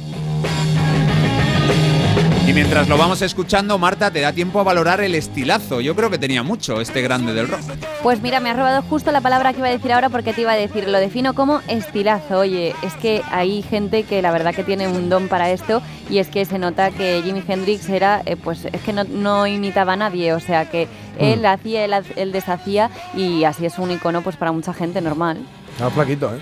Y 2.46 2.52
mientras 2.52 2.88
lo 2.88 2.98
vamos 2.98 3.22
escuchando, 3.22 3.78
Marta, 3.78 4.10
te 4.10 4.20
da 4.20 4.32
tiempo 4.32 4.58
a 4.58 4.64
valorar 4.64 5.00
el 5.02 5.14
estilazo. 5.14 5.80
Yo 5.80 5.94
creo 5.94 6.10
que 6.10 6.18
tenía 6.18 6.42
mucho 6.42 6.80
este 6.80 7.00
grande 7.00 7.32
del 7.32 7.46
rock. 7.46 7.60
Pues 8.02 8.20
mira, 8.22 8.40
me 8.40 8.50
has 8.50 8.56
robado 8.56 8.82
justo 8.82 9.12
la 9.12 9.20
palabra 9.20 9.52
que 9.52 9.60
iba 9.60 9.68
a 9.68 9.70
decir 9.70 9.92
ahora 9.92 10.08
porque 10.08 10.32
te 10.32 10.40
iba 10.40 10.50
a 10.52 10.56
decir, 10.56 10.88
lo 10.88 10.98
defino 10.98 11.34
como 11.34 11.60
estilazo. 11.68 12.38
Oye, 12.40 12.74
es 12.82 12.94
que 12.94 13.22
hay 13.30 13.62
gente 13.62 14.02
que 14.02 14.20
la 14.20 14.32
verdad 14.32 14.52
que 14.52 14.64
tiene 14.64 14.88
un 14.88 15.08
don 15.08 15.28
para 15.28 15.50
esto 15.50 15.80
y 16.08 16.18
es 16.18 16.26
que 16.28 16.44
se 16.44 16.58
nota 16.58 16.90
que 16.90 17.20
Jimi 17.22 17.44
Hendrix 17.46 17.88
era, 17.88 18.22
eh, 18.26 18.34
pues 18.36 18.64
es 18.64 18.80
que 18.80 18.92
no, 18.92 19.04
no 19.04 19.46
imitaba 19.46 19.92
a 19.92 19.96
nadie, 19.96 20.32
o 20.32 20.40
sea 20.40 20.68
que 20.68 20.88
él 21.20 21.44
hacía, 21.46 21.84
él, 21.84 21.92
ha- 21.94 22.02
él 22.16 22.32
deshacía 22.32 22.90
y 23.14 23.44
así 23.44 23.64
es 23.66 23.78
un 23.78 23.92
icono 23.92 24.22
pues 24.22 24.36
para 24.36 24.50
mucha 24.50 24.72
gente 24.74 25.00
normal. 25.00 25.38
Más 25.78 25.92
flaquito, 25.92 26.34
¿eh? 26.34 26.38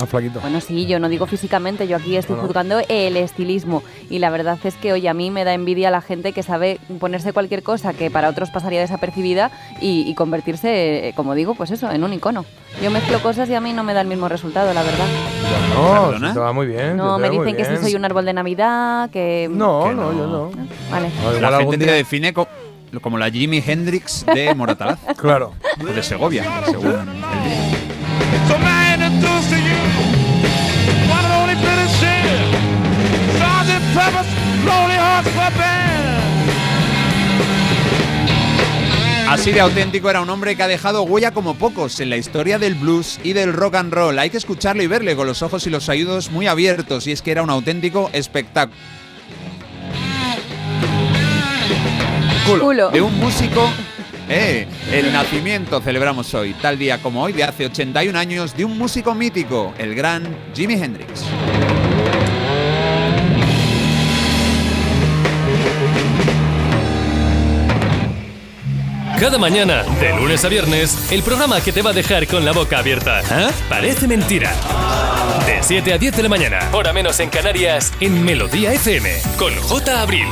Más 0.00 0.08
flaquito. 0.08 0.40
Bueno, 0.40 0.60
sí, 0.60 0.86
yo 0.86 0.98
no 0.98 1.08
digo 1.08 1.26
físicamente, 1.26 1.86
yo 1.86 1.96
aquí 1.96 2.16
estoy 2.16 2.34
No, 2.34 2.42
no. 2.42 2.46
juzgando 2.48 2.80
el 2.88 3.16
estilismo 3.16 3.82
y 4.10 4.18
la 4.18 4.30
verdad 4.30 4.58
es 4.64 4.74
que, 4.74 4.92
oye, 4.92 5.08
a 5.08 5.14
mí 5.14 5.30
me 5.30 5.44
da 5.44 5.54
envidia 5.54 5.90
la 5.92 6.00
gente 6.00 6.32
que 6.32 6.42
sabe 6.42 6.80
ponerse 6.98 7.32
cualquier 7.32 7.62
cosa 7.62 7.92
que 7.92 8.10
para 8.10 8.28
otros 8.28 8.50
pasaría 8.50 8.80
desapercibida 8.80 9.52
y, 9.80 10.02
y 10.08 10.14
convertirse, 10.14 11.08
eh, 11.08 11.12
como 11.14 11.34
digo, 11.34 11.54
pues 11.54 11.70
eso, 11.70 11.90
en 11.90 12.02
un 12.02 12.12
icono. 12.12 12.44
Yo 12.82 12.90
mezclo 12.90 13.20
cosas 13.20 13.48
y 13.48 13.54
a 13.54 13.60
mí 13.60 13.72
no 13.72 13.84
me 13.84 13.94
da 13.94 14.00
el 14.00 14.08
mismo 14.08 14.28
resultado, 14.28 14.74
la 14.74 14.82
verdad. 14.82 15.06
No, 15.74 16.12
sí 16.18 16.34
te 16.34 16.40
va 16.40 16.52
muy 16.52 16.66
bien. 16.66 16.96
No, 16.96 17.18
me 17.18 17.30
dicen 17.30 17.56
que 17.56 17.64
si 17.64 17.76
soy 17.76 17.94
un 17.94 18.04
árbol 18.04 18.24
de 18.24 18.32
Navidad, 18.32 19.10
que... 19.10 19.48
No, 19.52 19.84
Que 19.88 19.94
no, 19.94 20.12
no. 20.12 20.18
yo 20.18 20.26
no. 20.26 20.50
Vale. 20.90 21.08
No, 21.22 21.50
La 21.50 21.58
gente 21.60 21.78
te 21.78 21.92
define 21.92 22.32
co- 22.34 22.48
como 23.00 23.18
la 23.18 23.30
Jimi 23.30 23.62
Hendrix 23.64 24.24
de 24.26 24.52
Moratalaz. 24.54 24.98
Claro. 25.16 25.52
O 25.80 25.86
de 25.86 26.02
Segovia, 26.02 26.44
según 26.66 26.86
el 26.86 26.92
día. 26.92 27.04
So 28.48 28.58
man 28.58 29.02
introduced 29.02 29.50
to 29.50 29.56
you 29.56 29.78
one 31.08 31.24
and 31.24 31.32
only 31.32 31.54
British 31.54 31.92
sheriff, 32.00 32.50
Sergeant 33.38 33.84
Pepper's 33.94 34.28
Lonely 34.64 34.96
Hearts 34.96 35.30
Club 35.30 35.52
Band. 35.56 35.84
Así 39.28 39.50
de 39.52 39.60
auténtico 39.60 40.10
era 40.10 40.20
un 40.20 40.30
hombre 40.30 40.54
que 40.54 40.62
ha 40.62 40.68
dejado 40.68 41.02
huella 41.02 41.32
como 41.32 41.54
pocos 41.54 41.98
en 41.98 42.10
la 42.10 42.16
historia 42.16 42.58
del 42.58 42.74
blues 42.74 43.18
y 43.24 43.32
del 43.32 43.52
rock 43.52 43.74
and 43.76 43.92
roll. 43.92 44.18
Hay 44.18 44.30
que 44.30 44.36
escucharlo 44.36 44.82
y 44.82 44.86
verle 44.86 45.16
con 45.16 45.26
los 45.26 45.42
ojos 45.42 45.66
y 45.66 45.70
los 45.70 45.88
oídos 45.88 46.30
muy 46.30 46.46
abiertos 46.46 47.06
y 47.06 47.12
es 47.12 47.22
que 47.22 47.32
era 47.32 47.42
un 47.42 47.50
auténtico 47.50 48.10
espectáculo. 48.12 48.76
Culo. 52.60 52.90
De 52.90 53.00
un 53.00 53.18
músico... 53.18 53.68
Eh, 54.28 54.66
el 54.92 55.12
nacimiento 55.12 55.80
celebramos 55.80 56.32
hoy, 56.34 56.54
tal 56.54 56.78
día 56.78 56.98
como 56.98 57.22
hoy, 57.22 57.32
de 57.32 57.44
hace 57.44 57.66
81 57.66 58.18
años, 58.18 58.56
de 58.56 58.64
un 58.64 58.78
músico 58.78 59.14
mítico, 59.14 59.74
el 59.78 59.94
gran 59.94 60.24
Jimi 60.54 60.74
Hendrix. 60.74 61.24
Cada 69.18 69.38
mañana, 69.38 69.84
de 70.00 70.12
lunes 70.16 70.44
a 70.44 70.48
viernes, 70.48 71.12
el 71.12 71.22
programa 71.22 71.60
que 71.60 71.72
te 71.72 71.82
va 71.82 71.90
a 71.90 71.92
dejar 71.92 72.26
con 72.26 72.44
la 72.44 72.52
boca 72.52 72.78
abierta. 72.78 73.22
¿Ah? 73.30 73.50
Parece 73.68 74.08
mentira. 74.08 74.52
De 75.46 75.62
7 75.62 75.92
a 75.92 75.98
10 75.98 76.16
de 76.16 76.22
la 76.24 76.28
mañana, 76.28 76.58
hora 76.72 76.92
menos 76.92 77.20
en 77.20 77.30
Canarias, 77.30 77.92
en 78.00 78.24
Melodía 78.24 78.72
FM, 78.72 79.10
con 79.38 79.54
J. 79.54 80.02
Abril. 80.02 80.26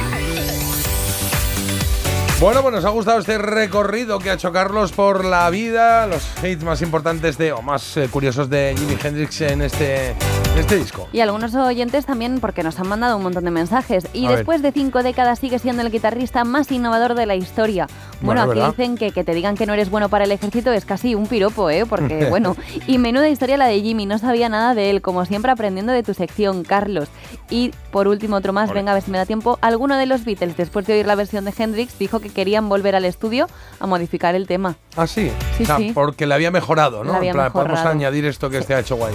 Bueno, 2.42 2.60
pues 2.62 2.74
nos 2.74 2.84
ha 2.84 2.88
gustado 2.88 3.20
este 3.20 3.38
recorrido 3.38 4.18
que 4.18 4.28
ha 4.28 4.34
hecho 4.34 4.50
Carlos 4.50 4.90
por 4.90 5.24
la 5.24 5.48
vida, 5.48 6.08
los 6.08 6.28
hits 6.42 6.64
más 6.64 6.82
importantes 6.82 7.38
de, 7.38 7.52
o 7.52 7.62
más 7.62 7.96
eh, 7.96 8.08
curiosos 8.08 8.50
de 8.50 8.74
Jimi 8.76 8.98
Hendrix 9.00 9.42
en 9.42 9.62
este 9.62 10.16
este 10.58 10.76
disco. 10.76 11.08
Y 11.12 11.20
algunos 11.20 11.54
oyentes 11.54 12.04
también 12.06 12.38
porque 12.38 12.62
nos 12.62 12.78
han 12.78 12.86
mandado 12.86 13.16
un 13.16 13.22
montón 13.22 13.44
de 13.44 13.50
mensajes. 13.50 14.06
Y 14.12 14.26
A 14.26 14.28
ver. 14.28 14.38
después 14.38 14.62
de 14.62 14.70
cinco 14.70 15.02
décadas 15.02 15.38
sigue 15.38 15.58
siendo 15.58 15.82
el 15.82 15.90
guitarrista 15.90 16.44
más 16.44 16.70
innovador 16.70 17.14
de 17.14 17.26
la 17.26 17.34
historia. 17.34 17.86
Bueno, 18.20 18.42
Bueno, 18.42 18.42
aquí 18.42 18.60
¿verdad? 18.60 18.74
dicen 18.76 18.96
que, 18.96 19.10
que 19.12 19.24
te 19.24 19.34
digan 19.34 19.56
que 19.56 19.66
no 19.66 19.72
eres 19.72 19.90
bueno 19.90 20.08
para 20.08 20.24
el 20.24 20.32
ejército 20.32 20.70
es 20.72 20.84
casi 20.84 21.14
un 21.14 21.26
piropo, 21.26 21.70
¿eh? 21.70 21.84
Porque, 21.86 22.26
bueno. 22.30 22.54
Y 22.86 22.98
menuda 22.98 23.28
historia 23.28 23.56
la 23.56 23.66
de 23.66 23.80
Jimmy, 23.80 24.04
no 24.06 24.18
sabía 24.18 24.48
nada 24.48 24.74
de 24.74 24.90
él, 24.90 25.00
como 25.02 25.24
siempre 25.24 25.50
aprendiendo 25.50 25.92
de 25.92 26.02
tu 26.02 26.12
sección, 26.14 26.64
Carlos. 26.64 27.08
Y 27.50 27.72
por 27.90 28.06
último, 28.06 28.36
otro 28.36 28.52
más, 28.52 28.72
venga 28.72 28.92
a 28.92 28.94
ver 28.94 29.02
si 29.02 29.10
me 29.10 29.18
da 29.18 29.26
tiempo. 29.26 29.58
Alguno 29.62 29.96
de 29.96 30.06
los 30.06 30.24
Beatles, 30.24 30.56
después 30.56 30.86
de 30.86 30.92
oír 30.94 31.06
la 31.06 31.14
versión 31.14 31.44
de 31.44 31.52
Hendrix, 31.56 31.98
dijo 31.98 32.20
que 32.20 32.28
querían 32.28 32.68
volver 32.68 32.94
al 32.94 33.04
estudio 33.06 33.46
a 33.80 33.86
modificar 33.86 34.34
el 34.34 34.46
tema. 34.46 34.76
Ah, 34.96 35.06
sí. 35.06 35.30
Sí, 35.56 35.62
O 35.64 35.66
sea, 35.66 35.76
sí. 35.78 35.92
porque 35.94 36.26
le 36.26 36.34
había 36.34 36.50
mejorado, 36.50 37.04
¿no? 37.04 37.12
Le 37.12 37.16
había 37.18 37.30
En 37.30 37.36
plan, 37.36 37.52
podemos 37.52 37.72
mejorado. 37.72 37.96
añadir 37.96 38.26
esto 38.26 38.48
que 38.50 38.58
este 38.58 38.74
ha 38.74 38.80
hecho 38.80 38.96
guay. 38.96 39.14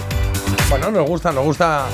Bueno, 0.68 0.90
nos 0.90 1.08
gusta, 1.08 1.32
nos 1.32 1.44
gusta. 1.44 1.86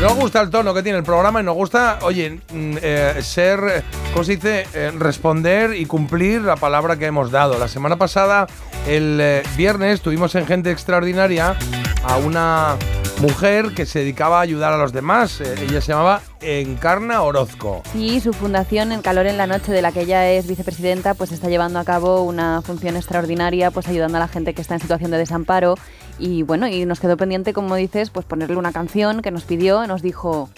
Nos 0.00 0.14
gusta 0.16 0.40
el 0.40 0.50
tono 0.50 0.74
que 0.74 0.82
tiene 0.82 0.98
el 0.98 1.04
programa 1.04 1.40
y 1.40 1.44
nos 1.44 1.54
gusta, 1.54 2.00
oye, 2.02 2.40
mm, 2.52 2.76
eh, 2.82 3.20
ser, 3.22 3.84
¿cómo 4.12 4.24
se 4.24 4.34
dice? 4.34 4.66
Eh, 4.74 4.90
responder 4.98 5.76
y 5.76 5.86
cumplir 5.86 6.42
la 6.42 6.56
palabra 6.56 6.96
que 6.96 7.06
hemos 7.06 7.30
dado. 7.30 7.56
La 7.58 7.68
semana 7.68 7.96
pasada, 7.96 8.48
el 8.88 9.18
eh, 9.20 9.42
viernes, 9.56 10.00
tuvimos 10.00 10.34
en 10.34 10.46
Gente 10.46 10.72
Extraordinaria 10.72 11.56
a 12.02 12.16
una 12.16 12.76
mujer 13.22 13.72
que 13.72 13.86
se 13.86 14.00
dedicaba 14.00 14.38
a 14.38 14.40
ayudar 14.40 14.72
a 14.72 14.76
los 14.76 14.92
demás. 14.92 15.40
Eh, 15.40 15.54
ella 15.62 15.80
se 15.80 15.92
llamaba 15.92 16.22
Encarna 16.40 17.22
Orozco. 17.22 17.82
Sí, 17.92 18.20
su 18.20 18.32
fundación 18.32 18.90
El 18.90 19.00
Calor 19.00 19.26
en 19.26 19.36
la 19.38 19.46
Noche, 19.46 19.70
de 19.70 19.80
la 19.80 19.92
que 19.92 20.00
ella 20.00 20.28
es 20.28 20.48
vicepresidenta, 20.48 21.14
pues 21.14 21.30
está 21.30 21.48
llevando 21.48 21.78
a 21.78 21.84
cabo 21.84 22.22
una 22.22 22.62
función 22.62 22.96
extraordinaria, 22.96 23.70
pues 23.70 23.86
ayudando 23.86 24.16
a 24.16 24.20
la 24.20 24.26
gente 24.26 24.54
que 24.54 24.60
está 24.60 24.74
en 24.74 24.80
situación 24.80 25.12
de 25.12 25.18
desamparo. 25.18 25.76
Y 26.18 26.42
bueno, 26.42 26.66
y 26.66 26.84
nos 26.84 26.98
quedó 26.98 27.16
pendiente, 27.16 27.52
como 27.52 27.76
dices, 27.76 28.10
pues 28.10 28.26
ponerle 28.26 28.56
una 28.56 28.72
canción 28.72 29.22
que 29.22 29.30
nos 29.30 29.44
pidió, 29.44 29.86
nos 29.86 30.02
dijo 30.02 30.50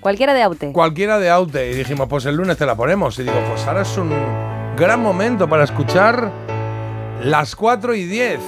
cualquiera 0.00 0.32
de 0.32 0.42
Aute. 0.42 0.72
Cualquiera 0.72 1.18
de 1.18 1.28
Aute. 1.28 1.72
Y 1.72 1.74
dijimos, 1.74 2.06
pues 2.08 2.24
el 2.26 2.36
lunes 2.36 2.56
te 2.56 2.66
la 2.66 2.76
ponemos. 2.76 3.18
Y 3.18 3.24
digo, 3.24 3.40
pues 3.48 3.66
ahora 3.66 3.82
es 3.82 3.98
un 3.98 4.12
gran 4.76 5.00
momento 5.00 5.48
para 5.48 5.64
escuchar 5.64 6.30
las 7.20 7.56
4 7.56 7.96
y 7.96 8.04
10 8.04 8.38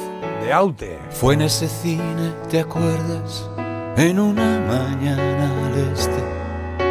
de 0.45 0.53
Aute. 0.53 0.97
Fue 1.11 1.35
en 1.35 1.43
ese 1.43 1.67
cine, 1.67 2.33
¿te 2.49 2.61
acuerdas? 2.61 3.51
En 3.97 4.19
una 4.19 4.59
mañana 4.59 5.67
al 5.67 5.93
este 5.93 6.11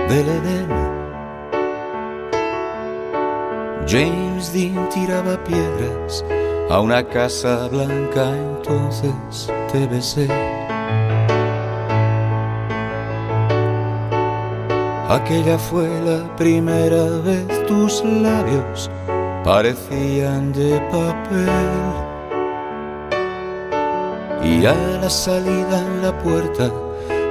del 0.07 0.29
Edén. 0.29 0.69
James 3.85 4.53
Dean 4.53 4.87
tiraba 4.87 5.43
piedras 5.43 6.23
a 6.69 6.79
una 6.79 7.03
casa 7.03 7.67
blanca, 7.67 8.23
entonces 8.37 9.51
te 9.69 9.85
besé. 9.87 10.29
Aquella 15.09 15.57
fue 15.57 15.89
la 16.05 16.33
primera 16.37 17.03
vez 17.25 17.65
tus 17.67 18.01
labios 18.05 18.89
parecían 19.43 20.53
de 20.53 20.79
papel. 20.89 21.49
Y 24.41 24.65
a 24.65 24.73
la 25.01 25.09
salida 25.09 25.79
en 25.79 26.01
la 26.01 26.17
puerta 26.19 26.71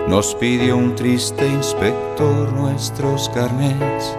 nos 0.09 0.35
pidió 0.35 0.77
un 0.77 0.95
triste 0.95 1.47
inspector 1.47 2.53
nuestros 2.53 3.29
carnets. 3.31 4.17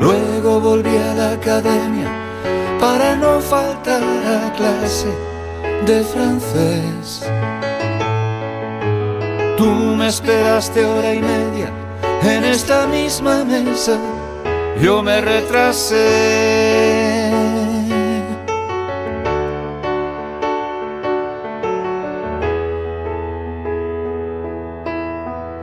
Luego 0.00 0.60
volví 0.60 0.96
a 0.96 1.14
la 1.14 1.32
academia 1.32 2.10
para 2.80 3.16
no 3.16 3.40
faltar 3.40 4.02
a 4.02 4.52
clase 4.52 5.08
de 5.86 6.04
francés. 6.04 7.26
Tú 9.56 9.66
me 9.66 10.08
esperaste 10.08 10.84
hora 10.84 11.14
y 11.14 11.20
media 11.20 11.72
en 12.22 12.44
esta 12.44 12.86
misma 12.86 13.44
mesa. 13.44 13.98
Yo 14.80 15.02
me 15.02 15.20
retrasé. 15.20 16.97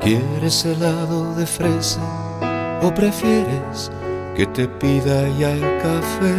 ¿Quieres 0.06 0.64
helado 0.64 1.34
de 1.34 1.48
fresa 1.48 2.00
o 2.84 2.93
prefieres 2.93 3.92
que 4.35 4.45
te 4.45 4.67
pida 4.67 5.27
ya 5.30 5.50
el 5.50 5.61
café? 5.82 6.35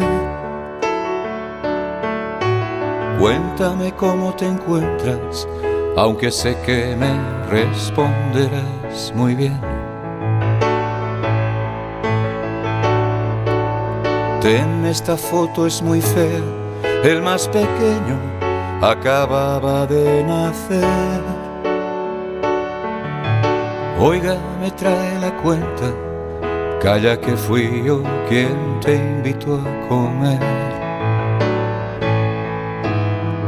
Cuéntame 3.19 3.93
cómo 3.97 4.33
te 4.37 4.47
encuentras, 4.47 5.49
aunque 5.97 6.31
sé 6.31 6.57
que 6.65 6.95
me 6.95 7.11
responderás 7.49 9.13
muy 9.17 9.35
bien. 9.35 9.61
Ten 14.43 14.87
esta 14.87 15.17
foto 15.17 15.67
es 15.67 15.83
muy 15.83 16.01
fea, 16.01 17.03
el 17.03 17.21
más 17.21 17.49
pequeño 17.49 18.17
acababa 18.81 19.87
de 19.87 20.23
nacer. 20.23 21.36
Oiga, 23.99 24.37
me 24.61 24.71
trae 24.71 25.19
la 25.21 25.35
cuenta, 25.39 25.91
calla 26.83 27.19
que 27.19 27.35
fui 27.35 27.83
yo 27.83 28.03
quien 28.29 28.79
te 28.81 28.95
invitó 28.95 29.55
a 29.55 29.89
comer. 29.89 30.39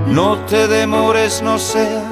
No 0.06 0.38
te 0.46 0.66
demores, 0.66 1.42
no 1.42 1.58
sea 1.58 2.02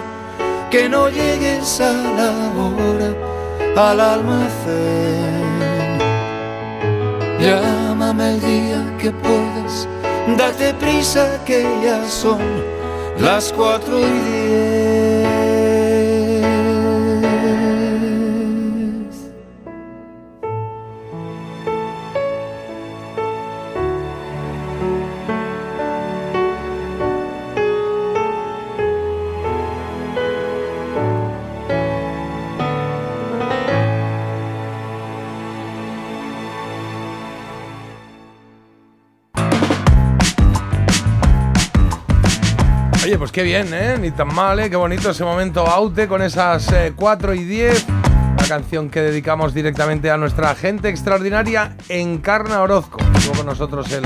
que 0.71 0.87
no 0.87 1.09
llegues 1.09 1.81
a 1.81 1.93
la 1.93 2.33
hora 2.61 3.91
al 3.91 4.01
almacén. 4.01 5.47
Llámame 7.41 8.35
el 8.35 8.41
día 8.41 8.97
que 8.99 9.13
puedas, 9.13 9.89
date 10.37 10.75
prisa 10.75 11.43
que 11.47 11.63
ya 11.83 12.05
son 12.05 12.41
las 13.19 13.51
cuatro 13.51 13.99
y 13.99 14.05
diez. 14.05 14.96
Qué 43.37 43.43
bien, 43.43 43.69
¿eh? 43.75 43.99
Ni 44.01 44.13
tan 44.13 44.35
mal, 44.35 44.59
¿eh? 44.61 44.71
Qué 44.71 44.77
bonito 44.77 45.11
ese 45.11 45.23
momento 45.23 45.67
Aute 45.67 46.09
con 46.09 46.23
esas 46.23 46.73
eh, 46.73 46.95
4 46.97 47.35
y 47.35 47.45
10. 47.45 47.87
Una 48.39 48.49
canción 48.49 48.89
que 48.89 49.03
dedicamos 49.03 49.53
directamente 49.53 50.11
a 50.11 50.17
nuestra 50.17 50.55
gente 50.55 50.89
extraordinaria, 50.89 51.77
Encarna 51.91 52.63
Orozco. 52.63 52.97
Estuvo 53.15 53.35
con 53.35 53.45
nosotros 53.45 53.93
el, 53.93 54.05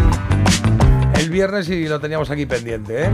el 1.14 1.30
viernes 1.30 1.68
y 1.68 1.86
lo 1.86 2.00
teníamos 2.00 2.28
aquí 2.32 2.44
pendiente, 2.44 3.04
¿eh? 3.04 3.10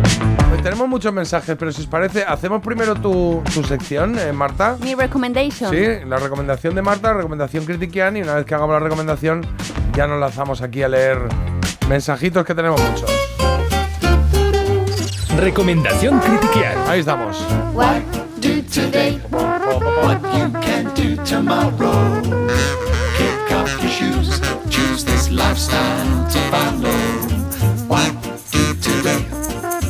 Pues 0.49 0.63
tenemos 0.63 0.89
muchos 0.89 1.13
mensajes, 1.13 1.55
pero 1.59 1.71
si 1.71 1.83
os 1.83 1.87
parece, 1.87 2.25
hacemos 2.25 2.63
primero 2.63 2.95
tu, 2.95 3.43
tu 3.53 3.63
sección, 3.63 4.19
eh, 4.19 4.33
Marta. 4.33 4.79
Mi 4.81 4.95
recommendation. 4.95 5.71
Sí, 5.71 5.85
la 6.07 6.17
recomendación 6.17 6.75
de 6.75 6.81
Marta, 6.81 7.09
la 7.09 7.19
recomendación 7.19 7.67
critiquiana 7.67 8.19
y 8.19 8.23
una 8.23 8.37
vez 8.37 8.47
que 8.47 8.55
hagamos 8.55 8.73
la 8.73 8.81
recomendación 8.81 9.47
ya 9.93 10.07
nos 10.07 10.19
lanzamos 10.19 10.63
aquí 10.63 10.83
a 10.83 10.89
leer 10.89 11.19
mensajitos 11.91 12.43
que 12.47 12.55
tenemos 12.55 12.81
muchos. 12.81 13.16
Recomendación 15.37 16.19
critiquial. 16.19 16.77
Ahí 16.89 17.01
estamos. 17.01 17.37
What 17.75 18.03
do 18.41 18.63
today? 18.63 19.21
What 19.31 20.21
you 20.35 20.51
can 20.61 20.93
do 20.95 21.23
tomorrow? 21.25 22.23
Kick 23.17 23.53
off 23.55 23.71
your 23.83 23.91
shoes, 23.91 24.41
choose 24.71 25.05
this 25.05 25.31
lifestyle 25.31 26.27
to 26.31 26.39
follow. 26.51 26.91
What 27.87 28.13
do 28.51 28.75
today? 28.81 29.23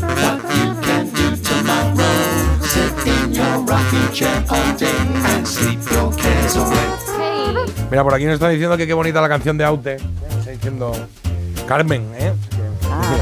What 0.03 0.43
you 0.57 0.75
can 0.83 1.11
do 1.15 1.37
tomorrow? 1.37 2.61
Sit 2.63 3.07
in 3.07 3.35
your 3.35 3.65
rocking 3.65 4.13
chair 4.13 4.45
all 4.51 4.77
day 4.77 4.99
and 5.27 5.47
sleep 5.47 5.79
your 5.93 6.13
cares 6.17 6.57
away. 6.57 7.87
Mira, 7.91 8.03
por 8.03 8.15
aquí 8.15 8.25
nos 8.25 8.35
están 8.35 8.51
diciendo 8.51 8.77
que 8.77 8.87
qué 8.87 8.95
bonita 8.95 9.21
la 9.21 9.29
canción 9.29 9.57
de 9.57 9.65
Aute. 9.65 9.97
Está 9.97 10.51
diciendo 10.51 10.93
Carmen, 11.67 12.13
¿eh? 12.19 12.33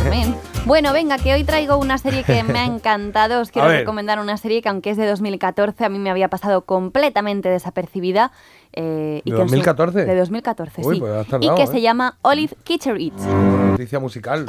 Carmen. 0.02 0.53
Bueno, 0.66 0.94
venga, 0.94 1.18
que 1.18 1.34
hoy 1.34 1.44
traigo 1.44 1.76
una 1.76 1.98
serie 1.98 2.24
que 2.24 2.42
me 2.42 2.58
ha 2.58 2.64
encantado. 2.74 3.40
Os 3.42 3.50
quiero 3.50 3.68
recomendar 3.68 4.18
una 4.18 4.36
serie 4.38 4.62
que, 4.62 4.70
aunque 4.70 4.90
es 4.90 4.96
de 4.96 5.06
2014, 5.06 5.84
a 5.84 5.88
mí 5.90 5.98
me 5.98 6.10
había 6.10 6.28
pasado 6.28 6.62
completamente 6.62 7.50
desapercibida. 7.50 8.32
eh, 8.72 9.20
y 9.24 9.30
¿De 9.30 9.36
que 9.36 9.42
en 9.42 9.48
su- 9.48 9.54
2014? 9.56 10.04
De 10.06 10.16
2014, 10.16 10.82
Uy, 10.84 10.94
sí. 10.96 11.00
pues 11.00 11.26
y 11.40 11.54
que 11.54 11.62
¿eh? 11.62 11.66
se 11.66 11.80
llama 11.82 12.16
Olive 12.22 12.54
Kitcher 12.64 12.96
Eats. 12.96 13.24
Noticia 13.26 14.00
musical. 14.00 14.46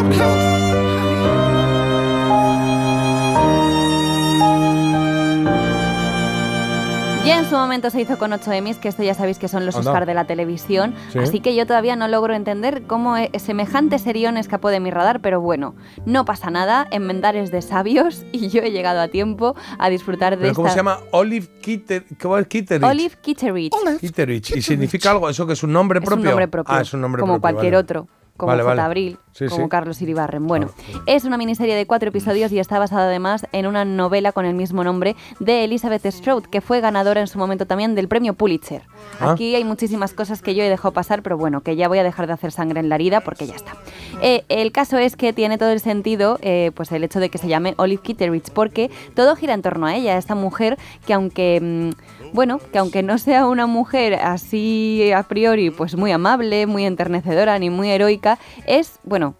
Su 7.50 7.56
momento 7.56 7.90
se 7.90 8.02
hizo 8.02 8.18
con 8.18 8.32
8 8.34 8.52
Emmys, 8.52 8.78
que 8.78 8.88
esto 8.88 9.04
ya 9.04 9.14
sabéis 9.14 9.38
que 9.40 9.48
son 9.48 9.66
los 9.66 9.76
Anda. 9.76 9.92
Oscar 9.92 10.06
de 10.06 10.14
la 10.14 10.26
televisión. 10.26 10.94
Sí. 11.12 11.20
Así 11.20 11.40
que 11.40 11.56
yo 11.56 11.66
todavía 11.66 11.96
no 11.96 12.08
logro 12.08 12.34
entender 12.34 12.84
cómo 12.88 13.18
e- 13.18 13.32
semejante 13.40 14.00
serión 14.00 14.38
escapó 14.38 14.70
de 14.70 14.80
mi 14.80 14.92
radar, 14.92 15.22
pero 15.22 15.42
bueno, 15.42 15.76
no 16.06 16.26
pasa 16.26 16.50
nada. 16.52 16.88
Enmendar 16.92 17.36
es 17.36 17.52
de 17.52 17.62
sabios 17.62 18.26
y 18.32 18.50
yo 18.50 18.62
he 18.62 18.72
llegado 18.72 19.02
a 19.02 19.08
tiempo 19.08 19.56
a 19.80 19.90
disfrutar 19.90 20.34
de 20.34 20.38
¿Pero 20.38 20.50
esta. 20.52 20.56
¿Cómo 20.56 20.70
se 20.70 20.76
llama? 20.78 21.00
Olive 21.12 21.48
Kitter, 21.62 22.06
¿cómo 22.22 22.38
es 22.38 22.48
Kitterich? 22.48 22.84
Olive 22.88 23.16
Kitteridge. 23.22 23.74
Kitterich. 24.00 24.56
¿Y 24.56 24.62
significa 24.62 25.12
algo? 25.12 25.30
¿Eso 25.30 25.46
que 25.48 25.54
es 25.54 25.64
un 25.64 25.74
nombre 25.74 26.00
Es 26.00 26.06
propio? 26.06 26.22
un 26.24 26.28
nombre 26.30 26.48
propio. 26.48 26.74
Ah, 26.76 26.82
es 26.82 26.94
un 26.94 27.02
nombre 27.02 27.20
como 27.22 27.34
propio. 27.34 27.42
cualquier 27.42 27.74
vale. 27.74 27.84
otro. 27.84 28.08
Como 28.38 28.50
Vale, 28.52 28.64
J. 28.64 28.70
vale. 28.70 28.82
Abril, 28.82 29.18
Sí, 29.36 29.48
como 29.48 29.66
sí. 29.66 29.70
Carlos 29.70 30.02
Iribarren. 30.02 30.48
Bueno, 30.48 30.70
es 31.06 31.26
una 31.26 31.38
miniserie 31.38 31.76
de 31.76 31.86
cuatro 31.86 32.08
episodios 32.08 32.54
y 32.54 32.60
está 32.60 32.80
basada 32.80 33.08
además 33.08 33.46
en 33.52 33.68
una 33.68 33.84
novela 33.84 34.32
con 34.32 34.46
el 34.46 34.56
mismo 34.56 34.84
nombre 34.86 35.18
de 35.42 35.66
Elizabeth 35.66 36.06
Stroud, 36.06 36.44
que 36.46 36.62
fue 36.62 36.80
ganadora 36.80 37.20
en 37.20 37.28
su 37.28 37.38
momento 37.38 37.66
también 37.66 37.96
del 37.96 38.08
premio 38.08 38.34
Pulitzer. 38.34 38.84
Ah. 39.20 39.32
Aquí 39.32 39.54
hay 39.54 39.66
muchísimas 39.66 40.14
cosas 40.14 40.42
que 40.42 40.56
yo 40.56 40.64
he 40.64 40.70
dejado 40.70 40.94
pasar, 40.94 41.22
pero 41.22 41.38
bueno, 41.38 41.60
que 41.62 41.76
ya 41.76 41.90
voy 41.90 42.00
a 42.00 42.04
dejar 42.04 42.28
de 42.28 42.34
hacer 42.34 42.54
sangre 42.54 42.80
en 42.80 42.88
la 42.88 42.96
herida 42.96 43.22
porque 43.22 43.46
ya 43.46 43.56
está. 43.56 43.76
Eh, 44.22 44.46
el 44.48 44.72
caso 44.72 44.98
es 44.98 45.18
que 45.18 45.34
tiene 45.34 45.58
todo 45.58 45.72
el 45.72 45.82
sentido, 45.82 46.40
eh, 46.42 46.72
pues 46.74 46.94
el 46.94 47.04
hecho 47.04 47.20
de 47.20 47.30
que 47.30 47.38
se 47.38 47.50
llame 47.50 47.74
Olive 47.78 48.02
Kitteridge, 48.02 48.52
porque 48.52 48.90
todo 49.16 49.36
gira 49.36 49.54
en 49.54 49.62
torno 49.62 49.86
a 49.86 49.96
ella, 49.96 50.18
esta 50.18 50.36
mujer 50.36 50.78
que 51.06 51.14
aunque, 51.14 51.60
mm, 51.62 52.15
bueno, 52.36 52.60
que 52.72 52.78
aunque 52.78 53.02
no 53.02 53.18
sea 53.18 53.48
una 53.48 53.66
mujer 53.66 54.16
así 54.16 55.12
a 55.16 55.24
priori, 55.24 55.72
pues 55.72 55.96
muy 55.96 56.12
amable, 56.12 56.68
muy 56.68 56.86
enternecedora 56.86 57.58
ni 57.58 57.70
muy 57.70 57.90
heroica, 57.90 58.38
es, 58.68 59.00
bueno, 59.04 59.36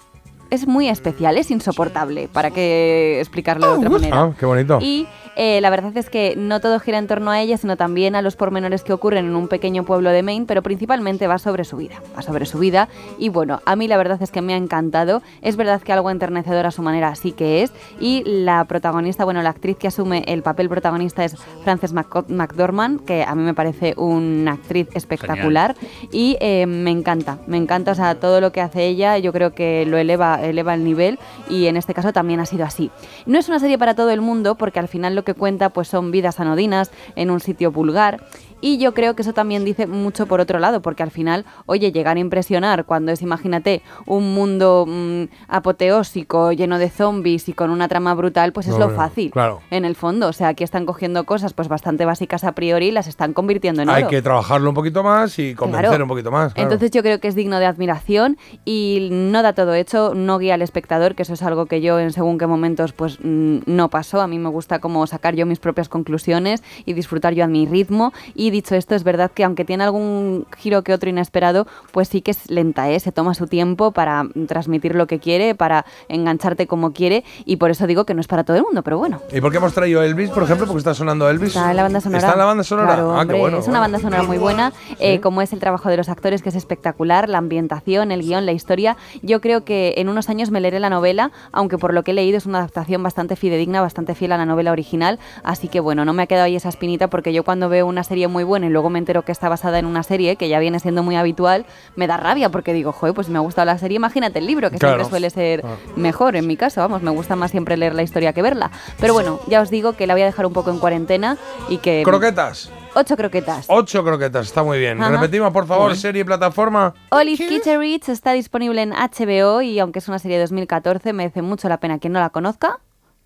es 0.50 0.66
muy 0.68 0.88
especial, 0.88 1.38
es 1.38 1.52
insoportable, 1.52 2.30
para 2.32 2.52
que 2.52 3.20
explicarlo 3.20 3.68
de 3.68 3.78
otra 3.78 3.90
manera. 3.90 4.22
Ah, 4.22 4.34
qué 4.40 4.46
bonito. 4.46 4.80
Y 4.82 5.08
eh, 5.36 5.60
la 5.62 5.70
verdad 5.70 5.96
es 5.98 6.10
que 6.10 6.36
no 6.38 6.60
todo 6.60 6.80
gira 6.80 6.98
en 6.98 7.08
torno 7.08 7.32
a 7.32 7.42
ella, 7.42 7.58
sino 7.58 7.78
también 7.78 8.16
a 8.16 8.22
los 8.22 8.36
pormenores 8.36 8.84
que 8.84 8.94
ocurren 8.94 9.26
en 9.26 9.36
un 9.36 9.48
pequeño 9.48 9.84
pueblo 9.84 10.10
de 10.12 10.24
Maine, 10.24 10.46
pero 10.46 10.62
principalmente 10.62 11.28
va 11.28 11.38
sobre 11.38 11.66
su 11.66 11.78
vida. 11.78 12.02
Va 12.18 12.22
sobre 12.22 12.46
su 12.46 12.60
vida. 12.60 12.88
Y 13.18 13.30
bueno, 13.30 13.62
a 13.66 13.76
mí 13.76 13.88
la 13.88 13.98
verdad 13.98 14.22
es 14.22 14.32
que 14.32 14.42
me 14.42 14.54
ha 14.54 14.58
encantado. 14.58 15.22
Es 15.42 15.56
verdad 15.56 15.82
que 15.82 15.92
algo 15.94 16.10
enternecedor 16.10 16.66
a 16.66 16.72
su 16.72 16.82
manera 16.82 17.14
sí 17.16 17.32
que 17.32 17.64
es. 17.64 17.72
Y 18.00 18.24
la 18.26 18.64
protagonista, 18.66 19.26
bueno, 19.26 19.42
la 19.42 19.50
actriz 19.50 19.78
que 19.78 19.88
asume 19.88 20.24
el 20.28 20.42
papel 20.42 20.70
protagonista 20.70 21.26
es 21.26 21.36
Frances 21.64 21.94
McDormand, 21.94 23.04
que 23.06 23.24
a 23.24 23.36
mí 23.36 23.44
me 23.44 23.54
parece 23.54 23.94
una 23.98 24.54
actriz 24.54 24.88
espectacular. 24.94 25.76
Y 26.12 26.38
eh, 26.40 26.66
me 26.66 26.92
encanta, 26.92 27.40
me 27.48 27.58
encanta, 27.58 27.92
o 27.92 27.96
sea, 27.96 28.16
todo 28.16 28.40
lo 28.40 28.52
que 28.52 28.62
hace 28.62 28.86
ella, 28.86 29.18
yo 29.18 29.34
creo 29.34 29.54
que 29.54 29.86
lo 29.86 29.98
eleva, 29.98 30.42
eleva 30.42 30.74
el 30.74 30.84
nivel 30.84 31.20
y 31.50 31.68
en 31.68 31.78
este 31.78 31.94
caso 31.94 32.14
también 32.14 32.40
ha 32.40 32.46
sido 32.46 32.64
así. 32.64 32.92
No 33.26 33.38
es 33.38 33.50
una 33.50 33.60
serie 33.60 33.78
para 33.78 33.96
todo 33.96 34.12
el 34.12 34.22
mundo 34.22 34.56
porque 34.56 34.80
al 34.80 34.88
final 34.88 35.16
lo 35.16 35.25
que 35.26 35.34
cuenta 35.34 35.70
pues 35.72 35.90
son 35.90 36.12
vidas 36.12 36.40
anodinas 36.40 36.92
en 37.16 37.30
un 37.30 37.42
sitio 37.42 37.72
vulgar. 37.72 38.24
Y 38.68 38.80
yo 38.80 38.96
creo 38.96 39.16
que 39.16 39.22
eso 39.22 39.32
también 39.34 39.64
dice 39.64 39.86
mucho 39.86 40.26
por 40.26 40.40
otro 40.40 40.58
lado, 40.58 40.82
porque 40.82 41.04
al 41.04 41.12
final, 41.12 41.46
oye, 41.68 41.92
llegar 41.92 42.18
a 42.18 42.20
impresionar 42.20 42.86
cuando 42.86 43.12
es, 43.12 43.22
imagínate, 43.22 43.84
un 44.08 44.34
mundo 44.34 44.86
mm, 44.88 45.26
apoteósico, 45.48 46.52
lleno 46.52 46.80
de 46.80 46.90
zombies 46.90 47.48
y 47.50 47.54
con 47.54 47.70
una 47.70 47.88
trama 47.88 48.14
brutal, 48.16 48.54
pues 48.54 48.66
es 48.68 48.74
No, 48.74 48.80
lo 48.80 48.88
no, 48.90 48.96
fácil. 48.96 49.30
claro. 49.32 49.62
En 49.70 49.86
el 49.86 49.96
fondo, 49.96 50.28
o 50.30 50.34
sea, 50.34 50.48
aquí 50.48 50.64
están 50.64 50.86
cogiendo 50.88 51.26
cosas 51.26 51.54
pues 51.54 51.68
bastante 51.68 52.06
básicas 52.06 52.44
a 52.44 52.54
priori 52.54 52.88
y 52.88 52.92
las 52.92 53.08
están 53.08 53.34
convirtiendo 53.34 53.82
en 53.84 53.90
Hay 53.90 54.04
oro. 54.04 54.10
que 54.10 54.22
trabajarlo 54.22 54.70
un 54.70 54.76
poquito 54.76 55.04
más 55.04 55.38
y 55.38 55.54
convencer 55.54 55.90
Claro. 55.90 56.04
un 56.06 56.10
poquito 56.10 56.32
más. 56.32 56.54
claro. 56.54 56.68
Entonces 56.72 56.92
yo 56.92 57.04
creo 57.04 57.20
que 57.20 57.28
es 57.28 57.36
digno 57.36 57.60
de 57.60 57.66
admiración 57.68 58.38
y 58.66 59.10
no 59.12 59.44
da 59.44 59.54
todo 59.54 59.74
hecho, 59.76 60.14
no 60.16 60.40
guía 60.40 60.56
al 60.56 60.62
espectador, 60.62 61.14
que 61.14 61.22
eso 61.24 61.34
es 61.34 61.44
algo 61.44 61.68
que 61.68 61.82
yo 61.82 62.00
en 62.00 62.12
según 62.14 62.38
qué 62.40 62.48
momentos 62.48 62.94
pues 62.94 63.20
mm, 63.22 63.60
no 63.68 63.90
pasó. 63.90 64.22
A 64.22 64.28
mí 64.28 64.40
me 64.40 64.50
gusta 64.50 64.80
como 64.80 65.06
sacar 65.08 65.36
yo 65.36 65.46
mis 65.46 65.60
propias 65.60 65.90
conclusiones 65.90 66.64
y 66.86 66.94
disfrutar 66.94 67.34
yo 67.34 67.44
a 67.44 67.48
mi 67.48 67.66
ritmo. 67.68 68.14
Y 68.34 68.55
dicho 68.56 68.76
esto, 68.76 68.96
es 68.96 69.04
verdad 69.04 69.32
que 69.32 69.44
aunque 69.44 69.66
tiene 69.66 69.84
algún 69.84 70.46
giro 70.58 70.84
que 70.84 70.94
otro 70.94 71.10
inesperado, 71.10 71.68
pues 71.92 72.08
sí 72.08 72.22
que 72.22 72.32
es 72.32 72.50
lenta, 72.50 72.90
¿eh? 72.90 73.00
se 73.00 73.12
toma 73.12 73.34
su 73.34 73.48
tiempo 73.48 73.92
para 73.92 74.26
transmitir 74.48 74.96
lo 74.96 75.08
que 75.08 75.20
quiere, 75.20 75.56
para 75.56 75.86
engancharte 76.08 76.68
como 76.68 76.94
quiere 76.94 77.24
y 77.46 77.58
por 77.58 77.70
eso 77.72 77.86
digo 77.88 78.06
que 78.06 78.14
no 78.14 78.22
es 78.22 78.28
para 78.28 78.44
todo 78.44 78.58
el 78.58 78.64
mundo, 78.64 78.82
pero 78.84 78.98
bueno. 78.98 79.22
¿Y 79.32 79.42
por 79.42 79.52
qué 79.52 79.58
hemos 79.58 79.74
traído 79.74 80.02
Elvis, 80.02 80.30
por 80.30 80.44
ejemplo? 80.44 80.66
Porque 80.66 80.80
está 80.80 80.94
sonando 80.94 81.30
Elvis. 81.30 81.50
Está 81.50 81.72
en 81.72 81.78
la 81.78 81.84
banda 81.84 82.02
sonora. 82.02 82.20
¿Está 82.20 82.34
en 82.34 82.40
la 82.40 82.46
banda 82.46 82.64
sonora? 82.64 82.88
Claro, 82.88 83.12
ah, 83.12 83.22
hombre, 83.22 83.36
qué 83.36 83.42
bueno. 83.42 83.58
Es 83.60 83.68
una 83.68 83.80
banda 83.80 84.00
sonora 84.00 84.24
muy 84.24 84.38
buena, 84.38 84.74
eh, 85.00 85.20
como 85.20 85.42
es 85.42 85.54
el 85.54 85.60
trabajo 85.60 85.90
de 85.90 85.98
los 85.98 86.10
actores, 86.10 86.42
que 86.42 86.50
es 86.50 86.56
espectacular, 86.56 87.30
la 87.30 87.38
ambientación, 87.40 88.12
el 88.12 88.22
guion, 88.22 88.46
la 88.46 88.54
historia. 88.54 88.98
Yo 89.22 89.42
creo 89.42 89.66
que 89.66 89.96
en 89.98 90.10
unos 90.10 90.30
años 90.30 90.52
me 90.52 90.62
leeré 90.62 90.80
la 90.80 90.90
novela, 90.90 91.32
aunque 91.52 91.78
por 91.78 91.94
lo 91.94 92.04
que 92.04 92.12
he 92.12 92.14
leído 92.14 92.38
es 92.38 92.46
una 92.46 92.60
adaptación 92.60 93.04
bastante 93.04 93.36
fidedigna, 93.36 93.82
bastante 93.82 94.16
fiel 94.16 94.32
a 94.32 94.38
la 94.38 94.46
novela 94.46 94.72
original. 94.72 95.20
Así 95.44 95.68
que 95.68 95.80
bueno, 95.80 96.06
no 96.06 96.14
me 96.14 96.24
ha 96.24 96.28
quedado 96.28 96.46
ahí 96.46 96.56
esa 96.56 96.70
espinita, 96.70 97.10
porque 97.10 97.34
yo 97.34 97.44
cuando 97.44 97.70
veo 97.70 97.86
una 97.86 98.04
serie 98.04 98.28
muy 98.28 98.35
buena 98.44 98.66
y 98.68 98.70
luego 98.70 98.90
me 98.90 99.00
entero 99.00 99.24
que 99.24 99.32
está 99.32 99.50
basada 99.50 99.80
en 99.80 99.86
una 99.86 100.04
serie 100.04 100.36
que 100.36 100.50
ya 100.50 100.60
viene 100.60 100.80
siendo 100.80 101.04
muy 101.04 101.16
habitual, 101.16 101.66
me 101.96 102.08
da 102.08 102.18
rabia, 102.18 102.50
porque 102.50 102.74
digo, 102.74 102.92
joder, 102.92 103.16
pues 103.16 103.28
si 103.28 103.34
me 103.34 103.38
ha 103.38 103.42
gustado 103.42 103.66
la 103.66 103.78
serie, 103.78 103.96
imagínate 103.96 104.40
el 104.40 104.48
libro, 104.48 104.70
que 104.72 104.78
Claro. 104.78 104.96
siempre 104.96 105.10
suele 105.10 105.30
ser 105.30 105.62
Ah. 105.66 105.76
mejor 105.96 106.36
en 106.36 106.48
mi 106.48 106.58
caso, 106.58 106.82
vamos, 106.82 107.02
me 107.02 107.12
gusta 107.12 107.36
más 107.36 107.52
siempre 107.52 107.78
leer 107.78 107.96
la 107.96 108.04
historia 108.04 108.34
que 108.34 108.42
verla. 108.42 108.72
Pero 109.00 109.14
bueno, 109.14 109.40
ya 109.48 109.62
os 109.62 109.70
digo 109.70 109.94
que 109.94 110.08
la 110.08 110.14
voy 110.14 110.22
a 110.24 110.26
dejar 110.26 110.46
un 110.46 110.54
poco 110.54 110.70
en 110.72 110.80
cuarentena 110.80 111.38
y 111.70 111.78
que... 111.78 112.04
Croquetas. 112.04 112.70
Ocho 112.98 113.18
croquetas. 113.18 113.66
Ocho 113.68 114.04
croquetas, 114.06 114.48
está 114.48 114.64
muy 114.64 114.80
bien. 114.80 115.02
Ajá. 115.02 115.12
Repetimos, 115.12 115.52
por 115.52 115.68
favor, 115.68 115.96
serie 115.98 116.22
y 116.22 116.24
plataforma. 116.24 116.94
Olive 117.10 117.46
Kitteridge 117.48 118.08
está 118.10 118.32
disponible 118.32 118.82
en 118.82 118.92
HBO 118.94 119.62
y 119.62 119.80
aunque 119.80 120.00
es 120.00 120.08
una 120.08 120.18
serie 120.18 120.38
de 120.38 120.44
2014, 120.44 121.12
merece 121.12 121.42
mucho 121.42 121.68
la 121.68 121.78
pena 121.82 122.00
quien 122.00 122.14
no 122.14 122.20
la 122.22 122.30
conozca 122.30 122.80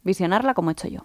visionarla 0.04 0.54
como 0.54 0.70
he 0.72 0.74
hecho 0.74 0.88
yo. 0.88 1.02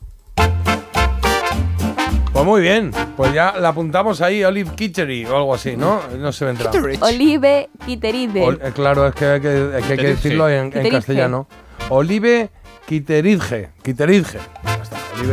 Pues 2.35 2.45
muy 2.45 2.61
bien. 2.63 2.91
Pues 3.17 3.33
ya 3.33 3.55
la 3.61 3.69
apuntamos 3.69 4.21
ahí, 4.21 4.43
Olive 4.43 4.73
Kitchery 4.75 5.25
o 5.27 5.37
algo 5.37 5.55
así, 5.55 5.77
¿no? 5.77 6.01
No 6.19 6.33
se 6.33 6.45
vendrá. 6.45 6.69
Olive 7.01 7.71
Kitteridge. 7.87 8.35
Ol- 8.43 8.61
eh, 8.61 8.73
claro, 8.75 9.07
es 9.07 9.15
que 9.15 9.25
hay 9.25 9.41
que, 9.41 9.79
es 9.79 9.85
que, 9.87 9.93
hay 9.93 9.99
que 9.99 10.07
decirlo 10.09 10.49
en, 10.51 10.71
castellano. 10.91 11.47
Olive 11.91 12.51
Kitteridge. 12.89 13.69
Kitteridge. 13.85 14.37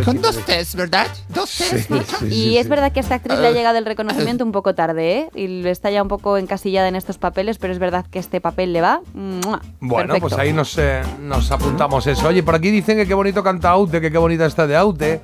Son 0.06 0.22
dos. 0.22 0.38
T's, 0.46 0.76
¿verdad? 0.76 1.08
Dos 1.30 1.50
T's. 1.50 1.88
Sí, 1.88 2.02
sí, 2.20 2.26
y 2.28 2.30
sí, 2.30 2.58
es 2.60 2.70
verdad 2.70 2.92
que 2.92 3.00
a 3.00 3.02
esta 3.04 3.16
actriz 3.16 3.40
le 3.40 3.48
ha 3.48 3.52
llegado 3.52 3.80
el 3.80 3.86
reconocimiento 3.88 4.46
un 4.46 4.52
poco 4.52 4.76
tarde, 4.76 5.18
¿eh? 5.18 5.30
Y 5.34 5.68
está 5.68 5.90
ya 5.90 6.04
un 6.04 6.08
poco 6.08 6.38
encasillada 6.38 6.88
en 6.88 6.96
estos 6.96 7.18
papeles, 7.18 7.58
pero 7.58 7.74
es 7.74 7.80
verdad 7.80 8.06
que 8.12 8.20
este 8.20 8.40
papel 8.42 8.74
le 8.74 8.82
va. 8.82 9.02
¡mua! 9.16 9.60
Bueno, 9.80 10.14
Perfecto. 10.14 10.20
pues 10.30 10.34
ahí 10.40 10.54
nos, 10.54 10.78
eh, 10.78 11.02
nos 11.20 11.50
apuntamos 11.52 12.06
eso. 12.06 12.28
Oye, 12.28 12.44
por 12.44 12.54
aquí 12.54 12.70
dicen 12.70 12.96
que 12.96 13.08
qué 13.08 13.16
bonito 13.16 13.42
canta 13.44 13.72
Aute, 13.72 14.00
que 14.02 14.12
qué 14.12 14.20
bonita 14.20 14.46
está 14.46 14.68
de 14.68 14.76
Aute, 14.78 15.22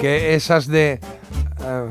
que 0.00 0.34
esas 0.34 0.66
de... 0.66 0.98
eh, 1.62 1.88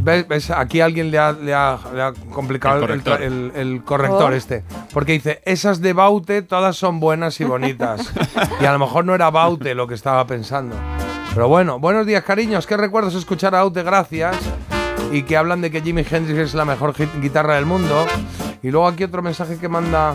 ¿ves, 0.00 0.26
ves? 0.28 0.50
Aquí 0.50 0.80
alguien 0.80 1.10
le 1.10 1.18
ha, 1.18 1.32
le 1.32 1.54
ha- 1.54 1.78
le 1.94 2.02
ha 2.02 2.12
complicado 2.32 2.76
El 2.76 2.82
el, 2.82 2.86
corrector. 2.88 3.22
el- 3.22 3.52
el 3.54 3.84
corrector 3.84 4.32
Oh. 4.32 4.36
este. 4.36 4.64
Porque 4.92 5.12
dice, 5.12 5.40
esas 5.44 5.80
de 5.80 5.92
Baute 5.92 6.42
todas 6.42 6.76
son 6.76 7.00
buenas 7.00 7.40
y 7.40 7.44
bonitas. 7.44 8.12
y 8.60 8.64
a 8.64 8.72
lo 8.72 8.78
mejor 8.78 9.04
no 9.04 9.14
era 9.14 9.30
Baute 9.30 9.74
lo 9.74 9.86
que 9.86 9.94
estaba 9.94 10.26
pensando. 10.26 10.74
Pero 11.34 11.48
bueno, 11.48 11.78
buenos 11.78 12.06
días, 12.06 12.24
cariños. 12.24 12.66
Qué 12.66 12.76
recuerdos 12.76 13.14
escuchar 13.14 13.54
a 13.54 13.60
Aute, 13.60 13.82
gracias. 13.82 14.36
Y 15.12 15.22
que 15.22 15.36
hablan 15.36 15.60
de 15.60 15.70
que 15.70 15.80
Jimi 15.80 16.04
Hendrix 16.10 16.38
es 16.38 16.54
la 16.54 16.64
mejor 16.64 16.92
gui- 16.94 17.20
guitarra 17.20 17.54
del 17.54 17.66
mundo. 17.66 18.06
Y 18.62 18.70
luego 18.70 18.88
aquí 18.88 19.04
otro 19.04 19.22
mensaje 19.22 19.56
que 19.58 19.68
manda 19.68 20.14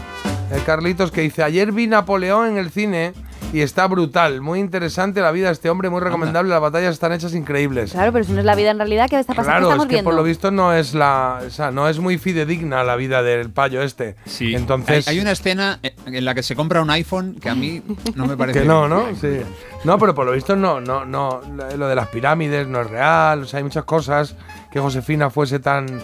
eh, 0.52 0.62
Carlitos 0.66 1.12
que 1.12 1.22
dice, 1.22 1.42
ayer 1.44 1.72
vi 1.72 1.88
Napoleón 1.88 2.48
en 2.50 2.58
el 2.58 2.70
cine 2.70 3.14
y 3.52 3.62
está 3.62 3.88
brutal, 3.88 4.42
muy 4.42 4.60
interesante 4.60 5.22
la 5.22 5.32
vida 5.32 5.48
de 5.48 5.54
este 5.54 5.70
hombre, 5.70 5.90
muy 5.90 6.02
recomendable, 6.02 6.50
las 6.50 6.62
batallas 6.62 6.94
están 6.94 7.12
hechas 7.14 7.34
increíbles. 7.34 7.92
Claro, 7.92 8.12
pero 8.12 8.26
si 8.26 8.32
no 8.32 8.40
es 8.40 8.46
la 8.46 8.56
vida 8.56 8.72
en 8.72 8.78
realidad, 8.78 9.10
¿qué 9.10 9.20
está 9.20 9.34
pasando? 9.34 9.52
Claro, 9.52 9.60
¿Qué 9.60 9.66
es 9.66 9.74
estamos 9.74 9.88
que 9.88 9.96
viendo? 9.96 10.10
por 10.10 10.16
lo 10.16 10.24
visto 10.24 10.52
no 10.52 10.74
es 10.74 10.94
la, 10.94 11.42
o 11.46 11.50
sea, 11.50 11.72
no 11.72 11.88
es 11.90 12.00
muy 12.00 12.18
fidedigna 12.18 12.84
la 12.84 12.96
vida 12.96 13.22
del 13.22 13.50
payo 13.50 13.82
este. 13.82 14.16
Sí. 14.26 14.56
Entonces, 14.56 15.08
hay, 15.08 15.16
hay 15.16 15.22
una 15.22 15.32
escena 15.32 15.80
en 16.06 16.26
la 16.26 16.34
que 16.34 16.44
se 16.44 16.56
compra 16.56 16.82
un 16.82 16.90
iPhone 16.90 17.36
que 17.40 17.50
a 17.50 17.56
mí 17.56 17.82
no 18.16 18.26
me 18.26 18.38
parece. 18.38 18.60
que 18.62 18.66
no, 18.66 18.88
¿no? 18.88 19.08
Sí. 19.16 19.42
No, 19.84 20.00
pero 20.00 20.16
por 20.16 20.26
lo 20.26 20.32
visto 20.32 20.56
no, 20.56 20.80
no, 20.80 21.06
no, 21.06 21.42
lo 21.78 21.88
de 21.88 21.96
las 21.96 22.08
pirámides 22.08 22.68
no 22.68 22.82
es 22.82 22.90
real, 22.90 23.42
o 23.44 23.46
sea, 23.46 23.58
hay 23.58 23.64
muchas 23.64 23.84
cosas 23.84 24.36
que 24.72 24.80
Josefina 24.80 25.30
fuese 25.30 25.60
tan 25.60 26.02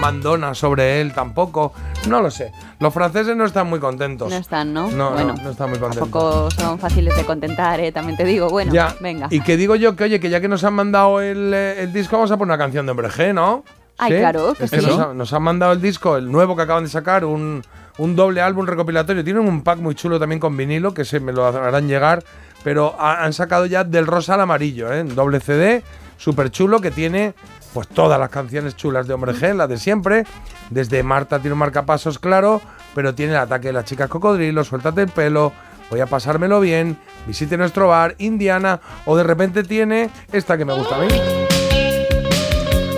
mandona 0.00 0.54
sobre 0.54 1.00
él 1.00 1.12
tampoco, 1.12 1.72
no 2.08 2.20
lo 2.20 2.30
sé. 2.30 2.50
Los 2.78 2.92
franceses 2.94 3.36
no 3.36 3.44
están 3.44 3.68
muy 3.68 3.78
contentos. 3.78 4.30
No 4.30 4.36
están, 4.36 4.72
¿no? 4.72 4.90
No, 4.90 5.10
bueno, 5.12 5.34
no, 5.36 5.42
no 5.44 5.50
están 5.50 5.70
muy 5.70 5.78
contentos. 5.78 6.10
tampoco 6.10 6.50
son 6.50 6.78
fáciles 6.78 7.14
de 7.16 7.24
contentar, 7.24 7.78
¿eh? 7.80 7.92
También 7.92 8.16
te 8.16 8.24
digo. 8.24 8.48
Bueno, 8.48 8.72
Ya. 8.72 8.94
venga. 9.00 9.28
Y 9.30 9.40
que 9.42 9.56
digo 9.56 9.76
yo 9.76 9.94
que, 9.96 10.04
oye, 10.04 10.18
que 10.20 10.30
ya 10.30 10.40
que 10.40 10.48
nos 10.48 10.64
han 10.64 10.74
mandado 10.74 11.20
el, 11.20 11.52
eh, 11.54 11.82
el 11.82 11.92
disco, 11.92 12.16
vamos 12.16 12.30
a 12.30 12.36
poner 12.36 12.54
una 12.54 12.58
canción 12.58 12.86
de 12.86 12.90
Hombre 12.92 13.08
G, 13.10 13.34
¿no? 13.34 13.64
Ay, 13.98 14.12
claro, 14.18 14.54
que 14.54 14.64
Es 14.64 14.70
que 14.70 14.80
sí. 14.80 14.86
nos, 14.86 14.98
ha- 14.98 15.12
nos 15.12 15.32
han 15.34 15.42
mandado 15.42 15.72
el 15.72 15.82
disco, 15.82 16.16
el 16.16 16.32
nuevo 16.32 16.56
que 16.56 16.62
acaban 16.62 16.84
de 16.84 16.88
sacar, 16.90 17.24
un, 17.26 17.62
un 17.98 18.16
doble 18.16 18.40
álbum 18.40 18.64
recopilatorio. 18.64 19.22
Tienen 19.22 19.46
un 19.46 19.62
pack 19.62 19.78
muy 19.78 19.94
chulo 19.94 20.18
también 20.18 20.40
con 20.40 20.56
vinilo, 20.56 20.94
que 20.94 21.04
se 21.04 21.20
me 21.20 21.32
lo 21.32 21.44
harán 21.46 21.86
llegar. 21.86 22.24
Pero 22.64 22.94
ha- 22.98 23.22
han 23.24 23.34
sacado 23.34 23.66
ya 23.66 23.84
del 23.84 24.06
rosa 24.06 24.34
al 24.34 24.40
amarillo, 24.40 24.90
¿eh? 24.92 25.04
Doble 25.04 25.40
CD, 25.40 25.82
súper 26.16 26.50
chulo, 26.50 26.80
que 26.80 26.90
tiene 26.90 27.34
pues 27.72 27.88
todas 27.88 28.18
las 28.18 28.30
canciones 28.30 28.76
chulas 28.76 29.06
de 29.06 29.14
Hombre 29.14 29.32
G, 29.32 29.54
las 29.54 29.68
de 29.68 29.78
siempre. 29.78 30.24
Desde 30.70 31.02
Marta 31.02 31.38
tiene 31.38 31.52
un 31.52 31.58
marcapasos, 31.58 32.18
claro, 32.18 32.60
pero 32.94 33.14
tiene 33.14 33.32
el 33.32 33.38
ataque 33.38 33.68
de 33.68 33.72
las 33.74 33.84
chicas 33.84 34.08
cocodrilo, 34.08 34.64
suéltate 34.64 35.02
el 35.02 35.08
pelo, 35.08 35.52
voy 35.90 36.00
a 36.00 36.06
pasármelo 36.06 36.60
bien, 36.60 36.98
visite 37.26 37.56
nuestro 37.56 37.88
bar, 37.88 38.14
Indiana, 38.18 38.80
o 39.06 39.16
de 39.16 39.22
repente 39.22 39.62
tiene 39.64 40.10
esta 40.32 40.56
que 40.56 40.64
me 40.64 40.72
gusta 40.72 40.96
a 40.96 41.00
mí. 41.00 41.08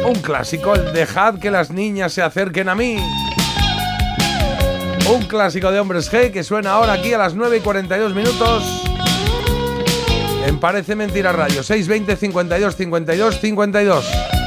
Un 0.06 0.20
clásico, 0.20 0.74
el 0.74 0.92
dejad 0.92 1.38
que 1.38 1.50
las 1.50 1.70
niñas 1.70 2.12
se 2.12 2.22
acerquen 2.22 2.68
a 2.68 2.74
mí. 2.74 2.98
Un 5.10 5.22
clásico 5.24 5.70
de 5.70 5.80
Hombres 5.80 6.12
G 6.12 6.32
que 6.32 6.42
suena 6.42 6.72
ahora 6.72 6.94
aquí 6.94 7.12
a 7.12 7.18
las 7.18 7.34
9 7.34 7.58
y 7.58 7.60
42 7.60 8.14
minutos. 8.14 8.82
En 10.46 10.58
Parece 10.58 10.96
Mentira 10.96 11.32
Radio, 11.32 11.62
620 11.62 12.16
52 12.16 12.76
52 12.76 13.40
52. 13.40 14.41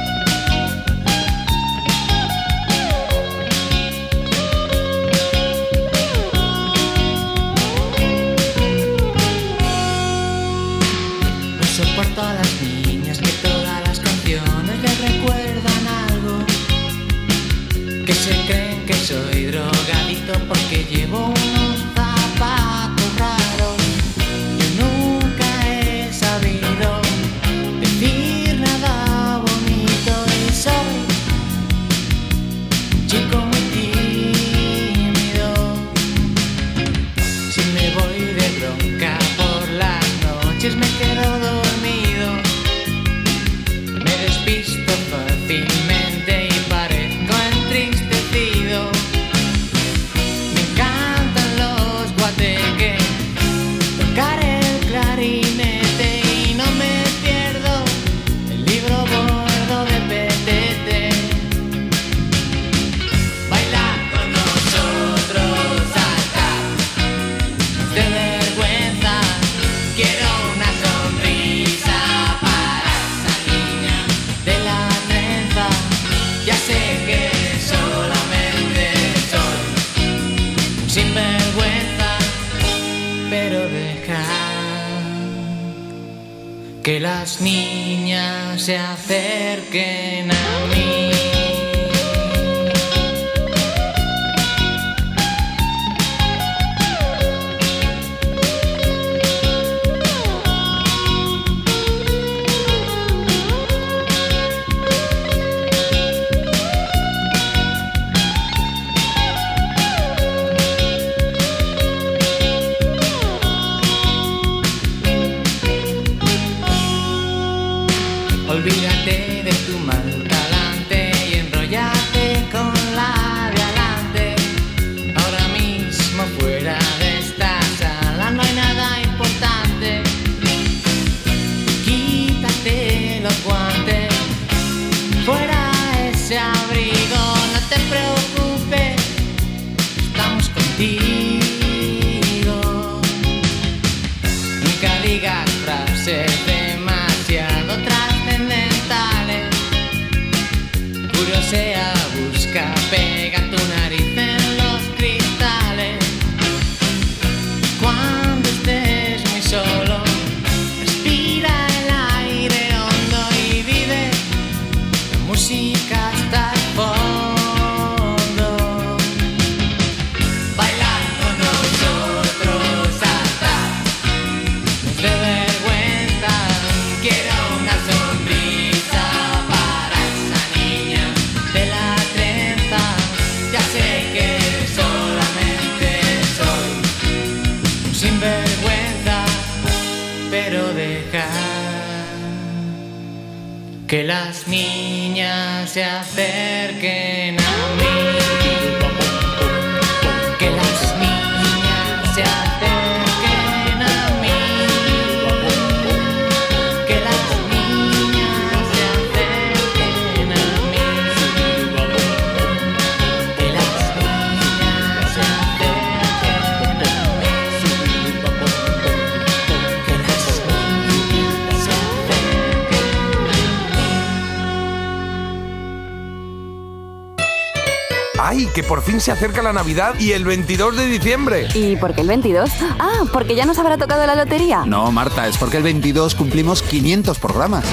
Se 229.06 229.12
acerca 229.12 229.44
la 229.44 229.54
Navidad 229.54 229.94
y 230.00 230.14
el 230.14 230.26
22 230.26 230.78
de 230.78 230.88
diciembre! 230.88 231.48
¿Y 231.54 231.76
por 231.76 231.94
qué 231.94 232.02
el 232.02 232.08
22? 232.08 232.50
Ah, 232.80 233.04
porque 233.14 233.36
ya 233.36 233.46
nos 233.46 233.60
habrá 233.60 233.78
tocado 233.78 234.04
la 234.08 234.16
lotería. 234.16 234.66
No, 234.66 234.92
Marta, 234.92 235.28
es 235.28 235.38
porque 235.38 235.58
el 235.58 235.64
22 235.64 236.16
cumplimos 236.16 236.64
500 236.64 237.20
programas. 237.20 237.66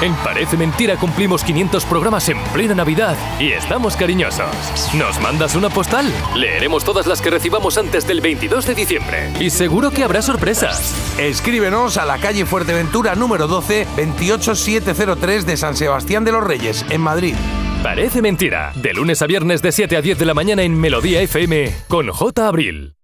En 0.00 0.16
Parece 0.16 0.56
Mentira 0.56 0.96
cumplimos 0.96 1.44
500 1.44 1.84
programas 1.84 2.28
en 2.28 2.42
plena 2.52 2.74
Navidad 2.74 3.16
y 3.38 3.52
estamos 3.52 3.94
cariñosos. 3.96 4.48
¿Nos 4.94 5.20
mandas 5.20 5.54
una 5.54 5.70
postal? 5.70 6.12
Leeremos 6.34 6.82
todas 6.82 7.06
las 7.06 7.22
que 7.22 7.30
recibamos 7.30 7.78
antes 7.78 8.04
del 8.08 8.20
22 8.20 8.66
de 8.66 8.74
diciembre. 8.74 9.32
Y 9.38 9.50
seguro 9.50 9.92
que 9.92 10.02
habrá 10.02 10.22
sorpresas. 10.22 10.92
Escríbenos 11.18 11.98
a 11.98 12.04
la 12.04 12.18
calle 12.18 12.46
Fuerteventura 12.46 13.14
número 13.14 13.46
12, 13.46 13.86
28703 13.96 15.46
de 15.46 15.56
San 15.56 15.76
Sebastián 15.76 16.24
de 16.24 16.32
los 16.32 16.42
Reyes, 16.42 16.84
en 16.90 17.00
Madrid. 17.00 17.36
Parece 17.82 18.22
Mentira. 18.22 18.72
De 18.76 18.94
lunes 18.94 19.20
a 19.22 19.26
viernes 19.26 19.60
de 19.60 19.72
7 19.72 19.96
a 19.96 20.02
10 20.02 20.18
de 20.18 20.24
la 20.24 20.34
mañana 20.34 20.62
en 20.62 20.78
Melodía 20.78 21.20
FM 21.22 21.74
con 21.88 22.08
J. 22.08 22.46
Abril. 22.46 22.94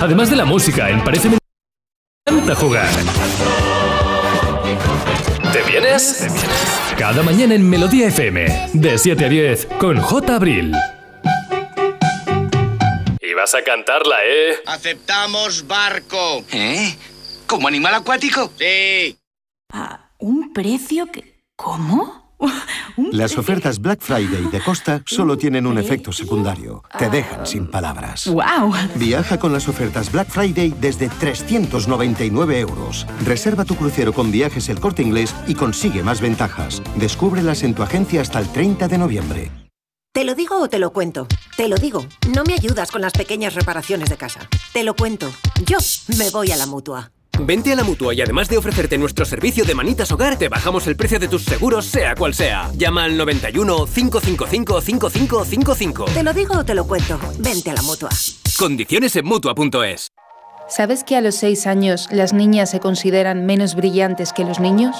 Además 0.00 0.30
de 0.30 0.36
la 0.36 0.44
música, 0.44 0.88
en 0.88 1.04
Parece 1.04 1.28
Mentira 1.28 1.44
encanta 2.26 2.54
jugar. 2.54 2.88
¿Te 5.52 5.62
vienes? 5.70 6.26
Cada 6.98 7.22
mañana 7.22 7.54
en 7.54 7.68
Melodía 7.68 8.08
FM, 8.08 8.70
de 8.72 8.98
7 8.98 9.24
a 9.24 9.28
10, 9.28 9.66
con 9.78 10.00
J. 10.00 10.34
Abril. 10.34 10.72
Y 13.20 13.34
vas 13.34 13.54
a 13.54 13.62
cantarla, 13.62 14.16
¿eh? 14.24 14.56
Aceptamos 14.66 15.66
barco. 15.66 16.44
¿Eh? 16.52 16.96
¿Como 17.46 17.68
animal 17.68 17.94
acuático? 17.94 18.50
Sí. 18.58 19.16
un 20.18 20.52
precio 20.52 21.06
que... 21.12 21.23
¿Cómo? 21.56 22.36
Las 23.12 23.38
ofertas 23.38 23.80
Black 23.80 24.00
Friday 24.00 24.48
de 24.50 24.60
Costa 24.60 25.02
solo 25.06 25.36
tienen 25.36 25.66
un 25.66 25.78
efecto 25.78 26.12
secundario. 26.12 26.82
Te 26.98 27.08
dejan 27.08 27.46
sin 27.46 27.70
palabras. 27.70 28.26
¡Wow! 28.26 28.72
Viaja 28.96 29.38
con 29.38 29.52
las 29.52 29.68
ofertas 29.68 30.12
Black 30.12 30.28
Friday 30.28 30.74
desde 30.80 31.08
399 31.08 32.60
euros. 32.60 33.06
Reserva 33.24 33.64
tu 33.64 33.76
crucero 33.76 34.12
con 34.12 34.30
viajes 34.30 34.68
el 34.68 34.80
corte 34.80 35.02
inglés 35.02 35.34
y 35.46 35.54
consigue 35.54 36.02
más 36.02 36.20
ventajas. 36.20 36.82
Descúbrelas 36.96 37.62
en 37.62 37.74
tu 37.74 37.82
agencia 37.82 38.20
hasta 38.20 38.38
el 38.38 38.48
30 38.48 38.88
de 38.88 38.98
noviembre. 38.98 39.50
¿Te 40.12 40.24
lo 40.24 40.36
digo 40.36 40.60
o 40.60 40.68
te 40.68 40.78
lo 40.78 40.92
cuento? 40.92 41.26
Te 41.56 41.68
lo 41.68 41.76
digo. 41.76 42.06
No 42.32 42.44
me 42.44 42.54
ayudas 42.54 42.92
con 42.92 43.00
las 43.00 43.12
pequeñas 43.12 43.54
reparaciones 43.54 44.08
de 44.08 44.16
casa. 44.16 44.48
Te 44.72 44.84
lo 44.84 44.94
cuento. 44.94 45.32
Yo 45.66 45.78
me 46.18 46.30
voy 46.30 46.52
a 46.52 46.56
la 46.56 46.66
mutua. 46.66 47.10
Vente 47.40 47.72
a 47.72 47.76
la 47.76 47.84
mutua 47.84 48.14
y 48.14 48.20
además 48.20 48.48
de 48.48 48.56
ofrecerte 48.56 48.96
nuestro 48.96 49.24
servicio 49.24 49.64
de 49.64 49.74
manitas 49.74 50.10
hogar, 50.12 50.38
te 50.38 50.48
bajamos 50.48 50.86
el 50.86 50.96
precio 50.96 51.18
de 51.18 51.28
tus 51.28 51.42
seguros, 51.42 51.84
sea 51.86 52.14
cual 52.14 52.34
sea. 52.34 52.70
Llama 52.74 53.04
al 53.04 53.16
91 53.16 53.86
555 53.86 54.80
5555. 54.80 56.04
¿Te 56.06 56.22
lo 56.22 56.32
digo 56.32 56.58
o 56.58 56.64
te 56.64 56.74
lo 56.74 56.86
cuento? 56.86 57.18
Vente 57.38 57.70
a 57.70 57.74
la 57.74 57.82
mutua. 57.82 58.10
Condiciones 58.58 59.16
en 59.16 59.26
mutua.es. 59.26 60.12
¿Sabes 60.68 61.04
que 61.04 61.16
a 61.16 61.20
los 61.20 61.34
6 61.34 61.66
años 61.66 62.08
las 62.10 62.32
niñas 62.32 62.70
se 62.70 62.80
consideran 62.80 63.44
menos 63.44 63.74
brillantes 63.74 64.32
que 64.32 64.44
los 64.44 64.60
niños? 64.60 64.96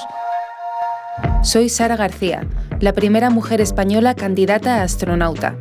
Soy 1.43 1.69
Sara 1.69 1.95
García, 1.95 2.45
la 2.79 2.93
primera 2.93 3.29
mujer 3.29 3.61
española 3.61 4.13
candidata 4.13 4.81
a 4.81 4.83
astronauta. 4.83 5.55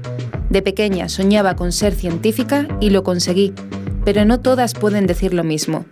De 0.50 0.60
pequeña 0.60 1.08
soñaba 1.08 1.56
con 1.56 1.72
ser 1.72 1.94
científica 1.94 2.66
y 2.80 2.90
lo 2.90 3.02
conseguí, 3.02 3.54
pero 4.04 4.24
no 4.24 4.40
todas 4.40 4.74
pueden 4.74 5.06
decir 5.06 5.32
lo 5.32 5.44
mismo. 5.44 5.86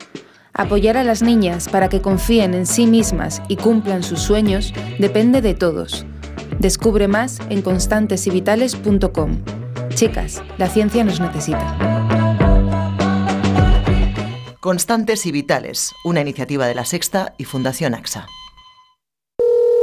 Apoyar 0.54 0.98
a 0.98 1.04
las 1.04 1.22
niñas 1.22 1.68
para 1.68 1.88
que 1.88 2.02
confíen 2.02 2.52
en 2.52 2.66
sí 2.66 2.86
mismas 2.86 3.40
y 3.48 3.56
cumplan 3.56 4.02
sus 4.02 4.20
sueños 4.20 4.74
depende 4.98 5.40
de 5.40 5.54
todos. 5.54 6.04
Descubre 6.58 7.08
más 7.08 7.38
en 7.48 7.62
constantesyvitales.com. 7.62 9.42
Chicas, 9.94 10.42
la 10.58 10.68
ciencia 10.68 11.04
nos 11.04 11.20
necesita. 11.20 11.78
Constantes 14.60 15.24
y 15.26 15.32
Vitales, 15.32 15.90
una 16.04 16.20
iniciativa 16.20 16.66
de 16.66 16.74
la 16.74 16.84
Sexta 16.84 17.34
y 17.38 17.44
Fundación 17.44 17.94
AXA. 17.94 18.26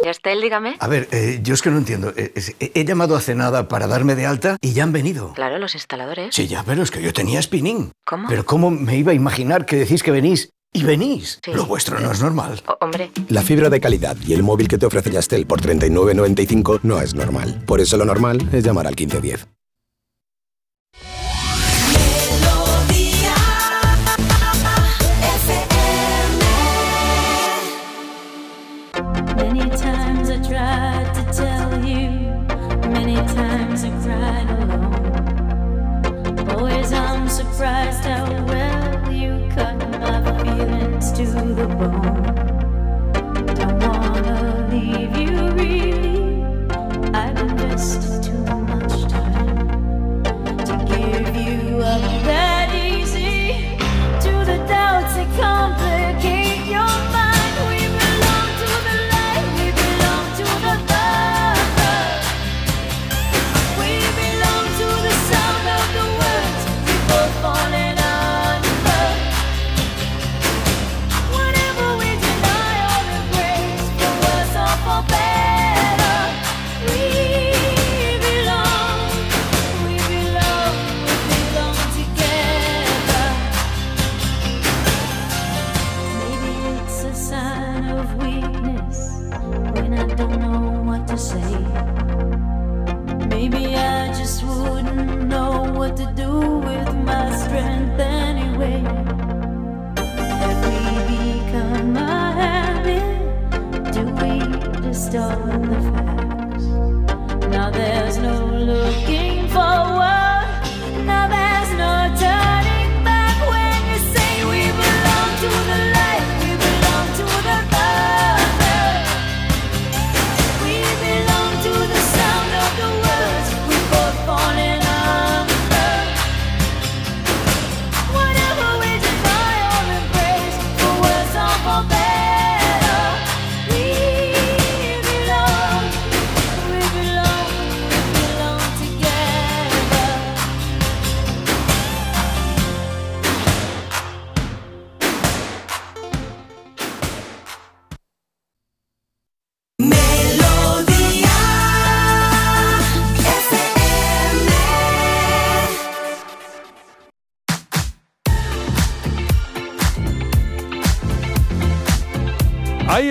Yastel, 0.06 0.40
dígame. 0.40 0.78
A 0.80 0.88
ver, 0.88 1.10
eh, 1.12 1.40
yo 1.44 1.54
es 1.54 1.62
que 1.62 1.70
no 1.70 1.78
entiendo. 1.78 2.14
Eh, 2.16 2.32
he, 2.60 2.72
he 2.74 2.86
llamado 2.86 3.18
hace 3.18 3.36
nada 3.36 3.68
para 3.68 3.88
darme 3.88 4.16
de 4.16 4.26
alta 4.26 4.56
y 4.62 4.72
ya 4.72 4.84
han 4.84 4.94
venido. 4.94 5.34
Claro, 5.34 5.58
los 5.58 5.74
instaladores. 5.74 6.34
Sí, 6.34 6.48
ya, 6.48 6.64
pero 6.64 6.84
es 6.84 6.92
que 6.92 7.02
yo 7.02 7.12
tenía 7.12 7.42
spinning. 7.42 7.92
¿Cómo? 8.06 8.30
Pero 8.30 8.46
¿cómo 8.46 8.72
me 8.72 8.96
iba 8.96 9.12
a 9.12 9.16
imaginar 9.16 9.66
que 9.66 9.76
decís 9.76 10.02
que 10.02 10.12
venís 10.12 10.52
y 10.74 10.84
venís? 10.84 11.40
Sí. 11.44 11.52
Lo 11.54 11.66
vuestro 11.66 12.00
no 12.00 12.12
es 12.12 12.22
normal. 12.22 12.62
O- 12.68 12.78
hombre, 12.86 13.12
La 13.30 13.42
fibra 13.42 13.70
de 13.70 13.80
calidad 13.80 14.16
y 14.26 14.34
el 14.34 14.44
móvil 14.44 14.68
que 14.68 14.78
te 14.78 14.86
ofrece 14.86 15.12
Yastel 15.12 15.46
por 15.46 15.62
39.95 15.62 16.80
no 16.84 17.02
es 17.02 17.14
normal. 17.16 17.62
Por 17.66 17.80
eso 17.82 17.98
lo 17.98 18.06
normal 18.06 18.48
es 18.52 18.64
llamar 18.64 18.88
al 18.88 18.96
1510. 18.96 19.48
To 41.80 42.19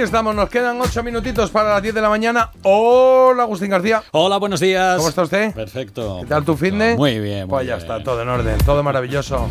estamos, 0.09 0.35
nos 0.35 0.49
quedan 0.49 0.81
ocho 0.81 1.03
minutitos 1.03 1.51
para 1.51 1.69
las 1.75 1.83
10 1.83 1.95
de 1.95 2.01
la 2.01 2.09
mañana. 2.09 2.51
Hola, 2.63 3.43
Agustín 3.43 3.69
García. 3.69 4.03
Hola, 4.13 4.39
buenos 4.39 4.59
días. 4.59 4.97
¿Cómo 4.97 5.11
está 5.11 5.21
usted? 5.23 5.53
Perfecto. 5.55 6.21
¿Qué 6.23 6.27
tal 6.29 6.47
tu 6.47 6.57
de? 6.57 6.97
Muy 6.97 7.19
bien, 7.21 7.41
muy 7.41 7.49
Pues 7.51 7.67
ya 7.67 7.77
bien. 7.77 7.87
está, 7.87 8.03
todo 8.03 8.23
en 8.23 8.29
orden, 8.31 8.57
todo 8.65 8.83
maravilloso. 8.83 9.47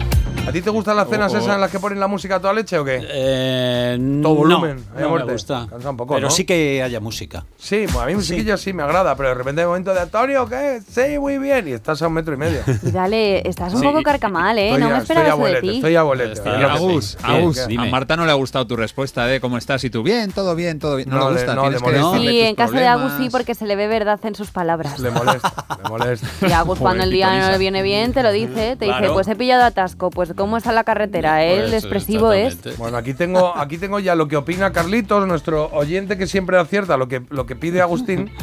¿A 0.48 0.52
ti 0.54 0.62
te 0.62 0.70
gustan 0.70 0.96
las 0.96 1.10
cenas 1.10 1.34
esas 1.34 1.54
en 1.56 1.60
las 1.60 1.70
que 1.70 1.78
ponen 1.78 2.00
la 2.00 2.08
música 2.08 2.36
a 2.36 2.40
toda 2.40 2.54
leche 2.54 2.78
o 2.80 2.86
qué? 2.86 3.02
Eh, 3.06 3.98
Todo 4.22 4.34
no, 4.34 4.36
volumen, 4.36 4.82
a 4.96 5.02
no 5.02 5.12
me 5.16 5.24
gusta. 5.34 5.68
Cansa 5.70 5.90
un 5.90 5.98
poco, 5.98 6.14
Pero 6.16 6.28
¿no? 6.28 6.32
sí 6.32 6.46
que 6.46 6.82
haya 6.82 7.02
música. 7.02 7.44
Sí, 7.58 7.84
pues 7.92 7.98
a 7.98 8.06
mí 8.06 8.16
musiquilla 8.16 8.56
sí. 8.56 8.72
me 8.72 8.82
agrada, 8.84 9.14
pero 9.18 9.30
de 9.30 9.36
repente 9.36 9.62
hay 9.62 9.68
momento 9.68 9.94
de 9.94 10.00
Antonio, 10.00 10.48
¿qué? 10.48 10.80
Sí, 10.90 11.20
muy 11.20 11.38
bien. 11.38 11.68
Y 11.68 11.72
estás 11.74 12.02
a 12.02 12.08
un 12.08 12.14
metro 12.14 12.34
y 12.34 12.38
medio. 12.38 12.62
Y 12.84 12.92
dale, 12.92 13.48
estás 13.48 13.74
un 13.74 13.82
Sí. 13.82 13.86
poco 13.86 14.02
carcamal, 14.04 14.58
¿eh? 14.58 14.68
Estoy 14.70 14.82
no 14.84 14.90
me 14.90 14.96
a- 14.96 14.98
esperaba 15.00 15.28
estoy 15.30 15.44
eso 15.52 15.54
de 15.56 15.62
ti. 15.62 15.76
estoy 15.76 15.96
abuelete. 15.98 16.32
Está 16.34 16.56
es 16.56 16.62
lo 16.62 16.68
que 16.68 16.74
Agus, 16.74 17.06
sí. 17.06 17.18
Agus, 17.24 17.60
a. 17.60 17.86
Marta 17.92 18.16
no 18.16 18.26
le 18.26 18.32
ha 18.32 18.36
gustado 18.36 18.66
tu 18.68 18.76
respuesta 18.78 19.26
de 19.26 19.42
cómo 19.42 19.58
estás 19.58 19.84
y 19.84 19.90
tú 19.90 20.02
bien, 20.02 20.32
todo 20.32 20.56
bien, 20.56 20.80
todo 20.80 20.96
bien. 20.96 21.10
No, 21.10 21.18
No 21.18 21.30
le 21.32 21.36
gusta, 21.38 21.56
no 21.56 21.62
tienes 21.64 21.82
le 21.82 21.88
que 21.92 22.00
molesta. 22.00 22.20
Sí, 22.32 22.40
en 22.42 22.56
caso 22.56 22.74
de. 22.74 22.88
Agus 22.88 23.12
sí, 23.18 23.30
porque 23.30 23.54
se 23.54 23.66
le 23.66 23.76
ve 23.76 23.88
verdad 23.88 24.20
en 24.24 24.34
sus 24.36 24.52
palabras. 24.52 24.98
Le 25.00 25.12
molesta, 25.12 25.54
le 25.84 25.90
molesta. 25.90 26.28
Y 26.48 26.52
Agus 26.54 26.80
cuando 26.80 27.04
el 27.04 27.12
día 27.12 27.38
no 27.38 27.52
le 27.52 27.58
viene 27.58 27.82
bien 27.82 28.14
te 28.14 28.24
lo 28.24 28.32
dice, 28.32 28.78
te 28.78 28.86
dice, 28.86 29.10
pues 29.12 29.28
he 29.28 29.36
pillado 29.36 29.64
atasco, 29.66 30.10
pues 30.10 30.34
cómo 30.38 30.56
está 30.56 30.72
la 30.72 30.86
carretera, 30.86 31.44
él 31.44 31.74
expresivo 31.74 32.32
es. 32.32 32.58
Bueno, 32.78 32.96
aquí 32.98 33.14
tengo, 33.14 33.58
aquí 33.58 33.78
tengo 33.78 34.00
ya 34.00 34.16
lo 34.16 34.28
que 34.30 34.38
opina 34.38 34.72
Carlitos, 34.72 35.28
nuestro 35.28 35.66
oyente 35.74 36.18
que 36.18 36.28
siempre 36.28 36.58
acierta 36.58 36.96
lo 36.96 37.08
que, 37.10 37.24
lo 37.30 37.46
que 37.46 37.56
pide 37.58 37.82
Agustín. 37.82 38.32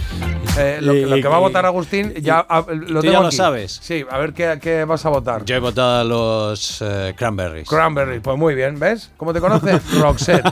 Eh, 0.56 0.78
lo, 0.81 0.92
que- 0.92 1.06
lo 1.06 1.16
que 1.16 1.26
va 1.26 1.34
a 1.34 1.40
votar 1.40 1.66
Agustín, 1.66 2.14
ya 2.14 2.39
a- 2.39 2.60
lo 2.60 3.00
¿Tú 3.00 3.00
tengo 3.00 3.12
ya 3.14 3.20
lo 3.23 3.26
aquí. 3.26 3.36
sabes? 3.36 3.81
Sí, 3.82 4.05
a 4.08 4.18
ver 4.18 4.32
qué, 4.34 4.56
qué 4.62 4.84
vas 4.84 5.05
a 5.05 5.08
votar. 5.08 5.44
Yo 5.44 5.56
he 5.56 5.58
votado 5.58 6.00
a 6.00 6.05
los 6.05 6.81
eh, 6.81 7.12
Cranberries. 7.16 7.68
Cranberry, 7.68 8.20
pues 8.20 8.39
muy 8.39 8.55
bien, 8.55 8.78
¿ves? 8.78 9.10
¿Cómo 9.16 9.32
te 9.32 9.40
conoces? 9.40 9.82
Roxette. 10.00 10.44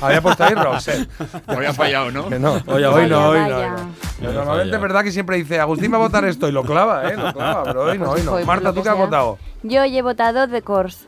Había 0.00 0.22
puesto 0.22 0.44
ahí 0.44 0.54
Roxette. 0.54 1.06
Hoy 1.48 1.66
ha 1.66 1.74
fallado, 1.74 2.10
¿no? 2.10 2.30
Que 2.30 2.38
no. 2.38 2.52
Hoy 2.68 2.84
hoy 2.84 3.06
no, 3.06 3.28
hoy 3.28 3.40
no. 3.50 3.58
Hoy 3.58 4.34
normalmente 4.34 4.76
es 4.76 4.80
verdad 4.82 5.04
que 5.04 5.12
siempre 5.12 5.36
dice, 5.36 5.60
Agustín 5.60 5.92
va 5.92 5.96
a 5.96 6.00
votar 6.00 6.24
esto 6.24 6.48
y 6.48 6.52
lo 6.52 6.62
clava, 6.64 7.10
¿eh? 7.10 7.16
Lo 7.18 7.30
clava, 7.34 7.64
pero 7.64 7.82
hoy 7.84 7.98
no, 7.98 8.12
hoy 8.12 8.22
no. 8.22 8.38
Marta, 8.46 8.68
lo 8.70 8.72
¿tú 8.74 8.82
qué 8.82 8.88
has 8.88 8.96
votado? 8.96 9.36
Yo 9.62 9.82
hoy 9.82 9.94
he 9.98 10.00
votado 10.00 10.48
The 10.48 10.62
Course. 10.94 11.06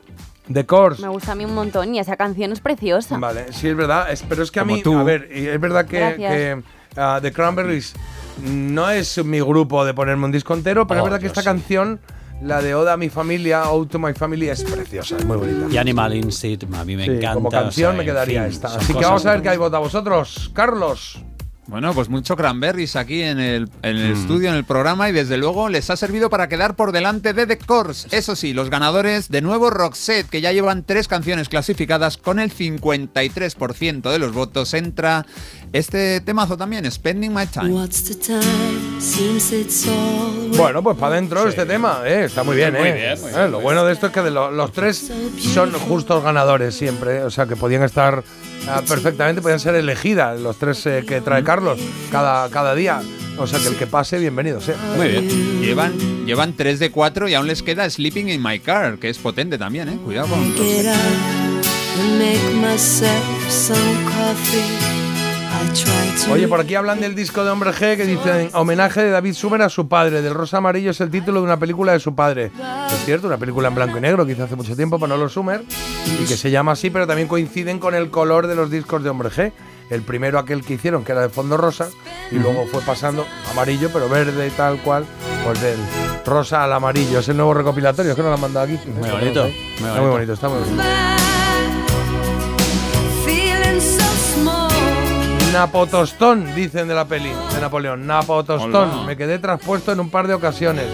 The 0.53 0.67
Course. 0.67 1.03
Me 1.03 1.09
gusta 1.09 1.33
a 1.33 1.35
mí 1.35 1.45
un 1.45 1.55
montón 1.55 1.95
y 1.95 1.99
esa 2.01 2.17
canción 2.17 2.53
es 2.53 2.61
preciosa. 2.61 3.17
Vale, 3.19 3.53
sí, 3.53 3.69
es 3.69 3.77
verdad. 3.77 4.11
es- 4.11 4.23
pero 4.29 4.43
es 4.43 4.51
que 4.51 4.61
a 4.61 4.63
Como 4.63 4.75
mí, 4.77 4.83
tú. 4.83 4.97
a 4.99 5.03
ver, 5.05 5.29
es 5.33 5.61
verdad 5.61 5.87
que, 5.87 5.99
que 6.17 6.63
ah, 6.97 7.19
The 7.23 7.33
Cranberries 7.33 7.95
no 8.43 8.91
es 8.91 9.25
mi 9.25 9.41
grupo 9.41 9.85
de 9.85 9.95
ponerme 9.95 10.25
un 10.25 10.33
disco 10.33 10.55
entero, 10.55 10.87
pero 10.87 11.01
es 11.01 11.03
Oh, 11.03 11.05
verdad 11.05 11.21
que 11.21 11.27
esta 11.27 11.43
sí. 11.43 11.45
canción, 11.45 12.01
la 12.43 12.61
de 12.61 12.75
Oda 12.75 12.95
a 12.95 12.97
mi 12.97 13.09
familia, 13.09 13.71
Ode 13.71 13.89
to 13.91 13.99
my 14.01 14.13
family, 14.15 14.49
es 14.49 14.65
preciosa, 14.65 15.17
es 15.17 15.25
muy 15.25 15.37
bonita. 15.37 15.67
Y 15.71 15.77
Animal 15.79 16.15
Instinct, 16.15 16.65
a 16.75 16.85
mí 16.85 16.97
me 16.97 17.05
Sí, 17.05 17.11
encanta. 17.13 17.35
como 17.35 17.49
o 17.49 17.51
sea, 17.53 17.63
canción 17.63 17.97
me 17.97 18.03
en 18.03 18.09
quedaría 18.09 18.43
fin, 18.43 18.51
esta. 18.51 18.69
Así 18.75 18.93
que 18.95 19.05
vamos 19.05 19.25
a 19.27 19.33
ver 19.33 19.43
qué 19.43 19.49
hay 19.51 19.59
votado 19.59 19.83
vosotros. 19.85 20.51
Carlos. 20.53 21.23
Bueno, 21.69 21.95
pues 21.95 22.09
mucho 22.09 22.37
cranberries 22.37 22.97
aquí 22.97 23.23
en 23.23 23.39
el, 23.39 23.69
en 23.83 23.97
el 23.97 24.15
Mm. 24.15 24.21
estudio, 24.21 24.49
en 24.51 24.57
el 24.57 24.65
programa, 24.65 25.09
y 25.09 25.13
desde 25.13 25.37
luego 25.37 25.69
les 25.69 25.91
ha 25.91 25.97
servido 25.97 26.29
para 26.29 26.49
quedar 26.49 26.75
por 26.75 26.91
delante 26.91 27.33
de 27.35 27.47
The 27.47 27.59
Course. 27.59 28.09
Eso 28.11 28.35
sí, 28.35 28.53
los 28.53 28.69
ganadores, 28.69 29.29
de 29.29 29.43
nuevo 29.43 29.71
Roxette, 29.71 30.29
que 30.29 30.41
ya 30.41 30.51
llevan 30.53 30.83
tres 30.83 31.07
canciones 31.07 31.49
clasificadas 31.49 32.17
con 32.17 32.41
el 32.41 32.51
53% 32.51 34.11
de 34.11 34.19
los 34.19 34.33
votos. 34.33 34.75
Entra 34.75 35.25
este 35.73 36.21
temazo 36.21 36.57
también, 36.57 36.91
Spending 36.91 37.33
My 37.33 37.47
Time. 37.47 37.69
Bueno, 40.57 40.83
pues 40.83 40.97
para 40.99 41.15
adentro 41.15 41.49
este 41.49 41.65
tema, 41.67 42.01
¿eh? 42.05 42.25
está 42.25 42.43
muy 42.43 42.57
bien, 42.57 42.73
Muy 42.75 42.89
¿eh? 42.89 42.93
bien, 42.95 43.21
muy 43.21 43.31
Eh, 43.31 43.35
bien, 43.37 43.51
Lo 43.51 43.61
bueno 43.61 43.85
de 43.85 43.93
esto 43.95 44.07
es 44.09 44.13
que 44.13 44.21
de 44.21 44.31
lo- 44.31 44.51
los 44.51 44.73
tres 44.73 45.11
son 45.55 45.73
justos 45.73 46.23
ganadores 46.23 46.75
siempre, 46.75 47.23
o 47.25 47.31
sea 47.31 47.47
que 47.47 47.57
podían 47.57 47.83
estar 47.83 48.23
ah, 48.69 48.83
perfectamente, 48.87 49.41
podían 49.41 49.61
ser 49.61 49.75
elegidas 49.75 50.39
los 50.41 50.57
tres 50.59 50.85
eh, 50.87 51.05
que 51.07 51.21
trae 51.21 51.43
Carlos 51.43 51.79
cada, 52.11 52.49
cada 52.51 52.75
día. 52.75 53.01
O 53.39 53.47
sea 53.47 53.59
que 53.61 53.69
el 53.69 53.77
que 53.77 53.87
pase, 53.87 54.19
bienvenido 54.19 54.61
sea. 54.61 54.77
Muy 54.95 55.09
bien. 55.09 55.61
Llevan, 55.63 56.27
llevan 56.27 56.53
3 56.55 56.79
de 56.79 56.91
4 56.91 57.29
y 57.31 57.35
aún 57.35 57.47
les 57.47 57.63
queda 57.63 57.89
Sleeping 57.89 58.29
in 58.29 58.43
My 58.43 58.59
Car, 58.61 58.99
que 58.99 59.09
es 59.09 59.17
potente 59.17 59.57
también, 59.57 59.89
¿eh? 59.89 59.99
Cuidado 60.05 60.29
con 60.29 60.53
Oye, 66.31 66.49
por 66.49 66.61
aquí 66.61 66.75
hablan 66.75 67.01
del 67.01 67.15
disco 67.15 67.45
de 67.45 67.51
Hombre 67.51 67.73
G 67.73 67.97
que 67.97 68.07
dicen 68.07 68.51
homenaje 68.55 69.03
de 69.03 69.11
David 69.11 69.35
Sumer 69.35 69.63
a 69.63 69.69
su 69.69 69.89
padre. 69.89 70.23
Del 70.23 70.35
Rosa 70.35 70.59
Amarillo 70.59 70.91
es 70.91 71.01
el 71.01 71.11
título 71.11 71.41
de 71.41 71.45
una 71.45 71.59
película 71.59 71.93
de 71.93 72.01
su 72.01 72.15
padre. 72.15 72.51
Es 72.89 73.05
cierto, 73.05 73.27
una 73.27 73.37
película 73.37 73.69
en 73.69 73.75
blanco 73.75 73.99
y 73.99 74.01
negro 74.01 74.25
que 74.25 74.33
hizo 74.33 74.45
hace 74.45 74.57
mucho 74.57 74.75
tiempo 74.77 74.99
Manolo 74.99 75.29
Sumer 75.29 75.63
y 76.21 76.25
que 76.25 76.37
se 76.37 76.51
llama 76.51 76.73
así, 76.73 76.91
pero 76.91 77.07
también 77.07 77.29
coinciden 77.29 77.79
con 77.79 77.95
el 77.95 78.11
color 78.11 78.47
de 78.47 78.55
los 78.55 78.71
discos 78.71 79.03
de 79.03 79.11
Hombre 79.11 79.31
G. 79.31 79.53
El 79.91 80.03
primero 80.03 80.39
aquel 80.39 80.65
que 80.65 80.75
hicieron, 80.75 81.05
que 81.05 81.13
era 81.13 81.21
de 81.21 81.29
fondo 81.29 81.59
rosa, 81.59 81.89
y 82.31 82.37
luego 82.37 82.67
fue 82.67 82.81
pasando 82.81 83.27
amarillo, 83.51 83.91
pero 83.93 84.09
verde 84.09 84.47
y 84.47 84.51
tal 84.51 84.79
cual, 84.79 85.05
pues 85.45 85.61
del 85.61 85.77
rosa 86.25 86.65
al 86.65 86.73
amarillo. 86.73 87.19
Es 87.19 87.29
el 87.29 87.37
nuevo 87.37 87.53
recopilatorio, 87.53 88.13
es 88.13 88.17
que 88.17 88.23
no 88.23 88.29
lo 88.29 88.35
han 88.37 88.41
mandado 88.41 88.67
aquí. 88.67 88.79
Muy 88.89 89.11
bonito, 89.11 89.43
muy 89.43 89.89
Está 89.89 90.01
muy 90.01 90.11
bonito, 90.11 90.33
está 90.33 90.49
muy 90.49 90.61
bonito. 90.61 90.83
Napotostón, 95.53 96.55
dicen 96.55 96.89
de 96.89 96.95
la 96.95 97.05
peli 97.05 97.31
de 97.53 97.61
Napoleón. 97.61 98.07
Napotostón. 98.07 98.91
Hola. 98.91 99.03
Me 99.07 99.19
quedé 99.19 99.39
traspuesto 99.39 99.93
en 99.93 100.01
un 100.01 100.09
par 100.09 100.27
de 100.27 100.33
ocasiones. 100.33 100.87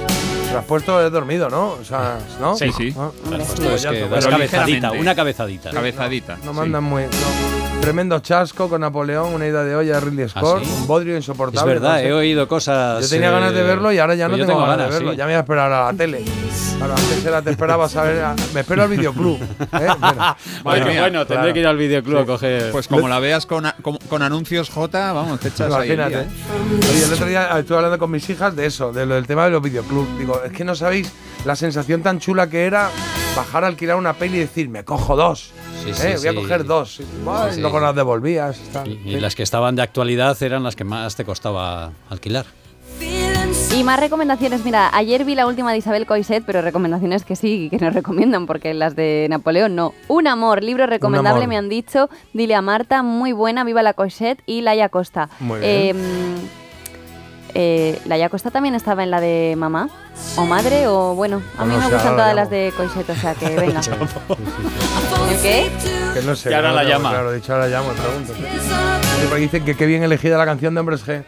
Traspuesto 0.50 1.00
he 1.04 1.10
dormido, 1.10 1.48
¿no? 1.50 1.72
O 1.72 1.84
sea, 1.84 2.18
¿no? 2.40 2.56
Sí, 2.56 2.70
sí. 2.76 2.94
Ah, 2.98 3.10
pues 3.28 3.84
es 3.84 3.86
que 3.86 4.08
das 4.08 4.26
cabezadita, 4.26 4.92
una 4.92 5.14
cabezadita. 5.14 5.70
Cabezadita. 5.70 6.36
No 6.44 6.52
sí. 6.52 6.58
mandan 6.58 6.84
muy. 6.84 7.02
no. 7.04 7.58
Tremendo 7.80 8.18
chasco 8.18 8.68
con 8.68 8.80
Napoleón, 8.80 9.32
una 9.34 9.46
ida 9.46 9.62
de 9.64 9.76
olla 9.76 9.94
de 9.94 10.00
Ridley 10.00 10.28
Scott, 10.28 10.58
¿Ah, 10.60 10.64
sí? 10.64 10.70
un 10.80 10.86
bodrio 10.88 11.12
Es 11.16 11.18
insoportable. 11.24 11.74
verdad, 11.74 11.92
no 11.94 11.98
sé. 12.00 12.08
he 12.08 12.12
oído 12.12 12.48
cosas. 12.48 13.02
Yo 13.04 13.08
tenía 13.08 13.28
eh, 13.28 13.32
ganas 13.32 13.54
de 13.54 13.62
verlo 13.62 13.92
y 13.92 13.98
ahora 13.98 14.14
ya 14.16 14.28
no 14.28 14.36
tengo, 14.36 14.60
ganas, 14.66 14.88
de 14.88 14.94
verlo. 14.94 15.10
sí. 15.12 15.16
Ya 15.16 15.24
me 15.26 15.32
voy 15.32 15.36
a 15.36 15.40
esperar 15.40 15.72
a 15.72 15.84
la 15.92 15.92
tele. 15.96 16.24
Claro, 16.76 16.94
antes 16.96 17.24
era 17.24 17.40
te 17.40 17.50
esperabas 17.50 17.94
a 17.96 18.02
ver. 18.02 18.22
a- 18.24 18.34
me 18.52 18.60
espero 18.60 18.82
al 18.82 18.88
videoclub. 18.88 19.40
¿eh? 19.40 19.46
Bueno, 19.70 19.90
Bueno, 20.02 20.36
Madre 20.64 20.84
mía, 20.86 21.00
bueno, 21.02 21.18
tendré 21.20 21.36
claro. 21.36 21.52
que 21.54 21.60
ir 21.60 21.66
al 21.68 21.76
videoclub 21.76 22.18
a 22.18 22.26
coger. 22.26 22.70
Pues 22.72 22.88
como 22.88 23.08
la 23.08 23.20
veas 23.20 23.46
con, 23.46 23.64
a- 23.64 23.76
con, 23.80 23.96
con 23.96 24.22
anuncios 24.22 24.70
J, 24.70 25.12
vamos, 25.12 25.38
te 25.40 25.48
echas 25.48 25.72
ahí 25.72 25.90
el 25.90 25.94
Imagínate. 26.00 26.28
día, 26.28 26.34
¿eh? 26.34 26.80
Oye, 26.92 27.04
el 27.04 27.12
otro 27.12 27.26
día 27.26 27.58
estuve 27.58 27.76
hablando 27.78 27.98
con 27.98 28.10
mis 28.10 28.28
hijas 28.28 28.54
de 28.56 28.66
eso, 28.66 28.92
de 28.92 29.06
lo 29.06 29.14
del 29.14 29.26
tema 29.26 29.44
de 29.44 29.50
los 29.52 29.62
videoclubs. 29.62 30.18
Digo, 30.18 30.37
es 30.44 30.52
que 30.52 30.64
no 30.64 30.74
sabéis 30.74 31.12
la 31.44 31.56
sensación 31.56 32.02
tan 32.02 32.18
chula 32.18 32.48
que 32.48 32.64
era 32.64 32.90
bajar 33.36 33.64
a 33.64 33.66
alquilar 33.68 33.96
una 33.96 34.14
peli 34.14 34.36
y 34.38 34.40
decir, 34.40 34.68
me 34.68 34.84
cojo 34.84 35.16
dos. 35.16 35.52
Sí, 35.84 35.90
¿eh? 35.90 36.16
sí, 36.18 36.26
Voy 36.26 36.28
a 36.28 36.34
coger 36.34 36.64
dos. 36.64 37.00
Ay, 37.28 37.52
sí. 37.54 37.60
Luego 37.60 37.78
las 37.80 37.94
devolvías. 37.94 38.58
tal. 38.72 38.88
Y, 38.88 39.14
y 39.16 39.20
las 39.20 39.34
que 39.36 39.42
estaban 39.44 39.76
de 39.76 39.82
actualidad 39.82 40.40
eran 40.42 40.62
las 40.64 40.74
que 40.76 40.84
más 40.84 41.14
te 41.16 41.24
costaba 41.24 41.92
alquilar. 42.10 42.46
Y 43.76 43.84
más 43.84 44.00
recomendaciones, 44.00 44.64
mira, 44.64 44.90
ayer 44.92 45.24
vi 45.24 45.34
la 45.36 45.46
última 45.46 45.70
de 45.70 45.78
Isabel 45.78 46.04
Coiset, 46.06 46.42
pero 46.44 46.62
recomendaciones 46.62 47.24
que 47.24 47.36
sí, 47.36 47.68
que 47.70 47.78
nos 47.78 47.94
recomiendan, 47.94 48.46
porque 48.46 48.74
las 48.74 48.96
de 48.96 49.26
Napoleón 49.30 49.76
no. 49.76 49.94
Un 50.08 50.26
amor, 50.26 50.64
libro 50.64 50.86
recomendable, 50.86 51.44
amor. 51.44 51.48
me 51.48 51.56
han 51.56 51.68
dicho. 51.68 52.10
Dile 52.32 52.54
a 52.56 52.62
Marta, 52.62 53.02
muy 53.04 53.32
buena, 53.32 53.62
viva 53.64 53.82
la 53.82 53.92
Coiset 53.94 54.42
y 54.46 54.62
Laia 54.62 54.88
Costa. 54.88 55.28
Muy 55.38 55.60
bien. 55.60 55.96
eh, 55.96 56.38
Laia 57.54 58.28
Costa 58.28 58.50
también 58.50 58.74
estaba 58.74 59.02
en 59.02 59.10
la 59.10 59.20
de 59.20 59.54
mamá, 59.56 59.88
o 60.36 60.44
madre, 60.44 60.86
o 60.86 61.14
bueno, 61.14 61.42
a 61.56 61.64
mí 61.64 61.74
No 61.74 61.80
me 61.80 61.88
gustan 61.90 62.12
todas 62.16 62.34
la 62.34 62.42
las 62.42 62.50
de 62.50 62.72
Coiset, 62.76 63.08
o 63.08 63.14
sea 63.14 63.34
que 63.34 63.56
venga. 63.56 63.80
Sí, 63.88 63.90
sí, 63.90 64.00
sí. 64.00 65.34
¿El 65.34 65.40
qué? 65.40 65.70
Que 66.14 66.26
no 66.26 66.36
sé. 66.36 66.50
Y 66.50 66.54
ahora 66.54 66.68
no 66.68 66.74
la 66.74 66.80
tengo 66.82 66.92
llama. 66.94 67.10
Claro, 67.10 67.32
dicho 67.32 67.52
ahora 67.52 67.68
llamo, 67.68 67.90
pregunto. 67.90 68.34
Sí, 68.34 69.26
porque 69.28 69.42
dicen 69.42 69.64
que 69.64 69.76
qué 69.76 69.86
bien 69.86 70.02
elegida 70.02 70.36
la 70.38 70.44
canción 70.44 70.74
de 70.74 70.80
Hombres 70.80 71.06
G. 71.06 71.22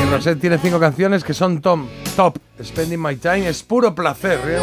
Y 0.00 0.10
Rosette 0.10 0.40
tiene 0.40 0.58
cinco 0.58 0.78
canciones 0.80 1.24
que 1.24 1.34
son 1.34 1.60
tom, 1.60 1.86
top. 2.16 2.38
Spending 2.62 3.00
My 3.00 3.16
Time 3.16 3.48
es 3.48 3.62
puro 3.62 3.94
placer. 3.94 4.40
¿eh? 4.46 4.58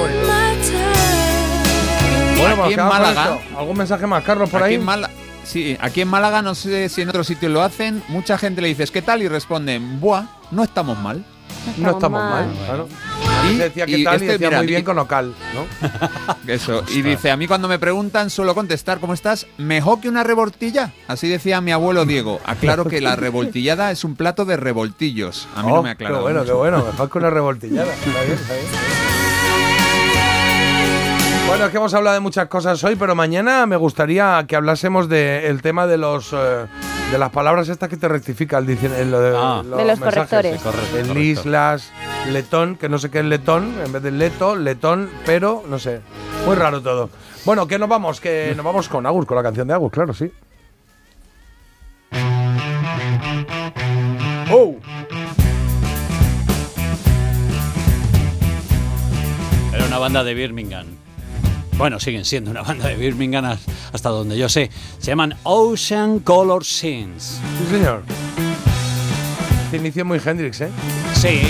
Bueno, 2.37 2.55
pues 2.55 2.65
Aquí 2.65 2.73
en 2.73 2.87
Málaga-. 2.87 3.39
¿Algún 3.57 3.77
mensaje 3.77 4.07
más, 4.07 4.23
Carlos, 4.23 4.49
por 4.49 4.61
aquí 4.61 4.73
ahí? 4.73 4.75
En 4.75 4.85
Málaga, 4.85 5.13
sí, 5.45 5.77
aquí 5.79 6.01
en 6.01 6.07
Málaga, 6.07 6.41
no 6.41 6.55
sé 6.55 6.89
si 6.89 7.01
en 7.01 7.09
otros 7.09 7.27
sitios 7.27 7.51
lo 7.51 7.61
hacen, 7.61 8.03
mucha 8.09 8.37
gente 8.37 8.61
le 8.61 8.67
dices, 8.67 8.91
¿qué 8.91 9.01
tal? 9.01 9.21
Y 9.21 9.27
responden, 9.27 9.99
buah, 9.99 10.25
no 10.51 10.63
estamos 10.63 10.97
mal. 10.99 11.23
No 11.77 11.91
estamos 11.91 12.21
mal, 12.21 12.47
claro. 12.65 12.87
Y 13.49 13.55
decía 13.55 13.85
que 13.87 14.03
tal 14.03 14.13
y 14.21 14.25
este, 14.25 14.33
decía 14.33 14.49
mira, 14.49 14.59
muy 14.59 14.67
bien 14.67 14.83
con 14.83 14.99
Ocal, 14.99 15.33
¿no? 15.53 15.65
Eso, 16.47 16.83
y 16.89 17.01
dice, 17.01 17.31
a 17.31 17.37
mí 17.37 17.47
cuando 17.47 17.67
me 17.67 17.79
preguntan 17.79 18.29
suelo 18.29 18.53
contestar, 18.53 18.99
¿cómo 18.99 19.13
estás? 19.15 19.47
Mejor 19.57 19.99
que 19.99 20.07
una 20.09 20.23
revoltilla. 20.23 20.93
Así 21.07 21.27
decía 21.27 21.61
mi 21.61 21.71
abuelo 21.71 22.05
Diego. 22.05 22.39
Aclaro 22.45 22.85
que 22.85 23.01
la 23.01 23.15
revoltillada 23.15 23.91
es 23.91 24.03
un 24.03 24.15
plato 24.15 24.45
de 24.45 24.57
revoltillos. 24.57 25.47
A 25.55 25.63
mí 25.63 25.71
Oh, 25.71 25.75
no 25.77 25.83
me 25.83 25.89
ha 25.89 25.91
aclarado. 25.93 26.19
Qué 26.19 26.23
bueno, 26.23 26.39
mucho. 26.41 26.51
qué 26.51 26.57
bueno. 26.57 26.85
Mejor 26.85 27.09
que 27.09 27.17
una 27.17 27.29
revoltillada. 27.31 27.93
Está 27.93 28.21
bien, 28.21 28.33
está 28.33 28.53
bien. 28.53 28.65
Bueno, 31.47 31.65
es 31.65 31.71
que 31.71 31.77
hemos 31.77 31.93
hablado 31.93 32.15
de 32.15 32.19
muchas 32.19 32.47
cosas 32.47 32.83
hoy, 32.83 32.95
pero 32.95 33.15
mañana 33.15 33.65
me 33.65 33.75
gustaría 33.75 34.43
que 34.47 34.55
hablásemos 34.55 35.07
del 35.07 35.61
tema 35.61 35.85
de 35.87 35.97
los 35.97 36.33
eh, 36.33 36.65
de 37.11 37.17
las 37.19 37.29
palabras 37.29 37.69
estas 37.69 37.87
que 37.87 37.97
te 37.97 38.07
rectifica 38.07 38.57
el, 38.57 38.65
dicen- 38.65 38.93
en 38.97 39.11
lo 39.11 39.19
de, 39.21 39.35
Ah. 39.37 39.61
De 39.63 39.85
los 39.85 39.99
mensajes. 39.99 40.29
correctores. 40.29 40.61
Correcto, 40.61 40.97
El 40.97 41.07
correcto. 41.07 41.19
islas, 41.19 41.91
letón, 42.31 42.75
que 42.77 42.89
no 42.89 42.97
sé 42.97 43.09
qué 43.11 43.19
es 43.19 43.25
letón, 43.25 43.75
en 43.85 43.91
vez 43.93 44.01
de 44.01 44.11
leto, 44.11 44.55
letón, 44.55 45.09
pero 45.25 45.63
no 45.69 45.77
sé. 45.79 46.01
Muy 46.45 46.55
raro 46.55 46.81
todo. 46.81 47.09
Bueno, 47.45 47.67
que 47.67 47.77
nos 47.77 47.87
vamos, 47.89 48.19
que 48.19 48.53
nos 48.57 48.65
vamos 48.65 48.89
con 48.89 49.05
Agus, 49.05 49.25
con 49.25 49.37
la 49.37 49.43
canción 49.43 49.67
de 49.67 49.75
Agus, 49.75 49.91
claro, 49.91 50.13
sí. 50.13 50.31
¡Oh! 54.51 54.75
Era 59.73 59.85
una 59.85 59.99
banda 59.99 60.23
de 60.23 60.33
Birmingham. 60.33 60.85
Bueno, 61.77 61.99
siguen 61.99 62.23
siendo 62.23 62.51
una 62.51 62.61
banda 62.61 62.87
de 62.87 62.95
Birmingham 62.95 63.45
has- 63.45 63.59
hasta 63.91 64.09
donde 64.09 64.37
yo 64.37 64.47
sé. 64.47 64.69
Se 64.99 65.07
llaman 65.07 65.35
Ocean 65.43 66.19
Color 66.19 66.63
Scenes. 66.63 67.39
Sí, 67.59 67.75
señor. 67.75 68.03
Este 69.65 69.77
inicio 69.77 70.05
muy 70.05 70.21
Hendrix, 70.23 70.61
¿eh? 70.61 70.69
Sí, 71.15 71.41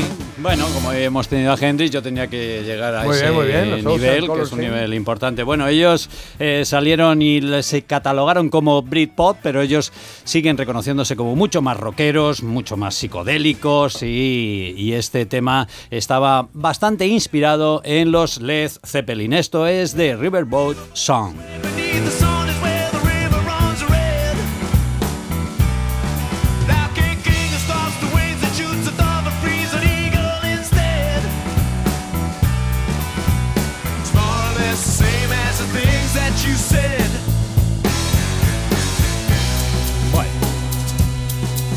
bueno, 0.45 0.67
como 0.75 0.91
hemos 0.91 1.27
tenido 1.27 1.53
a 1.53 1.57
Hendrix, 1.59 1.89
yo 1.89 2.03
tenía 2.03 2.27
que 2.27 2.61
llegar 2.63 2.93
a 2.93 3.03
Muy 3.03 3.15
ese 3.15 3.31
bien, 3.31 3.35
muy 3.35 3.47
bien, 3.47 3.71
los 3.71 3.79
Ocean 3.79 3.99
nivel, 3.99 4.31
que 4.31 4.41
es 4.43 4.51
un 4.51 4.59
nivel 4.59 4.93
importante. 4.93 5.41
Bueno, 5.41 5.67
ellos 5.67 6.07
eh, 6.37 6.61
salieron 6.65 7.19
y 7.23 7.41
se 7.63 7.81
catalogaron 7.81 8.49
como 8.49 8.83
Britpop, 8.83 9.39
pero 9.41 9.59
ellos 9.59 9.91
siguen 10.23 10.55
reconociéndose 10.55 11.15
como 11.15 11.35
mucho 11.35 11.63
más 11.63 11.77
rockeros, 11.77 12.43
mucho 12.43 12.77
más 12.77 12.93
psicodélicos 12.93 14.03
y, 14.03 14.75
y 14.77 14.93
este 14.93 15.25
tema 15.25 15.67
estaba 15.89 16.47
bastante 16.53 17.07
inspirado 17.07 17.81
en 17.83 18.11
los 18.11 18.39
Led 18.39 18.69
Zeppelin. 18.85 19.33
Esto 19.33 19.65
es 19.65 19.95
de 19.95 20.15
Riverboat 20.15 20.77
Song. 20.93 21.33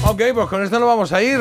Ok, 0.09 0.23
pues 0.33 0.49
con 0.49 0.65
esto 0.65 0.78
nos 0.78 0.89
vamos 0.89 1.12
a 1.12 1.23
ir. 1.23 1.39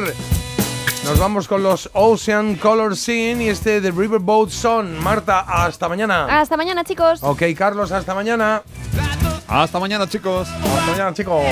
Nos 1.06 1.18
vamos 1.18 1.48
con 1.48 1.64
los 1.64 1.90
Ocean 1.94 2.56
Color 2.56 2.98
Scene 2.98 3.46
y 3.46 3.48
este 3.48 3.80
de 3.80 3.92
Riverboat 3.92 4.50
Son. 4.50 5.00
Marta, 5.02 5.40
hasta 5.40 5.88
mañana. 5.88 6.42
Hasta 6.42 6.58
mañana, 6.58 6.84
chicos. 6.84 7.20
Ok, 7.24 7.44
Carlos, 7.58 7.94
hasta 7.94 8.14
mañana. 8.14 8.62
Hasta 9.48 9.80
mañana, 9.80 10.06
chicos. 10.10 10.50
Hasta 10.50 10.92
mañana, 10.92 11.14
chicos. 11.14 11.46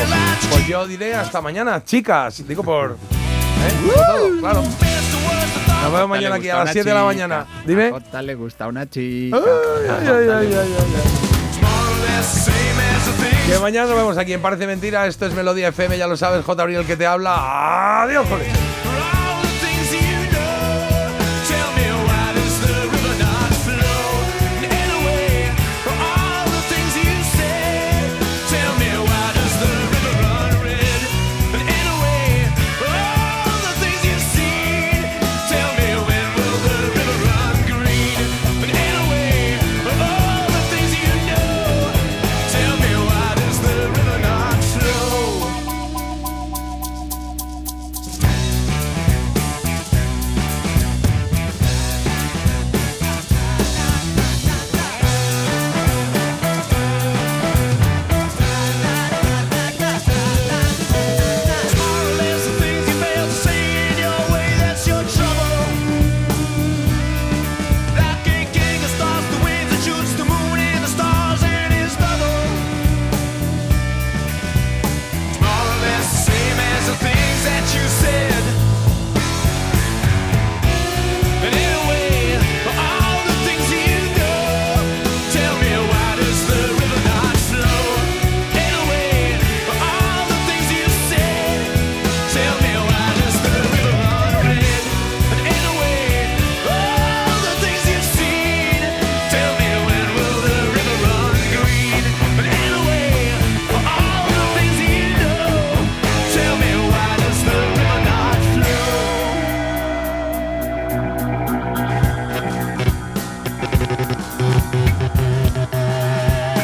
Pues 0.52 0.68
yo 0.68 0.86
diré 0.86 1.16
hasta 1.16 1.40
mañana, 1.40 1.82
chicas. 1.86 2.46
Digo 2.46 2.64
por. 2.64 2.92
¿eh? 2.92 3.94
Todo, 3.96 4.40
claro. 4.42 4.62
Nos 5.84 5.94
vemos 5.94 6.10
mañana 6.10 6.36
aquí 6.36 6.50
a 6.50 6.66
las 6.66 6.74
7 6.74 6.90
de 6.90 6.96
la 6.96 7.06
mañana. 7.06 7.46
Dime. 7.66 7.94
A 8.12 8.22
le 8.22 8.36
gusta 8.36 8.68
una 8.68 8.90
chica. 8.90 9.38
Ay, 9.38 10.08
ay, 10.10 10.30
ay, 10.30 10.54
ay. 10.54 11.45
Que 13.48 13.60
mañana 13.60 13.88
nos 13.88 13.96
vemos 13.96 14.18
aquí 14.18 14.34
en 14.34 14.42
Parece 14.42 14.68
Mentira. 14.68 15.08
Esto 15.08 15.26
es 15.26 15.34
Melodía 15.34 15.70
FM, 15.70 15.98
ya 15.98 16.08
lo 16.08 16.18
sabes, 16.18 16.44
J. 16.44 16.62
Abril 16.62 16.86
que 16.86 16.98
te 16.98 17.06
habla. 17.06 18.04
Adiós, 18.04 18.28
joder. 18.28 18.48